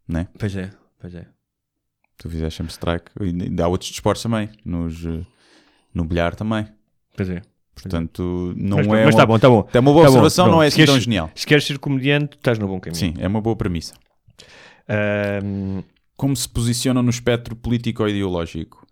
Né? 0.08 0.28
Pois 0.38 0.56
é, 0.56 0.70
pois 0.98 1.14
é. 1.14 1.26
Tu 2.18 2.30
fizeste 2.30 2.56
sempre 2.56 2.72
strike. 2.72 3.10
E 3.20 3.62
há 3.62 3.68
outros 3.68 3.90
desportos 3.90 4.22
também. 4.22 4.48
Nos, 4.64 5.04
eh, 5.04 5.20
no 5.92 6.04
bilhar 6.04 6.34
também. 6.34 6.66
Pois 7.14 7.28
é. 7.28 7.42
Portanto, 7.80 8.54
não 8.56 8.78
mas, 8.78 8.86
é. 8.86 9.04
mas 9.04 9.14
uma, 9.14 9.20
tá 9.20 9.26
bom, 9.26 9.38
tá 9.38 9.48
bom. 9.50 9.68
É 9.72 9.78
uma 9.78 9.92
boa 9.92 10.04
Tá 10.04 10.10
bom, 10.10 10.16
observação, 10.16 10.44
pronto. 10.46 10.56
não 10.56 10.62
é 10.62 10.66
assim 10.68 10.84
tão 10.86 10.98
genial. 10.98 11.30
Se 11.34 11.46
queres 11.46 11.64
ser 11.64 11.78
comediante, 11.78 12.36
estás 12.36 12.58
no 12.58 12.66
bom 12.66 12.80
caminho. 12.80 12.98
Sim, 12.98 13.14
é 13.18 13.28
uma 13.28 13.40
boa 13.40 13.54
premissa. 13.54 13.94
Ahm, 14.88 15.82
Como 16.16 16.34
se 16.34 16.48
posicionam 16.48 17.02
no 17.02 17.10
espectro 17.10 17.54
político-ideológico? 17.54 18.86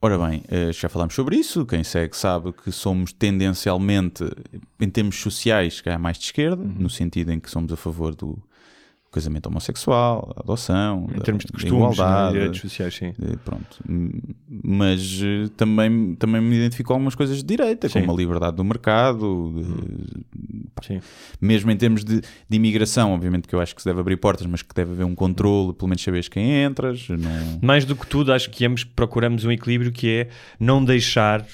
Ora 0.00 0.16
bem, 0.18 0.42
eh, 0.48 0.72
já 0.72 0.88
falámos 0.88 1.14
sobre 1.14 1.36
isso. 1.36 1.66
Quem 1.66 1.84
segue 1.84 2.16
sabe 2.16 2.52
que 2.52 2.72
somos 2.72 3.12
tendencialmente, 3.12 4.24
em 4.80 4.88
termos 4.88 5.16
sociais, 5.20 5.80
que 5.82 5.90
é 5.90 5.98
mais 5.98 6.16
de 6.18 6.24
esquerda, 6.24 6.62
Uhum. 6.62 6.74
no 6.78 6.88
sentido 6.90 7.30
em 7.32 7.38
que 7.40 7.50
somos 7.50 7.70
a 7.72 7.76
favor 7.76 8.14
do 8.14 8.38
casamento 9.16 9.46
homossexual, 9.46 10.32
adoção, 10.36 11.08
em 11.16 11.20
termos 11.20 11.44
de 11.44 11.52
costumes, 11.52 11.72
né, 11.72 11.78
igualdade. 11.78 12.32
direitos 12.34 12.60
sociais, 12.60 12.94
sim. 12.94 13.06
eh, 13.20 13.36
Pronto, 13.44 13.78
Hum, 13.88 14.10
mas 14.48 15.20
eh, 15.22 15.48
também, 15.56 16.14
também 16.16 16.40
me 16.40 16.54
identifico 16.56 16.88
com 16.88 16.92
algumas 16.94 17.14
coisas 17.14 17.38
de 17.38 17.44
direita, 17.44 17.88
Sim. 17.88 18.00
como 18.00 18.12
a 18.12 18.16
liberdade 18.16 18.56
do 18.56 18.62
mercado, 18.64 19.52
de- 19.54 20.86
sim. 20.86 21.00
mesmo 21.40 21.70
em 21.70 21.76
termos 21.76 22.04
de, 22.04 22.20
de 22.20 22.56
imigração, 22.56 23.12
obviamente 23.14 23.48
que 23.48 23.54
eu 23.54 23.60
acho 23.60 23.74
que 23.74 23.82
se 23.82 23.88
deve 23.88 24.00
abrir 24.00 24.16
portas, 24.18 24.46
mas 24.46 24.60
que 24.62 24.74
deve 24.74 24.92
haver 24.92 25.04
um 25.04 25.14
controle, 25.14 25.72
pelo 25.72 25.88
menos 25.88 26.02
saberes 26.02 26.28
quem 26.28 26.62
entras. 26.62 27.08
Não... 27.08 27.58
Mais 27.62 27.84
do 27.84 27.96
que 27.96 28.06
tudo, 28.06 28.32
acho 28.32 28.50
que 28.50 28.64
ambos 28.66 28.84
procuramos 28.84 29.44
um 29.44 29.50
equilíbrio 29.50 29.90
que 29.92 30.08
é 30.10 30.28
não 30.60 30.84
deixar 30.84 31.44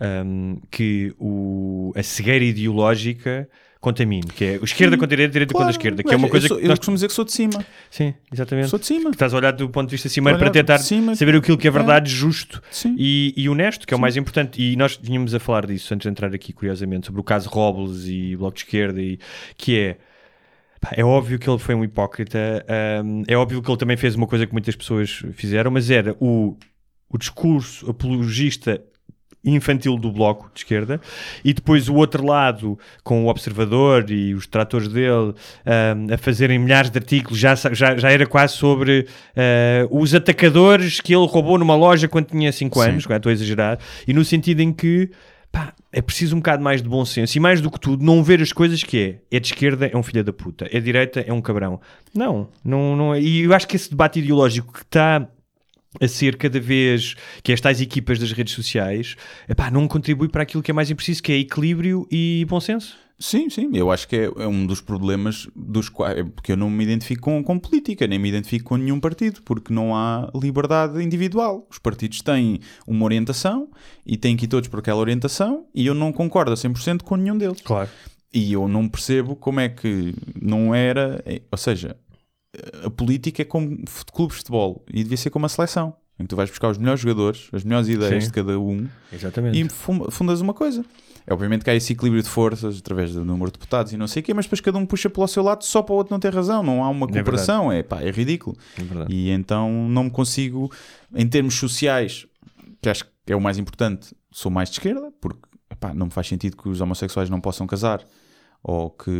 ahm, 0.00 0.56
que 0.70 1.12
o, 1.18 1.92
a 1.96 2.02
cegueira 2.02 2.44
ideológica 2.44 3.48
contamine, 3.80 4.26
que 4.26 4.44
é 4.44 4.58
o 4.60 4.64
esquerda 4.64 4.96
contra 4.96 5.06
a 5.06 5.16
direita, 5.16 5.32
direita 5.32 5.52
contra 5.54 5.68
a 5.68 5.70
esquerda, 5.70 6.02
que 6.02 6.12
é 6.12 6.16
uma 6.16 6.26
eu 6.26 6.30
coisa 6.30 6.48
sou- 6.48 6.56
que 6.56 6.64
eu 6.64 6.68
nós... 6.68 6.78
costumo 6.78 6.94
dizer 6.96 7.06
que 7.06 7.12
sou 7.12 7.24
de 7.24 7.32
cima. 7.32 7.64
Sim, 7.90 8.12
exatamente. 8.32 8.68
Sou 8.68 8.78
de 8.78 8.86
cima. 8.86 9.10
Que 9.10 9.14
estás 9.16 9.32
a 9.32 9.36
olhar 9.36 9.52
do 9.52 9.68
ponto 9.70 9.88
de 9.88 9.92
vista 9.92 10.08
cimeiro 10.08 10.36
Olhar 10.36 10.44
para 10.44 10.52
tentar 10.52 10.78
cima. 10.78 11.14
saber 11.14 11.36
aquilo 11.36 11.56
que 11.56 11.68
é 11.68 11.70
verdade, 11.70 12.10
justo 12.10 12.60
Sim. 12.70 12.96
e, 12.98 13.32
e 13.36 13.48
honesto, 13.48 13.86
que 13.86 13.94
é 13.94 13.96
o 13.96 14.00
mais 14.00 14.16
importante. 14.16 14.60
E 14.60 14.74
nós 14.76 14.96
tínhamos 14.96 15.34
a 15.34 15.38
falar 15.38 15.66
disso 15.66 15.94
antes 15.94 16.04
de 16.04 16.10
entrar 16.10 16.34
aqui, 16.34 16.52
curiosamente, 16.52 17.06
sobre 17.06 17.20
o 17.20 17.24
caso 17.24 17.48
Robles 17.48 18.06
e 18.06 18.34
Bloco 18.36 18.54
de 18.56 18.62
Esquerda, 18.64 19.00
e, 19.00 19.18
que 19.56 19.78
é. 19.78 19.96
É 20.92 21.04
óbvio 21.04 21.40
que 21.40 21.50
ele 21.50 21.58
foi 21.58 21.74
um 21.74 21.82
hipócrita, 21.82 22.64
hum, 23.04 23.24
é 23.26 23.36
óbvio 23.36 23.60
que 23.60 23.68
ele 23.68 23.76
também 23.78 23.96
fez 23.96 24.14
uma 24.14 24.28
coisa 24.28 24.46
que 24.46 24.52
muitas 24.52 24.76
pessoas 24.76 25.22
fizeram, 25.32 25.72
mas 25.72 25.90
era 25.90 26.16
o, 26.20 26.56
o 27.08 27.18
discurso 27.18 27.90
apologista 27.90 28.80
infantil 29.44 29.96
do 29.96 30.10
bloco 30.10 30.50
de 30.52 30.60
esquerda. 30.60 31.00
E 31.44 31.52
depois 31.52 31.88
o 31.88 31.94
outro 31.94 32.24
lado 32.24 32.78
com 33.02 33.24
o 33.24 33.28
observador 33.28 34.10
e 34.10 34.34
os 34.34 34.46
tratores 34.46 34.88
dele 34.88 35.34
ahm, 35.64 36.12
a 36.12 36.18
fazerem 36.18 36.58
milhares 36.58 36.90
de 36.90 36.98
artigos 36.98 37.38
já, 37.38 37.54
já, 37.54 37.96
já 37.96 38.10
era 38.10 38.26
quase 38.26 38.54
sobre 38.54 39.06
ah, 39.36 39.86
os 39.90 40.14
atacadores 40.14 41.00
que 41.00 41.14
ele 41.14 41.26
roubou 41.26 41.58
numa 41.58 41.76
loja 41.76 42.08
quando 42.08 42.26
tinha 42.26 42.52
5 42.52 42.78
Sim. 42.78 42.88
anos, 42.88 43.04
agora 43.04 43.18
estou 43.18 43.30
a 43.30 43.32
exagerar. 43.32 43.78
E 44.06 44.12
no 44.12 44.24
sentido 44.24 44.60
em 44.60 44.72
que 44.72 45.10
pá, 45.50 45.72
é 45.92 46.02
preciso 46.02 46.36
um 46.36 46.40
bocado 46.40 46.62
mais 46.62 46.82
de 46.82 46.88
bom 46.88 47.04
senso. 47.04 47.36
E 47.36 47.40
mais 47.40 47.60
do 47.60 47.70
que 47.70 47.80
tudo 47.80 48.04
não 48.04 48.22
ver 48.22 48.40
as 48.40 48.52
coisas 48.52 48.82
que 48.82 49.20
é 49.30 49.36
é 49.36 49.40
de 49.40 49.46
esquerda 49.46 49.86
é 49.86 49.96
um 49.96 50.02
filho 50.02 50.24
da 50.24 50.32
puta 50.32 50.66
é 50.66 50.78
de 50.78 50.80
direita 50.80 51.20
é 51.20 51.32
um 51.32 51.40
cabrão. 51.40 51.80
Não, 52.14 52.48
não, 52.64 52.96
não 52.96 53.14
é. 53.14 53.20
e 53.20 53.42
eu 53.42 53.54
acho 53.54 53.66
que 53.66 53.76
esse 53.76 53.90
debate 53.90 54.18
ideológico 54.18 54.72
que 54.72 54.82
está 54.82 55.28
a 56.00 56.06
ser 56.08 56.36
cada 56.36 56.60
vez 56.60 57.14
que 57.42 57.52
estas 57.52 57.80
equipas 57.80 58.18
das 58.18 58.32
redes 58.32 58.54
sociais 58.54 59.16
epá, 59.48 59.70
não 59.70 59.88
contribui 59.88 60.28
para 60.28 60.42
aquilo 60.42 60.62
que 60.62 60.70
é 60.70 60.74
mais 60.74 60.92
preciso, 60.92 61.22
que 61.22 61.32
é 61.32 61.36
equilíbrio 61.38 62.06
e 62.10 62.46
bom 62.48 62.60
senso. 62.60 62.96
Sim, 63.20 63.50
sim, 63.50 63.70
eu 63.74 63.90
acho 63.90 64.06
que 64.06 64.14
é, 64.14 64.24
é 64.26 64.46
um 64.46 64.64
dos 64.64 64.80
problemas 64.80 65.48
dos 65.56 65.88
quais. 65.88 66.18
é 66.18 66.22
Porque 66.22 66.52
eu 66.52 66.56
não 66.56 66.70
me 66.70 66.84
identifico 66.84 67.22
com, 67.22 67.42
com 67.42 67.58
política, 67.58 68.06
nem 68.06 68.16
me 68.16 68.28
identifico 68.28 68.66
com 68.68 68.76
nenhum 68.76 69.00
partido, 69.00 69.42
porque 69.42 69.74
não 69.74 69.92
há 69.96 70.30
liberdade 70.40 71.02
individual. 71.02 71.66
Os 71.68 71.80
partidos 71.80 72.22
têm 72.22 72.60
uma 72.86 73.04
orientação 73.04 73.68
e 74.06 74.16
têm 74.16 74.36
que 74.36 74.44
ir 74.44 74.48
todos 74.48 74.68
por 74.68 74.78
aquela 74.78 75.00
orientação 75.00 75.66
e 75.74 75.84
eu 75.84 75.94
não 75.94 76.12
concordo 76.12 76.52
a 76.52 76.54
100% 76.54 77.02
com 77.02 77.16
nenhum 77.16 77.36
deles. 77.36 77.60
Claro. 77.60 77.90
E 78.32 78.52
eu 78.52 78.68
não 78.68 78.88
percebo 78.88 79.34
como 79.34 79.58
é 79.58 79.68
que 79.68 80.14
não 80.40 80.72
era. 80.72 81.20
é- 81.26 81.42
Ou 81.50 81.58
seja, 81.58 81.96
a 82.84 82.90
política 82.90 83.42
é 83.42 83.44
como 83.44 83.76
clubes 84.12 84.36
de 84.36 84.38
futebol 84.42 84.84
e 84.92 85.02
devia 85.02 85.16
ser 85.16 85.30
como 85.30 85.46
a 85.46 85.48
seleção, 85.48 85.94
em 86.18 86.24
que 86.24 86.28
tu 86.28 86.36
vais 86.36 86.48
buscar 86.50 86.68
os 86.70 86.78
melhores 86.78 87.00
jogadores, 87.00 87.48
as 87.52 87.62
melhores 87.64 87.88
ideias 87.88 88.24
Sim. 88.24 88.30
de 88.30 88.34
cada 88.34 88.58
um 88.58 88.86
Exatamente. 89.12 89.60
e 89.60 89.68
fun- 89.68 90.10
fundas 90.10 90.40
uma 90.40 90.54
coisa. 90.54 90.84
É 91.26 91.32
obviamente 91.34 91.62
que 91.62 91.68
há 91.70 91.74
esse 91.74 91.92
equilíbrio 91.92 92.22
de 92.22 92.28
forças 92.28 92.78
através 92.78 93.12
do 93.12 93.22
número 93.24 93.50
de 93.50 93.58
deputados 93.58 93.92
e 93.92 93.98
não 93.98 94.06
sei 94.08 94.22
o 94.22 94.24
quê, 94.24 94.32
mas 94.32 94.46
depois 94.46 94.60
cada 94.62 94.78
um 94.78 94.86
puxa 94.86 95.10
pelo 95.10 95.28
seu 95.28 95.42
lado 95.42 95.62
só 95.62 95.82
para 95.82 95.92
o 95.92 95.96
outro 95.96 96.12
não 96.12 96.18
ter 96.18 96.34
razão. 96.34 96.62
Não 96.62 96.82
há 96.82 96.88
uma 96.88 97.06
cooperação, 97.06 97.70
é, 97.70 97.82
pá, 97.82 98.00
é 98.00 98.10
ridículo. 98.10 98.56
É. 98.78 99.12
E 99.12 99.28
então 99.30 99.70
não 99.90 100.04
me 100.04 100.10
consigo, 100.10 100.72
em 101.14 101.28
termos 101.28 101.54
sociais, 101.54 102.26
que 102.80 102.88
acho 102.88 103.04
que 103.04 103.32
é 103.32 103.36
o 103.36 103.40
mais 103.40 103.58
importante, 103.58 104.14
sou 104.32 104.50
mais 104.50 104.70
de 104.70 104.76
esquerda, 104.76 105.12
porque 105.20 105.40
epá, 105.70 105.92
não 105.92 106.06
me 106.06 106.12
faz 106.12 106.26
sentido 106.26 106.56
que 106.56 106.66
os 106.68 106.80
homossexuais 106.80 107.28
não 107.28 107.40
possam 107.42 107.66
casar 107.66 108.02
ou 108.62 108.90
que 108.90 109.10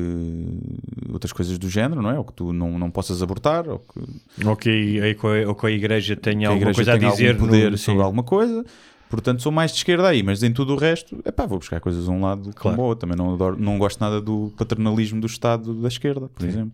outras 1.11 1.33
coisas 1.33 1.59
do 1.59 1.69
género, 1.71 2.03
não 2.03 2.11
é? 2.11 2.19
Ou 2.19 2.25
que 2.25 2.33
tu 2.33 2.53
não, 2.53 2.79
não 2.79 2.91
possas 2.91 3.23
abortar, 3.23 3.69
ou 3.69 3.79
que 3.79 4.01
Ou 4.47 4.57
que, 4.57 5.01
a- 5.01 5.49
ou 5.49 5.55
que 5.55 5.67
a 5.67 5.71
igreja 5.71 6.17
tenha 6.17 6.49
a 6.49 6.53
alguma 6.53 6.71
igreja 6.71 6.77
coisa 6.77 6.95
a 6.95 6.99
tenha 6.99 7.11
dizer 7.11 7.29
algum 7.35 7.47
poder 7.47 7.71
no, 7.71 7.79
sobre 7.79 8.01
sim. 8.01 8.05
alguma 8.05 8.23
coisa. 8.23 8.65
Portanto, 9.09 9.41
sou 9.43 9.51
mais 9.51 9.71
de 9.71 9.79
esquerda 9.79 10.07
aí, 10.09 10.23
mas 10.23 10.43
em 10.43 10.53
tudo 10.53 10.75
o 10.75 10.77
resto, 10.77 11.19
é 11.25 11.33
pá, 11.33 11.47
vou 11.47 11.59
buscar 11.59 11.81
coisas 11.81 12.07
a 12.07 12.13
um 12.13 12.21
lado 12.21 12.53
Claro. 12.55 12.77
como 12.77 12.87
outro. 12.89 13.09
Também 13.09 13.17
não, 13.17 13.33
adoro- 13.33 13.57
não 13.59 13.79
gosto 13.79 13.99
nada 14.01 14.21
do 14.21 14.53
paternalismo 14.59 15.19
do 15.21 15.27
Estado 15.27 15.73
da 15.81 15.89
esquerda, 15.89 16.29
por 16.29 16.47
exemplo. 16.47 16.73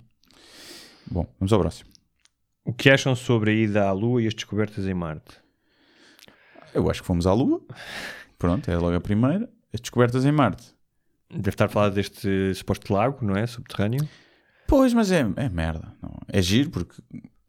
Bom, 1.09 1.27
vamos 1.39 1.53
ao 1.53 1.61
próximo. 1.61 1.91
O 2.65 2.73
que 2.73 2.91
acham 2.91 3.15
sobre 3.15 3.51
a 3.51 3.55
ida 3.55 3.87
à 3.87 3.93
Lua 3.93 4.21
e 4.23 4.27
as 4.27 4.35
descobertas 4.35 4.85
em 4.87 4.95
Marte? 4.95 5.37
Eu 6.75 6.91
acho 6.91 7.03
que 7.03 7.07
fomos 7.07 7.25
à 7.27 7.33
Lua. 7.33 7.61
Pronto, 8.37 8.69
é 8.69 8.77
logo 8.77 8.97
a 8.97 9.01
primeira. 9.01 9.49
As 9.73 9.81
descobertas 9.81 10.25
em 10.25 10.33
Marte. 10.33 10.74
Deve 11.31 11.51
estar 11.51 11.65
a 11.67 11.69
falar 11.69 11.89
deste 11.91 12.55
suposto 12.55 12.93
lago, 12.93 13.25
não 13.25 13.37
é? 13.37 13.47
Subterrâneo. 13.47 14.07
Pois, 14.67 14.93
mas 14.95 15.11
é, 15.13 15.27
é 15.37 15.49
merda. 15.49 15.93
Não. 16.03 16.15
É 16.29 16.41
giro 16.41 16.71
porque 16.71 16.95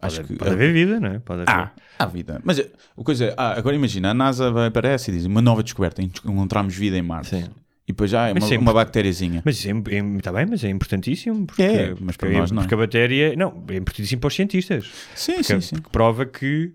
acho 0.02 0.18
Pode, 0.18 0.28
que. 0.28 0.36
pode 0.36 0.52
haver 0.52 0.74
vida, 0.74 1.00
não 1.00 1.10
é? 1.10 1.20
Pode 1.20 1.42
haver. 1.44 1.52
Ah, 1.54 1.72
há 2.00 2.06
vida. 2.06 2.42
Mas 2.44 2.60
é, 2.60 2.70
o 2.96 3.04
coisa 3.04 3.26
é, 3.26 3.34
ah, 3.38 3.54
agora 3.58 3.76
imagina, 3.76 4.12
a 4.12 4.14
NASA 4.14 4.68
aparece 4.68 5.12
e 5.12 5.14
diz 5.16 5.26
uma 5.26 5.42
nova 5.42 5.64
descoberta, 5.64 6.02
encontramos 6.02 6.76
vida 6.76 6.98
em 6.98 7.02
Marte. 7.02 7.30
Sim. 7.30 7.46
E 7.88 7.92
depois 7.92 8.10
já 8.10 8.28
é 8.28 8.32
uma, 8.32 8.42
sempre- 8.42 8.58
uma 8.58 8.74
bactériazinha. 8.74 9.44
Mas 9.46 9.64
é, 9.64 9.70
é, 9.70 10.22
tá 10.22 10.34
bem, 10.34 10.48
mas 10.50 10.64
é 10.64 10.70
importantíssimo. 10.70 11.46
Porque, 11.46 11.62
É, 11.62 11.90
mas 12.00 12.18
porque, 12.18 12.32
para 12.32 12.40
nós 12.40 12.50
não. 12.52 12.64
porque 12.64 12.74
a 12.74 12.78
bactéria. 12.78 13.36
Não, 13.36 13.64
é 13.70 13.76
importantíssimo 13.76 14.20
para 14.22 14.28
os 14.30 14.36
cientistas. 14.36 14.92
Sim, 15.14 15.34
Porque, 15.34 15.44
sim, 15.44 15.62
sim. 15.62 15.76
porque 15.76 15.90
prova 15.92 16.26
que 16.26 16.74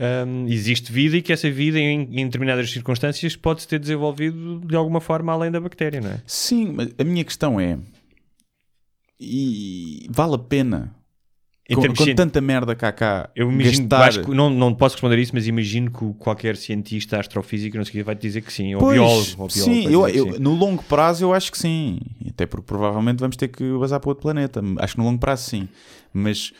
hum, 0.00 0.46
existe 0.48 0.92
vida 0.92 1.16
e 1.16 1.22
que 1.22 1.32
essa 1.32 1.50
vida, 1.50 1.78
em, 1.78 2.02
em 2.12 2.24
determinadas 2.26 2.70
circunstâncias, 2.70 3.36
pode-se 3.36 3.68
ter 3.68 3.78
desenvolvido 3.78 4.60
de 4.64 4.76
alguma 4.76 5.00
forma 5.00 5.32
além 5.32 5.50
da 5.50 5.60
bactéria, 5.60 6.00
não 6.00 6.10
é? 6.10 6.22
Sim, 6.26 6.72
mas 6.74 6.88
a 6.98 7.04
minha 7.04 7.24
questão 7.24 7.60
é. 7.60 7.78
E 9.20 10.06
vale 10.10 10.34
a 10.34 10.38
pena? 10.38 10.94
Com 11.74 11.80
com 11.94 12.04
cien- 12.04 12.14
tanta 12.14 12.40
merda 12.40 12.74
cá 12.74 12.92
cá. 12.92 13.30
Eu 13.34 13.50
imagino, 13.50 13.88
gastar... 13.88 14.08
acho 14.08 14.22
que- 14.24 14.34
não, 14.34 14.50
não 14.50 14.74
posso 14.74 14.96
responder 14.96 15.18
isso, 15.18 15.30
mas 15.32 15.46
imagino 15.46 15.90
que 15.90 16.12
qualquer 16.18 16.56
cientista 16.56 17.18
astrofísico 17.18 17.76
não 17.78 17.84
sei 17.84 17.90
o 17.90 17.94
quê, 17.94 18.02
vai 18.02 18.14
te 18.16 18.20
dizer 18.22 18.42
que 18.42 18.52
sim, 18.52 18.74
ou 18.74 18.80
Pois, 18.80 18.94
biólogo, 18.98 19.42
ou 19.42 19.48
biólogo 19.48 19.50
sim, 19.50 19.84
eu, 19.90 20.04
que 20.04 20.18
eu- 20.18 20.32
sim. 20.34 20.38
no 20.42 20.54
longo 20.54 20.82
prazo 20.82 21.24
eu 21.24 21.32
acho 21.32 21.50
que 21.52 21.56
sim. 21.58 21.98
Até 22.28 22.44
porque 22.46 22.66
provavelmente 22.66 23.20
vamos 23.20 23.36
ter 23.36 23.48
que 23.48 23.64
vazar 23.78 24.00
para 24.00 24.10
outro 24.10 24.22
planeta. 24.22 24.60
Acho 24.80 24.94
que 24.94 24.98
no 24.98 25.06
longo 25.06 25.20
prazo 25.20 25.48
sim. 25.48 25.68
Mas 26.12 26.52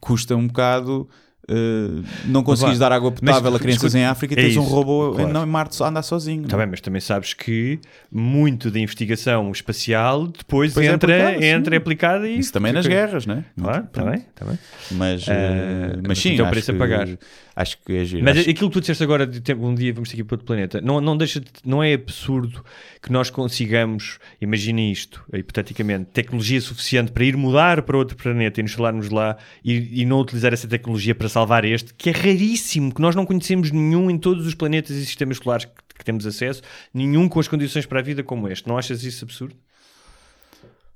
custa 0.00 0.34
um 0.36 0.46
bocado. 0.46 1.08
Eh, 1.48 2.02
não 2.26 2.42
conseguires 2.42 2.78
vá, 2.78 2.88
dar 2.88 2.94
água 2.96 3.12
potável 3.12 3.54
a 3.54 3.58
crianças 3.58 3.84
escuta, 3.84 3.98
em 3.98 4.04
África 4.04 4.34
e 4.34 4.38
é 4.38 4.42
tens 4.42 4.56
um 4.56 4.62
isso, 4.62 4.70
robô 4.70 5.12
claro. 5.14 5.32
não, 5.32 5.42
em 5.44 5.46
Marte 5.46 5.82
a 5.82 5.88
andar 5.88 6.02
sozinho. 6.02 6.44
Está 6.44 6.56
é? 6.56 6.60
bem, 6.60 6.66
mas 6.70 6.80
também 6.80 7.00
sabes 7.00 7.32
que 7.34 7.78
muito 8.10 8.70
da 8.70 8.78
investigação 8.78 9.50
espacial 9.52 10.26
depois 10.26 10.70
Depois 10.72 10.86
é 10.88 10.92
entra, 10.92 11.12
aplicada, 11.14 11.38
sim. 11.40 11.46
entra 11.46 11.76
aplicada 11.76 12.28
e 12.28 12.38
Isso 12.38 12.52
também 12.52 12.72
nas 12.72 12.86
guerras, 12.86 13.26
né? 13.26 13.44
Claro, 13.60 13.84
está 13.84 14.02
bem, 14.04 14.14
está 14.28 14.44
bem. 14.44 14.58
Mas, 14.92 15.24
eh, 15.28 15.98
mas 16.06 16.18
sim, 16.18 16.32
então 16.34 16.46
acho 16.46 16.52
preço 16.52 16.70
a 16.70 16.74
que, 16.74 16.78
pagar. 16.80 17.08
acho 17.54 17.78
que 17.84 17.92
é 17.96 18.04
giro. 18.04 18.24
Mas 18.24 18.38
Acho- 18.38 18.50
aquilo 18.50 18.68
que 18.70 18.74
tu 18.74 18.80
disseste 18.80 19.02
agora 19.04 19.26
de 19.26 19.40
tempo, 19.40 19.66
um 19.66 19.74
dia 19.74 19.92
vamos 19.92 20.08
ter 20.08 20.16
que 20.16 20.22
ir 20.22 20.24
para 20.24 20.34
outro 20.34 20.46
planeta, 20.46 20.80
não, 20.80 21.00
não, 21.00 21.16
deixa 21.16 21.40
de- 21.40 21.46
não 21.64 21.82
é 21.82 21.92
absurdo 21.94 22.64
que 23.02 23.12
nós 23.12 23.30
consigamos, 23.30 24.18
imagine 24.40 24.90
isto, 24.90 25.22
hipoteticamente, 25.32 26.06
tecnologia 26.12 26.60
suficiente 26.60 27.12
para 27.12 27.24
ir 27.24 27.36
mudar 27.36 27.82
para 27.82 27.96
outro 27.96 28.16
planeta 28.16 28.60
e 28.60 28.62
nos 28.62 28.72
instalarmos 28.72 29.10
lá 29.10 29.36
e, 29.64 30.02
e 30.02 30.04
não 30.04 30.18
utilizar 30.20 30.52
essa 30.52 30.66
tecnologia 30.66 31.14
para 31.14 31.28
salvar 31.36 31.66
este, 31.66 31.92
que 31.92 32.08
é 32.08 32.12
raríssimo, 32.14 32.94
que 32.94 33.00
nós 33.02 33.14
não 33.14 33.26
conhecemos 33.26 33.70
nenhum 33.70 34.10
em 34.10 34.16
todos 34.16 34.46
os 34.46 34.54
planetas 34.54 34.96
e 34.96 35.04
sistemas 35.04 35.36
solares 35.36 35.66
que, 35.66 35.94
que 35.98 36.02
temos 36.02 36.26
acesso, 36.26 36.62
nenhum 36.94 37.28
com 37.28 37.38
as 37.38 37.46
condições 37.46 37.84
para 37.84 38.00
a 38.00 38.02
vida 38.02 38.22
como 38.22 38.48
este. 38.48 38.66
Não 38.66 38.78
achas 38.78 39.04
isso 39.04 39.22
absurdo? 39.22 39.54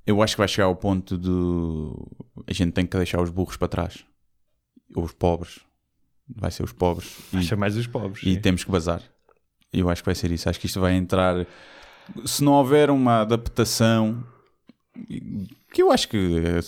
Eu 0.03 0.19
acho 0.23 0.33
que 0.33 0.39
vai 0.39 0.47
chegar 0.47 0.65
ao 0.65 0.75
ponto 0.75 1.15
de 1.15 1.29
a 2.47 2.53
gente 2.53 2.71
tem 2.71 2.87
que 2.87 2.97
deixar 2.97 3.21
os 3.21 3.29
burros 3.29 3.55
para 3.55 3.67
trás. 3.67 4.03
Ou 4.95 5.03
os 5.03 5.13
pobres. 5.13 5.59
Vai 6.27 6.49
ser 6.49 6.63
os 6.63 6.73
pobres. 6.73 7.19
E, 7.33 7.43
ser 7.43 7.55
mais 7.55 7.77
os 7.77 7.85
pobres. 7.85 8.23
e 8.23 8.33
sim. 8.33 8.41
temos 8.41 8.63
que 8.63 8.71
bazar. 8.71 9.03
Eu 9.71 9.91
acho 9.91 10.01
que 10.01 10.07
vai 10.07 10.15
ser 10.15 10.31
isso. 10.31 10.49
Acho 10.49 10.59
que 10.59 10.65
isto 10.65 10.81
vai 10.81 10.95
entrar. 10.95 11.45
Se 12.25 12.43
não 12.43 12.53
houver 12.53 12.89
uma 12.89 13.21
adaptação. 13.21 14.23
Que 15.71 15.83
eu 15.83 15.91
acho 15.91 16.09
que. 16.09 16.17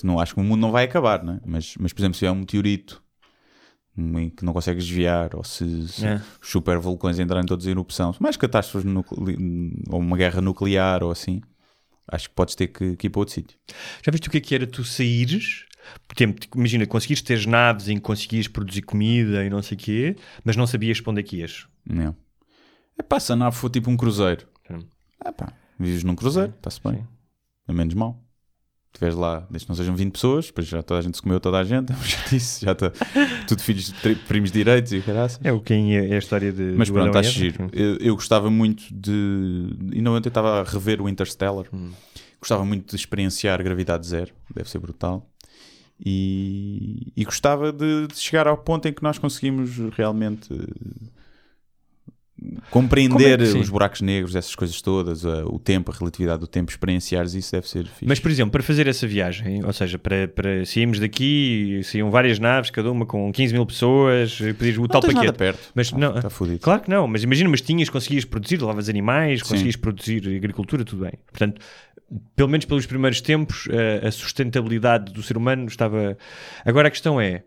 Não 0.04 0.20
acho 0.20 0.36
que 0.36 0.40
o 0.40 0.44
mundo 0.44 0.62
não 0.62 0.72
vai 0.72 0.86
acabar, 0.86 1.24
né? 1.24 1.42
mas, 1.44 1.74
mas 1.80 1.92
por 1.92 2.02
exemplo, 2.02 2.20
se 2.20 2.26
é 2.26 2.32
um 2.32 2.36
meteorito 2.36 3.03
um, 3.98 4.30
que 4.30 4.44
não 4.44 4.54
consegues 4.54 4.86
desviar, 4.86 5.36
ou 5.36 5.44
se, 5.44 5.88
se 5.88 6.06
É. 6.06 6.22
super 6.42 6.78
vulcões 6.80 7.20
entrarem 7.20 7.46
todos 7.46 7.66
em 7.68 7.72
erupção, 7.72 8.16
mais 8.20 8.36
catástrofes 8.38 8.90
ou 9.90 10.00
uma 10.00 10.18
guerra 10.18 10.42
nuclear 10.42 11.04
ou 11.04 11.12
assim, 11.12 11.42
acho 12.08 12.30
que 12.30 12.36
podes 12.36 12.56
ter 12.56 12.68
que, 12.68 12.96
que 12.96 13.08
ir 13.08 13.10
para 13.10 13.20
outro 13.20 13.34
sítio. 13.34 13.58
Já 14.04 14.12
viste 14.12 14.28
o 14.28 14.32
que 14.32 14.38
é 14.38 14.42
que 14.42 14.56
era 14.56 14.66
tu 14.68 14.84
saíres? 14.84 15.66
Por 16.08 16.16
exemplo, 16.18 16.40
tipo, 16.40 16.58
imagina, 16.58 16.86
conseguires 16.86 17.22
ter 17.22 17.46
naves 17.46 17.90
em 17.90 17.96
que 17.96 18.02
conseguias 18.02 18.48
produzir 18.48 18.82
comida 18.84 19.44
e 19.46 19.50
não 19.50 19.62
sei 19.62 19.76
o 19.76 19.80
quê, 19.80 20.16
mas 20.44 20.56
não 20.56 20.66
sabias 20.66 21.02
para 21.02 21.12
onde 21.12 21.20
é 21.20 21.24
que 21.24 21.38
ias. 21.38 21.68
Não. 21.86 22.16
É 22.98 23.04
pá, 23.04 23.20
se 23.20 23.32
a 23.34 23.36
nave 23.36 23.56
for 23.56 23.70
tipo 23.70 23.90
um 23.92 23.98
cruzeiro. 23.98 24.48
É 25.26 25.32
pá, 25.32 25.52
vives 25.80 26.04
num 26.04 26.16
cruzeiro, 26.16 26.54
está-se 26.56 26.80
bem. 26.82 26.96
Sim. 26.98 27.08
É 27.68 27.74
menos 27.74 27.94
mal. 27.94 28.22
Estiveres 28.94 29.16
lá, 29.18 29.46
desde 29.50 29.66
que 29.66 29.70
não 29.72 29.76
sejam 29.76 29.96
20 29.96 30.12
pessoas, 30.14 30.46
depois 30.46 30.68
já 30.68 30.84
toda 30.84 31.00
a 31.00 31.02
gente 31.04 31.16
se 31.16 31.22
comeu 31.24 31.40
toda 31.40 31.58
a 31.58 31.64
gente, 31.64 31.92
já 32.06 32.18
disse, 32.30 32.64
já 32.64 32.74
está 32.74 32.92
tudo 33.48 33.62
filhos 33.64 33.86
de 33.88 33.94
tri- 33.94 34.16
primos 34.16 34.52
direitos 34.52 34.94
e 34.94 35.02
caraças. 35.02 35.40
É 35.44 35.52
o 35.52 35.60
que 35.60 35.74
é, 35.74 36.14
a 36.16 36.18
história 36.20 36.52
de. 36.54 36.76
Mas 36.78 36.92
pronto, 36.92 37.18
acho 37.18 37.30
Eva. 37.30 37.38
giro. 37.40 37.70
Eu, 37.74 37.98
eu 37.98 38.14
gostava 38.16 38.52
muito 38.52 38.84
de. 38.94 39.12
E 39.94 40.02
não, 40.02 40.16
ontem 40.16 40.30
estava 40.30 40.62
a 40.62 40.64
rever 40.64 41.02
o 41.02 41.10
Interstellar. 41.10 41.66
Hum. 41.74 41.90
Gostava 42.40 42.64
muito 42.64 42.90
de 42.92 42.96
experienciar 42.96 43.64
gravidade 43.64 44.06
zero, 44.06 44.32
deve 44.54 44.70
ser 44.70 44.78
brutal. 44.78 45.28
E, 46.06 47.12
e 47.16 47.24
gostava 47.24 47.72
de, 47.72 48.08
de 48.08 48.18
chegar 48.20 48.48
ao 48.48 48.58
ponto 48.58 48.88
em 48.88 48.94
que 48.94 49.02
nós 49.02 49.18
conseguimos 49.18 49.72
realmente 49.96 50.50
compreender 52.70 53.34
é 53.42 53.46
que 53.46 53.52
sim? 53.52 53.60
os 53.60 53.70
buracos 53.70 54.02
negros, 54.02 54.36
essas 54.36 54.56
coisas 54.56 54.82
todas, 54.82 55.26
a- 55.26 55.46
o 55.46 55.60
tempo, 55.60 55.92
a 55.92 55.96
relatividade 55.96 56.40
do 56.40 56.48
tempo, 56.48 56.72
experienciares 56.72 57.34
isso 57.34 57.52
deve 57.52 57.68
ser 57.68 57.86
fixe. 57.86 58.06
Mas, 58.06 58.20
por 58.20 58.30
exemplo, 58.32 58.52
para 58.52 58.64
fazer 58.64 58.88
essa 58.88 59.06
viagem, 59.08 59.64
ou 59.66 59.74
seja, 59.74 59.98
para, 60.00 60.28
para 60.28 60.66
saímos 60.66 61.00
daqui, 61.00 61.82
saíam 61.84 62.10
várias 62.12 62.40
naves, 62.40 62.70
cada 62.70 62.92
uma 62.92 63.06
com 63.06 63.32
15 63.32 63.54
mil 63.54 63.66
pessoas, 63.66 64.38
pedias 64.38 64.78
o 64.78 64.82
não 64.82 64.88
tal 64.88 65.02
tens 65.02 65.14
nada 65.14 65.28
paquete. 65.34 65.38
perto. 65.38 65.72
Mas 65.76 65.92
Ah, 65.94 65.98
não, 65.98 66.16
Está 66.18 66.30
fodido. 66.30 66.60
Claro 66.60 66.82
que 66.82 66.90
não, 66.90 67.08
mas 67.08 67.24
imagina, 67.24 67.50
mas 67.50 67.62
tinhas, 67.62 67.90
conseguias 67.90 68.26
produzir, 68.26 68.62
lavas 68.62 68.90
animais, 68.90 69.40
Sim. 69.42 69.50
conseguias 69.50 69.76
produzir 69.76 70.28
agricultura, 70.36 70.84
tudo 70.84 71.04
bem. 71.04 71.14
Portanto, 71.32 71.62
pelo 72.36 72.50
menos 72.50 72.66
pelos 72.66 72.86
primeiros 72.86 73.22
tempos, 73.22 73.68
a, 74.04 74.08
a 74.08 74.12
sustentabilidade 74.12 75.12
do 75.14 75.24
ser 75.24 75.38
humano 75.38 75.66
estava. 75.68 76.18
Agora 76.66 76.88
a 76.88 76.92
questão 76.92 77.20
é: 77.20 77.44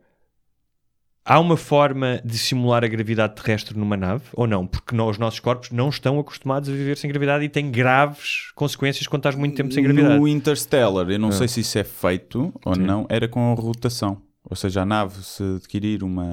há 1.26 1.38
uma 1.40 1.56
forma 1.56 2.20
de 2.24 2.38
simular 2.38 2.84
a 2.84 2.88
gravidade 2.88 3.34
terrestre 3.34 3.76
numa 3.76 3.96
nave 3.96 4.22
ou 4.32 4.46
não? 4.46 4.66
Porque 4.66 4.94
nó- 4.94 5.10
os 5.10 5.18
nossos 5.18 5.40
corpos 5.40 5.70
não 5.70 5.88
estão 5.88 6.18
acostumados 6.20 6.68
a 6.68 6.72
viver 6.72 6.96
sem 6.96 7.10
gravidade 7.10 7.44
e 7.44 7.48
têm 7.48 7.70
graves 7.70 8.50
consequências 8.54 9.06
quando 9.06 9.20
estás 9.20 9.34
muito 9.34 9.56
tempo 9.56 9.72
sem 9.74 9.82
gravidade. 9.82 10.18
No 10.18 10.28
Interstellar, 10.28 11.10
eu 11.10 11.18
não 11.18 11.28
Ah. 11.30 11.32
sei 11.32 11.48
se 11.48 11.60
isso 11.60 11.78
é 11.78 11.84
feito 11.84 12.52
ou 12.64 12.76
não, 12.76 13.04
era 13.08 13.26
com 13.28 13.52
a 13.52 13.54
rotação. 13.54 14.22
Ou 14.48 14.54
seja, 14.54 14.82
a 14.82 14.86
nave, 14.86 15.22
se 15.24 15.42
adquirir 15.56 16.04
uma, 16.04 16.24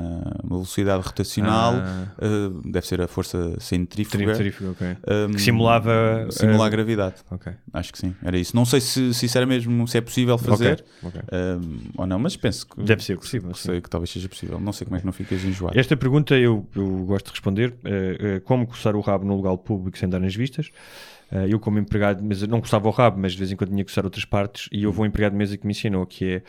uma 0.44 0.58
velocidade 0.58 1.02
rotacional, 1.04 1.74
Ah. 1.76 2.08
eh, 2.22 2.70
deve 2.70 2.86
ser 2.86 3.02
a 3.02 3.08
força 3.08 3.60
centrífuga, 3.60 4.36
Centrífugo, 4.36 4.72
ok. 4.72 4.88
um, 5.28 5.32
Que 5.34 5.42
simulava, 5.42 6.28
simula 6.30 6.68
a 6.68 6.70
gravidade. 6.70 7.16
Ok. 7.32 7.52
Acho 7.74 7.92
que 7.92 7.98
sim, 7.98 8.14
era 8.24 8.38
isso. 8.38 8.56
Não 8.56 8.66
sei 8.66 8.82
se, 8.82 9.14
se 9.16 9.26
isso 9.26 9.36
era 9.38 9.48
mesmo, 9.48 9.88
se 9.88 9.98
é 9.98 10.02
possível 10.02 10.38
fazer 10.38 10.84
Ok, 11.04 11.20
ok. 11.20 11.22
um, 11.60 11.80
ou 11.98 12.06
não, 12.06 12.20
mas 12.20 12.36
penso 12.36 12.68
que 12.68 12.84
Deve 12.84 13.04
ser 13.04 13.18
possível, 13.18 13.52
que 13.52 13.60
sei 13.60 13.82
que 13.82 13.90
talvez 13.90 14.12
seja 14.12 14.30
possível. 14.30 14.60
Não 14.60 14.72
sei 14.74 14.86
como 14.86 14.96
é 14.98 15.00
que 15.00 15.06
não 15.08 15.14
ficas 15.14 15.44
enjoado. 15.44 15.78
Esta 15.80 15.98
pergunta 15.98 16.36
eu, 16.36 16.68
eu 16.76 17.06
gosto 17.06 17.26
de 17.26 17.32
responder. 17.32 17.74
eh, 17.84 18.18
eh, 18.20 18.40
como 18.42 18.68
coçar 18.68 18.96
o 18.96 19.02
rabo 19.02 19.26
no 19.26 19.36
lugar 19.36 19.58
público 19.58 19.98
sem 19.98 20.08
dar 20.08 20.20
nas 20.20 20.36
vistas? 20.36 20.70
Uh, 21.34 21.48
eu, 21.48 21.60
como 21.60 21.80
empregado 21.80 22.18
de 22.22 22.24
mesa, 22.24 22.46
não 22.46 22.62
coçava 22.62 22.88
o 22.88 22.92
rabo, 22.92 23.20
mas 23.20 23.32
de 23.32 23.40
vez 23.40 23.52
em 23.52 23.56
quando 23.56 23.72
tinha 23.72 23.84
que 23.84 23.90
coçar 23.90 24.04
outras 24.06 24.24
partes. 24.24 24.70
E 24.72 24.86
houve 24.86 25.02
um 25.02 25.06
empregado 25.06 25.32
de 25.32 25.38
mesa 25.40 25.58
que 25.58 25.66
me 25.66 25.72
ensinou 25.72 26.06
que 26.06 26.44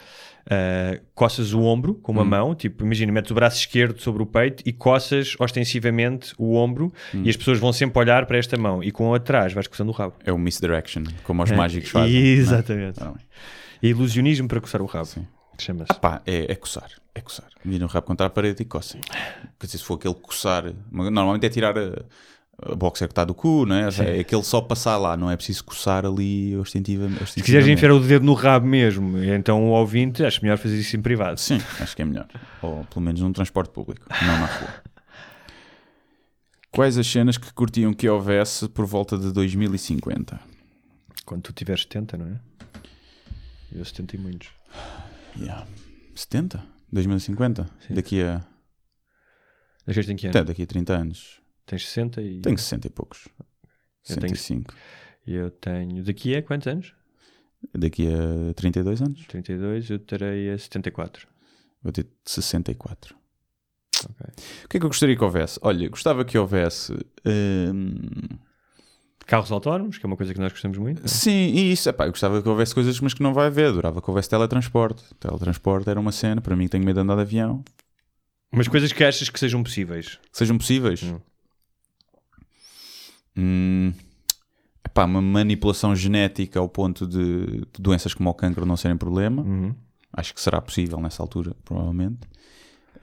é 0.46 0.98
uh, 0.98 1.04
coças 1.14 1.54
o 1.54 1.62
ombro 1.62 1.94
com 1.94 2.12
uma 2.12 2.20
Hum. 2.20 2.26
mão, 2.26 2.54
tipo, 2.54 2.84
imagina, 2.84 3.10
metes 3.10 3.30
o 3.30 3.34
braço 3.34 3.56
esquerdo 3.58 3.98
sobre 4.02 4.22
o 4.22 4.26
peito 4.26 4.62
e 4.66 4.72
coças 4.74 5.36
ostensivamente 5.40 6.34
o 6.36 6.54
ombro. 6.56 6.92
Hum. 7.14 7.22
E 7.24 7.30
as 7.30 7.36
pessoas 7.36 7.58
vão 7.58 7.72
sempre 7.72 7.98
olhar 7.98 8.26
para 8.26 8.36
esta 8.36 8.58
mão 8.58 8.82
e 8.82 8.90
com 8.92 9.14
a 9.14 9.18
trás 9.18 9.52
vais 9.54 9.66
coçando 9.66 9.90
o 9.90 9.94
rabo. 9.94 10.14
É 10.24 10.32
o 10.32 10.38
misdirection, 10.38 11.04
como 11.22 11.42
os 11.42 11.50
É, 11.50 11.56
mágicos 11.56 11.88
fazem. 11.90 12.14
é? 12.14 12.18
Exatamente. 12.34 13.00
Bem. 13.00 13.14
É 13.82 13.86
ilusionismo 13.88 14.48
para 14.48 14.60
coçar 14.60 14.82
o 14.82 14.86
rabo. 14.86 15.06
Sim. 15.06 15.26
Chama-se. 15.58 15.98
Pá, 16.00 16.20
é, 16.26 16.50
é 16.52 16.54
coçar, 16.56 16.90
é 17.14 17.20
coçar. 17.20 17.46
Viram 17.64 17.86
o 17.86 17.88
rabo 17.88 18.06
contra 18.06 18.26
a 18.26 18.30
parede 18.30 18.62
e 18.62 18.64
coçem. 18.64 19.00
Quer 19.58 19.66
dizer, 19.66 19.78
se 19.78 19.84
for 19.84 19.94
aquele 19.94 20.14
coçar, 20.14 20.64
normalmente 20.90 21.46
é 21.46 21.48
tirar 21.48 21.78
a, 21.78 22.02
a 22.62 22.74
boxer 22.74 23.08
que 23.08 23.12
está 23.12 23.24
do 23.24 23.34
cu, 23.34 23.66
não 23.66 23.76
é? 23.76 23.88
É 24.16 24.20
aquele 24.20 24.42
só 24.44 24.60
passar 24.60 24.96
lá, 24.96 25.16
não 25.16 25.30
é 25.30 25.36
preciso 25.36 25.64
coçar 25.64 26.06
ali 26.06 26.56
ostensiva- 26.56 27.08
Se 27.26 27.42
quiseres 27.42 27.66
enfiar 27.66 27.90
o 27.92 28.00
dedo 28.00 28.24
no 28.24 28.34
rabo 28.34 28.66
mesmo, 28.66 29.22
então 29.22 29.64
o 29.64 29.70
ouvinte, 29.70 30.24
acho 30.24 30.42
melhor 30.42 30.56
fazer 30.58 30.78
isso 30.78 30.96
em 30.96 31.02
privado. 31.02 31.38
Sim, 31.40 31.58
acho 31.80 31.94
que 31.96 32.02
é 32.02 32.04
melhor. 32.04 32.26
Ou 32.62 32.84
pelo 32.84 33.00
menos 33.04 33.20
num 33.20 33.32
transporte 33.32 33.70
público, 33.72 34.06
não 34.22 34.38
na 34.40 34.46
rua. 34.46 34.74
Quais 36.70 36.98
as 36.98 37.06
cenas 37.06 37.36
que 37.38 37.52
curtiam 37.52 37.92
que 37.94 38.08
houvesse 38.08 38.68
por 38.68 38.84
volta 38.84 39.16
de 39.16 39.32
2050? 39.32 40.40
Quando 41.24 41.42
tu 41.42 41.52
tiveres 41.52 41.82
70, 41.82 42.16
não 42.16 42.26
é? 42.26 42.40
Eu 43.72 43.84
70 43.84 44.16
e 44.16 44.18
muitos. 44.18 44.48
Yeah. 45.38 45.66
70? 46.14 46.62
2050? 46.92 47.68
Daqui 47.90 48.22
a, 48.22 48.26
ano? 48.34 48.44
até 50.30 50.44
daqui 50.44 50.62
a 50.62 50.66
30 50.66 50.92
anos. 50.94 51.40
Tens 51.66 51.86
60 51.88 52.20
e... 52.22 52.40
Tenho 52.40 52.58
60 52.58 52.86
e 52.86 52.90
poucos. 52.90 53.26
Eu 54.08 54.16
tenho- 54.16 54.36
65. 54.36 54.74
Eu 55.26 55.50
tenho... 55.50 56.02
Daqui 56.04 56.34
a 56.36 56.42
quantos 56.42 56.66
anos? 56.66 56.92
Daqui 57.72 58.06
a 58.08 58.52
32 58.54 59.00
anos. 59.00 59.26
32, 59.26 59.90
eu 59.90 59.98
terei 59.98 60.50
a 60.50 60.58
74. 60.58 61.26
Vou 61.82 61.90
ter 61.92 62.06
64. 62.26 63.16
Ok. 64.04 64.26
O 64.64 64.68
que 64.68 64.76
é 64.76 64.80
que 64.80 64.84
eu 64.84 64.90
gostaria 64.90 65.16
que 65.16 65.24
houvesse? 65.24 65.58
Olha, 65.62 65.88
gostava 65.88 66.24
que 66.24 66.36
houvesse. 66.36 66.92
hum, 67.24 67.94
Carros 69.26 69.50
autónomos, 69.50 69.96
que 69.96 70.04
é 70.04 70.06
uma 70.06 70.16
coisa 70.18 70.34
que 70.34 70.40
nós 70.40 70.52
gostamos 70.52 70.76
muito. 70.76 70.98
não 70.98 71.04
é? 71.06 71.08
Sim, 71.08 71.30
e 71.54 71.72
isso, 71.72 71.88
epá, 71.88 72.04
eu 72.04 72.10
gostava 72.10 72.42
que 72.42 72.48
houvesse 72.48 72.74
coisas, 72.74 73.00
mas 73.00 73.14
que 73.14 73.22
não 73.22 73.32
vai 73.32 73.46
haver. 73.46 73.68
Adorava 73.68 74.02
que 74.02 74.10
houvesse 74.10 74.28
teletransporte. 74.28 75.02
Teletransporte 75.18 75.88
era 75.88 75.98
uma 75.98 76.12
cena, 76.12 76.42
para 76.42 76.54
mim 76.54 76.64
que 76.64 76.70
tenho 76.72 76.84
medo 76.84 76.96
de 76.96 77.00
andar 77.00 77.14
de 77.16 77.22
avião. 77.22 77.64
Mas 78.52 78.68
coisas 78.68 78.92
que 78.92 79.02
achas 79.02 79.30
que 79.30 79.40
sejam 79.40 79.62
possíveis. 79.62 80.16
Que 80.30 80.36
sejam 80.38 80.58
possíveis. 80.58 81.02
Hum. 81.02 81.18
Hum, 83.36 83.92
epá, 84.84 85.04
uma 85.04 85.20
manipulação 85.22 85.94
genética 85.96 86.58
ao 86.60 86.68
ponto 86.68 87.06
de, 87.06 87.62
doenças 87.78 88.14
como 88.14 88.30
o 88.30 88.34
cancro 88.34 88.64
não 88.66 88.76
serem 88.76 88.96
problema. 88.96 89.42
Uhum. 89.42 89.74
Acho 90.12 90.32
que 90.34 90.40
será 90.40 90.60
possível 90.60 91.00
nessa 91.00 91.22
altura, 91.22 91.56
provavelmente. 91.64 92.20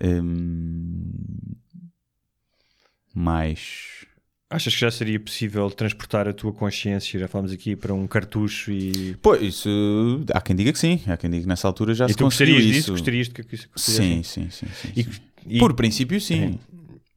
Hum, 0.03 1.11
mais. 3.13 4.05
Achas 4.49 4.73
que 4.73 4.81
já 4.81 4.91
seria 4.91 5.17
possível 5.19 5.69
transportar 5.71 6.27
a 6.27 6.33
tua 6.33 6.51
consciência, 6.51 7.17
já 7.19 7.27
falámos 7.27 7.53
aqui, 7.53 7.73
para 7.75 7.93
um 7.93 8.05
cartucho 8.05 8.69
e... 8.69 9.15
Pô, 9.21 9.33
isso. 9.35 9.69
Há 10.33 10.41
quem 10.41 10.53
diga 10.55 10.73
que 10.73 10.79
sim. 10.79 10.99
Há 11.07 11.15
quem 11.15 11.29
diga 11.29 11.43
que 11.43 11.47
nessa 11.47 11.67
altura 11.69 11.93
já 11.93 12.05
E 12.05 12.09
se 12.09 12.15
tu 12.15 12.25
conseguiu 12.25 12.55
gostarias 12.55 12.75
isso. 12.77 12.79
disso? 12.79 12.91
Gostarias 12.91 13.27
de 13.29 13.43
que 13.43 13.55
isso 13.55 13.69
Sim, 13.77 14.23
sim, 14.23 14.49
sim. 14.49 14.67
sim, 14.73 14.89
E- 14.93 15.03
sim. 15.03 15.09
e- 15.47 15.59
Por 15.59 15.73
princípio, 15.73 16.19
sim. 16.19 16.59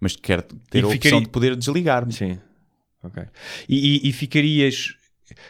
Mas 0.01 0.15
quero 0.15 0.43
ter 0.71 0.85
a 0.85 0.87
opção 0.87 0.93
ficaria- 1.01 1.21
de 1.23 1.29
poder 1.29 1.57
desligar-me. 1.57 2.13
Sim. 2.13 2.39
Ok. 3.05 3.23
E, 3.69 4.07
e- 4.07 4.09
e 4.09 4.13
ficarias. 4.13 4.95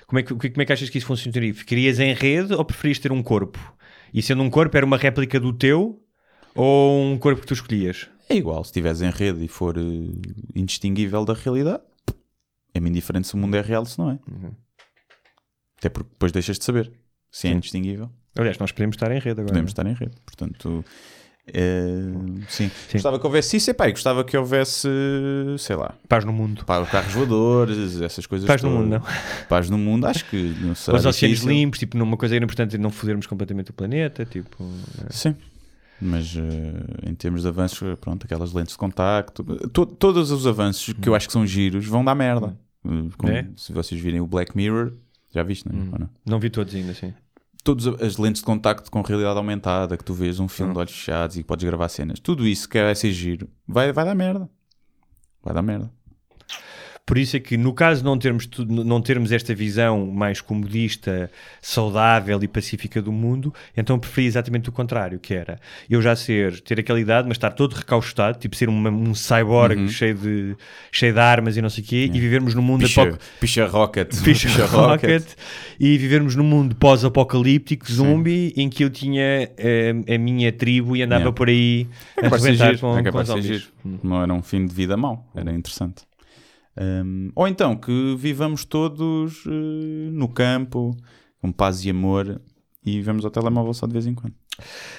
Como 0.07 0.19
é, 0.19 0.23
que, 0.23 0.35
como 0.35 0.63
é 0.63 0.65
que 0.65 0.73
achas 0.73 0.89
que 0.91 0.99
isso 0.99 1.07
funcionaria? 1.07 1.53
Ficarias 1.55 1.99
em 1.99 2.13
rede 2.15 2.53
ou 2.55 2.65
preferias 2.65 2.99
ter 2.99 3.11
um 3.13 3.23
corpo? 3.23 3.59
E 4.13 4.23
sendo 4.23 4.43
um 4.43 4.51
corpo, 4.51 4.77
era 4.77 4.87
uma 4.87 4.97
réplica 4.97 5.41
do 5.41 5.53
teu 5.53 6.01
ou 6.55 7.03
um 7.03 7.19
corpo 7.19 7.41
que 7.41 7.47
tu 7.47 7.55
escolhias? 7.55 8.09
É 8.29 8.37
igual, 8.37 8.63
se 8.65 8.69
estiveres 8.69 9.03
em 9.03 9.11
rede 9.11 9.45
e 9.45 9.49
for 9.49 9.77
eh, 9.77 9.83
indistinguível 10.55 11.25
da 11.25 11.35
realidade, 11.35 11.83
é-me 12.73 12.89
indiferente 12.89 13.27
se 13.29 13.35
o 13.35 13.37
mundo 13.39 13.57
é 13.57 13.61
real 13.61 13.85
se 13.85 13.99
não 13.99 14.11
é. 14.11 14.19
Uhum. 14.31 14.53
Até 15.79 15.89
porque 15.89 16.11
depois 16.11 16.33
deixas 16.33 16.59
de 16.59 16.65
saber 16.65 16.93
se 17.31 17.49
é 17.49 17.51
Sim. 17.51 17.57
indistinguível. 17.57 18.11
Aliás, 18.37 18.57
nós 18.59 18.73
podemos 18.73 18.97
estar 18.97 19.11
em 19.11 19.19
rede 19.19 19.41
agora. 19.41 19.47
Podemos 19.49 19.75
não 19.75 19.83
é? 19.83 19.91
estar 19.93 20.05
em 20.05 20.09
rede. 20.09 20.21
Portanto, 20.25 20.85
eh, 21.47 22.13
sim. 22.49 22.71
Gostava 22.93 23.19
que 23.19 23.27
houvesse 23.27 23.57
isso. 23.57 23.71
Epá, 23.71 23.89
e 23.89 23.93
gostava 23.93 24.25
que 24.25 24.37
houvesse, 24.37 24.89
sei 25.59 25.77
lá, 25.77 25.95
Paz 26.09 26.25
no 26.25 26.33
mundo. 26.33 26.65
pá, 26.65 26.85
carros 26.87 27.13
voadores, 27.13 28.01
essas 28.01 28.27
coisas. 28.27 28.47
Paz 28.47 28.63
no 28.63 28.71
todas. 28.71 28.85
mundo, 28.85 28.93
não. 28.93 29.47
Paz 29.49 29.69
no 29.71 29.79
mundo, 29.79 30.07
acho 30.07 30.25
que 30.29 30.55
não 30.61 30.75
será 30.75 30.97
Os 30.99 31.07
oceanos 31.07 31.41
limpos, 31.41 31.79
tipo, 31.79 31.97
numa 31.99 32.17
coisa 32.17 32.35
era 32.37 32.45
importante 32.45 32.79
não 32.79 32.91
fodermos 32.91 33.27
completamente 33.27 33.71
o 33.71 33.75
planeta, 33.75 34.25
tipo... 34.25 34.65
é. 35.09 35.13
Sim. 35.13 35.35
Mas 36.01 36.35
eh, 36.37 37.09
em 37.11 37.15
termos 37.15 37.43
de 37.43 37.49
avanços, 37.49 37.81
pronto, 38.01 38.25
aquelas 38.25 38.53
lentes 38.53 38.73
de 38.73 38.79
contacto, 38.79 39.43
to- 39.69 39.87
todos 39.87 40.31
os 40.31 40.47
avanços 40.47 40.93
que 40.93 41.09
eu 41.09 41.15
acho 41.15 41.27
que 41.29 41.33
são 41.33 41.47
giros 41.47 41.87
vão 41.87 42.05
dar 42.05 42.15
merda. 42.15 42.57
Eh, 42.85 42.89
como 43.17 43.33
É? 43.33 43.47
Se 43.57 43.73
vocês 43.73 44.01
virem 44.01 44.21
o 44.21 44.27
Black 44.27 44.57
Mirror, 44.57 44.93
já 45.33 45.43
viste, 45.43 45.67
não 45.73 45.81
é? 45.81 45.85
Ou 45.93 45.99
não? 46.01 46.11
Não 46.27 46.39
vi 46.41 46.51
todos 46.51 46.75
ainda, 46.75 46.93
sim. 46.95 47.15
Todas 47.65 47.87
as 48.01 48.19
lentes 48.19 48.43
de 48.43 48.47
contacto 48.47 48.91
com 48.91 49.01
realidade 49.01 49.39
aumentada, 49.39 49.97
que 49.97 50.05
tu 50.05 50.13
vês 50.13 50.39
um 50.39 50.47
filme 50.47 50.73
de 50.73 50.79
olhos 50.79 50.93
fechados 50.93 51.39
e 51.39 51.43
podes 51.43 51.65
gravar 51.65 51.89
cenas, 51.89 52.21
tudo 52.21 52.47
isso 52.47 52.69
que 52.69 52.81
vai 52.81 52.95
ser 52.95 53.11
giro, 53.11 53.49
vai, 53.67 53.91
vai 53.91 54.05
dar 54.05 54.15
merda. 54.15 54.49
Vai 55.43 55.55
dar 55.55 55.63
merda. 55.63 55.91
Por 57.07 57.19
isso 57.19 57.37
é 57.37 57.41
que, 57.41 57.59
no 57.59 57.75
caso 57.75 58.01
de 58.01 58.07
não 58.07 58.17
termos, 58.17 58.49
não 58.67 58.99
termos 58.99 59.31
esta 59.31 59.55
visão 59.55 60.07
mais 60.07 60.41
comodista, 60.41 61.31
saudável 61.61 62.43
e 62.43 62.49
pacífica 62.49 63.03
do 63.03 63.13
mundo, 63.13 63.53
então 63.77 63.99
preferi 63.99 64.27
exatamente 64.27 64.71
o 64.71 64.73
contrário, 64.73 65.19
que 65.19 65.35
era 65.35 65.59
eu 65.91 66.01
já 66.01 66.17
ser, 66.17 66.61
ter 66.63 66.81
aquela 66.81 66.99
idade, 66.99 67.29
mas 67.29 67.37
estar 67.37 67.51
todo 67.51 67.75
recaustado, 67.75 68.39
tipo 68.39 68.57
ser 68.57 68.71
uma- 68.71 68.89
um 68.89 69.15
cyborg 69.15 69.87
cheio, 69.91 70.15
de, 70.15 70.57
cheio 70.91 71.13
de 71.13 71.19
armas 71.21 71.59
e 71.59 71.63
não 71.63 71.69
sei 71.69 71.85
o 71.85 71.87
quê, 71.87 72.11
e 72.11 72.19
vivermos 72.19 72.55
num 72.55 72.63
mundo 72.63 72.81
Picha, 72.85 73.19
picha 73.39 73.67
Rocket. 73.67 74.09
Picha 74.25 74.65
Rocket 74.65 75.25
e 75.79 75.99
vivermos 75.99 76.35
num 76.35 76.45
mundo 76.45 76.75
pós-apocalíptico, 76.75 77.91
zombie, 77.93 78.55
em 78.57 78.71
que 78.71 78.83
eu 78.83 78.89
tinha 78.89 79.51
eh, 79.59 79.95
a 80.15 80.17
minha 80.19 80.51
tribo 80.51 80.97
e 80.97 81.03
andava 81.03 81.25
Yeah. 81.25 81.37
por 81.37 81.49
aí 81.49 81.87
É 82.17 82.27
a 82.27 82.39
giro. 82.39 82.79
com, 82.79 82.99
É 82.99 83.11
com 83.11 83.25
zombies. 83.25 83.69
Não 84.03 84.23
era 84.23 84.33
um 84.33 84.43
fim 84.43 84.67
de 84.67 84.75
vida 84.75 84.97
mau, 84.97 85.27
era 85.35 85.53
interessante. 85.53 86.03
Um, 86.77 87.31
ou 87.35 87.47
então 87.47 87.77
que 87.77 88.17
vivamos 88.17 88.65
todos 88.65 89.45
eh, 89.47 90.11
no 90.11 90.29
campo, 90.29 90.97
com 91.41 91.53
paz 91.53 91.85
e 91.85 91.91
amor, 91.91 92.41
e 92.85 93.01
vamos 93.01 93.25
ao 93.25 93.31
telemóvel 93.31 93.73
só 93.73 93.87
de 93.87 93.93
vez 93.93 94.07
em 94.07 94.15
quando. 94.15 94.35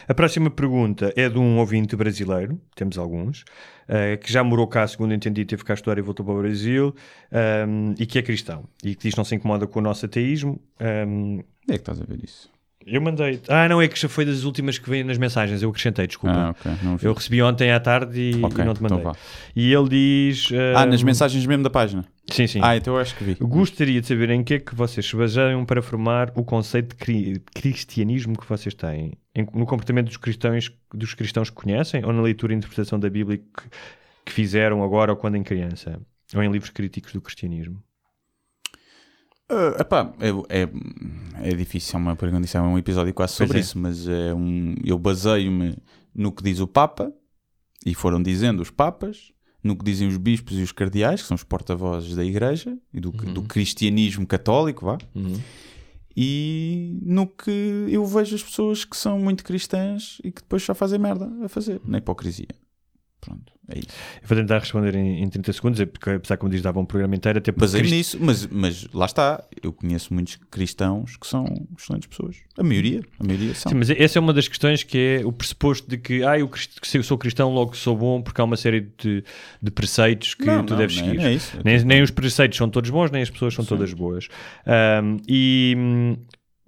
A 0.08 0.14
próxima 0.14 0.50
pergunta 0.50 1.14
é 1.16 1.30
de 1.30 1.38
um 1.38 1.60
ouvinte 1.60 1.96
brasileiro, 1.96 2.60
temos 2.76 2.98
alguns, 2.98 3.44
eh, 3.88 4.18
que 4.18 4.32
já 4.32 4.44
morou 4.44 4.68
cá, 4.68 4.88
segundo 4.88 5.14
entendi, 5.14 5.46
teve 5.46 5.64
cá 5.64 5.74
a 5.74 5.76
estudar 5.76 5.98
e 5.98 6.02
voltou 6.02 6.26
para 6.26 6.36
o 6.36 6.40
Brasil, 6.40 6.94
ehm, 7.32 7.94
e 8.00 8.06
que 8.06 8.20
é 8.20 8.22
cristão, 8.22 8.68
e 8.84 8.96
que 8.96 9.04
diz 9.04 9.14
que 9.14 9.18
não 9.18 9.26
se 9.26 9.36
incomoda 9.36 9.68
com 9.68 9.80
o 9.80 9.82
nosso 9.82 10.06
ateísmo. 10.06 10.62
ehm, 10.80 11.40
Onde 11.68 11.74
é 11.74 11.74
que 11.74 11.82
estás 11.82 12.00
a 12.00 12.06
ver 12.06 12.24
isso? 12.24 12.55
Eu 12.86 13.02
mandei. 13.02 13.42
Ah, 13.48 13.68
não, 13.68 13.82
é 13.82 13.88
que 13.88 14.00
já 14.00 14.08
foi 14.08 14.26
das 14.26 14.44
últimas 14.44 14.78
que 14.78 14.90
veio 14.90 15.04
nas 15.06 15.18
mensagens, 15.18 15.62
eu 15.62 15.70
acrescentei, 15.70 16.06
desculpa. 16.08 16.36
Ah, 16.36 16.50
ok. 16.52 16.72
Não 16.84 16.98
vi. 16.98 17.06
Eu 17.06 17.14
recebi 17.14 17.42
ontem 17.42 17.72
à 17.72 17.80
tarde 17.80 18.20
e, 18.20 18.44
Ok, 18.46 18.64
e 18.64 18.66
não 18.66 18.74
te 18.74 18.82
mandei. 18.84 19.00
então 19.00 19.14
e 19.56 19.74
ele 19.74 19.90
diz. 19.90 20.50
Ah, 20.76 20.86
nas 20.86 21.00
ehm, 21.02 21.06
mensagens 21.06 21.46
mesmo 21.46 21.64
da 21.64 21.70
página. 21.70 22.06
Sim, 22.32 22.48
sim. 22.48 22.60
Ah, 22.64 22.76
então 22.78 22.96
eu 22.96 23.00
acho 23.02 23.16
que 23.16 23.24
vi. 23.24 23.36
Gostaria 23.40 24.00
de 24.02 24.08
saber 24.08 24.30
em 24.30 24.44
que 24.44 24.56
é 24.56 24.60
que 24.60 24.74
vocês 24.76 25.06
se 25.06 25.16
baseiam 25.16 25.64
para 25.66 25.82
formar 25.82 26.32
o 26.36 26.44
conceito 26.44 26.90
de 26.90 26.96
cri- 26.96 27.42
cristianismo 27.54 28.38
que 28.38 28.48
vocês 28.48 28.74
têm. 28.74 29.14
Em- 29.36 29.48
no 29.54 29.66
comportamento 29.66 30.08
dos 30.08 30.18
cristãos, 30.18 30.72
dos 30.94 31.14
cristãos 31.14 31.50
que 31.50 31.56
conhecem 31.56 32.04
ou 32.06 32.12
na 32.14 32.22
leitura 32.22 32.54
e 32.54 32.56
interpretação 32.56 33.00
da 33.00 33.10
Bíblia 33.10 33.38
que, 33.38 33.64
que 34.26 34.32
fizeram 34.32 34.84
agora 34.84 35.12
ou 35.12 35.18
quando 35.18 35.36
em 35.36 35.44
criança? 35.44 36.00
Ou 36.34 36.42
em 36.44 36.52
livros 36.52 36.72
críticos 36.72 37.14
do 37.14 37.22
cristianismo? 37.22 37.82
Uh, 39.52 39.80
epá, 39.80 40.12
é, 40.20 40.62
é, 40.62 41.50
é 41.50 41.56
difícil, 41.56 42.00
é 42.00 42.02
uma 42.02 42.16
pergunta, 42.16 42.46
isso 42.46 42.58
é 42.58 42.62
um 42.62 42.78
episódio 42.78 43.14
quase 43.14 43.38
Pois 43.38 43.48
sobre 43.48 43.58
é. 43.58 43.62
isso, 43.62 43.78
mas 43.78 44.08
é 44.08 44.34
um, 44.34 44.76
eu 44.84 44.98
baseio-me 44.98 45.78
no 46.16 46.32
que 46.32 46.44
diz 46.44 46.60
o 46.60 46.68
Papa, 46.68 47.14
e 47.86 47.94
foram 47.94 48.22
dizendo 48.22 48.62
os 48.62 48.72
Papas, 48.72 49.32
no 49.64 49.76
que 49.76 49.86
dizem 49.86 50.08
os 50.08 50.18
bispos 50.18 50.58
e 50.58 50.64
os 50.64 50.72
cardeais, 50.72 51.22
que 51.22 51.28
são 51.28 51.36
os 51.36 51.44
porta-vozes 51.44 52.16
da 52.16 52.24
Igreja, 52.24 52.76
e 52.92 53.00
do, 53.00 53.12
do 53.12 53.44
cristianismo 53.44 54.26
católico, 54.26 54.86
vá, 54.86 54.98
e 56.18 56.98
no 57.04 57.28
que 57.28 57.88
eu 57.90 58.06
vejo 58.06 58.36
as 58.36 58.44
pessoas 58.44 58.86
que 58.86 58.96
são 58.96 59.20
muito 59.20 59.44
cristãs 59.44 60.20
e 60.24 60.32
que 60.32 60.42
depois 60.42 60.64
só 60.64 60.74
fazem 60.74 60.98
merda 60.98 61.30
a 61.44 61.50
fazer, 61.50 61.82
na 61.86 61.98
hipocrisia. 61.98 62.48
Pronto, 63.26 63.52
é 63.70 63.80
isso. 63.80 63.88
Eu 64.22 64.28
vou 64.28 64.38
tentar 64.38 64.60
responder 64.60 64.94
em, 64.96 65.24
em 65.24 65.28
30 65.28 65.52
segundos, 65.54 65.80
é 65.80 65.86
porque 65.88 66.10
apesar 66.12 66.38
como 66.38 66.52
diz, 66.52 66.62
dava 66.62 66.80
um 66.80 66.86
programa 66.86 67.16
inteiro, 67.16 67.40
até 67.40 67.52
porque 67.52 67.62
Basei 67.66 67.82
Cristo- 67.82 67.96
nisso, 67.96 68.18
mas, 68.22 68.46
mas 68.48 68.88
lá 68.94 69.06
está. 69.06 69.44
Eu 69.64 69.74
conheço 69.74 70.14
muitos 70.14 70.36
cristãos 70.52 71.18
que 71.18 71.26
são 71.26 71.46
excelentes 71.78 72.08
pessoas. 72.08 72.38
A 72.58 72.64
maioria, 72.64 73.02
a 73.20 73.24
maioria 73.26 73.56
são. 73.56 73.72
Sim, 73.72 73.78
mas 73.80 73.90
essa 73.90 74.20
é 74.20 74.22
uma 74.22 74.32
das 74.34 74.48
questões 74.48 74.84
que 74.84 74.98
é 75.22 75.26
o 75.26 75.32
pressuposto 75.32 75.90
de 75.90 75.98
que 75.98 76.24
ah, 76.24 76.38
eu, 76.38 76.48
crist- 76.48 76.80
eu 76.96 77.04
sou 77.04 77.18
cristão, 77.18 77.52
logo 77.52 77.76
sou 77.76 77.98
bom, 77.98 78.22
porque 78.22 78.40
há 78.40 78.44
uma 78.44 78.58
série 78.58 78.82
de, 78.98 79.24
de 79.62 79.72
preceitos 79.72 80.36
que 80.36 80.46
Não, 80.46 80.64
tu 80.64 80.72
não, 80.72 80.78
deves 80.78 80.98
não 80.98 81.04
é- 81.04 81.06
seguir. 81.08 81.18
não 81.22 81.26
é 81.28 81.34
isso. 81.34 81.58
Nem, 81.66 81.84
nem 81.84 82.02
os 82.04 82.12
preceitos 82.12 82.58
são 82.58 82.70
todos 82.70 82.90
bons, 82.92 83.10
nem 83.10 83.24
as 83.24 83.30
pessoas 83.32 83.54
são 83.56 83.66
todas 83.66 83.92
boas. 83.94 84.28
Ahm, 84.68 85.18
e. 85.28 85.76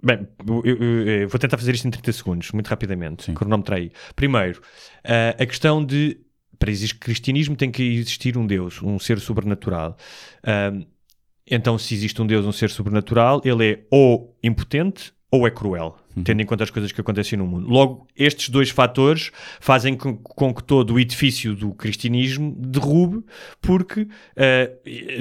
Bem, 0.00 0.28
eu, 0.46 0.62
eu- 0.64 1.06
eu 1.22 1.28
vou 1.28 1.40
tentar 1.40 1.58
fazer 1.58 1.74
isto 1.74 1.86
em 1.88 1.90
30 1.90 2.12
segundos, 2.12 2.52
muito 2.52 2.68
rapidamente. 2.68 3.24
Sim. 3.24 3.34
Cronómetro 3.34 3.74
aí. 3.74 3.90
Primeiro, 4.14 4.60
ah, 5.04 5.34
a 5.40 5.46
questão 5.46 5.84
de. 5.84 6.18
Para 6.58 6.70
existir 6.70 6.98
cristianismo 6.98 7.56
tem 7.56 7.70
que 7.70 7.82
existir 7.82 8.36
um 8.36 8.46
Deus, 8.46 8.82
um 8.82 8.98
ser 8.98 9.20
sobrenatural. 9.20 9.96
Ahm, 10.44 10.84
então, 11.50 11.78
se 11.78 11.94
existe 11.94 12.20
um 12.20 12.26
Deus, 12.26 12.44
um 12.44 12.52
ser 12.52 12.70
sobrenatural, 12.70 13.40
ele 13.44 13.72
é 13.72 13.80
ou 13.90 14.36
impotente 14.42 15.12
ou 15.30 15.46
é 15.46 15.50
cruel, 15.50 15.96
tendo 16.24 16.40
em 16.40 16.46
conta 16.46 16.64
as 16.64 16.70
coisas 16.70 16.90
que 16.90 17.00
acontecem 17.00 17.38
no 17.38 17.46
mundo. 17.46 17.68
Logo, 17.68 18.06
estes 18.16 18.48
dois 18.48 18.70
fatores 18.70 19.30
fazem 19.60 19.94
com, 19.94 20.16
com 20.16 20.54
que 20.54 20.64
todo 20.64 20.94
o 20.94 21.00
edifício 21.00 21.54
do 21.54 21.74
cristianismo 21.74 22.54
derrube, 22.58 23.22
porque 23.60 24.08
ah, 24.36 24.70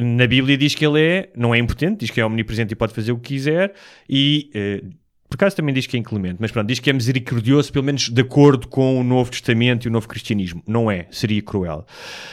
na 0.01 0.25
Bíblia 0.25 0.57
diz 0.57 0.75
que 0.75 0.85
ele 0.85 1.01
é, 1.01 1.29
não 1.35 1.53
é 1.53 1.57
impotente, 1.57 1.99
diz 1.99 2.09
que 2.09 2.21
é 2.21 2.25
omnipresente 2.25 2.71
e 2.71 2.75
pode 2.75 2.93
fazer 2.93 3.11
o 3.11 3.17
que 3.17 3.33
quiser, 3.33 3.73
e 4.09 4.49
ah, 4.55 4.89
por 5.29 5.35
acaso 5.35 5.55
também 5.55 5.73
diz 5.73 5.85
que 5.85 5.97
é 5.97 5.99
inclemente, 5.99 6.37
mas 6.39 6.51
pronto, 6.51 6.67
diz 6.67 6.79
que 6.79 6.89
é 6.89 6.93
misericordioso, 6.93 7.71
pelo 7.71 7.83
menos 7.83 8.09
de 8.09 8.21
acordo 8.21 8.67
com 8.67 8.99
o 8.99 9.03
Novo 9.03 9.29
Testamento 9.29 9.85
e 9.85 9.89
o 9.89 9.91
Novo 9.91 10.07
Cristianismo. 10.07 10.63
Não 10.65 10.89
é, 10.89 11.07
seria 11.11 11.41
cruel. 11.41 11.85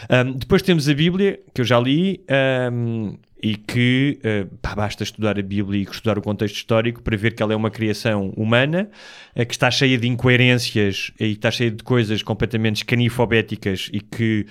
Ahm, 0.08 0.32
depois 0.32 0.62
temos 0.62 0.88
a 0.88 0.94
Bíblia, 0.94 1.40
que 1.52 1.60
eu 1.60 1.64
já 1.64 1.78
li, 1.80 2.24
ahm, 2.28 3.14
e 3.44 3.56
que 3.56 4.18
ah, 4.24 4.46
pá, 4.62 4.74
basta 4.74 5.02
estudar 5.02 5.38
a 5.38 5.42
Bíblia 5.42 5.78
e 5.78 5.82
estudar 5.82 6.16
o 6.16 6.22
contexto 6.22 6.56
histórico 6.56 7.02
para 7.02 7.14
ver 7.14 7.34
que 7.34 7.42
ela 7.42 7.52
é 7.52 7.56
uma 7.56 7.70
criação 7.70 8.30
humana, 8.30 8.88
ah, 9.36 9.44
que 9.44 9.52
está 9.52 9.70
cheia 9.70 9.98
de 9.98 10.08
incoerências 10.08 11.10
e 11.20 11.32
está 11.32 11.50
cheia 11.50 11.70
de 11.70 11.84
coisas 11.84 12.22
completamente 12.22 12.86
canifobéticas 12.86 13.90
e 13.92 14.00
que 14.00 14.46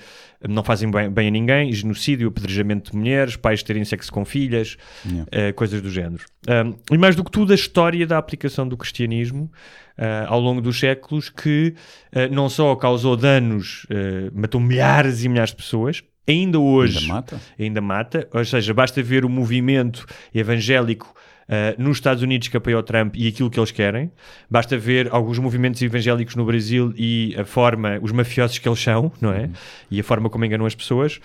não 0.48 0.62
fazem 0.62 0.88
bem, 0.88 1.10
bem 1.10 1.26
a 1.26 1.30
ninguém, 1.32 1.72
genocídio, 1.72 2.28
apedrejamento 2.28 2.92
de 2.92 2.96
mulheres, 2.96 3.34
pais 3.34 3.64
terem 3.64 3.84
sexo 3.84 4.12
com 4.12 4.24
filhas, 4.24 4.76
Yeah. 5.04 5.28
eh, 5.32 5.52
coisas 5.52 5.82
do 5.82 5.90
género. 5.90 6.24
Um, 6.48 6.94
e 6.94 6.98
mais 6.98 7.16
do 7.16 7.24
que 7.24 7.30
tudo, 7.30 7.52
a 7.52 7.54
história 7.54 8.06
da 8.06 8.16
aplicação 8.16 8.68
do 8.68 8.76
cristianismo 8.76 9.50
eh, 9.96 10.24
ao 10.28 10.38
longo 10.38 10.60
dos 10.60 10.78
séculos, 10.78 11.30
que 11.30 11.74
eh, 12.12 12.28
não 12.28 12.48
só 12.48 12.76
causou 12.76 13.16
danos, 13.16 13.86
eh, 13.90 14.30
matou 14.34 14.60
milhares 14.60 15.24
e 15.24 15.28
milhares 15.28 15.50
de 15.50 15.56
pessoas, 15.56 16.02
ainda 16.26 16.58
hoje 16.58 16.98
Ainda 16.98 17.14
mata? 17.14 17.40
ainda 17.58 17.80
mata, 17.80 18.28
ou 18.32 18.44
seja, 18.44 18.72
basta 18.74 19.02
ver 19.02 19.24
o 19.24 19.28
movimento 19.28 20.06
evangélico 20.34 21.14
uh, 21.48 21.82
nos 21.82 21.98
Estados 21.98 22.22
Unidos 22.22 22.48
que 22.48 22.56
apoia 22.56 22.78
o 22.78 22.82
Trump 22.82 23.16
e 23.16 23.28
aquilo 23.28 23.50
que 23.50 23.58
eles 23.58 23.70
querem, 23.70 24.10
basta 24.50 24.76
ver 24.78 25.08
alguns 25.12 25.38
movimentos 25.38 25.80
evangélicos 25.82 26.34
no 26.36 26.44
Brasil 26.44 26.92
e 26.96 27.34
a 27.38 27.44
forma, 27.44 27.98
os 28.02 28.12
mafiosos 28.12 28.58
que 28.58 28.68
eles 28.68 28.80
são, 28.80 29.12
não 29.20 29.32
é? 29.32 29.50
E 29.90 30.00
a 30.00 30.04
forma 30.04 30.30
como 30.30 30.44
enganam 30.44 30.66
as 30.66 30.74
pessoas. 30.74 31.20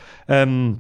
Um, 0.48 0.76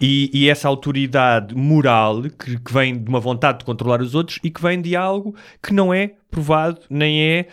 e, 0.00 0.30
e 0.32 0.48
essa 0.48 0.66
autoridade 0.66 1.54
moral 1.54 2.22
que, 2.22 2.58
que 2.58 2.72
vem 2.72 2.96
de 2.98 3.08
uma 3.08 3.20
vontade 3.20 3.58
de 3.58 3.64
controlar 3.66 4.00
os 4.00 4.14
outros 4.14 4.38
e 4.42 4.50
que 4.50 4.62
vem 4.62 4.80
de 4.80 4.96
algo 4.96 5.36
que 5.62 5.74
não 5.74 5.92
é 5.92 6.12
provado, 6.30 6.80
nem 6.88 7.20
é. 7.22 7.46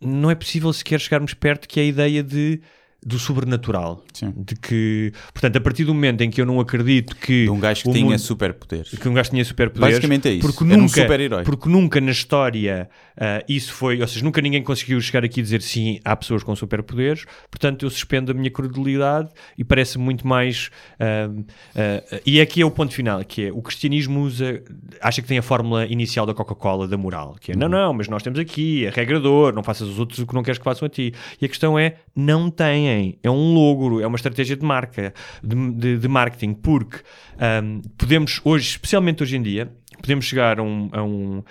Não 0.00 0.30
é 0.30 0.34
possível 0.34 0.70
sequer 0.72 1.00
chegarmos 1.00 1.32
perto, 1.32 1.66
que 1.66 1.80
é 1.80 1.84
a 1.84 1.86
ideia 1.86 2.22
de, 2.22 2.60
do 3.04 3.18
sobrenatural. 3.18 4.04
Sim. 4.12 4.32
De 4.36 4.56
que, 4.56 5.12
portanto, 5.32 5.56
a 5.56 5.60
partir 5.60 5.84
do 5.84 5.94
momento 5.94 6.22
em 6.22 6.30
que 6.30 6.40
eu 6.40 6.46
não 6.46 6.58
acredito 6.60 7.14
que. 7.16 7.44
De 7.44 7.50
um 7.50 7.60
gajo 7.60 7.82
que 7.84 7.92
tinha 7.92 8.04
mundo- 8.04 8.18
superpoderes. 8.18 8.90
que 8.90 9.08
um 9.08 9.14
gajo 9.14 9.30
tinha 9.30 9.44
superpoderes. 9.44 9.96
Basicamente 9.96 10.28
é 10.28 10.32
isso. 10.32 10.46
Porque 10.46 10.64
Era 10.64 10.74
um 10.74 10.82
nunca, 10.82 11.00
super-herói. 11.02 11.44
porque 11.44 11.68
nunca 11.68 12.00
na 12.00 12.10
história 12.10 12.88
ah, 13.18 13.42
isso 13.48 13.72
foi, 13.72 14.00
ou 14.00 14.06
seja, 14.08 14.24
nunca 14.24 14.40
ninguém 14.40 14.62
conseguiu 14.62 15.00
chegar 15.00 15.24
aqui 15.24 15.40
e 15.40 15.42
dizer 15.42 15.62
sim, 15.62 16.00
há 16.04 16.14
pessoas 16.16 16.42
com 16.42 16.54
superpoderes, 16.56 17.24
portanto 17.50 17.84
eu 17.86 17.90
suspendo 17.90 18.32
a 18.32 18.34
minha 18.34 18.50
credulidade 18.50 19.28
e 19.56 19.62
parece 19.64 19.98
muito 19.98 20.26
mais. 20.26 20.70
ah, 20.98 21.30
ah, 21.76 22.20
e 22.26 22.40
aqui 22.40 22.60
é 22.60 22.66
o 22.66 22.70
ponto 22.70 22.92
final, 22.92 23.24
que 23.24 23.46
é 23.46 23.52
o 23.52 23.62
cristianismo 23.62 24.20
usa, 24.20 24.62
acha 25.00 25.22
que 25.22 25.28
tem 25.28 25.38
a 25.38 25.42
fórmula 25.42 25.86
inicial 25.86 26.26
da 26.26 26.34
Coca-Cola 26.34 26.88
da 26.88 26.96
moral, 26.96 27.36
que 27.40 27.52
é 27.52 27.54
Uhum. 27.54 27.60
não, 27.60 27.68
não, 27.68 27.92
mas 27.94 28.08
nós 28.08 28.22
temos 28.22 28.38
aqui, 28.38 28.84
é 28.86 28.90
regrador, 28.90 29.52
não 29.54 29.62
faças 29.62 29.88
os 29.88 29.98
outros 29.98 30.18
o 30.18 30.26
que 30.26 30.34
não 30.34 30.42
queres 30.42 30.58
que 30.58 30.64
façam 30.64 30.86
a 30.86 30.88
ti. 30.88 31.12
E 31.40 31.44
a 31.44 31.48
questão 31.48 31.78
é, 31.78 31.96
não 32.14 32.50
têm, 32.50 32.95
é 33.22 33.30
um 33.30 33.54
logro, 33.54 34.00
é 34.00 34.06
uma 34.06 34.16
estratégia 34.16 34.56
de 34.56 34.64
marca, 34.64 35.12
de, 35.42 35.72
de- 35.72 35.98
de 35.98 36.08
marketing, 36.08 36.54
porque 36.54 36.98
ahm, 37.38 37.80
podemos 37.96 38.40
hoje, 38.44 38.68
especialmente 38.70 39.22
hoje 39.22 39.36
em 39.36 39.42
dia, 39.42 39.70
podemos 40.00 40.24
chegar 40.24 40.58
a, 40.58 40.62
um- 40.62 40.88
a 40.92 41.02
um- 41.02 41.42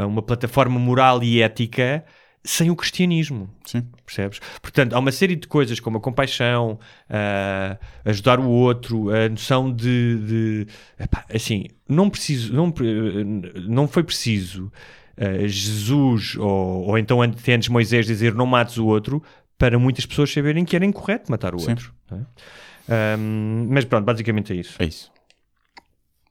a- 0.00 0.06
uma 0.06 0.22
plataforma 0.22 0.78
moral 0.78 1.22
e 1.22 1.40
ética 1.42 2.04
sem 2.44 2.70
o 2.70 2.76
cristianismo. 2.76 3.48
Sim. 3.64 3.86
Percebes? 4.04 4.40
Portanto, 4.60 4.94
há 4.94 4.98
uma 4.98 5.12
série 5.12 5.36
de 5.36 5.46
coisas 5.46 5.78
como 5.78 5.98
a 5.98 6.00
compaixão, 6.00 6.76
ah, 7.08 7.78
ajudar 8.04 8.40
o 8.40 8.48
outro, 8.48 9.10
a 9.10 9.28
noção 9.28 9.72
de. 9.72 10.16
de- 10.18 10.66
epá, 10.98 11.24
assim, 11.32 11.66
não 11.88 12.10
preciso, 12.10 12.52
não, 12.52 12.68
pre- 12.70 13.24
não 13.68 13.86
foi 13.86 14.02
preciso 14.02 14.72
ah, 15.16 15.46
Jesus 15.46 16.34
ou, 16.36 16.88
ou 16.88 16.98
então 16.98 17.20
antes 17.22 17.68
Moisés 17.68 18.06
dizer 18.06 18.34
não 18.34 18.46
mates 18.46 18.76
o 18.76 18.86
outro 18.86 19.22
para 19.62 19.78
muitas 19.78 20.04
pessoas 20.04 20.32
saberem 20.32 20.64
que 20.64 20.74
era 20.74 20.84
incorreto 20.84 21.30
matar 21.30 21.54
o 21.54 21.58
Sim. 21.60 21.70
outro. 21.70 21.94
é? 22.10 23.14
Ahm, 23.14 23.68
mas 23.70 23.84
pronto, 23.84 24.04
basicamente 24.04 24.52
é 24.52 24.56
isso. 24.56 24.74
É 24.80 24.84
isso. 24.84 25.08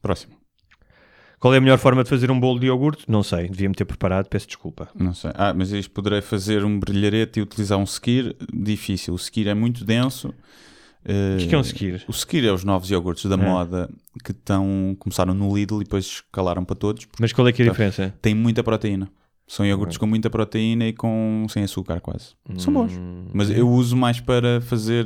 Próximo. 0.02 0.34
Qual 1.40 1.54
é 1.54 1.58
a 1.58 1.62
melhor 1.62 1.78
forma 1.78 2.04
de 2.04 2.10
fazer 2.10 2.30
um 2.30 2.38
bolo 2.38 2.60
de 2.60 2.66
iogurte? 2.66 3.06
Não 3.08 3.24
sei, 3.24 3.48
devia-me 3.48 3.74
ter 3.74 3.86
preparado, 3.86 4.28
peço 4.28 4.48
desculpa. 4.48 4.90
Não 4.94 5.14
sei. 5.14 5.32
Ah, 5.34 5.54
mas 5.54 5.72
isto 5.72 5.90
poderei 5.92 6.20
fazer 6.22 6.66
um 6.66 6.78
brilharete 6.78 7.40
e 7.40 7.42
utilizar 7.42 7.78
um 7.78 7.86
skir. 7.86 8.36
Difícil. 8.54 9.14
O 9.14 9.18
skir 9.18 9.48
é 9.48 9.54
muito 9.54 9.86
denso. 9.86 10.34
Eh, 11.06 11.38
O 11.42 11.48
que 11.48 11.56
é 11.56 11.58
um 11.58 11.62
skir? 11.62 12.04
O 12.10 12.12
skir 12.12 12.44
é 12.46 12.52
os 12.52 12.66
novos 12.66 12.92
iogurtes 12.92 13.26
da 13.28 13.38
moda 13.38 13.90
que 14.26 14.32
estão, 14.32 14.94
começaram 15.00 15.34
no 15.34 15.56
Lidl 15.56 15.80
e 15.80 15.86
depois 15.86 16.04
escalaram 16.06 16.66
para 16.66 16.76
todos. 16.76 17.08
Mas 17.18 17.32
qual 17.32 17.48
é 17.48 17.54
que 17.54 17.62
é 17.62 17.66
a 17.66 17.68
Tá. 17.70 17.72
diferença? 17.72 18.14
Tem 18.22 18.36
muita 18.36 18.62
proteína. 18.62 19.10
São 19.52 19.66
iogurtes 19.66 19.98
com 19.98 20.06
muita 20.08 20.30
proteína 20.30 20.88
e 20.88 20.94
com 20.94 21.46
sem 21.50 21.62
açúcar 21.64 22.00
quase. 22.00 22.36
São 22.58 22.72
bons. 22.72 22.94
Hum, 22.94 23.26
Mas 23.34 23.50
eu 23.50 23.68
uso 23.70 23.98
mais 23.98 24.22
para 24.22 24.62
fazer, 24.62 25.06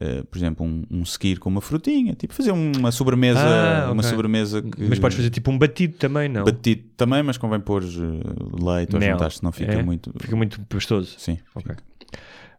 eh, 0.00 0.22
por 0.22 0.38
exemplo, 0.38 0.64
um, 0.64 0.82
um 0.90 1.02
skir 1.02 1.38
com 1.38 1.50
uma 1.50 1.60
frutinha. 1.60 2.14
Tipo 2.14 2.32
fazer 2.32 2.52
uma 2.52 2.90
sobremesa, 2.90 3.38
Ah, 3.40 3.92
uma 3.92 4.00
ok. 4.00 4.08
sobremesa 4.10 4.62
que... 4.62 4.82
Mas 4.84 4.98
podes 4.98 5.18
fazer 5.18 5.28
tipo 5.28 5.50
um 5.50 5.58
batido 5.58 5.94
também, 5.98 6.26
não? 6.26 6.44
Batido 6.44 6.84
também, 6.96 7.22
mas 7.22 7.36
convém 7.36 7.60
pôr 7.60 7.82
eh, 7.82 8.64
leite 8.64 8.94
ou 8.94 9.00
Mel. 9.00 9.12
jantar, 9.12 9.30
senão 9.30 9.52
fica 9.52 9.72
É? 9.72 9.82
muito... 9.82 10.10
Fica 10.18 10.34
muito 10.36 10.62
pastoso. 10.62 11.14
Sim. 11.18 11.38
Ok. 11.54 11.76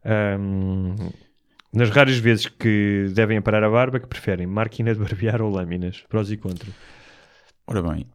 Ahm, 0.03 0.95
nas 1.73 1.89
raras 1.89 2.17
vezes 2.17 2.45
que 2.47 3.07
devem 3.13 3.37
aparar 3.37 3.63
a 3.63 3.69
barba, 3.71 3.99
que 3.99 4.07
preferem? 4.07 4.45
Máquina 4.45 4.93
de 4.93 4.99
barbear 4.99 5.41
ou 5.41 5.49
lâminas? 5.51 6.03
Prós 6.07 6.29
e 6.31 6.37
contras. 6.37 6.71
Ora 7.67 7.81
bem, 7.81 8.05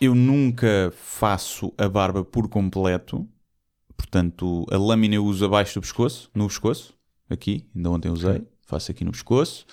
eu 0.00 0.14
nunca 0.14 0.92
faço 0.96 1.72
a 1.76 1.88
barba 1.88 2.24
por 2.24 2.48
completo. 2.48 3.28
Portanto, 3.96 4.66
a 4.70 4.76
lâmina 4.78 5.16
eu 5.16 5.24
uso 5.24 5.44
abaixo 5.44 5.74
do 5.74 5.82
pescoço, 5.82 6.30
no 6.34 6.48
pescoço, 6.48 6.94
aqui, 7.28 7.66
ainda 7.76 7.90
ontem 7.90 8.10
usei, 8.10 8.42
faço 8.66 8.90
aqui 8.90 9.04
no 9.04 9.12
pescoço. 9.12 9.66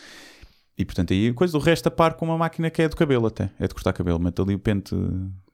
E 0.78 0.86
portanto 0.86 1.12
aí 1.12 1.34
coisa 1.34 1.54
do 1.54 1.60
resto 1.60 1.88
a 1.88 1.92
par 1.92 2.14
com 2.16 2.26
uma 2.26 2.38
máquina 2.38 2.70
que 2.70 2.82
é 2.82 2.90
do 2.90 2.96
cabelo 2.96 3.26
até, 3.26 3.50
é 3.60 3.68
de 3.68 3.74
cortar 3.74 3.94
cabelo, 3.94 4.20
meto 4.20 4.44
ali 4.44 4.54
o 4.54 4.60
pente 4.60 4.94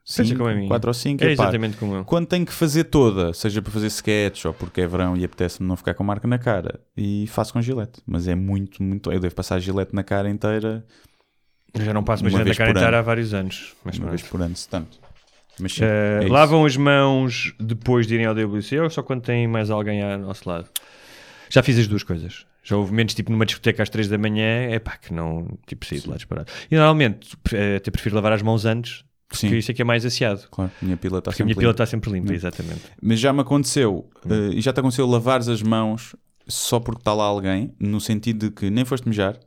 Pensa 0.05 0.35
como 0.35 0.49
a 0.49 0.53
minha. 0.53 0.67
4 0.67 0.89
ou 0.89 0.93
5 0.93 1.23
É 1.23 1.27
paro. 1.27 1.31
exatamente 1.31 1.77
como 1.77 1.95
eu. 1.95 2.03
Quando 2.03 2.27
tenho 2.27 2.45
que 2.45 2.51
fazer 2.51 2.83
toda, 2.85 3.33
seja 3.33 3.61
para 3.61 3.71
fazer 3.71 3.87
sketch 3.87 4.43
ou 4.45 4.53
porque 4.53 4.81
é 4.81 4.87
verão 4.87 5.15
e 5.15 5.23
apetece-me 5.23 5.67
não 5.67 5.77
ficar 5.77 5.93
com 5.93 6.03
marca 6.03 6.27
na 6.27 6.37
cara, 6.37 6.81
e 6.95 7.25
faço 7.27 7.53
com 7.53 7.61
gilete. 7.61 8.01
Mas 8.05 8.27
é 8.27 8.35
muito, 8.35 8.83
muito. 8.83 9.09
Eu 9.11 9.19
devo 9.19 9.33
passar 9.33 9.59
gilete 9.59 9.95
na 9.95 10.03
cara 10.03 10.29
inteira 10.29 10.85
Eu 11.73 11.83
já 11.85 11.93
não 11.93 12.03
passo 12.03 12.23
Uma 12.23 12.29
mais 12.29 12.39
na 12.39 12.43
vez 12.43 12.57
cara 12.57 12.69
ano. 12.71 12.79
inteira 12.79 12.99
há 12.99 13.01
vários 13.01 13.33
anos. 13.33 13.73
Mas 13.83 13.95
uma 13.97 14.07
pronto. 14.07 14.17
vez 14.17 14.29
por 14.29 14.41
ano, 14.41 14.55
se 14.55 14.67
tanto. 14.69 14.99
Mas 15.59 15.73
sim, 15.73 15.83
Eh, 15.83 16.21
é 16.25 16.27
lavam 16.27 16.65
as 16.65 16.75
mãos 16.77 17.53
depois 17.59 18.05
de 18.07 18.15
irem 18.15 18.25
ao 18.25 18.33
WC 18.35 18.79
ou 18.79 18.89
só 18.89 19.01
quando 19.03 19.21
tem 19.21 19.47
mais 19.47 19.69
alguém 19.69 20.01
ao 20.03 20.17
nosso 20.19 20.47
lado? 20.47 20.67
Já 21.49 21.61
fiz 21.63 21.77
as 21.77 21.87
duas 21.87 22.03
coisas. 22.03 22.45
Já 22.63 22.77
houve 22.77 22.91
momentos 22.91 23.13
tipo 23.15 23.31
numa 23.31 23.45
discoteca 23.45 23.83
às 23.83 23.89
3 23.89 24.07
da 24.07 24.17
manhã, 24.17 24.69
é 24.71 24.79
pá, 24.79 24.97
que 24.97 25.13
não, 25.13 25.47
tipo, 25.67 25.85
saí 25.85 25.99
de 25.99 26.09
lá 26.09 26.15
disparado. 26.15 26.49
E 26.71 26.75
normalmente 26.75 27.35
eh, 27.53 27.75
até 27.77 27.91
prefiro 27.91 28.15
lavar 28.15 28.31
as 28.33 28.41
mãos 28.41 28.65
antes, 28.65 29.03
porque 29.27 29.47
Sim. 29.47 29.55
isso 29.57 29.69
é 29.71 29.73
que 29.73 29.81
é 29.81 29.85
mais 29.85 30.05
asseado. 30.05 30.47
Claro, 30.49 30.71
a 30.81 30.85
minha 30.85 30.95
pila 30.97 31.19
está 31.19 31.31
sempre 31.31 31.43
minha 31.45 31.55
pila 31.55 31.71
limpa. 31.71 31.83
está 31.83 31.85
sempre 31.85 32.11
limpa, 32.11 32.31
Hum. 32.31 32.35
exatamente. 32.35 32.81
Mas 33.01 33.19
já 33.19 33.33
me 33.33 33.41
aconteceu, 33.41 34.09
eh, 34.29 34.53
e 34.55 34.61
já 34.61 34.71
te 34.71 34.79
aconteceu 34.79 35.05
lavares 35.05 35.49
as 35.49 35.61
mãos 35.61 36.15
só 36.47 36.79
porque 36.79 37.01
está 37.01 37.13
lá 37.13 37.25
alguém, 37.25 37.73
no 37.79 37.99
sentido 37.99 38.47
de 38.49 38.55
que 38.55 38.69
nem 38.69 38.85
foste 38.85 39.07
mejar, 39.07 39.37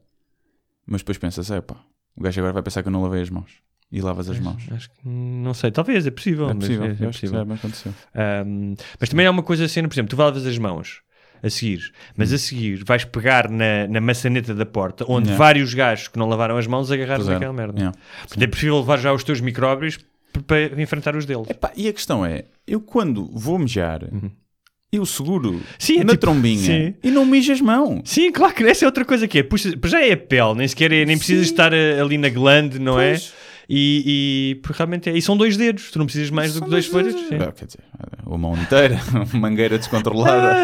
mas 0.87 1.01
depois 1.01 1.17
pensas, 1.19 1.51
é 1.51 1.61
pá, 1.61 1.77
o 2.17 2.23
gajo 2.23 2.41
agora 2.41 2.53
vai 2.55 2.63
pensar 2.63 2.83
que 2.83 2.89
eu 2.89 2.93
não 2.93 3.03
lavei 3.03 3.23
as 3.23 3.31
mãos. 3.31 3.51
E 3.93 4.01
lavas 4.01 4.29
as 4.29 4.41
mãos. 4.41 4.65
Acho 4.73 4.91
que 4.91 4.97
não 5.05 5.55
sei, 5.55 5.71
talvez, 5.71 6.07
é 6.07 6.11
possível. 6.11 6.47
É 6.51 6.55
mas 6.55 6.65
possível, 6.65 6.87
é- 6.87 6.91
é 6.91 6.95
que 6.97 7.07
possível. 7.07 7.39
já 7.39 7.45
me 7.45 7.55
aconteceu. 7.55 7.95
Ahm, 8.15 8.75
mas 8.99 9.09
também 9.09 9.27
há 9.27 9.31
uma 9.31 9.43
coisa 9.45 9.65
assim, 9.65 9.81
por 9.83 9.95
exemplo, 9.95 10.11
tu 10.11 10.21
lavas 10.21 10.45
as 10.45 10.59
mãos 10.59 11.03
a 11.43 11.49
seguir. 11.49 11.93
Mas 12.17 12.33
a 12.33 12.39
seguir 12.39 12.83
vais 12.85 13.05
pegar 13.05 13.49
na, 13.49 13.87
na 13.89 14.01
maçaneta 14.01 14.53
da 14.55 14.67
porta, 14.67 15.05
onde 15.07 15.29
Yeah. 15.29 15.39
vários 15.39 15.73
gajos 15.73 16.09
que 16.09 16.19
não 16.19 16.29
lavaram 16.29 16.57
as 16.57 16.67
mãos 16.67 16.91
agarraram 16.91 17.19
Pois 17.21 17.29
é. 17.29 17.33
naquela 17.35 17.53
merda. 17.53 17.79
Yeah. 17.79 17.99
Portanto, 18.23 18.43
é 18.43 18.47
preferível 18.49 18.81
levar 18.81 18.97
já 18.99 19.13
os 19.13 19.23
teus 19.23 19.41
micróbios 19.41 19.99
para 20.49 20.83
enfrentar 20.83 21.15
os 21.15 21.25
deles. 21.25 21.49
Epá, 21.49 21.71
e 21.77 21.87
a 21.87 21.93
questão 21.93 22.27
é, 22.27 22.47
eu 22.67 22.81
quando 22.81 23.31
vou 23.33 23.57
mejar, 23.59 24.01
eu 24.97 25.07
seguro. 25.07 25.61
Sim, 25.79 26.01
é 26.01 26.05
na 26.05 26.13
tipo- 26.13 26.19
trombinha 26.23 26.59
sim. 26.61 26.95
e 27.03 27.11
não 27.11 27.25
mijo 27.25 27.53
as 27.53 27.61
mãos. 27.61 28.03
Sim, 28.05 28.31
claro 28.33 28.55
que 28.55 28.63
essa 28.65 28.85
é 28.85 28.87
outra 28.87 29.05
coisa 29.05 29.27
que 29.29 29.39
é. 29.39 29.43
Puxa, 29.43 29.73
já 29.85 30.05
é 30.05 30.13
a 30.13 30.17
pele, 30.17 30.55
nem 30.55 30.69
sequer 30.69 30.93
é, 30.93 31.05
nem 31.05 31.17
precisas 31.17 31.47
estar 31.47 31.73
a- 31.75 32.01
ali 32.03 32.19
na 32.19 32.29
glande, 32.29 32.79
não 32.79 32.95
Pois. 32.95 33.33
é? 33.43 33.47
E, 33.69 34.53
e 34.53 34.55
porque 34.63 34.79
realmente 34.79 35.11
é. 35.11 35.17
E 35.17 35.21
são 35.23 35.37
dois 35.37 35.57
dedos, 35.57 35.91
tu 35.91 35.99
não 35.99 36.07
precisas 36.07 36.31
mais 36.31 36.53
do 36.53 36.59
São 36.61 36.65
que 36.67 36.71
dois 36.71 36.89
dois 36.89 37.07
dedos. 37.15 37.29
dedos. 37.31 37.47
Ah, 37.49 37.53
Quer 37.53 37.65
dizer, 37.67 37.81
uma 38.25 38.39
mão 38.39 38.57
inteira, 38.57 39.01
uma 39.33 39.41
mangueira 39.41 39.77
descontrolada. 39.77 40.57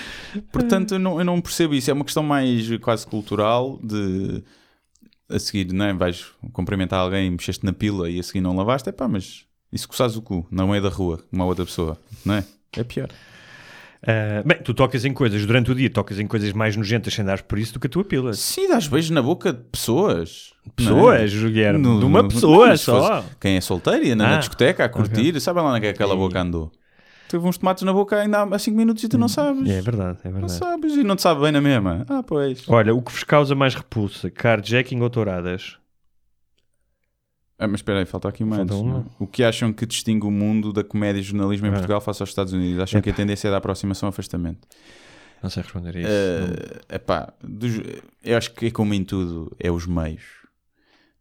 Portanto, 0.52 0.94
eu 0.94 0.98
não, 0.98 1.18
eu 1.18 1.24
não 1.24 1.40
percebo 1.40 1.74
isso. 1.74 1.90
É 1.90 1.94
uma 1.94 2.04
questão 2.04 2.22
mais 2.22 2.68
quase 2.78 3.06
cultural 3.06 3.80
de 3.82 4.42
a 5.28 5.38
seguir, 5.38 5.72
não 5.72 5.84
é? 5.86 5.92
Vais 5.94 6.26
cumprimentar 6.52 7.00
alguém, 7.00 7.30
mexeste 7.30 7.64
na 7.64 7.72
pila 7.72 8.10
e 8.10 8.18
a 8.20 8.22
seguir 8.22 8.40
não 8.40 8.54
lavaste, 8.54 8.88
é 8.88 8.92
pá, 8.92 9.06
mas 9.08 9.44
se 9.74 9.86
coçares 9.88 10.16
o 10.16 10.22
cu 10.22 10.46
no 10.50 10.66
meio 10.68 10.82
da 10.82 10.88
rua, 10.88 11.24
uma 11.32 11.44
outra 11.44 11.64
pessoa, 11.64 11.96
não 12.24 12.34
é? 12.34 12.44
É 12.76 12.82
pior. 12.84 13.08
Ah, 14.06 14.42
bem, 14.44 14.58
tu 14.62 14.72
tocas 14.72 15.04
em 15.04 15.12
coisas 15.12 15.44
durante 15.44 15.70
o 15.70 15.74
dia, 15.74 15.90
tocas 15.90 16.18
em 16.18 16.26
coisas 16.26 16.52
mais 16.52 16.74
nojentas 16.76 17.12
sem 17.12 17.24
dar 17.24 17.42
por 17.42 17.58
isso 17.58 17.74
do 17.74 17.80
que 17.80 17.86
a 17.86 17.90
tua 17.90 18.02
pila. 18.04 18.32
Sim, 18.32 18.68
dás 18.68 18.86
beijos 18.88 19.10
na 19.10 19.20
boca 19.22 19.52
de 19.52 19.62
pessoas. 19.70 20.52
não 20.78 21.12
é? 21.12 21.18
Pessoas, 21.26 21.34
Guilherme, 21.34 21.82
No- 21.82 21.98
de 22.00 22.04
uma 22.06 22.26
pessoa 22.26 22.68
não, 22.68 22.76
só. 22.76 23.24
Quem 23.40 23.56
é 23.56 23.60
solteiro 23.60 24.04
e 24.04 24.12
anda 24.12 24.24
na 24.26 24.36
Ah, 24.36 24.38
discoteca 24.38 24.84
a 24.84 24.88
curtir, 24.88 25.38
sabe 25.40 25.60
lá 25.60 25.66
onde 25.70 25.78
é 25.78 25.80
que 25.80 25.86
aquela 25.88 26.16
boca 26.16 26.40
andou? 26.40 26.72
Teve 27.28 27.46
uns 27.46 27.58
tomates 27.58 27.84
na 27.84 27.92
boca 27.92 28.16
ainda 28.20 28.42
há 28.42 28.58
5 28.58 28.76
minutos 28.76 29.04
e 29.04 29.08
tu 29.08 29.16
não 29.16 29.28
sabes. 29.28 29.68
É 29.70 29.80
verdade, 29.80 30.18
é 30.24 30.28
Não 30.28 30.32
verdade. 30.40 30.52
sabes 30.58 30.94
e 30.96 31.04
não 31.04 31.14
te 31.14 31.22
sabe 31.22 31.42
bem 31.42 31.52
na 31.52 31.60
mesma. 31.60 32.04
Ah, 32.08 32.22
pois. 32.26 32.68
Olha, 32.68 32.92
o 32.94 33.00
que 33.00 33.12
vos 33.12 33.22
causa 33.22 33.54
mais 33.54 33.74
repulsa, 33.74 34.28
carjacking 34.30 35.00
ou 35.00 35.08
touradas? 35.08 35.76
Ah, 37.62 37.68
mas 37.68 37.80
espera 37.80 37.98
aí, 37.98 38.06
falta 38.06 38.26
aqui 38.28 38.42
uma 38.42 38.56
Falta 38.56 38.72
antes. 38.74 38.82
uma. 38.84 39.06
O 39.18 39.26
que 39.26 39.44
acham 39.44 39.70
que 39.72 39.84
distingue 39.84 40.24
o 40.26 40.30
mundo 40.30 40.72
da 40.72 40.82
comédia 40.82 41.20
e 41.20 41.22
jornalismo 41.22 41.66
em 41.66 41.70
Ah. 41.70 41.72
Portugal 41.74 42.00
face 42.00 42.22
aos 42.22 42.30
Estados 42.30 42.52
Unidos? 42.54 42.80
Acham 42.82 43.02
que 43.02 43.10
a 43.10 43.12
tendência 43.12 43.48
é 43.48 43.50
da 43.50 43.58
aproximação 43.58 44.06
ao 44.06 44.10
afastamento? 44.10 44.66
Não 45.42 45.50
sei 45.50 45.62
responder 45.62 45.96
a 45.96 46.00
isso. 46.00 46.08
Eh, 46.08 46.96
epá, 46.96 47.32
dos- 47.42 47.80
eu 48.24 48.36
acho 48.36 48.52
que 48.54 48.66
é 48.66 48.70
como 48.70 48.94
em 48.94 49.04
tudo, 49.04 49.54
é 49.58 49.70
os 49.70 49.86
meios. 49.86 50.22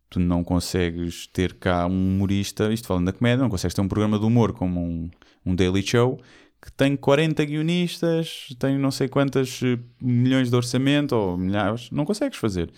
Tu 0.10 0.20
não 0.20 0.44
consegues 0.44 1.28
ter 1.28 1.53
cá 1.56 1.86
um 1.86 1.91
humorista, 2.16 2.72
isto 2.74 2.88
falando 2.88 3.06
da 3.06 3.14
comédia, 3.14 3.44
não 3.44 3.49
consegues 3.49 3.74
ter 3.76 3.82
um 3.82 3.88
programa 3.88 4.18
de 4.18 4.26
humor 4.26 4.53
como 4.53 4.82
um, 4.82 5.10
um 5.45 5.53
Daily 5.56 5.86
Show 5.86 6.20
que 6.61 6.72
tem 6.74 6.95
40 6.98 7.45
guionistas, 7.45 8.48
tem 8.60 8.78
não 8.78 8.91
sei 8.91 9.07
quantas 9.07 9.61
eh, 9.64 9.78
milhões 10.02 10.49
de 10.49 10.56
orçamento 10.56 11.16
ou 11.16 11.38
milhares, 11.38 11.90
não 11.91 12.03
consegues 12.06 12.38
fazer. 12.38 12.70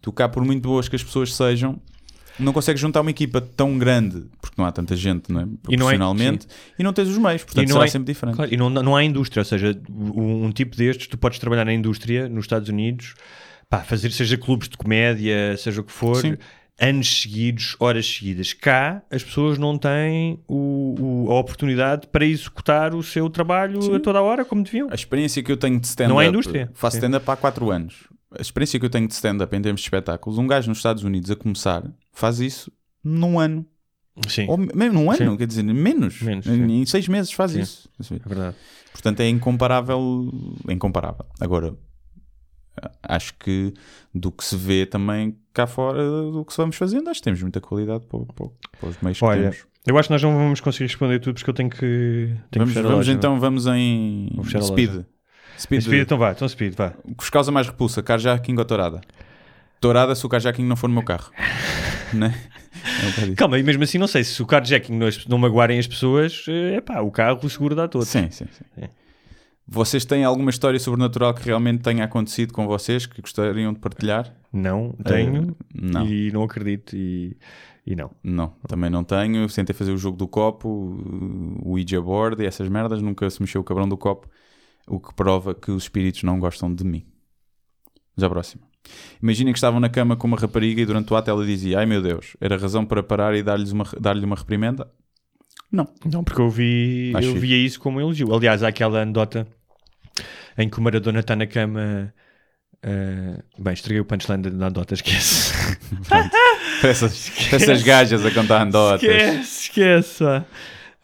Tu 0.00 0.12
cá, 0.12 0.28
por 0.28 0.44
muito 0.44 0.62
boas 0.62 0.88
que 0.88 0.96
as 0.96 1.02
pessoas 1.04 1.34
sejam, 1.34 1.78
não 2.38 2.52
consegues 2.52 2.80
juntar 2.80 3.00
uma 3.00 3.10
equipa 3.10 3.40
tão 3.40 3.78
grande, 3.78 4.24
porque 4.40 4.54
não 4.58 4.64
há 4.66 4.72
tanta 4.72 4.94
gente, 4.96 5.30
não 5.32 5.40
é? 5.40 5.46
E 5.68 5.76
não 5.76 5.90
é- 5.90 5.94
e 6.78 6.82
não 6.82 6.92
tens 6.92 7.08
os 7.08 7.18
meios, 7.18 7.44
portanto 7.44 7.66
não 7.68 7.74
será 7.74 7.84
é- 7.84 7.88
sempre 7.88 8.12
diferente. 8.12 8.36
Claro, 8.36 8.52
e 8.52 8.56
não, 8.56 8.68
não 8.70 8.94
há 8.96 9.02
indústria, 9.04 9.40
ou 9.40 9.44
seja, 9.44 9.78
um, 9.90 10.44
um 10.46 10.52
tipo 10.52 10.76
destes, 10.76 11.06
tu 11.06 11.16
podes 11.18 11.38
trabalhar 11.38 11.64
na 11.64 11.72
indústria 11.72 12.28
nos 12.28 12.44
Estados 12.44 12.68
Unidos, 12.68 13.14
pá, 13.68 13.80
fazer 13.80 14.10
seja 14.12 14.36
clubes 14.36 14.68
de 14.68 14.76
comédia, 14.76 15.56
seja 15.56 15.80
o 15.80 15.84
que 15.84 15.92
for, 15.92 16.16
Sim. 16.16 16.36
anos 16.78 17.22
seguidos, 17.22 17.74
horas 17.80 18.06
seguidas. 18.06 18.52
Cá, 18.52 19.02
as 19.10 19.24
pessoas 19.24 19.56
não 19.56 19.78
têm 19.78 20.38
o- 20.46 21.24
o- 21.26 21.30
a 21.32 21.38
oportunidade 21.40 22.06
para 22.08 22.24
executar 22.26 22.94
o 22.94 23.02
seu 23.02 23.30
trabalho 23.30 23.94
a 23.94 23.98
toda 24.00 24.18
a 24.18 24.22
hora, 24.22 24.44
como 24.44 24.62
deviam. 24.62 24.88
A 24.90 24.94
experiência 24.94 25.42
que 25.42 25.50
eu 25.50 25.56
tenho 25.56 25.80
de 25.80 25.86
stand-up. 25.86 26.12
Não 26.12 26.18
há 26.18 26.26
indústria. 26.26 26.70
Faço 26.74 26.96
Sim. 26.96 26.98
stand-up 27.06 27.30
há 27.30 27.36
4 27.36 27.70
anos. 27.70 27.94
A 28.38 28.42
experiência 28.42 28.78
que 28.78 28.84
eu 28.84 28.90
tenho 28.90 29.08
de 29.08 29.14
stand-up 29.14 29.56
em 29.56 29.62
termos 29.62 29.80
de 29.80 29.86
espetáculos, 29.86 30.36
um 30.38 30.46
gajo 30.46 30.68
nos 30.68 30.78
Estados 30.78 31.02
Unidos 31.02 31.30
a 31.30 31.36
começar 31.36 31.82
faz 32.16 32.40
isso 32.40 32.72
num 33.04 33.38
ano. 33.38 33.64
Sim, 34.28 34.46
Ou 34.48 34.56
mesmo 34.56 34.94
num 34.94 35.10
ano, 35.10 35.32
Sim. 35.32 35.36
quer 35.36 35.46
dizer, 35.46 35.62
menos. 35.62 36.22
Menos, 36.22 36.46
em, 36.46 36.86
seis 36.86 37.06
meses 37.06 37.30
faz 37.32 37.52
Sim. 37.52 37.60
isso. 37.60 37.88
é 38.14 38.28
verdade. 38.28 38.56
Portanto, 38.90 39.20
é 39.20 39.28
incomparável. 39.28 40.32
é 40.66 40.72
Incomparável. 40.72 41.26
Agora, 41.38 41.76
acho 43.02 43.34
que 43.38 43.74
do 44.14 44.30
que 44.32 44.42
se 44.44 44.56
vê 44.56 44.86
também 44.86 45.36
cá 45.52 45.66
fora, 45.66 46.02
do 46.02 46.44
que 46.44 46.56
vamos 46.56 46.76
fazendo, 46.76 47.08
acho 47.10 47.20
que 47.20 47.24
temos 47.24 47.42
muita 47.42 47.60
qualidade 47.60 48.06
para, 48.06 48.20
para- 48.24 48.48
para 48.80 48.88
os 48.88 49.00
meios 49.02 49.18
que 49.18 49.24
Olha, 49.24 49.42
temos. 49.50 49.66
eu 49.86 49.98
acho 49.98 50.08
que 50.08 50.12
nós 50.14 50.22
não 50.22 50.34
vamos 50.34 50.60
conseguir 50.60 50.84
responder 50.84 51.18
tudo 51.20 51.34
porque 51.36 51.50
eu 51.50 51.54
tenho 51.54 51.68
que. 51.70 51.78
Tenho 51.78 52.34
que 52.50 52.58
Vamos, 52.58 52.76
a 52.76 52.82
vamos 52.82 52.96
loja, 52.96 53.12
então, 53.12 53.38
vamos 53.38 53.66
em 53.66 54.30
speed. 54.62 55.04
Speed. 55.58 55.82
Speed, 55.82 56.02
então 56.02 56.18
vá, 56.18 56.32
então 56.32 56.46
speed, 56.48 56.74
vá. 56.74 56.94
O 57.04 57.14
que 57.14 57.22
vos 57.22 57.30
causa 57.30 57.50
mais 57.52 57.66
repulsa, 57.66 58.02
carjacking 58.02 58.56
ou 58.58 58.64
tourada? 58.64 59.00
Tourada 59.80 60.14
se 60.14 60.24
o 60.24 60.28
carjacking 60.28 60.64
não 60.64 60.76
for 60.76 60.88
no 60.88 60.94
meu 60.94 61.04
carro. 61.04 61.30
né? 62.14 62.34
É 63.20 63.24
um. 63.24 63.34
Calma, 63.34 63.58
e 63.58 63.62
mesmo 63.62 63.82
assim 63.82 63.98
não 63.98 64.06
sei 64.06 64.24
se 64.24 64.40
o 64.42 64.46
carjacking 64.46 64.96
não, 64.96 65.08
não 65.28 65.38
magoarem 65.38 65.78
as 65.78 65.86
pessoas, 65.86 66.44
é 66.48 66.80
pá, 66.80 67.00
o 67.00 67.10
carro 67.10 67.40
o 67.42 67.50
seguro 67.50 67.74
dá 67.74 67.86
todo. 67.88 68.04
Sim, 68.04 68.30
sim, 68.30 68.46
sim. 68.50 68.64
É. 68.76 68.88
Vocês 69.68 70.04
têm 70.04 70.22
alguma 70.22 70.50
história 70.50 70.78
sobrenatural 70.78 71.34
que 71.34 71.44
realmente 71.44 71.82
tenha 71.82 72.04
acontecido 72.04 72.52
com 72.52 72.66
vocês 72.68 73.04
que 73.04 73.20
gostariam 73.20 73.72
de 73.72 73.80
partilhar? 73.80 74.32
Não 74.52 74.92
tenho 75.04 75.56
Eh, 75.74 75.80
não. 75.82 76.06
e 76.06 76.30
não 76.30 76.44
acredito 76.44 76.94
e, 76.94 77.36
e 77.84 77.96
não. 77.96 78.12
Não, 78.22 78.54
também 78.68 78.88
não 78.88 79.02
tenho. 79.02 79.38
Eu 79.38 79.48
tentei 79.48 79.74
fazer 79.74 79.90
o 79.90 79.98
jogo 79.98 80.16
do 80.16 80.28
copo, 80.28 80.68
o 80.68 81.70
Ouija 81.70 82.00
board 82.00 82.40
e 82.42 82.46
essas 82.46 82.68
merdas, 82.68 83.02
nunca 83.02 83.28
se 83.28 83.40
mexeu 83.42 83.60
o 83.60 83.64
cabrão 83.64 83.88
do 83.88 83.96
copo, 83.96 84.28
o 84.86 85.00
que 85.00 85.12
prova 85.14 85.52
que 85.52 85.72
os 85.72 85.82
espíritos 85.82 86.22
não 86.22 86.38
gostam 86.38 86.72
de 86.72 86.84
mim. 86.84 87.04
À 88.22 88.28
próxima. 88.28 88.62
Imaginem 89.22 89.52
que 89.52 89.58
estavam 89.58 89.80
na 89.80 89.88
cama 89.88 90.16
com 90.16 90.26
uma 90.26 90.36
rapariga 90.36 90.80
e 90.80 90.86
durante 90.86 91.12
o 91.12 91.16
ato 91.16 91.30
ela 91.30 91.44
dizia: 91.44 91.78
Ai 91.78 91.86
meu 91.86 92.02
Deus, 92.02 92.36
era 92.40 92.56
razão 92.56 92.84
para 92.84 93.02
parar 93.02 93.34
e 93.34 93.42
dar-lhes 93.42 93.72
uma, 93.72 93.84
dar-lhe 94.00 94.24
uma 94.24 94.36
reprimenda? 94.36 94.88
Não. 95.70 95.88
Não, 96.10 96.22
porque 96.22 96.40
eu 96.40 96.48
vi 96.50 97.12
Acho 97.14 97.28
eu 97.28 97.34
via 97.34 97.56
isso 97.56 97.80
como 97.80 97.98
um 97.98 98.00
elogio. 98.00 98.32
Aliás, 98.34 98.62
há 98.62 98.68
aquela 98.68 99.02
anedota 99.02 99.46
em 100.56 100.68
que 100.68 100.78
o 100.78 100.82
Maradona 100.82 101.20
está 101.20 101.34
na 101.36 101.46
cama. 101.46 102.12
eh, 102.82 103.42
bem, 103.58 103.74
estraguei 103.74 104.00
o 104.00 104.04
punchline 104.04 104.42
da 104.42 104.66
anedota, 104.66 104.94
esquece. 104.94 105.52
Essas, 106.82 107.30
para 107.30 107.56
essas 107.56 107.82
gajas 107.82 108.24
a 108.24 108.30
contar 108.30 108.60
anedotas. 108.62 109.02
esquece, 109.02 109.62
esquece. 109.62 110.24
Eh, 110.24 110.44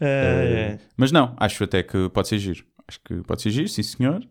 Eh, 0.01 0.79
Mas 0.97 1.13
não, 1.13 1.35
acho 1.39 1.65
até 1.65 1.83
que 1.83 2.09
pode 2.11 2.29
ser 2.29 2.39
giro. 2.39 2.65
Acho 2.87 3.01
que 3.05 3.15
pode 3.23 3.41
ser 3.43 3.51
giro, 3.51 3.69
sim 3.69 3.83
senhor. 3.83 4.23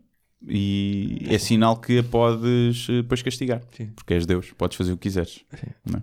E 0.48 1.24
é 1.28 1.38
sinal 1.38 1.76
que 1.76 1.98
a 1.98 2.02
podes 2.02 2.86
eh, 2.88 3.02
depois 3.02 3.22
castigar. 3.22 3.62
Sim. 3.76 3.86
Porque 3.94 4.14
és 4.14 4.26
Deus, 4.26 4.52
podes 4.58 4.76
fazer 4.76 4.92
o 4.92 4.96
que 4.96 5.02
quiseres. 5.02 5.40
Não 5.88 5.98
é? 5.98 6.02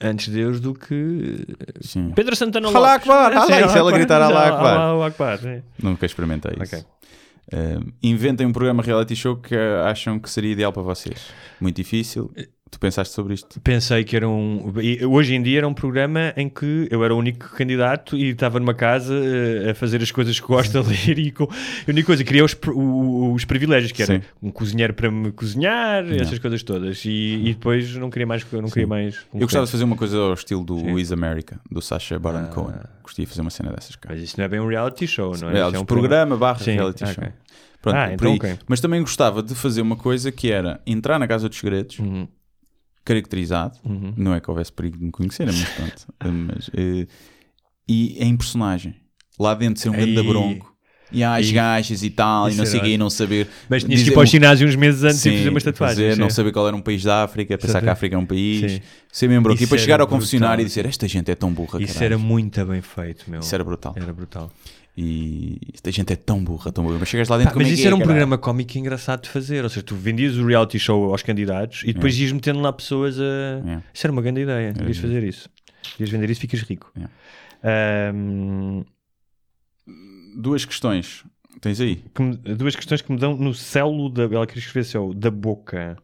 Antes 0.00 0.28
Deus 0.28 0.60
do 0.60 0.74
que 0.74 1.44
Sim. 1.80 2.12
Pedro 2.14 2.36
Santana 2.36 2.68
Alá 2.68 2.92
Lopes. 2.94 3.08
Akbar, 3.10 3.36
Ah, 3.36 3.46
sim, 3.46 3.52
alá, 3.54 3.66
isso 3.66 3.78
ela 3.78 3.90
gritar 3.92 4.22
Alá 4.22 4.46
sim, 4.46 4.52
Akbar. 4.52 4.76
Alá 4.78 5.06
Akbar, 5.06 5.38
sim. 5.40 5.62
Nunca 5.82 6.06
experimentei 6.06 6.52
isso. 6.62 6.76
Ok. 6.76 6.84
Eh, 7.50 7.78
inventem 8.02 8.46
um 8.46 8.52
programa 8.52 8.82
reality 8.82 9.16
show 9.16 9.36
que 9.36 9.54
eh, 9.56 9.82
acham 9.86 10.18
que 10.20 10.30
seria 10.30 10.52
ideal 10.52 10.72
para 10.72 10.82
vocês. 10.82 11.28
Muito 11.60 11.76
difícil. 11.76 12.30
Tu 12.70 12.78
pensaste 12.78 13.14
sobre 13.14 13.34
isto? 13.34 13.60
Pensei 13.60 14.04
que 14.04 14.14
era 14.14 14.28
um. 14.28 14.72
Hoje 15.08 15.34
em 15.34 15.42
dia 15.42 15.58
era 15.58 15.68
um 15.68 15.72
programa 15.72 16.32
em 16.36 16.48
que 16.48 16.86
eu 16.90 17.02
era 17.02 17.14
o 17.14 17.18
único 17.18 17.48
candidato 17.56 18.16
e 18.16 18.30
estava 18.30 18.60
numa 18.60 18.74
casa 18.74 19.14
eh, 19.14 19.70
a 19.70 19.74
fazer 19.74 20.02
as 20.02 20.10
coisas 20.10 20.38
que 20.38 20.46
gosto 20.46 20.82
de 20.82 20.88
ler 21.06 21.18
e 21.18 21.30
com. 21.30 21.44
A 21.44 21.90
única 21.90 22.06
coisa, 22.06 22.22
queria 22.24 22.44
os, 22.44 22.54
os 23.34 23.44
privilégios, 23.46 23.92
que 23.92 24.02
era 24.02 24.16
Sim. 24.16 24.22
um 24.42 24.50
cozinheiro 24.50 24.92
para 24.92 25.10
me 25.10 25.32
cozinhar, 25.32 26.04
essas 26.12 26.38
coisas 26.38 26.62
todas. 26.62 27.04
E, 27.04 27.40
e 27.46 27.54
depois 27.54 27.94
não 27.96 28.10
queria 28.10 28.26
mais. 28.26 28.44
Não 28.52 28.68
queria 28.68 28.86
mais 28.86 29.16
Eu 29.32 29.40
gostava 29.40 29.64
de 29.64 29.72
fazer 29.72 29.84
uma 29.84 29.96
coisa 29.96 30.18
ao 30.18 30.34
estilo 30.34 30.62
do 30.64 30.98
Is 30.98 31.10
America, 31.10 31.58
do 31.70 31.80
Sacha 31.80 32.18
Baron 32.18 32.46
Cohen. 32.46 32.74
Gostaria 33.02 33.24
de 33.24 33.30
fazer 33.30 33.40
uma 33.40 33.50
cena 33.50 33.72
dessas, 33.72 33.96
cara. 33.96 34.14
Mas 34.14 34.22
isso 34.24 34.34
não 34.38 34.44
é 34.44 34.48
bem 34.48 34.60
um 34.60 34.68
reality 34.68 35.06
show, 35.06 35.34
não 35.40 35.50
é? 35.50 35.56
É, 35.56 35.60
é 35.60 35.78
um 35.78 35.84
programa 35.84 36.36
barra 36.36 36.62
reality 36.62 37.02
ok. 37.04 37.14
show. 37.14 37.24
Pronto, 37.80 37.96
Ah, 37.96 38.12
então 38.12 38.32
aí. 38.32 38.36
ok. 38.36 38.58
Mas 38.66 38.80
também 38.80 39.00
gostava 39.00 39.42
de 39.42 39.54
fazer 39.54 39.80
uma 39.80 39.96
coisa 39.96 40.30
que 40.32 40.50
era 40.50 40.80
entrar 40.86 41.18
na 41.18 41.26
Casa 41.28 41.48
dos 41.48 41.56
Segredos, 41.58 41.98
Uhum. 42.00 42.26
Caracterizado, 43.08 43.78
não 44.16 44.34
é 44.34 44.40
que 44.40 44.50
houvesse 44.50 44.72
perigo 44.72 44.98
de 44.98 45.04
me 45.04 45.10
conhecer, 45.10 45.46
mas 45.46 45.64
pronto, 45.64 46.06
mas, 46.46 46.70
eh, 46.76 47.06
e 47.88 48.22
em 48.22 48.36
personagem, 48.36 48.94
lá 49.38 49.54
dentro 49.54 49.80
ser 49.80 49.88
um 49.88 49.92
grande 49.92 50.22
bronco, 50.22 50.76
e 51.10 51.24
há 51.24 51.36
as 51.36 51.50
gajas 51.50 52.02
e 52.02 52.10
tal, 52.10 52.50
e 52.50 52.54
não 52.54 52.64
era 52.64 52.70
sei 52.70 52.80
o 52.80 52.82
quê, 52.82 52.88
e 52.90 52.98
não 52.98 53.08
saber. 53.08 53.48
Mas 53.66 53.82
tinhas 53.82 54.02
que 54.02 54.10
ir 54.10 54.12
para 54.12 54.22
o 54.22 54.26
ginásio 54.26 54.68
uns 54.68 54.76
meses 54.76 55.02
antes 55.04 55.20
e 55.20 55.30
Sim, 55.30 55.36
fazer 55.38 55.48
umas 55.48 55.62
tatuagens. 55.62 56.08
fazer, 56.10 56.20
não 56.20 56.28
saber 56.28 56.52
qual 56.52 56.68
era 56.68 56.76
um 56.76 56.82
país 56.82 57.02
da 57.02 57.24
África, 57.24 57.56
pensar 57.56 57.80
que 57.80 57.88
a. 57.88 57.92
África 57.92 58.14
é 58.14 58.18
um 58.18 58.26
país, 58.26 58.72
Sim. 58.72 58.80
ser 59.10 59.28
membro 59.28 59.52
aqui, 59.54 59.62
depois 59.62 59.80
chegar 59.80 60.02
ao 60.02 60.06
confessionário 60.06 60.62
e 60.62 60.66
dizer 60.66 60.84
esta 60.84 61.08
gente 61.08 61.30
é 61.30 61.34
tão 61.34 61.50
burra, 61.50 61.82
Isso 61.82 61.94
caralho." 61.94 62.14
era 62.14 62.18
muito 62.18 62.62
bem 62.66 62.82
feito, 62.82 63.24
meu. 63.30 63.40
Isso 63.40 63.54
era 63.54 63.64
brutal. 63.64 63.94
Era 63.96 64.12
brutal. 64.12 64.52
E 65.00 65.60
esta 65.72 65.92
gente 65.92 66.12
é 66.12 66.16
tão 66.16 66.42
burra, 66.42 66.72
tão 66.72 66.82
burra. 66.82 66.96
Mas 66.98 67.08
chegas 67.08 67.28
lá 67.28 67.38
dentro 67.38 67.52
Pá, 67.52 67.58
mas 67.60 67.68
é 67.68 67.72
isso 67.74 67.84
é, 67.84 67.86
era 67.86 67.94
um 67.94 68.00
programa 68.00 68.36
cómico 68.36 68.76
engraçado 68.76 69.22
de 69.22 69.28
fazer. 69.28 69.62
Ou 69.62 69.70
seja, 69.70 69.82
tu 69.84 69.94
vendias 69.94 70.36
o 70.36 70.44
reality 70.44 70.76
show 70.76 71.12
aos 71.12 71.22
candidatos 71.22 71.82
e 71.84 71.92
depois 71.92 72.18
ias 72.18 72.32
metendo 72.32 72.58
lá 72.58 72.72
pessoas 72.72 73.16
a. 73.20 73.22
É. 73.22 73.82
Isso 73.94 74.04
era 74.06 74.12
uma 74.12 74.20
grande 74.20 74.40
ideia. 74.40 74.72
Devias 74.72 74.98
fazer 74.98 75.22
isso. 75.22 75.48
Devias 75.92 76.10
vender 76.10 76.28
isso 76.30 76.40
ficas 76.40 76.62
rico. 76.62 76.92
É. 77.00 78.10
Ahm, 78.10 78.82
duas 80.36 80.64
questões 80.64 81.24
Tens 81.60 81.80
aí. 81.80 82.02
que 82.14 82.22
me- 82.22 82.36
duas 82.36 82.74
questões 82.74 83.00
que 83.00 83.12
me 83.12 83.18
dão 83.18 83.36
no 83.36 83.54
céu 83.54 83.92
da. 84.10 84.24
Ela 84.24 84.46
queria 84.48 84.60
escrever 84.60 84.84
só, 84.84 85.12
da 85.12 85.30
boca. 85.30 85.96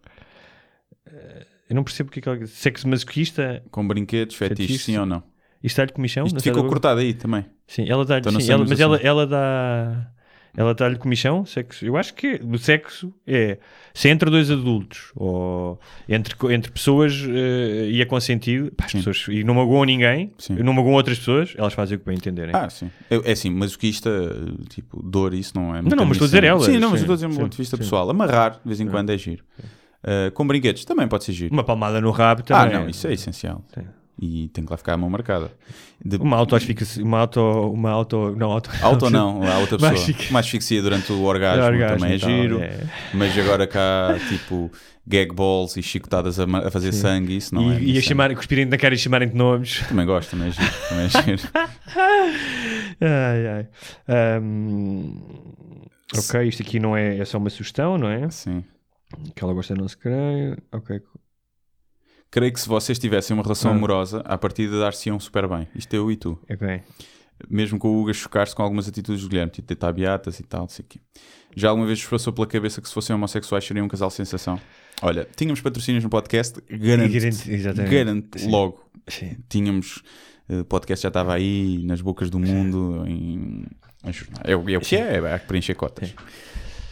Eh, 1.07 1.47
Eu 1.71 1.75
não 1.77 1.83
percebo 1.83 2.11
o 2.11 2.13
que 2.13 2.19
é 2.21 2.23
que 2.23 2.29
ela. 2.29 2.47
Sexo 2.47 2.87
masoquista. 2.87 3.61
Com 3.73 3.87
brinquedos, 3.89 4.37
fetiches, 4.37 4.67
Fetiche, 4.67 4.85
sim 4.85 4.99
ou 4.99 5.07
não? 5.07 5.23
Isto 5.65 5.79
dá-lhe 5.79 5.93
comichão? 5.93 6.27
Isto 6.27 6.41
ficou 6.41 6.65
cortado 6.69 7.01
aí 7.01 7.15
também. 7.15 7.47
Sim, 7.67 7.87
ela 7.89 8.05
dá-lhe. 8.05 8.21
Então 8.21 8.39
sim, 8.41 8.51
ela- 8.53 8.61
mas 8.61 8.71
mas 8.71 8.81
ela, 8.81 8.97
ela 8.99 9.27
dá. 9.27 10.11
Ela 10.57 10.73
dá-lhe 10.73 10.95
comichão, 10.97 11.45
sexo. 11.45 11.85
Eu 11.85 11.97
acho 11.97 12.15
que 12.15 12.41
o 12.45 12.57
sexo 12.59 13.13
é 13.27 13.59
se 13.93 14.09
é 14.09 14.13
entre 14.13 14.31
dois 14.31 14.53
adultos 14.53 15.11
ou 15.17 15.81
entre, 16.09 16.37
entre 16.55 16.71
pessoas 16.71 17.13
eh, 17.29 17.89
e 17.91 18.01
é 18.01 18.05
consentido, 18.05 18.71
pá, 18.71 18.85
as 18.85 18.93
Sim. 18.93 18.99
pessoas, 18.99 19.27
e 19.37 19.43
não 19.43 19.55
magoam 19.55 19.83
ninguém, 19.83 20.33
Sim. 20.39 20.55
não 20.63 20.73
magoam 20.73 20.95
outras 20.95 21.19
pessoas, 21.19 21.55
elas 21.59 21.73
fazem 21.73 21.97
o 21.97 21.99
que 21.99 22.07
bem 22.07 22.15
entenderem. 22.17 22.55
Ah, 22.55 22.71
sim. 22.71 22.89
Eu- 23.11 23.23
É 23.25 23.33
assim, 23.33 23.51
masoquista, 23.51 24.09
tipo, 24.69 25.03
dor, 25.03 25.35
isso 25.35 25.53
não 25.57 25.75
é. 25.75 25.83
Não, 25.83 25.91
não, 25.97 26.05
mas 26.05 26.13
estou 26.19 26.27
a 26.27 26.29
dizer 26.29 26.45
elas, 26.45 26.63
Sim, 26.67 26.79
não, 26.79 26.91
mas 26.91 27.01
sim, 27.01 27.05
estou 27.05 27.15
a 27.15 27.17
dizer 27.17 27.27
um 27.27 27.33
sim, 27.33 27.41
ponto 27.41 27.51
de 27.51 27.59
vista 27.59 27.77
sim. 27.77 27.83
pessoal. 27.83 28.09
Amarrar, 28.09 28.53
de 28.53 28.61
vez 28.65 28.79
em 28.81 28.87
quando, 28.87 29.11
é 29.11 29.19
giro. 29.19 29.43
Uh, 30.05 30.31
com 30.35 30.47
brinquedos 30.47 30.85
também 30.85 31.09
pode 31.09 31.25
ser 31.25 31.33
giro. 31.33 31.53
Uma 31.53 31.65
palmada 31.65 32.01
no 32.01 32.13
rabo 32.13 32.43
Ah, 32.51 32.63
também. 32.65 32.75
não, 32.79 32.89
isso 32.89 33.09
é 33.09 33.13
essencial. 33.15 33.65
Sim. 33.75 33.87
E 34.17 34.49
tem 34.49 34.65
que 34.65 34.71
lá 34.71 34.77
ficar 34.77 34.95
a 34.95 34.97
mão 34.97 35.11
marcada. 35.11 35.51
De- 36.05 36.17
Uma 36.19 36.37
auto 36.37 36.55
uma 37.03 37.19
auto, 37.19 37.41
uma 37.73 37.91
auto, 37.91 38.35
não, 38.37 38.53
auto, 38.53 38.71
Auto 38.81 39.11
não, 39.11 39.43
a 39.43 39.59
outra 39.59 39.77
pessoa. 39.77 39.97
Fica- 39.97 40.39
asfixia 40.39 40.81
durante 40.81 41.13
o 41.13 41.23
orgasmo, 41.23 41.65
Orgasmo 41.65 41.99
também 41.99 42.13
é 42.13 42.17
e 42.17 42.21
tal, 42.21 42.31
giro. 42.31 42.61
é. 42.63 42.81
Mas 43.13 43.37
agora 43.37 43.67
cá, 43.67 44.15
tipo, 44.29 44.71
gag 45.05 45.35
balls 45.35 45.77
e 45.77 45.83
chicotadas 45.83 46.39
a, 46.39 46.45
a 46.45 46.71
fazer 46.71 46.93
sangue, 46.93 47.37
isso 47.37 47.55
não 47.55 47.73
é. 47.73 47.81
e, 47.81 47.95
e 47.95 47.99
a 47.99 48.01
chamar, 48.01 48.33
cuspirem 48.37 48.67
na 48.67 48.77
cara 48.79 48.95
e 48.95 48.99
chamarem-te 48.99 49.35
nomes. 49.35 49.81
Também 49.89 50.07
gosto, 50.07 50.31
também 50.31 50.49
é 50.49 50.51
giro. 50.53 50.73
Também 50.89 51.05
é 51.07 51.09
giro. 51.09 51.43
Ai, 53.01 53.47
ai. 53.49 53.69
Ahm, 54.09 55.19
ok, 56.17 56.43
isto 56.49 56.63
aqui 56.63 56.79
não 56.79 56.97
é, 56.97 57.19
é 57.19 57.25
só 57.25 57.39
uma 57.39 57.51
sugestão, 57.51 57.99
não 57.99 58.09
é? 58.09 58.31
Sim. 58.31 58.65
Que 59.35 59.43
ela 59.45 59.53
gosta 59.53 59.75
não 59.75 59.89
se 59.89 59.97
creio. 59.97 60.57
Ok. 60.73 61.01
Creio 62.31 62.53
que 62.53 62.61
se 62.61 62.69
vocês 62.69 62.99
tivessem 62.99 63.35
uma 63.35 63.43
relação 63.43 63.71
Ah. 63.71 63.75
amorosa, 63.75 64.21
à 64.25 64.37
partida 64.37 64.79
dar-se-iam 64.81 65.19
super 65.21 65.47
bem. 65.49 65.69
Isto 65.75 65.95
é 65.95 65.99
eu 65.99 66.11
e 66.11 66.17
tu. 66.17 66.39
Ok. 66.51 66.81
Mesmo 67.49 67.79
com 67.79 67.89
o 67.89 68.01
Hugo 68.01 68.11
a 68.11 68.13
chocar-se 68.15 68.55
com 68.55 68.63
algumas 68.63 68.89
atitudes 68.89 69.23
do 69.23 69.29
Guilherme, 69.29 69.51
tipo 69.53 69.67
deitar 69.69 69.93
beatas 69.93 70.39
e 70.41 70.43
tal, 70.45 70.63
não 70.63 70.69
sei 70.69 70.85
o 70.85 70.89
quê. 70.89 71.01
Já 71.57 71.69
alguma 71.69 71.87
vez 71.87 72.01
vos 72.01 72.09
passou 72.09 72.33
pela 72.33 72.47
cabeça 72.47 72.81
que 72.81 72.89
se 72.89 72.95
fossem 72.95 73.15
homossexuais 73.15 73.65
seriam 73.65 73.87
um 73.87 73.89
casal 73.89 74.09
de 74.09 74.15
sensação? 74.15 74.59
Olha, 75.03 75.27
tínhamos 75.37 75.61
patrocínios 75.61 76.03
no 76.03 76.11
podcast, 76.11 76.61
garanto, 76.71 77.91
garanto 77.91 78.49
logo. 78.49 78.85
Sim. 79.09 79.37
Tínhamos, 79.49 80.03
eh, 80.49 80.61
o 80.61 80.65
podcast 80.65 81.03
já 81.03 81.09
estava 81.09 81.35
aí, 81.35 81.83
nas 81.85 82.01
bocas 82.01 82.31
do 82.31 82.39
mundo, 82.39 83.05
em. 83.07 83.65
É, 84.45 84.55
o- 84.57 84.69
é 84.71 84.77
o 84.77 84.81
que 84.81 84.97
é, 84.97 85.17
é, 85.17 85.33
há 85.35 85.39
que 85.39 85.47
preencher 85.47 85.75
cotas. 85.75 86.15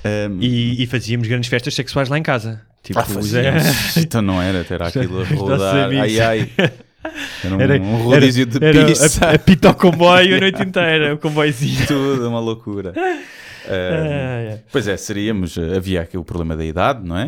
Um, 0.05 0.41
E, 0.41 0.83
e 0.83 0.87
fazíamos 0.87 1.29
grandes 1.29 1.49
festas 1.49 1.75
sexuais 1.75 2.09
lá 2.09 2.19
em 2.19 2.23
casa. 2.23 2.67
Tipo, 2.83 2.99
ah, 2.99 3.03
os- 3.07 3.13
fazíamos. 3.15 3.97
então 3.97 4.21
não 4.23 4.41
era, 4.43 4.67
era 4.69 4.89
aquilo 4.89 5.19
a 5.21 5.23
Os 5.23 5.29
rodar. 5.31 5.75
Ai 5.91 6.21
ai. 6.21 6.51
Era 7.45 7.57
um, 7.57 7.61
Era, 7.61 7.81
um 7.83 7.97
rodízio 8.05 8.47
de 8.47 8.65
era 8.65 8.85
pizza. 8.87 9.27
a, 9.27 9.35
a 9.35 9.39
pita 9.39 9.69
ao 9.69 9.75
comboio 9.75 10.37
a 10.37 10.41
noite 10.41 10.63
inteira, 10.63 11.15
o 11.15 11.19
comboiozinho. 11.19 11.87
Tudo, 11.87 12.29
uma 12.29 12.39
loucura. 12.41 12.93
Ai. 13.69 14.59
Pois 14.73 14.89
é, 14.89 14.97
seríamos. 14.97 15.57
Havia 15.57 16.01
aqui 16.03 16.19
o 16.19 16.25
problema 16.25 16.57
da 16.57 16.65
idade, 16.65 17.07
não 17.07 17.17
é? 17.17 17.27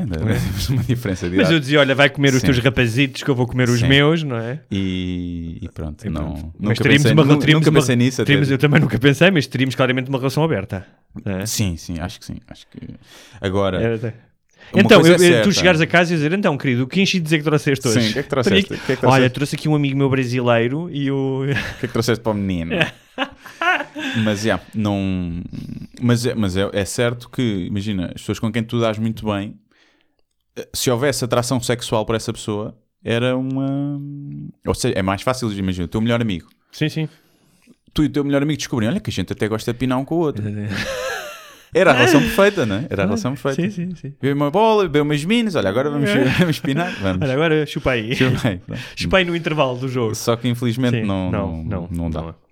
Uma 0.68 0.82
diferença 0.82 1.28
de 1.31 1.36
Mas 1.36 1.47
eu 1.47 1.52
idade. 1.52 1.60
dizia, 1.60 1.78
olha, 1.81 1.94
vai 1.94 2.10
comer 2.10 2.35
os 2.35 2.40
Sim. 2.40 2.47
teus 2.47 2.59
rapazitos 2.59 3.22
que 3.22 3.31
eu 3.31 3.36
vou 3.36 3.47
comer 3.47 3.68
os 3.68 3.78
Sim. 3.81 3.86
meus, 3.89 4.22
não 4.24 4.36
é? 4.39 4.59
E, 4.70 5.59
e 5.62 5.68
pronto, 5.68 6.05
E 6.05 6.10
não. 6.10 6.22
pronto. 6.32 6.36
Nunca 6.44 6.55
Mas 6.60 6.78
teríamos 6.78 7.02
pensei, 7.05 7.12
uma, 7.12 7.24
nu- 7.24 7.39
teríamos 7.39 7.60
nunca 7.66 7.70
uma- 7.70 7.81
pensei 7.81 7.97
nisso. 7.97 8.24
teríamos- 8.24 8.51
eu 8.51 8.59
também 8.59 8.81
nunca 8.81 8.98
pensei, 8.98 9.31
mas 9.31 9.47
teríamos 9.47 9.74
claramente 9.76 10.09
uma 10.09 10.18
relação 10.18 10.43
aberta. 10.43 10.85
não 11.24 11.39
é? 11.39 11.47
Sim, 11.47 11.76
sim, 11.76 12.01
acho 12.01 12.18
que 12.18 12.26
sim. 12.26 12.36
Acho 12.48 12.66
que... 12.66 12.81
Agora, 13.40 13.78
uma 14.73 14.82
Então, 14.82 15.01
eu- 15.07 15.15
é 15.15 15.43
tu 15.43 15.53
chegares 15.53 15.81
a 15.81 15.86
casa 15.86 16.12
e 16.12 16.16
dizer, 16.16 16.32
então, 16.32 16.57
querido, 16.59 16.85
o 16.85 16.86
que 16.86 17.01
enchi 17.01 17.19
de 17.19 17.24
dizer 17.24 17.39
que 17.39 17.45
trouxeste 17.45 17.86
hoje? 17.89 18.01
Sim, 18.01 18.11
o 18.11 18.12
que 18.12 18.19
é 18.19 18.23
que 18.23 18.28
trouxeste? 18.28 18.69
Que 18.69 18.74
é 18.74 18.78
que 18.78 18.93
Olha, 18.93 18.99
trouxeste? 19.11 19.31
trouxe 19.35 19.57
aqui 19.57 19.69
um 19.69 19.74
amigo 19.74 19.97
meu 19.97 20.09
brasileiro 20.09 20.89
e 20.91 21.11
o. 21.11 21.43
o 21.43 21.47
que 21.47 21.53
é 21.53 21.86
que 21.86 21.89
trouxeste 21.89 22.23
para 22.23 22.32
o 22.32 22.35
menino? 22.35 22.73
mas, 24.24 24.43
já, 24.43 24.61
não... 24.74 25.43
Mas, 26.01 26.27
é, 26.27 26.35
mas 26.35 26.57
é, 26.57 26.69
é 26.73 26.85
certo 26.85 27.28
que, 27.31 27.43
imagina, 27.66 28.07
as 28.07 28.20
pessoas 28.20 28.39
com 28.39 28.51
quem 28.51 28.62
tu 28.62 28.81
dás 28.81 28.99
muito 28.99 29.27
bem, 29.27 29.55
eh, 30.57 30.69
se 30.73 30.91
houvesse 30.91 31.24
atração 31.24 31.61
sexual 31.61 32.05
por 32.05 32.15
essa 32.16 32.32
pessoa, 32.32 32.77
era 33.05 33.36
uma. 33.36 34.01
Ou 34.66 34.74
seja, 34.74 34.95
é 34.97 35.03
mais 35.03 35.23
fácil, 35.23 35.53
imagina, 35.53 35.85
o 35.85 35.89
teu 35.89 36.01
melhor 36.01 36.20
amigo. 36.20 36.49
Sim, 36.73 36.89
sim. 36.89 37.09
Tu 37.93 38.03
e 38.03 38.07
o 38.07 38.11
teu 38.11 38.24
melhor 38.24 38.43
amigo 38.43 38.59
descobrem, 38.59 38.89
olha 38.89 38.99
que 38.99 39.11
a 39.11 39.12
gente 39.12 39.32
até 39.32 39.47
gosta 39.47 39.73
de 39.73 39.78
pinar 39.78 39.99
um 39.99 40.05
com 40.05 40.16
o 40.16 40.19
outro. 40.19 40.43
Era 41.74 41.90
a 41.90 41.94
relação 41.94 42.20
perfeita, 42.20 42.64
não 42.64 42.76
é? 42.76 42.86
Era 42.88 43.02
a 43.02 43.06
relação 43.06 43.34
perfeita. 43.34 43.70
Sim, 43.70 43.90
sim, 43.96 44.14
sim. 44.22 44.32
Uma 44.32 44.51
bola, 44.51 44.84
beber 44.84 45.02
umas 45.02 45.24
minas, 45.24 45.55
olha, 45.56 45.68
agora 45.68 45.90
vamos, 45.90 46.09
vamos 46.38 46.59
pinar. 46.60 46.92
Vamos. 47.02 47.22
Olha, 47.22 47.32
agora 47.34 47.66
chupa 47.66 47.90
aí 49.18 49.24
no 49.26 49.34
intervalo 49.36 49.76
do 49.78 49.88
jogo. 49.88 50.14
Só 50.14 50.36
que 50.36 50.48
infelizmente 50.48 51.01
Sim, 51.01 51.05
não, 51.05 51.30
não, 51.30 51.88
não, 51.90 52.10
dá. 52.10 52.20
é. 52.20 52.44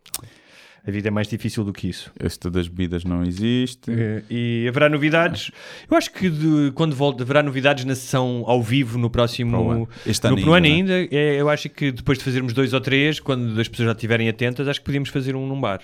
A 0.84 0.90
vida 0.90 1.06
é 1.06 1.10
mais 1.12 1.28
difícil 1.28 1.62
do 1.62 1.72
que 1.72 1.88
isso. 1.88 2.10
Este 2.20 2.50
das 2.50 2.66
bebidas 2.66 3.04
não 3.04 3.22
existe. 3.22 3.88
Eh, 3.88 4.22
E 4.28 4.66
haverá 4.68 4.88
novidades. 4.88 5.52
Eu 5.88 5.96
acho 5.96 6.10
que 6.12 6.28
de- 6.28 6.72
quando 6.74 6.96
volta, 6.96 7.22
haverá 7.22 7.40
novidades 7.40 7.84
na 7.84 7.94
sessão 7.94 8.42
ao 8.48 8.60
vivo 8.60 8.98
no 8.98 9.08
próximo 9.08 9.70
ano. 9.70 9.88
Este 10.04 10.26
no, 10.26 10.34
ano 10.36 10.44
no 10.46 10.52
ano 10.52 10.66
ainda, 10.66 10.94
ainda. 10.96 11.14
É, 11.14 11.40
eu 11.40 11.48
acho 11.48 11.68
que 11.68 11.92
depois 11.92 12.18
de 12.18 12.24
fazermos 12.24 12.52
dois 12.52 12.72
ou 12.72 12.80
três, 12.80 13.20
quando 13.20 13.60
as 13.60 13.68
pessoas 13.68 13.86
já 13.86 13.92
estiverem 13.92 14.28
atentas, 14.28 14.66
acho 14.66 14.80
que 14.80 14.84
podíamos 14.86 15.08
fazer 15.10 15.36
um 15.36 15.46
num 15.46 15.60
bar. 15.60 15.82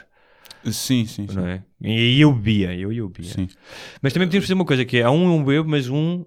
Sim, 0.64 1.06
sim, 1.06 1.26
sim. 1.28 1.34
Não 1.34 1.46
é? 1.46 1.62
E 1.80 1.90
aí 1.90 2.20
eu 2.20 2.32
bebia, 2.32 2.74
eu 2.74 2.92
e 2.92 2.98
eu 2.98 3.08
bebia. 3.08 3.32
Sim. 3.32 3.48
Mas 4.02 4.12
também 4.12 4.28
podíamos 4.28 4.46
fazer 4.46 4.54
uma 4.54 4.64
coisa 4.64 4.84
que 4.84 4.98
é: 4.98 5.02
há 5.02 5.10
um 5.10 5.36
eu 5.36 5.44
bebo, 5.44 5.68
mas 5.68 5.88
um 5.88 6.24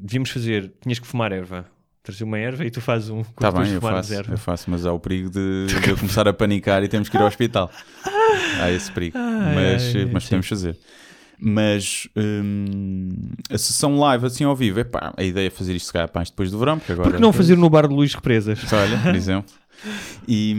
devíamos 0.00 0.30
fazer. 0.30 0.72
Tinhas 0.80 0.98
que 0.98 1.06
fumar 1.06 1.32
erva. 1.32 1.66
Trazer 2.02 2.24
uma 2.24 2.36
erva 2.36 2.64
e 2.64 2.70
tu 2.70 2.80
fazes 2.80 3.08
um. 3.10 3.20
Está 3.20 3.52
quando 3.52 3.64
bem, 3.64 3.74
eu 3.74 3.80
faço, 3.80 4.12
erva. 4.12 4.32
eu 4.34 4.38
faço, 4.38 4.70
mas 4.70 4.84
há 4.84 4.92
o 4.92 4.98
perigo 4.98 5.30
de, 5.30 5.66
de 5.66 5.90
eu 5.90 5.96
começar 5.96 6.26
a 6.26 6.32
panicar 6.32 6.82
e 6.82 6.88
temos 6.88 7.08
que 7.08 7.16
ir 7.16 7.20
ao 7.20 7.28
hospital. 7.28 7.70
Há 8.60 8.70
esse 8.72 8.90
perigo. 8.90 9.16
mas 9.16 9.94
ai, 9.94 10.08
mas 10.12 10.24
sim. 10.24 10.28
podemos 10.28 10.48
fazer. 10.48 10.76
Mas 11.44 12.08
hum, 12.16 13.08
a 13.50 13.58
sessão 13.58 13.98
live 13.98 14.26
assim 14.26 14.44
ao 14.44 14.54
vivo, 14.54 14.78
epá, 14.78 15.12
a 15.16 15.24
ideia 15.24 15.48
é 15.48 15.50
fazer 15.50 15.74
isto 15.74 15.86
se 15.86 15.92
calhar 15.92 16.08
mais 16.14 16.30
depois 16.30 16.50
do 16.50 16.58
verão, 16.58 16.78
porque 16.78 16.92
agora. 16.92 17.10
Por 17.10 17.16
que 17.16 17.22
não 17.22 17.32
fazer 17.32 17.56
no 17.56 17.68
bar 17.68 17.88
de 17.88 17.94
Luís 17.94 18.14
Represas? 18.14 18.60
Olha, 18.72 18.98
por 18.98 19.14
exemplo. 19.16 19.52
E, 20.28 20.54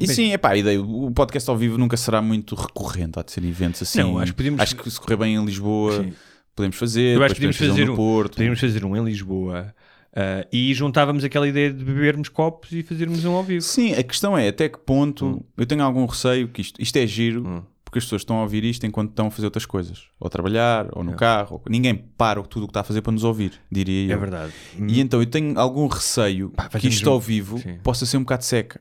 hum, 0.00 0.04
e 0.04 0.06
sim, 0.08 0.32
epá, 0.32 0.50
a 0.50 0.56
ideia, 0.56 0.80
o 0.80 1.10
podcast 1.10 1.48
ao 1.50 1.56
vivo 1.56 1.78
nunca 1.78 1.96
será 1.96 2.20
muito 2.22 2.54
recorrente, 2.54 3.18
há 3.18 3.22
de 3.22 3.32
ser 3.32 3.44
eventos 3.44 3.82
assim. 3.82 3.98
Não, 4.00 4.18
acho 4.18 4.34
que 4.34 4.48
Acho 4.58 4.76
que 4.76 4.90
se 4.90 5.00
correr 5.00 5.16
bem 5.16 5.34
em 5.36 5.44
Lisboa, 5.44 6.02
Sim. 6.04 6.12
podemos 6.54 6.76
fazer. 6.76 7.16
Eu 7.16 7.22
acho 7.22 7.34
que 7.34 7.40
podíamos 7.40 7.56
fazer 7.56 7.90
um 7.90 7.96
Porto. 7.96 8.36
podíamos 8.36 8.60
fazer 8.60 8.84
um 8.84 8.96
em 8.96 9.04
Lisboa 9.04 9.74
ah, 10.16 10.46
e 10.52 10.72
juntávamos 10.74 11.24
aquela 11.24 11.46
ideia 11.48 11.72
de 11.72 11.84
bebermos 11.84 12.28
copos 12.28 12.70
e 12.72 12.82
fazermos 12.82 13.24
um 13.24 13.32
ao 13.32 13.42
vivo. 13.44 13.62
Sim, 13.62 13.92
a 13.94 14.02
questão 14.02 14.36
é 14.36 14.48
até 14.48 14.68
que 14.68 14.78
ponto 14.78 15.26
Hum. 15.26 15.40
eu 15.56 15.66
tenho 15.66 15.82
algum 15.82 16.06
receio 16.06 16.48
que 16.48 16.60
isto, 16.60 16.80
isto 16.80 16.96
é 16.96 17.06
giro, 17.06 17.64
porque 17.84 17.98
as 17.98 18.04
pessoas 18.04 18.22
estão 18.22 18.38
a 18.38 18.42
ouvir 18.42 18.64
isto 18.64 18.84
enquanto 18.86 19.10
estão 19.10 19.26
a 19.28 19.30
fazer 19.30 19.46
outras 19.46 19.64
coisas, 19.66 20.04
ou 20.18 20.26
a 20.26 20.30
trabalhar, 20.30 20.88
ou 20.92 21.04
no 21.04 21.14
carro. 21.14 21.56
ou- 21.64 21.70
Ninguém 21.70 21.94
para 21.96 22.42
tudo 22.42 22.64
o 22.64 22.66
que 22.66 22.70
está 22.70 22.80
a 22.80 22.84
fazer 22.84 23.02
para 23.02 23.12
nos 23.12 23.22
ouvir, 23.24 23.52
diria 23.70 24.10
eu. 24.12 24.16
É 24.16 24.18
verdade. 24.20 24.52
E 24.88 25.00
então 25.00 25.20
eu 25.20 25.26
tenho 25.26 25.58
algum 25.58 25.86
receio 25.86 26.50
que 26.50 26.62
fazemos 26.70 26.94
isto 26.96 27.08
um- 27.08 27.12
ao 27.12 27.20
vivo 27.20 27.58
Sim. 27.58 27.78
possa 27.82 28.04
ser 28.06 28.16
um 28.16 28.20
bocado 28.20 28.44
seca, 28.44 28.80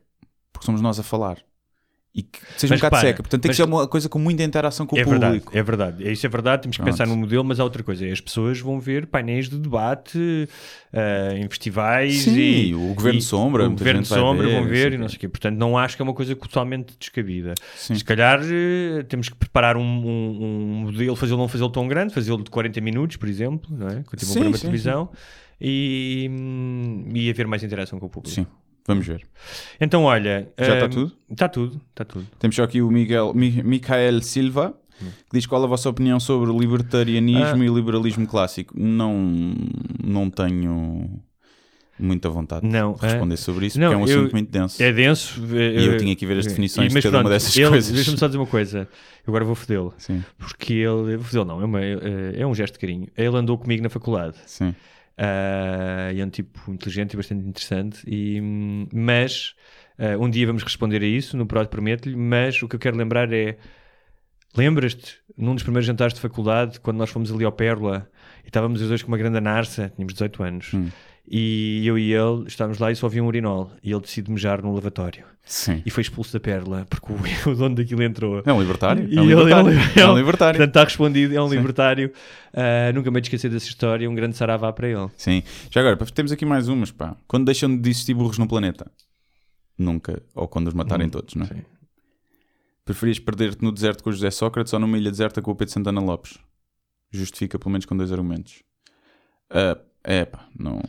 porque 0.64 0.66
somos 0.66 0.82
nós 0.82 1.00
a 1.00 1.04
falar. 1.04 1.38
E 2.16 2.22
que 2.22 2.38
seja 2.58 2.76
Mas 2.76 2.80
um 2.80 2.86
bocado 2.86 2.98
seca. 3.02 3.24
Portanto, 3.24 3.42
tem 3.42 3.50
mas- 3.50 3.58
que 3.58 3.64
ser 3.64 3.68
uma 3.68 3.88
coisa 3.88 4.08
com 4.08 4.20
muita 4.20 4.44
interação 4.44 4.86
com 4.86 4.96
É 4.96 5.02
o 5.02 5.10
verdade, 5.10 5.40
público. 5.40 5.58
é 5.58 5.64
verdade. 5.64 6.12
Isso 6.12 6.24
é 6.24 6.30
verdade, 6.30 6.62
temos 6.62 6.78
que 6.78 6.84
Pronto. 6.84 6.94
pensar 6.96 7.08
no 7.08 7.18
modelo, 7.18 7.44
mas 7.44 7.60
há 7.60 7.64
outra 7.64 7.82
coisa. 7.82 8.06
As 8.06 8.22
pessoas 8.22 8.60
vão 8.60 8.80
ver 8.80 9.08
painéis 9.08 9.50
de 9.50 9.58
debate 9.58 10.48
ah, 10.94 11.34
em 11.36 11.50
festivais 11.50 12.14
Sim, 12.22 12.38
e 12.40 12.76
o 12.76 12.94
Governo 12.94 13.18
e 13.18 13.22
Sombra, 13.24 13.66
o 13.68 13.72
Governo 13.72 14.06
Sombra 14.06 14.48
ver, 14.48 14.54
vão 14.54 14.68
ver 14.68 14.94
e 14.94 14.98
não 15.00 15.10
sei 15.10 15.18
o 15.18 15.20
quê. 15.22 15.28
Portanto, 15.28 15.58
não 15.58 15.76
acho 15.76 15.96
que 15.96 16.04
é 16.04 16.06
uma 16.06 16.14
coisa 16.14 16.36
totalmente 16.36 16.96
descabida. 17.00 17.56
Sim. 17.76 17.96
Se 17.96 18.04
calhar 18.06 18.40
eh, 18.44 19.02
temos 19.10 19.28
que 19.30 19.36
preparar 19.36 19.76
um, 19.76 19.82
um- 19.82 20.44
um 20.44 20.76
modelo, 20.84 21.16
fazê-lo 21.16 21.40
não 21.40 21.48
fazê-lo 21.48 21.72
tão 21.72 21.88
grande, 21.88 22.14
fazê-lo 22.14 22.44
de 22.44 22.52
40 22.52 22.80
minutos, 22.80 23.18
por 23.18 23.28
exemplo, 23.28 23.76
não 23.76 23.88
é? 23.88 24.04
Tipo 24.04 24.16
um 24.18 24.20
Sim, 24.20 24.34
programa 24.34 24.52
de 24.52 24.58
sim, 24.60 24.62
televisão 24.68 25.10
e, 25.60 26.28
hum, 26.32 27.06
e 27.16 27.28
haver 27.32 27.48
mais 27.48 27.64
interação 27.64 28.00
com 28.00 28.06
o 28.06 28.10
público. 28.10 28.36
Sim, 28.36 28.46
vamos 28.88 29.06
ver. 29.06 29.26
Então, 29.80 30.04
olha. 30.04 30.48
Já 30.58 30.74
está 30.76 30.86
hum, 30.86 30.90
tudo? 30.90 31.12
Está 31.32 31.50
tudo, 31.50 31.82
está 31.90 32.06
tudo. 32.06 32.28
Temos 32.40 32.56
só 32.56 32.64
aqui 32.64 32.82
o 32.82 32.90
Miguel, 32.92 33.34
Mi, 33.34 33.62
Micael 33.64 34.22
Silva, 34.22 34.74
que 35.00 35.06
diz 35.34 35.46
qual 35.46 35.64
a 35.64 35.68
vossa 35.68 35.90
opinião 35.90 36.20
sobre 36.20 36.52
libertarianismo 36.58 37.62
Ah. 37.62 37.66
e 37.66 37.70
liberalismo 37.70 38.26
clássico. 38.28 38.74
Não, 38.78 39.54
não 40.04 40.30
tenho 40.30 41.20
muita 42.00 42.30
vontade 42.30 42.66
Não, 42.66 42.94
de 42.94 43.02
responder 43.02 43.38
sobre 43.38 43.68
isso, 43.68 43.80
não, 43.80 43.90
porque 43.92 43.96
é 44.02 44.06
um 44.06 44.08
eu- 44.10 44.20
assunto 44.22 44.32
muito 44.34 44.50
denso. 44.52 44.82
É 44.84 44.92
denso. 44.92 45.42
E 45.56 45.86
eu 45.86 45.98
tinha 45.98 46.16
que 46.16 46.26
ver 46.26 46.38
as 46.40 46.46
definições 46.48 46.92
de 46.94 47.02
cada 47.02 47.20
uma 47.20 47.30
dessas 47.30 47.54
coisas. 47.54 47.92
Deixa-me 47.94 48.18
só 48.18 48.28
dizer 48.28 48.38
uma 48.40 48.48
coisa. 48.48 48.80
Eu 49.26 49.32
agora 49.32 49.46
vou 49.46 49.56
fodê-lo. 49.56 49.94
Sim, 49.98 50.24
Porque 50.38 50.74
ele. 50.74 51.18
Vou 51.18 51.26
fodê-lo, 51.26 51.46
não. 51.46 51.62
É, 51.62 51.66
uma- 51.66 51.82
é- 51.82 52.42
é 52.42 52.48
um 52.48 52.54
gesto 52.56 52.74
de 52.74 52.80
carinho. 52.80 53.08
Ele 53.18 53.38
andou 53.38 53.58
comigo 53.58 53.82
na 53.84 53.90
faculdade. 53.90 54.38
sim. 54.46 54.74
Ah, 55.18 56.12
e 56.14 56.20
é 56.20 56.26
um 56.26 56.30
tipo 56.30 56.72
inteligente 56.72 57.14
e 57.14 57.18
bastante 57.18 57.48
interessante. 57.48 58.04
E, 58.08 58.42
mas 58.94 59.56
ah, 59.98 60.18
um 60.20 60.30
dia 60.30 60.48
vamos 60.48 60.64
responder 60.64 61.02
a 61.02 61.06
isso, 61.06 61.38
no 61.38 61.46
próximo 61.46 61.72
prometo-lhe. 61.72 62.16
Mas 62.16 62.62
o 62.62 62.68
que 62.68 62.76
eu 62.76 62.80
quero 62.80 62.98
lembrar 62.98 63.32
é 63.32 63.58
Lembras-te, 64.56 65.18
num 65.36 65.56
dos 65.56 65.64
primeiros 65.64 65.88
jantares 65.88 66.14
de 66.14 66.20
faculdade, 66.20 66.80
quando 66.80 66.98
nós 66.98 67.10
fomos 67.10 67.32
ali 67.32 67.44
ao 67.44 67.52
Pérola 67.52 68.08
e 68.44 68.48
estávamos 68.48 68.82
os 68.82 68.88
dois 68.88 69.02
com 69.02 69.08
uma 69.08 69.18
grande 69.18 69.40
narça, 69.40 69.92
tínhamos 69.96 70.14
18 70.14 70.44
anos, 70.44 70.74
Hum. 70.74 70.90
E 71.28 71.82
eu 71.86 71.98
e 71.98 72.14
ele 72.14 72.44
estávamos 72.48 72.80
lá 72.80 72.92
e 72.92 72.96
só 72.96 73.06
havia 73.08 73.24
um 73.24 73.28
urinol, 73.28 73.72
e 73.84 73.92
ele 73.92 74.02
decide 74.02 74.30
mejar 74.32 74.62
no 74.62 74.74
lavatório. 74.74 75.26
Sim. 75.46 75.82
E 75.86 75.90
foi 75.90 76.02
expulso 76.02 76.32
da 76.32 76.40
Pérola, 76.40 76.86
porque 76.90 77.12
o, 77.12 77.18
o 77.52 77.56
dono 77.56 77.76
daquilo 77.76 78.02
entrou. 78.02 78.42
É 78.46 78.54
um 78.54 78.62
libertário. 78.62 79.08
E 79.10 79.18
É 79.18 79.22
um 79.22 79.26
ele- 79.26 79.36
libertário. 79.36 79.70
ele- 79.72 80.00
É 80.02 80.08
um 80.10 80.18
libertário. 80.18 80.58
Portanto, 80.58 80.70
está 80.70 80.84
respondido, 80.86 81.36
é 81.36 81.42
um 81.42 81.50
Sim. 81.50 81.56
libertário. 81.58 82.14
Ah, 82.54 82.92
nunca 82.94 83.12
me 83.12 83.20
esquecer 83.20 83.50
dessa 83.50 83.68
história, 83.68 84.10
um 84.10 84.16
grande 84.16 84.38
saravá 84.38 84.72
para 84.72 84.88
ele. 84.88 85.10
Sim. 85.18 85.44
Já 85.70 85.82
agora, 85.82 85.98
temos 86.12 86.32
aqui 86.32 86.46
mais 86.46 86.68
umas, 86.70 86.92
pá. 86.92 87.16
Quando 87.28 87.46
deixam 87.46 87.76
de 87.78 87.90
existir 87.90 88.14
burros 88.14 88.38
no 88.38 88.48
planeta? 88.48 88.90
Nunca. 89.78 90.22
Ou 90.34 90.48
quando 90.48 90.68
os 90.70 90.74
matarem 90.74 91.10
todos, 91.10 91.36
não 91.36 91.46
é? 91.46 91.50
Sim. 91.50 91.62
Preferias 92.86 93.18
perder-te 93.20 93.64
no 93.64 93.72
deserto 93.72 94.04
com 94.04 94.10
o 94.10 94.14
José 94.14 94.30
Sócrates 94.30 94.72
ou 94.74 94.80
numa 94.80 94.98
ilha 94.98 95.10
deserta 95.12 95.42
com 95.42 95.52
o 95.52 95.56
Pedro 95.56 95.74
Santana 95.74 96.00
Lopes? 96.02 96.38
Justifica 97.12 97.58
pelo 97.60 97.72
menos 97.72 97.86
com 97.86 97.96
dois 97.98 98.12
argumentos. 98.12 98.62
Ah, 99.50 99.78
é 100.04 100.26
pá, 100.26 100.48
não. 100.58 100.82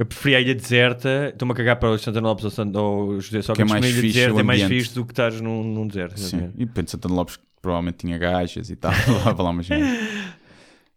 Eu 0.00 0.06
preferia 0.06 0.38
a 0.38 0.40
ilha 0.40 0.54
deserta, 0.54 1.28
estou-me 1.30 1.52
a 1.52 1.54
cagar 1.54 1.76
para 1.76 1.90
o 1.90 1.98
Santana 1.98 2.26
Lopes 2.28 2.46
ou, 2.46 2.50
Sant- 2.50 2.74
ou 2.74 3.20
José 3.20 3.42
Sócrates, 3.42 3.70
Que 3.70 3.76
é 3.76 3.80
mais 3.80 3.94
fixe 3.94 4.00
deserta 4.06 4.40
é 4.40 4.42
mais 4.42 4.62
fixe 4.62 4.94
do 4.94 5.04
que 5.04 5.12
estás 5.12 5.38
num, 5.42 5.62
num 5.62 5.86
deserto. 5.86 6.18
Sim. 6.18 6.50
E 6.56 6.64
Pedro 6.64 6.90
Santana 6.90 7.14
Lopes 7.14 7.38
provavelmente 7.60 7.98
tinha 7.98 8.16
gajas 8.16 8.70
e 8.70 8.76
tal. 8.76 8.92
Lava 9.26 9.42
lá 9.44 9.50
uma 9.50 9.62
gente. 9.62 9.84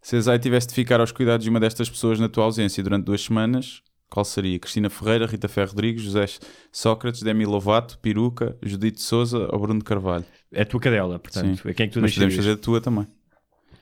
Se 0.00 0.16
a 0.16 0.20
Zay 0.22 0.38
tivesse 0.38 0.68
de 0.68 0.74
ficar 0.74 1.00
aos 1.00 1.12
cuidados 1.12 1.44
de 1.44 1.50
uma 1.50 1.60
destas 1.60 1.90
pessoas 1.90 2.18
na 2.18 2.30
tua 2.30 2.44
ausência 2.44 2.82
durante 2.82 3.04
duas 3.04 3.20
semanas, 3.20 3.82
qual 4.08 4.24
seria? 4.24 4.58
Cristina 4.58 4.88
Ferreira, 4.88 5.26
Rita 5.26 5.48
Ferro 5.48 5.68
Rodrigues, 5.72 6.02
José 6.02 6.24
Sócrates, 6.72 7.22
Demi 7.22 7.44
Lovato, 7.44 7.98
Peruca, 7.98 8.56
Judite 8.62 9.02
Souza 9.02 9.50
ou 9.52 9.58
Bruno 9.58 9.84
Carvalho? 9.84 10.24
É 10.50 10.62
a 10.62 10.64
tua 10.64 10.80
cadela, 10.80 11.18
portanto. 11.18 11.60
Sim. 11.62 11.68
É 11.68 11.74
quem 11.74 11.84
é 11.84 11.86
que 11.88 11.92
tu 11.92 12.00
Mas 12.00 12.14
podemos 12.14 12.34
fazer 12.36 12.52
a 12.52 12.56
tua 12.56 12.80
também. 12.80 13.06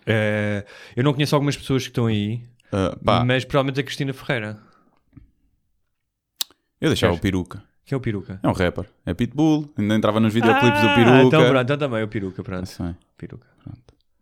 Eh, 0.05 0.65
eu 0.97 1.05
não 1.05 1.13
conheço 1.13 1.37
algumas 1.37 1.57
pessoas 1.57 1.85
que 1.85 1.91
estão 1.91 2.07
aí, 2.07 2.43
pá, 3.05 3.25
mas 3.25 3.45
provavelmente 3.45 3.79
a 3.79 3.85
Cristina 3.85 4.13
Ferreira, 4.13 4.59
eu 6.83 6.89
deixava 6.91 7.13
Queres? 7.13 7.19
o 7.19 7.23
Peruca. 7.23 7.63
que 7.85 7.95
é 7.95 7.97
o 7.97 8.01
peruca. 8.01 8.41
É 8.43 8.49
um 8.49 8.53
rapper. 8.53 8.87
É 9.07 9.15
Pitbull. 9.15 9.73
Ainda 9.79 9.95
entrava 9.95 10.21
nos 10.21 10.33
videoclipes 10.35 10.81
do 10.81 10.89
Peruca. 10.95 11.23
Então, 11.23 11.43
pronto, 11.49 11.63
então 11.63 11.79
também 11.79 12.03
o 12.03 12.09
peruca, 12.09 12.43
pronto. 12.43 12.67
Sim. 12.67 12.95
Peruca. 13.17 13.47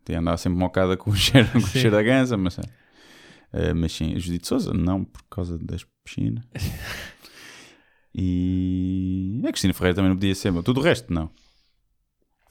Tem 0.04 0.16
andava 0.16 0.36
sempre 0.38 0.58
mocada 0.58 0.96
com 0.96 1.10
o 1.10 1.14
cheiro, 1.16 1.46
com 1.52 1.58
o 1.58 1.66
cheiro 1.66 1.90
da 1.90 2.02
ganza, 2.02 2.36
mas, 2.36 2.58
é. 2.58 2.62
Eh, 3.52 3.74
mas 3.74 3.92
sim, 3.92 4.14
a 4.14 4.18
Judite 4.18 4.48
Souza, 4.48 4.72
não 4.72 5.04
por 5.04 5.22
causa 5.30 5.58
das 5.58 5.84
piscinas. 6.04 6.42
E 8.14 9.40
a 9.44 9.48
Cristina 9.48 9.72
Ferreira 9.72 9.94
também 9.96 10.08
não 10.08 10.16
podia 10.16 10.34
ser, 10.34 10.50
mas 10.50 10.64
tudo 10.64 10.80
o 10.80 10.82
resto, 10.82 11.12
não. 11.12 11.30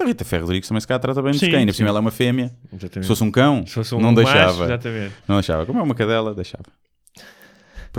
A 0.02 0.06
Rita 0.06 0.24
Ferro 0.24 0.44
Rodrigues 0.44 0.68
também 0.70 0.80
se 0.80 0.88
calhar 0.88 1.02
trata 1.02 1.22
bem 1.22 1.32
dos 1.32 1.42
cães, 1.42 1.54
ainda 1.54 1.72
por 1.74 1.76
cima 1.76 1.90
ela 1.90 2.00
é 2.00 2.02
uma 2.02 2.12
fêmea. 2.12 2.56
Exatamente. 2.72 3.02
Se 3.04 3.08
fosse 3.08 3.24
um 3.24 3.30
cão, 3.32 3.66
Se 3.68 3.74
fosse 3.74 3.94
um 3.94 4.00
não 4.00 4.14
macho, 4.14 4.26
deixava. 4.26 4.64
exatamente. 4.66 5.16
não 5.28 5.36
deixava. 5.36 5.66
Como 5.66 5.80
é 5.80 5.84
uma 5.84 5.96
cadela, 5.96 6.34
deixava. 6.34 6.64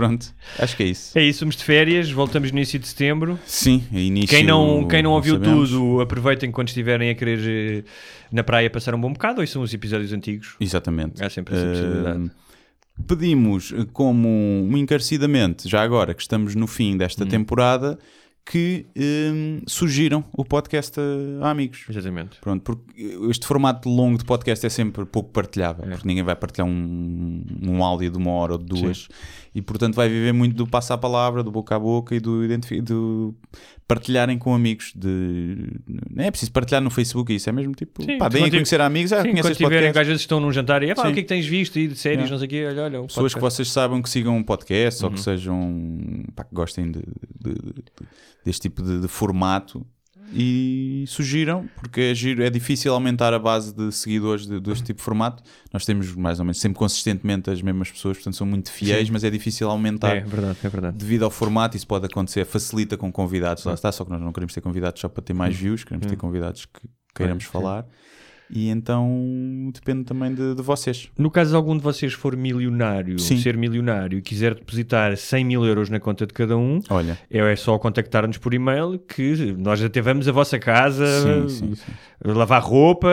Pronto, 0.07 0.33
acho 0.59 0.75
que 0.75 0.83
é 0.83 0.85
isso. 0.87 1.17
É 1.17 1.23
isso, 1.23 1.41
vamos 1.41 1.55
de 1.55 1.63
férias, 1.63 2.09
voltamos 2.11 2.51
no 2.51 2.57
início 2.57 2.79
de 2.79 2.87
setembro. 2.87 3.39
Sim, 3.45 3.83
é 3.93 3.99
início. 3.99 4.29
Quem 4.29 4.43
não, 4.45 4.87
quem 4.87 5.03
não 5.03 5.11
ouviu 5.11 5.35
sabemos. 5.35 5.69
tudo, 5.69 6.01
aproveitem 6.01 6.51
quando 6.51 6.69
estiverem 6.69 7.09
a 7.09 7.15
querer 7.15 7.83
eh, 7.85 7.89
na 8.31 8.43
praia 8.43 8.69
passar 8.69 8.95
um 8.95 8.99
bom 9.01 9.13
bocado, 9.13 9.41
ou 9.41 9.47
são 9.47 9.61
os 9.61 9.73
episódios 9.73 10.11
antigos. 10.13 10.55
Exatamente. 10.59 11.23
Há 11.23 11.29
sempre 11.29 11.55
essa 11.55 11.65
possibilidade. 11.67 12.25
Eh, 12.25 13.03
pedimos 13.07 13.73
eh, 13.77 13.85
como 13.93 14.27
um 14.27 14.77
encarecidamente, 14.77 15.67
já 15.69 15.81
agora 15.81 16.13
que 16.13 16.21
estamos 16.21 16.55
no 16.55 16.67
fim 16.67 16.93
Hum. 16.93 16.97
desta 16.97 17.25
temporada, 17.25 17.97
que 18.45 18.87
eh, 18.95 19.61
surgiram 19.67 20.23
o 20.33 20.43
podcast 20.43 20.99
a, 20.99 21.45
a 21.45 21.51
amigos. 21.51 21.85
Exatamente. 21.89 22.39
Pronto, 22.41 22.61
porque 22.63 23.17
este 23.29 23.45
formato 23.45 23.87
longo 23.87 24.17
de 24.17 24.25
podcast 24.25 24.65
é 24.65 24.69
sempre 24.69 25.05
pouco 25.05 25.29
partilhável, 25.29 25.85
porque 25.85 26.07
ninguém 26.07 26.23
vai 26.23 26.35
partilhar 26.35 26.67
um, 26.67 27.43
um 27.63 27.83
áudio 27.83 28.11
de 28.11 28.17
uma 28.17 28.31
hora 28.31 28.53
ou 28.53 28.57
de 28.57 28.65
duas, 28.65 29.07
e 29.53 29.61
portanto 29.61 29.95
vai 29.95 30.09
viver 30.09 30.33
muito 30.33 30.55
do 30.55 30.67
passar 30.67 30.95
a 30.95 30.97
palavra, 30.97 31.43
do 31.43 31.51
boca 31.51 31.75
a 31.75 31.79
boca 31.79 32.15
e 32.15 32.19
do, 32.19 32.47
do 32.83 33.35
partilharem 33.95 34.37
com 34.37 34.53
amigos. 34.53 34.91
De, 34.95 35.57
não 36.09 36.23
é 36.23 36.31
preciso 36.31 36.51
partilhar 36.51 36.81
no 36.81 36.89
Facebook, 36.89 37.33
isso 37.33 37.49
é 37.49 37.51
mesmo 37.53 37.73
tipo, 37.73 38.03
Sim, 38.03 38.17
pá, 38.17 38.27
deem 38.29 38.45
a 38.45 38.49
conhecer 38.49 38.79
amigos, 38.81 39.11
ah, 39.13 39.21
Sim, 39.21 39.33
quando 39.35 39.55
tiverem, 39.55 39.91
que 39.91 39.99
às 39.99 40.07
vezes 40.07 40.21
estão 40.21 40.39
num 40.39 40.51
jantar 40.51 40.83
e 40.83 40.89
"Epá, 40.91 41.03
o 41.03 41.07
Sim. 41.07 41.13
que 41.13 41.19
é 41.19 41.23
que 41.23 41.27
tens 41.29 41.45
visto 41.45 41.77
aí 41.77 41.87
de 41.87 41.95
séries, 41.95 42.19
Yeah. 42.19 42.31
não 42.31 42.37
sei 42.39 42.47
o 42.47 42.49
quê, 42.49 42.65
olha, 42.67 42.83
olha. 42.83 43.01
um 43.01 43.07
pessoas 43.07 43.33
que 43.33 43.39
podcast." 43.39 43.55
vocês 43.57 43.71
saibam 43.71 44.01
que 44.01 44.09
sigam 44.09 44.35
um 44.37 44.43
podcast 44.43 45.03
ou 45.03 45.09
Uhum. 45.09 45.15
que 45.15 45.21
sejam 45.21 46.23
pá, 46.35 46.43
que 46.43 46.53
gostem 46.55 46.91
de, 46.91 46.99
de- 46.99 47.53
de- 47.53 47.83
deste 48.45 48.61
tipo 48.69 48.81
de 48.81 49.07
formato 49.07 49.85
e 50.33 51.03
sugiram, 51.07 51.69
porque 51.75 52.01
é, 52.01 52.13
giro, 52.15 52.41
é 52.43 52.49
difícil 52.49 52.93
aumentar 52.93 53.33
a 53.33 53.39
base 53.39 53.73
de 53.73 53.91
seguidores 53.91 54.45
de- 54.47 54.59
deste 54.59 54.85
tipo 54.85 54.97
de 54.97 55.03
formato. 55.03 55.43
Nós 55.73 55.85
temos 55.85 56.13
mais 56.15 56.39
ou 56.39 56.45
menos 56.45 56.59
sempre 56.59 56.77
consistentemente 56.79 57.49
as 57.49 57.61
mesmas 57.61 57.91
pessoas, 57.91 58.17
portanto 58.17 58.35
são 58.35 58.47
muito 58.47 58.71
fiéis, 58.71 59.09
mas 59.09 59.23
é 59.23 59.29
difícil 59.29 59.69
aumentar. 59.69 60.15
É 60.17 60.21
verdade, 60.21 60.57
é 60.63 60.69
verdade. 60.69 60.97
Devido 60.97 61.23
ao 61.23 61.31
formato, 61.31 61.75
isso 61.77 61.87
pode 61.87 62.05
acontecer, 62.05 62.45
facilita 62.45 62.97
com 62.97 63.11
convidados, 63.11 63.63
lá 63.65 63.73
está, 63.73 63.91
só 63.91 64.03
que 64.05 64.11
nós 64.11 64.21
não 64.21 64.31
queremos 64.31 64.53
ter 64.53 64.61
convidados 64.61 64.99
só 65.01 65.09
para 65.09 65.23
ter 65.23 65.33
mais 65.33 65.55
views, 65.55 65.83
queremos 65.83 66.05
ter 66.07 66.15
convidados 66.17 66.65
que 66.65 66.81
queiramos 67.15 67.43
falar 67.43 67.85
e 68.51 68.69
então 68.69 69.71
depende 69.73 70.03
também 70.03 70.33
de, 70.33 70.55
de 70.55 70.61
vocês. 70.61 71.09
No 71.17 71.31
caso 71.31 71.51
de 71.51 71.55
algum 71.55 71.75
de 71.75 71.83
vocês 71.83 72.13
for 72.13 72.35
milionário, 72.35 73.17
Sim. 73.19 73.37
ser 73.37 73.57
milionário 73.57 74.19
e 74.19 74.21
quiser 74.21 74.55
depositar 74.55 75.15
100 75.15 75.45
mil 75.45 75.65
euros 75.65 75.89
na 75.89 75.99
conta 75.99 76.25
de 76.27 76.33
cada 76.33 76.57
um, 76.57 76.79
Olha, 76.89 77.17
é 77.29 77.41
é 77.41 77.55
só 77.55 77.77
contactar-nos 77.79 78.37
por 78.37 78.53
e-mail 78.53 78.99
que 78.99 79.55
nós 79.57 79.81
até 79.83 79.99
vamos 79.99 80.27
à 80.27 80.31
vossa 80.31 80.59
casa 80.59 81.05
sim, 81.05 81.49
sim, 81.49 81.75
sim. 81.75 81.91
Lavar 82.23 82.61
roupa, 82.63 83.07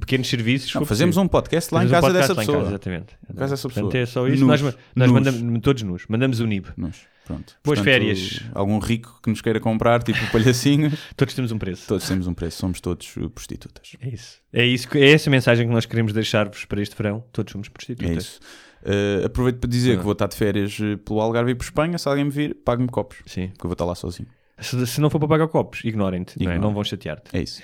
pequenos 0.00 0.28
serviços. 0.28 0.70
se 0.70 0.74
Não, 0.76 0.84
fazemos 0.84 1.16
um 1.16 1.26
podcast 1.26 1.72
lá 1.74 1.84
em 1.84 1.88
Fazemos 1.88 1.98
um 1.98 2.12
casa 2.12 2.12
podcast 2.12 2.28
dessa 2.28 2.34
lá 2.34 2.42
em 2.42 2.46
pessoa. 2.46 2.58
casa, 2.58 2.70
exatamente. 2.70 3.36
casa 3.38 3.50
dessa 3.54 3.68
Portanto, 3.68 3.84
pessoa. 3.92 4.02
é 4.02 4.06
só 4.06 4.28
isso. 4.28 4.44
Nus, 4.44 4.62
nós 4.62 4.76
nós 4.94 5.10
nus. 5.10 5.12
mandamos, 5.12 5.60
todos 5.62 5.82
nos, 5.82 6.06
mandamos 6.08 6.40
o 6.40 6.46
NIB. 6.46 6.66
Nos, 6.76 6.96
pronto. 7.26 7.54
Boas 7.64 7.78
Portanto, 7.78 7.84
férias. 7.84 8.40
Algum 8.54 8.78
rico 8.78 9.18
que 9.22 9.30
nos 9.30 9.40
queira 9.40 9.58
comprar, 9.60 10.02
tipo 10.02 10.18
palhacinhos, 10.30 10.94
Todos 11.16 11.34
temos 11.34 11.50
um 11.52 11.58
preço. 11.58 11.86
todos 11.88 12.06
temos 12.06 12.26
um 12.26 12.34
preço, 12.34 12.58
somos 12.58 12.80
todos 12.80 13.16
uh, 13.16 13.30
prostitutas. 13.30 13.92
É 14.00 14.08
isso. 14.08 14.38
É 14.52 14.64
isso. 14.66 14.88
É 14.96 15.10
essa 15.12 15.28
a 15.28 15.32
mensagem 15.32 15.66
que 15.66 15.72
nós 15.72 15.86
queremos 15.86 16.12
deixar-vos 16.12 16.64
para 16.64 16.80
este 16.82 16.96
verão. 16.96 17.24
Todos 17.32 17.52
somos 17.52 17.68
prostitutas. 17.68 18.10
É 18.14 18.18
isso. 18.18 18.40
Uh, 18.80 19.26
aproveito 19.26 19.58
para 19.58 19.68
dizer 19.68 19.94
Ah. 19.94 19.96
que 19.96 20.02
vou 20.04 20.12
estar 20.12 20.28
de 20.28 20.36
férias 20.36 20.78
uh, 20.78 20.96
pelo 20.98 21.20
Algarve 21.20 21.50
e 21.50 21.54
por 21.54 21.64
Espanha. 21.64 21.98
Se 21.98 22.08
alguém 22.08 22.24
me 22.24 22.30
vir, 22.30 22.54
pague-me 22.64 22.88
copos, 22.88 23.18
Sim. 23.26 23.48
porque 23.48 23.66
eu 23.66 23.68
vou 23.68 23.72
estar 23.72 23.84
lá 23.84 23.94
sozinho. 23.94 24.28
Se, 24.60 24.86
se 24.86 25.00
não 25.00 25.10
for 25.10 25.18
para 25.18 25.28
pagar 25.28 25.48
copos, 25.48 25.84
ignorem-te. 25.84 26.42
Não, 26.42 26.50
é? 26.52 26.58
Não 26.58 26.72
vão 26.74 26.84
chatear-te. 26.84 27.36
É 27.36 27.42
isso. 27.42 27.62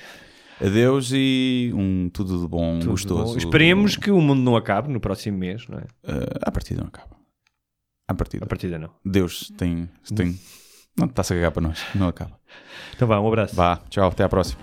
Adeus 0.61 1.11
e 1.13 1.73
um 1.75 2.09
tudo 2.09 2.41
de 2.41 2.47
bom, 2.47 2.79
Tudo 2.79 2.93
gostoso. 2.93 3.33
bom. 3.33 3.39
Esperemos 3.39 3.97
que 3.97 4.11
o 4.11 4.21
mundo 4.21 4.41
não 4.41 4.57
acabe 4.57 4.89
no 4.89 5.01
próximo 5.01 5.37
mês, 5.37 5.67
não 5.69 5.79
é? 5.79 5.83
Uh, 5.83 6.39
a 6.43 6.51
partida 6.51 6.81
não 6.81 6.89
acaba. 6.89 7.17
A 8.09 8.15
partida. 8.15 8.45
A 8.45 8.49
partida 8.49 8.79
não. 8.79 8.91
Deus 9.05 9.51
tem. 9.57 9.89
tem... 10.15 10.39
Não 10.97 11.07
está-se 11.07 11.33
a 11.33 11.37
cagar 11.37 11.51
para 11.51 11.63
nós. 11.63 11.85
Não 11.93 12.07
acaba. 12.07 12.39
Então 12.95 13.09
vá, 13.09 13.19
um 13.19 13.27
abraço. 13.27 13.57
Vá, 13.57 13.79
tchau, 13.91 14.07
até 14.09 14.23
à 14.23 14.29
próxima. 14.29 14.63